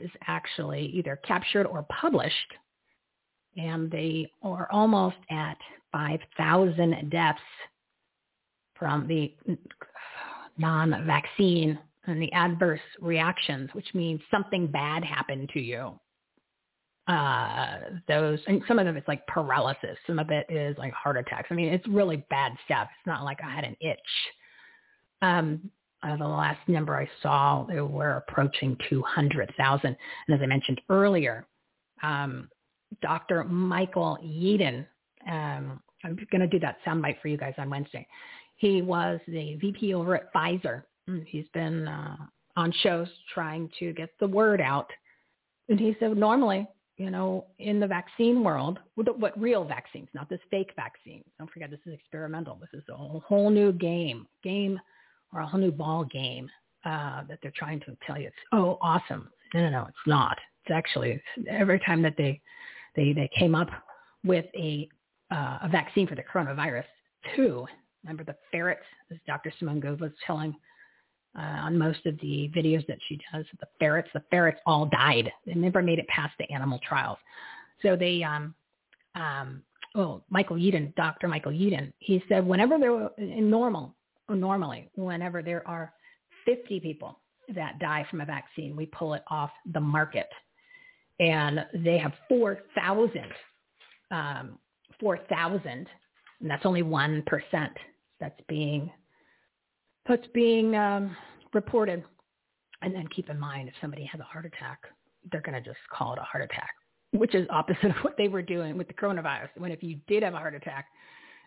is 0.00 0.10
actually 0.26 0.86
either 0.86 1.16
captured 1.24 1.66
or 1.66 1.86
published 1.88 2.52
and 3.56 3.90
they 3.90 4.30
are 4.42 4.68
almost 4.70 5.16
at 5.30 5.56
5,000 5.92 7.10
deaths 7.10 7.38
from 8.74 9.06
the 9.06 9.32
non-vaccine 10.58 11.78
and 12.06 12.20
the 12.20 12.32
adverse 12.32 12.80
reactions, 13.00 13.70
which 13.72 13.94
means 13.94 14.20
something 14.30 14.66
bad 14.66 15.04
happened 15.04 15.48
to 15.54 15.60
you. 15.60 15.98
Uh, 17.06 17.80
those 18.08 18.38
and 18.46 18.62
some 18.66 18.78
of 18.78 18.86
them 18.86 18.96
it's 18.96 19.08
like 19.08 19.26
paralysis. 19.26 19.98
Some 20.06 20.18
of 20.18 20.30
it 20.30 20.46
is 20.48 20.76
like 20.78 20.92
heart 20.94 21.18
attacks. 21.18 21.48
I 21.50 21.54
mean, 21.54 21.72
it's 21.72 21.86
really 21.86 22.24
bad 22.30 22.52
stuff. 22.64 22.88
It's 22.98 23.06
not 23.06 23.24
like 23.24 23.38
I 23.44 23.54
had 23.54 23.64
an 23.64 23.76
itch. 23.80 23.98
Um, 25.20 25.70
uh, 26.02 26.16
the 26.16 26.26
last 26.26 26.60
number 26.68 26.96
I 26.96 27.08
saw, 27.22 27.64
they 27.64 27.80
were 27.80 28.22
approaching 28.28 28.76
200,000. 28.90 29.86
And 29.86 29.96
as 30.34 30.42
I 30.42 30.46
mentioned 30.46 30.80
earlier, 30.90 31.46
um, 32.02 32.48
Dr. 33.00 33.44
Michael 33.44 34.18
Yeadon. 34.22 34.86
Um, 35.28 35.80
I'm 36.04 36.18
going 36.30 36.42
to 36.42 36.46
do 36.46 36.58
that 36.60 36.76
soundbite 36.86 37.20
for 37.20 37.28
you 37.28 37.38
guys 37.38 37.54
on 37.56 37.70
Wednesday. 37.70 38.06
He 38.56 38.82
was 38.82 39.18
the 39.26 39.56
VP 39.56 39.94
over 39.94 40.14
at 40.14 40.32
Pfizer. 40.32 40.82
Mm, 41.08 41.24
he's 41.26 41.46
been 41.54 41.88
uh, 41.88 42.16
on 42.56 42.72
shows 42.82 43.08
trying 43.32 43.70
to 43.78 43.92
get 43.94 44.10
the 44.20 44.28
word 44.28 44.60
out. 44.60 44.90
And 45.68 45.80
he 45.80 45.96
said, 45.98 46.16
normally, 46.16 46.66
you 46.96 47.10
know, 47.10 47.46
in 47.58 47.80
the 47.80 47.86
vaccine 47.86 48.44
world, 48.44 48.78
what 48.94 49.40
real 49.40 49.64
vaccines, 49.64 50.08
not 50.14 50.28
this 50.28 50.40
fake 50.50 50.70
vaccine. 50.76 51.24
Don't 51.38 51.50
forget, 51.50 51.70
this 51.70 51.80
is 51.86 51.92
experimental. 51.94 52.56
This 52.60 52.80
is 52.80 52.88
a 52.88 52.96
whole 52.96 53.50
new 53.50 53.72
game, 53.72 54.26
game 54.42 54.78
or 55.32 55.40
a 55.40 55.46
whole 55.46 55.60
new 55.60 55.72
ball 55.72 56.04
game 56.04 56.48
uh, 56.84 57.24
that 57.28 57.38
they're 57.42 57.52
trying 57.56 57.80
to 57.80 57.96
tell 58.06 58.18
you. 58.18 58.28
It's, 58.28 58.36
oh, 58.52 58.78
awesome. 58.80 59.28
No, 59.54 59.60
no, 59.62 59.70
no, 59.70 59.86
it's 59.88 59.96
not. 60.06 60.38
It's 60.64 60.72
actually 60.74 61.20
every 61.48 61.80
time 61.80 62.02
that 62.02 62.16
they 62.16 62.40
they 62.96 63.12
they 63.12 63.28
came 63.36 63.54
up 63.54 63.68
with 64.24 64.46
a 64.56 64.88
uh, 65.30 65.58
a 65.62 65.68
vaccine 65.70 66.06
for 66.06 66.14
the 66.14 66.22
coronavirus. 66.22 66.84
Two, 67.34 67.66
remember 68.02 68.24
the 68.24 68.36
ferrets, 68.50 68.84
as 69.10 69.18
Dr. 69.26 69.52
Simone 69.58 69.80
Gold 69.80 70.00
was 70.00 70.12
telling 70.26 70.54
uh, 71.38 71.42
on 71.42 71.78
most 71.78 72.06
of 72.06 72.18
the 72.20 72.50
videos 72.54 72.86
that 72.86 72.98
she 73.08 73.18
does, 73.32 73.44
the 73.60 73.66
ferrets, 73.78 74.08
the 74.14 74.22
ferrets 74.30 74.60
all 74.66 74.86
died. 74.86 75.30
They 75.46 75.54
never 75.54 75.82
made 75.82 75.98
it 75.98 76.06
past 76.08 76.34
the 76.38 76.50
animal 76.52 76.78
trials. 76.86 77.18
So 77.82 77.96
they, 77.96 78.22
um, 78.22 78.54
um, 79.14 79.62
oh, 79.94 80.22
Michael 80.30 80.56
Yeadon, 80.56 80.94
Dr. 80.94 81.28
Michael 81.28 81.52
Yeadon, 81.52 81.92
he 81.98 82.22
said 82.28 82.46
whenever 82.46 82.78
there 82.78 82.92
were, 82.92 83.10
in 83.18 83.50
normal, 83.50 83.94
normally, 84.28 84.90
whenever 84.94 85.42
there 85.42 85.66
are 85.66 85.92
50 86.46 86.80
people 86.80 87.18
that 87.54 87.78
die 87.78 88.06
from 88.10 88.20
a 88.20 88.24
vaccine, 88.24 88.76
we 88.76 88.86
pull 88.86 89.14
it 89.14 89.22
off 89.28 89.50
the 89.72 89.80
market 89.80 90.28
and 91.20 91.64
they 91.74 91.98
have 91.98 92.12
4,000, 92.28 93.22
um, 94.10 94.58
4,000, 95.00 95.86
and 96.40 96.50
that's 96.50 96.66
only 96.66 96.82
1% 96.82 97.22
that's 98.20 98.40
being, 98.48 98.90
that's 100.06 100.26
being 100.34 100.76
um, 100.76 101.16
reported. 101.52 102.04
And 102.82 102.94
then 102.94 103.06
keep 103.08 103.30
in 103.30 103.38
mind, 103.38 103.68
if 103.68 103.74
somebody 103.80 104.04
has 104.04 104.20
a 104.20 104.24
heart 104.24 104.44
attack, 104.44 104.80
they're 105.30 105.40
going 105.40 105.54
to 105.54 105.66
just 105.66 105.80
call 105.90 106.12
it 106.12 106.18
a 106.18 106.22
heart 106.22 106.44
attack, 106.44 106.74
which 107.12 107.34
is 107.34 107.46
opposite 107.50 107.84
of 107.96 107.96
what 108.02 108.16
they 108.16 108.28
were 108.28 108.42
doing 108.42 108.76
with 108.76 108.88
the 108.88 108.94
coronavirus. 108.94 109.48
When 109.56 109.70
if 109.70 109.82
you 109.82 109.98
did 110.06 110.22
have 110.22 110.34
a 110.34 110.38
heart 110.38 110.54
attack, 110.54 110.86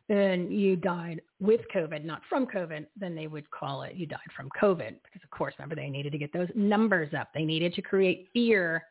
then 0.08 0.50
you 0.50 0.77
died 0.77 1.22
with 1.40 1.61
COVID, 1.76 2.06
not 2.06 2.22
from 2.30 2.48
COVID, 2.48 2.86
then 2.95 3.14
they 3.14 3.27
would 3.27 3.50
call 3.52 3.84
it 3.84 3.95
you 3.95 4.06
died 4.06 4.19
from 4.36 4.50
COVID. 4.60 4.95
Because 5.03 5.22
of 5.24 5.30
course, 5.32 5.53
remember 5.60 5.76
they 5.76 5.90
needed 5.90 6.11
to 6.14 6.18
get 6.18 6.32
those 6.32 6.48
numbers 6.56 7.14
up. 7.14 7.30
They 7.34 7.44
needed 7.44 7.74
to 7.74 7.82
create 7.82 8.30
fear 8.34 8.84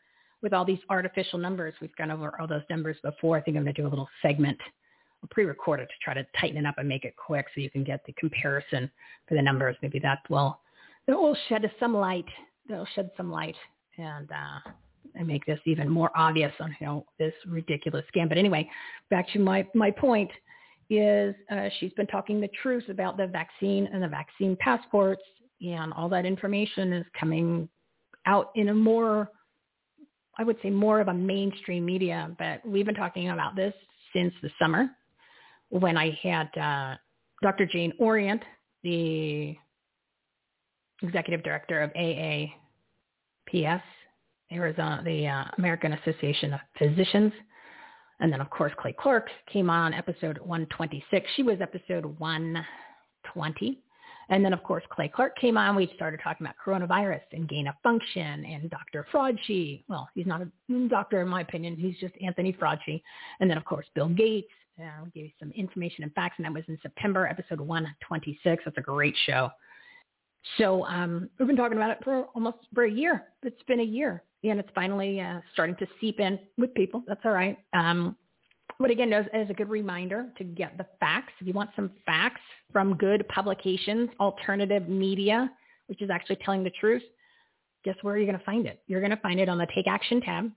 with 0.43 0.53
all 0.53 0.65
these 0.65 0.78
artificial 0.91 1.39
numbers. 1.39 1.75
We've 1.81 1.97
gone 1.97 2.11
over 2.11 2.39
all 2.39 2.47
those 2.47 2.62
numbers 2.69 2.97
before. 3.03 3.39
I 3.39 3.41
think 3.41 3.57
I'm 3.57 3.65
going 3.65 3.75
to 3.75 3.81
do 3.83 3.89
a 3.89 3.91
little 3.91 4.09
segment, 4.20 4.59
a 5.26 5.34
pre-record 5.34 5.80
to 5.80 5.86
try 6.02 6.14
to 6.14 6.26
tighten 6.40 6.58
it 6.58 6.66
up 6.66 6.76
and 6.78 6.88
make 6.88 7.05
it 7.05 7.14
quick 7.16 7.46
so 7.55 7.60
you 7.60 7.70
can 7.70 7.84
get 7.84 8.05
the 8.06 8.12
comparison 8.14 8.90
for 9.28 9.34
the 9.34 9.42
numbers. 9.42 9.76
Maybe 9.82 9.98
that 10.00 10.20
will 10.28 10.60
that 11.06 11.16
will 11.16 11.36
shed 11.48 11.70
some 11.78 11.94
light. 11.94 12.26
That'll 12.68 12.88
shed 12.94 13.10
some 13.16 13.30
light 13.30 13.56
and 13.98 14.30
uh, 14.30 14.70
and 15.14 15.26
make 15.26 15.46
this 15.46 15.60
even 15.64 15.88
more 15.88 16.10
obvious 16.16 16.52
on 16.60 16.74
know 16.80 17.06
this 17.18 17.34
ridiculous 17.46 18.05
scam. 18.14 18.28
But 18.28 18.38
anyway, 18.38 18.68
back 19.10 19.28
to 19.32 19.38
my 19.38 19.66
my 19.74 19.90
point 19.90 20.30
is 20.88 21.34
uh, 21.50 21.68
she's 21.80 21.92
been 21.94 22.06
talking 22.06 22.40
the 22.40 22.50
truth 22.62 22.88
about 22.88 23.16
the 23.16 23.26
vaccine 23.26 23.88
and 23.92 24.02
the 24.02 24.08
vaccine 24.08 24.56
passports 24.60 25.22
and 25.60 25.92
all 25.94 26.08
that 26.08 26.24
information 26.24 26.92
is 26.92 27.06
coming 27.18 27.68
out 28.26 28.50
in 28.55 28.68
a 28.68 28.74
more 28.74 29.30
I 30.38 30.44
would 30.44 30.58
say 30.62 30.68
more 30.68 31.00
of 31.00 31.08
a 31.08 31.14
mainstream 31.14 31.86
media, 31.86 32.30
but 32.38 32.60
we've 32.66 32.84
been 32.84 32.94
talking 32.94 33.30
about 33.30 33.56
this 33.56 33.72
since 34.12 34.34
the 34.42 34.50
summer 34.58 34.90
when 35.70 35.97
I 35.97 36.19
had 36.23 36.49
uh, 36.59 36.97
Dr. 37.43 37.67
Jane 37.67 37.93
Orient, 37.99 38.43
the 38.83 39.57
executive 41.03 41.43
director 41.43 41.83
of 41.83 41.91
AAPS, 41.95 43.83
Arizona, 44.53 45.03
the 45.05 45.27
uh, 45.27 45.45
American 45.59 45.93
Association 45.95 46.55
of 46.55 46.61
Physicians. 46.78 47.33
And 48.20 48.33
then, 48.33 48.41
of 48.41 48.49
course, 48.49 48.73
Clay 48.78 48.95
Clark 48.99 49.28
came 49.53 49.69
on 49.69 49.93
episode 49.93 50.39
126. 50.39 51.27
She 51.36 51.43
was 51.43 51.61
episode 51.61 52.07
120. 52.19 53.83
And 54.28 54.45
then, 54.45 54.53
of 54.53 54.62
course, 54.62 54.83
Clay 54.91 55.09
Clark 55.09 55.36
came 55.39 55.57
on. 55.57 55.77
We 55.77 55.91
started 55.95 56.20
talking 56.23 56.47
about 56.47 56.57
coronavirus 56.65 57.20
and 57.33 57.49
gain 57.49 57.69
of 57.69 57.75
function 57.83 58.45
and 58.45 58.70
Dr. 58.70 59.07
Fauci. 59.12 59.85
Well, 59.89 60.09
he's 60.15 60.27
not 60.27 60.43
a 60.43 60.49
doctor 60.89 61.20
in 61.20 61.28
my 61.28 61.43
opinion. 61.43 61.77
He's 61.77 61.97
just 61.99 62.15
Anthony 62.25 62.53
Fauci. 62.53 63.03
And 63.41 63.49
then, 63.49 63.57
of 63.57 63.65
course, 63.65 63.86
Bill 63.95 64.09
Gates. 64.09 64.49
I'll 64.78 65.06
give 65.06 65.24
you 65.24 65.30
some 65.38 65.50
information 65.52 66.05
and 66.05 66.12
facts. 66.14 66.34
And 66.38 66.44
that 66.44 66.52
was 66.52 66.64
in 66.68 66.78
September, 66.82 67.26
episode 67.26 67.60
126. 67.60 68.62
That's 68.64 68.78
a 68.78 68.80
great 68.80 69.14
show. 69.26 69.50
So 70.58 70.84
um, 70.86 71.28
we've 71.38 71.48
been 71.48 71.56
talking 71.56 71.76
about 71.76 71.90
it 71.90 71.98
for 72.05 72.24
almost 72.34 72.58
for 72.74 72.84
a 72.84 72.90
year. 72.90 73.24
It's 73.42 73.62
been 73.64 73.80
a 73.80 73.84
year. 73.84 74.22
And 74.44 74.60
it's 74.60 74.68
finally 74.74 75.20
uh, 75.20 75.40
starting 75.52 75.76
to 75.76 75.86
seep 76.00 76.20
in 76.20 76.38
with 76.56 76.72
people. 76.74 77.02
That's 77.08 77.20
all 77.24 77.32
right. 77.32 77.58
Um, 77.72 78.16
but 78.78 78.90
again, 78.90 79.12
as, 79.12 79.24
as 79.32 79.48
a 79.50 79.55
good 79.55 79.68
reminder 79.68 80.26
to 80.38 80.44
get 80.44 80.76
the 80.78 80.86
facts, 81.00 81.32
if 81.40 81.46
you 81.46 81.52
want 81.52 81.70
some 81.74 81.90
facts 82.05 82.42
from 82.72 82.96
good 82.96 83.26
publications, 83.28 84.10
alternative 84.20 84.88
media, 84.88 85.50
which 85.86 86.02
is 86.02 86.10
actually 86.10 86.36
telling 86.44 86.62
the 86.62 86.70
truth, 86.78 87.02
guess 87.84 87.96
where 88.02 88.16
you're 88.16 88.26
going 88.26 88.38
to 88.38 88.44
find 88.44 88.66
it? 88.66 88.82
You're 88.86 89.00
going 89.00 89.10
to 89.10 89.16
find 89.16 89.40
it 89.40 89.48
on 89.48 89.58
the 89.58 89.66
Take 89.74 89.86
Action 89.86 90.20
tab. 90.20 90.50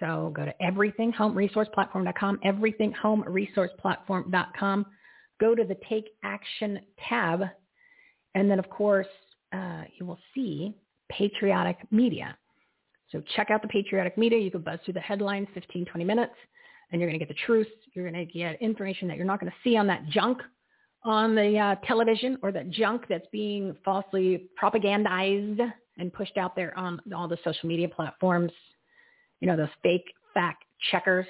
So 0.00 0.32
go 0.34 0.44
to 0.44 0.52
everythinghomeresourceplatform.com, 0.62 2.40
everythinghomeresourceplatform.com. 2.44 4.86
Go 5.40 5.54
to 5.54 5.64
the 5.64 5.76
Take 5.88 6.10
Action 6.22 6.80
tab, 7.08 7.44
and 8.34 8.50
then, 8.50 8.58
of 8.58 8.68
course, 8.70 9.06
uh, 9.52 9.84
you 9.98 10.06
will 10.06 10.18
see 10.34 10.74
patriotic 11.10 11.78
media. 11.90 12.36
So 13.10 13.22
check 13.36 13.50
out 13.50 13.60
the 13.62 13.68
patriotic 13.68 14.18
media. 14.18 14.38
You 14.38 14.50
can 14.50 14.62
buzz 14.62 14.80
through 14.84 14.94
the 14.94 15.00
headlines, 15.00 15.46
15, 15.54 15.86
20 15.86 16.04
minutes 16.04 16.34
and 16.94 17.00
you're 17.00 17.10
going 17.10 17.18
to 17.18 17.26
get 17.26 17.34
the 17.34 17.40
truth. 17.44 17.66
You're 17.92 18.08
going 18.08 18.26
to 18.26 18.32
get 18.32 18.62
information 18.62 19.08
that 19.08 19.16
you're 19.16 19.26
not 19.26 19.40
going 19.40 19.50
to 19.50 19.68
see 19.68 19.76
on 19.76 19.86
that 19.88 20.08
junk 20.08 20.38
on 21.04 21.34
the 21.34 21.58
uh, 21.58 21.74
television 21.86 22.38
or 22.40 22.52
that 22.52 22.70
junk 22.70 23.06
that's 23.08 23.26
being 23.32 23.76
falsely 23.84 24.46
propagandized 24.62 25.60
and 25.98 26.12
pushed 26.12 26.36
out 26.36 26.56
there 26.56 26.76
on 26.78 27.00
all 27.14 27.26
the 27.26 27.36
social 27.44 27.68
media 27.68 27.88
platforms. 27.88 28.52
You 29.40 29.48
know, 29.48 29.56
those 29.56 29.68
fake 29.82 30.12
fact 30.32 30.64
checkers 30.90 31.26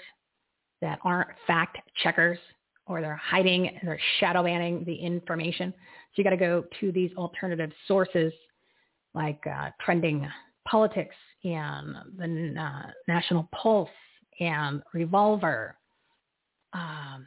that 0.80 0.98
aren't 1.02 1.30
fact 1.46 1.78
checkers 2.02 2.38
or 2.86 3.00
they're 3.00 3.16
hiding 3.16 3.78
they're 3.82 3.98
shadow 4.20 4.42
banning 4.42 4.84
the 4.84 4.94
information. 4.94 5.72
So 5.72 6.12
you 6.16 6.24
got 6.24 6.30
to 6.30 6.36
go 6.36 6.64
to 6.80 6.92
these 6.92 7.10
alternative 7.16 7.70
sources 7.88 8.32
like 9.14 9.40
uh, 9.46 9.70
trending 9.80 10.28
politics 10.66 11.14
and 11.44 11.96
the 12.16 12.60
uh, 12.60 12.90
National 13.08 13.48
Pulse 13.52 13.88
and 14.40 14.82
Revolver, 14.92 15.76
um, 16.72 17.26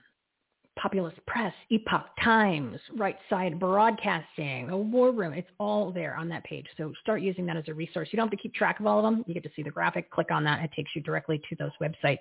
Populist 0.78 1.18
Press, 1.26 1.54
Epoch 1.70 2.06
Times, 2.24 2.80
Right 2.96 3.18
Side 3.30 3.60
Broadcasting, 3.60 4.68
the 4.68 4.78
War 4.78 5.12
Room. 5.12 5.34
It's 5.34 5.50
all 5.60 5.92
there 5.92 6.16
on 6.16 6.30
that 6.30 6.44
page. 6.44 6.66
So 6.78 6.94
start 7.02 7.22
using 7.22 7.46
that 7.48 7.58
as 7.58 7.66
a 7.68 7.74
resource. 7.74 8.10
You 8.12 8.18
don't 8.18 8.28
have 8.28 8.38
to 8.38 8.42
keep 8.42 8.54
track 8.54 8.80
of 8.80 8.86
all 8.86 9.00
of 9.00 9.04
them. 9.04 9.24
You 9.28 9.34
get 9.34 9.44
to 9.44 9.50
see 9.56 9.64
the 9.64 9.72
graphic. 9.72 10.10
Click 10.12 10.32
on 10.32 10.44
that. 10.46 10.64
It 10.64 10.72
takes 10.76 10.92
you 10.96 11.02
directly 11.02 11.42
to 11.50 11.56
those 11.58 11.72
websites. 11.82 12.20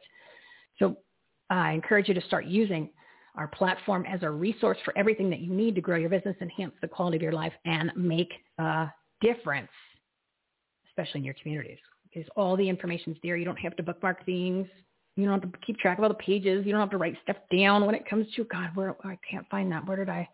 So 0.78 0.97
uh, 1.51 1.55
I 1.55 1.73
encourage 1.73 2.09
you 2.09 2.15
to 2.15 2.20
start 2.23 2.47
using 2.47 2.91
our 3.36 3.47
platform 3.49 4.05
as 4.07 4.23
a 4.23 4.31
resource 4.31 4.78
for 4.85 4.97
everything 4.97 5.28
that 5.31 5.41
you 5.41 5.52
need 5.52 5.75
to 5.75 5.81
grow 5.81 5.97
your 5.97 6.10
business, 6.10 6.36
enhance 6.41 6.73
the 6.81 6.89
quality 6.89 7.17
of 7.17 7.23
your 7.23 7.33
life, 7.33 7.52
and 7.67 7.93
make 7.94 8.33
a 8.59 8.91
difference, 9.20 9.68
especially 10.89 11.20
in 11.20 11.25
your 11.25 11.35
communities. 11.41 11.78
Because 12.05 12.28
all 12.36 12.57
the 12.57 12.68
information's 12.68 13.18
there. 13.23 13.36
You 13.36 13.44
don't 13.44 13.59
have 13.59 13.76
to 13.76 13.83
bookmark 13.83 14.25
things. 14.25 14.67
You 15.17 15.25
don't 15.25 15.43
have 15.43 15.51
to 15.51 15.59
keep 15.67 15.78
track 15.78 15.99
of 15.99 16.05
all 16.05 16.11
the 16.11 16.15
pages. 16.15 16.65
You 16.67 16.73
don't 16.73 16.81
have 16.81 16.91
to 16.91 16.99
write 16.99 17.17
stuff 17.23 17.36
down 17.55 17.86
when 17.86 17.95
it 17.95 18.09
comes 18.09 18.27
to 18.36 18.45
God. 18.45 18.70
Where 18.75 18.95
I 19.05 19.19
can't 19.28 19.49
find 19.49 19.73
that. 19.73 19.86
Where 19.86 19.97
did 19.97 20.09
I? 20.09 20.28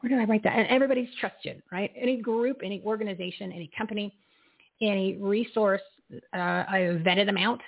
Where 0.00 0.08
did 0.08 0.18
I 0.18 0.24
write 0.24 0.42
that? 0.44 0.56
And 0.56 0.68
everybody's 0.68 1.08
trusted, 1.20 1.62
right? 1.70 1.92
Any 1.94 2.16
group, 2.16 2.60
any 2.64 2.80
organization, 2.86 3.52
any 3.52 3.70
company, 3.76 4.14
any 4.80 5.16
resource. 5.16 5.82
Uh, 6.32 6.36
I 6.36 7.00
vetted 7.04 7.26
them 7.26 7.36
out 7.36 7.60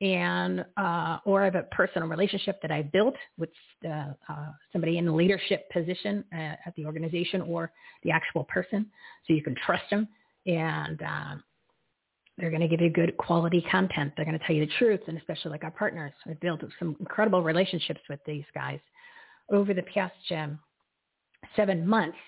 and 0.00 0.64
uh, 0.76 1.18
or 1.24 1.42
I 1.42 1.46
have 1.46 1.54
a 1.54 1.62
personal 1.64 2.08
relationship 2.08 2.60
that 2.62 2.70
I 2.70 2.82
built 2.82 3.14
with 3.38 3.48
uh, 3.84 4.12
uh, 4.28 4.52
somebody 4.72 4.98
in 4.98 5.08
a 5.08 5.14
leadership 5.14 5.70
position 5.70 6.24
at 6.32 6.72
the 6.76 6.84
organization 6.84 7.40
or 7.42 7.72
the 8.02 8.10
actual 8.10 8.44
person, 8.44 8.86
so 9.26 9.32
you 9.32 9.42
can 9.42 9.56
trust 9.64 9.84
them, 9.90 10.06
and 10.46 11.00
uh, 11.00 11.36
they're 12.36 12.50
going 12.50 12.62
to 12.62 12.68
give 12.68 12.80
you 12.80 12.90
good 12.90 13.16
quality 13.16 13.64
content. 13.70 14.12
They're 14.16 14.24
going 14.24 14.38
to 14.38 14.44
tell 14.46 14.54
you 14.54 14.66
the 14.66 14.72
truth, 14.78 15.00
and 15.06 15.16
especially 15.16 15.50
like 15.52 15.64
our 15.64 15.70
partners, 15.70 16.12
we've 16.26 16.40
built 16.40 16.62
some 16.78 16.96
incredible 17.00 17.42
relationships 17.42 18.00
with 18.08 18.20
these 18.26 18.44
guys 18.54 18.80
over 19.50 19.72
the 19.72 19.82
past 19.82 20.14
um, 20.32 20.58
seven 21.54 21.86
months. 21.86 22.18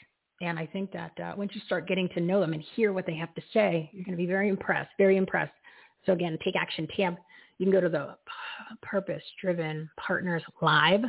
And 0.41 0.59
I 0.59 0.67
think 0.67 0.93
that 0.93 1.13
uh, 1.21 1.35
once 1.37 1.51
you 1.55 1.61
start 1.67 1.89
getting 1.89 2.09
to 2.11 2.21
know 2.21 2.41
them 2.41 2.53
and 2.53 2.63
hear 2.75 2.93
what 2.93 3.07
they 3.07 3.17
have 3.17 3.35
to 3.35 3.43
say, 3.53 3.91
you're 3.93 4.05
going 4.05 4.17
to 4.17 4.23
be 4.23 4.27
very 4.27 4.49
impressed, 4.49 4.91
very 4.97 5.17
impressed. 5.17 5.53
So 6.07 6.13
again, 6.13 6.39
take 6.45 6.55
action 6.57 6.87
tab 6.97 7.17
you 7.59 7.67
can 7.67 7.73
go 7.73 7.81
to 7.81 7.89
the 7.89 8.17
Purpose 8.83 9.23
Driven 9.41 9.91
Partners 9.99 10.43
Live. 10.63 11.03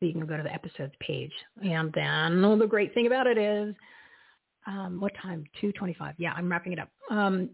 You 0.00 0.12
can 0.12 0.26
go 0.26 0.36
to 0.36 0.42
the 0.42 0.52
episodes 0.52 0.94
page. 1.00 1.32
And 1.62 1.92
then 1.92 2.42
well, 2.42 2.58
the 2.58 2.66
great 2.66 2.92
thing 2.94 3.06
about 3.06 3.26
it 3.26 3.38
is, 3.38 3.74
um, 4.66 5.00
what 5.00 5.12
time? 5.20 5.44
2.25. 5.62 6.14
Yeah, 6.18 6.32
I'm 6.34 6.50
wrapping 6.50 6.72
it 6.72 6.78
up. 6.78 6.88
Um, 7.10 7.50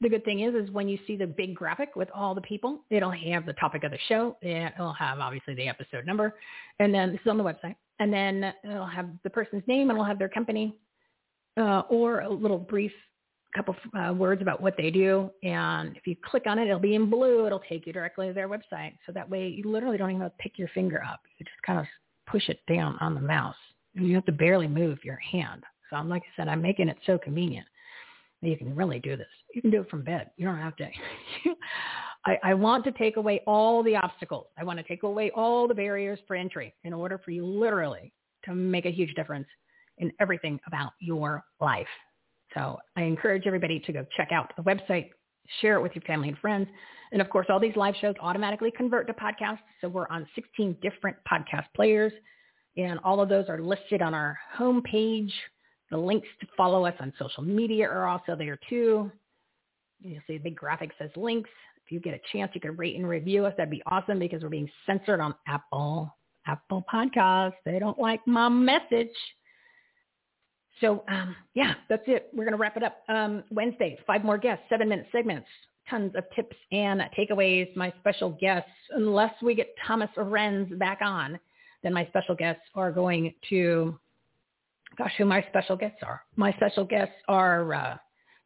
the 0.00 0.08
good 0.08 0.24
thing 0.24 0.40
is, 0.40 0.54
is 0.54 0.70
when 0.70 0.88
you 0.88 0.98
see 1.06 1.16
the 1.16 1.26
big 1.26 1.54
graphic 1.54 1.94
with 1.94 2.08
all 2.14 2.34
the 2.34 2.40
people, 2.40 2.80
it'll 2.90 3.10
have 3.10 3.44
the 3.44 3.52
topic 3.54 3.84
of 3.84 3.90
the 3.90 3.98
show. 4.08 4.36
It'll 4.40 4.94
have 4.94 5.18
obviously 5.18 5.54
the 5.54 5.68
episode 5.68 6.06
number, 6.06 6.34
and 6.78 6.92
then 6.94 7.12
this 7.12 7.20
is 7.20 7.26
on 7.26 7.36
the 7.36 7.44
website. 7.44 7.76
And 7.98 8.12
then 8.12 8.52
it'll 8.64 8.86
have 8.86 9.10
the 9.24 9.30
person's 9.30 9.62
name, 9.66 9.90
and 9.90 9.96
it'll 9.96 10.04
have 10.04 10.18
their 10.18 10.28
company, 10.28 10.74
uh, 11.58 11.82
or 11.90 12.20
a 12.20 12.28
little 12.28 12.58
brief 12.58 12.92
couple 13.54 13.74
uh, 13.98 14.12
words 14.12 14.40
about 14.40 14.62
what 14.62 14.74
they 14.78 14.90
do. 14.90 15.30
And 15.42 15.96
if 15.96 16.06
you 16.06 16.16
click 16.24 16.44
on 16.46 16.58
it, 16.58 16.68
it'll 16.68 16.78
be 16.78 16.94
in 16.94 17.10
blue. 17.10 17.46
It'll 17.46 17.62
take 17.68 17.86
you 17.86 17.92
directly 17.92 18.28
to 18.28 18.32
their 18.32 18.48
website. 18.48 18.92
So 19.06 19.12
that 19.12 19.28
way 19.28 19.48
you 19.48 19.70
literally 19.70 19.98
don't 19.98 20.10
even 20.10 20.22
have 20.22 20.36
to 20.36 20.42
pick 20.42 20.56
your 20.56 20.68
finger 20.68 21.02
up. 21.02 21.20
You 21.38 21.44
just 21.44 21.60
kind 21.66 21.78
of 21.78 21.86
push 22.30 22.48
it 22.48 22.60
down 22.72 22.96
on 23.00 23.14
the 23.14 23.20
mouse. 23.20 23.56
And 23.96 24.06
you 24.06 24.14
have 24.14 24.24
to 24.26 24.32
barely 24.32 24.68
move 24.68 24.98
your 25.04 25.16
hand. 25.16 25.64
So 25.90 25.96
I'm 25.96 26.08
like 26.08 26.22
I 26.22 26.36
said, 26.36 26.48
I'm 26.48 26.62
making 26.62 26.88
it 26.88 26.96
so 27.06 27.18
convenient 27.18 27.66
you 28.42 28.56
can 28.56 28.74
really 28.74 28.98
do 28.98 29.16
this. 29.16 29.26
You 29.54 29.62
can 29.62 29.70
do 29.70 29.82
it 29.82 29.90
from 29.90 30.02
bed. 30.02 30.30
You 30.36 30.46
don't 30.46 30.58
have 30.58 30.76
to. 30.76 30.86
I, 32.26 32.38
I 32.42 32.54
want 32.54 32.84
to 32.84 32.92
take 32.92 33.16
away 33.16 33.42
all 33.46 33.82
the 33.82 33.96
obstacles. 33.96 34.46
I 34.58 34.64
want 34.64 34.78
to 34.78 34.82
take 34.82 35.02
away 35.02 35.30
all 35.34 35.66
the 35.68 35.74
barriers 35.74 36.18
for 36.26 36.36
entry 36.36 36.74
in 36.84 36.92
order 36.92 37.20
for 37.24 37.30
you 37.30 37.44
literally 37.44 38.12
to 38.44 38.54
make 38.54 38.86
a 38.86 38.90
huge 38.90 39.14
difference 39.14 39.46
in 39.98 40.12
everything 40.20 40.58
about 40.66 40.92
your 41.00 41.44
life. 41.60 41.86
So 42.54 42.78
I 42.96 43.02
encourage 43.02 43.46
everybody 43.46 43.80
to 43.80 43.92
go 43.92 44.06
check 44.16 44.32
out 44.32 44.52
the 44.56 44.62
website, 44.62 45.10
share 45.60 45.76
it 45.76 45.82
with 45.82 45.92
your 45.94 46.02
family 46.02 46.28
and 46.28 46.38
friends. 46.38 46.68
And 47.12 47.20
of 47.20 47.28
course, 47.30 47.46
all 47.48 47.60
these 47.60 47.76
live 47.76 47.94
shows 48.00 48.14
automatically 48.20 48.72
convert 48.76 49.06
to 49.06 49.12
podcasts. 49.12 49.58
So 49.80 49.88
we're 49.88 50.08
on 50.08 50.26
16 50.34 50.76
different 50.82 51.16
podcast 51.30 51.66
players. 51.74 52.12
And 52.76 52.98
all 53.04 53.20
of 53.20 53.28
those 53.28 53.46
are 53.48 53.60
listed 53.60 54.00
on 54.02 54.14
our 54.14 54.38
homepage. 54.56 55.30
The 55.90 55.96
links 55.96 56.28
to 56.40 56.46
follow 56.56 56.86
us 56.86 56.94
on 57.00 57.12
social 57.18 57.42
media 57.42 57.88
are 57.88 58.06
also 58.06 58.36
there 58.36 58.58
too. 58.68 59.10
You'll 60.02 60.22
see 60.26 60.36
a 60.36 60.40
big 60.40 60.56
graphic 60.56 60.92
says 60.98 61.10
links. 61.16 61.50
If 61.84 61.92
you 61.92 62.00
get 62.00 62.14
a 62.14 62.20
chance, 62.32 62.52
you 62.54 62.60
can 62.60 62.76
rate 62.76 62.96
and 62.96 63.08
review 63.08 63.44
us. 63.44 63.54
That'd 63.56 63.70
be 63.70 63.82
awesome 63.86 64.18
because 64.18 64.42
we're 64.42 64.48
being 64.48 64.70
censored 64.86 65.20
on 65.20 65.34
Apple 65.46 66.14
Apple 66.46 66.84
Podcasts. 66.92 67.54
They 67.64 67.78
don't 67.78 67.98
like 67.98 68.26
my 68.26 68.48
message. 68.48 69.14
So 70.80 71.04
um, 71.08 71.36
yeah, 71.54 71.74
that's 71.88 72.04
it. 72.06 72.28
We're 72.32 72.44
going 72.44 72.56
to 72.56 72.58
wrap 72.58 72.76
it 72.76 72.82
up. 72.82 72.98
Um, 73.08 73.44
Wednesday, 73.50 73.98
five 74.06 74.24
more 74.24 74.38
guests, 74.38 74.64
seven 74.70 74.88
minute 74.88 75.06
segments, 75.12 75.48
tons 75.90 76.12
of 76.16 76.24
tips 76.34 76.56
and 76.72 77.02
takeaways. 77.18 77.74
My 77.76 77.92
special 78.00 78.30
guests, 78.30 78.70
unless 78.90 79.34
we 79.42 79.54
get 79.54 79.74
Thomas 79.86 80.10
Renz 80.16 80.78
back 80.78 81.00
on, 81.02 81.38
then 81.82 81.92
my 81.92 82.06
special 82.06 82.34
guests 82.34 82.62
are 82.74 82.92
going 82.92 83.34
to, 83.50 83.98
gosh, 85.00 85.12
who 85.16 85.24
my 85.24 85.42
special 85.48 85.76
guests 85.76 86.00
are. 86.02 86.22
My 86.36 86.52
special 86.52 86.84
guests 86.84 87.14
are 87.26 87.72
uh, 87.72 87.96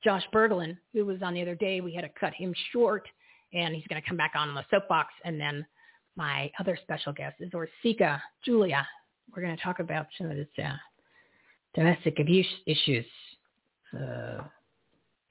Josh 0.05 0.23
Berglund, 0.33 0.77
who 0.93 1.05
was 1.05 1.21
on 1.21 1.35
the 1.35 1.43
other 1.43 1.57
day. 1.57 1.81
We 1.81 1.93
had 1.93 2.03
to 2.03 2.11
cut 2.21 2.33
him 2.33 2.55
short, 2.73 3.09
and 3.53 3.75
he's 3.75 3.87
going 3.89 4.01
to 4.01 4.09
come 4.09 4.17
back 4.17 4.33
on 4.37 4.55
the 4.55 4.65
soapbox. 4.71 5.09
And 5.25 5.41
then 5.41 5.67
my 6.17 6.53
other 6.61 6.79
special 6.81 7.13
guest 7.13 7.37
is 7.41 7.51
Orsika 7.51 8.21
Julia. 8.45 8.87
We're 9.35 9.43
going 9.43 9.57
to 9.57 9.63
talk 9.63 9.81
about 9.81 10.07
some 10.17 10.31
of 10.31 10.37
this 10.37 10.47
uh, 10.63 10.77
domestic 11.75 12.21
abuse 12.21 12.47
issues. 12.67 13.07
Uh, 13.93 14.45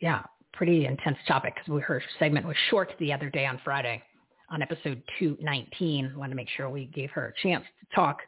yeah, 0.02 0.24
pretty 0.52 0.85
intense 0.85 1.18
topic 1.26 1.56
because 1.56 1.82
her 1.84 2.03
segment 2.19 2.45
was 2.45 2.58
short 2.69 2.92
the 3.00 3.14
other 3.14 3.30
day 3.30 3.45
on 3.45 3.61
Friday 3.64 4.03
on 4.50 4.61
episode 4.61 5.02
219. 5.19 6.18
Wanted 6.18 6.32
to 6.32 6.35
make 6.35 6.50
sure 6.50 6.69
we 6.69 6.85
gave 6.88 7.11
her 7.11 7.27
a 7.27 7.42
chance 7.42 7.64
to 7.80 7.95
talk, 7.95 8.19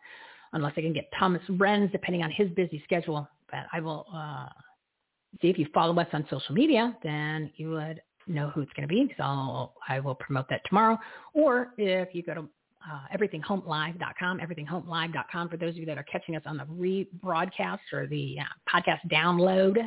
unless 0.53 0.74
I 0.77 0.82
can 0.82 0.93
get 0.93 1.09
Thomas 1.17 1.41
Renz, 1.49 1.91
depending 1.91 2.24
on 2.24 2.32
his 2.32 2.49
busy 2.51 2.82
schedule. 2.83 3.27
But 3.49 3.65
I 3.72 3.80
will 3.80 4.06
uh, 4.14 4.48
see 5.41 5.49
if 5.49 5.57
you 5.57 5.67
follow 5.74 5.98
us 5.99 6.07
on 6.14 6.25
social 6.30 6.56
media, 6.56 6.95
then 7.03 7.51
you 7.57 7.72
would 7.72 8.01
know 8.27 8.49
who 8.49 8.61
it's 8.61 8.74
going 8.74 8.88
to 8.88 8.93
be 8.93 9.03
because 9.03 9.19
I'll 9.19 9.74
I 9.88 9.99
will 9.99 10.15
promote 10.15 10.49
that 10.49 10.61
tomorrow. 10.67 10.98
Or 11.33 11.74
if 11.77 12.14
you 12.14 12.24
go 12.24 12.33
to 12.33 12.49
uh, 12.91 13.17
everythinghomelive.com, 13.17 14.40
everythinghomelive.com 14.40 15.49
for 15.49 15.57
those 15.57 15.69
of 15.72 15.77
you 15.77 15.85
that 15.88 15.98
are 15.98 16.03
catching 16.03 16.35
us 16.35 16.43
on 16.45 16.57
the 16.57 16.65
rebroadcast 16.65 17.80
or 17.91 18.07
the 18.07 18.38
uh, 18.40 18.72
podcast 18.72 18.99
download. 19.11 19.77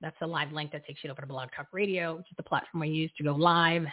That's 0.00 0.16
the 0.20 0.26
live 0.26 0.52
link 0.52 0.72
that 0.72 0.86
takes 0.86 1.02
you 1.02 1.10
over 1.10 1.20
to 1.20 1.26
Blog 1.26 1.48
Talk 1.56 1.68
Radio, 1.72 2.16
which 2.16 2.26
is 2.30 2.36
the 2.36 2.42
platform 2.42 2.82
we 2.82 2.88
use 2.88 3.10
to 3.18 3.24
go 3.24 3.34
live. 3.34 3.84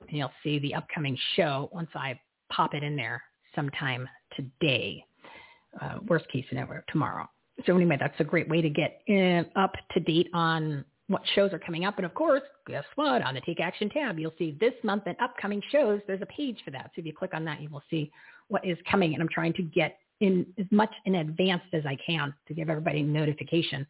And 0.00 0.16
you'll 0.16 0.32
see 0.42 0.58
the 0.58 0.74
upcoming 0.74 1.18
show 1.36 1.70
once 1.72 1.88
I 1.94 2.18
pop 2.50 2.74
it 2.74 2.82
in 2.82 2.96
there 2.96 3.22
sometime 3.54 4.08
today. 4.36 5.04
Uh, 5.80 5.98
worst 6.08 6.28
case 6.28 6.44
scenario, 6.48 6.82
tomorrow. 6.88 7.28
So 7.66 7.76
anyway, 7.76 7.96
that's 7.98 8.18
a 8.18 8.24
great 8.24 8.48
way 8.48 8.60
to 8.62 8.70
get 8.70 9.00
in, 9.06 9.46
up 9.56 9.74
to 9.92 10.00
date 10.00 10.28
on 10.32 10.84
what 11.08 11.22
shows 11.34 11.52
are 11.52 11.58
coming 11.58 11.84
up. 11.84 11.96
And 11.96 12.06
of 12.06 12.14
course, 12.14 12.42
guess 12.66 12.84
what? 12.94 13.22
On 13.22 13.34
the 13.34 13.40
Take 13.40 13.60
Action 13.60 13.88
tab, 13.88 14.18
you'll 14.18 14.34
see 14.38 14.56
this 14.60 14.74
month 14.82 15.04
and 15.06 15.16
upcoming 15.20 15.62
shows. 15.70 16.00
There's 16.06 16.22
a 16.22 16.26
page 16.26 16.58
for 16.64 16.70
that. 16.72 16.86
So 16.94 17.00
if 17.00 17.06
you 17.06 17.12
click 17.12 17.32
on 17.34 17.44
that, 17.44 17.60
you 17.60 17.68
will 17.68 17.82
see 17.90 18.10
what 18.48 18.64
is 18.64 18.78
coming. 18.90 19.14
And 19.14 19.22
I'm 19.22 19.28
trying 19.28 19.54
to 19.54 19.62
get 19.62 19.98
in 20.20 20.46
as 20.58 20.66
much 20.70 20.90
in 21.06 21.16
advance 21.16 21.62
as 21.72 21.84
I 21.86 21.96
can 22.04 22.34
to 22.46 22.54
give 22.54 22.68
everybody 22.68 23.02
notification. 23.02 23.86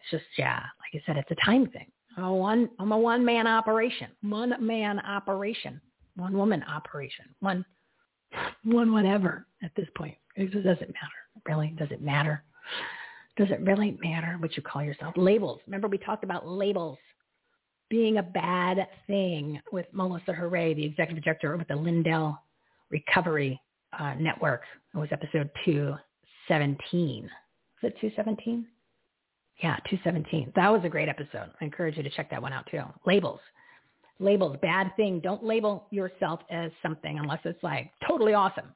It's 0.00 0.10
just, 0.10 0.24
yeah, 0.36 0.56
like 0.56 1.02
I 1.02 1.06
said, 1.06 1.16
it's 1.16 1.30
a 1.30 1.44
time 1.44 1.66
thing. 1.68 1.86
I'm 2.16 2.24
a 2.24 2.34
one, 2.34 2.70
I'm 2.78 2.92
a 2.92 2.98
one 2.98 3.24
man 3.24 3.46
operation, 3.46 4.08
one 4.22 4.54
man 4.64 4.98
operation, 5.00 5.80
one 6.16 6.36
woman 6.36 6.62
operation, 6.64 7.26
one, 7.40 7.64
one 8.64 8.92
whatever 8.92 9.46
at 9.62 9.72
this 9.76 9.88
point. 9.96 10.16
It 10.36 10.50
just 10.50 10.64
doesn't 10.64 10.80
matter. 10.80 11.46
Really, 11.46 11.74
does 11.78 11.90
it 11.90 12.02
matter? 12.02 12.42
Does 13.36 13.48
it 13.50 13.60
really 13.60 13.98
matter 14.02 14.36
what 14.38 14.56
you 14.56 14.62
call 14.62 14.82
yourself? 14.82 15.14
Labels. 15.16 15.60
Remember 15.66 15.88
we 15.88 15.98
talked 15.98 16.24
about 16.24 16.46
labels 16.46 16.98
being 17.88 18.18
a 18.18 18.22
bad 18.22 18.86
thing 19.06 19.60
with 19.72 19.86
Melissa 19.92 20.32
Hooray, 20.32 20.74
the 20.74 20.84
executive 20.84 21.24
director 21.24 21.56
with 21.56 21.68
the 21.68 21.76
Lindell 21.76 22.38
Recovery 22.90 23.60
uh, 23.98 24.14
Network. 24.14 24.62
It 24.94 24.98
was 24.98 25.08
episode 25.10 25.50
217. 25.64 27.22
Was 27.82 27.92
it 27.92 28.00
217? 28.00 28.66
Yeah, 29.62 29.76
217. 29.90 30.52
That 30.56 30.70
was 30.70 30.82
a 30.84 30.88
great 30.88 31.08
episode. 31.08 31.50
I 31.60 31.64
encourage 31.64 31.96
you 31.96 32.02
to 32.02 32.10
check 32.10 32.30
that 32.30 32.40
one 32.40 32.52
out 32.52 32.66
too. 32.70 32.82
Labels. 33.06 33.40
Labels, 34.20 34.56
bad 34.60 34.94
thing. 34.96 35.18
Don't 35.20 35.42
label 35.42 35.86
yourself 35.90 36.40
as 36.50 36.70
something 36.82 37.18
unless 37.18 37.40
it's 37.44 37.62
like 37.62 37.90
totally 38.06 38.34
awesome, 38.34 38.74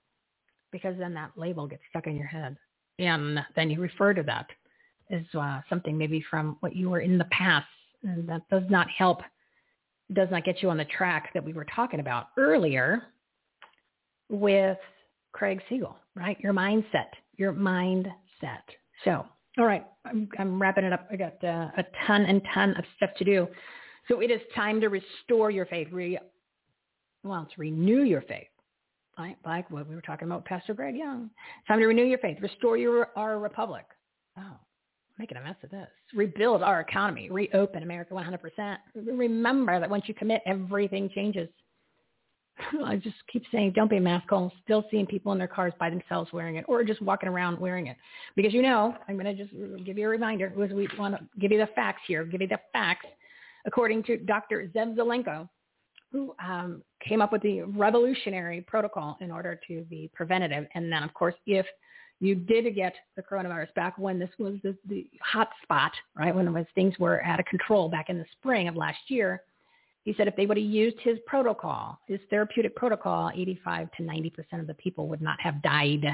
because 0.72 0.96
then 0.98 1.14
that 1.14 1.32
label 1.36 1.66
gets 1.66 1.82
stuck 1.90 2.06
in 2.06 2.16
your 2.16 2.26
head, 2.26 2.56
and 2.98 3.38
then 3.54 3.70
you 3.70 3.80
refer 3.80 4.14
to 4.14 4.22
that 4.22 4.46
as 5.10 5.22
uh, 5.38 5.60
something 5.68 5.98
maybe 5.98 6.24
from 6.30 6.56
what 6.60 6.74
you 6.74 6.88
were 6.88 7.00
in 7.00 7.18
the 7.18 7.26
past, 7.26 7.66
and 8.02 8.26
that 8.28 8.42
does 8.50 8.64
not 8.70 8.88
help. 8.88 9.20
Does 10.12 10.28
not 10.30 10.44
get 10.44 10.62
you 10.62 10.70
on 10.70 10.76
the 10.76 10.84
track 10.84 11.30
that 11.32 11.44
we 11.44 11.52
were 11.54 11.66
talking 11.74 12.00
about 12.00 12.28
earlier 12.36 13.04
with 14.30 14.78
Craig 15.32 15.60
Siegel, 15.68 15.96
right? 16.14 16.38
Your 16.40 16.52
mindset, 16.52 17.08
your 17.36 17.52
mindset. 17.52 18.64
So, 19.04 19.26
all 19.58 19.64
right, 19.64 19.86
I'm, 20.04 20.28
I'm 20.38 20.60
wrapping 20.60 20.84
it 20.84 20.92
up. 20.92 21.08
I 21.10 21.16
got 21.16 21.42
uh, 21.44 21.68
a 21.76 21.84
ton 22.06 22.26
and 22.26 22.42
ton 22.52 22.74
of 22.76 22.84
stuff 22.96 23.10
to 23.18 23.24
do. 23.24 23.46
So 24.08 24.20
it 24.20 24.30
is 24.30 24.40
time 24.54 24.80
to 24.80 24.88
restore 24.88 25.50
your 25.50 25.66
faith. 25.66 25.88
Re- 25.90 26.18
well, 27.22 27.46
it's 27.48 27.58
renew 27.58 28.02
your 28.02 28.22
faith. 28.22 28.48
Right? 29.18 29.36
Like 29.44 29.70
what 29.70 29.88
we 29.88 29.94
were 29.94 30.00
talking 30.00 30.26
about 30.26 30.44
Pastor 30.44 30.74
Greg 30.74 30.96
Young. 30.96 31.30
Time 31.68 31.78
to 31.78 31.86
renew 31.86 32.04
your 32.04 32.18
faith. 32.18 32.38
Restore 32.40 32.76
your 32.76 33.10
our 33.16 33.38
republic. 33.38 33.84
Oh, 34.36 34.56
making 35.18 35.38
a 35.38 35.42
mess 35.42 35.56
of 35.62 35.70
this. 35.70 35.88
Rebuild 36.14 36.62
our 36.62 36.80
economy. 36.80 37.30
Reopen 37.30 37.84
America 37.84 38.12
100%. 38.12 38.76
Remember 38.94 39.78
that 39.78 39.88
once 39.88 40.04
you 40.06 40.14
commit, 40.14 40.42
everything 40.46 41.08
changes. 41.14 41.48
I 42.84 42.96
just 42.96 43.16
keep 43.32 43.44
saying, 43.52 43.72
don't 43.74 43.90
be 43.90 43.98
a 43.98 44.00
mask 44.00 44.28
hole. 44.28 44.52
Still 44.64 44.84
seeing 44.90 45.06
people 45.06 45.32
in 45.32 45.38
their 45.38 45.48
cars 45.48 45.72
by 45.78 45.90
themselves 45.90 46.32
wearing 46.32 46.56
it, 46.56 46.64
or 46.68 46.82
just 46.82 47.00
walking 47.00 47.28
around 47.28 47.58
wearing 47.58 47.86
it. 47.86 47.96
Because 48.34 48.52
you 48.52 48.62
know, 48.62 48.96
I'm 49.08 49.16
going 49.16 49.36
to 49.36 49.44
just 49.44 49.54
give 49.84 49.96
you 49.96 50.06
a 50.06 50.10
reminder. 50.10 50.50
Because 50.50 50.74
we 50.74 50.88
want 50.98 51.14
to 51.14 51.20
give 51.38 51.52
you 51.52 51.58
the 51.58 51.68
facts 51.74 52.02
here. 52.06 52.24
Give 52.24 52.40
you 52.40 52.48
the 52.48 52.60
facts 52.72 53.06
according 53.66 54.02
to 54.04 54.18
Dr. 54.18 54.70
Zev 54.74 54.96
Zelenko, 54.96 55.48
who 56.12 56.34
um, 56.44 56.82
came 57.06 57.20
up 57.20 57.32
with 57.32 57.42
the 57.42 57.62
revolutionary 57.62 58.60
protocol 58.60 59.16
in 59.20 59.30
order 59.30 59.58
to 59.68 59.82
be 59.82 60.10
preventative. 60.14 60.66
And 60.74 60.90
then, 60.92 61.02
of 61.02 61.12
course, 61.14 61.34
if 61.46 61.66
you 62.20 62.34
did 62.34 62.72
get 62.74 62.94
the 63.16 63.22
coronavirus 63.22 63.74
back 63.74 63.98
when 63.98 64.18
this 64.18 64.30
was 64.38 64.54
the, 64.62 64.76
the 64.88 65.08
hot 65.20 65.48
spot, 65.62 65.92
right, 66.16 66.34
when 66.34 66.52
was, 66.52 66.66
things 66.74 66.98
were 66.98 67.22
out 67.24 67.40
of 67.40 67.46
control 67.46 67.88
back 67.88 68.10
in 68.10 68.18
the 68.18 68.24
spring 68.38 68.68
of 68.68 68.76
last 68.76 68.98
year, 69.08 69.42
he 70.04 70.14
said 70.16 70.28
if 70.28 70.36
they 70.36 70.46
would 70.46 70.58
have 70.58 70.66
used 70.66 70.98
his 71.00 71.18
protocol, 71.26 71.98
his 72.06 72.20
therapeutic 72.30 72.76
protocol, 72.76 73.30
85 73.34 73.88
to 73.96 74.02
90% 74.02 74.60
of 74.60 74.66
the 74.66 74.74
people 74.74 75.08
would 75.08 75.22
not 75.22 75.40
have 75.40 75.62
died. 75.62 76.04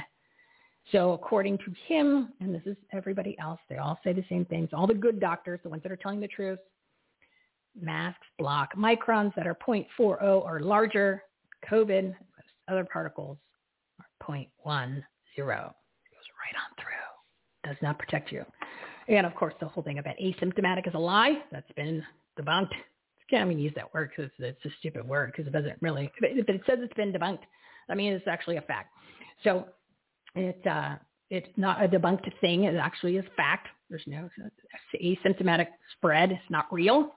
So 0.92 1.12
according 1.12 1.58
to 1.58 1.74
him, 1.86 2.32
and 2.40 2.54
this 2.54 2.62
is 2.66 2.76
everybody 2.92 3.36
else, 3.38 3.60
they 3.68 3.76
all 3.76 3.98
say 4.02 4.12
the 4.12 4.24
same 4.28 4.44
things. 4.46 4.70
All 4.72 4.86
the 4.86 4.94
good 4.94 5.20
doctors, 5.20 5.60
the 5.62 5.68
ones 5.68 5.82
that 5.82 5.92
are 5.92 5.96
telling 5.96 6.20
the 6.20 6.28
truth, 6.28 6.58
masks 7.78 8.26
block 8.38 8.74
microns 8.76 9.34
that 9.34 9.46
are 9.46 9.54
0.40 9.54 10.22
or 10.22 10.60
larger. 10.60 11.22
COVID, 11.70 12.14
other 12.68 12.86
particles 12.90 13.36
are 13.98 14.26
0.10. 14.26 14.46
It 14.46 15.44
goes 15.44 15.46
right 15.46 16.56
on 16.56 16.76
through. 16.76 17.70
Does 17.70 17.76
not 17.82 17.98
protect 17.98 18.32
you. 18.32 18.44
And 19.08 19.26
of 19.26 19.34
course, 19.34 19.54
the 19.60 19.66
whole 19.66 19.82
thing 19.82 19.98
about 19.98 20.16
asymptomatic 20.22 20.86
is 20.86 20.94
a 20.94 20.98
lie. 20.98 21.42
That's 21.52 21.70
been 21.72 22.02
debunked. 22.38 22.72
I 22.72 23.30
can't 23.30 23.50
even 23.50 23.62
use 23.62 23.72
that 23.76 23.92
word 23.92 24.10
because 24.16 24.30
it's 24.38 24.64
a 24.64 24.70
stupid 24.78 25.06
word 25.06 25.32
because 25.32 25.46
it 25.46 25.52
doesn't 25.52 25.76
really, 25.80 26.10
but 26.20 26.30
it 26.30 26.62
says 26.66 26.78
it's 26.80 26.94
been 26.94 27.12
debunked, 27.12 27.40
I 27.90 27.94
mean, 27.94 28.12
it's 28.12 28.26
actually 28.26 28.56
a 28.56 28.62
fact. 28.62 28.94
So 29.42 29.66
it, 30.34 30.64
uh, 30.66 30.96
it's 31.30 31.48
not 31.56 31.82
a 31.82 31.88
debunked 31.88 32.30
thing. 32.40 32.64
It 32.64 32.76
actually 32.76 33.16
is 33.16 33.24
fact. 33.36 33.68
There's 33.88 34.02
no 34.06 34.28
asymptomatic 35.02 35.66
spread. 35.96 36.30
It's 36.32 36.50
not 36.50 36.72
real 36.72 37.12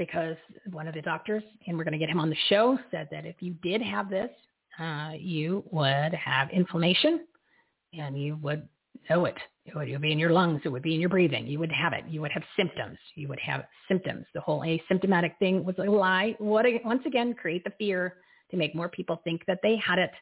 because 0.00 0.36
one 0.72 0.88
of 0.88 0.94
the 0.94 1.02
doctors, 1.02 1.42
and 1.66 1.76
we're 1.76 1.84
going 1.84 1.92
to 1.92 1.98
get 1.98 2.08
him 2.08 2.18
on 2.18 2.30
the 2.30 2.36
show, 2.48 2.78
said 2.90 3.06
that 3.10 3.26
if 3.26 3.36
you 3.40 3.52
did 3.62 3.82
have 3.82 4.08
this, 4.08 4.30
uh, 4.80 5.10
you 5.14 5.62
would 5.70 6.14
have 6.14 6.48
inflammation 6.48 7.26
and 7.92 8.18
you 8.18 8.36
would 8.36 8.66
know 9.10 9.26
it. 9.26 9.36
It 9.66 9.76
would 9.76 10.00
be 10.00 10.10
in 10.10 10.18
your 10.18 10.30
lungs. 10.30 10.62
It 10.64 10.70
would 10.70 10.82
be 10.82 10.94
in 10.94 11.00
your 11.00 11.10
breathing. 11.10 11.46
You 11.46 11.58
would 11.58 11.70
have 11.70 11.92
it. 11.92 12.04
You 12.08 12.22
would 12.22 12.32
have 12.32 12.42
symptoms. 12.56 12.96
You 13.14 13.28
would 13.28 13.40
have 13.40 13.66
symptoms. 13.88 14.24
The 14.32 14.40
whole 14.40 14.62
asymptomatic 14.62 15.36
thing 15.38 15.66
was 15.66 15.76
a 15.76 15.82
lie. 15.82 16.34
What 16.38 16.64
once 16.82 17.02
again 17.04 17.34
create 17.34 17.64
the 17.64 17.72
fear 17.78 18.14
to 18.52 18.56
make 18.56 18.74
more 18.74 18.88
people 18.88 19.20
think 19.22 19.42
that 19.48 19.60
they 19.62 19.76
had 19.76 19.98
it, 19.98 20.12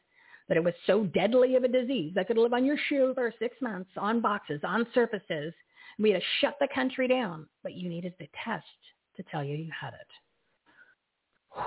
that 0.49 0.57
it 0.57 0.63
was 0.63 0.73
so 0.87 1.05
deadly 1.05 1.55
of 1.55 1.63
a 1.63 1.69
disease 1.69 2.11
that 2.15 2.27
could 2.27 2.37
live 2.37 2.51
on 2.51 2.65
your 2.65 2.77
shoe 2.89 3.13
for 3.15 3.33
six 3.39 3.55
months, 3.61 3.91
on 3.95 4.19
boxes, 4.19 4.59
on 4.65 4.85
surfaces. 4.93 5.53
We 5.97 6.11
had 6.11 6.19
to 6.19 6.27
shut 6.41 6.57
the 6.59 6.67
country 6.75 7.07
down, 7.07 7.47
but 7.63 7.75
you 7.75 7.87
needed 7.87 8.13
the 8.19 8.27
test 8.43 8.65
to 9.19 9.25
tell 9.31 9.43
you 9.43 9.55
you 9.55 9.71
had 9.79 9.93
it. 9.93 11.61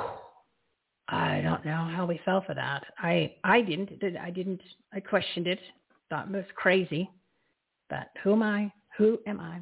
I 1.08 1.42
don't 1.42 1.64
know 1.64 1.90
how 1.94 2.06
we 2.06 2.20
fell 2.24 2.42
for 2.46 2.54
that. 2.54 2.84
I 2.98 3.34
I 3.44 3.60
didn't. 3.60 3.90
I 4.18 4.30
didn't. 4.30 4.62
I 4.94 5.00
questioned 5.00 5.46
it. 5.46 5.58
Thought 6.08 6.28
it 6.28 6.32
was 6.32 6.44
crazy. 6.54 7.10
But 7.90 8.08
who 8.22 8.32
am 8.32 8.42
I? 8.42 8.72
Who 8.96 9.18
am 9.26 9.38
I? 9.40 9.60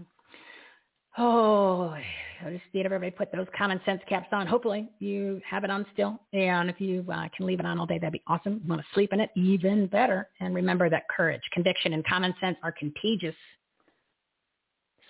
Oh, 1.19 1.89
I 1.89 2.51
just 2.51 2.62
need 2.73 2.86
everybody 2.86 3.10
put 3.10 3.33
those 3.33 3.49
common 3.57 3.81
sense 3.85 4.01
caps 4.09 4.28
on. 4.31 4.47
Hopefully 4.47 4.89
you 5.01 5.41
have 5.44 5.65
it 5.65 5.70
on 5.70 5.85
still. 5.93 6.20
And 6.33 6.70
if 6.70 6.81
you 6.81 7.05
uh, 7.12 7.28
can 7.36 7.47
leave 7.47 7.59
it 7.59 7.67
on 7.67 7.81
all 7.81 7.86
day, 7.86 7.99
that'd 7.99 8.12
be 8.12 8.23
awesome. 8.28 8.60
You 8.62 8.69
want 8.70 8.81
to 8.81 8.86
sleep 8.94 9.12
in 9.12 9.19
it, 9.19 9.31
even 9.35 9.86
better. 9.89 10.28
And 10.39 10.55
remember 10.55 10.89
that 10.89 11.09
courage, 11.09 11.43
conviction, 11.52 11.94
and 11.94 12.07
common 12.07 12.33
sense 12.41 12.57
are 12.62 12.70
contagious. 12.70 13.35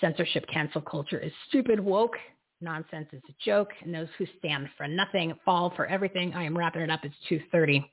Censorship 0.00 0.46
cancel 0.50 0.80
culture 0.80 1.18
is 1.18 1.32
stupid 1.48 1.78
woke 1.78 2.16
nonsense 2.60 3.08
is 3.12 3.22
a 3.28 3.34
joke, 3.44 3.70
and 3.82 3.94
those 3.94 4.08
who 4.18 4.26
stand 4.38 4.68
for 4.76 4.86
nothing 4.86 5.34
fall 5.44 5.72
for 5.76 5.86
everything. 5.86 6.32
I 6.34 6.44
am 6.44 6.56
wrapping 6.56 6.82
it 6.82 6.90
up. 6.90 7.00
It's 7.04 7.14
2.30. 7.30 7.84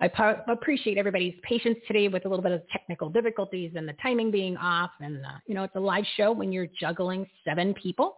I 0.00 0.08
po- 0.08 0.40
appreciate 0.48 0.98
everybody's 0.98 1.34
patience 1.42 1.78
today 1.86 2.08
with 2.08 2.26
a 2.26 2.28
little 2.28 2.42
bit 2.42 2.52
of 2.52 2.62
technical 2.68 3.08
difficulties 3.08 3.72
and 3.76 3.88
the 3.88 3.94
timing 4.02 4.30
being 4.30 4.56
off. 4.56 4.90
And, 5.00 5.24
uh, 5.24 5.38
you 5.46 5.54
know, 5.54 5.64
it's 5.64 5.76
a 5.76 5.80
live 5.80 6.04
show 6.16 6.32
when 6.32 6.52
you're 6.52 6.68
juggling 6.80 7.26
seven 7.44 7.74
people. 7.74 8.16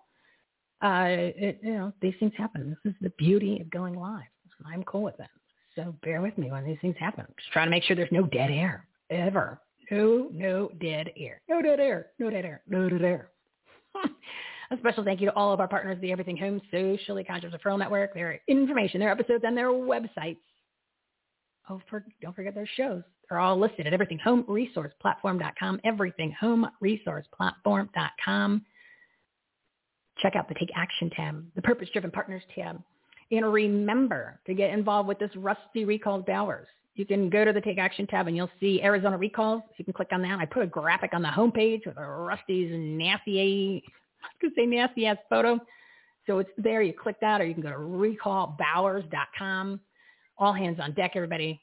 Uh, 0.82 1.06
it, 1.08 1.60
you 1.62 1.74
know, 1.74 1.92
these 2.00 2.15
things 2.18 2.32
happen. 2.36 2.76
This 2.84 2.92
is 2.92 2.98
the 3.00 3.10
beauty 3.18 3.60
of 3.60 3.70
going 3.70 3.94
live. 3.94 4.24
I'm 4.65 4.82
cool 4.84 5.02
with 5.02 5.18
it. 5.20 5.28
So 5.74 5.94
bear 6.02 6.23
with 6.23 6.36
me 6.39 6.50
when 6.50 6.65
these 6.65 6.78
things 6.81 6.97
happen. 6.98 7.26
Just 7.39 7.52
trying 7.52 7.66
to 7.66 7.70
make 7.70 7.82
sure 7.82 7.94
there's 7.94 8.10
no 8.10 8.24
dead 8.24 8.50
air 8.50 8.86
ever. 9.10 9.60
No, 9.90 10.28
no 10.32 10.70
dead 10.81 11.12
air. 11.16 11.40
No 11.48 11.62
dead 11.62 11.81
air. 11.81 12.06
No 12.18 12.31
dead 12.31 12.44
air. 12.44 12.62
No 12.66 12.89
dead 12.89 13.02
air. 13.02 13.28
A 14.70 14.77
special 14.78 15.05
thank 15.05 15.20
you 15.20 15.27
to 15.27 15.35
all 15.35 15.53
of 15.53 15.61
our 15.61 15.69
partners, 15.69 15.99
the 16.01 16.11
Everything 16.11 16.36
Home 16.39 16.61
Socially 16.73 17.23
Conscious 17.23 17.55
Referral 17.55 17.78
Network, 17.78 18.15
their 18.15 18.41
information, 18.49 18.99
their 18.99 19.11
episodes, 19.11 19.45
and 19.47 19.57
their 19.57 19.69
websites. 19.69 20.39
Oh, 21.70 21.81
for, 21.89 22.05
don't 22.20 22.35
forget 22.35 22.53
their 22.55 22.69
shows. 22.77 23.05
They're 23.28 23.41
all 23.41 23.59
listed 23.59 23.86
at 23.86 23.93
everythinghomeresourceplatform.com, 23.93 25.81
everythinghomeresourceplatform.com. 25.85 28.65
Check 30.19 30.36
out 30.36 30.49
the 30.49 30.55
Take 30.55 30.70
Action 30.75 31.11
tab, 31.11 31.45
the 31.55 31.62
Purpose 31.62 31.89
Driven 31.93 32.11
Partners 32.11 32.43
tab. 32.55 32.83
And 33.31 33.53
remember 33.53 34.41
to 34.47 34.55
get 34.55 34.70
involved 34.70 35.09
with 35.09 35.19
this 35.19 35.35
Rusty 35.36 35.85
Recalls 35.85 36.25
Bowers. 36.27 36.67
You 36.95 37.05
can 37.05 37.28
go 37.28 37.45
to 37.45 37.53
the 37.53 37.61
Take 37.61 37.77
Action 37.78 38.07
tab 38.07 38.27
and 38.27 38.35
you'll 38.36 38.51
see 38.59 38.83
Arizona 38.83 39.19
Recalls. 39.19 39.62
You 39.77 39.85
can 39.85 39.93
click 39.93 40.09
on 40.12 40.23
that. 40.23 40.39
I 40.39 40.47
put 40.47 40.62
a 40.62 40.67
graphic 40.67 41.12
on 41.12 41.20
the 41.23 41.28
homepage 41.28 41.85
with 41.85 41.97
Rusty's 41.97 42.70
nasty 42.73 43.83
to 44.41 44.51
say 44.57 44.67
nasty 44.67 45.07
ass 45.07 45.19
photo. 45.29 45.59
So 46.27 46.39
it's 46.39 46.51
there. 46.59 46.83
You 46.83 46.93
click 46.93 47.17
that, 47.21 47.41
or 47.41 47.47
you 47.47 47.55
can 47.55 47.63
go 47.63 47.71
to 47.71 47.77
recallbowers.com. 47.77 49.81
All 50.39 50.53
hands 50.53 50.79
on 50.81 50.93
deck, 50.93 51.13
everybody. 51.15 51.61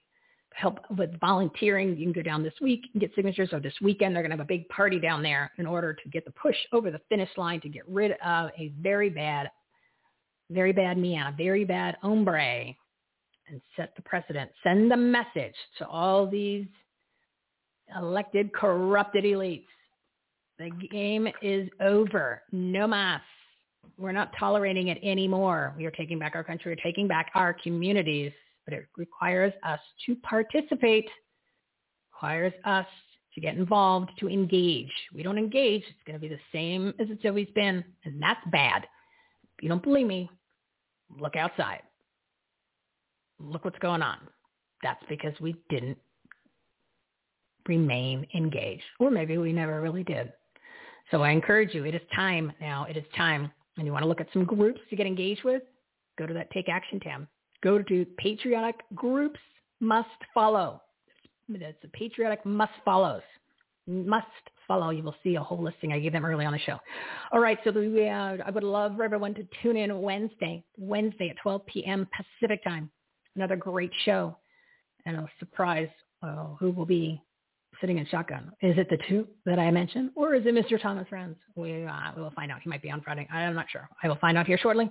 Help 0.55 0.79
with 0.97 1.19
volunteering. 1.19 1.97
You 1.97 2.05
can 2.05 2.13
go 2.13 2.21
down 2.21 2.43
this 2.43 2.53
week 2.61 2.85
and 2.93 3.01
get 3.01 3.11
signatures. 3.15 3.49
Or 3.51 3.59
this 3.59 3.73
weekend, 3.81 4.15
they're 4.15 4.23
going 4.23 4.31
to 4.31 4.37
have 4.37 4.45
a 4.45 4.47
big 4.47 4.67
party 4.69 4.99
down 4.99 5.21
there 5.21 5.51
in 5.57 5.65
order 5.65 5.93
to 5.93 6.09
get 6.09 6.25
the 6.25 6.31
push 6.31 6.55
over 6.71 6.91
the 6.91 7.01
finish 7.09 7.29
line 7.37 7.59
to 7.61 7.69
get 7.69 7.87
rid 7.89 8.11
of 8.25 8.51
a 8.57 8.71
very 8.79 9.09
bad, 9.09 9.49
very 10.49 10.71
bad 10.71 10.97
man, 10.97 11.27
a 11.27 11.35
very 11.35 11.65
bad 11.65 11.97
hombre, 12.01 12.73
and 13.49 13.61
set 13.75 13.95
the 13.95 14.01
precedent. 14.03 14.49
Send 14.63 14.89
the 14.89 14.97
message 14.97 15.55
to 15.79 15.87
all 15.87 16.27
these 16.27 16.67
elected, 17.97 18.53
corrupted 18.53 19.25
elites 19.25 19.65
the 20.59 20.69
game 20.87 21.27
is 21.41 21.69
over. 21.81 22.41
No 22.51 22.87
mas. 22.87 23.21
We're 23.97 24.11
not 24.11 24.31
tolerating 24.39 24.87
it 24.87 24.99
anymore. 25.03 25.73
We 25.77 25.85
are 25.85 25.91
taking 25.91 26.19
back 26.19 26.35
our 26.35 26.43
country. 26.43 26.71
We're 26.71 26.83
taking 26.83 27.07
back 27.07 27.31
our 27.35 27.53
communities. 27.53 28.31
But 28.65 28.73
it 28.73 28.85
requires 28.97 29.53
us 29.63 29.79
to 30.05 30.15
participate. 30.17 31.09
requires 32.13 32.53
us 32.65 32.85
to 33.35 33.41
get 33.41 33.55
involved, 33.55 34.11
to 34.19 34.29
engage. 34.29 34.91
We 35.13 35.23
don't 35.23 35.37
engage, 35.37 35.81
it's 35.81 36.03
going 36.05 36.19
to 36.19 36.21
be 36.21 36.33
the 36.33 36.39
same 36.51 36.93
as 36.99 37.07
it's 37.09 37.25
always 37.25 37.47
been. 37.55 37.83
And 38.05 38.21
that's 38.21 38.39
bad. 38.51 38.83
If 39.57 39.63
you 39.63 39.69
don't 39.69 39.83
believe 39.83 40.07
me, 40.07 40.29
look 41.19 41.35
outside. 41.35 41.81
Look 43.39 43.65
what's 43.65 43.79
going 43.79 44.01
on. 44.01 44.19
That's 44.83 45.03
because 45.09 45.33
we 45.41 45.55
didn't 45.69 45.97
remain 47.67 48.27
engaged. 48.35 48.83
Or 48.99 49.09
maybe 49.09 49.37
we 49.37 49.51
never 49.51 49.81
really 49.81 50.03
did. 50.03 50.31
So 51.11 51.21
I 51.21 51.31
encourage 51.31 51.73
you, 51.73 51.85
it 51.85 51.95
is 51.95 52.01
time 52.15 52.51
now. 52.59 52.85
It 52.89 52.97
is 52.97 53.03
time. 53.15 53.51
And 53.77 53.85
you 53.85 53.91
want 53.91 54.03
to 54.03 54.07
look 54.07 54.21
at 54.21 54.27
some 54.33 54.45
groups 54.45 54.79
to 54.89 54.95
get 54.95 55.07
engaged 55.07 55.43
with? 55.43 55.63
go 56.17 56.25
to 56.25 56.33
that 56.33 56.51
Take 56.51 56.69
Action 56.69 56.99
tab. 56.99 57.27
Go 57.63 57.81
to 57.81 58.05
Patriotic 58.17 58.75
Groups 58.93 59.39
Must 59.79 60.07
Follow. 60.33 60.81
That's 61.49 61.77
the 61.81 61.87
Patriotic 61.89 62.45
Must 62.45 62.73
Follows. 62.85 63.21
Must 63.87 64.27
follow. 64.67 64.91
You 64.91 65.03
will 65.03 65.15
see 65.23 65.35
a 65.35 65.41
whole 65.41 65.61
listing. 65.61 65.91
I 65.91 65.99
gave 65.99 66.13
them 66.13 66.25
early 66.25 66.45
on 66.45 66.53
the 66.53 66.59
show. 66.59 66.77
All 67.31 67.39
right, 67.39 67.57
so 67.63 67.71
uh, 67.71 68.37
I 68.45 68.49
would 68.49 68.63
love 68.63 68.95
for 68.95 69.03
everyone 69.03 69.33
to 69.35 69.45
tune 69.61 69.75
in 69.75 70.01
Wednesday, 70.01 70.63
Wednesday 70.77 71.29
at 71.29 71.35
12 71.41 71.65
p.m. 71.65 72.07
Pacific 72.15 72.63
time. 72.63 72.89
Another 73.35 73.55
great 73.55 73.91
show, 74.05 74.37
and 75.05 75.17
a 75.17 75.27
surprise 75.39 75.89
uh, 76.21 76.47
who 76.59 76.71
will 76.71 76.85
be 76.85 77.21
sitting 77.83 77.97
in 77.97 78.05
shotgun. 78.05 78.49
Is 78.61 78.77
it 78.77 78.89
the 78.89 78.97
two 79.09 79.27
that 79.45 79.59
I 79.59 79.69
mentioned, 79.69 80.11
or 80.15 80.33
is 80.35 80.45
it 80.45 80.55
Mr. 80.55 80.81
Thomas 80.81 81.05
Renz? 81.11 81.35
We, 81.57 81.83
uh, 81.83 82.11
we 82.15 82.21
will 82.21 82.31
find 82.31 82.49
out. 82.49 82.61
He 82.61 82.69
might 82.69 82.81
be 82.81 82.89
on 82.89 83.01
Friday. 83.01 83.27
I'm 83.29 83.53
not 83.53 83.65
sure. 83.69 83.89
I 84.01 84.07
will 84.07 84.15
find 84.15 84.37
out 84.37 84.47
here 84.47 84.57
shortly. 84.57 84.89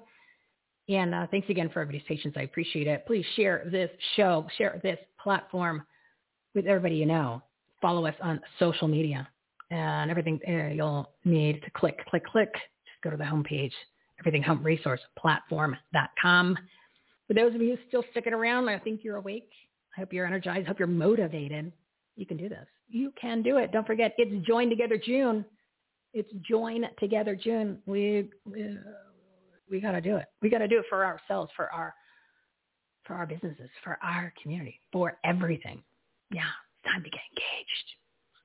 And 0.91 1.15
uh, 1.15 1.27
thanks 1.31 1.49
again 1.49 1.71
for 1.71 1.81
everybody's 1.81 2.07
patience. 2.07 2.35
I 2.37 2.43
appreciate 2.43 2.87
it. 2.87 3.07
Please 3.07 3.25
share 3.35 3.67
this 3.73 3.89
show, 4.15 4.47
share 4.59 4.79
this 4.83 4.99
platform 5.23 5.85
with 6.55 6.67
everybody 6.67 6.97
you 6.97 7.07
know. 7.07 7.43
Follow 7.81 8.05
us 8.05 8.15
on 8.21 8.39
social 8.59 8.89
media 8.89 9.27
and 9.71 10.11
everything 10.11 10.39
uh, 10.47 10.75
you'll 10.75 11.09
need 11.25 11.63
to 11.63 11.71
click, 11.71 12.05
click, 12.11 12.27
click. 12.27 12.53
Just 12.53 13.03
go 13.03 13.09
to 13.09 13.17
the 13.17 13.25
homepage, 13.25 13.73
everything 14.21 14.43
home 14.43 14.63
resource 14.63 15.01
platform.com. 15.19 16.59
For 17.27 17.33
those 17.33 17.55
of 17.55 17.63
you 17.63 17.79
still 17.89 18.05
sticking 18.11 18.35
around, 18.35 18.69
I 18.69 18.79
think 18.79 19.01
you're 19.03 19.17
awake. 19.17 19.49
I 19.97 20.01
hope 20.01 20.13
you're 20.13 20.27
energized. 20.27 20.67
I 20.67 20.69
hope 20.69 20.79
you're 20.79 20.89
motivated. 20.89 21.73
You 22.17 22.27
can 22.27 22.37
do 22.37 22.49
this. 22.49 22.67
You 22.93 23.13
can 23.19 23.43
do 23.43 23.57
it. 23.57 23.73
Don't 23.73 23.87
forget, 23.87 24.15
it's 24.19 24.47
Join 24.47 24.69
Together 24.69 25.01
June. 25.03 25.47
It's 26.13 26.29
Join 26.49 26.85
Together 27.01 27.35
June. 27.35 27.79
We 27.87 28.29
we, 28.45 28.77
we 29.71 29.81
got 29.81 29.93
to 29.93 30.01
do 30.03 30.17
it. 30.17 30.27
We 30.43 30.51
got 30.51 30.59
to 30.59 30.69
do 30.69 30.79
it 30.81 30.85
for 30.91 31.05
ourselves, 31.05 31.51
for 31.57 31.73
our 31.73 31.95
for 33.05 33.15
our 33.15 33.27
businesses, 33.27 33.71
for 33.83 33.99
our 34.03 34.33
community, 34.43 34.79
for 34.93 35.17
everything. 35.25 35.83
Yeah, 36.31 36.43
it's 36.43 36.93
time 36.93 37.03
to 37.03 37.11
get 37.11 37.21
engaged. 37.31 37.89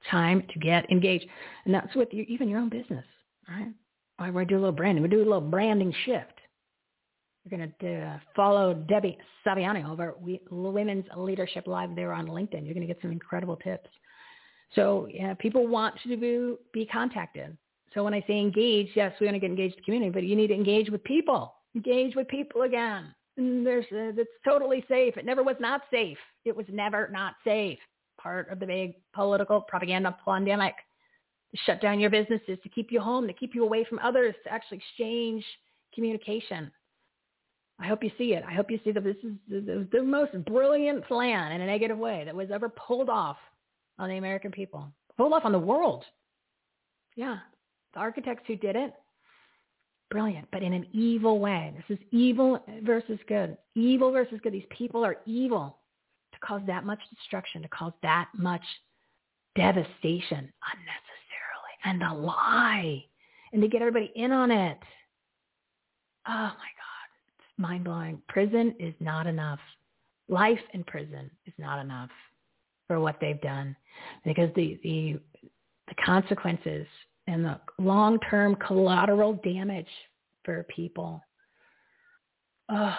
Time 0.10 0.44
to 0.54 0.60
get 0.60 0.90
engaged, 0.90 1.26
and 1.66 1.74
that's 1.74 1.94
with 1.94 2.08
you, 2.12 2.24
even 2.30 2.48
your 2.48 2.60
own 2.60 2.70
business, 2.70 3.06
right? 3.50 3.74
Why 4.16 4.32
we 4.32 4.46
do 4.46 4.56
a 4.56 4.60
little 4.60 4.72
branding? 4.72 5.04
We 5.04 5.10
do 5.10 5.18
a 5.18 5.20
little 5.20 5.42
branding 5.42 5.94
shift. 6.06 6.32
You're 7.44 7.60
going 7.60 7.74
to 7.82 8.02
uh, 8.02 8.20
follow 8.34 8.74
Debbie 8.74 9.18
Saviano 9.46 9.90
over 9.90 10.16
Women's 10.50 11.06
Leadership 11.18 11.68
Live 11.68 11.96
there 11.96 12.14
on 12.14 12.28
LinkedIn. 12.28 12.66
You're 12.66 12.74
going 12.74 12.88
to 12.88 12.94
get 12.94 13.02
some 13.02 13.12
incredible 13.12 13.58
tips. 13.58 13.90
So 14.76 15.08
yeah, 15.12 15.34
people 15.34 15.68
want 15.68 15.96
to 16.04 16.18
be, 16.18 16.56
be 16.74 16.86
contacted. 16.86 17.58
So 17.94 18.04
when 18.04 18.14
I 18.14 18.24
say 18.28 18.40
engage, 18.40 18.90
yes, 18.96 19.14
we 19.20 19.26
want 19.26 19.36
to 19.36 19.40
get 19.40 19.50
engaged 19.50 19.76
with 19.76 19.84
the 19.84 19.86
community, 19.86 20.12
but 20.12 20.24
you 20.24 20.36
need 20.36 20.48
to 20.48 20.54
engage 20.54 20.90
with 20.90 21.04
people. 21.04 21.56
Engage 21.76 22.16
with 22.16 22.28
people 22.28 22.64
again. 22.64 23.14
And 23.38 23.66
there's 23.66 23.86
uh, 23.92 24.20
it's 24.20 24.30
totally 24.44 24.84
safe. 24.90 25.16
It 25.16 25.26
never 25.26 25.44
was 25.44 25.56
not 25.60 25.82
safe. 25.92 26.18
It 26.44 26.56
was 26.56 26.66
never 26.70 27.10
not 27.12 27.36
safe. 27.44 27.80
Part 28.20 28.50
of 28.50 28.60
the 28.60 28.66
big 28.66 28.96
political 29.14 29.62
propaganda 29.62 30.18
pandemic 30.26 30.74
to 31.52 31.58
shut 31.66 31.82
down 31.82 32.00
your 32.00 32.10
businesses, 32.10 32.58
to 32.64 32.70
keep 32.70 32.92
you 32.92 33.00
home, 33.00 33.28
to 33.28 33.34
keep 33.34 33.56
you 33.56 33.64
away 33.64 33.86
from 33.86 34.00
others, 34.00 34.36
to 34.44 34.52
actually 34.52 34.80
exchange 34.80 35.46
communication. 35.94 36.72
I 37.80 37.88
hope 37.88 38.04
you 38.04 38.12
see 38.18 38.34
it. 38.34 38.44
I 38.48 38.54
hope 38.54 38.72
you 38.72 38.80
see 38.84 38.92
that 38.92 39.04
this 39.04 39.18
is 39.24 39.34
the, 39.48 39.88
the 39.92 40.02
most 40.02 40.34
brilliant 40.46 41.06
plan 41.08 41.52
in 41.52 41.62
a 41.62 41.66
negative 41.66 41.98
way 41.98 42.24
that 42.26 42.36
was 42.36 42.50
ever 42.52 42.70
pulled 42.70 43.10
off 43.10 43.38
on 44.00 44.10
the 44.10 44.18
American 44.18 44.52
people, 44.52 44.92
pulled 45.18 45.34
off 45.34 45.46
on 45.46 45.52
the 45.52 45.60
world. 45.60 46.06
Yeah, 47.16 47.38
the 47.94 48.00
architects 48.00 48.44
who 48.48 48.56
did 48.56 48.76
it, 48.76 48.94
brilliant, 50.10 50.48
but 50.52 50.64
in 50.64 50.74
an 50.74 50.86
evil 50.94 51.40
way. 51.40 51.74
This 51.76 51.98
is 51.98 52.06
evil 52.12 52.64
versus 52.84 53.20
good. 53.28 53.58
Evil 53.76 54.12
versus 54.12 54.40
good. 54.44 54.54
These 54.54 54.64
people 54.70 55.04
are 55.04 55.18
evil 55.26 55.80
to 56.34 56.40
cause 56.40 56.62
that 56.68 56.86
much 56.86 57.00
destruction, 57.16 57.62
to 57.64 57.68
cause 57.70 57.94
that 58.04 58.30
much 58.38 58.64
devastation 59.56 60.52
unnecessarily, 60.74 61.74
and 61.86 62.04
a 62.04 62.14
lie, 62.14 63.04
and 63.52 63.62
to 63.62 63.68
get 63.68 63.82
everybody 63.82 64.12
in 64.16 64.32
on 64.32 64.52
it. 64.52 64.78
Oh 66.28 66.32
my 66.32 66.50
God, 66.54 67.08
it's 67.40 67.58
mind 67.58 67.84
blowing. 67.84 68.22
Prison 68.30 68.76
is 68.80 68.94
not 69.00 69.26
enough. 69.26 69.60
Life 70.30 70.60
in 70.74 70.84
prison 70.84 71.32
is 71.46 71.54
not 71.58 71.80
enough 71.80 72.10
for 72.88 73.00
what 73.00 73.18
they've 73.20 73.42
done 73.42 73.76
because 74.26 74.50
the 74.56 74.80
the 74.84 75.20
the 75.88 75.96
consequences 76.06 76.88
and 77.28 77.44
the 77.44 77.60
long-term 77.80 78.56
collateral 78.56 79.34
damage 79.44 79.88
for 80.44 80.66
people 80.74 81.22
oh, 82.70 82.96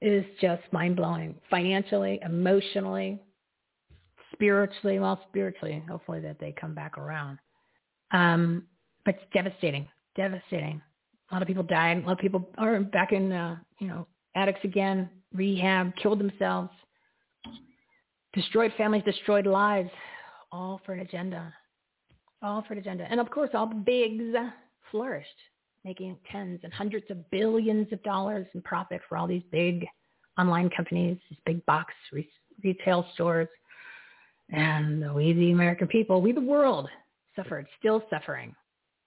is 0.00 0.24
just 0.40 0.62
mind-blowing 0.72 1.36
financially, 1.48 2.20
emotionally, 2.24 3.20
spiritually. 4.32 4.98
Well, 4.98 5.20
spiritually, 5.28 5.82
hopefully 5.88 6.20
that 6.20 6.38
they 6.40 6.54
come 6.58 6.74
back 6.74 6.98
around. 6.98 7.38
Um, 8.12 8.64
but 9.04 9.14
it's 9.16 9.24
devastating, 9.32 9.88
devastating. 10.16 10.80
A 11.30 11.34
lot 11.34 11.42
of 11.42 11.48
people 11.48 11.62
died. 11.62 11.98
A 11.98 12.06
lot 12.06 12.12
of 12.12 12.18
people 12.18 12.48
are 12.58 12.80
back 12.80 13.12
in, 13.12 13.30
uh, 13.32 13.56
you 13.78 13.86
know, 13.86 14.06
addicts 14.34 14.64
again, 14.64 15.08
rehab, 15.32 15.94
killed 15.96 16.18
themselves, 16.18 16.70
destroyed 18.32 18.72
families, 18.76 19.02
destroyed 19.04 19.46
lives, 19.46 19.90
all 20.52 20.80
for 20.84 20.92
an 20.92 21.00
agenda 21.00 21.52
all 22.42 22.64
for 22.66 22.74
an 22.74 22.78
agenda. 22.78 23.06
And 23.10 23.20
of 23.20 23.30
course, 23.30 23.50
all 23.54 23.66
the 23.66 23.74
bigs 23.74 24.34
flourished, 24.90 25.28
making 25.84 26.16
tens 26.30 26.60
and 26.62 26.72
hundreds 26.72 27.10
of 27.10 27.30
billions 27.30 27.92
of 27.92 28.02
dollars 28.02 28.46
in 28.54 28.62
profit 28.62 29.00
for 29.08 29.16
all 29.16 29.26
these 29.26 29.42
big 29.50 29.86
online 30.38 30.70
companies, 30.70 31.18
these 31.28 31.38
big 31.44 31.64
box 31.66 31.92
re- 32.12 32.28
retail 32.62 33.06
stores. 33.14 33.48
And 34.50 35.14
we, 35.14 35.32
the 35.32 35.52
American 35.52 35.86
people, 35.86 36.20
we, 36.20 36.32
the 36.32 36.40
world, 36.40 36.88
suffered, 37.36 37.66
still 37.78 38.02
suffering 38.10 38.54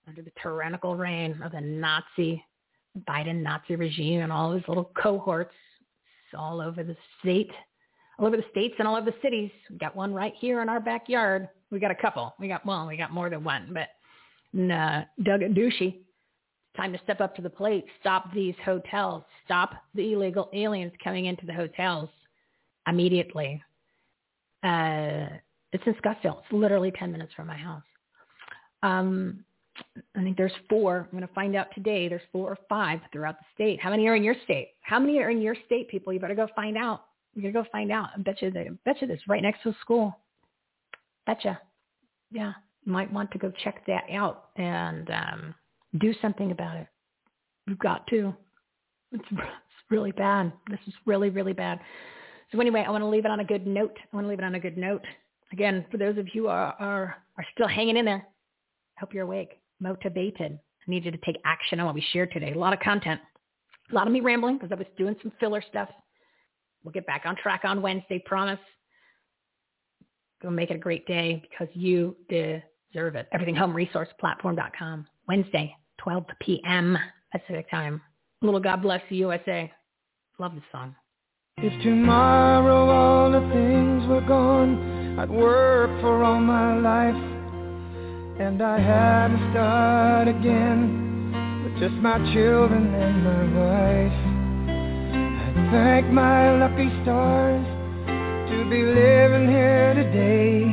under 0.08 0.22
the 0.22 0.32
tyrannical 0.42 0.96
reign 0.96 1.42
of 1.44 1.52
the 1.52 1.62
Nazi, 1.62 2.44
Biden 3.08 3.42
Nazi 3.42 3.76
regime 3.76 4.22
and 4.22 4.32
all 4.32 4.52
his 4.52 4.64
little 4.68 4.92
cohorts 4.96 5.54
all 6.38 6.62
over 6.62 6.84
the 6.84 6.96
state, 7.20 7.52
all 8.20 8.28
over 8.28 8.38
the 8.38 8.46
states 8.52 8.76
and 8.80 8.88
all 8.88 8.96
over 8.96 9.10
the 9.10 9.18
cities. 9.22 9.52
We 9.70 9.78
got 9.78 9.96
one 9.96 10.14
right 10.14 10.34
here 10.40 10.62
in 10.62 10.70
our 10.70 10.80
backyard 10.80 11.50
we 11.74 11.80
got 11.80 11.92
a 11.92 11.96
couple. 11.96 12.34
We 12.40 12.48
got 12.48 12.66
well, 12.66 12.88
we 12.88 12.96
got 12.96 13.12
more 13.12 13.30
than 13.30 13.44
one, 13.44 13.74
but 13.74 13.90
uh, 14.58 15.04
Doug 15.24 15.42
Ducey, 15.42 15.98
time 16.78 16.94
to 16.94 17.00
step 17.04 17.20
up 17.20 17.36
to 17.36 17.42
the 17.42 17.50
plate. 17.50 17.86
Stop 18.00 18.32
these 18.34 18.56
hotels. 18.64 19.24
Stop 19.44 19.74
the 19.96 20.14
illegal 20.14 20.50
aliens 20.54 20.94
coming 21.04 21.26
into 21.26 21.46
the 21.46 21.54
hotels 21.54 22.10
immediately. 22.88 23.62
Uh, 24.64 25.28
it's 25.74 25.84
in 25.86 25.96
Scottsdale. 25.96 26.40
It's 26.44 26.54
literally 26.54 26.92
10 26.92 27.12
minutes 27.12 27.34
from 27.36 27.48
my 27.48 27.58
house. 27.58 27.82
Um, 28.84 29.44
I 30.16 30.22
think 30.22 30.38
there's 30.38 30.54
four. 30.70 31.08
I'm 31.12 31.18
going 31.18 31.28
to 31.28 31.34
find 31.34 31.56
out 31.56 31.68
today. 31.74 32.08
There's 32.08 32.22
four 32.32 32.50
or 32.50 32.58
five 32.70 33.00
throughout 33.12 33.38
the 33.40 33.46
state. 33.56 33.82
How 33.82 33.90
many 33.90 34.08
are 34.08 34.16
in 34.16 34.24
your 34.24 34.36
state? 34.44 34.70
How 34.82 35.00
many 35.00 35.18
are 35.20 35.32
in 35.32 35.42
your 35.42 35.56
state, 35.66 35.90
people? 35.90 36.14
You 36.14 36.20
better 36.20 36.36
go 36.36 36.48
find 36.56 36.78
out. 36.78 37.06
You 37.34 37.42
gotta 37.42 37.54
go 37.54 37.66
find 37.72 37.92
out. 37.92 38.10
I 38.16 38.22
bet 38.22 38.42
you, 38.42 38.52
they, 38.52 38.62
I 38.62 38.70
bet 38.86 39.02
you 39.02 39.08
this 39.08 39.22
right 39.28 39.42
next 39.42 39.64
to 39.64 39.70
a 39.70 39.76
school. 39.82 40.16
Betcha. 41.26 41.60
Yeah, 42.32 42.54
might 42.86 43.12
want 43.12 43.32
to 43.32 43.38
go 43.38 43.52
check 43.64 43.86
that 43.88 44.04
out 44.12 44.50
and 44.56 45.10
um, 45.10 45.56
do 46.00 46.14
something 46.22 46.52
about 46.52 46.78
it. 46.78 46.88
You've 47.68 47.80
got 47.80 48.06
to. 48.08 48.34
It's, 49.12 49.24
it's 49.32 49.42
really 49.90 50.12
bad. 50.12 50.52
This 50.70 50.80
is 50.88 50.94
really, 51.06 51.30
really 51.30 51.54
bad. 51.54 51.80
So 52.52 52.60
anyway, 52.60 52.84
I 52.86 52.92
want 52.92 53.02
to 53.04 53.08
leave 53.08 53.26
it 53.26 53.32
on 53.32 53.40
a 53.40 53.46
good 53.46 53.66
note. 53.66 53.98
I 54.12 54.16
want 54.16 54.26
to 54.26 54.30
leave 54.30 54.40
it 54.40 54.46
on 54.46 54.56
a 54.56 54.60
good 54.60 54.78
note. 54.78 55.04
Again, 55.52 55.86
for 55.92 55.98
those 55.98 56.18
of 56.18 56.28
you 56.34 56.44
who 56.44 56.48
are, 56.48 56.76
are, 56.80 57.16
are 57.38 57.46
still 57.54 57.68
hanging 57.68 57.98
in 57.98 58.06
there, 58.06 58.26
hope 58.98 59.14
you're 59.14 59.24
awake, 59.24 59.60
motivated. 59.80 60.60
I 60.88 60.92
need 60.92 61.06
you 61.06 61.12
to 61.12 61.18
take 61.20 61.38
action 61.46 61.80
on 61.80 61.86
what 61.86 61.96
we 61.96 62.06
shared 62.12 62.32
today. 62.32 62.54
A 62.54 62.60
lot 62.60 62.74
of 62.74 62.80
content. 62.80 63.22
A 63.92 63.96
lot 63.96 64.08
of 64.08 64.14
me 64.14 64.22
rambling 64.22 64.58
because 64.58 64.72
I 64.72 64.76
was 64.76 64.88
doing 64.98 65.16
some 65.22 65.32
filler 65.40 65.64
stuff. 65.70 65.90
We'll 66.84 66.92
get 66.92 67.06
back 67.06 67.24
on 67.26 67.36
track 67.36 67.62
on 67.64 67.82
Wednesday, 67.82 68.22
promise. 68.26 68.60
Go 70.42 70.50
make 70.50 70.70
it 70.70 70.76
a 70.76 70.80
great 70.80 71.06
day 71.08 71.42
because 71.50 71.74
you 71.74 72.16
deserve 72.30 73.16
it. 73.16 73.28
EverythingHomeResourcePlatform.com. 73.34 75.08
Wednesday, 75.28 75.76
12 76.00 76.26
p.m. 76.42 76.98
Pacific 77.32 77.70
time. 77.72 78.02
Little 78.42 78.60
God 78.60 78.82
bless 78.82 79.02
the 79.10 79.16
USA. 79.18 79.72
Love 80.38 80.54
this 80.56 80.64
song. 80.72 80.96
If 81.58 81.82
tomorrow 81.84 82.90
all 82.90 83.32
the 83.32 83.40
things 83.54 84.06
were 84.08 84.26
gone, 84.28 85.18
I'd 85.18 85.30
work 85.30 86.02
for 86.02 86.24
all 86.24 86.40
my 86.42 86.78
life. 86.78 87.16
And 88.40 88.62
I 88.62 88.80
had 88.80 89.28
to 89.30 89.52
start 89.52 90.28
again 90.28 91.64
with 91.64 91.80
just 91.80 91.96
my 92.02 92.18
children 92.34 92.94
and 92.94 93.24
my 93.24 93.44
wife. 93.60 94.33
Thank 95.54 96.08
my 96.08 96.58
lucky 96.58 96.90
stars 97.04 97.66
to 98.50 98.70
be 98.70 98.82
living 98.82 99.48
here 99.50 99.94
today. 99.94 100.66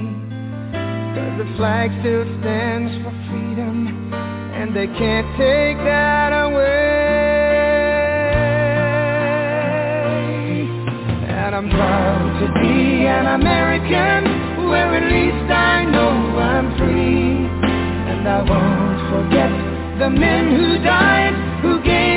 Cause 1.15 1.35
the 1.37 1.55
flag 1.57 1.91
still 2.01 2.25
stands 2.41 2.93
for 3.05 3.13
freedom, 3.29 4.13
and 4.57 4.75
they 4.75 4.87
can't 4.87 5.27
take 5.37 5.77
that 5.85 6.33
away. 6.33 6.81
And 11.29 11.55
I'm 11.55 11.69
proud 11.69 12.41
to 12.41 12.47
be 12.61 13.05
an 13.05 13.27
American, 13.41 14.69
where 14.69 14.95
at 14.97 15.13
least 15.13 15.53
I 15.53 15.85
know 15.85 16.39
I'm 16.41 16.77
free. 16.79 17.37
And 18.11 18.27
I 18.27 18.41
won't 18.49 19.01
forget 19.13 19.53
the 19.99 20.09
men 20.09 20.57
who 20.57 20.79
died, 20.83 21.35
who 21.61 21.83
gave 21.83 22.10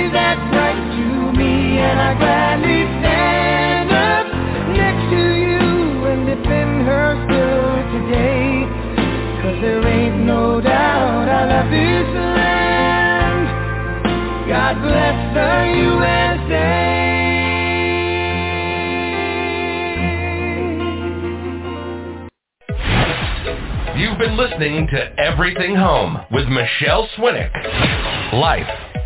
You've 23.95 24.17
been 24.17 24.37
listening 24.37 24.87
to 24.87 25.19
Everything 25.19 25.75
Home 25.75 26.19
with 26.31 26.47
Michele 26.47 27.07
Swinick. 27.15 27.51
Life, 28.33 28.92